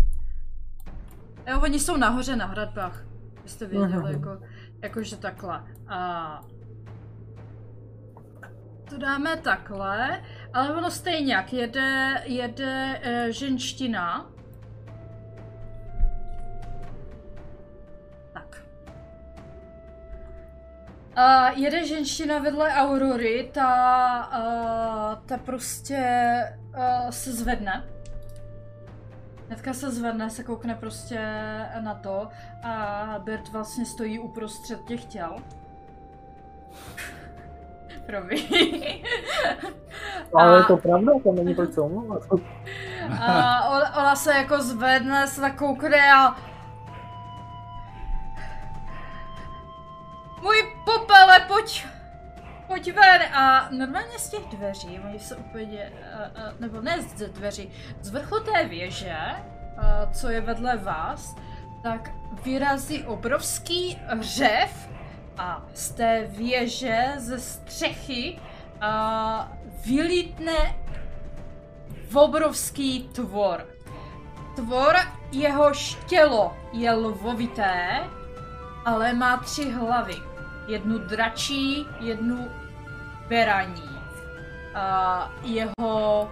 Jo, 1.48 1.62
oni 1.64 1.80
jsou 1.80 1.98
nahoře 1.98 2.36
na 2.36 2.46
hradbách. 2.46 3.04
Jste 3.46 3.66
věděli, 3.68 3.94
Mhm. 4.04 4.12
jako, 4.14 4.42
jakože 4.84 5.18
takhle. 5.18 5.76
A 5.88 6.42
to 8.90 8.98
dáme 8.98 9.38
takhle, 9.38 10.24
ale 10.54 10.76
ono 10.78 10.92
stejně 10.92 11.34
jak 11.34 11.54
jede, 11.54 12.24
jede 12.26 13.00
e, 13.04 13.34
ženština. 13.34 14.32
A 21.20 21.50
jede 21.50 21.86
ženština 21.86 22.40
vedle 22.40 22.74
Aurory, 22.74 23.50
ta, 23.54 23.72
a, 24.22 24.42
ta 25.26 25.38
prostě 25.38 26.04
a, 26.74 27.12
se 27.12 27.32
zvedne. 27.32 27.84
Hnedka 29.48 29.74
se 29.74 29.92
zvedne, 29.92 30.30
se 30.30 30.44
koukne 30.44 30.76
prostě 30.76 31.20
na 31.80 31.94
to 31.94 32.28
a 32.64 33.06
Bert 33.20 33.52
vlastně 33.52 33.86
stojí 33.86 34.20
uprostřed 34.20 34.80
těch 34.88 35.06
těl. 35.06 35.36
Promiň. 38.06 38.40
Ale 40.34 40.54
A- 40.54 40.58
je 40.58 40.64
to 40.64 40.78
pravda, 40.78 41.14
to 41.24 41.32
není 41.32 41.56
proč 41.56 41.74
se 41.74 41.82
omlouvat. 41.82 42.22
A 43.22 43.70
ona, 43.70 43.98
ona 43.98 44.16
se 44.16 44.34
jako 44.34 44.62
zvedne, 44.62 45.28
se 45.28 45.42
tak 45.42 45.56
koukne 45.56 46.14
a... 46.14 46.36
Můj 50.42 50.76
popele, 50.86 51.40
pojď! 51.40 51.86
Pojď 52.68 52.94
ven! 52.94 53.22
A 53.34 53.70
normálně 53.72 54.20
z 54.20 54.30
těch 54.30 54.46
dveří, 54.46 55.00
oni 55.06 55.20
se 55.20 55.36
úplně, 55.36 55.92
uh, 55.92 56.44
uh, 56.44 56.60
nebo 56.60 56.82
ne 56.82 57.02
z 57.02 57.30
dveří, 57.30 57.72
z 58.02 58.10
vrchu 58.10 58.40
té 58.40 58.66
věže, 58.66 59.18
uh, 59.26 60.12
co 60.12 60.30
je 60.30 60.42
vedle 60.42 60.78
vás, 60.78 61.36
tak 61.84 62.12
vyrazí 62.44 63.04
obrovský 63.04 64.02
řev 64.20 64.90
a 65.38 65.66
z 65.74 65.92
té 65.92 66.28
věže, 66.30 67.14
ze 67.18 67.40
střechy, 67.40 68.40
vylítne 69.86 70.76
obrovský 72.14 73.10
tvor. 73.14 73.68
Tvor, 74.56 74.96
jehož 75.32 75.98
tělo 76.08 76.58
je 76.74 76.92
lvovité, 76.92 78.08
ale 78.86 79.14
má 79.14 79.38
tři 79.38 79.72
hlavy. 79.72 80.29
Jednu 80.70 80.98
dračí, 80.98 81.88
jednu 82.00 82.52
beraní. 83.28 84.00
A 84.76 85.32
jeho, 85.44 86.30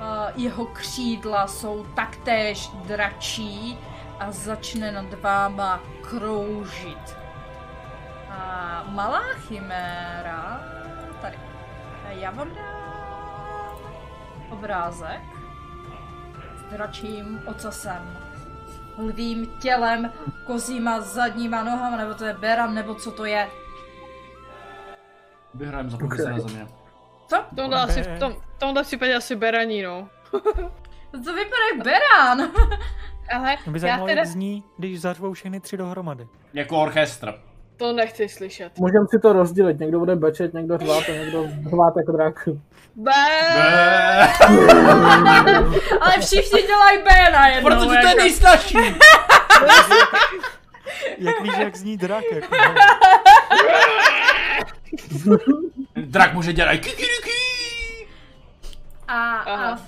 a 0.00 0.28
jeho 0.36 0.66
křídla 0.66 1.46
jsou 1.46 1.84
taktéž 1.84 2.68
dračí 2.68 3.78
a 4.18 4.30
začne 4.30 4.92
nad 4.92 5.20
váma 5.20 5.80
kroužit. 6.02 7.16
A 8.30 8.84
malá 8.88 9.22
chiméra, 9.34 10.60
tady. 11.20 11.38
Já 12.08 12.30
vám 12.30 12.54
dám 12.54 13.78
obrázek 14.50 15.22
s 16.56 16.62
dračím 16.70 17.42
ocasem, 17.46 18.18
lvým 18.98 19.46
tělem, 19.46 20.12
kozíma 20.46 21.00
zadníma 21.00 21.64
nohama, 21.64 21.96
nebo 21.96 22.14
to 22.14 22.24
je 22.24 22.32
beran, 22.34 22.74
nebo 22.74 22.94
co 22.94 23.10
to 23.10 23.24
je. 23.24 23.48
Vyhrajeme 25.54 25.90
za 25.90 25.96
okay. 25.96 26.18
na 26.24 26.38
země. 26.38 26.66
Co? 27.26 27.44
V 27.52 27.56
tomhle, 27.56 27.80
asi, 27.80 28.02
v 28.02 28.18
tom, 28.18 28.32
v 28.32 28.58
tomhle 28.58 28.82
případě 28.82 29.14
asi 29.14 29.36
beraní, 29.36 29.82
no. 29.82 30.08
To 31.12 31.34
vypadá 31.34 31.62
jak 31.74 31.84
beran. 31.84 32.50
Ale 33.34 33.56
by 33.66 33.80
já 33.82 34.06
teda 34.06 34.24
zní, 34.24 34.64
když 34.78 35.00
zařvou 35.00 35.32
všechny 35.32 35.60
tři 35.60 35.76
dohromady. 35.76 36.28
Jako 36.52 36.82
orchestr. 36.82 37.34
To 37.82 37.92
nechci 37.92 38.28
slyšet. 38.28 38.78
Můžeme 38.78 39.06
si 39.10 39.18
to 39.18 39.32
rozdělit, 39.32 39.80
někdo 39.80 39.98
bude 39.98 40.16
bečet, 40.16 40.54
někdo 40.54 40.78
řvát 40.78 41.04
a 41.08 41.12
někdo 41.12 41.48
řvát 41.70 41.96
jako 41.96 42.12
drak. 42.12 42.48
Bé. 42.96 43.48
Ale 46.00 46.20
všichni 46.20 46.62
dělají 46.62 46.98
B 46.98 47.30
na 47.32 47.48
jednou. 47.48 47.70
Protože 47.70 47.86
to 47.86 47.92
je 47.92 48.04
jako. 48.04 48.18
nejsnažší. 48.18 48.76
Jak 51.18 51.40
víš, 51.42 51.52
jak 51.58 51.76
zní 51.76 51.96
drak, 51.96 52.24
jako, 52.32 52.56
no. 55.26 55.36
Drak 55.96 56.34
může 56.34 56.52
dělat 56.52 56.72
kikiriki. 56.72 57.30
A, 59.08 59.36
Aha, 59.36 59.72
a 59.72 59.78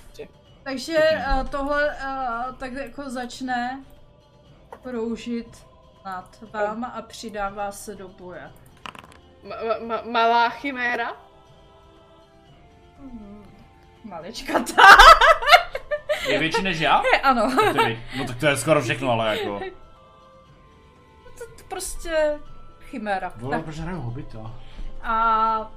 takže 0.62 0.98
uh, 1.40 1.48
tohle 1.48 1.86
uh, 1.86 2.54
tak 2.58 2.72
jako 2.72 3.10
začne 3.10 3.80
kroužit 4.82 5.46
nad 6.04 6.38
váma 6.52 6.86
a 6.86 7.02
přidává 7.02 7.72
se 7.72 7.94
do 7.94 8.08
boje. 8.08 8.52
ma, 9.48 9.56
ma, 9.86 10.02
malá 10.10 10.48
chiméra? 10.50 11.12
Maličkatá. 14.04 14.82
Je 16.28 16.38
větší 16.38 16.62
než 16.62 16.78
já? 16.80 17.02
ano. 17.22 17.56
Tedy. 17.72 18.02
No 18.18 18.24
tak 18.26 18.36
to 18.38 18.46
je 18.46 18.56
skoro 18.56 18.82
všechno, 18.82 19.10
ale 19.10 19.38
jako. 19.38 19.58
to, 21.38 21.44
to 21.58 21.64
prostě 21.68 22.38
chiméra. 22.80 23.32
Vole, 23.36 23.56
Tak 23.56 23.64
proč 23.64 23.78
hraju 23.78 24.00
hobita? 24.00 24.54
a 25.02 25.72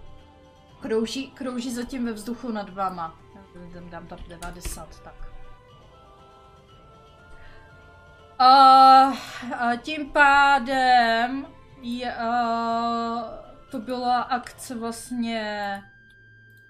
krouží, 0.80 1.32
krouží 1.32 1.74
zatím 1.74 2.06
ve 2.06 2.12
vzduchu 2.14 2.52
nad 2.52 2.70
váma. 2.70 3.16
Já 3.36 3.74
tam 3.74 3.90
dám 3.90 4.08
tam 4.08 4.20
90, 4.28 5.00
tak. 5.04 5.27
A, 8.40 8.46
a 9.60 9.76
tím 9.82 10.12
pádem 10.12 11.48
je, 11.82 12.16
a, 12.16 12.30
to 13.72 13.80
byla 13.80 14.22
akce 14.22 14.76
vlastně 14.76 15.82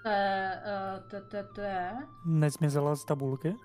té, 0.03 0.53
a, 0.61 0.99
té, 1.09 1.21
té, 1.21 1.43
té, 1.43 1.97
Nezmizela 2.25 2.95
z 2.95 3.05
tabulky? 3.05 3.55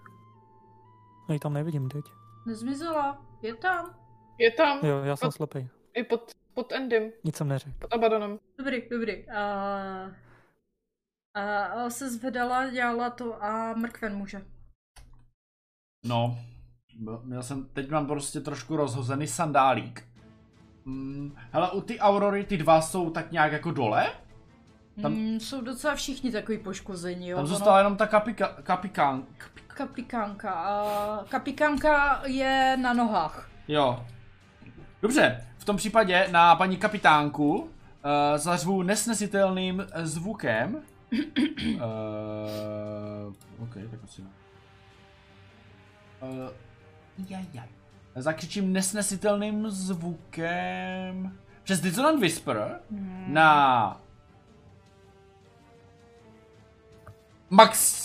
Já 1.28 1.32
ji 1.32 1.38
tam 1.40 1.52
nevidím 1.52 1.88
teď. 1.88 2.04
nezmizela, 2.46 3.26
je 3.42 3.54
tam. 3.54 3.94
Je 4.38 4.50
tam 4.50 4.78
Jo, 4.82 4.98
já 5.04 5.16
jsem 5.16 5.26
Pod- 5.26 5.34
slepej. 5.36 5.68
i 5.94 6.04
pod, 6.04 6.32
pod 6.54 6.72
Endym, 6.72 7.12
Nic 7.24 7.36
jsem 7.36 7.48
neřekl. 7.48 7.78
pod 7.80 7.92
Abadonem. 7.94 8.38
Dobrý, 8.58 8.88
dobrý. 8.88 9.30
A, 9.30 9.42
a, 11.34 11.64
a 11.64 11.90
se 11.90 12.10
zvedala, 12.10 12.70
dělala 12.70 13.10
to 13.10 13.44
a 13.44 13.74
mrkven 13.74 14.16
může. 14.16 14.46
No, 16.04 16.38
měl 17.24 17.42
jsem, 17.42 17.66
teď 17.72 17.90
mám 17.90 18.06
prostě 18.06 18.40
trošku 18.40 18.76
rozhozený 18.76 19.26
sandálík. 19.26 20.04
Hmm, 20.86 21.36
hele, 21.50 21.70
u 21.70 21.80
ty 21.80 22.00
Aurory 22.00 22.44
ty 22.44 22.56
dva 22.56 22.80
jsou 22.80 23.10
tak 23.10 23.32
nějak 23.32 23.52
jako 23.52 23.70
dole? 23.70 24.06
Tam-. 25.02 25.14
Mm, 25.14 25.40
jsou 25.40 25.60
docela 25.60 25.94
všichni 25.94 26.32
takový 26.32 26.58
poškození, 26.58 27.28
jo. 27.28 27.36
Tam 27.36 27.44
ono- 27.44 27.54
zůstala 27.54 27.78
jenom 27.78 27.96
ta 27.96 28.06
kapika, 28.06 28.48
kapikán, 28.62 29.22
kapik, 29.38 29.62
Kapikánka. 29.66 30.50
A 30.52 31.24
kapikánka 31.28 32.22
je 32.26 32.76
na 32.82 32.92
nohách. 32.92 33.50
jo. 33.68 34.06
Dobře, 35.02 35.46
v 35.58 35.64
tom 35.64 35.76
případě 35.76 36.28
na 36.30 36.56
paní 36.56 36.76
kapitánku 36.76 37.54
uh, 37.56 37.68
zařvu 38.36 38.82
nesnesitelným 38.82 39.86
eh, 39.92 40.06
zvukem. 40.06 40.74
uh, 41.74 41.82
OK, 43.58 43.74
tak 43.90 44.00
asi 44.04 44.22
ne. 44.22 44.28
Uh, 46.20 46.48
jaj, 47.28 47.44
jaj. 47.52 47.66
Zakřičím 48.16 48.72
nesnesitelným 48.72 49.70
zvukem 49.70 51.38
přes 51.62 51.80
Dissonant 51.80 52.20
Whisper 52.20 52.80
na 53.26 54.00
max, 57.50 58.02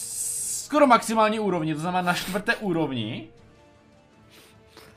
skoro 0.65 0.87
maximální 0.87 1.39
úrovni, 1.39 1.73
to 1.73 1.79
znamená 1.79 2.01
na 2.01 2.13
čtvrté 2.13 2.55
úrovni. 2.55 3.27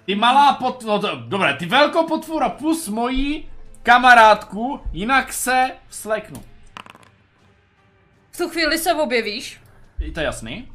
Ty 0.04 0.14
malá 0.14 0.52
pot... 0.52 0.84
No 0.84 0.98
to, 0.98 1.16
dobré, 1.16 1.56
ty 1.56 1.66
velkou 1.66 2.06
potvora 2.06 2.48
plus 2.48 2.88
mojí 2.88 3.48
kamarádku, 3.82 4.80
jinak 4.92 5.32
se 5.32 5.70
vsleknu. 5.88 6.42
V 8.30 8.36
tu 8.36 8.48
chvíli 8.48 8.78
se 8.78 8.94
objevíš. 8.94 9.60
Je 9.98 10.12
to 10.12 10.20
jasný? 10.20 10.72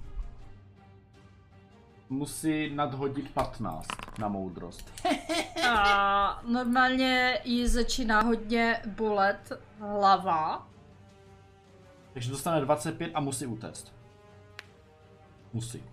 Musí 2.16 2.70
nadhodit 2.76 3.32
15 3.32 3.88
na 4.20 4.28
moudrost. 4.28 4.92
A 5.70 6.42
normálně 6.48 7.42
jí 7.44 7.68
začíná 7.68 8.22
hodně 8.22 8.82
bolet 8.86 9.52
hlava. 9.80 10.68
Takže 12.14 12.32
dostane 12.32 12.62
25 12.62 13.12
a 13.14 13.20
musí 13.20 13.46
utéct. 13.46 13.94
Musí. 15.54 15.84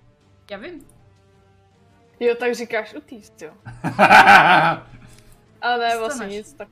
Já 0.51 0.59
vím. 0.59 0.87
Jo, 2.21 2.35
tak 2.35 2.55
říkáš 2.55 2.95
utíct, 2.95 3.43
jo. 3.43 3.53
Ale 5.63 5.79
ne, 5.79 5.99
vlastně 5.99 6.27
nic 6.27 6.53
tak. 6.53 6.69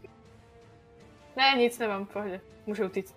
Ne, 1.37 1.55
nic 1.59 1.79
nemám, 1.79 2.07
v 2.07 2.09
pohodě. 2.09 2.41
Můžu 2.67 2.85
utíct. 2.85 3.17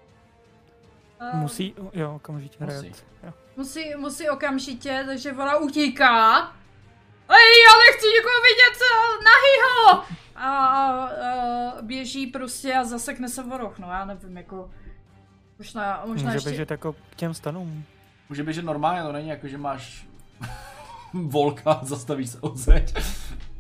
Musí, 1.34 1.76
jo, 1.94 2.16
okamžitě 2.16 2.66
Musí. 2.66 2.82
reakce. 2.82 3.04
Jo. 3.24 3.34
Musí, 3.58 3.96
musí 3.98 4.30
okamžitě, 4.30 5.04
takže 5.08 5.32
ona 5.32 5.58
utíká. 5.58 6.38
Ej, 7.30 7.62
já 7.64 7.74
nechci 7.88 8.08
nikoho 8.08 8.42
vidět 8.42 8.80
nahýho! 9.24 10.04
A, 10.36 10.50
a, 10.66 11.08
a 11.78 11.82
běží 11.82 12.28
prostě 12.28 12.74
a 12.74 12.84
zasekne 12.84 13.30
se 13.30 13.44
o 13.44 13.58
roh, 13.58 13.80
no 13.80 13.88
já 13.88 14.06
nevím, 14.06 14.38
jako... 14.38 14.72
Možná, 15.58 16.04
možná 16.06 16.26
Může 16.26 16.38
ještě... 16.38 16.50
běžet 16.50 16.72
jako 16.72 16.94
k 16.94 17.16
těm 17.16 17.34
stanům. 17.34 17.86
Může 18.30 18.44
běžet 18.44 18.66
normálně, 18.66 19.04
to 19.04 19.12
není 19.12 19.30
jako, 19.30 19.48
že 19.48 19.58
máš 19.58 20.08
volka 21.14 21.72
a 21.72 21.86
zastavíš 21.86 22.30
se 22.30 22.40
o 22.42 22.56
zeď. 22.56 22.94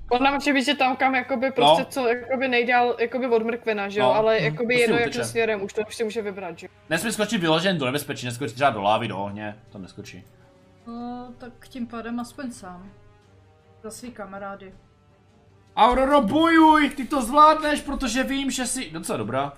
Ona 0.09 0.31
může 0.31 0.53
být, 0.53 0.63
že 0.65 0.73
tam 0.75 0.95
kam 0.95 1.15
jakoby 1.15 1.51
prostě 1.51 1.81
No. 1.81 1.87
co 1.89 2.07
jakoby 2.07 2.47
nejdál 2.47 2.95
jakoby 2.99 3.27
od 3.27 3.43
mrkvena, 3.43 3.89
že 3.89 3.99
jo, 3.99 4.05
No, 4.05 4.15
ale 4.15 4.39
jakoby 4.39 4.75
jedno 4.79 4.97
jakým 4.97 5.23
směrem, 5.23 5.61
už 5.63 5.73
to 5.73 5.83
prostě 5.83 6.03
může 6.03 6.21
vybrat, 6.21 6.59
že 6.59 6.65
jo. 6.67 6.69
Nesmí 6.89 7.11
skočit 7.11 7.41
vyložen 7.41 7.77
do 7.77 7.85
nebezpečí, 7.85 8.25
neskočí 8.25 8.53
třeba 8.53 8.69
do 8.69 8.81
lávy, 8.81 9.07
do 9.07 9.17
ohně, 9.17 9.57
to 9.71 9.77
neskočí. 9.77 10.23
No, 10.87 11.33
tak 11.37 11.67
tím 11.67 11.87
pádem 11.87 12.19
aspoň 12.19 12.51
sám. 12.51 12.91
Za 13.83 13.91
svý 13.91 14.11
kamarády. 14.11 14.73
Aurora, 15.75 16.21
bojuj, 16.21 16.89
ty 16.89 17.05
to 17.05 17.21
zvládneš, 17.21 17.81
protože 17.81 18.23
vím, 18.23 18.51
že 18.51 18.65
jsi 18.65 18.89
docela 18.91 19.17
dobrá. 19.17 19.53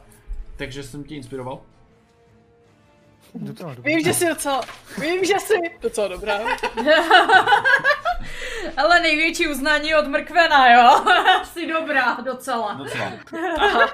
Takže 0.57 0.83
jsem 0.83 1.03
tě 1.03 1.15
inspiroval. 1.15 1.61
Docela 3.35 3.73
dobrý. 3.75 3.95
Vím, 3.95 4.03
že 4.05 4.13
jsi 4.13 4.27
docela, 4.27 4.61
vím, 5.01 5.25
že 5.25 5.33
jsi 5.39 5.53
docela 5.81 6.07
dobrá. 6.07 6.39
Ale 8.77 8.99
největší 8.99 9.47
uznání 9.47 9.95
od 9.95 10.07
mrkvena, 10.07 10.73
jo? 10.73 11.05
Jsi 11.43 11.67
dobrá, 11.67 12.17
docela. 12.21 12.73
Docela. 12.73 13.11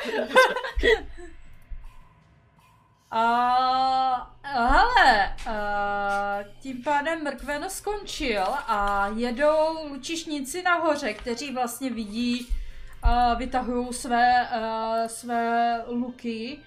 A 3.11 4.33
hele, 4.43 5.35
a, 5.48 6.40
tím 6.59 6.83
pádem 6.83 7.24
mrkven 7.24 7.69
skončil 7.69 8.43
a 8.67 9.09
jedou 9.16 9.88
lučišníci 9.90 10.61
nahoře, 10.64 11.14
kteří 11.14 11.53
vlastně 11.53 11.90
vidí, 11.90 12.48
a 13.03 13.33
vytahují 13.33 13.93
své, 13.93 14.48
a, 14.50 14.93
své 15.08 15.82
luky 15.88 16.59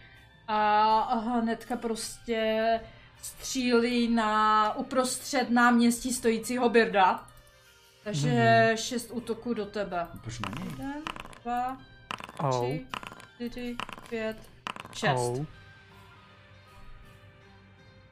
a 0.48 1.14
hnedka 1.14 1.76
prostě 1.76 2.80
střílí 3.22 4.08
na 4.08 4.72
uprostřed 4.76 5.50
náměstí 5.50 6.12
stojícího 6.12 6.68
Birda. 6.68 7.26
Takže 8.04 8.28
mm-hmm. 8.28 8.74
šest 8.76 9.10
útoků 9.10 9.54
do 9.54 9.66
tebe. 9.66 10.06
Proč 10.22 10.40
na 10.40 10.50
něj? 10.58 10.70
Jeden, 10.70 11.02
dva, 11.42 11.78
Au, 12.38 12.62
tři, 12.62 12.86
čtyři, 13.34 13.76
pět, 14.08 14.36
šest. 14.92 15.18
au. 15.20 15.44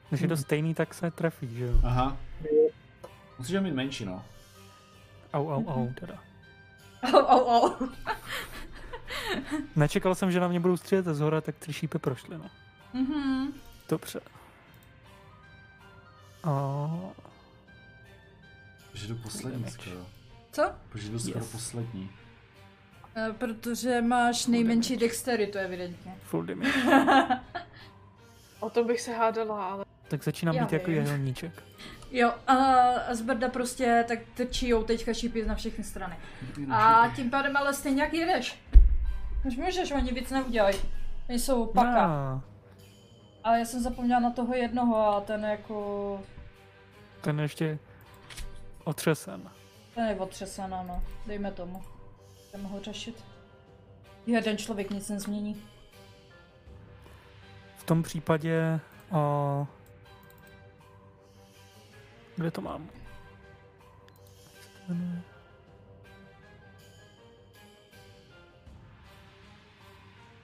Když 0.09 0.21
je 0.21 0.27
to 0.27 0.37
stejný, 0.37 0.73
tak 0.73 0.93
se 0.93 1.11
trefí, 1.11 1.55
že 1.55 1.63
jo? 1.63 1.79
Aha. 1.83 2.17
Musíš 3.37 3.59
mít 3.59 3.73
menší, 3.73 4.05
no. 4.05 4.25
Au, 5.33 5.49
au, 5.49 5.67
au, 5.67 5.93
teda. 5.93 6.19
Au, 7.13 7.25
au, 7.25 7.45
au. 7.47 7.89
Nečekal 9.75 10.15
jsem, 10.15 10.31
že 10.31 10.39
na 10.39 10.47
mě 10.47 10.59
budou 10.59 10.77
střílet 10.77 11.05
ze 11.05 11.13
zhora, 11.13 11.41
tak 11.41 11.55
tři 11.55 11.73
šípy 11.73 11.99
prošly, 11.99 12.37
no. 12.37 12.45
Mhm. 12.93 13.53
Dobře. 13.89 14.19
A... 16.43 16.51
Protože 18.93 19.07
jdu 19.07 19.15
poslední 19.15 19.65
skoro. 19.71 19.95
Co? 20.51 20.71
Protože 20.89 21.09
jdu 21.11 21.19
skoro 21.19 21.39
Yes. 21.39 21.51
poslední. 21.51 22.09
Eh, 23.15 23.33
Protože 23.37 24.01
máš 24.01 24.45
nejmenší 24.47 24.97
dexteritu, 24.97 25.57
evidentně. 25.57 26.15
Full 26.23 26.43
damage. 26.43 26.71
O 28.59 28.69
tom 28.69 28.87
bych 28.87 29.01
se 29.01 29.13
hádala, 29.13 29.65
ale 29.65 29.85
Tak 30.07 30.23
začínám 30.23 30.55
Já 30.55 30.63
být 30.63 30.73
jako 30.73 30.91
jehelníček. 30.91 31.63
Jo, 32.11 32.33
a 32.47 32.55
z 33.15 33.21
Brda 33.21 33.49
prostě 33.49 34.05
tak 34.07 34.19
trčí 34.33 34.73
teďka 34.85 35.13
šípy 35.13 35.45
na 35.45 35.55
všechny 35.55 35.83
strany. 35.83 36.15
A 36.71 37.11
tím 37.15 37.29
pádem 37.29 37.57
ale 37.57 37.73
stejně 37.73 38.01
jak 38.03 38.13
jedeš. 38.13 38.59
Už 39.45 39.57
můžeš, 39.57 39.91
oni 39.91 40.11
víc 40.11 40.29
neudělají. 40.31 40.77
Nejsou 41.29 41.65
paka. 41.65 42.05
Ah, 42.05 42.41
Ale 43.43 43.59
já 43.59 43.65
jsem 43.65 43.81
zapomněla 43.81 44.19
na 44.19 44.29
toho 44.31 44.55
jednoho 44.55 44.97
a 45.17 45.21
ten 45.21 45.43
jako... 45.43 46.19
ten 47.21 47.39
ještě 47.39 47.79
otřesen. 48.83 49.51
Ten 49.95 50.07
je 50.07 50.15
otřesen, 50.15 50.73
ano. 50.73 51.03
Dejme 51.27 51.51
tomu. 51.51 51.83
Jdeme 52.53 52.67
ho 52.67 52.79
řešit. 52.79 53.23
Jeden 54.25 54.57
člověk 54.57 54.89
nic 54.89 55.09
nezmění. 55.09 55.63
V 57.77 57.83
tom 57.83 58.03
případě... 58.03 58.79
A... 59.11 59.67
Kde 62.35 62.51
to 62.51 62.61
mám? 62.61 62.89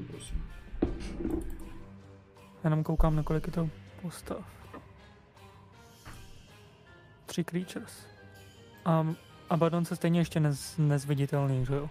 Prosím. 0.07 0.51
Jenom 2.63 2.83
koukám, 2.83 3.15
na 3.15 3.23
kolik 3.23 3.47
je 3.47 3.53
to 3.53 3.69
postav. 4.01 4.45
Tři 7.25 7.43
creatures. 7.43 8.07
A 8.85 9.07
Abaddon 9.49 9.85
se 9.85 9.95
stejně 9.95 10.19
ještě 10.19 10.39
nez, 10.39 10.77
nezviditelný, 10.77 11.65
že 11.65 11.73
jo? 11.75 11.89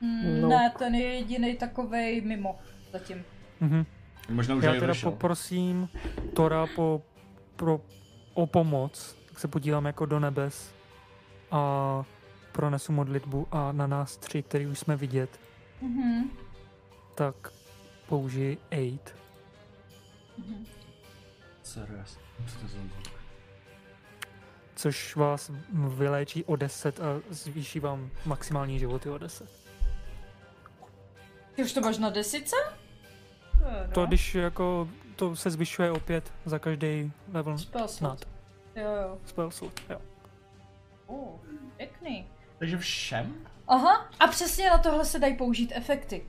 Hmm, 0.00 0.40
No. 0.40 0.48
Ne, 0.48 0.72
ten 0.78 0.94
je 0.94 1.14
jediný 1.14 1.56
takovej 1.56 2.20
mimo 2.20 2.58
zatím. 2.92 3.24
Mhm. 3.60 3.84
Možná 4.30 4.54
už 4.54 4.64
Já 4.64 4.70
aj 4.72 4.80
teda 4.80 4.92
vyšel. 4.92 5.10
poprosím 5.10 5.88
Tora 6.34 6.66
po, 6.76 7.02
pro, 7.56 7.80
o 8.34 8.46
pomoc, 8.46 9.16
tak 9.28 9.38
se 9.40 9.48
podívám 9.48 9.84
jako 9.86 10.06
do 10.06 10.20
nebes 10.20 10.74
a 11.50 12.04
pronesu 12.52 12.92
modlitbu 12.92 13.46
a 13.50 13.72
na 13.72 13.86
nás 13.86 14.16
tři, 14.16 14.42
který 14.42 14.66
už 14.66 14.78
jsme 14.78 14.96
vidět, 14.96 15.40
Mhm. 15.82 16.30
tak 17.14 17.34
použiji 18.08 18.58
aid. 18.70 19.14
Serious. 21.62 22.18
Co 22.46 22.58
to 22.58 22.66
za 22.66 22.78
zvuk? 22.78 23.13
Což 24.76 25.16
vás 25.16 25.50
vyléčí 25.88 26.44
o 26.44 26.56
10 26.56 27.00
a 27.00 27.20
zvýší 27.30 27.80
vám 27.80 28.10
maximální 28.26 28.78
životy 28.78 29.10
o 29.10 29.18
10. 29.18 29.50
Ty 31.54 31.62
už 31.62 31.72
to 31.72 31.80
máš 31.80 31.98
na 31.98 32.10
desice? 32.10 32.56
To 33.94 34.06
když 34.06 34.34
jako 34.34 34.88
to 35.16 35.36
se 35.36 35.50
zvyšuje 35.50 35.90
opět 35.90 36.32
za 36.44 36.58
každý 36.58 37.12
level 37.32 37.58
Spell 37.58 37.88
slot. 37.88 37.98
snad. 37.98 38.28
Jo, 38.76 38.90
jo. 39.02 39.18
Spell 39.26 39.50
slot, 39.50 39.80
jo. 39.90 39.98
Uh, 41.06 41.38
pěkný. 41.76 42.26
Takže 42.58 42.78
všem? 42.78 43.34
Aha, 43.68 44.08
a 44.20 44.26
přesně 44.26 44.70
na 44.70 44.78
tohle 44.78 45.04
se 45.04 45.18
dají 45.18 45.36
použít 45.36 45.72
efekty. 45.74 46.26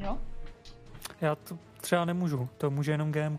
Jo? 0.00 0.18
Já 1.20 1.34
to 1.34 1.58
třeba 1.80 2.04
nemůžu, 2.04 2.48
to 2.58 2.70
může 2.70 2.92
jenom 2.92 3.12
GM. 3.12 3.36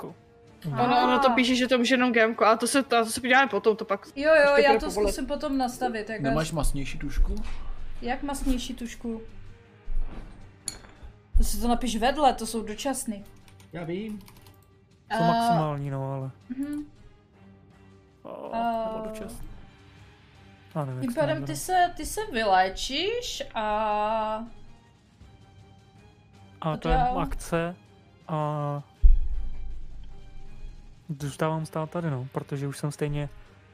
Ono, 0.66 1.04
ono 1.04 1.20
to 1.20 1.30
píše, 1.32 1.56
že 1.56 1.68
to 1.68 1.78
může 1.78 1.94
jenom 1.96 2.14
GMko, 2.14 2.46
ale 2.46 2.58
to 2.58 2.68
se, 2.68 2.84
to, 2.84 3.06
to 3.06 3.12
se 3.12 3.22
podíváme 3.22 3.48
potom, 3.48 3.76
to 3.78 3.86
pak 3.86 4.08
Jo, 4.16 4.32
jo, 4.36 4.58
já 4.58 4.74
to 4.74 4.86
povolit. 4.86 5.10
zkusím 5.10 5.26
potom 5.28 5.58
nastavit. 5.58 6.10
Jak, 6.10 6.22
Nemáš 6.22 6.52
masnější 6.52 6.98
tušku? 6.98 7.36
jak 8.02 8.24
masnější 8.24 8.74
tušku? 8.74 9.22
To 11.38 11.44
si 11.44 11.62
to 11.62 11.68
napiš 11.68 11.96
vedle, 11.98 12.34
to 12.34 12.46
jsou 12.46 12.62
dočasný. 12.64 13.24
Já 13.74 13.84
vím. 13.84 14.20
To 15.10 15.24
A- 15.24 15.28
maximální, 15.28 15.90
no 15.90 16.14
ale. 16.14 16.32
Mhm. 16.50 16.86
O, 18.24 18.56
A- 18.56 18.92
nebo 18.94 19.08
dočas. 19.10 19.34
A 20.76 20.86
nevím, 20.86 21.02
Tím 21.02 21.14
pádem 21.14 21.46
ty 21.46 21.56
se, 21.56 21.94
ty 21.98 22.06
se 22.06 22.22
vyléčíš 22.32 23.44
a... 23.56 23.64
A 26.62 26.78
to 26.78 26.90
je 26.90 26.98
akce 26.98 27.76
a 28.28 28.84
zůstávám 31.22 31.66
stát 31.66 31.90
tady, 31.90 32.12
no, 32.12 32.28
protože 32.32 32.68
už 32.68 32.78
jsem 32.78 32.92
stejně 32.92 33.30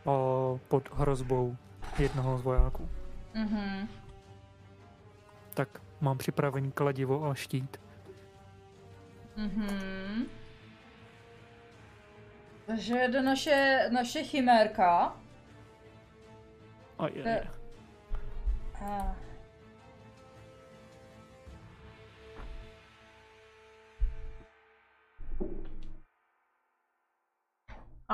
o, 0.05 0.59
pod 0.67 0.89
hrozbou 0.93 1.57
jednoho 1.99 2.37
z 2.37 2.41
vojáků. 2.41 2.89
Mhm. 3.33 3.87
Tak 5.53 5.81
mám 6.01 6.17
připravený 6.17 6.71
kladivo 6.71 7.25
a 7.25 7.33
štít. 7.33 7.77
Mhm. 9.37 10.25
Takže 12.65 12.93
jede 12.93 13.21
naše, 13.21 13.89
naše 13.91 14.23
chimérka. 14.23 15.15
A 16.99 17.07
je. 17.07 17.47
A... 18.81 19.15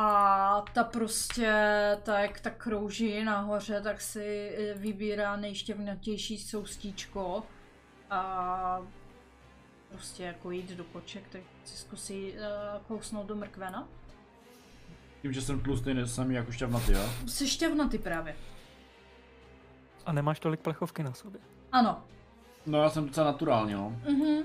A 0.01 0.65
ta 0.73 0.83
prostě, 0.83 1.53
tak, 2.03 2.39
tak 2.39 2.57
krouží 2.57 3.23
nahoře, 3.23 3.81
tak 3.81 4.01
si 4.01 4.55
eh, 4.57 4.73
vybírá 4.73 5.35
nejštěvnatější 5.35 6.37
soustíčko 6.37 7.43
a 8.09 8.81
prostě 9.89 10.23
jako 10.23 10.51
jít 10.51 10.69
do 10.71 10.83
koček, 10.83 11.23
tak 11.29 11.41
si 11.63 11.77
zkusí 11.77 12.31
uh, 12.31 12.81
kousnout 12.87 13.27
do 13.27 13.35
mrkvena. 13.35 13.87
Tím, 15.21 15.33
že 15.33 15.41
jsem 15.41 15.61
tlustý, 15.61 15.91
jsem 16.05 16.31
jako 16.31 16.51
šťavnatý, 16.51 16.91
jo? 16.91 17.09
Jsi 17.27 17.47
šťavnatý 17.47 17.97
právě. 17.97 18.35
A 20.05 20.11
nemáš 20.11 20.39
tolik 20.39 20.59
plechovky 20.59 21.03
na 21.03 21.13
sobě. 21.13 21.41
Ano, 21.71 22.03
No 22.65 22.81
já 22.81 22.89
jsem 22.89 23.05
docela 23.05 23.31
naturální, 23.31 23.73
no. 23.73 23.89
Mhm. 24.09 24.43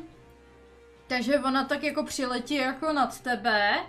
Takže 1.07 1.39
ona 1.39 1.65
tak 1.65 1.83
jako 1.83 2.05
přiletí 2.05 2.55
jako 2.55 2.93
nad 2.93 3.21
tebe 3.21 3.87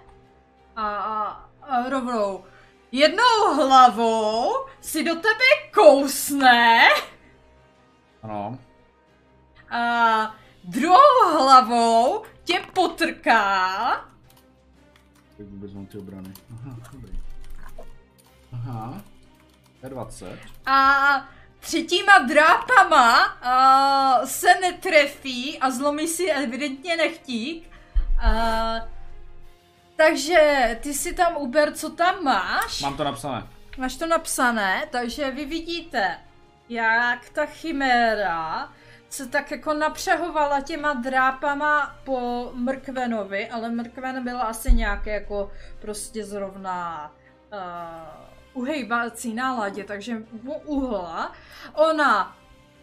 a, 0.75 0.87
a 0.95 1.44
rovnou 1.89 2.43
jednou 2.91 3.53
hlavou 3.55 4.53
si 4.81 5.03
do 5.03 5.15
tebe 5.15 5.45
kousne 5.73 6.87
Ano. 8.23 8.59
a 9.69 10.35
druhou 10.63 11.39
hlavou 11.39 12.23
tě 12.43 12.61
potrká 12.73 13.91
Tak 15.37 15.47
vůbec 15.47 15.73
mám 15.73 15.85
ty 15.85 15.97
obrany. 15.97 16.33
Aha, 16.53 16.77
dobrý. 16.91 17.19
Aha. 18.53 19.01
To 19.79 19.85
je 19.85 19.89
20. 19.89 20.39
a 20.65 21.29
třetíma 21.59 22.17
drápama 22.19 23.21
a, 23.23 24.25
se 24.25 24.47
netrefí 24.61 25.59
a 25.59 25.69
zlomí 25.71 26.07
si 26.07 26.31
evidentně 26.31 26.97
nechtík. 26.97 27.69
A, 28.21 28.73
takže 29.95 30.79
ty 30.83 30.93
si 30.93 31.13
tam 31.13 31.37
uber, 31.37 31.73
co 31.73 31.89
tam 31.89 32.23
máš. 32.23 32.81
Mám 32.81 32.97
to 32.97 33.03
napsané. 33.03 33.47
Máš 33.77 33.95
to 33.95 34.07
napsané, 34.07 34.87
takže 34.91 35.31
vy 35.31 35.45
vidíte, 35.45 36.17
jak 36.69 37.29
ta 37.29 37.45
chiméra 37.45 38.69
se 39.09 39.27
tak 39.27 39.51
jako 39.51 39.73
napřehovala 39.73 40.61
těma 40.61 40.93
drápama 40.93 41.95
po 42.03 42.51
mrkvenovi, 42.53 43.49
ale 43.49 43.69
mrkven 43.69 44.23
byl 44.23 44.41
asi 44.41 44.73
nějaké 44.73 45.13
jako 45.13 45.51
prostě 45.81 46.25
zrovna 46.25 47.11
uh, 47.53 48.61
uhejbací 48.61 49.33
náladě, 49.33 49.83
takže 49.83 50.15
mu 50.43 50.53
uhla. 50.53 51.31
Ona 51.73 52.35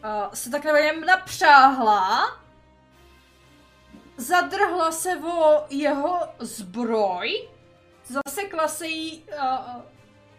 uh, 0.05 0.33
se 0.35 0.51
tak 0.51 0.65
nevím 0.65 1.07
napřáhla, 1.07 2.27
zadrhla 4.17 4.93
se 4.93 5.17
o 5.17 5.65
jeho 5.71 6.21
zbroj, 6.39 7.49
zasekla 8.05 8.69
se 8.69 8.87
jí 8.87 9.23
uh, 9.23 9.83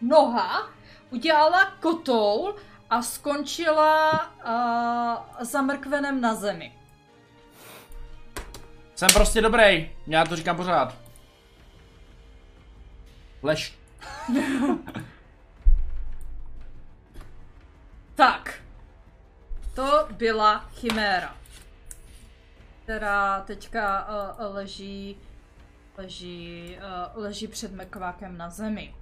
noha, 0.00 0.68
udělala 1.10 1.64
kotoul 1.80 2.56
a 2.90 3.02
skončila 3.02 4.12
uh, 4.46 5.44
za 5.44 5.62
mrkvenem 5.62 6.20
na 6.20 6.34
zemi. 6.34 6.78
Jsem 8.94 9.08
prostě 9.12 9.40
dobrý. 9.40 9.90
Já 10.06 10.24
to 10.24 10.36
říkám 10.36 10.56
pořád. 10.56 10.94
Lež. 13.42 13.78
Tak. 18.14 18.54
To 19.74 20.08
byla 20.10 20.58
chiméra. 20.58 21.36
Která 22.84 23.40
teďka 23.40 24.08
uh, 24.08 24.54
leží, 24.54 25.16
leží, 25.98 26.76
uh, 27.16 27.22
leží 27.22 27.46
před 27.46 27.72
mrkvákem 27.72 28.38
na 28.38 28.50
zemi. 28.50 28.94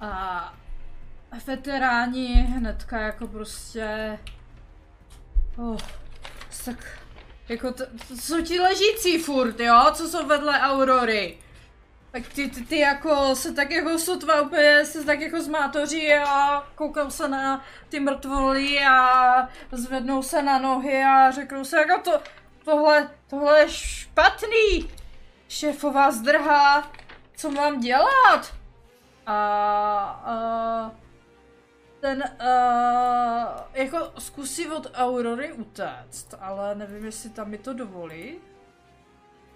A 0.00 0.54
veteráni 1.46 2.34
hnedka 2.34 3.00
jako 3.00 3.26
prostě... 3.26 4.18
Oh, 5.56 5.76
tak 6.64 6.98
jako 7.48 7.72
to, 7.72 7.84
to 8.08 8.16
jsou 8.16 8.42
ti 8.42 8.60
ležící 8.60 9.18
furt, 9.18 9.60
jo, 9.60 9.84
co 9.92 10.08
jsou 10.08 10.26
vedle 10.26 10.60
Aurory. 10.60 11.38
Tak 12.10 12.28
ty, 12.28 12.50
ty, 12.50 12.64
ty 12.64 12.78
jako 12.78 13.34
se 13.36 13.52
tak 13.52 13.70
jako 13.70 13.98
sotva 13.98 14.40
úplně 14.40 14.84
se 14.84 15.04
tak 15.04 15.20
jako 15.20 15.42
zmátoří 15.42 16.12
a 16.14 16.60
koukal 16.74 17.10
se 17.10 17.28
na 17.28 17.64
ty 17.88 18.00
mrtvoly 18.00 18.84
a 18.84 19.48
zvednou 19.72 20.22
se 20.22 20.42
na 20.42 20.58
nohy 20.58 21.02
a 21.04 21.30
řeknou 21.30 21.64
se 21.64 21.76
jako 21.78 22.02
to, 22.02 22.20
tohle, 22.68 23.10
tohle 23.30 23.60
je 23.60 23.68
špatný. 23.68 24.90
Šéfová 25.48 26.10
zdrhá, 26.10 26.90
co 27.36 27.50
mám 27.50 27.80
dělat? 27.80 28.54
A, 29.26 29.36
a 30.24 30.90
ten 32.00 32.24
uh, 32.40 33.46
jako 33.74 34.12
zkusí 34.18 34.68
od 34.68 34.86
Aurory 34.94 35.52
utéct, 35.52 36.34
ale 36.40 36.74
nevím, 36.74 37.04
jestli 37.04 37.30
tam 37.30 37.50
mi 37.50 37.58
to 37.58 37.72
dovolí. 37.72 38.38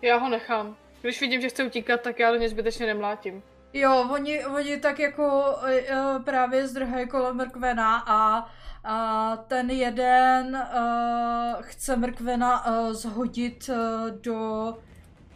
Já 0.03 0.17
ho 0.17 0.29
nechám. 0.29 0.77
Když 1.01 1.21
vidím, 1.21 1.41
že 1.41 1.49
chce 1.49 1.65
utíkat, 1.65 2.01
tak 2.01 2.19
já 2.19 2.31
do 2.31 2.37
něj 2.37 2.49
zbytečně 2.49 2.87
nemlátím. 2.87 3.43
Jo, 3.73 4.09
oni, 4.11 4.47
oni 4.47 4.81
tak 4.81 4.99
jako 4.99 5.57
uh, 5.63 6.23
právě 6.25 6.69
zdrhají 6.69 7.09
kolem 7.09 7.37
mrkvena 7.37 8.05
a, 8.07 8.49
a 8.85 9.37
ten 9.37 9.71
jeden 9.71 10.57
uh, 10.57 11.63
chce 11.63 11.97
mrkvena 11.97 12.67
uh, 12.67 12.93
zhodit 12.93 13.69
uh, 13.69 14.11
do, 14.21 14.69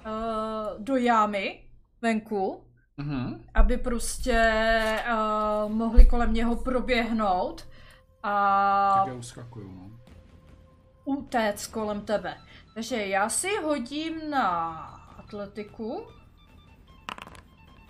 uh, 0.07 0.83
do 0.84 0.97
jámy 0.97 1.62
venku, 2.02 2.62
Mhm. 2.99 3.44
aby 3.55 3.76
prostě 3.76 4.41
uh, 5.12 5.73
mohli 5.73 6.07
kolem 6.07 6.33
něho 6.34 6.57
proběhnout 6.57 7.68
a 8.23 8.94
Tak 8.99 9.07
já 9.08 9.15
uskakuju, 9.15 9.73
no. 9.73 9.91
utéct 11.05 11.66
kolem 11.66 12.00
tebe. 12.00 12.36
Takže 12.75 13.07
já 13.07 13.28
si 13.28 13.49
hodím 13.65 14.31
na 14.31 14.68
atletiku 15.18 16.07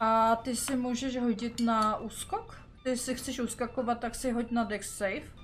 a 0.00 0.36
ty 0.36 0.56
si 0.56 0.76
můžeš 0.76 1.16
hodit 1.20 1.60
na 1.60 1.96
úskok. 1.96 2.60
Ty 2.84 2.96
si 2.96 3.14
chceš 3.14 3.40
uskakovat, 3.40 4.00
tak 4.00 4.14
si 4.14 4.30
hoď 4.30 4.50
na 4.50 4.64
dex 4.64 4.96
save.– 4.96 5.22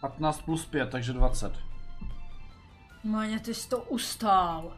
15 0.00 0.42
plus 0.42 0.66
5, 0.66 0.90
takže 0.90 1.12
20. 1.12 1.52
Máně, 3.04 3.40
ty 3.40 3.54
jsi 3.54 3.68
to 3.68 3.78
ustál. 3.82 4.76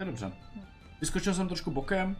Je 0.00 0.06
dobře. 0.06 0.32
Vyskočil 1.00 1.34
jsem 1.34 1.48
trošku 1.48 1.70
bokem. 1.70 2.16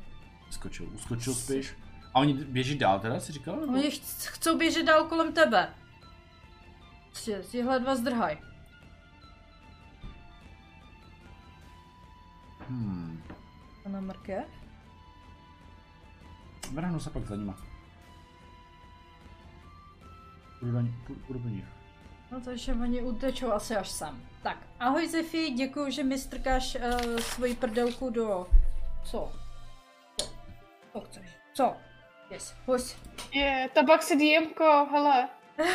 Vyskočil, 0.46 0.88
uskočil 0.94 1.34
spíš. 1.34 1.74
A 2.14 2.18
oni 2.20 2.34
běží 2.34 2.78
dál 2.78 3.00
teda, 3.00 3.20
si 3.20 3.32
říkal? 3.32 3.56
Nebo? 3.60 3.72
Oni 3.72 3.90
ch- 3.90 4.26
chcou 4.26 4.58
běžet 4.58 4.82
dál 4.82 5.04
kolem 5.04 5.32
tebe. 5.32 5.74
Prostě, 7.10 7.42
tyhle 7.50 7.80
dva 7.80 7.96
zdrhaj. 7.96 8.38
Hmm. 12.68 13.22
A 13.84 13.88
na 13.88 14.00
mrkev? 14.00 14.44
Vrhnu 16.72 17.00
se 17.00 17.10
pak 17.10 17.26
za 17.26 17.36
nima. 17.36 17.69
Půjdu 20.60 20.72
do 20.72 20.80
ní- 20.80 20.94
půjdu- 21.06 21.20
půjdu 21.26 21.38
do 21.40 21.48
nich. 21.48 21.64
No 22.30 22.40
takže 22.40 22.72
oni 22.72 23.02
utečou 23.02 23.52
asi 23.52 23.76
až 23.76 23.88
sem. 23.88 24.22
Tak, 24.42 24.56
ahoj 24.80 25.08
Zefi, 25.08 25.50
děkuji, 25.50 25.90
že 25.92 26.04
mi 26.04 26.18
strkáš 26.18 26.74
uh, 26.76 27.18
svoji 27.18 27.54
prdelku 27.54 28.10
do... 28.10 28.46
Co? 29.04 29.32
Co? 30.16 30.26
Co 30.92 31.00
chceš? 31.00 31.26
Co? 31.54 31.76
Yes, 32.30 32.54
pojď. 32.66 32.96
Je, 33.32 33.68
tabak 33.74 34.02
si 34.02 34.16
DMko, 34.16 34.86
hele. 34.92 35.28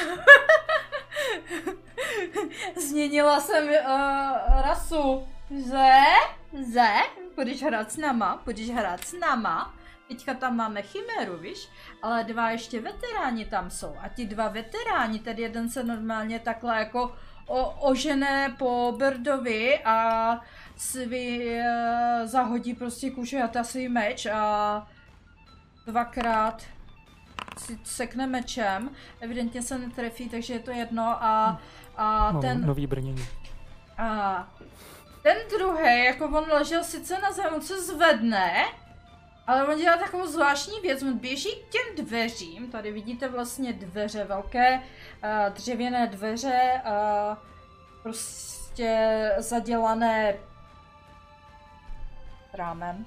Změnila 2.75 3.39
jsem 3.39 3.63
uh, 3.67 4.61
rasu. 4.61 5.27
Ze? 5.57 5.91
Ze? 6.63 6.87
Budeš 7.35 7.63
hrát 7.63 7.91
s 7.91 7.97
náma? 7.97 8.41
Budeš 8.45 8.69
hrát 8.69 9.03
s 9.05 9.13
náma? 9.13 9.73
Teďka 10.07 10.33
tam 10.33 10.55
máme 10.55 10.81
chiméru, 10.81 11.37
víš? 11.37 11.69
Ale 12.01 12.23
dva 12.23 12.49
ještě 12.49 12.81
veteráni 12.81 13.45
tam 13.45 13.69
jsou. 13.69 13.95
A 14.01 14.09
ti 14.09 14.25
dva 14.25 14.47
veteráni, 14.47 15.19
tedy 15.19 15.41
jeden 15.41 15.69
se 15.69 15.83
normálně 15.83 16.39
takhle 16.39 16.79
jako 16.79 17.15
o, 17.47 17.69
ožené 17.89 18.55
po 18.59 18.93
Birdovi 18.97 19.79
a 19.85 20.39
svý, 20.75 21.49
uh, 21.49 22.27
zahodí 22.27 22.73
prostě 22.73 23.11
kušejata 23.11 23.63
svý 23.63 23.89
meč 23.89 24.25
a 24.25 24.87
dvakrát 25.85 26.63
si 27.57 27.79
sekne 27.83 28.27
mečem. 28.27 28.89
Evidentně 29.19 29.61
se 29.61 29.77
netrefí, 29.77 30.29
takže 30.29 30.53
je 30.53 30.59
to 30.59 30.71
jedno 30.71 31.03
a, 31.03 31.61
a 31.97 32.31
Mám 32.31 32.41
ten... 32.41 32.65
nový 32.65 32.87
brnění. 32.87 33.25
A 33.97 34.47
ten 35.23 35.37
druhý, 35.57 36.05
jako 36.05 36.25
on 36.25 36.45
ležel 36.51 36.83
sice 36.83 37.21
na 37.21 37.31
zemi, 37.31 37.61
se 37.61 37.81
zvedne, 37.81 38.65
ale 39.47 39.67
on 39.67 39.77
dělá 39.77 39.97
takovou 39.97 40.27
zvláštní 40.27 40.79
věc, 40.79 41.01
on 41.03 41.17
běží 41.17 41.49
k 41.49 41.69
těm 41.69 42.05
dveřím, 42.05 42.71
tady 42.71 42.91
vidíte 42.91 43.27
vlastně 43.27 43.73
dveře, 43.73 44.23
velké 44.23 44.75
uh, 44.77 45.53
dřevěné 45.53 46.07
dveře, 46.07 46.81
uh, 46.85 47.37
prostě 48.03 49.31
zadělané 49.37 50.35
rámem. 52.53 53.05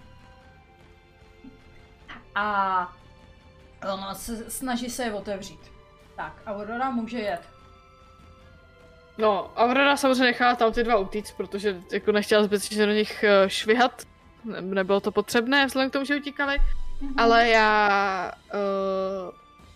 A 2.34 2.92
ona 3.94 4.15
se, 4.15 4.50
snaží 4.50 4.91
se 4.91 5.05
je 5.05 5.12
otevřít. 5.12 5.60
Tak, 6.17 6.33
Aurora 6.47 6.91
může 6.91 7.18
jet. 7.18 7.42
No, 9.18 9.52
Aurora 9.57 9.97
samozřejmě 9.97 10.25
nechala 10.25 10.55
tam 10.55 10.73
ty 10.73 10.84
dva 10.84 10.97
utíct, 10.97 11.36
protože 11.36 11.81
jako 11.92 12.12
nechtěla 12.12 12.42
zbytečně 12.42 12.86
do 12.86 12.92
nich 12.92 13.25
eh, 13.25 13.50
švihat. 13.50 14.02
Ne- 14.49 14.60
nebylo 14.60 15.01
to 15.01 15.12
potřebné, 15.12 15.67
vzhledem 15.67 15.91
k 15.91 15.93
tomu, 15.93 16.05
že 16.05 16.17
utíkali. 16.17 16.57
Ale 17.17 17.49
já 17.49 18.33
uh, 18.55 19.31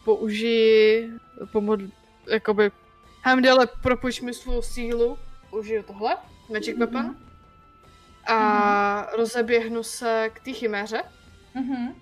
použiji 0.04 1.10
pomod, 1.52 1.80
jakoby 2.30 2.70
Heimdale 3.22 3.66
propůjč 3.82 4.20
mi 4.20 4.34
svou 4.34 4.62
sílu, 4.62 5.18
užiju 5.50 5.82
tohle, 5.82 6.16
Magic 6.52 6.78
Weapon, 6.78 7.16
a 8.26 9.06
rozeběhnu 9.16 9.82
se 9.82 10.30
k 10.34 10.40
té 10.40 10.52
chiméře 10.52 11.02
Mhm. 11.54 11.94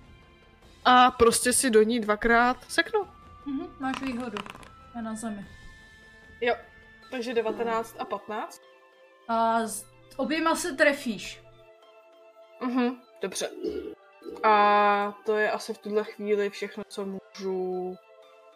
a 0.85 1.11
prostě 1.11 1.53
si 1.53 1.69
do 1.69 1.83
ní 1.83 1.99
dvakrát 1.99 2.57
seknu. 2.67 2.99
Mhm, 3.45 3.67
máš 3.79 4.01
výhodu. 4.01 4.37
Je 4.95 5.01
na 5.01 5.15
zemi. 5.15 5.45
Jo, 6.41 6.55
takže 7.11 7.33
19 7.33 7.95
a 7.99 8.05
15. 8.05 8.61
A 9.27 9.59
s 9.67 9.85
oběma 10.17 10.55
se 10.55 10.71
trefíš. 10.73 11.41
Mhm, 12.61 13.01
dobře. 13.21 13.49
A 14.43 15.13
to 15.25 15.37
je 15.37 15.51
asi 15.51 15.73
v 15.73 15.77
tuhle 15.77 16.03
chvíli 16.03 16.49
všechno, 16.49 16.83
co 16.87 17.05
můžu 17.05 17.97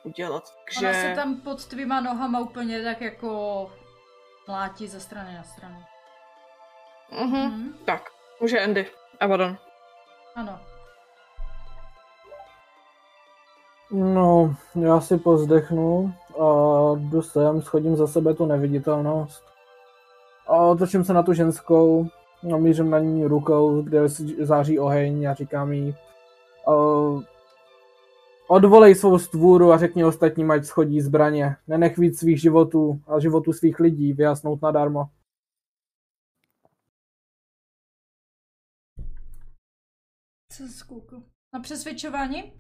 udělat. 0.04 0.44
Takže... 0.66 0.90
Ona 0.90 0.94
se 0.94 1.16
tam 1.16 1.36
pod 1.42 1.66
tvýma 1.66 2.02
nohama 2.02 2.40
úplně 2.40 2.84
tak 2.84 3.02
jako 3.02 3.72
mlátí 4.48 4.88
ze 4.88 5.00
strany 5.00 5.34
na 5.34 5.44
stranu. 5.44 5.84
Mhm. 7.12 7.42
Mhm. 7.42 7.74
Tak, 7.86 8.02
může 8.42 8.60
Andy. 8.60 8.88
Abaddon. 9.20 9.58
Ano. 10.36 10.60
No, 13.92 14.56
já 14.82 15.02
si 15.02 15.18
pozdechnu 15.18 16.14
a 16.40 16.46
jdu 16.96 17.22
sem, 17.22 17.62
schodím 17.62 17.96
za 17.96 18.08
sebe 18.08 18.34
tu 18.34 18.46
neviditelnost. 18.46 19.44
A 20.48 20.54
otočím 20.56 21.04
se 21.06 21.14
na 21.14 21.24
tu 21.24 21.34
ženskou, 21.34 22.08
namířím 22.46 22.90
na 22.90 23.00
ní 23.00 23.26
rukou, 23.26 23.82
kde 23.82 24.00
září 24.40 24.80
oheň 24.80 25.26
a 25.26 25.34
říkám 25.34 25.72
jí 25.72 25.96
uh, 26.68 27.24
odvolej 28.48 28.96
svou 28.96 29.20
stvůru 29.20 29.72
a 29.72 29.78
řekni 29.78 30.06
ostatním, 30.06 30.52
ať 30.52 30.66
schodí 30.66 31.02
zbraně. 31.02 31.56
Nenech 31.68 31.98
víc 31.98 32.20
svých 32.20 32.42
životů 32.42 33.02
a 33.08 33.20
životů 33.20 33.54
svých 33.54 33.80
lidí 33.80 34.14
vyjasnout 34.14 34.62
nadarmo. 34.62 35.10
Na 41.54 41.60
přesvědčování? 41.60 42.54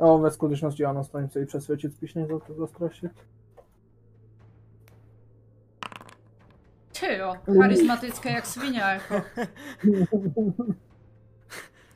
No, 0.00 0.18
ve 0.18 0.30
skutečnosti 0.30 0.84
ano, 0.84 1.04
snažím 1.04 1.30
se 1.30 1.40
jí 1.40 1.46
přesvědčit 1.46 1.92
spíš 1.92 2.14
než 2.14 2.26
za- 2.26 2.54
zastrašit. 2.56 3.12
Ty 7.00 7.16
jo, 7.16 7.34
charismatické 7.60 8.30
jak 8.30 8.46
svině, 8.46 8.80
jako. 8.80 9.24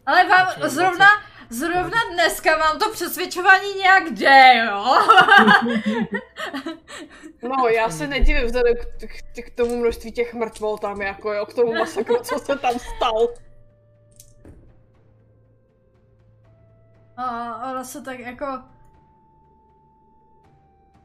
Ale 0.07 0.29
vám 0.29 0.47
zrovna, 0.71 1.07
zrovna 1.51 1.99
dneska 2.13 2.57
vám 2.57 2.79
to 2.79 2.93
přesvědčování 2.93 3.75
nějak 3.75 4.11
jde, 4.11 4.67
jo? 4.67 4.85
No, 7.43 7.69
já 7.69 7.91
se 7.91 8.07
nedivím 8.07 8.47
vzhledem 8.47 8.75
k, 8.77 9.07
k, 9.07 9.47
k 9.47 9.57
tomu 9.57 9.77
množství 9.77 10.13
těch 10.13 10.35
mrtvol 10.35 10.79
tam, 10.79 11.01
jako 11.01 11.33
jo, 11.33 11.47
k 11.47 11.55
tomu 11.55 11.75
masakru, 11.75 12.17
co 12.23 12.39
se 12.39 12.59
tam 12.59 12.75
stal. 12.79 13.29
A 17.17 17.71
ona 17.71 17.85
se 17.85 18.03
tak 18.03 18.19
jako... 18.19 18.47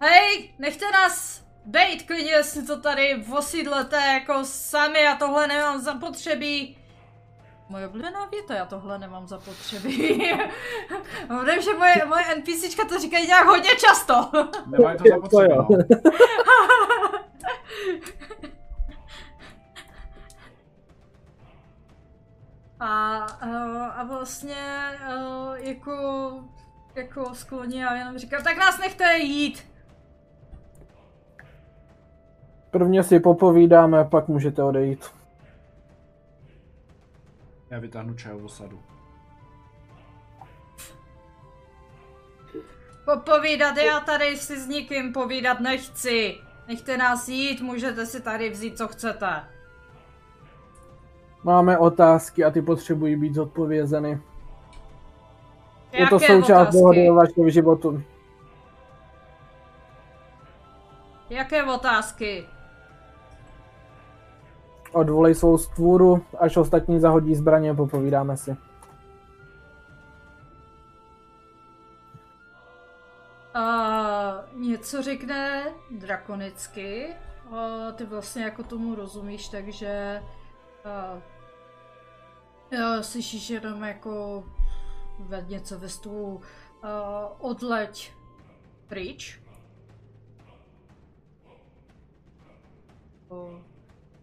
Hej, 0.01 0.53
nechte 0.59 0.91
nás 0.91 1.44
bejt 1.65 2.03
klidně 2.03 2.43
si 2.43 2.65
to 2.65 2.79
tady 2.81 3.25
osídlete 3.37 3.97
jako 3.97 4.45
sami, 4.45 5.01
já 5.01 5.15
tohle 5.15 5.47
nemám 5.47 5.81
zapotřebí. 5.81 6.77
Moje 7.69 7.87
oblíbená 7.87 8.25
věta, 8.25 8.53
já 8.53 8.65
tohle 8.65 8.99
nemám 8.99 9.27
zapotřebí. 9.27 9.97
Vím, 11.45 11.61
že 11.61 11.73
moje, 11.77 12.05
moje 12.05 12.35
NPCčka 12.35 12.85
to 12.85 12.99
říkají 12.99 13.27
nějak 13.27 13.45
hodně 13.45 13.69
často. 13.69 14.31
Nemají 14.65 14.97
to 14.97 15.03
zapotřebí, 15.09 15.53
no. 15.55 15.67
A, 22.79 23.17
a, 23.17 23.85
a 23.85 24.03
vlastně 24.03 24.55
a, 25.07 25.55
jako, 25.55 26.31
jako 26.95 27.35
skloní 27.35 27.85
a 27.85 27.95
jenom 27.95 28.17
říkám, 28.17 28.43
tak 28.43 28.57
nás 28.57 28.77
nechte 28.77 29.17
jít. 29.17 29.74
Prvně 32.75 33.03
si 33.03 33.19
popovídáme, 33.19 34.03
pak 34.03 34.27
můžete 34.27 34.63
odejít. 34.63 35.05
Já 37.69 37.79
vytáhnu 37.79 38.13
čajovou 38.13 38.47
sadu. 38.47 38.79
Popovídat, 43.05 43.77
já 43.77 43.99
tady 43.99 44.37
si 44.37 44.59
s 44.59 44.67
nikým 44.67 45.13
povídat 45.13 45.59
nechci. 45.59 46.37
Nechte 46.67 46.97
nás 46.97 47.29
jít, 47.29 47.61
můžete 47.61 48.05
si 48.05 48.21
tady 48.21 48.49
vzít, 48.49 48.77
co 48.77 48.87
chcete. 48.87 49.43
Máme 51.43 51.77
otázky 51.77 52.43
a 52.43 52.51
ty 52.51 52.61
potřebují 52.61 53.15
být 53.15 53.35
zodpovězeny. 53.35 54.21
Je 55.91 56.07
to 56.07 56.15
Jaké 56.15 56.27
součást 56.27 56.61
otázky? 56.61 56.77
dohody 56.77 57.09
o 57.09 57.13
vašem 57.13 57.49
životu. 57.49 58.03
Jaké 61.29 61.63
otázky? 61.63 62.45
Odvolej 64.95 65.35
svou 65.35 65.57
stvůru, 65.57 66.25
až 66.39 66.57
ostatní 66.57 66.99
zahodí 66.99 67.35
zbraně, 67.35 67.73
popovídáme 67.73 68.37
si. 68.37 68.51
Uh, 68.51 68.57
něco 74.61 75.01
řekne 75.01 75.65
drakonicky. 75.91 77.07
Uh, 77.49 77.91
ty 77.95 78.05
vlastně 78.05 78.43
jako 78.43 78.63
tomu 78.63 78.95
rozumíš, 78.95 79.47
takže 79.47 80.21
uh, 80.85 81.21
uh, 82.79 83.01
slyšíš 83.01 83.49
jenom 83.49 83.83
jako 83.83 84.43
ve, 85.19 85.41
něco 85.41 85.79
ve 85.79 85.89
stylu 85.89 86.35
uh, 86.35 86.41
odleď 87.39 88.13
pryč. 88.87 89.41
Uh, 93.29 93.74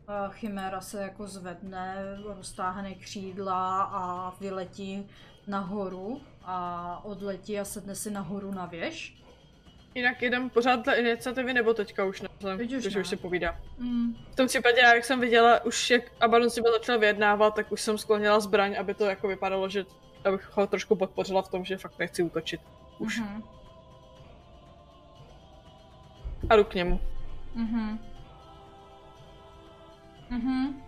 a 0.08 0.28
Chiméra 0.28 0.80
se 0.80 1.02
jako 1.02 1.26
zvedne, 1.26 2.16
roztáhne 2.24 2.94
křídla 2.94 3.82
a 3.82 4.34
vyletí 4.40 5.08
nahoru 5.46 6.20
a 6.44 7.00
odletí 7.04 7.60
a 7.60 7.64
sedne 7.64 7.94
si 7.94 8.10
nahoru 8.10 8.50
na 8.52 8.66
věž. 8.66 9.22
Jinak 9.94 10.22
jdem 10.22 10.50
pořád 10.50 10.84
dle 10.84 10.96
iniciativy, 10.96 11.54
nebo 11.54 11.74
teďka 11.74 12.04
už 12.04 12.20
ne, 12.20 12.28
Teď 12.56 12.72
už 12.72 12.94
ne. 12.94 13.00
už 13.00 13.08
se 13.08 13.16
povídá. 13.16 13.60
Mm. 13.78 14.14
V 14.32 14.36
tom 14.36 14.46
případě, 14.46 14.80
já, 14.80 14.94
jak 14.94 15.04
jsem 15.04 15.20
viděla, 15.20 15.64
už 15.64 15.90
jak 15.90 16.02
Abaddon 16.20 16.50
si 16.50 16.62
byl 16.62 16.72
začal 16.72 16.98
vyjednávat, 16.98 17.54
tak 17.54 17.72
už 17.72 17.80
jsem 17.80 17.98
sklonila 17.98 18.40
zbraň, 18.40 18.76
aby 18.78 18.94
to 18.94 19.04
jako 19.04 19.28
vypadalo, 19.28 19.68
že 19.68 19.84
abych 20.24 20.50
ho 20.56 20.66
trošku 20.66 20.96
podpořila 20.96 21.42
v 21.42 21.48
tom, 21.48 21.64
že 21.64 21.76
fakt 21.76 21.98
nechci 21.98 22.22
útočit. 22.22 22.60
Už. 22.98 23.18
Mhm. 23.20 23.42
A 26.50 26.56
jdu 26.56 26.64
k 26.64 26.74
němu. 26.74 27.00
Mhm. 27.54 28.11
Mhm. 30.32 30.82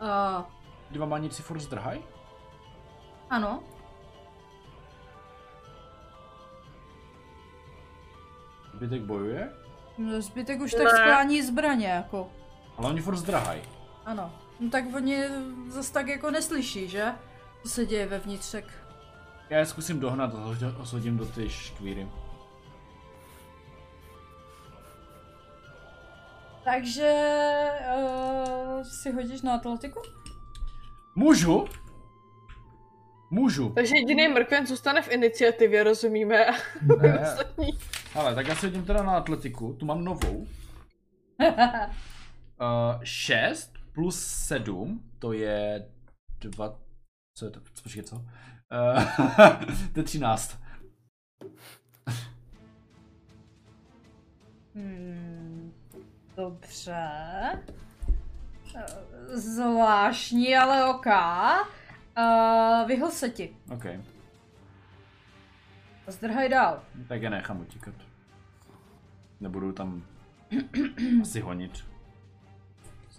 Uh, 0.00 0.44
Dva 0.90 1.06
maníci 1.06 1.42
furt 1.42 1.60
zdrhaj? 1.60 1.98
ano. 3.30 3.62
Zbytek 8.74 9.02
bojuje? 9.02 9.50
No, 9.98 10.20
Zbytek 10.22 10.60
už 10.60 10.74
Ne. 10.74 10.78
tak 10.84 10.88
sklání 10.92 11.42
zbraně, 11.42 11.86
jako. 11.86 12.30
Ale 12.76 12.88
oni 12.88 13.00
furt 13.00 13.16
zdrhaj. 13.16 13.62
Ano. 14.06 14.32
No 14.60 14.70
tak 14.70 14.84
oni 14.96 15.24
zase 15.68 15.92
tak 15.92 16.08
jako 16.08 16.30
neslyší, 16.30 16.88
že? 16.88 17.12
Co 17.62 17.68
se 17.68 17.86
děje 17.86 18.06
vevnitř, 18.06 18.50
tak... 18.52 18.64
Já 19.50 19.58
je 19.58 19.66
zkusím 19.66 20.00
dohnat 20.00 20.34
a 20.34 20.78
osodím 20.80 21.16
do 21.16 21.26
ty 21.26 21.50
škvíry. 21.50 22.08
Takže 26.64 27.12
uh, 27.96 28.82
si 28.82 29.12
hodíš 29.12 29.42
na 29.42 29.54
atletiku? 29.54 30.02
Můžu? 31.14 31.64
Můžu. 33.30 33.70
Takže 33.70 33.96
jediný 33.96 34.28
mrkven 34.28 34.66
zůstane 34.66 35.02
v 35.02 35.12
iniciativě, 35.12 35.84
rozumíme? 35.84 36.46
Ne. 37.02 37.36
Ale 38.14 38.34
tak 38.34 38.48
já 38.48 38.54
si 38.54 38.66
hodím 38.66 38.84
teda 38.84 39.02
na 39.02 39.16
atletiku, 39.16 39.72
tu 39.72 39.86
mám 39.86 40.04
novou. 40.04 40.46
Uh, 42.60 43.02
6 43.02 43.72
plus 43.92 44.20
7, 44.20 45.02
to 45.18 45.32
je 45.32 45.88
2, 46.40 46.78
co 47.34 47.44
je 47.44 47.50
to, 47.50 47.60
počkej, 47.82 48.02
co? 48.02 48.16
Uh, 48.16 48.24
to 49.92 50.00
je 50.00 50.04
13. 50.04 50.58
Hmm, 54.74 55.69
dobře. 56.40 57.08
Zvláštní, 59.28 60.56
ale 60.56 60.84
ok. 60.84 61.06
Uh, 61.06 62.86
vyhl 62.88 63.10
se 63.10 63.30
ti. 63.30 63.56
OK, 63.72 63.84
Zdrhaj 66.06 66.48
dál. 66.48 66.82
tak 67.08 67.22
já 67.22 67.30
nechám 67.30 67.60
utíkat. 67.60 67.94
Nebudu 69.40 69.72
tam 69.72 70.02
asi 71.22 71.40
honit. 71.40 71.84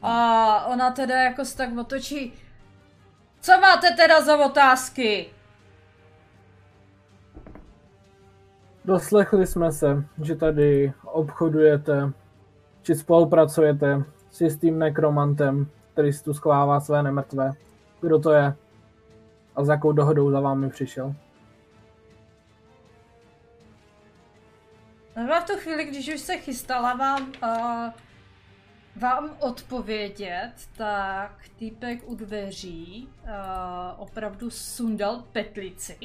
A 0.01 0.65
ona 0.65 0.91
teda 0.91 1.21
jako 1.21 1.45
se 1.45 1.57
tak 1.57 1.77
otočí. 1.77 2.33
Co 3.39 3.57
máte 3.57 3.91
teda 3.91 4.21
za 4.21 4.45
otázky? 4.45 5.29
Doslechli 8.85 9.47
jsme 9.47 9.71
se, 9.71 10.05
že 10.23 10.35
tady 10.35 10.93
obchodujete, 11.03 12.13
či 12.81 12.95
spolupracujete 12.95 14.03
s 14.29 14.41
jistým 14.41 14.79
nekromantem, 14.79 15.67
který 15.93 16.13
si 16.13 16.23
tu 16.23 16.33
sklává 16.33 16.79
své 16.79 17.03
nemrtvé. 17.03 17.53
Kdo 18.01 18.19
to 18.19 18.31
je? 18.31 18.55
A 19.55 19.63
s 19.63 19.67
jakou 19.67 19.91
dohodou 19.91 20.31
za 20.31 20.39
vámi 20.39 20.69
přišel? 20.69 21.15
Zrovna 25.15 25.41
v 25.41 25.45
tu 25.45 25.53
chvíli, 25.57 25.85
když 25.85 26.13
už 26.13 26.21
se 26.21 26.37
chystala 26.37 26.93
vám, 26.93 27.31
uh, 27.43 27.91
vám 28.95 29.29
odpovědět, 29.39 30.53
tak 30.77 31.31
týpek 31.59 31.99
u 32.05 32.15
dveří 32.15 33.09
uh, 33.23 33.29
opravdu 33.97 34.49
sundal 34.49 35.23
petlici. 35.31 35.97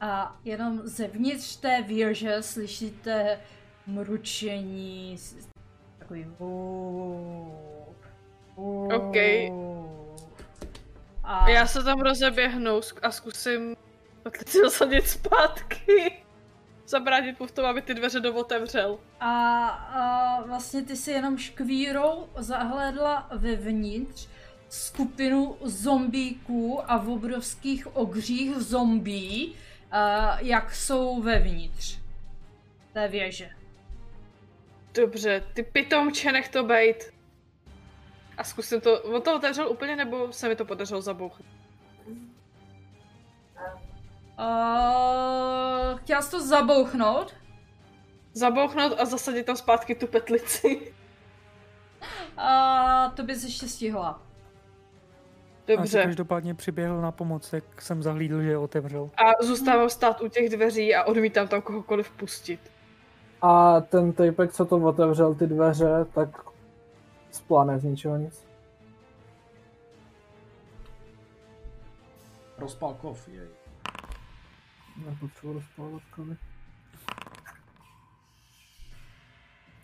A 0.00 0.36
jenom 0.44 0.80
zevnitř 0.84 1.56
té 1.56 1.82
věže 1.82 2.42
slyšíte 2.42 3.38
mručení, 3.86 5.16
takový. 5.98 6.26
OK. 8.94 9.16
A 11.24 11.48
Já 11.48 11.66
se 11.66 11.84
tam 11.84 12.00
rozeběhnu 12.00 12.80
a 13.02 13.10
zkusím 13.10 13.76
petlici 14.22 14.58
zasadit 14.64 15.06
zpátky. 15.06 16.22
Zabránit 16.86 17.40
mu 17.40 17.46
v 17.46 17.52
tom, 17.52 17.64
aby 17.64 17.82
ty 17.82 17.94
dveře 17.94 18.20
dovotevřel. 18.20 18.98
A, 19.20 19.66
a 19.68 20.42
vlastně 20.46 20.82
ty 20.82 20.96
si 20.96 21.10
jenom 21.10 21.38
škvírou 21.38 22.28
zahlédla 22.36 23.28
vevnitř 23.36 24.28
skupinu 24.68 25.56
zombíků 25.62 26.90
a 26.90 26.96
v 26.96 27.10
obrovských 27.10 27.96
ogřích 27.96 28.56
zombí, 28.56 29.54
a 29.90 30.36
jak 30.40 30.74
jsou 30.74 31.22
vevnitř 31.22 31.98
té 32.92 33.08
věže. 33.08 33.50
Dobře, 34.94 35.44
ty 35.54 35.62
pitomče, 35.62 36.32
nech 36.32 36.48
to 36.48 36.64
bejt. 36.64 37.12
A 38.36 38.44
zkusím 38.44 38.80
to, 38.80 39.02
on 39.02 39.22
to 39.22 39.36
otevřel 39.36 39.68
úplně, 39.68 39.96
nebo 39.96 40.32
se 40.32 40.48
mi 40.48 40.56
to 40.56 40.64
podařilo 40.64 41.02
zabouchat? 41.02 41.46
A, 44.38 45.94
chtěla 45.96 46.22
jsi 46.22 46.30
to 46.30 46.46
zabouchnout? 46.46 47.34
Zabouchnout 48.32 49.00
a 49.00 49.04
zasadit 49.04 49.46
tam 49.46 49.56
zpátky 49.56 49.94
tu 49.94 50.06
petlici. 50.06 50.94
A 52.36 53.12
to 53.16 53.22
bys 53.22 53.44
ještě 53.44 53.68
stihla. 53.68 54.22
A 55.68 55.76
Dobře. 55.76 56.02
každopádně 56.02 56.54
přiběhl 56.54 57.00
na 57.00 57.12
pomoc, 57.12 57.52
jak 57.52 57.82
jsem 57.82 58.02
zahlídl, 58.02 58.42
že 58.42 58.48
je 58.48 58.58
otevřel. 58.58 59.10
A 59.16 59.42
zůstávám 59.42 59.90
stát 59.90 60.20
u 60.20 60.28
těch 60.28 60.48
dveří 60.48 60.94
a 60.94 61.04
odmítám 61.04 61.48
tam 61.48 61.62
kohokoliv 61.62 62.10
pustit. 62.10 62.60
A 63.42 63.80
ten 63.80 64.12
typek, 64.12 64.52
co 64.52 64.64
to 64.64 64.76
otevřel 64.76 65.34
ty 65.34 65.46
dveře, 65.46 66.06
tak 66.14 66.28
spláne 67.30 67.78
z 67.78 67.84
ničeho 67.84 68.16
nic. 68.16 68.46
Rozpal 72.58 72.94
kov, 72.94 73.28
jej. 73.28 73.48
Nepotřebuji 75.06 75.52
rozpalovat 75.52 76.02
kovy. 76.14 76.36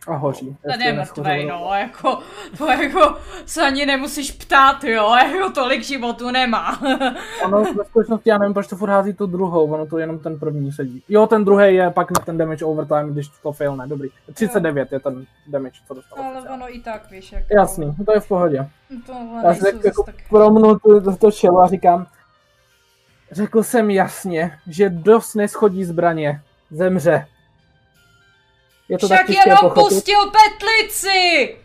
A 0.07 0.17
hoří. 0.17 0.57
Ten 0.63 0.71
Jestli 0.71 0.85
je 0.85 0.93
mrtvej, 0.93 1.47
no, 1.47 1.71
jako, 1.75 2.19
to 2.59 2.67
jako 2.67 3.17
se 3.47 3.63
ani 3.63 3.87
nemusíš 3.87 4.33
ptát, 4.33 4.85
jo, 4.85 5.15
jako 5.15 5.51
tolik 5.51 5.83
životu 5.83 6.31
nemá. 6.31 6.81
Ono 7.45 7.65
ve 7.65 7.85
skutečnosti, 7.85 8.31
já 8.31 8.39
nevím, 8.39 8.55
proč 8.55 8.67
to 8.67 8.77
furt 8.77 8.91
hází 8.91 9.13
tu 9.13 9.27
druhou, 9.27 9.73
ono 9.73 9.87
to 9.87 9.99
jenom 9.99 10.19
ten 10.19 10.39
první 10.39 10.73
sedí. 10.73 11.03
Jo, 11.09 11.27
ten 11.27 11.45
druhý 11.45 11.75
je 11.75 11.91
pak 11.91 12.11
na 12.19 12.25
ten 12.25 12.39
damage 12.39 12.65
overtime, 12.65 13.13
když 13.13 13.29
to 13.29 13.53
failne, 13.53 13.87
dobrý. 13.87 14.09
39 14.35 14.93
je 14.93 15.01
ten 15.01 15.27
damage, 15.47 15.81
co 15.89 15.95
dostal. 15.95 16.19
Ale 16.19 16.33
oficiálně. 16.35 16.65
ono 16.65 16.75
i 16.75 16.81
tak, 16.81 17.11
víš, 17.11 17.33
jako... 17.33 17.47
Jasný, 17.51 17.95
to 18.07 18.13
je 18.13 18.21
v 18.21 18.29
pohodě. 18.29 18.69
Tohle 19.07 19.43
Já 19.45 19.53
zas 19.53 19.85
jako 19.85 20.03
tak... 20.03 20.15
promnu 20.31 20.79
tu, 20.79 21.17
to 21.17 21.31
čelo 21.31 21.61
a 21.61 21.67
říkám, 21.67 22.07
řekl 23.31 23.63
jsem 23.63 23.91
jasně, 23.91 24.59
že 24.67 24.91
dost 24.91 25.35
neschodí 25.35 25.85
zbraně, 25.85 26.41
zemře. 26.71 27.27
Je 28.89 28.99
to 28.99 29.09
tak 29.09 29.27
Však 29.29 29.47
jenom 29.47 29.59
pochopit? 29.61 29.95
pustil 29.95 30.19
petlici! 30.31 31.57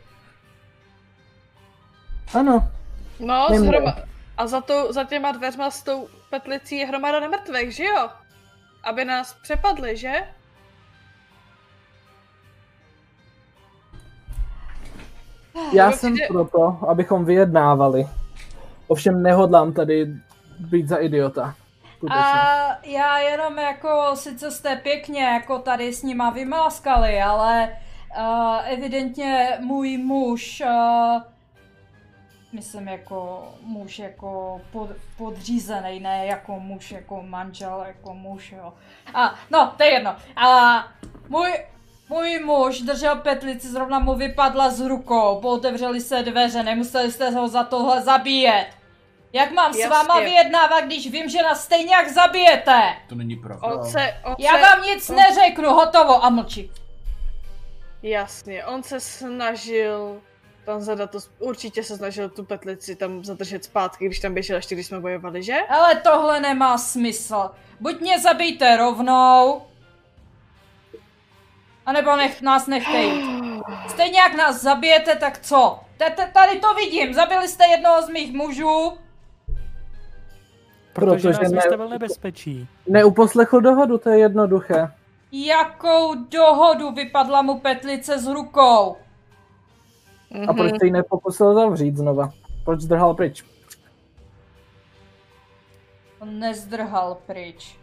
Ano, 2.33 2.71
No, 3.19 3.47
zhroma... 3.57 3.95
A 4.37 4.47
za, 4.47 4.61
to, 4.61 4.93
za 4.93 5.03
těma 5.03 5.31
dveřma 5.31 5.71
s 5.71 5.83
tou 5.83 6.07
petlicí 6.29 6.77
je 6.77 6.85
hromada 6.87 7.19
nemrtvých, 7.19 7.75
že 7.75 7.83
jo? 7.83 8.09
Aby 8.83 9.05
nás 9.05 9.33
přepadli, 9.43 9.97
že? 9.97 10.11
já 15.73 15.85
Určitě- 15.87 15.99
jsem 15.99 16.15
proto, 16.27 16.79
abychom 16.89 17.25
vyjednávali. 17.25 18.07
Ovšem 18.87 19.23
nehodlám 19.23 19.73
tady 19.73 20.13
být 20.59 20.87
za 20.87 20.97
idiota. 20.97 21.55
Skutečně. 22.01 22.21
A 22.23 22.77
já 22.83 23.19
jenom 23.19 23.57
jako, 23.57 24.11
sice 24.13 24.51
jste 24.51 24.75
pěkně 24.75 25.23
jako 25.23 25.59
tady 25.59 25.93
s 25.93 26.03
nima 26.03 26.29
vymáskali, 26.29 27.21
ale 27.21 27.77
uh, 28.19 28.57
evidentně 28.65 29.57
můj 29.59 29.97
muž, 29.97 30.63
uh, 30.65 31.21
myslím 32.53 32.87
jako 32.87 33.47
muž 33.61 33.99
jako 33.99 34.61
pod, 34.71 34.89
podřízený, 35.17 35.99
ne 35.99 36.25
jako 36.25 36.59
muž, 36.59 36.91
jako 36.91 37.23
manžel, 37.23 37.83
jako 37.87 38.13
muž, 38.13 38.51
jo. 38.51 38.73
A, 39.13 39.35
no, 39.51 39.73
to 39.77 39.83
je 39.83 39.93
jedno. 39.93 40.15
A 40.35 40.83
můj, 41.29 41.51
můj 42.09 42.39
muž 42.39 42.81
držel 42.81 43.15
petlici, 43.15 43.67
zrovna 43.67 43.99
mu 43.99 44.15
vypadla 44.15 44.69
z 44.69 44.79
rukou, 44.79 45.39
pootevřeli 45.41 46.01
se 46.01 46.23
dveře, 46.23 46.63
nemuseli 46.63 47.11
jste 47.11 47.29
ho 47.29 47.47
za 47.47 47.63
tohle 47.63 48.01
zabíjet. 48.01 48.80
Jak 49.33 49.51
mám 49.51 49.73
s 49.73 49.77
Jasně. 49.77 49.89
váma 49.89 50.19
vyjednávat, 50.19 50.83
když 50.83 51.11
vím, 51.11 51.29
že 51.29 51.41
nás 51.41 51.63
stejně 51.63 51.95
jak 51.95 52.09
zabijete? 52.09 52.81
To 53.09 53.15
není 53.15 53.35
pravda. 53.35 53.67
On 53.67 53.85
se, 53.91 54.13
on 54.25 54.35
Já 54.39 54.51
se, 54.53 54.61
vám 54.61 54.81
nic 54.83 55.09
neřeknu, 55.09 55.69
hotovo 55.69 56.25
a 56.25 56.29
mlčí. 56.29 56.71
Jasně, 58.03 58.65
on 58.65 58.83
se 58.83 58.99
snažil 58.99 60.21
tam 60.65 60.81
zadat 60.81 61.11
to, 61.11 61.17
určitě 61.39 61.83
se 61.83 61.97
snažil 61.97 62.29
tu 62.29 62.43
petlici 62.45 62.95
tam 62.95 63.23
zadržet 63.25 63.63
zpátky, 63.63 64.05
když 64.05 64.19
tam 64.19 64.33
běžel 64.33 64.55
ještě, 64.55 64.75
když 64.75 64.87
jsme 64.87 64.99
bojovali, 64.99 65.43
že? 65.43 65.57
Ale 65.69 65.95
tohle 65.95 66.39
nemá 66.39 66.77
smysl. 66.77 67.49
Buď 67.79 67.99
mě 68.01 68.19
zabijte 68.19 68.77
rovnou, 68.77 69.61
anebo 71.85 72.15
nech, 72.15 72.41
nás 72.41 72.67
nechte 72.67 72.97
jít. 72.97 73.41
Stejně 73.87 74.19
jak 74.19 74.33
nás 74.35 74.61
zabijete, 74.61 75.15
tak 75.15 75.39
co? 75.39 75.79
T- 75.97 76.09
t- 76.15 76.31
Tady 76.33 76.59
to 76.59 76.73
vidím, 76.73 77.13
zabili 77.13 77.47
jste 77.47 77.67
jednoho 77.67 78.01
z 78.01 78.09
mých 78.09 78.33
mužů. 78.33 78.97
Protože, 80.93 81.27
Protože 81.27 81.43
nás 81.43 81.51
ne- 81.51 81.57
vystavil 81.57 81.89
nebezpečí. 81.89 82.67
Neuposlechl 82.87 83.61
dohodu, 83.61 83.97
to 83.97 84.09
je 84.09 84.19
jednoduché. 84.19 84.91
Jakou 85.31 86.15
dohodu 86.15 86.91
vypadla 86.91 87.41
mu 87.41 87.59
petlice 87.59 88.19
z 88.19 88.27
rukou? 88.27 88.95
A 90.47 90.53
proč 90.53 90.79
se 90.79 90.85
ji 90.85 90.91
nepokusil 90.91 91.53
zavřít 91.53 91.97
znova? 91.97 92.29
Proč 92.65 92.81
zdrhal 92.81 93.13
pryč? 93.13 93.43
On 96.19 96.39
nezdrhal 96.39 97.17
pryč. 97.25 97.77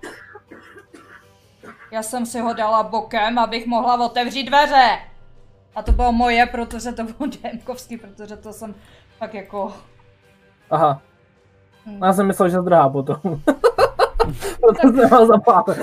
Já 1.93 2.03
jsem 2.03 2.27
si 2.27 2.41
ho 2.41 2.53
dala 2.55 2.83
bokem, 2.83 3.39
abych 3.39 3.67
mohla 3.67 4.05
otevřít 4.07 4.45
dveře. 4.45 4.99
A 5.75 5.83
to 5.83 5.93
bylo 5.93 6.12
moje, 6.12 6.47
protože 6.47 6.93
to 6.93 7.05
bylo 7.05 7.31
Demkovský, 7.43 7.97
protože 7.97 8.37
to 8.37 8.53
jsem 8.53 8.75
tak 9.19 9.35
jako... 9.35 9.73
Aha. 10.70 11.03
Hm. 11.89 12.05
Já 12.05 12.12
jsem 12.12 12.26
myslel, 12.26 12.49
že 12.49 12.60
zdrhá 12.60 12.89
potom. 12.89 13.20
Proto 14.60 14.89
jsem 14.92 15.10
ho 15.10 15.26
zapál. 15.26 15.65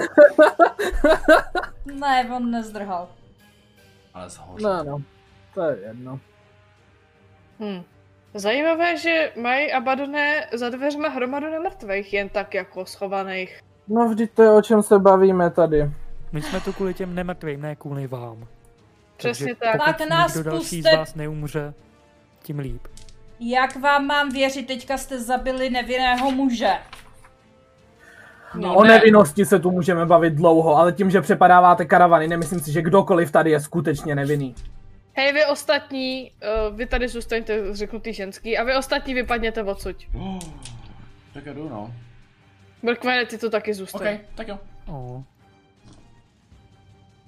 Ne, 2.00 2.30
on 2.36 2.52
nezdrhal. 2.52 3.08
Ale 4.14 4.30
zhoř. 4.30 4.62
No, 4.64 4.84
no. 4.84 4.98
To 5.54 5.64
je 5.64 5.78
jedno. 5.88 6.20
Hm. 7.60 7.84
Zajímavé, 8.34 8.98
že 8.98 9.32
mají 9.42 9.72
Abadoné 9.72 10.48
za 10.54 10.70
dveřma 10.70 11.10
hromadu 11.10 11.50
nemrtvých, 11.50 12.14
jen 12.14 12.30
tak 12.30 12.54
jako 12.54 12.86
schovaných. 12.86 13.60
No 13.88 14.10
vždyť 14.10 14.32
to 14.32 14.44
je 14.44 14.52
o 14.52 14.62
čem 14.62 14.84
se 14.84 15.00
bavíme 15.00 15.50
tady. 15.50 15.92
My 16.32 16.42
jsme 16.42 16.62
tu 16.62 16.74
kvůli 16.74 16.94
těm 16.94 17.16
nemrtvým, 17.16 17.62
ne 17.62 17.76
kvůli 17.76 18.08
vám. 18.08 18.48
Přesně 19.18 19.46
Takže 19.46 19.60
tak. 19.60 19.82
Tak 19.82 19.98
pokud 19.98 20.10
nás 20.10 20.36
nikdo 20.36 20.52
další 20.52 20.82
puste- 20.82 20.94
z 20.94 20.98
vás 20.98 21.16
neumře, 21.16 21.74
tím 22.44 22.60
líp. 22.60 22.88
Jak 23.40 23.76
vám 23.76 24.06
mám 24.06 24.30
věřit, 24.30 24.68
teďka 24.68 24.98
jste 24.98 25.20
zabili 25.20 25.70
nevinného 25.70 26.32
muže. 26.32 26.72
No, 28.56 28.76
O 28.76 28.84
ne. 28.84 28.90
nevinnosti 28.94 29.46
se 29.46 29.60
tu 29.60 29.72
můžeme 29.72 30.06
bavit 30.06 30.34
dlouho, 30.34 30.76
ale 30.76 30.92
tím, 30.92 31.12
že 31.12 31.22
přepadáváte 31.22 31.86
karavany, 31.86 32.28
nemyslím 32.28 32.60
si, 32.60 32.72
že 32.72 32.82
kdokoliv 32.82 33.32
tady 33.32 33.52
je 33.52 33.60
skutečně 33.60 34.16
nevinný. 34.16 34.56
Hej, 35.14 35.34
vy 35.34 35.46
ostatní, 35.46 36.32
uh, 36.70 36.76
vy 36.78 36.86
tady 36.86 37.08
zůstaňte 37.08 37.76
řeknutý 37.76 38.14
ženský 38.14 38.58
a 38.58 38.64
vy 38.64 38.76
ostatní 38.76 39.14
vypadněte 39.14 39.64
odsud. 39.64 39.96
Oh, 40.16 40.40
tak 41.34 41.46
já 41.46 41.54
jdu, 41.54 41.70
no. 41.70 41.94
Brkmene, 42.84 43.26
ty 43.26 43.38
to 43.38 43.50
taky 43.50 43.74
zůstaň. 43.74 44.16
OK, 44.16 44.22
tak 44.36 44.48
jo. 44.48 44.60
O, 44.88 45.24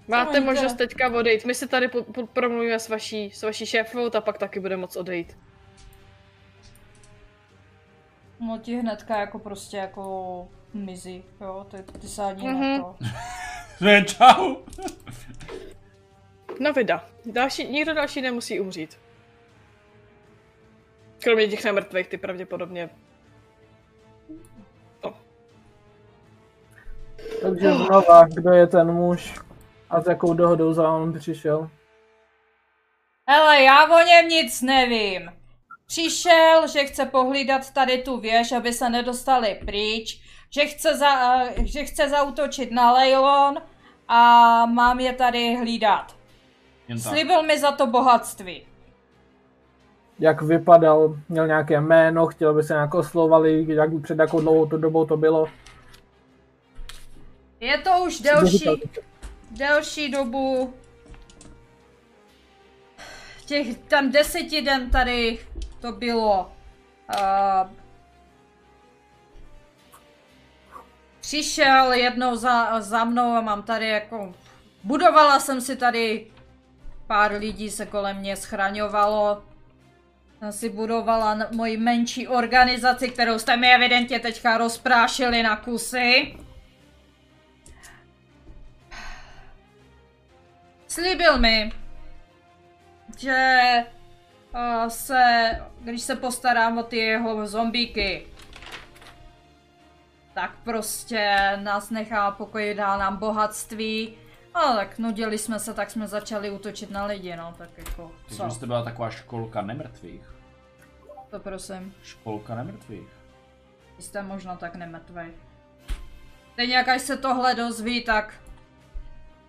Máte 0.08 0.40
možnost 0.40 0.74
teďka 0.74 1.14
odejít. 1.14 1.46
My 1.46 1.56
si 1.56 1.68
tady 1.68 1.88
po, 1.88 2.04
po, 2.04 2.28
promluvíme 2.28 2.80
s 2.80 2.90
vaší, 2.90 3.32
s 3.32 3.44
vaší 3.44 3.66
šéfovou, 3.66 4.10
ta 4.10 4.22
pak 4.22 4.38
taky 4.38 4.60
bude 4.60 4.78
moc 4.78 4.96
odejít. 4.96 5.38
No 8.40 8.58
ti 8.58 8.76
hnedka 8.76 9.18
jako 9.20 9.40
prostě 9.40 9.78
jako 9.78 10.48
mizí, 10.74 11.24
jo, 11.42 11.66
ty, 11.72 11.84
ty 12.00 12.22
ani 12.22 12.48
Mhm. 12.48 12.78
na 12.78 12.84
to. 12.84 12.96
Ne, 13.82 14.06
čau. 14.06 14.56
No 16.60 16.74
vida. 16.74 17.06
Další, 17.26 17.68
nikdo 17.68 17.94
další 17.94 18.22
nemusí 18.22 18.60
umřít. 18.60 19.00
Kromě 21.24 21.48
těch 21.48 21.64
nemrtvých, 21.66 22.08
ty 22.08 22.18
pravděpodobně. 22.18 22.90
Takže 27.42 27.74
znova, 27.74 28.26
kdo 28.28 28.52
je 28.54 28.68
ten 28.68 28.92
muž 28.92 29.36
a 29.90 30.02
s 30.02 30.08
jakou 30.08 30.34
dohodou 30.34 30.74
za 30.74 30.90
on 30.92 31.20
přišel. 31.20 31.70
Hele, 33.30 33.62
já 33.64 33.86
o 33.86 34.00
něm 34.06 34.28
nic 34.28 34.62
nevím. 34.62 35.32
Přišel, 35.88 36.68
že 36.68 36.86
chce 36.86 37.06
pohlídat 37.06 37.72
tady 37.72 37.98
tu 37.98 38.20
věž, 38.20 38.52
aby 38.52 38.74
se 38.74 38.90
nedostali 38.90 39.60
pryč, 39.66 40.22
že 40.50 40.66
chce, 40.66 40.98
za, 40.98 41.44
že 41.56 41.84
chce 41.84 42.10
zautočit 42.10 42.72
na 42.72 42.92
Leilon 42.92 43.58
a 44.08 44.66
mám 44.66 45.00
je 45.00 45.14
tady 45.14 45.56
hlídat. 45.56 46.16
Jen 46.88 47.02
tak. 47.02 47.14
Slibil 47.14 47.44
mi 47.44 47.60
za 47.60 47.72
to 47.72 47.88
bohatství. 47.88 48.66
Jak 50.20 50.42
vypadal, 50.42 51.20
měl 51.30 51.48
nějaké 51.48 51.82
jméno, 51.82 52.28
chtěl 52.28 52.54
by 52.54 52.64
se 52.64 52.74
nějak 52.74 52.94
oslovali, 52.94 53.66
jak 53.68 53.90
před 54.02 54.20
jakou 54.20 54.42
dlouhou 54.42 54.66
to 54.66 54.78
dobou 54.78 55.06
to 55.06 55.18
bylo. 55.18 55.48
Je 57.60 57.78
to 57.78 57.92
už 58.06 58.20
delší, 58.20 58.82
delší 59.52 60.12
dobu. 60.12 60.74
Těch 63.46 63.78
tam 63.78 64.12
deseti 64.12 64.62
den 64.62 64.90
tady 64.90 65.40
to 65.80 65.92
bylo. 65.92 66.52
Uh, 67.16 67.72
přišel 71.22 71.94
jednou 71.94 72.36
za, 72.36 72.82
za 72.82 73.04
mnou 73.04 73.32
a 73.36 73.42
mám 73.42 73.64
tady 73.64 73.88
jako... 73.88 74.34
Budovala 74.84 75.40
jsem 75.40 75.62
si 75.62 75.76
tady... 75.76 76.28
Pár 77.08 77.32
lidí 77.32 77.70
se 77.70 77.86
kolem 77.86 78.18
mě 78.18 78.36
schraňovalo. 78.36 79.44
Jsem 80.40 80.52
si 80.52 80.70
budovala 80.70 81.38
moji 81.52 81.78
menší 81.78 82.28
organizaci, 82.28 83.10
kterou 83.10 83.40
jste 83.40 83.58
mi 83.58 83.74
evidentně 83.74 84.20
teďka 84.20 84.58
rozprášili 84.58 85.44
na 85.44 85.56
kusy. 85.56 86.38
Slíbil 90.88 91.38
mi, 91.38 91.72
že 93.18 93.86
se, 94.88 95.50
když 95.82 96.02
se 96.02 96.16
postarám 96.16 96.78
o 96.78 96.84
ty 96.84 96.98
jeho 96.98 97.48
zombíky, 97.48 98.28
tak 100.34 100.52
prostě 100.64 101.52
nás 101.64 101.90
nechá 101.90 102.32
pokoji, 102.32 102.76
dá 102.76 102.98
nám 102.98 103.18
bohatství. 103.18 104.14
No 104.56 104.74
tak 104.76 105.00
nudili 105.00 105.38
jsme 105.38 105.60
se, 105.60 105.74
tak 105.74 105.92
jsme 105.92 106.08
začali 106.08 106.50
útočit 106.52 106.92
na 106.92 107.06
lidi, 107.06 107.36
no 107.36 107.54
tak 107.58 107.70
jako, 107.78 108.12
Takže 108.28 108.38
co? 108.38 108.50
jste 108.50 108.66
byla 108.66 108.84
taková 108.84 109.10
školka 109.10 109.62
nemrtvých. 109.62 110.34
To 111.30 111.40
prosím, 111.40 111.94
Školka 112.04 112.56
nemrtvých. 112.56 113.08
jste 114.00 114.22
možná 114.24 114.56
tak 114.56 114.76
nemrtvej. 114.76 115.32
Teď 116.56 116.70
jak 116.70 116.88
až 116.88 117.02
se 117.02 117.18
tohle 117.18 117.56
dozví, 117.56 118.04
tak 118.04 118.34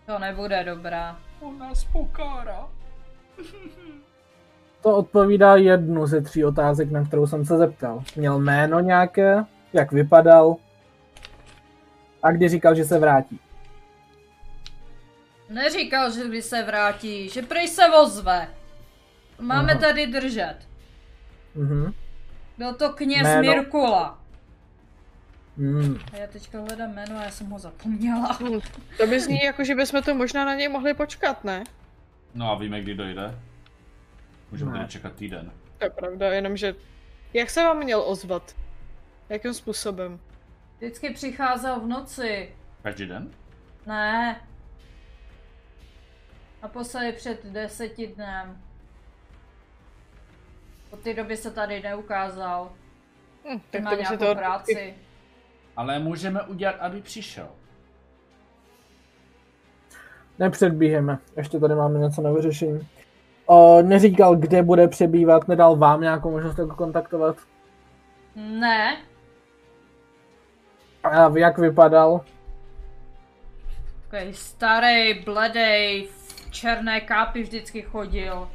to 0.07 0.19
nebude 0.19 0.65
dobrá. 0.65 1.21
On 1.41 1.59
nás 1.59 1.85
pokára. 1.85 2.69
To 4.83 4.97
odpovídá 4.97 5.57
jednu 5.57 6.07
ze 6.07 6.21
tří 6.21 6.45
otázek, 6.45 6.91
na 6.91 7.05
kterou 7.05 7.27
jsem 7.27 7.45
se 7.45 7.59
zeptal. 7.59 8.03
Měl 8.17 8.39
jméno 8.39 8.81
nějaké, 8.81 9.45
jak 9.73 9.93
vypadal 9.93 10.57
a 12.23 12.33
kdy 12.33 12.49
říkal, 12.49 12.75
že 12.75 12.85
se 12.85 12.99
vrátí. 12.99 13.41
Neříkal, 15.51 16.11
že 16.11 16.25
by 16.25 16.43
se 16.43 16.63
vrátí, 16.63 17.29
že 17.29 17.43
prej 17.43 17.69
se 17.69 17.83
ozve. 17.89 18.49
Máme 19.41 19.73
Aha. 19.73 19.81
tady 19.81 20.07
držet. 20.07 20.57
Mhm. 21.55 21.93
Byl 22.59 22.75
to 22.75 22.93
kněz 22.93 23.23
Jméno? 23.23 23.41
Mirkula. 23.41 24.19
Mm. 25.57 25.99
A 26.13 26.17
já 26.17 26.27
teďka 26.27 26.61
hledám 26.61 26.95
jméno 26.95 27.19
a 27.19 27.23
já 27.23 27.31
jsem 27.31 27.51
ho 27.51 27.59
zapomněla. 27.59 28.39
Hm, 28.41 28.61
to 28.97 29.07
by 29.07 29.21
zní 29.21 29.41
jako, 29.45 29.65
že 29.65 29.75
bychom 29.75 30.03
to 30.03 30.15
možná 30.15 30.45
na 30.45 30.55
něj 30.55 30.69
mohli 30.69 30.95
počkat, 30.95 31.45
ne? 31.45 31.65
No 32.35 32.51
a 32.51 32.55
víme, 32.55 32.81
kdy 32.81 32.95
dojde. 32.95 33.35
Můžeme 34.51 34.73
Ne. 34.73 34.79
tady 34.79 34.91
čekat 34.91 35.13
týden. 35.15 35.53
To 35.79 35.85
je 35.85 35.91
pravda, 35.91 36.33
jenomže... 36.33 36.75
Jak 37.35 37.51
se 37.51 37.65
vám 37.65 37.79
měl 37.85 38.03
ozvat? 38.07 38.57
Jakým 39.29 39.55
způsobem? 39.55 40.21
Vždycky 40.77 41.11
přicházel 41.11 41.81
v 41.81 41.87
noci. 41.87 42.55
Každý 42.83 43.07
den? 43.07 43.31
Ne. 43.87 44.41
Naposledy 46.63 47.13
před 47.13 47.47
deseti 47.47 48.07
dnem. 48.07 48.63
Od 50.91 51.01
té 51.01 51.15
doby 51.15 51.37
se 51.37 51.51
tady 51.51 51.83
neukázal. 51.83 52.73
Hm, 53.55 53.61
Tak 53.71 53.83
má 53.83 53.91
to 53.91 53.97
nějakou 53.97 54.17
to... 54.27 54.35
práci. 54.35 54.95
Ale 55.77 55.99
můžeme 55.99 56.43
udělat, 56.43 56.77
aby 56.81 57.03
přišel. 57.03 57.49
Nepředbíheme, 60.39 61.19
ještě 61.37 61.59
tady 61.61 61.75
máme 61.75 61.99
něco 61.99 62.23
na 62.23 62.31
vyřešení. 62.33 62.89
O, 63.51 63.83
neříkal, 63.83 64.37
kde 64.37 64.63
bude 64.63 64.89
přebývat, 64.89 65.49
nedal 65.49 65.77
vám 65.77 66.01
nějakou 66.01 66.31
možnost 66.31 66.59
ho 66.59 66.77
kontaktovat. 66.77 67.37
Ne. 68.37 68.97
A 71.05 71.39
jak 71.39 71.59
vypadal? 71.59 72.25
Takový 74.11 74.35
starý, 74.35 75.23
bledej, 75.25 76.07
v 76.07 76.51
černé 76.51 77.01
kápy 77.01 77.43
vždycky 77.43 77.83
chodil. 77.83 78.49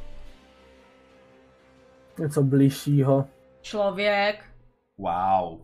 Něco 2.18 2.42
bližšího. 2.42 3.24
Člověk. 3.62 4.44
Wow. 4.98 5.60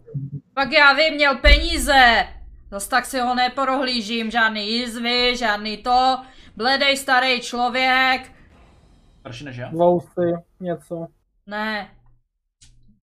Pak 0.55 0.73
já 0.73 0.93
vím, 0.93 1.15
měl 1.15 1.39
peníze. 1.39 2.27
Zas 2.71 2.89
tak 2.89 3.07
si 3.07 3.21
ho 3.21 3.35
neporohlížím, 3.35 4.31
žádný 4.31 4.73
jizvy, 4.73 5.37
žádný 5.37 5.77
to. 5.77 6.19
Bledej 6.57 6.97
starý 6.97 7.41
člověk. 7.41 8.40
Starší 9.21 9.45
než 9.45 9.57
já? 9.57 9.71
Vousy, 9.71 10.33
něco. 10.61 11.07
Ne. 11.47 11.91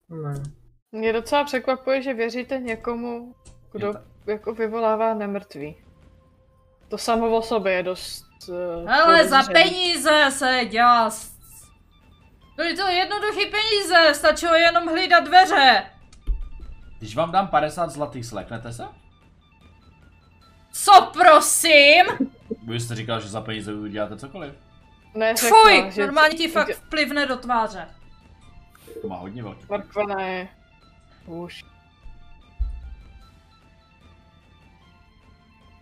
Ne. 0.08 0.34
Mě 0.92 1.12
docela 1.12 1.44
překvapuje, 1.44 2.02
že 2.02 2.14
věříte 2.14 2.58
někomu, 2.58 3.34
kdo 3.72 3.94
jako 4.26 4.54
vyvolává 4.54 5.14
nemrtví. 5.14 5.76
To 6.88 6.98
samo 6.98 7.36
o 7.36 7.42
sobě 7.42 7.72
je 7.72 7.82
dost... 7.82 8.24
Uh, 8.48 8.88
Hele, 8.88 9.28
za 9.28 9.42
peníze 9.42 10.26
se 10.30 10.60
dělá... 10.70 11.10
Byly 12.56 12.76
to 12.76 12.88
jednoduchý 12.88 13.46
peníze, 13.46 14.14
stačilo 14.14 14.54
jenom 14.54 14.88
hlídat 14.88 15.24
dveře. 15.24 15.84
Když 16.98 17.16
vám 17.16 17.32
dám 17.32 17.48
50 17.48 17.90
zlatých, 17.90 18.26
sleknete 18.26 18.72
se? 18.72 18.84
Co 20.72 21.10
prosím? 21.12 22.04
Vy 22.66 22.80
jste 22.80 22.94
říkal, 22.94 23.20
že 23.20 23.28
za 23.28 23.40
peníze 23.40 23.74
uděláte 23.74 24.16
cokoliv. 24.16 24.54
Ne, 25.14 25.34
Fuj, 25.36 25.92
normálně 25.98 26.36
ti 26.36 26.48
fakt 26.48 26.70
vplivne 26.70 27.26
do 27.26 27.36
tváře. 27.36 27.88
To 29.02 29.08
má 29.08 29.16
hodně 29.16 29.42
velký. 29.42 29.66
Markva 29.70 30.02
ne. 30.06 30.48
Už. 31.26 31.64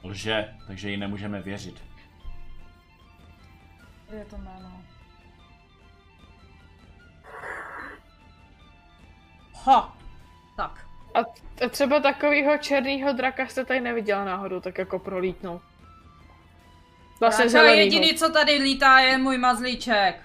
Lže, 0.04 0.54
takže 0.66 0.90
ji 0.90 0.96
nemůžeme 0.96 1.42
věřit. 1.42 1.84
Je 4.18 4.24
to 4.24 4.36
jméno. 4.36 4.82
Ha! 9.64 9.96
Tak. 10.56 10.86
A 11.14 11.24
t- 11.24 11.68
třeba 11.68 12.00
takového 12.00 12.58
černého 12.58 13.12
draka 13.12 13.46
jste 13.46 13.64
tady 13.64 13.80
neviděla 13.80 14.24
náhodou, 14.24 14.60
tak 14.60 14.78
jako 14.78 14.98
prolítnout. 14.98 15.62
Vlastně 17.20 17.44
Vlastně 17.44 17.48
zelenýho. 17.48 17.84
jediný, 17.84 18.14
co 18.14 18.32
tady 18.32 18.52
lítá, 18.52 18.98
je 18.98 19.18
můj 19.18 19.38
mazlíček. 19.38 20.22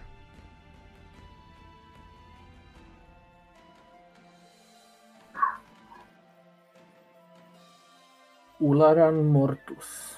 Ularan 8.59 9.25
Mortus. 9.31 10.17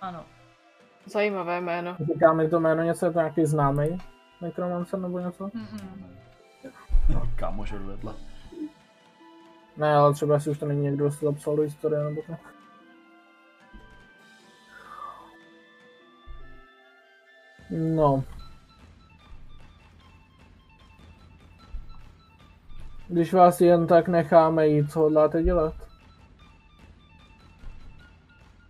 Ano. 0.00 0.24
Zajímavé 1.06 1.60
jméno. 1.60 1.96
Říká 2.14 2.32
mi 2.32 2.48
to 2.48 2.60
jméno 2.60 2.82
něco, 2.82 3.06
je 3.06 3.12
to 3.12 3.18
nějaký 3.18 3.46
známý 3.46 3.98
nekromancer 4.40 5.00
nebo 5.00 5.18
něco? 5.18 5.44
Mm-mm. 5.46 6.16
Kámoš 7.36 7.72
odvedla. 7.72 8.14
Ne, 9.76 9.94
ale 9.96 10.14
třeba 10.14 10.40
si 10.40 10.50
už 10.50 10.58
to 10.58 10.66
není 10.66 10.82
někdo, 10.82 11.04
kdo 11.04 11.12
se 11.12 11.24
zapsal 11.26 11.56
do 11.56 11.62
historie 11.62 12.04
nebo 12.04 12.22
tak. 12.26 12.55
No. 17.70 18.24
Když 23.08 23.32
vás 23.32 23.60
jen 23.60 23.86
tak 23.86 24.08
necháme 24.08 24.68
jít, 24.68 24.92
co 24.92 25.00
hodláte 25.00 25.42
dělat? 25.42 25.74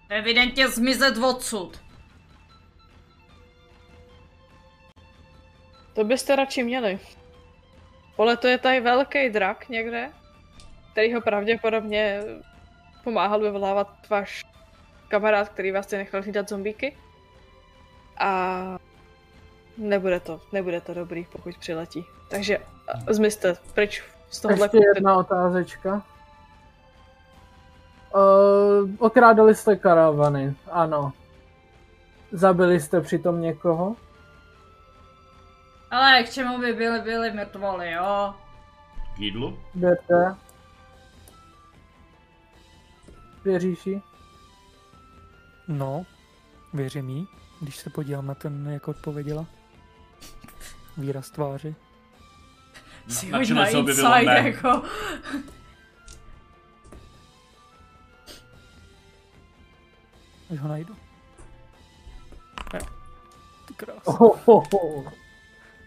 Evidentně 0.08 0.68
zmizet 0.68 1.18
odsud. 1.18 1.81
To 5.94 6.05
byste 6.05 6.36
radši 6.36 6.62
měli. 6.62 6.99
Pole 8.16 8.36
to 8.36 8.49
je 8.49 8.58
tady 8.58 8.81
velký 8.81 9.31
drak 9.31 9.68
někde, 9.68 10.10
který 10.92 11.15
ho 11.15 11.20
pravděpodobně 11.20 12.20
pomáhal 13.05 13.41
vyvolávat 13.41 14.08
váš 14.08 14.47
kamarád, 15.08 15.49
který 15.49 15.73
vás 15.73 15.86
chce 15.86 15.97
nechal 15.97 16.23
hlídat 16.23 16.49
zombíky. 16.49 16.97
A 18.18 18.78
nebude 19.79 20.21
to, 20.21 20.41
nebude 20.53 20.81
to 20.81 20.95
dobrý, 20.95 21.27
pokud 21.33 21.59
přiletí. 21.59 22.07
Takže 22.29 22.59
a, 22.59 23.13
zmizte 23.13 23.57
pryč 23.75 24.03
z 24.31 24.41
tohohle 24.41 24.67
Ještě 24.67 24.79
jedna 24.95 25.17
otázečka. 25.17 26.03
Uh, 28.15 28.91
okrádali 28.99 29.55
jste 29.55 29.77
karavany, 29.77 30.55
ano. 30.71 31.13
Zabili 32.33 32.81
jste 32.81 33.01
přitom 33.01 33.41
někoho? 33.41 33.97
Ale 35.91 36.23
k 36.23 36.31
čemu 36.31 36.59
by 36.59 36.73
byli, 36.73 37.01
byli 37.01 37.31
mrtvoli, 37.31 37.93
jo? 37.93 38.35
K 39.17 39.19
jídlu? 39.19 39.59
Jdete? 39.75 40.37
Věříš 43.45 43.87
jí? 43.87 44.03
No, 45.69 46.07
věřím 46.73 47.11
jí, 47.11 47.29
když 47.61 47.77
se 47.77 47.91
podívám 47.91 48.27
na 48.27 48.35
ten, 48.35 48.69
jak 48.69 48.89
odpověděla. 48.89 49.47
Výraz 50.97 51.31
tváře. 51.31 51.75
Si 53.08 53.31
na 53.31 53.44
čele 53.44 53.60
na 53.60 53.70
se 53.70 53.78
objevilo 53.78 54.16
inside, 54.16 54.42
ne. 54.42 54.49
jako. 54.49 54.83
Až 60.52 60.58
ho 60.58 60.68
najdu. 60.68 60.97
Ty 63.66 63.75
krás. 63.76 63.97
Ohohoho. 64.05 65.12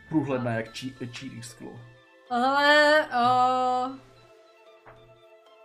Průhledná 0.09 0.51
jak 0.51 0.73
čí, 0.73 0.95
sklo. 1.41 1.71
Ale, 2.29 3.05
uh, 3.05 3.95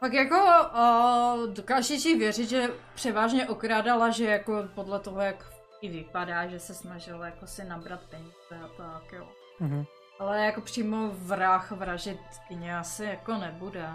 pak 0.01 0.13
jako, 0.13 0.37
uh, 0.37 1.55
dokážeš 1.55 2.03
si 2.03 2.19
věřit, 2.19 2.49
že 2.49 2.71
převážně 2.95 3.49
okrádala, 3.49 4.11
že 4.11 4.25
jako 4.25 4.69
podle 4.75 5.01
toho, 5.01 5.21
jak 5.21 5.54
i 5.85 5.89
vypadá, 5.89 6.47
že 6.47 6.59
se 6.59 6.75
snažila 6.75 7.27
jako 7.27 7.47
si 7.47 7.65
nabrat 7.65 8.01
peníze 8.11 8.65
a 8.65 8.69
tak, 8.77 9.13
jo. 9.13 9.29
Mhm. 9.61 9.85
Ale 10.19 10.45
jako 10.47 10.61
přímo 10.61 11.11
vrah 11.13 11.73
vražit 11.73 12.19
kyně 12.49 12.79
asi 12.79 13.05
jako 13.05 13.35
nebude. 13.35 13.89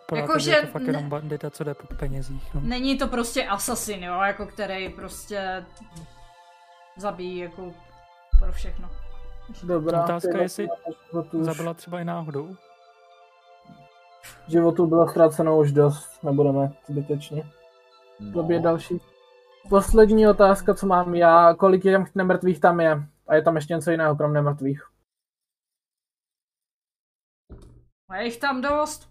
Vypadá 0.00 0.20
Jako, 0.20 0.32
to, 0.32 0.38
že 0.38 0.50
je 0.50 0.60
to 0.60 0.66
fakt 0.66 0.82
ne- 0.82 0.88
jenom 0.88 1.08
bandita, 1.08 1.50
co 1.50 1.64
jde 1.64 1.74
po 1.74 1.86
penězích. 1.94 2.54
No. 2.54 2.60
Není 2.64 2.98
to 2.98 3.08
prostě 3.08 3.46
asasin, 3.46 4.04
jo, 4.04 4.20
jako 4.20 4.46
který 4.46 4.88
prostě 4.88 5.64
zabíjí 6.96 7.38
jako 7.38 7.74
pro 8.38 8.52
všechno. 8.52 8.90
Dobrá. 9.62 10.04
Otázka 10.04 10.36
je, 10.36 10.42
jestli 10.42 10.68
Zabila 11.40 11.74
třeba 11.74 12.00
i 12.00 12.04
náhodou. 12.04 12.56
Životu 14.48 14.86
bylo 14.86 15.08
ztraceno 15.08 15.58
už 15.58 15.72
dost, 15.72 16.22
nebudeme 16.22 16.72
zbytečně. 16.88 17.50
No. 18.20 18.30
Době 18.32 18.60
další. 18.60 19.00
Poslední 19.68 20.28
otázka, 20.28 20.74
co 20.74 20.86
mám 20.86 21.14
já, 21.14 21.54
kolik 21.54 21.82
těch 21.82 22.14
nemrtvých 22.14 22.60
tam 22.60 22.80
je? 22.80 23.02
A 23.26 23.34
je 23.34 23.42
tam 23.42 23.56
ještě 23.56 23.74
něco 23.74 23.90
jiného, 23.90 24.16
krom 24.16 24.32
nemrtvých? 24.32 24.82
A 28.08 28.16
je 28.16 28.24
jich 28.24 28.36
tam 28.36 28.62
dost? 28.62 29.10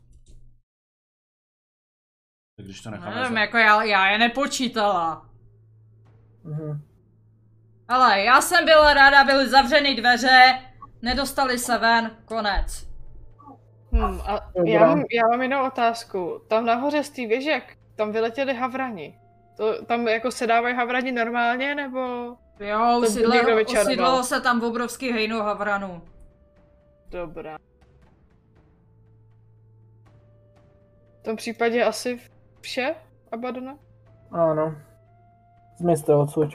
Tak 2.58 2.66
když 2.66 2.82
to 2.82 2.90
necháme 2.90 3.16
Nevím, 3.16 3.34
za... 3.34 3.40
jako 3.40 3.58
já, 3.58 3.84
já 3.84 4.08
je 4.08 4.18
nepočítala. 4.18 5.30
Mhm. 6.44 6.82
Ale 7.88 8.22
já 8.22 8.42
jsem 8.42 8.66
byla 8.66 8.94
ráda, 8.94 9.24
byly 9.24 9.50
zavřeny 9.50 9.96
dveře, 9.96 10.60
nedostali 11.02 11.60
se 11.60 11.78
ven, 11.78 12.18
konec. 12.26 12.88
Hmm, 13.92 14.22
a 14.22 14.52
já 14.66 14.80
mám, 14.80 15.04
já 15.12 15.28
mám 15.32 15.42
jinou 15.42 15.68
otázku. 15.68 16.42
Tam 16.48 16.66
nahoře 16.66 17.04
z 17.04 17.10
té 17.10 17.28
věžek, 17.28 17.78
tam 17.96 18.12
vyletěli 18.12 18.54
havrani. 18.54 19.20
To, 19.58 19.86
tam 19.86 20.08
jako 20.08 20.32
se 20.32 20.48
dávají 20.48 20.76
havrani 20.76 21.12
normálně, 21.12 21.76
nebo... 21.76 22.00
Jo, 22.60 23.02
To 23.24 23.32
někdo 23.34 23.62
usídlo, 23.62 24.24
se 24.24 24.42
tam 24.42 24.64
obrovský 24.64 25.12
hejno 25.12 25.44
havranů. 25.44 26.02
Dobrá. 27.10 27.58
V 31.20 31.24
tom 31.24 31.36
případě 31.36 31.84
asi 31.84 32.20
vše, 32.62 32.96
Abadona? 33.32 33.78
Ano. 34.32 34.76
Zmizte 35.78 36.16
odsud. 36.16 36.50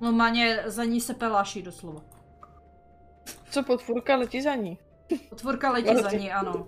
Normálně 0.00 0.62
za 0.66 0.84
ní 0.84 1.00
se 1.00 1.14
peláší 1.14 1.62
doslova. 1.62 2.00
Co 3.50 3.62
podfurka 3.62 4.16
letí 4.16 4.42
za 4.42 4.54
ní? 4.54 4.78
Otvorka 5.32 5.72
letí 5.72 5.96
za 6.02 6.10
ní, 6.10 6.32
ano. 6.32 6.66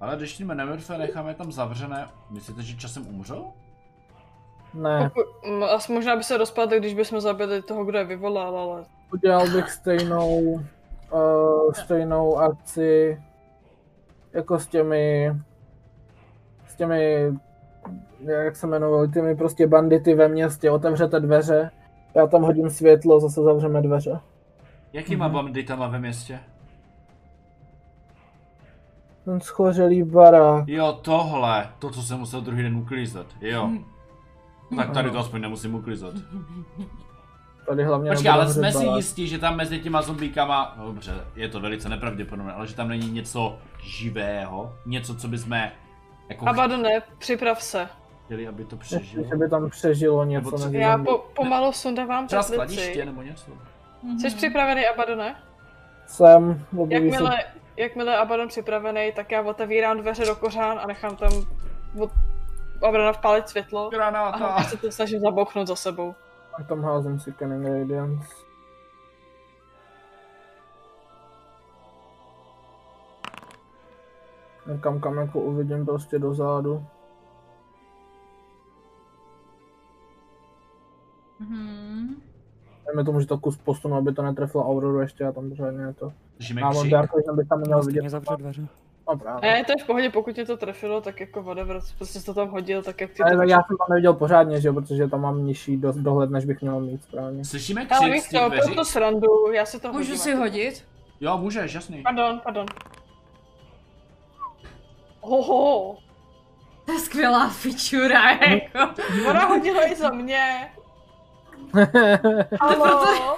Ale 0.00 0.16
když 0.16 0.32
tím 0.36 0.48
nemrtvé 0.48 0.98
necháme 0.98 1.34
tam 1.34 1.52
zavřené, 1.52 2.08
myslíte, 2.30 2.62
že 2.62 2.76
časem 2.76 3.06
umřou? 3.06 3.52
Ne, 4.74 5.10
Poku- 5.14 5.56
m, 5.56 5.64
Asi 5.64 5.92
možná 5.92 6.16
by 6.16 6.22
se 6.22 6.36
rozpadl, 6.36 6.78
když 6.78 6.94
bychom 6.94 7.20
zabili 7.20 7.62
toho, 7.62 7.84
kdo 7.84 7.98
je 7.98 8.04
vyvolal, 8.04 8.58
ale... 8.58 8.84
udělal 9.12 9.50
bych 9.50 9.70
stejnou, 9.70 10.40
uh, 11.12 11.72
stejnou 11.72 12.38
akci 12.38 13.22
jako 14.32 14.58
s 14.58 14.66
těmi, 14.66 15.32
s 16.68 16.74
těmi, 16.76 17.32
jak 18.20 18.56
se 18.56 18.66
jmenovali, 18.66 19.08
těmi 19.08 19.36
prostě 19.36 19.66
bandity 19.66 20.14
ve 20.14 20.28
městě. 20.28 20.70
Otevřete 20.70 21.20
dveře, 21.20 21.70
já 22.14 22.26
tam 22.26 22.42
hodím 22.42 22.70
světlo, 22.70 23.20
zase 23.20 23.42
zavřeme 23.42 23.82
dveře. 23.82 24.20
Jakýma 24.92 25.28
banditama 25.28 25.88
ve 25.88 25.98
městě? 25.98 26.40
Ten 29.24 29.40
schořelý 29.40 30.02
barák. 30.02 30.68
Jo, 30.68 30.98
tohle. 31.02 31.68
To, 31.78 31.90
co 31.90 32.02
jsem 32.02 32.18
musel 32.18 32.40
druhý 32.40 32.62
den 32.62 32.76
uklízet. 32.76 33.26
Jo. 33.40 33.70
Tak 34.76 34.90
tady 34.90 35.10
to 35.10 35.18
aspoň 35.18 35.40
nemusím 35.40 35.74
uklízet. 35.74 36.14
Tady 37.68 37.84
hlavně 37.84 38.10
Počkej, 38.10 38.30
ale 38.30 38.52
jsme 38.52 38.72
si 38.72 38.86
jistí, 38.86 39.28
že 39.28 39.38
tam 39.38 39.56
mezi 39.56 39.78
těma 39.78 40.02
zombíkama, 40.02 40.74
dobře, 40.86 41.14
je 41.36 41.48
to 41.48 41.60
velice 41.60 41.88
nepravděpodobné, 41.88 42.52
ale 42.52 42.66
že 42.66 42.74
tam 42.74 42.88
není 42.88 43.10
něco 43.10 43.58
živého, 43.82 44.74
něco, 44.86 45.14
co 45.16 45.28
bychom 45.28 45.52
jako 46.28 46.48
Abadone, 46.48 47.02
připrav 47.18 47.62
se. 47.62 47.88
chtěli, 48.24 48.48
aby 48.48 48.64
to 48.64 48.76
Ještě, 48.76 48.96
přežilo. 48.98 49.24
že 49.28 49.36
by 49.36 49.48
tam 49.50 49.70
přežilo 49.70 50.24
něco 50.24 50.50
Nebo 50.50 50.58
co- 50.58 50.68
Já 50.72 50.98
po, 50.98 51.18
pomalu 51.36 51.72
sundávám 51.72 52.26
Třeba 52.26 52.42
petlici. 52.42 52.74
skladiště 52.74 53.04
nebo 53.04 53.22
něco. 53.22 53.50
Jsi 54.20 54.36
připravený, 54.36 54.86
Abadone? 54.86 55.34
Jsem, 56.06 56.64
Jakmile, 56.88 57.44
jakmile 57.76 58.12
je 58.12 58.16
Abaddon 58.18 58.48
připravený, 58.48 59.12
tak 59.16 59.30
já 59.32 59.42
otevírám 59.42 59.98
dveře 59.98 60.24
do 60.26 60.36
kořán 60.36 60.78
a 60.82 60.86
nechám 60.86 61.16
tam 61.16 61.30
od 61.98 62.10
Abadona 62.82 63.12
vpálit 63.12 63.48
světlo 63.48 63.86
a 63.86 63.90
Granáta. 63.90 64.36
hlavně 64.36 64.64
se 64.64 64.76
to 64.76 64.92
snažím 64.92 65.20
zabouchnout 65.20 65.66
za 65.66 65.76
sebou. 65.76 66.14
A 66.58 66.62
tam 66.62 66.84
házím 66.84 67.20
si 67.20 67.32
Canning 67.32 67.66
Radiance. 67.66 68.28
Někam 74.66 75.00
kam 75.00 75.16
jako 75.16 75.40
uvidím 75.40 75.86
prostě 75.86 76.18
dozadu. 76.18 76.84
Mhm. 81.40 82.22
Dejme 82.86 83.04
tomu, 83.04 83.20
že 83.20 83.26
to 83.26 83.38
kus 83.38 83.56
posunu, 83.56 83.96
aby 83.96 84.12
to 84.12 84.22
netrefilo 84.22 84.68
Auroru 84.68 85.00
ještě 85.00 85.24
a 85.24 85.32
tam 85.32 85.48
pořádně 85.48 85.94
to. 85.94 86.12
Držíme 86.36 86.60
Já 86.60 86.70
mám. 86.70 86.90
Dark 86.90 87.16
Vision, 87.16 87.36
bych 87.36 87.48
tam 87.48 87.60
měl 87.60 87.80
vidět. 87.82 87.92
Stejně 87.92 88.10
zavře 88.10 88.36
dveře. 88.36 88.68
No 89.08 89.16
právě. 89.18 89.50
Ne, 89.52 89.64
to 89.64 89.72
je 89.78 89.84
v 89.84 89.86
pohodě, 89.86 90.10
pokud 90.10 90.34
tě 90.34 90.44
to 90.44 90.56
trefilo, 90.56 91.00
tak 91.00 91.20
jako 91.20 91.42
whatever, 91.42 91.80
prostě 91.98 92.18
jsi 92.18 92.26
to 92.26 92.34
tam 92.34 92.48
hodil, 92.48 92.82
tak 92.82 93.00
jak 93.00 93.10
ty 93.10 93.22
Ale 93.22 93.36
to... 93.36 93.42
já 93.42 93.56
jsem 93.56 93.76
tam 93.76 93.86
neviděl 93.90 94.14
pořádně, 94.14 94.60
že 94.60 94.68
jo, 94.68 94.74
protože 94.74 95.08
tam 95.08 95.20
mám 95.20 95.46
nižší 95.46 95.76
do, 95.76 95.92
dohled, 95.96 96.30
než 96.30 96.44
bych 96.44 96.60
měl 96.62 96.80
mít 96.80 97.02
správně. 97.02 97.44
Slyšíme 97.44 97.86
Ale 97.90 98.00
křik 98.00 98.12
víš 98.12 98.22
z 98.22 98.28
těch 98.28 98.40
co, 98.40 98.48
dveří? 98.48 98.66
pro 98.66 98.74
to 98.74 98.84
srandu, 98.84 99.28
já 99.52 99.64
si 99.66 99.80
to 99.80 99.88
Můžu 99.92 99.98
hodím. 99.98 100.18
si 100.18 100.34
hodit? 100.34 100.84
Jo, 101.20 101.38
můžeš, 101.38 101.74
jasný. 101.74 102.02
Pardon, 102.02 102.40
pardon. 102.44 102.66
Hoho, 105.20 105.96
To 106.86 106.92
je 106.92 106.98
skvělá 106.98 107.48
fičura, 107.48 108.30
jako. 108.30 108.78
ona 109.30 109.44
hodila 109.44 109.86
i 109.92 109.96
za 109.96 110.10
mě. 110.10 110.70
Halo, 112.60 112.86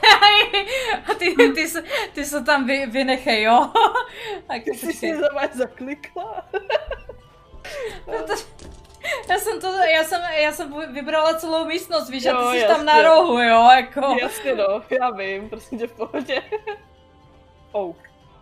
A 1.10 1.15
ty, 1.18 1.34
ty, 1.55 1.68
se, 1.68 1.83
ty 2.12 2.25
se 2.25 2.44
tam 2.44 2.67
vy, 2.67 2.86
vynechej, 2.86 3.42
jo? 3.42 3.70
tak 4.49 4.62
ty 4.65 4.75
jsi 4.75 4.92
si 4.92 5.17
za 5.17 5.26
mě 5.39 5.49
zaklikla. 5.55 6.44
Já 9.28 9.39
jsem 9.39 9.60
to, 9.60 9.67
já 9.76 10.05
jsem, 10.05 10.20
já 10.42 10.52
jsem 10.52 10.94
vybrala 10.94 11.34
celou 11.34 11.65
místnost, 11.65 12.10
víš, 12.10 12.26
a 12.26 12.31
Jo, 12.31 12.50
ty 12.52 12.60
jsi 12.60 12.67
tam 12.67 12.84
na 12.84 12.92
jasně. 12.97 13.08
rohu, 13.08 13.39
jo, 13.39 13.68
jako. 13.76 14.17
Jasně 14.20 14.55
no, 14.55 14.83
já 15.00 15.10
vím, 15.10 15.49
prosím 15.50 15.78
tě 15.78 15.86
v 15.86 15.92
pohodě. 15.92 16.42
Oh, 17.73 17.94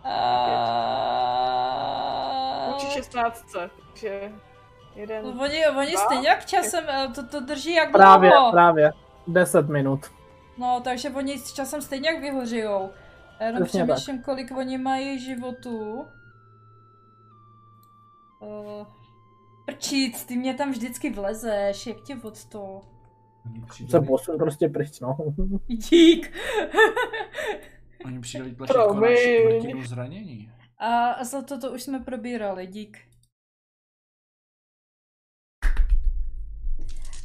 A... 0.03 0.13
učí 2.75 2.91
16, 2.91 3.43
takže 3.91 4.31
jeden. 4.95 5.25
Oni, 5.41 5.67
oni 5.67 5.91
dva, 5.91 6.01
stejně 6.05 6.29
jak 6.29 6.45
časem, 6.45 6.83
eh, 6.87 7.07
to, 7.15 7.27
to 7.27 7.39
drží 7.39 7.73
jak 7.75 7.91
Právě, 7.91 8.29
dlouho. 8.29 8.51
právě. 8.51 8.91
10 9.27 9.69
minut. 9.69 9.99
No, 10.57 10.81
takže 10.83 11.09
oni 11.09 11.39
s 11.39 11.53
časem 11.53 11.81
stejně 11.81 12.09
jak 12.09 12.21
vyhořijou. 12.21 12.89
Já 13.39 13.45
jenom 13.45 13.63
Přesně 13.63 13.79
tak. 13.87 13.95
přemýšlím, 13.95 14.23
kolik 14.23 14.51
oni 14.57 14.77
mají 14.77 15.19
životů. 15.19 16.05
Uh, 18.39 18.87
prčíc, 19.65 20.25
ty 20.25 20.37
mě 20.37 20.53
tam 20.53 20.71
vždycky 20.71 21.09
vlezeš, 21.09 21.87
jak 21.87 22.01
tě 22.01 22.15
od 22.23 22.45
to? 22.45 22.81
Se 23.89 24.01
posun 24.01 24.37
prostě 24.37 24.69
pryč, 24.69 24.99
no. 24.99 25.17
Dík! 25.67 26.33
oni 28.05 28.19
přijdou 28.19 28.55
tlačítko 28.55 28.79
na 28.79 28.85
Promiň. 28.85 29.17
smrtinou 29.59 29.81
zranění. 29.85 30.51
A 30.77 31.23
za 31.23 31.41
to 31.41 31.59
to 31.59 31.71
už 31.71 31.83
jsme 31.83 31.99
probírali, 31.99 32.67
dík. 32.67 32.97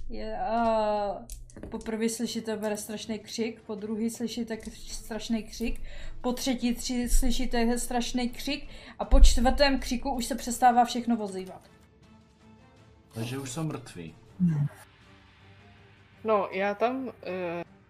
Je, 0.08 0.38
a 0.38 1.26
poprvé 1.68 2.08
slyšíte 2.08 2.56
bere 2.56 2.76
strašný 2.76 3.18
křik, 3.18 3.60
po 3.60 3.74
druhý 3.74 4.10
slyšíte 4.10 4.58
strašný 4.88 5.42
křik, 5.42 5.80
po 6.20 6.32
třetí 6.32 6.74
tři 6.74 7.08
slyšíte 7.08 7.78
strašný 7.78 8.28
křik 8.28 8.68
a 8.98 9.04
po 9.04 9.20
čtvrtém 9.20 9.80
křiku 9.80 10.10
už 10.10 10.26
se 10.26 10.34
přestává 10.34 10.84
všechno 10.84 11.16
ozývat. 11.16 11.60
Takže 13.14 13.38
už 13.38 13.50
jsou 13.50 13.62
mrtví. 13.62 14.14
No, 16.24 16.48
já 16.52 16.74
tam 16.74 17.06
uh, 17.06 17.12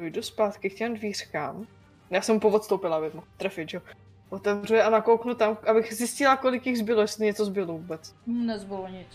jdu 0.06 0.22
zpátky 0.22 0.70
k 0.70 0.74
těm 0.74 0.94
dvířkám. 0.94 1.66
Já 2.10 2.22
jsem 2.22 2.40
povodstoupila, 2.40 2.96
abych 2.96 3.14
mohl 3.14 3.26
trefit, 3.36 3.74
jo. 3.74 3.82
Otevřu 4.28 4.74
je 4.74 4.82
a 4.82 4.90
nakouknu 4.90 5.34
tam, 5.34 5.58
abych 5.66 5.94
zjistila, 5.94 6.36
kolik 6.36 6.66
jich 6.66 6.78
zbylo, 6.78 7.00
jestli 7.00 7.26
něco 7.26 7.44
zbylo 7.44 7.72
vůbec. 7.72 8.14
Nezbylo 8.26 8.88
nic. 8.88 9.08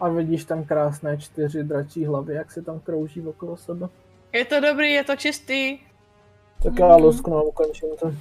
A 0.00 0.08
vidíš 0.08 0.44
tam 0.44 0.64
krásné 0.64 1.18
čtyři 1.18 1.64
dračí 1.64 2.04
hlavy, 2.04 2.34
jak 2.34 2.52
se 2.52 2.62
tam 2.62 2.80
krouží 2.80 3.26
okolo 3.26 3.56
sebe. 3.56 3.88
Je 4.32 4.44
to 4.44 4.60
dobrý, 4.60 4.92
je 4.92 5.04
to 5.04 5.16
čistý. 5.16 5.78
Tak 6.62 6.78
já 6.78 6.96
lusknu 6.96 7.36
a 7.36 7.42
ukončím 7.42 7.88
to. 8.00 8.12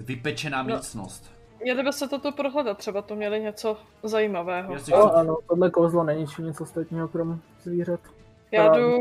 Vypečená 0.00 0.62
No. 0.62 0.76
místnost. 0.76 1.30
Měli 1.62 1.82
by 1.82 1.92
se 1.92 2.08
toto 2.08 2.32
prohledat, 2.32 2.78
třeba 2.78 3.02
to 3.02 3.16
měli 3.16 3.40
něco 3.40 3.76
zajímavého. 4.02 4.72
Já 4.72 4.78
chci... 4.78 4.92
ano, 4.92 5.36
tohle 5.48 5.70
kouzlo 5.70 6.04
není 6.04 6.26
nic 6.38 6.60
ostatního 6.60 7.08
krom 7.08 7.40
zvířat. 7.62 8.00
Já 8.52 8.74
jdu... 8.76 8.98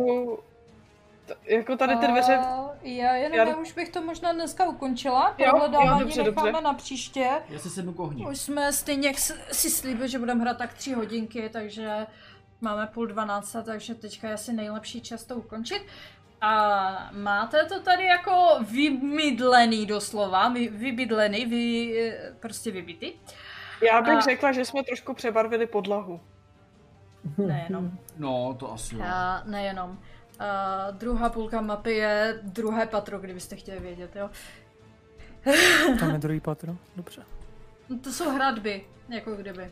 T- 1.27 1.35
jako 1.55 1.77
tady 1.77 1.95
ty 1.95 2.07
dveře... 2.07 2.39
Já 2.81 3.13
jenom, 3.13 3.37
Já 3.37 3.43
já 3.47 3.55
už 3.55 3.71
bych 3.73 3.89
to 3.89 4.01
možná 4.01 4.33
dneska 4.33 4.65
ukončila. 4.69 5.35
Prohledávání 5.43 5.99
dobře, 5.99 6.23
necháme 6.23 6.47
dobře. 6.51 6.63
na 6.63 6.73
příště. 6.73 7.29
Já 7.49 7.59
si 7.59 7.69
sednu 7.69 7.93
kohní. 7.93 8.25
Už 8.27 8.37
jsme 8.41 8.73
stejně 8.73 9.13
si 9.51 9.69
slíbili, 9.69 10.09
že 10.09 10.19
budeme 10.19 10.41
hrát 10.41 10.57
tak 10.57 10.73
tři 10.73 10.93
hodinky, 10.93 11.49
takže 11.49 12.07
máme 12.61 12.87
půl 12.87 13.07
dvanácta, 13.07 13.61
takže 13.61 13.95
teďka 13.95 14.27
je 14.27 14.33
asi 14.33 14.53
nejlepší 14.53 15.01
čas 15.01 15.23
to 15.23 15.35
ukončit. 15.35 15.85
A 16.41 17.09
máte 17.11 17.63
to 17.65 17.79
tady 17.81 18.05
jako 18.05 18.47
vymydlený 18.71 19.85
doslova, 19.85 20.49
vy, 20.49 20.67
vybydlený, 20.67 21.45
vy, 21.45 21.93
eh, 22.09 22.33
prostě 22.39 22.71
vybity. 22.71 23.13
Já 23.87 24.01
bych 24.01 24.13
a- 24.13 24.19
řekla, 24.19 24.51
že 24.51 24.65
jsme 24.65 24.83
trošku 24.83 25.13
přebarvili 25.13 25.67
podlahu. 25.67 26.19
Nejenom. 27.37 27.91
No, 28.17 28.55
to 28.59 28.73
asi 28.73 28.95
jo. 28.95 29.01
A 29.05 29.41
nejenom. 29.45 29.99
A 30.39 30.91
druhá 30.91 31.29
půlka 31.29 31.61
mapy 31.61 31.91
je 31.93 32.39
druhé 32.43 32.85
patro, 32.85 33.19
kdybyste 33.19 33.55
chtěli 33.55 33.79
vědět, 33.79 34.15
jo. 34.15 34.29
Tam 35.99 36.11
je 36.11 36.17
druhý 36.17 36.39
patro, 36.39 36.75
dobře. 36.95 37.21
No 37.89 37.99
to 37.99 38.11
jsou 38.11 38.29
hradby, 38.31 38.85
jako 39.09 39.35
kdyby. 39.35 39.71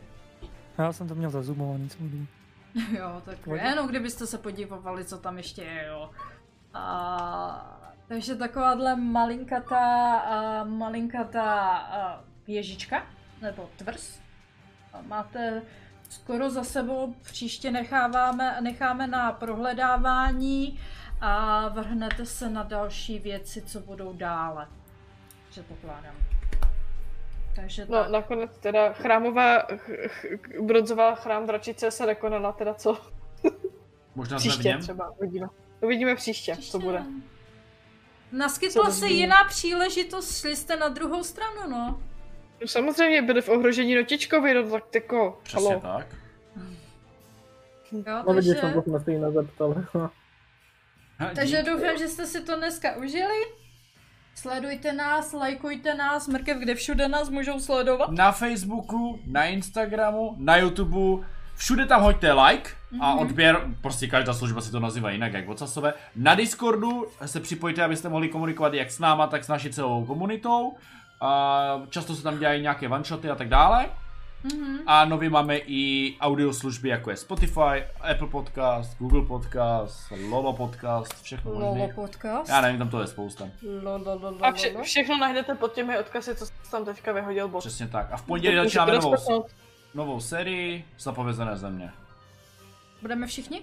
Já 0.78 0.92
jsem 0.92 1.08
to 1.08 1.14
měl 1.14 1.30
zazumovaný 1.30 1.88
celý 1.88 2.08
den. 2.08 2.26
Jo, 2.98 3.22
tak 3.24 3.38
Pojď. 3.38 3.62
jenom 3.62 3.88
kdybyste 3.88 4.26
se 4.26 4.38
podívali, 4.38 5.04
co 5.04 5.18
tam 5.18 5.36
ještě 5.36 5.62
je, 5.62 5.86
jo. 5.86 6.10
A, 6.74 7.80
takže 8.08 8.36
takováhle 8.36 8.96
malinkatá, 8.96 10.16
a, 10.18 10.64
malinkatá 10.64 11.68
a, 11.76 12.24
věžička, 12.46 13.06
nebo 13.42 13.70
tvrz. 13.76 14.20
A 14.92 15.02
máte 15.02 15.62
skoro 16.08 16.50
za 16.50 16.64
sebou, 16.64 17.14
příště 17.22 17.70
necháváme, 17.70 18.56
necháme 18.60 19.06
na 19.06 19.32
prohledávání 19.32 20.80
a 21.20 21.68
vrhnete 21.68 22.26
se 22.26 22.50
na 22.50 22.62
další 22.62 23.18
věci, 23.18 23.62
co 23.62 23.80
budou 23.80 24.12
dále. 24.12 24.68
Předpokládám. 25.50 26.14
Takže 27.56 27.86
No, 27.88 28.02
tak. 28.02 28.10
nakonec 28.10 28.58
teda 28.58 28.92
chrámová, 28.92 29.58
ch- 29.62 29.90
ch- 30.06 30.60
bronzová 30.60 31.14
chrám 31.14 31.46
dračice 31.46 31.90
se 31.90 32.06
nekonala, 32.06 32.52
teda 32.52 32.74
co? 32.74 33.00
Možná 34.14 34.38
jsme 34.40 34.50
v 34.50 34.52
Příště 34.52 34.68
něm? 34.68 34.80
třeba, 34.80 35.10
uvidíme. 35.18 35.46
Uvidíme 35.80 36.14
příště, 36.16 36.56
co 36.56 36.78
bude. 36.78 37.02
Naskytla 38.32 38.90
se 38.90 39.06
jiná 39.08 39.44
příležitost, 39.48 40.38
šli 40.40 40.56
jste 40.56 40.76
na 40.76 40.88
druhou 40.88 41.24
stranu, 41.24 41.60
no. 41.70 42.00
No, 42.60 42.66
samozřejmě 42.66 43.22
byli 43.22 43.42
v 43.42 43.48
ohrožení 43.48 43.94
notičkovi, 43.94 44.54
no 44.54 44.70
tak 44.70 44.94
jako, 44.94 45.40
Přesně 45.42 45.68
halo. 45.68 45.80
tak. 45.80 46.06
Jo, 47.92 48.22
No 48.26 48.34
vidíš, 48.34 48.54
takže, 48.60 48.74
to 48.74 48.82
jsme 48.82 49.00
se 49.00 49.12
jí 49.12 49.18
nezeptali. 49.20 49.74
Ha, 51.18 51.30
takže 51.34 51.62
doufám, 51.62 51.98
že 51.98 52.08
jste 52.08 52.26
si 52.26 52.44
to 52.44 52.56
dneska 52.56 52.96
užili. 52.96 53.44
Sledujte 54.34 54.92
nás, 54.92 55.32
lajkujte 55.32 55.94
nás, 55.94 56.28
mrkev, 56.28 56.58
kde 56.58 56.74
všude 56.74 57.08
nás 57.08 57.28
můžou 57.30 57.60
sledovat. 57.60 58.10
Na 58.10 58.32
Facebooku, 58.32 59.20
na 59.26 59.44
Instagramu, 59.44 60.34
na 60.38 60.56
YouTube, 60.56 61.26
všude 61.56 61.86
tam 61.86 62.02
hoďte 62.02 62.32
like 62.32 62.70
a 63.00 63.10
Mhm. 63.14 63.18
odběr, 63.18 63.60
prostě 63.82 64.06
každá 64.06 64.34
služba 64.34 64.60
si 64.60 64.70
to 64.70 64.80
nazývá 64.80 65.10
jinak, 65.10 65.32
jak 65.32 65.46
vocasové. 65.46 65.94
Na 66.16 66.34
Discordu 66.34 67.06
se 67.26 67.40
připojte, 67.40 67.84
abyste 67.84 68.08
mohli 68.08 68.28
komunikovat 68.28 68.74
jak 68.74 68.90
s 68.90 68.98
náma, 68.98 69.26
tak 69.26 69.44
s 69.44 69.48
naší 69.48 69.70
celou 69.70 70.04
komunitou. 70.04 70.76
A 71.20 71.82
často 71.90 72.14
se 72.14 72.22
tam 72.22 72.38
dělají 72.38 72.62
nějaké 72.62 72.88
one-shoty 72.88 73.30
a 73.30 73.34
tak 73.34 73.48
dále. 73.48 73.86
Mhm. 74.54 74.78
A 74.86 75.04
nově 75.04 75.30
máme 75.30 75.56
i 75.58 76.14
audio 76.20 76.52
služby, 76.52 76.88
jako 76.88 77.10
je 77.10 77.16
Spotify, 77.16 77.84
Apple 78.12 78.28
Podcast, 78.28 78.98
Google 78.98 79.22
Podcast, 79.22 80.12
Lolo 80.30 80.52
Podcast, 80.52 81.22
všechno 81.22 81.50
Lolo 81.52 81.74
možný. 81.74 81.94
podcast. 81.94 82.48
Já 82.48 82.60
nevím, 82.60 82.78
tam 82.78 82.88
to 82.88 83.00
je 83.00 83.06
spousta. 83.06 83.48
Lololololo. 83.82 84.44
A 84.44 84.52
vše, 84.52 84.74
všechno 84.82 85.18
najdete 85.18 85.54
pod 85.54 85.72
těmi 85.72 85.98
odkazy, 85.98 86.34
co 86.36 86.46
tam 86.70 86.84
teďka 86.84 87.12
vyhodil 87.12 87.48
bot. 87.48 87.60
Přesně 87.60 87.88
tak. 87.88 88.12
A 88.12 88.16
v 88.16 88.22
pondělí 88.22 88.56
začínáme 88.56 88.92
novou, 88.92 89.44
novou 89.94 90.20
sérii 90.20 90.84
Zapovězené 90.98 91.56
země. 91.56 91.90
Budeme 93.02 93.26
všichni? 93.26 93.62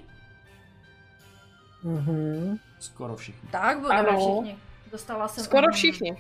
Mhm. 1.84 2.58
Skoro 2.80 3.16
všichni. 3.16 3.50
Tak, 3.52 3.80
budeme 3.80 4.00
Ano. 4.10 4.18
všichni. 4.20 4.58
Dostala 4.92 5.28
jsem... 5.28 5.44
Skoro 5.44 5.72
všichni. 5.72 6.18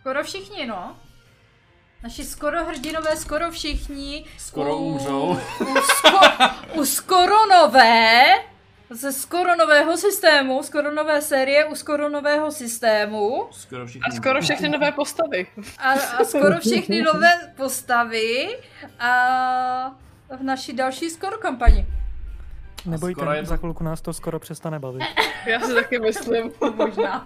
Skoro 0.00 0.24
všichni, 0.24 0.66
no. 0.66 0.96
Naši 2.02 2.24
skoro 2.24 2.64
hrdinové, 2.64 3.16
skoro 3.16 3.50
všichni. 3.50 4.24
Skoro 4.38 4.76
u, 4.76 4.86
umřou. 4.86 5.40
U, 5.60 5.74
sko, 5.80 6.18
u 6.74 6.84
skoronové 6.84 8.24
ze 8.90 9.12
skoro 9.12 9.56
nového 9.56 9.96
systému, 9.96 10.62
skoro 10.62 10.94
nové 10.94 11.22
série 11.22 11.64
u 11.64 11.74
skoro 11.74 12.08
nového 12.08 12.50
systému 12.50 13.48
Skoro 13.50 13.86
všichni. 13.86 14.02
A 14.10 14.16
skoro 14.16 14.40
všechny 14.40 14.68
nové 14.68 14.92
postavy. 14.92 15.46
a, 15.78 15.92
a 15.92 16.24
skoro 16.24 16.60
všechny 16.60 17.02
nové 17.02 17.30
postavy 17.56 18.58
a 18.98 19.10
v 20.38 20.42
naší 20.42 20.72
další 20.72 21.10
skoro 21.10 21.38
kampani. 21.38 21.86
Nebojte, 22.86 23.20
skoro 23.20 23.32
je 23.32 23.42
to- 23.42 23.46
za 23.48 23.56
chvilku 23.56 23.84
nás 23.84 24.00
to 24.00 24.12
skoro 24.12 24.38
přestane 24.38 24.78
bavit. 24.78 25.02
Já 25.46 25.60
si 25.60 25.74
taky 25.74 25.98
myslím. 25.98 26.52
Možná. 26.76 27.24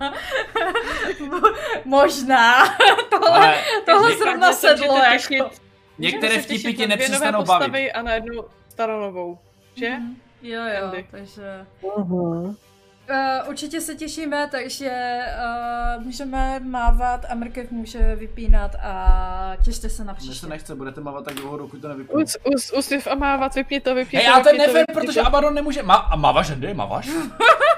Možná. 1.85 2.65
Tohle, 3.11 3.31
Ale 3.31 3.55
tohle 3.87 4.17
zrovna 4.17 4.53
sedlo 4.53 4.97
jako. 4.97 5.51
některé 5.99 6.35
se 6.35 6.41
vtipy 6.43 6.75
tě 6.75 6.89
na 6.89 6.95
dvě 6.97 7.09
nové 7.09 7.19
nepřestanou 7.27 7.45
bavit. 7.45 7.93
a 7.93 8.03
na 8.03 8.15
jednu 8.15 8.45
staronovou. 8.69 9.39
Že? 9.75 9.91
Mhm. 9.91 10.17
Jo, 10.43 10.61
jo, 10.65 10.85
Andy. 10.85 11.07
takže... 11.11 11.67
Mhm. 11.99 12.57
Uh, 13.11 13.49
určitě 13.49 13.81
se 13.81 13.95
těšíme, 13.95 14.49
takže 14.51 15.19
uh, 15.99 16.05
můžeme 16.05 16.61
mávat 16.61 17.27
a 17.31 17.35
mrkev 17.35 17.71
může 17.71 18.15
vypínat 18.17 18.77
a 18.83 19.53
těšte 19.65 19.89
se 19.89 20.05
na 20.05 20.13
Mně 20.13 20.21
se 20.21 20.29
příště. 20.31 20.47
nechce, 20.47 20.75
budete 20.75 21.01
mávat 21.01 21.25
tak 21.25 21.35
dlouho, 21.35 21.59
dokud 21.59 21.81
to 21.81 21.89
nevypnu. 21.89 22.21
Us, 22.21 22.37
us, 22.79 23.07
a 23.07 23.15
mávat, 23.15 23.55
vypni 23.55 23.81
to, 23.81 23.95
vypni 23.95 24.19
Hej, 24.19 24.27
to, 24.27 24.35
ale 24.35 24.43
to 24.43 24.49
je 24.55 24.59
nefér, 24.59 24.85
protože 24.93 25.21
to. 25.21 25.27
Abaddon 25.27 25.55
nemůže. 25.55 25.83
Ma- 25.83 26.07
a 26.11 26.17
mávaš, 26.17 26.51
Andy, 26.51 26.75
mávaš? 26.75 27.09